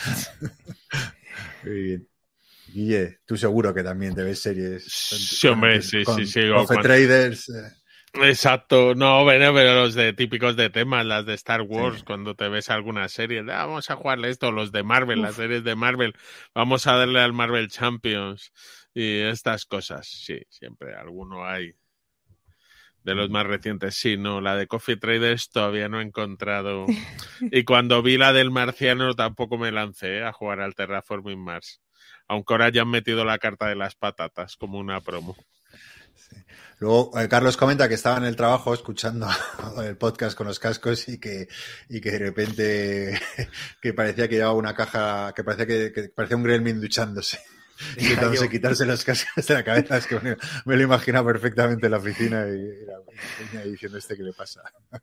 Muy 1.63 1.81
bien. 1.81 2.07
Guille, 2.67 3.19
tú 3.25 3.37
seguro 3.37 3.73
que 3.73 3.83
también 3.83 4.15
te 4.15 4.23
ves 4.23 4.41
series. 4.41 4.83
Sí, 4.85 5.47
hombre, 5.47 5.81
sí, 5.81 6.03
con 6.03 6.17
sí, 6.17 6.25
sí, 6.25 6.41
cuando- 6.65 6.81
Traders. 6.83 7.49
eh, 7.49 7.71
Exacto, 8.23 8.95
no, 8.95 9.23
bueno, 9.25 9.53
pero 9.53 9.75
los 9.75 9.93
de 9.93 10.13
típicos 10.13 10.55
de 10.55 10.69
temas, 10.69 11.05
las 11.05 11.25
de 11.25 11.33
Star 11.33 11.61
Wars, 11.63 12.01
cuando 12.03 12.33
te 12.33 12.47
ves 12.47 12.69
alguna 12.69 13.09
serie, 13.09 13.39
"Ah, 13.51 13.65
vamos 13.65 13.89
a 13.91 13.95
jugarle 13.97 14.29
esto, 14.29 14.53
los 14.53 14.71
de 14.71 14.83
Marvel, 14.83 15.21
las 15.21 15.35
series 15.35 15.65
de 15.65 15.75
Marvel, 15.75 16.13
vamos 16.53 16.87
a 16.87 16.93
darle 16.95 17.19
al 17.19 17.33
Marvel 17.33 17.67
Champions 17.69 18.53
y 18.93 19.19
estas 19.19 19.65
cosas, 19.65 20.07
sí, 20.07 20.39
siempre 20.49 20.95
alguno 20.95 21.45
hay. 21.45 21.73
De 23.05 23.13
los 23.13 23.29
más 23.29 23.45
recientes, 23.45 23.95
sí, 23.95 24.17
no, 24.17 24.41
la 24.41 24.55
de 24.55 24.65
Coffee 24.65 24.97
Traders 24.97 25.51
todavía 25.51 25.87
no 25.87 26.01
he 26.01 26.03
encontrado. 26.03 26.87
Y 27.51 27.63
cuando 27.63 28.01
vi 28.01 28.17
la 28.17 28.33
del 28.33 28.49
marciano 28.49 29.13
tampoco 29.13 29.59
me 29.59 29.71
lancé 29.71 30.23
a 30.23 30.33
jugar 30.33 30.59
al 30.59 30.73
Terraforming 30.73 31.39
Mars. 31.39 31.81
Aunque 32.27 32.55
ahora 32.55 32.69
ya 32.69 32.81
han 32.81 32.89
metido 32.89 33.23
la 33.23 33.37
carta 33.37 33.67
de 33.67 33.75
las 33.75 33.93
patatas 33.93 34.55
como 34.55 34.79
una 34.79 35.01
promo. 35.01 35.35
Luego, 36.79 37.11
eh, 37.19 37.29
Carlos 37.29 37.57
comenta 37.57 37.87
que 37.87 37.93
estaba 37.93 38.17
en 38.17 38.23
el 38.23 38.35
trabajo 38.35 38.73
escuchando 38.73 39.27
el 39.85 39.97
podcast 39.97 40.35
con 40.35 40.47
los 40.47 40.57
cascos 40.57 41.07
y 41.07 41.19
que, 41.19 41.47
y 41.87 42.01
que 42.01 42.09
de 42.09 42.19
repente 42.19 43.21
que 43.81 43.93
parecía 43.93 44.27
que 44.27 44.37
llevaba 44.37 44.53
una 44.55 44.73
caja, 44.73 45.31
que 45.35 45.43
parecía 45.43 45.67
que, 45.67 45.91
que 45.93 46.09
parecía 46.09 46.37
un 46.37 46.43
gremlin 46.43 46.81
duchándose. 46.81 47.39
Intentándose 47.97 48.45
yo. 48.45 48.49
quitarse 48.49 48.85
las 48.85 49.03
cascas 49.03 49.45
de 49.45 49.53
la 49.53 49.63
cabeza. 49.63 49.97
Es 49.97 50.07
que 50.07 50.19
me, 50.19 50.37
me 50.65 50.75
lo 50.75 50.83
imagino 50.83 51.23
perfectamente 51.25 51.87
en 51.87 51.91
la 51.91 51.97
oficina 51.97 52.47
y, 52.47 52.53
y 52.53 52.85
la 52.85 52.99
peña 53.37 53.63
ahí 53.63 53.71
diciendo 53.71 53.97
este 53.97 54.15
que 54.15 54.23
le 54.23 54.33
pasa. 54.33 54.61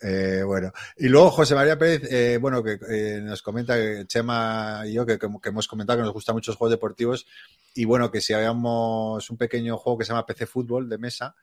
Eh, 0.00 0.42
bueno, 0.42 0.72
y 0.96 1.08
luego 1.08 1.30
José 1.30 1.54
María 1.54 1.78
Pérez, 1.78 2.10
eh, 2.10 2.38
bueno, 2.40 2.62
que 2.62 2.78
eh, 2.88 3.20
nos 3.22 3.42
comenta 3.42 3.74
que 3.76 4.04
Chema 4.06 4.82
y 4.86 4.94
yo, 4.94 5.04
que, 5.04 5.18
que 5.18 5.48
hemos 5.48 5.68
comentado 5.68 5.98
que 5.98 6.04
nos 6.04 6.14
gustan 6.14 6.34
muchos 6.34 6.56
juegos 6.56 6.72
deportivos 6.72 7.26
y 7.74 7.84
bueno, 7.84 8.10
que 8.10 8.20
si 8.20 8.32
habíamos 8.32 9.28
un 9.28 9.36
pequeño 9.36 9.76
juego 9.76 9.98
que 9.98 10.04
se 10.04 10.12
llama 10.12 10.26
PC 10.26 10.46
Fútbol 10.46 10.88
de 10.88 10.98
mesa, 10.98 11.34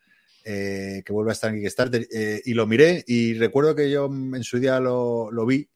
eh, 0.44 1.04
que 1.06 1.14
vuelve 1.14 1.32
a 1.32 1.34
estar 1.34 1.52
en 1.54 1.60
Kickstarter, 1.60 2.08
eh, 2.12 2.42
y 2.46 2.54
lo 2.56 2.66
miré 2.66 3.04
y 3.06 3.36
recuerdo 3.36 3.76
que 3.76 3.92
yo 3.92 4.06
en 4.06 4.44
su 4.44 4.60
día 4.60 4.80
lo, 4.80 5.32
lo 5.32 5.46
vi 5.46 5.70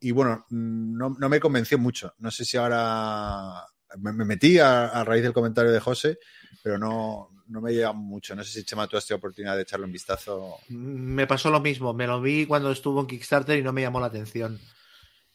y 0.00 0.10
bueno, 0.10 0.46
mm, 0.50 0.96
no, 0.96 1.16
no 1.18 1.28
me 1.28 1.40
convenció 1.40 1.78
mucho. 1.78 2.14
No 2.18 2.30
sé 2.30 2.44
si 2.44 2.56
ahora 2.56 3.64
me, 3.98 4.12
me 4.12 4.24
metí 4.24 4.58
a, 4.58 4.86
a 4.88 5.04
raíz 5.04 5.22
del 5.22 5.32
comentario 5.32 5.70
de 5.72 5.80
José, 5.80 6.18
pero 6.62 6.78
no, 6.78 7.30
no 7.48 7.60
me 7.60 7.72
llega 7.72 7.92
mucho. 7.92 8.34
No 8.36 8.44
sé 8.44 8.52
si 8.52 8.64
Chema 8.64 8.86
tú 8.86 8.96
has 8.96 9.06
tenido 9.06 9.18
oportunidad 9.18 9.56
de 9.56 9.62
echarle 9.62 9.86
un 9.86 9.92
vistazo. 9.92 10.58
Me 10.68 11.26
pasó 11.26 11.50
lo 11.50 11.60
mismo, 11.60 11.92
me 11.94 12.06
lo 12.06 12.20
vi 12.20 12.46
cuando 12.46 12.70
estuvo 12.70 13.00
en 13.00 13.06
Kickstarter 13.06 13.58
y 13.58 13.62
no 13.62 13.72
me 13.72 13.82
llamó 13.82 14.00
la 14.00 14.06
atención. 14.06 14.58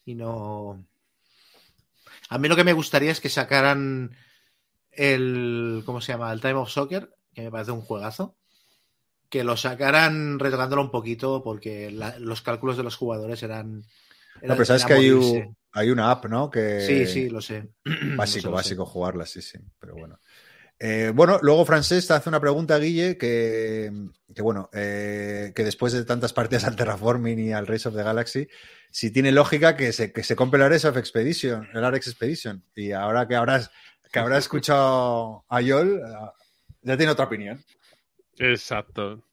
Y 0.05 0.15
no. 0.15 0.85
A 2.29 2.37
mí 2.37 2.47
lo 2.47 2.55
que 2.55 2.63
me 2.63 2.73
gustaría 2.73 3.11
es 3.11 3.19
que 3.21 3.29
sacaran 3.29 4.15
el. 4.91 5.83
¿Cómo 5.85 6.01
se 6.01 6.11
llama? 6.13 6.31
El 6.31 6.41
Time 6.41 6.53
of 6.55 6.69
Soccer, 6.69 7.09
que 7.33 7.43
me 7.43 7.51
parece 7.51 7.71
un 7.71 7.81
juegazo. 7.81 8.35
Que 9.29 9.43
lo 9.43 9.57
sacaran 9.57 10.39
retocándolo 10.39 10.81
un 10.83 10.91
poquito 10.91 11.43
porque 11.43 11.91
la- 11.91 12.17
los 12.19 12.41
cálculos 12.41 12.77
de 12.77 12.83
los 12.83 12.95
jugadores 12.95 13.43
eran. 13.43 13.79
No, 14.41 14.53
pero 14.53 14.65
sabes 14.65 14.85
que 14.85 14.93
hay, 14.93 15.09
un- 15.11 15.57
hay 15.75 15.91
una 15.91 16.09
app, 16.09 16.25
¿no? 16.25 16.49
Que, 16.49 16.81
Sí, 16.81 17.05
sí, 17.05 17.29
lo 17.29 17.41
sé. 17.41 17.69
Básico, 17.83 17.85
Lo 18.15 18.25
sé, 18.25 18.37
lo 18.37 18.41
sé. 18.41 18.49
básico 18.49 18.85
jugarla, 18.85 19.25
sí, 19.25 19.41
sí, 19.41 19.59
pero 19.79 19.93
bueno. 19.95 20.19
Eh, 20.79 21.11
bueno, 21.13 21.39
luego 21.41 21.65
Francés 21.65 22.07
te 22.07 22.13
hace 22.13 22.29
una 22.29 22.39
pregunta, 22.39 22.77
Guille, 22.77 23.17
que, 23.17 23.91
que 24.33 24.41
bueno, 24.41 24.69
eh, 24.73 25.53
que 25.55 25.63
después 25.63 25.93
de 25.93 26.03
tantas 26.03 26.33
partidas 26.33 26.65
al 26.65 26.75
Terraforming 26.75 27.39
y 27.39 27.53
al 27.53 27.67
Race 27.67 27.87
of 27.87 27.95
the 27.95 28.03
Galaxy, 28.03 28.47
si 28.89 29.11
tiene 29.11 29.31
lógica 29.31 29.75
que 29.75 29.93
se, 29.93 30.11
que 30.11 30.23
se 30.23 30.35
compre 30.35 30.57
el 30.57 30.65
Ares 30.65 30.85
of 30.85 30.97
Expedition, 30.97 31.67
el 31.73 31.83
Ares 31.83 32.07
Expedition. 32.07 32.63
Y 32.75 32.91
ahora 32.91 33.27
que 33.27 33.35
habrás, 33.35 33.71
que 34.11 34.19
habrás 34.19 34.45
escuchado 34.45 35.45
a 35.49 35.61
Yol, 35.61 35.99
eh, 35.99 36.13
ya 36.81 36.97
tiene 36.97 37.11
otra 37.11 37.25
opinión. 37.25 37.63
Exacto. 38.37 39.25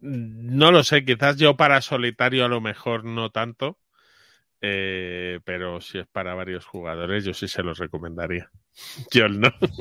No 0.00 0.70
lo 0.70 0.84
sé, 0.84 1.04
quizás 1.04 1.36
yo 1.36 1.56
para 1.56 1.80
solitario 1.82 2.44
a 2.44 2.48
lo 2.48 2.60
mejor 2.60 3.04
no 3.04 3.30
tanto, 3.30 3.78
eh, 4.60 5.40
pero 5.44 5.80
si 5.80 5.98
es 5.98 6.06
para 6.08 6.34
varios 6.34 6.66
jugadores 6.66 7.24
yo 7.24 7.34
sí 7.34 7.48
se 7.48 7.62
los 7.62 7.78
recomendaría. 7.78 8.50
Yo 9.12 9.28
no. 9.28 9.50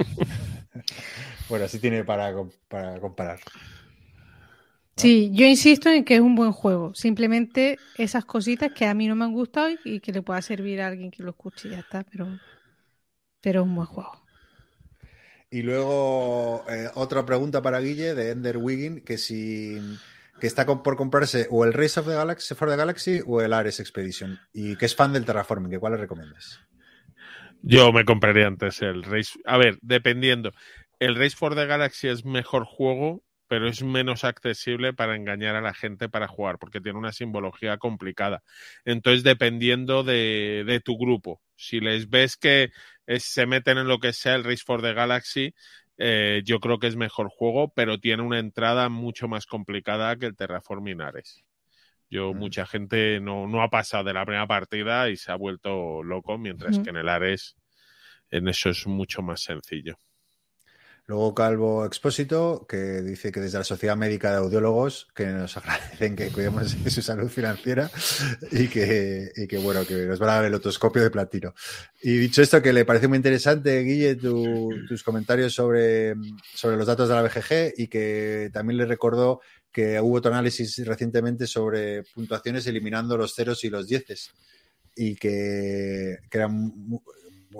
Bueno, 1.48 1.66
así 1.66 1.80
tiene 1.80 2.04
para, 2.04 2.34
para 2.68 3.00
comparar. 3.00 3.40
Sí, 4.98 5.30
yo 5.34 5.46
insisto 5.46 5.90
en 5.90 6.04
que 6.04 6.16
es 6.16 6.22
un 6.22 6.36
buen 6.36 6.52
juego. 6.52 6.94
Simplemente 6.96 7.86
esas 7.94 8.26
cositas 8.26 8.72
que 8.74 8.86
a 8.86 8.94
mí 8.96 9.08
no 9.08 9.16
me 9.16 9.26
han 9.26 9.34
gustado 9.34 9.70
y- 9.70 9.80
y 9.84 10.00
que 10.02 10.12
le 10.12 10.22
pueda 10.24 10.42
servir 10.42 10.82
a 10.82 10.88
alguien 10.88 11.12
que 11.12 11.24
lo 11.24 11.30
escuche 11.32 11.68
y 11.68 11.72
ya 11.72 11.80
está, 11.80 12.04
pero, 12.04 12.40
pero 13.42 13.62
es 13.62 13.66
un 13.68 13.76
buen 13.76 13.88
juego. 13.88 14.28
Y 15.50 15.62
luego 15.62 16.66
eh, 16.70 16.90
otra 16.96 17.26
pregunta 17.26 17.62
para 17.62 17.80
Guille 17.80 18.14
de 18.16 18.32
Ender 18.32 18.58
Wiggin, 18.58 19.02
que 19.04 19.18
si 19.18 19.80
que 20.40 20.48
está 20.48 20.66
por 20.66 20.96
comprarse 20.96 21.48
o 21.50 21.66
el 21.66 21.74
Race 21.74 22.00
of 22.00 22.08
the 22.08 22.14
Galaxy 22.14 22.56
for 22.56 22.70
the 22.70 22.76
Galaxy 22.76 23.22
o 23.26 23.42
el 23.42 23.54
Ares 23.54 23.80
Expedition 23.80 24.40
y 24.54 24.76
que 24.76 24.86
es 24.86 24.96
fan 24.96 25.14
del 25.14 25.26
Terraforming, 25.26 25.80
¿cuál 25.80 25.94
le 25.94 26.00
recomiendas? 26.00 26.60
Yo 27.62 27.92
me 27.92 28.06
compraría 28.06 28.48
antes 28.48 28.82
el 28.82 29.04
Race. 29.04 29.40
A 29.46 29.58
ver, 29.58 29.78
dependiendo. 29.82 30.52
El 31.00 31.16
Race 31.16 31.36
for 31.36 31.56
the 31.56 31.66
Galaxy 31.66 32.08
es 32.08 32.26
mejor 32.26 32.66
juego, 32.66 33.24
pero 33.48 33.68
es 33.68 33.84
menos 33.84 34.24
accesible 34.24 34.94
para 34.94 35.16
engañar 35.16 35.56
a 35.56 35.62
la 35.62 35.74
gente 35.74 36.10
para 36.10 36.28
jugar, 36.28 36.60
porque 36.60 36.82
tiene 36.82 37.00
una 37.00 37.12
simbología 37.12 37.78
complicada. 37.78 38.44
Entonces, 38.86 39.24
dependiendo 39.24 40.04
de, 40.04 40.64
de 40.66 40.80
tu 40.80 40.98
grupo, 40.98 41.42
si 41.56 41.80
les 41.80 42.10
ves 42.10 42.38
que 42.38 42.72
se 43.18 43.46
meten 43.46 43.78
en 43.78 43.88
lo 43.88 44.00
que 44.00 44.14
sea 44.14 44.36
el 44.36 44.44
Race 44.44 44.64
for 44.66 44.82
the 44.82 44.94
Galaxy, 44.94 45.54
eh, 45.98 46.42
yo 46.46 46.60
creo 46.60 46.80
que 46.80 46.88
es 46.88 46.96
mejor 46.96 47.30
juego, 47.30 47.70
pero 47.74 48.00
tiene 48.00 48.24
una 48.24 48.40
entrada 48.40 48.90
mucho 48.90 49.28
más 49.28 49.46
complicada 49.46 50.16
que 50.18 50.28
el 50.28 50.36
Terraforming 50.36 51.02
Ares. 51.02 51.44
Yo, 52.10 52.34
Mm. 52.34 52.38
mucha 52.38 52.66
gente 52.66 53.20
no, 53.20 53.48
no 53.48 53.62
ha 53.64 53.70
pasado 53.70 54.06
de 54.06 54.14
la 54.14 54.26
primera 54.26 54.48
partida 54.48 55.10
y 55.10 55.18
se 55.18 55.32
ha 55.32 55.36
vuelto 55.36 56.04
loco, 56.04 56.38
mientras 56.38 56.80
que 56.80 56.90
en 56.92 56.98
el 56.98 57.10
Ares, 57.10 57.58
en 58.32 58.48
eso 58.48 58.70
es 58.70 58.88
mucho 58.88 59.22
más 59.22 59.42
sencillo. 59.42 59.98
Luego 61.08 61.34
Calvo 61.34 61.86
Expósito, 61.86 62.66
que 62.68 63.02
dice 63.02 63.32
que 63.32 63.40
desde 63.40 63.58
la 63.60 63.64
Sociedad 63.64 63.96
Médica 63.96 64.30
de 64.32 64.38
Audiólogos, 64.38 65.08
que 65.16 65.28
nos 65.28 65.56
agradecen 65.58 66.18
que 66.18 66.28
cuidemos 66.30 66.84
de 66.84 66.92
su 66.92 67.02
salud 67.02 67.30
financiera 67.30 67.90
y 68.52 68.68
que, 68.68 69.32
y 69.38 69.48
que, 69.48 69.58
bueno, 69.58 69.86
que 69.86 69.94
nos 70.06 70.20
van 70.20 70.30
a 70.32 70.36
dar 70.36 70.46
el 70.46 70.54
otoscopio 70.56 71.02
de 71.02 71.10
platino. 71.10 71.54
Y 72.02 72.18
dicho 72.18 72.42
esto, 72.42 72.62
que 72.62 72.74
le 72.74 72.84
parece 72.84 73.08
muy 73.08 73.16
interesante, 73.16 73.82
Guille, 73.84 74.16
tu- 74.16 74.70
tus 74.86 75.02
comentarios 75.02 75.54
sobre, 75.54 76.14
sobre 76.54 76.76
los 76.76 76.86
datos 76.88 77.08
de 77.08 77.16
la 77.16 77.22
BGG 77.24 77.74
y 77.78 77.88
que 77.88 78.50
también 78.52 78.78
le 78.78 78.86
recordó 78.86 79.40
que 79.72 80.02
hubo 80.02 80.18
otro 80.18 80.32
análisis 80.34 80.86
recientemente 80.86 81.48
sobre 81.48 82.04
puntuaciones 82.04 82.68
eliminando 82.68 83.16
los 83.16 83.34
ceros 83.34 83.64
y 83.64 83.70
los 83.70 83.88
dieces 83.88 84.32
y 84.94 85.16
que, 85.16 86.18
que 86.30 86.38
eran 86.38 86.74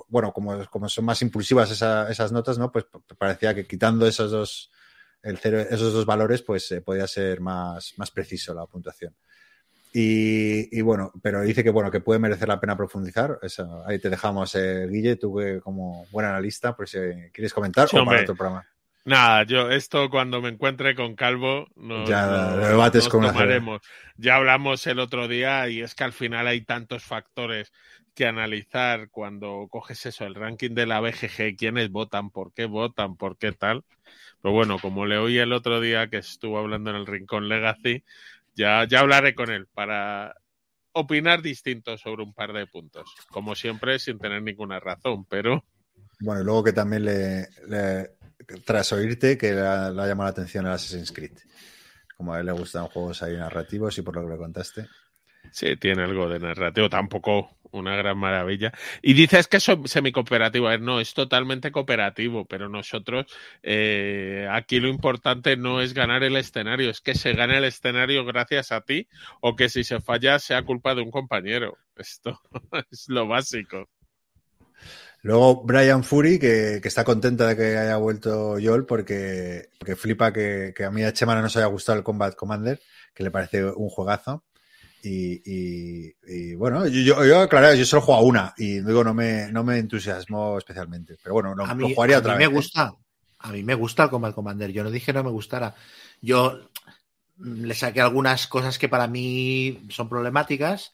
bueno, 0.08 0.32
como, 0.34 0.66
como 0.70 0.90
son 0.90 1.06
más 1.06 1.22
impulsivas 1.22 1.72
esa- 1.72 2.10
esas 2.10 2.32
notas, 2.32 2.58
¿no? 2.58 2.72
Pues 2.72 2.86
parecía 3.18 3.54
que 3.56 3.66
quitando 3.66 4.08
esos 4.08 4.32
dos, 4.32 4.72
el 5.24 5.38
cero, 5.38 5.60
esos 5.60 5.94
dos 5.94 6.06
valores, 6.06 6.42
pues 6.42 6.72
eh, 6.72 6.82
podía 6.82 7.08
ser 7.08 7.42
más, 7.42 7.94
más 7.98 8.12
preciso 8.12 8.54
la 8.54 8.66
puntuación. 8.66 9.16
Y, 9.94 10.78
y 10.78 10.82
bueno, 10.82 11.12
pero 11.24 11.42
dice 11.42 11.64
que 11.64 11.70
bueno, 11.70 11.90
que 11.90 12.02
puede 12.02 12.20
merecer 12.20 12.48
la 12.48 12.60
pena 12.60 12.78
profundizar. 12.78 13.40
Eso, 13.42 13.84
ahí 13.88 14.00
te 14.00 14.10
dejamos, 14.10 14.54
eh, 14.56 14.88
Guille, 14.88 15.16
tú 15.16 15.36
que 15.38 15.60
como 15.62 16.06
buen 16.12 16.26
analista, 16.26 16.76
por 16.76 16.88
si 16.88 16.98
quieres 17.34 17.54
comentar 17.54 17.88
Sí, 17.88 17.98
o 17.98 18.06
para 18.06 18.22
otro 18.22 18.36
programa. 18.36 18.68
Nada, 19.06 19.44
yo 19.44 19.72
esto 19.72 20.10
cuando 20.10 20.42
me 20.42 20.50
encuentre 20.50 20.94
con 20.94 21.16
Calvo 21.16 21.68
nos, 21.78 22.10
Ya, 22.10 22.28
nos- 22.28 22.68
debates 22.68 23.04
nos 23.06 23.12
con 23.12 23.22
tomaremos. 23.22 23.82
Ya 24.18 24.36
hablamos 24.36 24.86
el 24.86 25.00
otro 25.00 25.30
día 25.30 25.68
y 25.70 25.82
es 25.82 25.96
que 25.96 26.04
al 26.04 26.12
final 26.14 26.46
hay 26.46 26.62
tantos 26.62 27.04
factores 27.06 27.72
que 28.18 28.28
analizar 28.28 29.10
cuando 29.12 29.68
coges 29.72 30.06
eso, 30.08 30.26
el 30.26 30.36
ranking 30.36 30.72
de 30.76 30.88
la 30.88 31.02
BGG, 31.02 31.58
quiénes 31.58 31.92
votan, 31.92 32.32
por 32.32 32.54
qué 32.54 32.66
votan, 32.68 33.18
por 33.18 33.38
qué 33.40 33.54
tal. 33.54 33.86
Pero 34.42 34.54
bueno, 34.54 34.80
como 34.82 35.06
le 35.06 35.18
oí 35.20 35.38
el 35.40 35.54
otro 35.54 35.82
día 35.82 36.10
que 36.10 36.18
estuvo 36.20 36.58
hablando 36.60 36.92
en 36.92 36.98
el 36.98 37.08
Rincón 37.08 37.50
Legacy, 37.50 38.04
ya, 38.56 38.86
ya 38.88 39.02
hablaré 39.02 39.36
con 39.36 39.52
él 39.52 39.68
para 39.74 40.36
opinar 40.94 41.42
distinto 41.44 41.98
sobre 41.98 42.24
un 42.24 42.34
par 42.34 42.54
de 42.54 42.68
puntos. 42.68 43.10
Como 43.32 43.56
siempre, 43.56 44.00
sin 44.00 44.20
tener 44.20 44.42
ninguna 44.44 44.80
razón, 44.80 45.26
pero 45.26 45.66
Bueno, 46.20 46.42
y 46.42 46.44
luego 46.44 46.64
que 46.64 46.74
también 46.74 47.06
le, 47.06 47.48
le- 47.68 48.12
tras 48.66 48.92
oírte, 48.94 49.38
que 49.38 49.54
le 49.54 49.62
ha, 49.62 49.90
le 49.92 50.02
ha 50.02 50.08
llamado 50.08 50.28
la 50.28 50.32
atención 50.32 50.66
el 50.66 50.72
Assassin's 50.74 51.12
Creed. 51.12 51.38
Como 52.18 52.34
a 52.34 52.40
él 52.40 52.48
le 52.48 52.52
gustan 52.54 52.88
juegos 52.88 53.24
ahí 53.24 53.36
narrativos 53.38 53.98
y 53.98 54.02
por 54.02 54.16
lo 54.16 54.24
que 54.24 54.34
le 54.34 54.38
contaste. 54.38 54.88
Sí, 55.52 55.76
tiene 55.78 56.04
algo 56.04 56.30
de 56.30 56.40
narrativo, 56.40 56.90
tampoco 56.90 57.57
una 57.72 57.96
gran 57.96 58.18
maravilla. 58.18 58.72
Y 59.02 59.14
dices 59.14 59.48
que 59.48 59.58
es 59.58 59.66
semicooperativo. 59.86 60.68
A 60.68 60.72
ver, 60.72 60.82
no, 60.82 61.00
es 61.00 61.14
totalmente 61.14 61.72
cooperativo, 61.72 62.46
pero 62.46 62.70
nosotros 62.70 63.26
eh, 63.64 64.48
aquí 64.52 64.80
lo 64.80 64.88
importante 64.88 65.58
no 65.58 65.82
es 65.82 65.94
ganar 65.94 66.24
el 66.24 66.36
escenario, 66.38 66.90
es 66.90 67.02
que 67.02 67.16
se 67.16 67.34
gane 67.34 67.58
el 67.58 67.66
escenario 67.66 68.26
gracias 68.26 68.72
a 68.72 68.82
ti 68.82 69.08
o 69.42 69.56
que 69.56 69.70
si 69.70 69.84
se 69.84 70.02
falla 70.02 70.40
sea 70.40 70.64
culpa 70.64 70.96
de 70.96 71.02
un 71.02 71.12
compañero. 71.12 71.78
Esto 71.96 72.40
es 72.92 73.06
lo 73.08 73.28
básico. 73.28 73.90
Luego 75.24 75.64
Brian 75.64 76.04
Fury, 76.04 76.40
que, 76.40 76.80
está 76.84 77.04
contenta 77.04 77.48
de 77.48 77.56
que 77.56 77.78
haya 77.78 77.98
vuelto 77.98 78.58
Joel 78.64 78.86
porque, 78.86 79.70
flipa 79.98 80.32
que, 80.32 80.74
que 80.76 80.86
a 80.86 80.92
mí 80.92 81.04
a 81.04 81.12
Chema 81.12 81.36
no 81.36 81.42
nos 81.42 81.58
haya 81.58 81.66
gustado 81.66 81.98
el 81.98 82.04
Combat 82.04 82.36
Commander, 82.36 82.80
que 83.14 83.24
le 83.24 83.32
parece 83.32 83.66
un 83.66 83.90
juegazo. 83.90 84.46
Y, 85.10 85.42
y- 85.46 86.16
y, 86.28 86.56
bueno, 86.56 86.86
yo, 86.88 87.02
yo, 87.02 87.26
yo, 87.26 87.48
claro, 87.50 87.74
yo 87.76 87.86
solo 87.86 88.02
he 88.02 88.06
jugado 88.06 88.26
una 88.26 88.54
y 88.58 88.80
digo, 88.82 89.04
no 89.04 89.14
me, 89.14 89.52
no 89.52 89.64
me 89.64 89.78
entusiasmó 89.80 90.58
especialmente. 90.58 91.18
Pero 91.22 91.34
bueno, 91.36 91.56
no, 91.56 91.66
a 91.66 91.76
lo 91.76 91.76
mí, 91.76 91.94
jugaría 91.94 92.18
a 92.18 92.20
otra 92.20 92.34
mí 92.34 92.40
vez. 92.40 92.48
me 92.48 92.54
¿eh? 92.54 92.56
gusta. 92.56 92.94
A 93.40 93.52
mí 93.52 93.64
me 93.64 93.76
gusta 93.76 94.04
el 94.06 94.10
Combat 94.10 94.34
Commander. 94.34 94.72
Yo 94.72 94.84
no 94.84 94.92
dije 94.92 95.14
no 95.14 95.24
me 95.24 95.30
gustara. 95.32 95.76
Yo 96.22 96.70
mm, 97.38 97.64
le 97.66 97.74
saqué 97.76 98.02
algunas 98.02 98.48
cosas 98.48 98.78
que 98.80 98.90
para 98.90 99.08
mí 99.08 99.86
son 99.90 100.10
problemáticas 100.10 100.92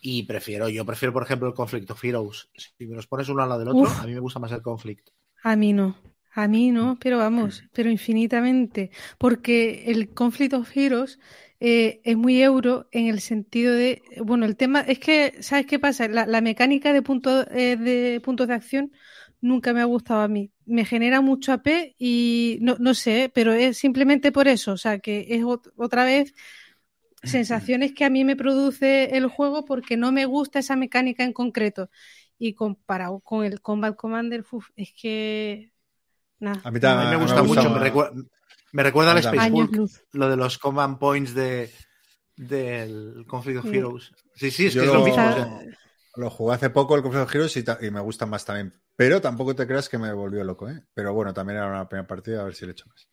y 0.00 0.24
prefiero, 0.24 0.68
yo 0.68 0.84
prefiero, 0.84 1.12
por 1.12 1.22
ejemplo, 1.22 1.48
el 1.48 1.54
Conflict 1.54 1.90
of 1.90 2.04
Heroes. 2.04 2.48
Si 2.56 2.86
me 2.86 2.96
los 2.96 3.06
pones 3.06 3.28
uno 3.28 3.42
al 3.42 3.48
lado 3.48 3.60
del 3.60 3.68
otro, 3.70 3.82
Uf. 3.84 4.00
a 4.00 4.06
mí 4.06 4.12
me 4.12 4.20
gusta 4.20 4.38
más 4.40 4.52
el 4.52 4.62
Conflict. 4.62 5.08
A 5.42 5.56
mí 5.56 5.72
no. 5.72 5.96
A 6.36 6.48
mí 6.48 6.72
no, 6.72 6.98
pero 7.00 7.18
vamos, 7.18 7.62
pero 7.72 7.88
infinitamente. 7.90 8.90
Porque 9.18 9.84
el 9.86 10.12
Conflict 10.12 10.54
of 10.54 10.76
Heroes 10.76 11.20
eh, 11.66 12.00
es 12.04 12.16
muy 12.16 12.42
euro 12.42 12.88
en 12.92 13.06
el 13.06 13.20
sentido 13.20 13.74
de. 13.74 14.02
Bueno, 14.24 14.46
el 14.46 14.56
tema 14.56 14.80
es 14.80 14.98
que, 14.98 15.34
¿sabes 15.42 15.66
qué 15.66 15.78
pasa? 15.78 16.08
La, 16.08 16.26
la 16.26 16.40
mecánica 16.40 16.92
de, 16.92 17.02
punto, 17.02 17.42
eh, 17.50 17.76
de 17.76 18.20
puntos 18.22 18.48
de 18.48 18.54
acción 18.54 18.92
nunca 19.40 19.72
me 19.72 19.80
ha 19.80 19.84
gustado 19.84 20.20
a 20.22 20.28
mí. 20.28 20.52
Me 20.66 20.84
genera 20.84 21.20
mucho 21.20 21.52
AP 21.52 21.94
y 21.98 22.58
no, 22.62 22.76
no 22.80 22.94
sé, 22.94 23.30
pero 23.34 23.52
es 23.52 23.78
simplemente 23.78 24.32
por 24.32 24.48
eso. 24.48 24.72
O 24.72 24.76
sea, 24.78 24.98
que 24.98 25.26
es 25.30 25.42
ot- 25.42 25.72
otra 25.76 26.04
vez 26.04 26.34
sensaciones 27.22 27.92
que 27.94 28.04
a 28.04 28.10
mí 28.10 28.24
me 28.24 28.36
produce 28.36 29.16
el 29.16 29.26
juego 29.28 29.64
porque 29.64 29.96
no 29.96 30.12
me 30.12 30.26
gusta 30.26 30.58
esa 30.58 30.76
mecánica 30.76 31.24
en 31.24 31.32
concreto. 31.32 31.90
Y 32.38 32.54
comparado 32.54 33.20
con 33.20 33.44
el 33.44 33.60
Combat 33.60 33.96
Commander, 33.96 34.44
uf, 34.52 34.68
es 34.76 34.92
que. 35.00 35.72
Nada. 36.40 36.60
A 36.64 36.70
mí 36.70 36.80
A 36.80 36.80
también 36.80 37.04
mí 37.04 37.06
me 37.10 37.16
me 37.16 37.22
gusta 37.22 37.42
mucho. 37.42 37.70
Me, 37.70 37.90
me 38.74 38.82
recuerda 38.82 39.12
al. 39.12 39.18
Space 39.18 39.38
Años 39.38 39.68
Hulk, 39.68 39.76
luz. 39.76 40.02
lo 40.12 40.28
de 40.28 40.36
los 40.36 40.58
command 40.58 40.98
points 40.98 41.34
de 41.34 41.70
del 42.36 43.24
Conflict 43.28 43.60
of 43.60 43.70
Sí. 43.70 43.76
Heroes. 43.76 44.10
Sí, 44.34 44.50
sí, 44.50 44.66
es 44.66 44.74
Yo 44.74 44.82
que 44.82 44.86
es 44.88 44.92
lo- 44.92 45.04
mismo. 45.04 45.14
o 45.14 45.26
Quizá- 45.28 45.34
sea, 45.34 45.60
Lo 46.16 46.30
jugué 46.30 46.54
hace 46.54 46.70
poco 46.70 46.94
el 46.94 47.02
Conflict 47.02 47.24
of 47.26 47.34
Heroes 47.34 47.56
y, 47.56 47.62
ta- 47.64 47.78
y 47.80 47.90
me 47.90 48.00
gusta 48.00 48.24
más 48.26 48.44
también. 48.44 48.72
Pero 48.96 49.20
tampoco 49.20 49.54
te 49.56 49.66
creas 49.66 49.88
que 49.88 49.98
me 49.98 50.12
volvió 50.12 50.44
loco, 50.44 50.68
¿eh? 50.68 50.82
Pero 50.94 51.12
bueno, 51.12 51.34
también 51.34 51.56
era 51.58 51.68
una 51.68 51.88
primera 51.88 52.06
partida, 52.06 52.40
a 52.40 52.44
ver 52.44 52.54
si 52.54 52.64
le 52.66 52.72
echo 52.72 52.86
más. 52.88 53.08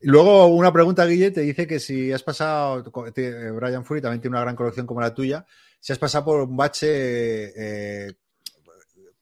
Y 0.00 0.08
luego 0.08 0.46
una 0.48 0.72
pregunta, 0.72 1.04
Guille, 1.06 1.30
te 1.30 1.42
dice 1.42 1.66
que 1.68 1.78
si 1.78 2.10
has 2.12 2.22
pasado, 2.24 2.82
te- 3.12 3.50
Brian 3.52 3.84
Fury 3.84 4.00
también 4.00 4.20
tiene 4.20 4.34
una 4.36 4.40
gran 4.42 4.56
colección 4.56 4.84
como 4.86 5.00
la 5.00 5.14
tuya, 5.14 5.46
si 5.80 5.92
has 5.92 5.98
pasado 5.98 6.24
por 6.24 6.40
un 6.40 6.56
bache 6.56 6.88
eh, 6.88 8.14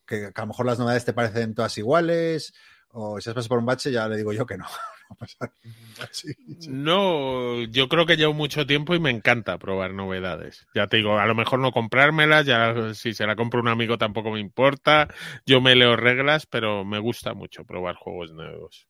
que, 0.06 0.32
que 0.32 0.32
a 0.34 0.40
lo 0.40 0.46
mejor 0.48 0.66
las 0.66 0.78
novedades 0.78 1.04
te 1.04 1.12
parecen 1.12 1.54
todas 1.54 1.76
iguales, 1.78 2.54
o 2.92 3.20
si 3.20 3.28
has 3.28 3.34
pasado 3.34 3.50
por 3.50 3.58
un 3.58 3.66
bache, 3.66 3.92
ya 3.92 4.08
le 4.08 4.16
digo 4.16 4.32
yo 4.32 4.46
que 4.46 4.56
no. 4.56 4.66
Bache. 5.18 5.38
No, 6.68 7.62
yo 7.64 7.88
creo 7.88 8.06
que 8.06 8.16
llevo 8.16 8.34
mucho 8.34 8.66
tiempo 8.66 8.94
y 8.94 9.00
me 9.00 9.10
encanta 9.10 9.58
probar 9.58 9.94
novedades. 9.94 10.66
Ya 10.74 10.86
te 10.86 10.98
digo, 10.98 11.18
a 11.18 11.26
lo 11.26 11.34
mejor 11.34 11.58
no 11.58 11.72
comprármelas, 11.72 12.46
ya 12.46 12.94
si 12.94 13.14
se 13.14 13.26
la 13.26 13.34
compra 13.36 13.60
un 13.60 13.68
amigo 13.68 13.98
tampoco 13.98 14.30
me 14.30 14.40
importa. 14.40 15.08
Yo 15.44 15.60
me 15.60 15.74
leo 15.74 15.96
reglas, 15.96 16.46
pero 16.46 16.84
me 16.84 16.98
gusta 17.00 17.34
mucho 17.34 17.64
probar 17.64 17.96
juegos 17.96 18.32
nuevos. 18.32 18.86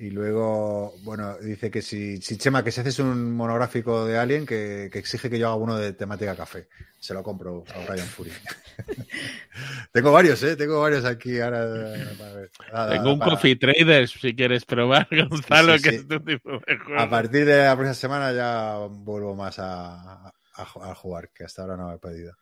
Y 0.00 0.10
luego, 0.10 0.94
bueno, 1.02 1.36
dice 1.38 1.72
que 1.72 1.82
si, 1.82 2.18
si 2.22 2.38
Chema, 2.38 2.62
que 2.62 2.70
si 2.70 2.80
haces 2.80 3.00
un 3.00 3.32
monográfico 3.34 4.04
de 4.06 4.16
Alien, 4.16 4.46
que, 4.46 4.88
que 4.92 4.98
exige 5.00 5.28
que 5.28 5.40
yo 5.40 5.48
haga 5.48 5.56
uno 5.56 5.76
de 5.76 5.92
temática 5.92 6.36
café. 6.36 6.68
Se 7.00 7.14
lo 7.14 7.22
compro 7.24 7.64
a 7.74 7.90
Brian 7.90 8.06
Fury. 8.06 8.30
tengo 9.92 10.12
varios, 10.12 10.42
¿eh? 10.42 10.56
Tengo 10.56 10.80
varios 10.80 11.04
aquí 11.04 11.40
ahora. 11.40 11.64
ver. 11.64 12.50
Nada, 12.72 12.90
Tengo 12.92 13.12
un 13.12 13.18
para- 13.18 13.32
Coffee 13.32 13.56
Traders 13.56 14.12
si 14.12 14.34
quieres 14.34 14.64
probar, 14.64 15.08
Gonzalo, 15.30 15.72
Sí, 15.74 15.78
sí, 15.82 15.88
que 15.90 15.96
es 15.96 16.08
tu 16.08 16.20
tipo 16.20 16.50
de 16.66 16.78
juego. 16.78 17.00
A 17.00 17.10
partir 17.10 17.44
de 17.44 17.64
la 17.64 17.74
próxima 17.74 17.94
semana 17.94 18.32
ya 18.32 18.76
vuelvo 18.88 19.34
más 19.34 19.58
a, 19.58 19.94
a- 20.28 20.32
a 20.54 20.94
jugar, 20.94 21.30
que 21.34 21.44
hasta 21.44 21.62
ahora 21.62 21.76
no 21.76 21.92
he 21.92 21.98
pedido. 21.98 22.34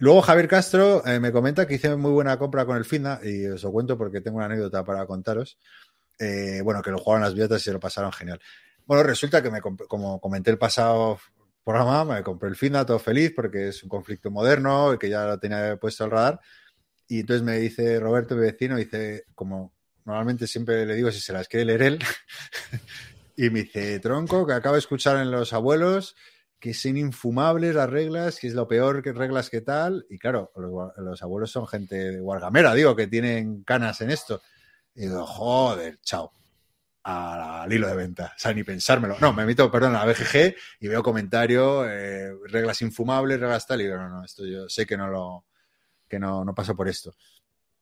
Luego 0.00 0.22
Javier 0.22 0.46
Castro 0.46 1.04
eh, 1.06 1.18
me 1.18 1.32
comenta 1.32 1.66
que 1.66 1.74
hice 1.74 1.96
muy 1.96 2.12
buena 2.12 2.38
compra 2.38 2.64
con 2.64 2.76
el 2.76 2.84
Finda 2.84 3.18
y 3.20 3.46
os 3.46 3.64
lo 3.64 3.72
cuento 3.72 3.98
porque 3.98 4.20
tengo 4.20 4.36
una 4.36 4.46
anécdota 4.46 4.84
para 4.84 5.04
contaros. 5.06 5.58
Eh, 6.18 6.60
bueno, 6.62 6.82
que 6.82 6.90
lo 6.90 6.98
jugaron 6.98 7.22
las 7.22 7.34
billetas 7.34 7.60
y 7.62 7.64
se 7.64 7.72
lo 7.72 7.80
pasaron 7.80 8.12
genial. 8.12 8.40
Bueno, 8.86 9.02
resulta 9.02 9.42
que 9.42 9.50
me 9.50 9.60
como 9.60 10.20
comenté 10.20 10.50
el 10.50 10.58
pasado 10.58 11.18
programa, 11.64 12.04
me 12.04 12.22
compré 12.22 12.48
el 12.48 12.56
Finda 12.56 12.86
todo 12.86 12.98
feliz 12.98 13.32
porque 13.36 13.68
es 13.68 13.82
un 13.82 13.88
conflicto 13.88 14.30
moderno 14.30 14.94
y 14.94 14.98
que 14.98 15.10
ya 15.10 15.24
lo 15.26 15.38
tenía 15.38 15.76
puesto 15.76 16.04
al 16.04 16.10
radar. 16.10 16.40
Y 17.06 17.20
entonces 17.20 17.42
me 17.42 17.58
dice 17.58 18.00
Roberto, 18.00 18.34
mi 18.34 18.42
vecino, 18.42 18.76
dice, 18.76 19.24
como 19.34 19.72
normalmente 20.04 20.46
siempre 20.46 20.86
le 20.86 20.94
digo 20.94 21.10
si 21.10 21.20
se 21.20 21.32
las 21.32 21.48
quiere 21.48 21.66
leer 21.66 21.82
él, 21.82 21.98
y 23.36 23.50
me 23.50 23.62
dice, 23.64 24.00
tronco, 24.00 24.46
que 24.46 24.54
acabo 24.54 24.74
de 24.74 24.80
escuchar 24.80 25.18
en 25.18 25.30
los 25.30 25.52
abuelos 25.52 26.16
que 26.60 26.74
son 26.74 26.96
infumables 26.96 27.74
las 27.74 27.88
reglas, 27.88 28.38
que 28.40 28.48
es 28.48 28.54
lo 28.54 28.66
peor 28.66 29.02
que 29.02 29.12
reglas 29.12 29.48
que 29.48 29.60
tal. 29.60 30.06
Y 30.10 30.18
claro, 30.18 30.50
los, 30.56 31.22
abuelos 31.22 31.50
son 31.50 31.66
gente 31.66 32.12
de 32.12 32.20
guargamera, 32.20 32.74
digo, 32.74 32.96
que 32.96 33.06
tienen 33.06 33.62
canas 33.62 34.00
en 34.00 34.10
esto. 34.10 34.42
Y 34.98 35.02
digo, 35.02 35.24
joder, 35.24 36.00
chao. 36.02 36.32
Al 37.04 37.72
hilo 37.72 37.86
de 37.86 37.94
venta. 37.94 38.32
O 38.36 38.38
sea, 38.38 38.52
ni 38.52 38.64
pensármelo. 38.64 39.16
No, 39.20 39.32
me 39.32 39.46
meto, 39.46 39.70
perdón, 39.70 39.94
a 39.94 40.04
la 40.04 40.12
BGG 40.12 40.54
y 40.80 40.88
veo 40.88 41.02
comentario, 41.02 41.88
eh, 41.88 42.34
reglas 42.48 42.82
infumables, 42.82 43.40
reglas 43.40 43.66
tal. 43.66 43.80
Y 43.80 43.84
digo, 43.84 43.96
no, 43.96 44.08
no, 44.08 44.24
esto 44.24 44.44
yo 44.44 44.68
sé 44.68 44.84
que 44.84 44.96
no 44.96 45.08
lo, 45.08 45.46
que 46.08 46.18
no, 46.18 46.44
no 46.44 46.54
paso 46.54 46.76
por 46.76 46.88
esto. 46.88 47.14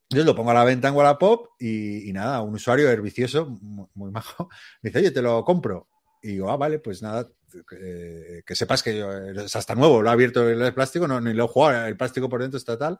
Entonces 0.03 0.25
lo 0.25 0.35
pongo 0.35 0.51
a 0.51 0.53
la 0.53 0.63
venta 0.63 0.87
en 0.87 0.95
Wallapop 0.95 1.47
y, 1.59 2.07
y 2.07 2.13
nada, 2.13 2.41
un 2.41 2.53
usuario 2.53 2.89
hervicioso, 2.89 3.47
muy, 3.47 3.87
muy 3.95 4.11
majo, 4.11 4.47
me 4.81 4.89
dice, 4.91 4.99
oye, 4.99 5.11
te 5.11 5.21
lo 5.21 5.43
compro. 5.43 5.89
Y 6.21 6.29
digo, 6.29 6.51
ah, 6.51 6.55
vale, 6.55 6.79
pues 6.79 7.01
nada, 7.01 7.27
eh, 7.71 8.43
que 8.45 8.55
sepas 8.55 8.83
que 8.83 8.97
yo, 8.97 9.11
es 9.11 9.55
hasta 9.55 9.75
nuevo, 9.75 10.01
lo 10.01 10.09
ha 10.09 10.13
abierto 10.13 10.47
el 10.47 10.73
plástico, 10.73 11.07
no, 11.07 11.19
ni 11.19 11.33
lo 11.33 11.45
he 11.45 11.47
jugado, 11.47 11.87
el 11.87 11.97
plástico 11.97 12.29
por 12.29 12.41
dentro 12.41 12.57
está 12.57 12.77
tal. 12.77 12.99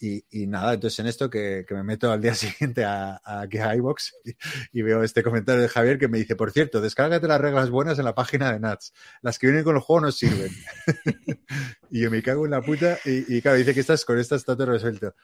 Y, 0.00 0.24
y 0.30 0.46
nada, 0.46 0.74
entonces 0.74 0.98
en 0.98 1.06
esto 1.06 1.30
que, 1.30 1.64
que 1.66 1.74
me 1.74 1.82
meto 1.82 2.10
al 2.10 2.20
día 2.20 2.34
siguiente 2.34 2.84
a, 2.84 3.20
a, 3.24 3.42
a 3.42 3.76
iBox 3.76 4.14
y, 4.24 4.34
y, 4.78 4.82
veo 4.82 5.02
este 5.02 5.22
comentario 5.22 5.62
de 5.62 5.68
Javier 5.68 5.98
que 5.98 6.08
me 6.08 6.18
dice, 6.18 6.36
por 6.36 6.50
cierto, 6.50 6.80
descárgate 6.80 7.28
las 7.28 7.40
reglas 7.40 7.70
buenas 7.70 7.98
en 7.98 8.04
la 8.04 8.14
página 8.14 8.52
de 8.52 8.60
Nats. 8.60 8.92
Las 9.22 9.38
que 9.38 9.46
vienen 9.46 9.64
con 9.64 9.76
el 9.76 9.82
juego 9.82 10.00
no 10.06 10.12
sirven. 10.12 10.50
y 11.90 12.00
yo 12.00 12.10
me 12.10 12.22
cago 12.22 12.44
en 12.44 12.50
la 12.50 12.62
puta 12.62 12.98
y, 13.04 13.36
y, 13.36 13.40
claro, 13.40 13.56
dice 13.56 13.72
que 13.72 13.80
estás 13.80 14.04
con 14.04 14.18
esta 14.18 14.36
está 14.36 14.56
todo 14.56 14.66
resuelto. 14.66 15.14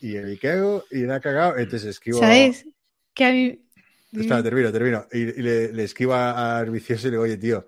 Y 0.00 0.14
me 0.14 0.38
cago 0.38 0.84
y 0.90 0.98
me 0.98 1.14
ha 1.14 1.20
cagado, 1.20 1.58
entonces 1.58 1.90
escribo... 1.90 2.20
¿Sabes? 2.20 2.66
Que 3.14 3.24
a 3.24 3.32
mí... 3.32 3.64
Espera, 4.12 4.42
termino, 4.42 4.72
termino. 4.72 5.06
Y, 5.12 5.20
y 5.20 5.42
le, 5.42 5.72
le, 5.72 5.84
escribo 5.84 6.14
al 6.14 6.70
vicioso 6.70 7.08
y 7.08 7.10
le 7.10 7.14
digo, 7.16 7.22
oye, 7.22 7.36
tío, 7.38 7.66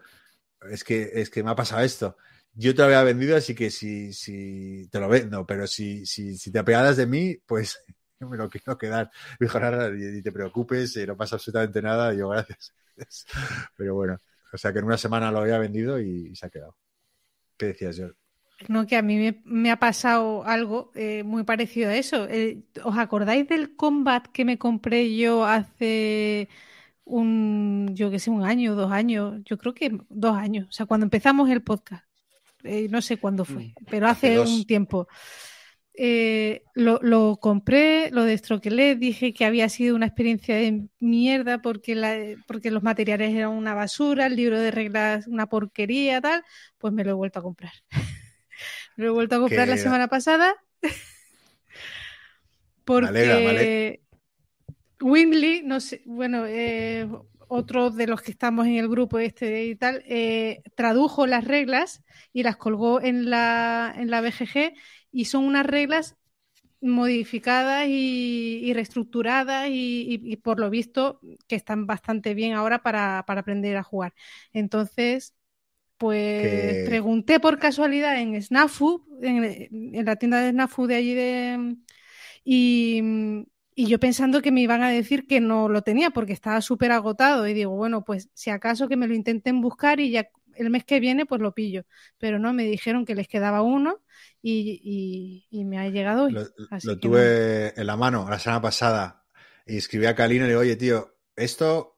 es 0.70 0.84
que, 0.84 1.10
es 1.14 1.30
que 1.30 1.42
me 1.42 1.50
ha 1.50 1.54
pasado 1.54 1.82
esto. 1.82 2.16
Yo 2.56 2.72
te 2.74 2.78
lo 2.78 2.84
había 2.84 3.02
vendido, 3.02 3.36
así 3.36 3.54
que 3.54 3.70
si, 3.70 4.12
si 4.12 4.88
te 4.88 5.00
lo 5.00 5.08
vendo, 5.08 5.44
pero 5.44 5.66
si, 5.66 6.06
si, 6.06 6.38
si 6.38 6.52
te 6.52 6.60
apegadas 6.60 6.96
de 6.96 7.06
mí, 7.06 7.36
pues 7.46 7.82
me 8.20 8.36
lo 8.36 8.48
quiero 8.48 8.78
quedar. 8.78 9.10
Me 9.38 9.46
dijo, 9.46 9.58
ni 9.58 10.22
te 10.22 10.32
preocupes, 10.32 10.96
no 11.06 11.16
pasa 11.16 11.36
absolutamente 11.36 11.82
nada. 11.82 12.14
Y 12.14 12.18
yo, 12.18 12.28
gracias. 12.28 12.72
Pero 13.76 13.94
bueno, 13.94 14.18
o 14.52 14.56
sea 14.56 14.72
que 14.72 14.78
en 14.78 14.84
una 14.84 14.98
semana 14.98 15.32
lo 15.32 15.40
había 15.40 15.58
vendido 15.58 16.00
y, 16.00 16.34
se 16.36 16.46
ha 16.46 16.50
quedado. 16.50 16.76
¿Qué 17.56 17.66
decías, 17.66 17.96
yo? 17.96 18.08
No, 18.68 18.86
que 18.86 18.96
a 18.96 19.02
mí 19.02 19.40
me, 19.44 19.70
ha 19.70 19.78
pasado 19.78 20.44
algo 20.44 20.92
eh, 20.94 21.24
muy 21.24 21.42
parecido 21.42 21.90
a 21.90 21.96
eso. 21.96 22.28
Eh, 22.28 22.62
¿Os 22.84 22.96
acordáis 22.96 23.48
del 23.48 23.74
combat 23.74 24.26
que 24.28 24.44
me 24.44 24.58
compré 24.58 25.16
yo 25.16 25.44
hace 25.44 26.48
un, 27.04 27.90
yo 27.94 28.10
que 28.10 28.18
sé, 28.18 28.30
un 28.30 28.44
año, 28.44 28.74
dos 28.74 28.92
años, 28.92 29.42
yo 29.44 29.58
creo 29.58 29.74
que 29.74 29.98
dos 30.08 30.36
años, 30.36 30.68
o 30.68 30.72
sea, 30.72 30.86
cuando 30.86 31.04
empezamos 31.04 31.50
el 31.50 31.62
podcast, 31.62 32.03
eh, 32.64 32.88
no 32.90 33.02
sé 33.02 33.18
cuándo 33.18 33.44
fue, 33.44 33.74
pero 33.90 34.08
hace, 34.08 34.38
un 34.38 34.64
tiempo. 34.64 35.06
Eh, 35.96 36.62
lo, 36.74 36.98
lo 37.02 37.36
compré, 37.40 38.10
lo 38.10 38.24
destroquelé, 38.24 38.96
dije 38.96 39.32
que 39.32 39.44
había 39.44 39.68
sido 39.68 39.94
una 39.94 40.06
experiencia 40.06 40.56
de 40.56 40.88
mierda 40.98 41.62
porque, 41.62 41.94
la, 41.94 42.16
porque 42.48 42.72
los 42.72 42.82
materiales 42.82 43.32
eran 43.32 43.50
una 43.50 43.74
basura, 43.74 44.26
el 44.26 44.34
libro 44.34 44.58
de 44.58 44.72
reglas 44.72 45.28
una 45.28 45.46
porquería, 45.48 46.20
tal, 46.20 46.42
pues 46.78 46.92
me 46.92 47.04
lo 47.04 47.10
he 47.10 47.14
vuelto 47.14 47.38
a 47.38 47.42
comprar. 47.42 47.72
me 48.96 49.04
lo 49.04 49.10
he 49.10 49.14
vuelto 49.14 49.36
a 49.36 49.40
comprar 49.40 49.68
la 49.68 49.76
semana 49.76 50.08
pasada. 50.08 50.56
porque 52.84 54.00
Windley, 55.00 55.62
no 55.62 55.80
sé, 55.80 56.02
bueno, 56.06 56.44
eh, 56.46 57.06
otro 57.54 57.90
de 57.90 58.06
los 58.06 58.22
que 58.22 58.30
estamos 58.32 58.66
en 58.66 58.76
el 58.76 58.88
grupo 58.88 59.18
este 59.18 59.64
y 59.66 59.76
tal, 59.76 60.02
eh, 60.08 60.62
tradujo 60.76 61.26
las 61.26 61.44
reglas 61.44 62.02
y 62.32 62.42
las 62.42 62.56
colgó 62.56 63.00
en 63.02 63.30
la, 63.30 63.92
en 63.96 64.10
la 64.10 64.20
BGG 64.20 64.74
y 65.12 65.26
son 65.26 65.44
unas 65.44 65.66
reglas 65.66 66.16
modificadas 66.80 67.86
y, 67.88 68.60
y 68.64 68.72
reestructuradas 68.74 69.68
y, 69.68 69.72
y- 70.22 70.32
y 70.32 70.36
por 70.36 70.60
lo 70.60 70.70
visto 70.70 71.20
que 71.48 71.56
están 71.56 71.86
bastante 71.86 72.34
bien 72.34 72.54
ahora 72.54 72.82
para, 72.82 73.24
para 73.26 73.40
aprender 73.40 73.76
a 73.76 73.82
jugar. 73.82 74.14
Entonces, 74.52 75.34
pues 75.98 76.78
Que- 76.78 76.82
pregunté 76.84 77.40
por 77.40 77.58
casualidad 77.58 78.20
en 78.20 78.40
Snafu, 78.42 79.06
en, 79.22 79.44
en 79.94 80.04
la 80.06 80.16
tienda 80.16 80.40
de 80.40 80.50
Snafu 80.52 80.86
de 80.86 80.96
allí 80.96 81.14
de... 81.14 81.76
Y, 82.44 83.02
y 83.74 83.86
yo 83.88 83.98
pensando 84.00 84.42
que 84.42 84.52
me 84.52 84.60
iban 84.62 84.82
a 84.82 84.90
decir 84.90 85.26
que 85.26 85.40
no 85.40 85.68
lo 85.68 85.82
tenía 85.82 86.10
porque 86.10 86.32
estaba 86.32 86.60
súper 86.60 86.92
agotado 86.92 87.46
y 87.48 87.54
digo, 87.54 87.72
bueno, 87.76 88.04
pues 88.04 88.28
si 88.34 88.50
acaso 88.50 88.88
que 88.88 88.96
me 88.96 89.06
lo 89.08 89.14
intenten 89.14 89.60
buscar 89.60 90.00
y 90.00 90.10
ya 90.10 90.28
el 90.54 90.70
mes 90.70 90.84
que 90.84 91.00
viene 91.00 91.26
pues 91.26 91.40
lo 91.40 91.52
pillo. 91.54 91.84
Pero 92.18 92.38
no, 92.38 92.52
me 92.52 92.64
dijeron 92.64 93.04
que 93.04 93.14
les 93.16 93.28
quedaba 93.28 93.62
uno 93.62 94.00
y, 94.42 94.80
y- 95.50 95.60
y 95.60 95.64
me 95.64 95.78
ha 95.78 95.88
llegado 95.88 96.24
hoy. 96.24 96.34
Lo, 96.34 96.46
lo 96.82 96.98
que 97.00 97.00
tuve 97.00 97.78
en 97.80 97.86
la 97.86 97.96
mano 97.96 98.26
la 98.28 98.38
semana 98.38 98.60
pasada 98.62 99.24
y 99.66 99.76
escribí 99.78 100.06
a 100.06 100.14
Calino 100.14 100.44
y 100.44 100.48
le 100.48 100.52
digo, 100.52 100.60
oye, 100.60 100.76
tío, 100.76 101.16
esto, 101.36 101.96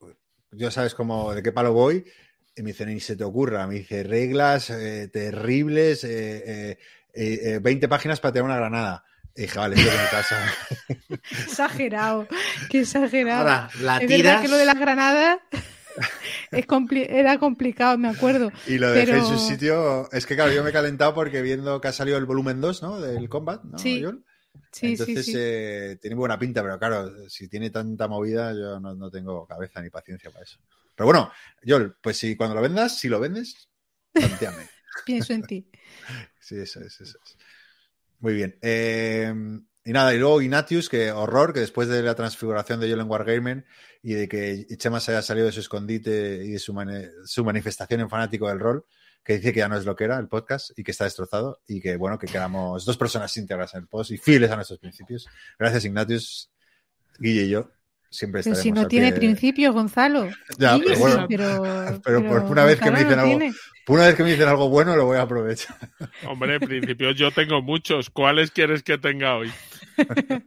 ya 0.52 0.70
sabes 0.70 0.94
cómo, 0.94 1.32
de 1.34 1.42
qué 1.42 1.52
palo 1.52 1.72
voy. 1.72 2.04
Y 2.56 2.62
me 2.62 2.68
dice, 2.70 2.86
ni 2.86 3.00
se 3.00 3.16
te 3.16 3.24
ocurra. 3.24 3.66
Me 3.66 3.76
dice, 3.76 4.02
reglas 4.02 4.70
eh, 4.70 5.08
terribles, 5.12 6.04
eh, 6.04 6.70
eh, 6.72 6.78
eh, 7.14 7.40
eh, 7.54 7.58
20 7.60 7.88
páginas 7.88 8.20
para 8.20 8.32
tener 8.32 8.44
una 8.44 8.56
granada. 8.56 9.04
Dije, 9.36 9.58
vale, 9.58 9.76
esto 9.76 9.90
es 9.92 10.00
mi 10.02 10.08
casa. 10.08 10.54
Exagerado, 11.44 12.26
qué 12.70 12.80
exagerado. 12.80 13.40
Ahora, 13.40 13.70
la 13.80 13.98
es 13.98 14.08
verdad 14.08 14.42
que 14.42 14.48
lo 14.48 14.56
de 14.56 14.64
las 14.64 14.78
granadas 14.78 15.38
es 16.50 16.66
compli- 16.66 17.06
era 17.08 17.38
complicado, 17.38 17.98
me 17.98 18.08
acuerdo. 18.08 18.50
Y 18.66 18.78
lo 18.78 18.90
dejé 18.90 19.10
en 19.12 19.24
Pero- 19.24 19.26
su 19.26 19.38
sitio. 19.38 20.10
Es 20.12 20.26
que, 20.26 20.34
claro, 20.36 20.52
yo 20.52 20.62
me 20.64 20.70
he 20.70 20.72
calentado 20.72 21.14
porque 21.14 21.42
viendo 21.42 21.80
que 21.80 21.88
ha 21.88 21.92
salido 21.92 22.16
el 22.18 22.24
volumen 22.26 22.60
2, 22.60 22.82
¿no? 22.82 23.00
Del 23.00 23.28
Combat, 23.28 23.62
¿no? 23.64 23.78
Sí. 23.78 24.04
Sí, 24.72 24.92
Entonces 24.92 25.24
sí, 25.26 25.32
sí. 25.32 25.38
eh, 25.38 25.98
tiene 26.00 26.16
buena 26.16 26.38
pinta, 26.38 26.62
pero 26.62 26.78
claro, 26.78 27.28
si 27.28 27.46
tiene 27.48 27.70
tanta 27.70 28.08
movida, 28.08 28.52
yo 28.52 28.80
no, 28.80 28.94
no 28.94 29.10
tengo 29.10 29.46
cabeza 29.46 29.82
ni 29.82 29.90
paciencia 29.90 30.30
para 30.30 30.44
eso. 30.44 30.58
Pero 30.94 31.06
bueno, 31.06 31.30
Joel, 31.66 31.94
pues 32.00 32.16
si 32.16 32.36
cuando 32.36 32.54
lo 32.56 32.62
vendas, 32.62 32.98
si 32.98 33.08
lo 33.08 33.20
vendes, 33.20 33.68
planteame. 34.12 34.66
Pienso 35.04 35.34
en 35.34 35.42
ti. 35.42 35.70
Sí, 36.40 36.56
eso 36.58 36.80
es, 36.80 37.00
eso 37.00 37.18
es. 37.22 37.36
Muy 38.26 38.34
bien. 38.34 38.58
Eh, 38.60 39.32
y 39.84 39.92
nada, 39.92 40.12
y 40.12 40.18
luego 40.18 40.42
Ignatius, 40.42 40.88
que 40.88 41.12
horror, 41.12 41.52
que 41.52 41.60
después 41.60 41.86
de 41.86 42.02
la 42.02 42.16
transfiguración 42.16 42.80
de 42.80 42.88
Joel 42.88 43.02
en 43.02 43.08
Wargamer 43.08 43.64
y 44.02 44.14
de 44.14 44.26
que 44.26 44.66
Chema 44.78 44.98
se 44.98 45.12
haya 45.12 45.22
salido 45.22 45.46
de 45.46 45.52
su 45.52 45.60
escondite 45.60 46.44
y 46.44 46.50
de 46.50 46.58
su, 46.58 46.74
su 47.24 47.44
manifestación 47.44 48.00
en 48.00 48.10
fanático 48.10 48.48
del 48.48 48.58
rol, 48.58 48.84
que 49.22 49.34
dice 49.34 49.52
que 49.52 49.60
ya 49.60 49.68
no 49.68 49.76
es 49.76 49.84
lo 49.84 49.94
que 49.94 50.02
era 50.02 50.18
el 50.18 50.26
podcast 50.26 50.76
y 50.76 50.82
que 50.82 50.90
está 50.90 51.04
destrozado 51.04 51.60
y 51.68 51.80
que, 51.80 51.96
bueno, 51.96 52.18
que 52.18 52.26
quedamos 52.26 52.84
dos 52.84 52.96
personas 52.96 53.36
íntegras 53.36 53.74
en 53.74 53.82
el 53.82 53.86
post 53.86 54.10
y 54.10 54.18
fieles 54.18 54.50
a 54.50 54.56
nuestros 54.56 54.80
principios. 54.80 55.28
Gracias, 55.56 55.84
Ignatius. 55.84 56.50
Guille 57.20 57.42
y 57.42 57.50
yo 57.50 57.75
siempre 58.16 58.42
Pero 58.42 58.56
si 58.56 58.72
no 58.72 58.82
al 58.82 58.88
tiene 58.88 59.12
principios, 59.12 59.74
Gonzalo. 59.74 60.28
Ya, 60.58 60.78
pero 60.84 60.98
bueno, 60.98 61.26
pero, 61.28 62.00
pero 62.02 62.24
por 62.26 62.42
una 62.44 62.64
vez 62.64 62.80
que 62.80 62.90
me 62.90 62.98
dicen 63.00 63.16
no 63.16 63.22
algo- 63.22 63.38
tiene. 63.38 63.54
por 63.84 63.96
una 63.96 64.06
vez 64.06 64.14
que 64.16 64.22
me 64.24 64.30
dicen 64.32 64.48
algo 64.48 64.68
bueno, 64.68 64.96
lo 64.96 65.04
voy 65.06 65.18
a 65.18 65.22
aprovechar. 65.22 65.76
Hombre, 66.28 66.54
en 66.56 66.60
principio 66.60 67.10
yo 67.12 67.30
tengo 67.30 67.60
muchos. 67.62 68.10
¿Cuáles 68.10 68.50
quieres 68.50 68.82
que 68.82 68.98
tenga 68.98 69.36
hoy? 69.36 69.52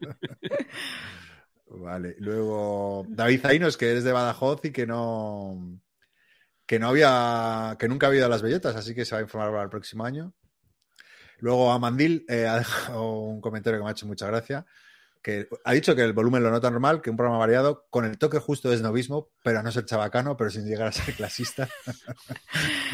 Vale, 1.71 2.15
luego 2.19 3.05
David 3.09 3.41
Zainos, 3.41 3.77
que 3.77 3.95
es 3.95 4.03
de 4.03 4.11
Badajoz 4.11 4.65
y 4.65 4.71
que 4.71 4.87
no 4.87 5.79
que 6.65 6.79
no 6.79 6.87
había 6.89 7.75
que 7.79 7.87
nunca 7.87 8.07
había 8.07 8.17
ido 8.19 8.25
a 8.25 8.29
las 8.29 8.41
bellotas, 8.41 8.75
así 8.75 8.95
que 8.95 9.05
se 9.05 9.13
va 9.15 9.19
a 9.19 9.23
informar 9.23 9.51
para 9.51 9.63
el 9.63 9.69
próximo 9.69 10.03
año. 10.05 10.33
Luego 11.37 11.71
Amandil 11.71 12.25
eh, 12.27 12.47
ha 12.47 12.57
dejado 12.57 13.11
un 13.21 13.39
comentario 13.39 13.79
que 13.79 13.83
me 13.83 13.89
ha 13.89 13.93
hecho 13.93 14.07
mucha 14.07 14.27
gracia, 14.27 14.65
que 15.21 15.47
ha 15.65 15.73
dicho 15.73 15.95
que 15.95 16.03
el 16.03 16.13
volumen 16.13 16.43
lo 16.43 16.51
nota 16.51 16.71
normal, 16.71 17.01
que 17.01 17.09
un 17.09 17.17
programa 17.17 17.39
variado 17.39 17.85
con 17.89 18.05
el 18.05 18.17
toque 18.17 18.39
justo 18.39 18.69
de 18.69 18.77
snobismo, 18.77 19.29
pero 19.43 19.59
a 19.59 19.63
no 19.63 19.71
ser 19.71 19.85
chabacano, 19.85 20.37
pero 20.37 20.49
sin 20.49 20.65
llegar 20.65 20.87
a 20.87 20.91
ser 20.91 21.13
clasista. 21.13 21.67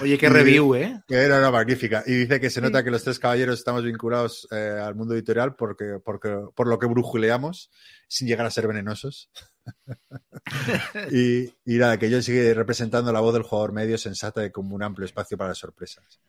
Oye, 0.00 0.18
qué 0.18 0.26
Y- 0.26 0.30
review, 0.30 0.74
¿eh? 0.74 1.02
Que 1.06 1.14
era 1.16 1.38
una 1.38 1.50
magnífica. 1.50 2.02
Y 2.06 2.12
dice 2.14 2.40
que 2.40 2.50
se 2.50 2.60
nota 2.60 2.82
que 2.82 2.90
los 2.90 3.04
tres 3.04 3.18
caballeros 3.18 3.58
estamos 3.58 3.84
vinculados 3.84 4.48
eh, 4.50 4.78
al 4.82 4.94
mundo 4.94 5.14
editorial 5.14 5.54
porque, 5.54 5.98
porque, 6.04 6.36
por 6.54 6.66
lo 6.66 6.78
que 6.78 6.86
brujuleamos 6.86 7.70
sin 8.08 8.28
llegar 8.28 8.46
a 8.46 8.50
ser 8.50 8.66
venenosos. 8.66 9.30
y, 11.10 11.44
y 11.64 11.78
nada, 11.78 11.98
que 11.98 12.10
yo 12.10 12.20
sigue 12.20 12.52
representando 12.54 13.12
la 13.12 13.20
voz 13.20 13.32
del 13.34 13.42
jugador 13.44 13.72
medio 13.72 13.96
sensata 13.96 14.44
y 14.44 14.50
con 14.50 14.70
un 14.72 14.82
amplio 14.82 15.06
espacio 15.06 15.38
para 15.38 15.50
las 15.50 15.58
sorpresas. 15.58 16.20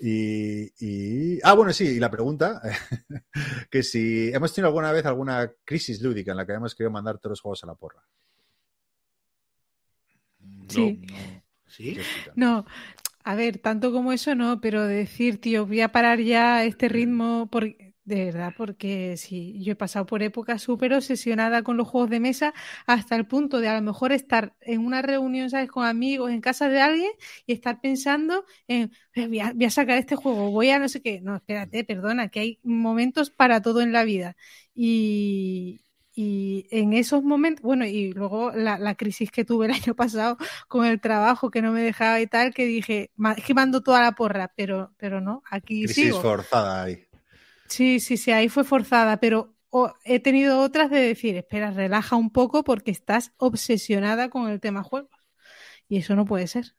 Y, 0.00 0.70
y- 0.78 1.40
ah, 1.42 1.54
bueno, 1.54 1.72
sí, 1.72 1.84
y 1.86 1.98
la 1.98 2.10
pregunta, 2.10 2.60
que 3.70 3.82
si 3.82 4.30
hemos 4.32 4.54
tenido 4.54 4.68
alguna 4.68 4.92
vez 4.92 5.04
alguna 5.06 5.50
crisis 5.64 6.00
lúdica 6.00 6.30
en 6.30 6.36
la 6.36 6.46
que 6.46 6.52
hemos 6.52 6.74
querido 6.74 6.90
mandar 6.92 7.18
todos 7.18 7.32
los 7.32 7.40
juegos 7.40 7.64
a 7.64 7.66
la 7.66 7.74
porra. 7.74 8.02
Sí. 10.68 11.00
No. 11.10 11.16
¿Sí? 11.66 11.98
No, 12.34 12.64
a 13.24 13.34
ver, 13.34 13.58
tanto 13.58 13.92
como 13.92 14.12
eso 14.12 14.34
no, 14.34 14.60
pero 14.60 14.86
decir, 14.86 15.40
tío, 15.40 15.66
voy 15.66 15.80
a 15.80 15.92
parar 15.92 16.20
ya 16.20 16.64
este 16.64 16.88
ritmo, 16.88 17.48
por- 17.50 17.74
de 18.08 18.24
verdad, 18.26 18.54
porque 18.56 19.16
sí, 19.16 19.62
yo 19.62 19.72
he 19.72 19.76
pasado 19.76 20.06
por 20.06 20.22
épocas 20.22 20.62
súper 20.62 20.94
obsesionada 20.94 21.62
con 21.62 21.76
los 21.76 21.86
juegos 21.88 22.10
de 22.10 22.20
mesa 22.20 22.54
hasta 22.86 23.16
el 23.16 23.26
punto 23.26 23.60
de 23.60 23.68
a 23.68 23.74
lo 23.76 23.82
mejor 23.82 24.12
estar 24.12 24.54
en 24.60 24.84
una 24.84 25.02
reunión, 25.02 25.50
¿sabes?, 25.50 25.68
con 25.70 25.84
amigos 25.86 26.30
en 26.30 26.40
casa 26.40 26.68
de 26.68 26.80
alguien 26.80 27.10
y 27.46 27.52
estar 27.52 27.80
pensando 27.80 28.44
en, 28.66 28.92
"Eh, 29.14 29.26
voy 29.28 29.40
a, 29.40 29.52
voy 29.52 29.64
a 29.66 29.70
sacar 29.70 29.98
este 29.98 30.16
juego, 30.16 30.50
voy 30.50 30.70
a 30.70 30.78
no 30.78 30.88
sé 30.88 31.02
qué. 31.02 31.20
No, 31.20 31.36
espérate, 31.36 31.84
perdona, 31.84 32.28
que 32.28 32.40
hay 32.40 32.60
momentos 32.62 33.30
para 33.30 33.60
todo 33.62 33.80
en 33.82 33.92
la 33.92 34.04
vida. 34.04 34.36
Y, 34.74 35.84
y 36.14 36.66
en 36.70 36.92
esos 36.94 37.22
momentos, 37.22 37.62
bueno, 37.62 37.84
y 37.86 38.12
luego 38.12 38.52
la, 38.52 38.78
la 38.78 38.94
crisis 38.94 39.30
que 39.30 39.44
tuve 39.44 39.66
el 39.66 39.72
año 39.72 39.94
pasado 39.94 40.36
con 40.68 40.86
el 40.86 41.00
trabajo 41.00 41.50
que 41.50 41.62
no 41.62 41.72
me 41.72 41.82
dejaba 41.82 42.20
y 42.20 42.26
tal, 42.26 42.54
que 42.54 42.64
dije, 42.66 43.10
"Ma- 43.16 43.32
es 43.34 43.44
que 43.44 43.54
mando 43.54 43.82
toda 43.82 44.02
la 44.02 44.12
porra, 44.12 44.52
pero, 44.56 44.94
pero 44.98 45.20
no, 45.20 45.42
aquí 45.50 45.86
Crisis 45.86 45.88
sigo. 45.88 46.20
forzada 46.20 46.84
ahí. 46.84 47.07
Sí, 47.68 48.00
sí, 48.00 48.16
sí, 48.16 48.30
ahí 48.30 48.48
fue 48.48 48.64
forzada, 48.64 49.20
pero 49.20 49.54
he 50.04 50.20
tenido 50.20 50.60
otras 50.60 50.90
de 50.90 51.00
decir, 51.00 51.36
espera, 51.36 51.70
relaja 51.70 52.16
un 52.16 52.30
poco 52.30 52.64
porque 52.64 52.90
estás 52.90 53.32
obsesionada 53.36 54.30
con 54.30 54.48
el 54.48 54.60
tema 54.60 54.82
juegos. 54.82 55.10
Y 55.88 55.98
eso 55.98 56.14
no 56.16 56.24
puede 56.24 56.46
ser. 56.46 56.74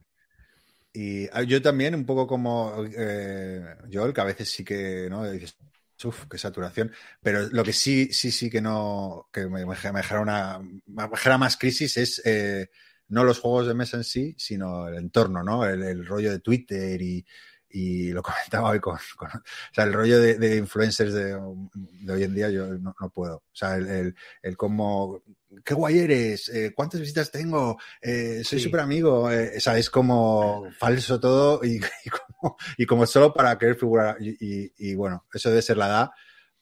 Y 0.93 1.27
ah, 1.31 1.43
yo 1.43 1.61
también, 1.61 1.93
un 1.95 2.05
poco 2.05 2.25
como 2.27 2.83
eh, 2.97 3.63
Joel, 3.91 4.13
que 4.13 4.21
a 4.21 4.25
veces 4.25 4.49
sí 4.49 4.63
que, 4.63 5.07
¿no? 5.09 5.29
Dices, 5.29 5.55
uf, 6.03 6.25
qué 6.27 6.37
saturación. 6.37 6.91
Pero 7.21 7.47
lo 7.49 7.63
que 7.63 7.73
sí, 7.73 8.11
sí, 8.11 8.31
sí 8.31 8.49
que 8.49 8.61
no, 8.61 9.29
que 9.31 9.47
me, 9.47 9.65
me 9.65 9.75
genera 9.75 10.21
una, 10.21 10.59
me 10.59 11.17
genera 11.17 11.37
más 11.37 11.57
crisis 11.57 11.97
es 11.97 12.21
eh, 12.25 12.69
no 13.09 13.23
los 13.23 13.39
juegos 13.39 13.67
de 13.67 13.75
mesa 13.75 13.97
en 13.97 14.03
sí, 14.03 14.35
sino 14.37 14.87
el 14.87 14.95
entorno, 14.95 15.43
¿no? 15.43 15.65
El 15.65 16.05
rollo 16.05 16.31
de 16.31 16.39
Twitter 16.39 17.01
y, 17.01 17.25
y 17.71 18.11
lo 18.11 18.21
comentaba 18.59 18.69
hoy 18.71 18.79
con, 18.79 18.97
con- 19.17 19.29
o 19.29 19.41
sea, 19.73 19.83
el 19.83 19.93
rollo 19.93 20.19
de, 20.19 20.37
de 20.39 20.57
influencers 20.57 21.13
de, 21.13 21.39
de 21.73 22.13
hoy 22.13 22.23
en 22.23 22.33
día 22.33 22.49
yo 22.49 22.67
no, 22.67 22.95
no 22.99 23.09
puedo. 23.09 23.37
O 23.37 23.43
sea, 23.55 23.75
el, 23.75 23.87
el, 23.87 24.15
el 24.41 24.57
cómo, 24.57 25.21
qué 25.63 25.73
guay 25.73 25.99
eres, 25.99 26.49
Eh, 26.49 26.73
cuántas 26.75 26.99
visitas 27.01 27.31
tengo, 27.31 27.77
Eh, 28.01 28.41
soy 28.43 28.59
Sí. 28.59 28.65
súper 28.65 28.79
amigo, 28.81 29.31
eh, 29.31 29.53
o 29.57 29.59
sea, 29.59 29.77
es 29.77 29.89
como 29.89 30.69
falso 30.77 31.19
todo 31.19 31.63
y, 31.63 31.79
y 32.05 32.09
como, 32.09 32.57
y 32.77 32.85
como 32.85 33.05
solo 33.05 33.33
para 33.33 33.57
querer 33.57 33.75
figurar. 33.75 34.17
Y, 34.19 34.95
bueno, 34.95 35.25
eso 35.33 35.49
debe 35.49 35.61
ser 35.61 35.77
la 35.77 35.87
edad, 35.87 36.09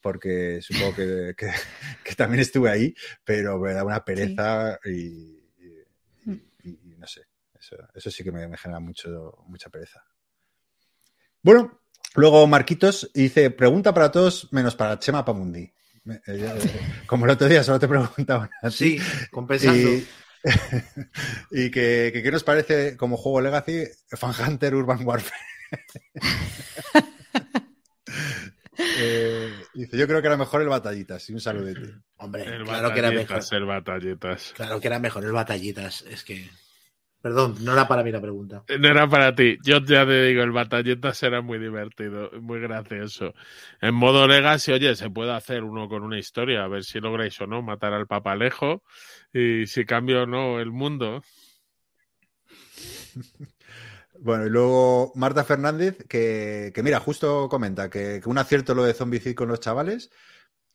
porque 0.02 0.60
supongo 0.62 0.94
que, 0.96 1.34
que- 1.38 1.52
que 2.04 2.16
también 2.16 2.42
estuve 2.42 2.70
ahí, 2.70 2.94
pero 3.24 3.58
me 3.60 3.74
da 3.74 3.84
una 3.84 4.04
pereza 4.04 4.80
y, 4.86 4.92
y- 4.92 5.86
y- 6.64 6.80
y 6.94 6.96
no 6.98 7.08
sé, 7.08 7.22
eso, 7.60 7.76
eso 7.96 8.12
sí 8.12 8.24
que 8.24 8.32
me, 8.32 8.48
me 8.48 8.58
genera 8.58 8.80
mucho, 8.80 9.38
mucha 9.48 9.70
pereza. 9.70 10.04
Bueno, 11.48 11.80
luego 12.16 12.46
Marquitos 12.46 13.10
dice, 13.14 13.52
pregunta 13.52 13.94
para 13.94 14.12
todos 14.12 14.52
menos 14.52 14.76
para 14.76 15.00
Chema 15.00 15.24
Pamundi. 15.24 15.62
Eh, 15.62 16.20
eh, 16.28 16.60
como 17.06 17.24
el 17.24 17.32
otro 17.32 17.48
día 17.48 17.64
solo 17.64 17.80
te 17.80 17.88
preguntaban. 17.88 18.50
Sí, 18.70 19.00
compensando. 19.32 19.80
Y, 19.80 20.06
y 21.52 21.72
que, 21.72 22.12
que 22.12 22.22
qué 22.22 22.32
nos 22.34 22.44
parece 22.44 22.98
como 22.98 23.16
juego 23.16 23.40
Legacy 23.40 23.86
Fan 24.10 24.34
Hunter 24.46 24.76
Urban 24.76 25.08
Warfare. 25.08 25.42
Eh, 29.00 29.52
dice, 29.74 29.98
yo 29.98 30.08
creo 30.08 30.22
que 30.22 30.28
era 30.28 30.38
mejor 30.38 30.62
el 30.62 30.70
Batallitas. 30.70 31.28
Y 31.30 31.34
un 31.34 31.42
saludete. 31.42 31.96
Hombre, 32.18 32.44
El 32.44 32.64
claro 32.64 32.94
que 32.94 33.00
era 33.00 33.10
mejor. 33.10 33.42
el 33.52 33.66
batallitas. 33.66 34.54
Claro 34.56 34.80
que 34.80 34.88
era 34.88 35.00
mejor 35.00 35.24
el 35.26 35.32
batallitas. 35.32 36.04
Es 36.04 36.24
que. 36.24 36.48
Perdón, 37.28 37.56
no 37.62 37.74
era 37.74 37.88
para 37.90 38.04
mí 38.04 38.12
la 38.12 38.22
pregunta. 38.22 38.64
No 38.80 38.88
era 38.88 39.06
para 39.10 39.36
ti. 39.36 39.58
Yo 39.62 39.80
ya 39.84 40.06
te 40.06 40.24
digo, 40.28 40.44
el 40.44 40.52
batalletas 40.54 41.22
era 41.24 41.42
muy 41.42 41.60
divertido, 41.60 42.32
muy 42.40 42.62
gracioso. 42.62 43.34
En 43.82 43.96
modo 43.96 44.28
Legacy, 44.28 44.72
oye, 44.72 44.96
se 44.96 45.10
puede 45.10 45.34
hacer 45.34 45.64
uno 45.64 45.90
con 45.90 46.04
una 46.04 46.18
historia, 46.18 46.64
a 46.64 46.70
ver 46.70 46.86
si 46.86 47.02
lográis 47.02 47.40
o 47.42 47.48
no 47.48 47.62
matar 47.62 47.92
al 47.94 48.08
papalejo 48.08 48.82
y 49.34 49.68
si 49.68 49.84
cambia 49.84 50.24
o 50.24 50.26
no 50.26 50.60
el 50.62 50.72
mundo. 50.72 51.22
Bueno, 54.20 54.48
y 54.48 54.50
luego 54.50 55.12
Marta 55.16 55.44
Fernández, 55.44 55.98
que, 56.10 56.72
que 56.74 56.82
mira, 56.82 57.00
justo 57.00 57.48
comenta 57.50 57.88
que, 57.90 58.20
que 58.24 58.28
un 58.30 58.40
acierto 58.40 58.74
lo 58.74 58.84
de 58.84 58.96
Zombicide 58.96 59.36
con 59.36 59.48
los 59.48 59.60
chavales 59.60 60.10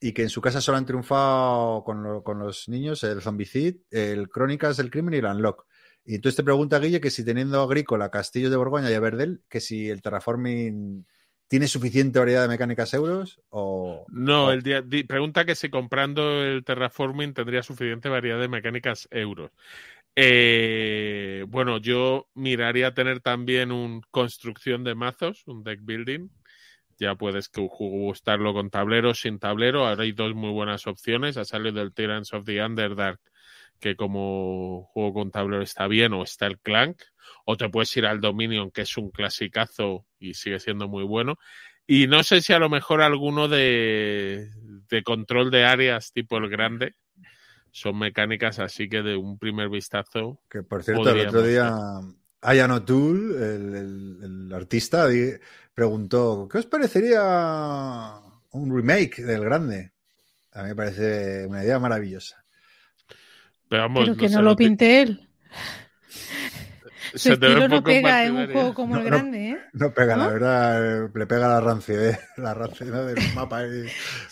y 0.01 0.13
que 0.13 0.23
en 0.23 0.29
su 0.29 0.41
casa 0.41 0.61
solo 0.61 0.79
han 0.79 0.87
triunfado 0.87 1.83
con, 1.85 2.05
lo- 2.05 2.23
con 2.23 2.39
los 2.39 2.69
niños 2.69 3.03
el 3.03 3.21
Zombicide, 3.21 3.81
el 3.91 4.29
Crónicas 4.29 4.77
del 4.77 4.91
Crimen 4.93 5.15
y 5.15 5.19
el 5.19 5.25
Unlock. 5.25 5.67
Y 6.05 6.17
entonces 6.17 6.37
te 6.37 6.43
pregunta, 6.43 6.79
Guille, 6.79 7.01
que 7.01 7.11
si 7.11 7.25
teniendo 7.25 7.63
Agrícola, 7.63 8.11
Castillos 8.11 8.51
de 8.51 8.57
Borgoña 8.57 8.91
y 8.91 8.95
Aberdell, 8.95 9.41
que 9.49 9.61
si 9.61 9.89
el 9.89 10.03
Terraforming 10.03 11.07
tiene 11.47 11.69
suficiente 11.69 12.19
variedad 12.19 12.43
de 12.43 12.49
mecánicas 12.49 12.95
euros 12.95 13.41
o... 13.51 14.07
No, 14.09 14.51
el 14.51 14.63
día, 14.63 14.83
di- 14.83 15.05
pregunta 15.05 15.45
que 15.45 15.55
si 15.55 15.69
comprando 15.69 16.43
el 16.43 16.65
Terraforming 16.65 17.35
tendría 17.35 17.63
suficiente 17.63 18.09
variedad 18.09 18.41
de 18.41 18.49
mecánicas 18.49 19.07
euros. 19.11 19.51
Eh, 20.17 21.45
bueno, 21.49 21.79
yo 21.79 22.29
miraría 22.35 22.95
tener 22.95 23.21
también 23.21 23.71
un 23.71 24.03
construcción 24.11 24.83
de 24.83 24.95
mazos, 24.95 25.47
un 25.47 25.63
deck 25.63 25.81
building. 25.83 26.29
Ya 26.99 27.15
puedes 27.17 27.51
gustarlo 27.53 28.53
con 28.53 28.71
tablero, 28.71 29.15
sin 29.15 29.39
tablero. 29.39 29.87
Ahora 29.87 30.05
hay 30.05 30.13
dos 30.13 30.35
muy 30.35 30.51
buenas 30.51 30.87
opciones. 30.87 31.37
Ha 31.37 31.45
salido 31.45 31.83
el 31.83 31.93
Tyrants 31.93 32.33
of 32.33 32.45
the 32.45 32.63
Underdark, 32.63 33.21
que 33.83 33.97
como 33.97 34.85
juego 34.95 35.13
con 35.15 35.31
tablero 35.33 35.63
está 35.63 35.89
bien, 35.89 36.15
o 36.15 36.23
está 36.23 36.47
el 36.47 36.59
Clank. 36.61 37.03
O 37.45 37.57
te 37.57 37.69
puedes 37.69 37.95
ir 37.97 38.07
al 38.07 38.21
Dominion, 38.21 38.71
que 38.71 38.83
es 38.83 38.97
un 38.97 39.11
clasicazo 39.11 40.07
y 40.19 40.35
sigue 40.35 40.61
siendo 40.61 40.89
muy 40.89 41.05
bueno. 41.05 41.37
Y 41.87 42.07
no 42.07 42.23
sé 42.23 42.41
si 42.41 42.53
a 42.53 42.61
lo 42.61 42.71
mejor 42.71 43.03
alguno 43.03 43.49
de, 43.49 44.49
de 44.89 45.03
control 45.03 45.51
de 45.51 45.65
áreas 45.65 46.13
tipo 46.13 46.39
el 46.39 46.49
grande 46.49 46.95
son 47.73 47.99
mecánicas 47.99 48.59
así 48.61 48.89
que 48.89 49.03
de 49.03 49.17
un 49.17 49.39
primer 49.39 49.69
vistazo. 49.69 50.41
Que 50.49 50.63
por 50.63 50.83
cierto, 50.85 51.11
el 51.11 51.27
otro 51.27 51.43
día 51.43 51.75
Ayan 52.43 52.71
O'Toole, 52.71 53.35
el, 53.37 53.75
el- 53.75 54.19
el 54.23 54.53
artista, 54.55 55.07
preguntó: 55.75 56.49
¿Qué 56.51 56.59
os 56.59 56.67
parecería 56.67 57.23
un 58.53 58.75
remake 58.75 59.23
del 59.23 59.45
grande? 59.45 59.93
A 60.53 60.63
mí 60.63 60.69
me 60.71 60.75
parece 60.77 61.47
una 61.47 61.65
idea 61.65 61.79
maravillosa. 61.79 62.42
Pero 63.73 63.85
vamos, 63.85 64.05
Pero 64.05 64.17
que 64.19 64.29
no 64.29 64.43
lo 64.43 64.55
te- 64.55 64.65
pinte 64.65 65.01
él. 65.01 65.29
Su 67.13 67.19
se 67.19 67.33
estilo 67.33 67.69
no 67.69 67.83
pega 67.83 68.23
en 68.27 68.37
un 68.37 68.47
juego 68.53 68.75
como 68.75 68.97
el 68.99 69.05
No, 69.05 69.11
grande, 69.11 69.51
¿eh? 69.53 69.59
No 69.73 69.95
pega, 69.95 70.15
la 70.15 70.29
verdad, 70.29 71.05
eh, 71.07 71.09
le 71.15 71.27
pega 71.27 71.49
la 71.49 71.59
rancidez, 71.63 72.19
la 72.37 72.53
rancidez 72.53 73.07
del 73.17 73.35
mapa. 73.35 73.65
y- 73.67 73.87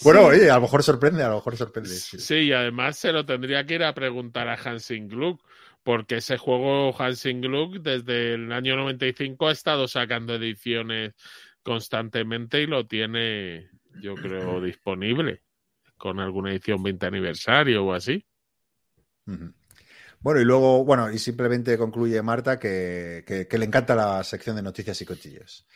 Bueno, 0.04 0.26
oye, 0.26 0.50
a 0.50 0.56
lo 0.56 0.60
mejor 0.60 0.82
sorprende, 0.82 1.22
a 1.22 1.28
lo 1.30 1.36
mejor 1.36 1.56
sorprende. 1.56 1.88
sí. 1.88 2.18
Sí, 2.18 2.34
y 2.34 2.52
además 2.52 2.98
se 2.98 3.12
lo 3.12 3.24
tendría 3.24 3.64
que 3.64 3.76
ir 3.76 3.82
a 3.84 3.94
preguntar 3.94 4.46
a 4.48 4.56
Hansing 4.62 5.08
Gluck, 5.08 5.42
porque 5.82 6.16
ese 6.16 6.36
juego 6.36 6.94
Hansing 7.00 7.40
Gluck 7.40 7.76
desde 7.78 8.34
el 8.34 8.52
año 8.52 8.76
95 8.76 9.48
ha 9.48 9.52
estado 9.52 9.88
sacando 9.88 10.34
ediciones 10.34 11.14
constantemente 11.62 12.60
y 12.60 12.66
lo 12.66 12.86
tiene, 12.86 13.70
yo 14.02 14.16
creo, 14.16 14.60
disponible 14.60 15.44
con 15.96 16.20
alguna 16.20 16.50
edición 16.50 16.82
20 16.82 17.06
aniversario 17.06 17.86
o 17.86 17.94
así. 17.94 18.26
Bueno, 20.20 20.40
y 20.40 20.44
luego, 20.44 20.84
bueno, 20.84 21.10
y 21.10 21.18
simplemente 21.18 21.78
concluye 21.78 22.20
Marta 22.22 22.58
que, 22.58 23.24
que- 23.26 23.46
que 23.48 23.58
le 23.58 23.64
encanta 23.64 23.94
la 23.94 24.22
sección 24.22 24.54
de 24.56 24.62
noticias 24.62 25.00
y 25.00 25.06
cochillos. 25.06 25.66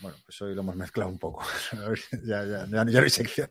Bueno, 0.00 0.18
pues 0.26 0.42
hoy 0.42 0.54
lo 0.54 0.60
hemos 0.62 0.74
mezclado 0.76 1.08
un 1.08 1.18
poco. 1.18 1.44
Ya, 2.24 2.44
ya, 2.44 2.66
ya, 2.66 2.66
ya 2.68 2.84
no 2.84 3.00
hay 3.00 3.10
sección. 3.10 3.48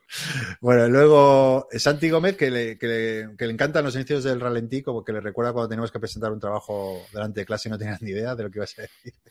Bueno, 0.59 0.87
luego 0.89 1.67
eh, 1.71 1.79
Santi 1.79 2.09
Gómez, 2.09 2.35
que 2.35 2.51
le, 2.51 2.77
que 2.77 2.87
le- 2.87 3.35
que 3.37 3.45
le 3.47 3.53
encantan 3.53 3.85
los 3.85 3.95
inicios 3.95 4.23
del 4.25 4.39
ralentí, 4.41 4.81
como 4.83 5.03
que 5.03 5.13
le 5.13 5.21
recuerda 5.21 5.53
cuando 5.53 5.69
teníamos 5.69 5.91
que 5.91 5.99
presentar 5.99 6.31
un 6.33 6.39
trabajo 6.41 7.05
delante 7.13 7.39
de 7.39 7.45
clase 7.45 7.69
y 7.69 7.71
no 7.71 7.77
tenías 7.77 8.01
ni 8.01 8.11
idea 8.11 8.35
de 8.35 8.43
lo 8.43 8.51
que 8.51 8.59
ibas 8.59 8.77
a 8.77 8.81
decir. 8.83 9.13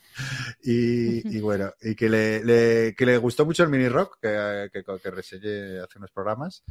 Y, 0.63 1.37
y 1.37 1.41
bueno, 1.41 1.73
y 1.81 1.95
que 1.95 2.09
le, 2.09 2.43
le- 2.43 2.95
que 2.95 3.05
le 3.05 3.17
gustó 3.17 3.45
mucho 3.45 3.63
el 3.63 3.69
mini 3.69 3.87
rock, 3.87 4.17
que, 4.21 4.69
que, 4.73 4.83
que 4.83 5.11
reseñé 5.11 5.79
hace 5.79 5.97
unos 5.99 6.11
programas. 6.11 6.63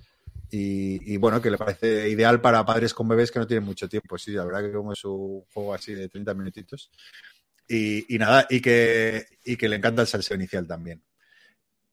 Y, 0.54 1.14
y 1.14 1.16
bueno, 1.16 1.40
que 1.40 1.50
le 1.50 1.56
parece 1.56 2.10
ideal 2.10 2.40
para 2.42 2.64
padres 2.64 2.92
con 2.92 3.08
bebés 3.08 3.32
que 3.32 3.38
no 3.38 3.46
tienen 3.46 3.64
mucho 3.64 3.88
tiempo. 3.88 4.18
Sí, 4.18 4.32
la 4.32 4.44
verdad 4.44 4.60
que 4.62 4.72
como 4.72 4.92
es 4.92 5.02
un 5.04 5.40
juego 5.52 5.72
así 5.72 5.94
de 5.94 6.08
30 6.10 6.34
minutitos. 6.34 6.90
Y, 7.66 8.14
y 8.14 8.18
nada, 8.18 8.46
y 8.50 8.60
que, 8.60 9.24
y 9.44 9.56
que 9.56 9.68
le 9.68 9.76
encanta 9.76 10.02
el 10.02 10.08
salseo 10.08 10.36
inicial 10.36 10.66
también. 10.66 11.02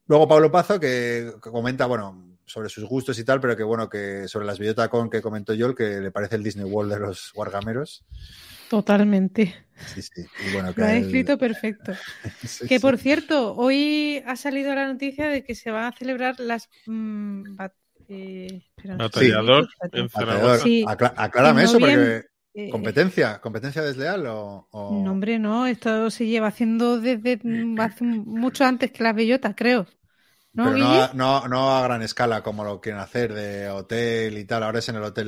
Luego 0.07 0.27
Pablo 0.27 0.51
Pazo, 0.51 0.79
que, 0.79 1.31
que 1.41 1.49
comenta, 1.51 1.85
bueno, 1.85 2.37
sobre 2.45 2.67
sus 2.67 2.83
gustos 2.83 3.17
y 3.19 3.23
tal, 3.23 3.39
pero 3.39 3.55
que 3.55 3.63
bueno, 3.63 3.87
que 3.87 4.27
sobre 4.27 4.45
las 4.45 4.59
Biotacon 4.59 5.09
que 5.09 5.21
comentó 5.21 5.53
yo, 5.53 5.73
que 5.73 6.01
le 6.01 6.11
parece 6.11 6.35
el 6.35 6.43
Disney 6.43 6.65
World 6.65 6.93
de 6.93 6.99
los 6.99 7.31
Wargameros. 7.35 8.03
Totalmente. 8.69 9.55
Sí, 9.95 10.01
sí. 10.01 10.21
Y 10.45 10.53
bueno, 10.53 10.73
que 10.73 10.81
Lo 10.81 10.87
ha 10.87 10.95
él- 10.95 11.03
escrito 11.05 11.37
perfecto. 11.37 11.93
sí, 12.45 12.67
Que 12.67 12.79
por 12.79 12.97
cierto, 12.97 13.55
hoy 13.55 14.21
ha 14.25 14.35
salido 14.35 14.75
la 14.75 14.87
noticia 14.91 15.29
de 15.29 15.43
que 15.43 15.55
se 15.55 15.71
van 15.71 15.85
a 15.85 15.95
celebrar 15.95 16.39
las. 16.39 16.67
mm, 16.87 17.55
bat- 17.55 17.73
eh, 18.09 18.61
Batallador 18.97 19.67
espérate. 19.71 19.99
en 19.99 20.09
Zaragoza. 20.09 20.63
Sí. 20.63 20.83
acla- 20.87 21.13
aclárame 21.15 21.61
En 21.61 21.65
eso, 21.67 21.79
porque 21.79 22.23
Eh, 22.55 22.69
competencia, 22.71 23.39
competencia 23.39 23.81
desleal 23.83 24.25
o, 24.27 24.67
o- 24.71 25.03
No, 25.03 25.11
hombre, 25.11 25.37
no. 25.39 25.67
Esto 25.67 26.09
se 26.09 26.25
lleva 26.25 26.47
haciendo 26.47 26.99
desde 26.99 27.39
mm, 27.43 27.79
hace 27.79 28.03
mucho 28.03 28.65
antes 28.65 28.91
que 28.91 29.03
las 29.03 29.15
bellotas, 29.15 29.53
creo. 29.55 29.85
¿No, 30.51 30.65
pero 30.65 30.77
no 30.79 30.89
a, 31.03 31.11
no, 31.13 31.47
no 31.47 31.77
a 31.77 31.83
gran 31.83 32.01
escala 32.01 32.41
como 32.41 32.63
lo 32.63 32.81
quieren 32.81 32.99
hacer 32.99 33.33
de 33.33 33.69
hotel 33.69 34.37
y 34.39 34.45
tal. 34.45 34.63
Ahora 34.63 34.79
es 34.79 34.89
en 34.89 34.95
el 34.95 35.03
hotel, 35.03 35.27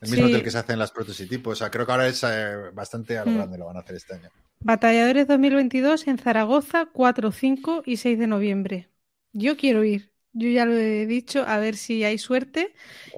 el 0.00 0.08
mismo 0.08 0.26
Sí. 0.28 0.32
hotel 0.32 0.44
que 0.44 0.50
se 0.52 0.58
hacen 0.58 0.78
las 0.78 0.92
prototipos. 0.92 1.52
O 1.52 1.56
sea, 1.56 1.68
creo 1.70 1.84
que 1.84 1.92
ahora 1.92 2.06
es 2.06 2.22
eh, 2.22 2.70
bastante 2.72 3.18
a 3.18 3.24
lo 3.24 3.32
Mm. 3.32 3.36
grande 3.36 3.58
lo 3.58 3.66
van 3.66 3.76
a 3.78 3.80
hacer 3.80 3.96
este 3.96 4.14
año. 4.14 4.28
Batalladores 4.60 5.26
2022 5.26 6.06
en 6.06 6.16
Zaragoza, 6.18 6.86
4, 6.92 7.32
5 7.32 7.82
y 7.84 7.96
6 7.96 8.18
de 8.20 8.28
noviembre. 8.28 8.88
Yo 9.32 9.56
quiero 9.56 9.82
ir. 9.84 10.09
Yo 10.32 10.48
ya 10.48 10.64
lo 10.66 10.74
he 10.74 11.06
dicho, 11.06 11.44
a 11.46 11.58
ver 11.58 11.76
si 11.76 12.04
hay 12.04 12.18
suerte. 12.18 12.74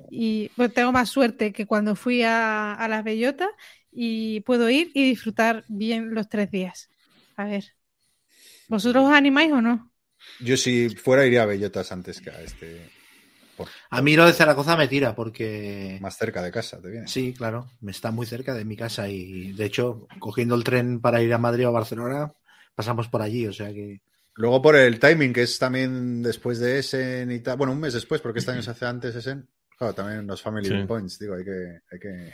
Y 0.08 0.50
pues 0.56 0.72
tengo 0.74 0.92
más 0.92 1.08
suerte 1.10 1.52
que 1.52 1.66
cuando 1.66 1.96
fui 1.96 2.22
a, 2.22 2.74
a 2.74 2.88
las 2.88 3.04
bellotas 3.04 3.48
y 3.90 4.40
puedo 4.42 4.68
ir 4.70 4.90
y 4.94 5.04
disfrutar 5.08 5.64
bien 5.68 6.14
los 6.14 6.28
tres 6.28 6.50
días. 6.50 6.90
A 7.36 7.44
ver. 7.46 7.74
¿Vosotros 8.72 9.04
os 9.08 9.12
animáis 9.20 9.52
o 9.52 9.60
no? 9.66 9.74
Yo 10.40 10.56
si 10.56 10.88
fuera 10.90 11.26
iría 11.26 11.42
a 11.42 11.46
Bellotas 11.46 11.92
antes 11.92 12.20
que 12.20 12.30
a 12.30 12.40
este, 12.42 12.90
por- 13.56 13.68
A 13.90 14.02
mí 14.02 14.16
lo 14.16 14.26
de 14.26 14.32
Zaragoza 14.32 14.76
me 14.76 14.88
tira 14.88 15.14
porque. 15.14 15.98
más 16.00 16.16
cerca 16.16 16.42
de 16.42 16.50
casa, 16.52 16.80
te 16.80 16.90
viene. 16.90 17.08
Sí, 17.08 17.34
claro, 17.34 17.68
me 17.80 17.90
está 17.90 18.10
muy 18.10 18.26
cerca 18.26 18.54
de 18.54 18.64
mi 18.64 18.76
casa 18.76 19.08
y 19.08 19.52
de 19.52 19.64
hecho, 19.64 20.06
cogiendo 20.20 20.54
el 20.54 20.64
tren 20.64 21.00
para 21.00 21.22
ir 21.22 21.32
a 21.34 21.38
Madrid 21.38 21.66
o 21.66 21.68
a 21.68 21.72
Barcelona, 21.72 22.32
pasamos 22.74 23.08
por 23.08 23.22
allí, 23.22 23.46
o 23.46 23.52
sea 23.52 23.72
que. 23.72 24.00
Luego 24.34 24.62
por 24.62 24.76
el 24.76 24.98
timing, 24.98 25.32
que 25.32 25.42
es 25.42 25.58
también 25.58 26.22
después 26.22 26.58
de 26.58 26.78
Essen 26.78 27.30
y 27.30 27.40
tal. 27.40 27.56
Bueno, 27.56 27.72
un 27.72 27.80
mes 27.80 27.92
después, 27.94 28.20
porque 28.20 28.38
este 28.38 28.52
año 28.52 28.62
se 28.62 28.70
hace 28.70 28.86
antes 28.86 29.14
Essen. 29.14 29.46
Claro, 29.76 29.94
también 29.94 30.26
los 30.26 30.40
Family 30.40 30.68
Sí. 30.68 30.84
Points, 30.86 31.18
digo, 31.18 31.34
hay 31.34 31.44
que. 31.44 31.80
Hay 31.90 31.98
que... 31.98 32.32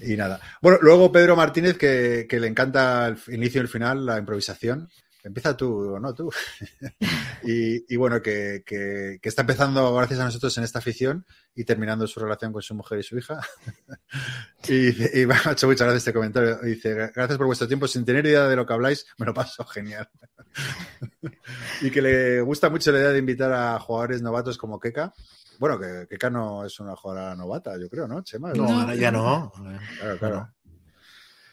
y 0.12 0.16
nada. 0.16 0.40
Bueno, 0.62 0.78
luego 0.80 1.10
Pedro 1.10 1.36
Martínez, 1.36 1.76
que, 1.76 2.26
que 2.28 2.40
le 2.40 2.46
encanta 2.46 3.08
el 3.08 3.18
inicio 3.34 3.60
y 3.60 3.62
el 3.62 3.68
final, 3.68 4.06
la 4.06 4.18
improvisación. 4.18 4.88
Empieza 5.26 5.56
tú 5.56 5.94
o 5.96 5.98
no 6.00 6.14
tú. 6.14 6.30
y, 7.42 7.92
y 7.92 7.96
bueno, 7.96 8.22
que, 8.22 8.62
que- 8.64 9.18
que 9.20 9.28
está 9.28 9.42
empezando 9.42 9.92
gracias 9.94 10.20
a 10.20 10.24
nosotros 10.24 10.56
en 10.58 10.64
esta 10.64 10.78
afición 10.78 11.26
y 11.54 11.64
terminando 11.64 12.06
su 12.06 12.20
relación 12.20 12.52
con 12.52 12.62
su 12.62 12.74
mujer 12.74 13.00
y 13.00 13.02
su 13.02 13.18
hija. 13.18 13.40
y, 14.68 15.20
y 15.20 15.26
me 15.26 15.34
ha 15.34 15.52
hecho 15.52 15.66
muchas 15.66 15.86
gracias 15.86 15.96
este 16.02 16.12
comentario. 16.12 16.58
Dice, 16.58 16.94
gracias 16.94 17.36
por 17.36 17.46
vuestro 17.46 17.66
tiempo. 17.66 17.88
Sin 17.88 18.04
tener 18.04 18.24
idea 18.24 18.46
de 18.46 18.54
lo 18.56 18.64
que 18.64 18.72
habláis, 18.72 19.04
me 19.18 19.26
lo 19.26 19.34
paso 19.34 19.64
genial. 19.64 20.08
y 21.82 21.90
que 21.90 22.00
le 22.02 22.40
gusta 22.42 22.70
mucho 22.70 22.92
la 22.92 22.98
idea 22.98 23.10
de 23.10 23.18
invitar 23.18 23.52
a 23.52 23.78
jugadores 23.80 24.22
novatos 24.22 24.56
como 24.58 24.78
Keka. 24.78 25.12
Bueno, 25.58 25.78
que 25.80 26.06
Keka 26.08 26.30
no 26.30 26.64
es 26.64 26.78
una 26.80 26.94
jugadora 26.94 27.34
novata, 27.34 27.78
yo 27.80 27.88
creo, 27.88 28.06
¿no, 28.06 28.22
Chema? 28.22 28.52
No, 28.52 28.68
ahora 28.68 28.94
ya 28.94 29.10
no. 29.10 29.52
Claro, 29.98 30.18
claro. 30.18 30.52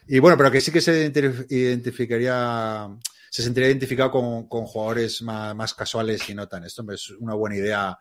Y 0.07 0.19
bueno, 0.19 0.37
pero 0.37 0.51
que 0.51 0.59
sí 0.59 0.71
que 0.71 0.81
se 0.81 1.09
identif- 1.09 1.45
identificaría, 1.49 2.89
se 3.33 3.41
sentiría 3.41 3.69
identificado 3.69 4.11
con, 4.11 4.47
con 4.47 4.63
jugadores 4.65 5.23
más, 5.23 5.55
más 5.55 5.73
casuales 5.73 6.29
y 6.29 6.35
no 6.35 6.47
tan. 6.47 6.63
Esto 6.65 6.85
es 6.91 7.09
una 7.09 7.33
buena 7.33 7.55
idea, 7.55 7.97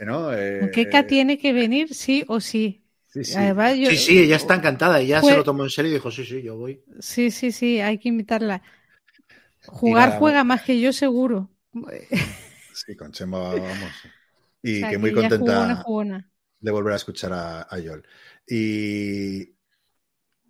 ¿no? 0.00 0.34
Eh, 0.34 0.70
Keka 0.74 1.00
eh, 1.00 1.04
tiene 1.04 1.38
que 1.38 1.54
venir 1.54 1.94
sí 1.94 2.24
o 2.28 2.40
sí. 2.40 2.84
Sí, 3.08 3.24
sí. 3.24 3.32
Además, 3.38 3.78
yo- 3.78 3.88
Sí, 3.88 3.96
sí, 3.96 4.18
ella 4.20 4.36
está 4.36 4.54
encantada. 4.56 5.00
Ella 5.00 5.22
Fue- 5.22 5.30
se 5.32 5.38
lo 5.38 5.44
tomó 5.44 5.64
en 5.64 5.70
serio 5.70 5.90
y 5.90 5.94
dijo, 5.94 6.10
sí, 6.10 6.26
sí, 6.26 6.42
yo 6.42 6.56
voy. 6.58 6.78
Sí, 7.00 7.30
sí, 7.30 7.52
sí, 7.52 7.80
hay 7.80 7.96
que 7.96 8.10
invitarla. 8.10 8.60
Jugar 9.66 10.08
nada, 10.08 10.18
juega 10.18 10.44
más 10.44 10.60
que 10.62 10.78
yo 10.78 10.92
seguro. 10.92 11.48
Sí, 12.74 12.94
con 12.96 13.12
Chema 13.12 13.38
vamos. 13.54 13.92
Y 14.62 14.76
O 14.76 14.80
sea, 14.80 14.90
que 14.90 14.98
muy 14.98 15.14
contenta 15.14 15.38
jugona, 15.38 15.76
jugona. 15.76 16.30
de 16.60 16.70
volver 16.70 16.92
a 16.92 16.96
escuchar 16.96 17.32
a, 17.32 17.62
a 17.62 17.78
Yol. 17.78 18.06
Y. 18.46 19.54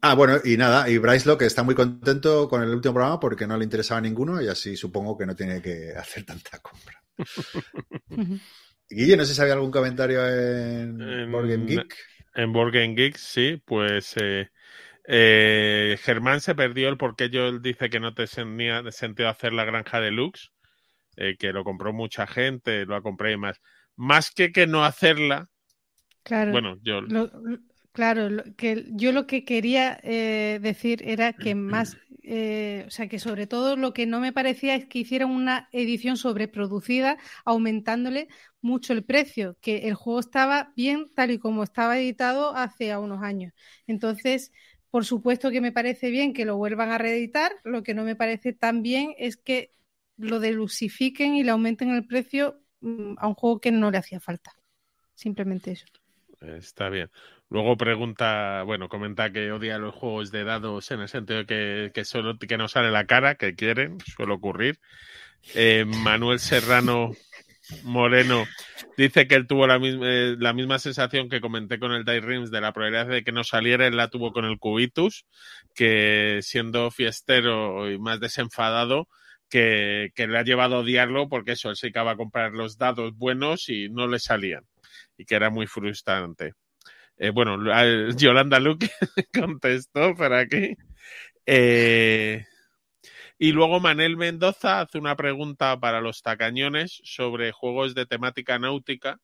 Ah, 0.03 0.15
bueno, 0.15 0.39
y 0.45 0.57
nada, 0.57 0.89
y 0.89 0.99
Bryce 0.99 1.27
Locke 1.29 1.43
está 1.47 1.63
muy 1.63 1.75
contento 1.75 2.49
con 2.49 2.63
el 2.63 2.71
último 2.71 2.95
programa 2.95 3.21
porque 3.21 3.47
no 3.47 3.57
le 3.57 3.65
interesaba 3.65 3.99
a 3.99 4.01
ninguno 4.03 4.41
y 4.41 4.49
así 4.49 4.77
supongo 4.77 5.17
que 5.17 5.27
no 5.27 5.37
tiene 5.37 5.61
que 5.63 5.93
hacer 5.97 6.25
tanta 6.25 6.59
compra. 6.61 7.03
Guille, 8.91 9.17
no 9.17 9.25
sé 9.25 9.35
si 9.35 9.41
había 9.41 9.55
algún 9.55 9.71
comentario 9.71 10.27
en, 10.29 10.99
En- 10.99 11.31
Board 11.31 11.49
Game 11.49 11.65
Geek. 11.67 11.97
En 12.35 12.53
Board 12.53 12.73
Game 12.73 12.95
Geeks, 12.95 13.21
sí, 13.21 13.61
pues 13.65 14.15
eh, 14.17 14.51
eh, 15.09 15.99
Germán 16.03 16.41
se 16.41 16.55
perdió 16.55 16.89
el 16.91 16.99
por 16.99 17.17
qué 17.17 17.31
yo 17.31 17.59
dice 17.61 17.91
que 17.91 18.01
no 18.01 18.15
te 18.15 18.27
tenía 18.27 18.83
sentido 18.93 19.29
hacer 19.31 19.53
la 19.55 19.65
granja 19.65 20.01
deluxe, 20.01 20.51
eh, 21.17 21.37
que 21.39 21.53
lo 21.53 21.65
compró 21.65 21.93
mucha 21.93 22.27
gente, 22.27 22.87
lo 22.87 22.97
ha 22.97 23.03
comprado 23.03 23.35
y 23.35 23.39
más. 23.39 23.61
Más 23.97 24.31
que 24.33 24.53
que 24.53 24.67
no 24.69 24.85
hacerla, 24.85 25.49
Claro. 26.23 26.63
bueno, 26.63 26.77
yo 26.83 27.01
lo- 27.01 27.31
claro, 27.93 28.29
lo- 28.31 28.45
que 28.57 28.87
yo 28.93 29.13
lo 29.13 29.27
que 29.27 29.45
quería 29.45 29.99
eh, 30.03 30.59
decir 30.63 31.03
era 31.09 31.35
que 31.35 31.55
más, 31.55 31.99
eh, 32.23 32.85
o 32.87 32.91
sea, 32.91 33.09
que 33.09 33.19
sobre 33.19 33.47
todo 33.47 33.77
lo 33.77 33.93
que 33.93 34.07
no 34.07 34.21
me 34.21 34.33
parecía 34.33 34.75
es 34.75 34.87
que 34.87 35.01
hicieran 35.01 35.31
una 35.31 35.69
edición 35.73 36.17
sobreproducida, 36.17 37.19
aumentándole 37.45 38.29
mucho 38.63 38.93
el 38.93 39.05
precio, 39.05 39.57
que 39.61 39.89
el 39.89 39.95
juego 39.95 40.21
estaba 40.21 40.73
bien 40.77 41.11
tal 41.15 41.31
y 41.31 41.39
como 41.39 41.63
estaba 41.63 41.99
editado 41.99 42.55
hace 42.57 42.97
unos 42.97 43.23
años. 43.23 43.53
Entonces, 43.87 44.53
por 44.91 45.05
supuesto 45.05 45.51
que 45.51 45.61
me 45.61 45.73
parece 45.73 46.11
bien 46.11 46.33
que 46.33 46.45
lo 46.45 46.57
vuelvan 46.57 46.91
a 46.91 46.99
reeditar, 46.99 47.53
lo 47.65 47.83
que 47.83 47.95
no 47.95 48.05
me 48.05 48.17
parece 48.17 48.53
tan 48.53 48.83
bien 48.83 49.15
es 49.19 49.37
que 49.37 49.73
lo 50.17 50.41
delusifiquen 50.41 51.35
y 51.35 51.43
le 51.45 51.51
aumenten 51.53 51.91
el 51.91 52.07
precio 52.07 52.61
mm, 52.81 53.15
a 53.19 53.29
un 53.29 53.35
juego 53.35 53.61
que 53.61 53.73
no 53.73 53.91
le 53.91 53.99
hacía 53.99 54.21
falta. 54.21 54.53
Simplemente 55.15 55.73
eso. 55.73 55.87
Está 56.41 56.89
bien. 56.89 57.11
Luego 57.51 57.77
pregunta, 57.77 58.63
bueno, 58.63 58.89
comenta 58.89 59.33
que 59.33 59.51
odia 59.51 59.79
los 59.79 59.95
juegos 59.95 60.31
de 60.31 60.45
dados 60.45 60.89
en 60.93 61.01
el 61.01 61.09
sentido 61.09 61.41
de 61.41 61.47
que, 61.47 61.91
que 61.93 62.05
solo 62.05 62.39
que 62.39 62.57
no 62.57 62.69
sale 62.69 62.93
la 62.93 63.07
cara, 63.07 63.35
que 63.35 63.57
quieren, 63.57 63.99
suele 64.01 64.35
ocurrir. 64.35 64.79
Eh, 65.55 65.85
Manuel 65.85 66.39
Serrano 66.39 67.11
Moreno 67.83 68.47
dice 68.97 69.27
que 69.27 69.35
él 69.35 69.49
tuvo 69.49 69.67
la 69.67 69.81
misma, 69.81 70.07
eh, 70.09 70.37
la 70.39 70.53
misma 70.53 70.79
sensación 70.79 71.29
que 71.29 71.41
comenté 71.41 71.81
con 71.81 71.93
el 71.93 72.05
Die 72.05 72.21
Rims 72.21 72.53
de 72.53 72.61
la 72.61 72.73
probabilidad 72.73 73.09
de 73.09 73.25
que 73.25 73.33
no 73.33 73.43
saliera, 73.43 73.87
él 73.87 73.97
la 73.97 74.09
tuvo 74.11 74.33
con 74.33 74.45
el 74.45 74.59
Cubitus, 74.59 75.27
que 75.75 76.39
siendo 76.43 76.91
fiestero 76.93 77.91
y 77.91 77.99
más 77.99 78.21
desenfadado, 78.21 79.09
que, 79.49 80.11
que 80.15 80.29
le 80.29 80.39
ha 80.39 80.45
llevado 80.45 80.77
a 80.77 80.81
odiarlo 80.81 81.29
porque 81.29 81.53
eso, 81.53 81.71
él 81.71 81.77
se 81.77 81.89
acaba 81.89 82.13
a 82.13 82.17
comprar 82.17 82.53
los 82.53 82.79
dados 82.79 83.17
buenos 83.17 83.69
y 83.69 83.89
no 83.89 84.07
le 84.07 84.21
salían 84.21 84.65
y 85.17 85.25
que 85.25 85.35
era 85.35 85.51
muy 85.51 85.67
frustrante. 85.67 86.55
Eh, 87.23 87.31
bueno, 87.31 87.59
Yolanda 88.17 88.59
Luque 88.59 88.91
contestó 89.35 90.15
por 90.17 90.33
aquí. 90.33 90.75
Eh, 91.45 92.47
y 93.39 93.53
luego 93.53 93.79
Manel 93.79 94.17
Mendoza 94.17 94.81
hace 94.81 94.97
una 94.97 95.17
pregunta 95.17 95.79
para 95.79 96.01
los 96.01 96.23
tacañones 96.23 96.99
sobre 97.05 97.53
juegos 97.53 97.95
de 97.95 98.07
temática 98.07 98.59
náutica. 98.59 99.21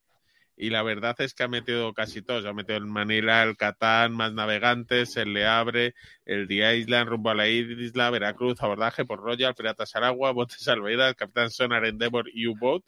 Y 0.59 0.71
la 0.71 0.83
verdad 0.83 1.17
es 1.21 1.33
que 1.33 1.45
ha 1.45 1.49
metido 1.49 1.95
casi 1.95 2.21
todos. 2.21 2.45
Ha 2.45 2.53
metido 2.53 2.77
el 2.77 2.85
Manila, 2.85 3.43
el 3.43 3.57
Catán, 3.57 4.13
Más 4.13 4.35
Navegantes, 4.35 5.17
el 5.17 5.33
Le 5.33 5.47
Abre, 5.47 5.95
el 6.27 6.49
The 6.49 6.77
Island, 6.79 7.09
Rumbo 7.09 7.31
a 7.31 7.35
la 7.35 7.49
Isla, 7.49 8.11
Veracruz, 8.11 8.63
Abordaje 8.63 9.07
por 9.07 9.21
Royal, 9.21 9.55
Piratas 9.55 9.97
al 9.97 10.05
Agua, 10.05 10.33
Botes 10.33 10.61
Salvavidas, 10.63 11.15
Capitán 11.15 11.51
Sonar, 11.51 11.87
Endeavor 11.87 12.29
y 12.31 12.47
U-Boat. 12.47 12.85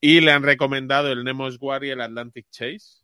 Y 0.00 0.20
le 0.20 0.32
han 0.32 0.42
recomendado 0.42 1.12
el 1.12 1.22
Nemos 1.22 1.58
War 1.60 1.84
y 1.84 1.90
el 1.90 2.00
Atlantic 2.00 2.46
Chase, 2.50 2.99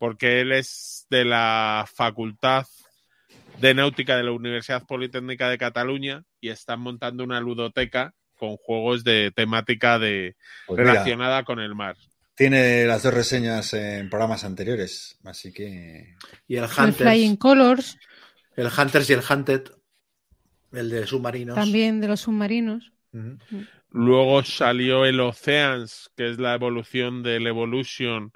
porque 0.00 0.40
él 0.40 0.52
es 0.52 1.06
de 1.10 1.26
la 1.26 1.86
Facultad 1.94 2.66
de 3.60 3.74
Náutica 3.74 4.16
de 4.16 4.22
la 4.22 4.32
Universidad 4.32 4.86
Politécnica 4.86 5.50
de 5.50 5.58
Cataluña 5.58 6.24
y 6.40 6.48
están 6.48 6.80
montando 6.80 7.22
una 7.22 7.38
ludoteca 7.38 8.14
con 8.38 8.56
juegos 8.56 9.04
de 9.04 9.30
temática 9.30 9.98
de 9.98 10.36
Pues 10.66 10.78
mira, 10.80 10.92
relacionada 10.92 11.44
con 11.44 11.60
el 11.60 11.74
mar. 11.74 11.96
tiene 12.34 12.86
las 12.86 13.02
dos 13.02 13.12
reseñas 13.12 13.74
en 13.74 14.08
programas 14.08 14.42
anteriores, 14.44 15.18
así 15.22 15.52
que. 15.52 16.16
Y 16.48 16.56
el 16.56 16.64
El 16.64 16.70
Hunters, 16.70 16.96
Flying 16.96 17.36
Colors, 17.36 17.98
el 18.56 18.68
Hunters 18.68 19.10
y 19.10 19.12
el 19.12 19.20
Hunted, 19.28 19.64
el 20.72 20.88
de 20.88 21.06
submarinos. 21.06 21.56
también 21.56 22.00
de 22.00 22.08
los 22.08 22.20
submarinos. 22.22 22.90
Luego 23.90 24.42
salió 24.44 25.04
el 25.04 25.20
Oceans, 25.20 26.10
que 26.16 26.30
es 26.30 26.38
la 26.38 26.54
evolución 26.54 27.22
del 27.22 27.46
Evolution, 27.46 28.32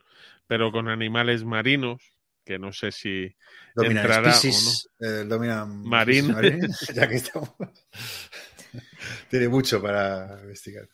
pero 0.46 0.70
con 0.72 0.88
animales 0.88 1.44
marinos, 1.44 2.02
que 2.44 2.58
no 2.58 2.72
sé 2.72 2.92
si 2.92 3.34
Dominan 3.74 4.04
Entrará 4.04 4.32
Species, 4.32 4.88
eh, 5.00 5.24
dominan 5.26 5.82
Marine. 5.82 6.32
Marines, 6.32 6.78
ya 6.94 7.08
que 7.08 7.16
estamos. 7.16 7.50
Tiene 9.30 9.48
mucho 9.48 9.80
para 9.82 10.38
investigar. 10.42 10.88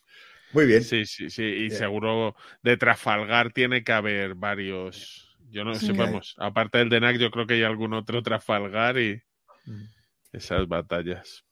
Muy 0.52 0.66
bien. 0.66 0.82
Sí, 0.82 1.04
sí, 1.06 1.30
sí. 1.30 1.42
Y 1.44 1.68
Bien. 1.68 1.70
seguro 1.72 2.34
de 2.62 2.76
Trafalgar 2.76 3.52
tiene 3.52 3.84
que 3.84 3.92
haber 3.92 4.34
varios. 4.34 5.36
Yo 5.50 5.64
no 5.64 5.74
sé, 5.74 5.86
Sí. 5.86 5.92
vamos, 5.92 6.34
aparte 6.38 6.78
del 6.78 6.88
de 6.88 7.00
NAC, 7.00 7.16
yo 7.18 7.30
creo 7.30 7.46
que 7.46 7.54
hay 7.54 7.62
algún 7.62 7.94
otro 7.94 8.22
Trafalgar 8.22 8.98
y 8.98 9.22
Mm. 9.64 9.84
esas 10.32 10.66
batallas. 10.68 11.44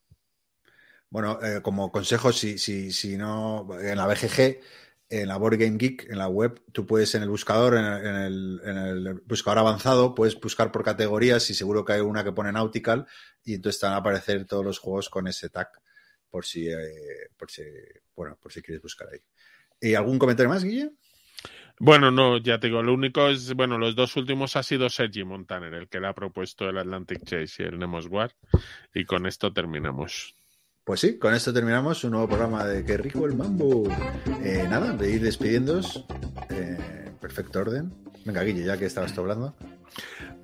Bueno, 1.10 1.39
eh, 1.43 1.60
como 1.62 1.91
consejo, 1.91 2.33
si, 2.33 2.59
si, 2.59 2.93
si 2.93 3.17
no, 3.17 3.67
en 3.81 3.97
la 3.97 4.07
BGG, 4.07 4.60
en 5.10 5.28
la 5.28 5.38
Board 5.38 5.56
Game 5.56 5.78
Geek, 5.78 6.10
en 6.10 6.18
la 6.18 6.28
web, 6.28 6.62
tú 6.72 6.86
puedes 6.86 7.14
en 7.14 7.22
el 7.22 7.30
buscador, 7.30 7.76
en 7.76 7.84
el, 7.84 9.22
buscador 9.24 9.58
avanzado, 9.58 10.14
puedes 10.14 10.38
buscar 10.38 10.70
por 10.70 10.84
categorías 10.84 11.48
y 11.50 11.54
seguro 11.54 11.84
que 11.84 11.94
hay 11.94 12.00
una 12.00 12.22
que 12.22 12.32
pone 12.32 12.52
Nautical 12.52 13.06
y 13.42 13.54
entonces 13.54 13.80
te 13.80 13.86
van 13.86 13.94
a 13.94 13.98
aparecer 13.98 14.44
todos 14.44 14.64
los 14.64 14.78
juegos 14.78 15.08
con 15.08 15.26
ese 15.26 15.48
tag, 15.48 15.68
por 16.28 16.44
si, 16.44 16.68
eh, 16.68 17.30
por 17.36 17.50
si, 17.50 17.62
bueno, 18.14 18.38
por 18.40 18.52
si 18.52 18.60
quieres 18.60 18.82
buscar 18.82 19.08
ahí. 19.10 19.20
¿Y 19.80 19.94
algún 19.94 20.18
comentario 20.18 20.50
más, 20.50 20.64
Guille? 20.64 20.90
Bueno, 21.80 22.10
no, 22.10 22.38
ya 22.38 22.58
te 22.58 22.66
digo, 22.66 22.82
lo 22.82 22.92
único 22.92 23.28
es, 23.28 23.54
bueno, 23.54 23.78
los 23.78 23.94
dos 23.94 24.16
últimos 24.16 24.56
ha 24.56 24.64
sido 24.64 24.90
Sergi 24.90 25.22
Montaner, 25.22 25.72
el 25.74 25.88
que 25.88 26.00
le 26.00 26.08
ha 26.08 26.12
propuesto 26.12 26.68
el 26.68 26.76
Atlantic 26.76 27.24
Chase 27.24 27.62
y 27.62 27.66
el 27.66 27.78
Nemos 27.78 28.06
War. 28.06 28.34
Y 28.92 29.04
con 29.04 29.26
esto 29.26 29.52
terminamos. 29.52 30.34
Pues 30.89 31.00
sí, 31.00 31.18
con 31.18 31.34
esto 31.34 31.52
terminamos 31.52 32.02
un 32.05 32.12
nuevo 32.12 32.26
programa 32.28 32.65
de 32.65 32.83
Qué 32.83 32.97
rico 32.97 33.26
el 33.26 33.36
mambo. 33.36 33.86
Eh, 34.42 34.67
nada, 34.70 34.94
de 34.94 35.12
ir 35.12 35.20
despidiéndos. 35.20 36.07
Eh, 36.49 37.10
perfecto 37.20 37.60
orden. 37.60 37.92
Venga, 38.25 38.42
Guille, 38.42 38.65
ya 38.65 38.78
que 38.78 38.86
estabas 38.86 39.12
tú 39.12 39.20
hablando. 39.20 39.55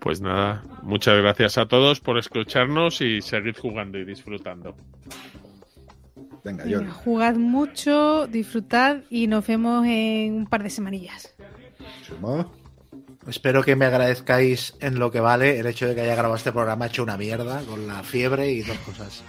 Pues 0.01 0.21
nada, 0.21 0.63
muchas 0.83 1.17
gracias 1.17 1.57
a 1.57 1.65
todos 1.65 2.01
por 2.01 2.19
escucharnos 2.19 3.01
y 3.01 3.23
seguid 3.23 3.57
jugando 3.59 3.97
y 3.97 4.05
disfrutando. 4.05 4.77
Venga, 6.45 6.65
Venga, 6.65 6.79
John. 6.79 6.91
jugad 6.91 7.37
mucho, 7.37 8.27
disfrutad 8.27 8.99
y 9.09 9.29
nos 9.29 9.47
vemos 9.47 9.87
en 9.87 10.35
un 10.35 10.47
par 10.47 10.63
de 10.63 10.69
semanillas. 10.69 11.35
Espero 13.27 13.63
que 13.63 13.77
me 13.77 13.87
agradezcáis 13.87 14.77
en 14.81 14.99
lo 14.99 15.11
que 15.11 15.21
vale 15.21 15.59
el 15.59 15.67
hecho 15.67 15.89
de 15.89 15.95
que 15.95 16.03
haya 16.03 16.17
grabado 16.17 16.37
este 16.37 16.53
programa 16.53 16.89
hecho 16.89 17.03
una 17.03 17.17
mierda 17.17 17.63
con 17.63 17.87
la 17.87 18.03
fiebre 18.03 18.51
y 18.51 18.61
dos 18.61 18.77
cosas. 18.81 19.25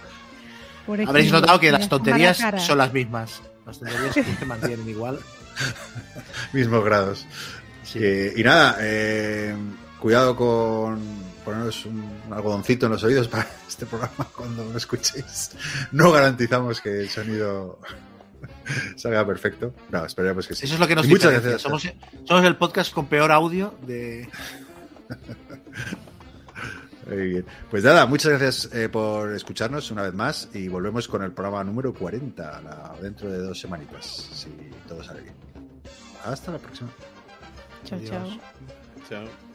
Por 0.86 1.00
Habréis 1.00 1.32
notado 1.32 1.58
que 1.58 1.72
las 1.72 1.82
la 1.82 1.88
tonterías 1.88 2.42
son 2.58 2.78
las 2.78 2.92
mismas. 2.92 3.42
Las 3.66 3.78
tonterías 3.80 4.14
que 4.14 4.24
se 4.24 4.46
mantienen 4.46 4.88
igual. 4.88 5.18
Mismos 6.52 6.84
grados. 6.84 7.26
Sí. 7.82 7.98
Eh, 8.02 8.34
y 8.36 8.42
nada, 8.42 8.76
eh, 8.80 9.54
cuidado 9.98 10.36
con 10.36 11.00
poneros 11.44 11.86
un, 11.86 12.02
un 12.26 12.32
algodoncito 12.32 12.86
en 12.86 12.92
los 12.92 13.04
oídos 13.04 13.28
para 13.28 13.48
este 13.68 13.86
programa 13.86 14.28
cuando 14.34 14.64
lo 14.64 14.76
escuchéis. 14.76 15.50
No 15.92 16.12
garantizamos 16.12 16.80
que 16.80 17.00
el 17.00 17.08
sonido 17.08 17.80
salga 18.96 19.26
perfecto. 19.26 19.74
No, 19.90 20.04
esperemos 20.04 20.46
que 20.46 20.54
sí. 20.54 20.64
Eso 20.64 20.74
es 20.74 20.80
lo 20.80 20.86
que 20.86 20.94
nos 20.94 21.06
Y 21.06 21.10
muchas 21.10 21.32
gracias. 21.32 21.62
Somos, 21.62 21.88
somos 22.24 22.44
el 22.44 22.56
podcast 22.56 22.92
con 22.92 23.06
peor 23.06 23.32
audio 23.32 23.74
de. 23.86 24.28
Muy 27.06 27.16
bien. 27.28 27.46
Pues 27.70 27.84
nada, 27.84 28.04
muchas 28.06 28.32
gracias 28.32 28.68
eh, 28.74 28.88
por 28.88 29.32
escucharnos 29.32 29.90
una 29.92 30.02
vez 30.02 30.14
más 30.14 30.48
y 30.54 30.66
volvemos 30.68 31.06
con 31.06 31.22
el 31.22 31.30
programa 31.32 31.62
número 31.62 31.94
40 31.94 32.60
la- 32.62 32.94
dentro 33.00 33.30
de 33.30 33.38
dos 33.38 33.60
semanitas, 33.60 34.04
si 34.04 34.48
todo 34.88 35.02
sale 35.04 35.22
bien. 35.22 35.34
Hasta 36.24 36.52
la 36.52 36.58
próxima. 36.58 36.90
Chao, 37.84 37.98
Adiós. 37.98 38.10
chao. 38.10 39.24
Chao. 39.24 39.45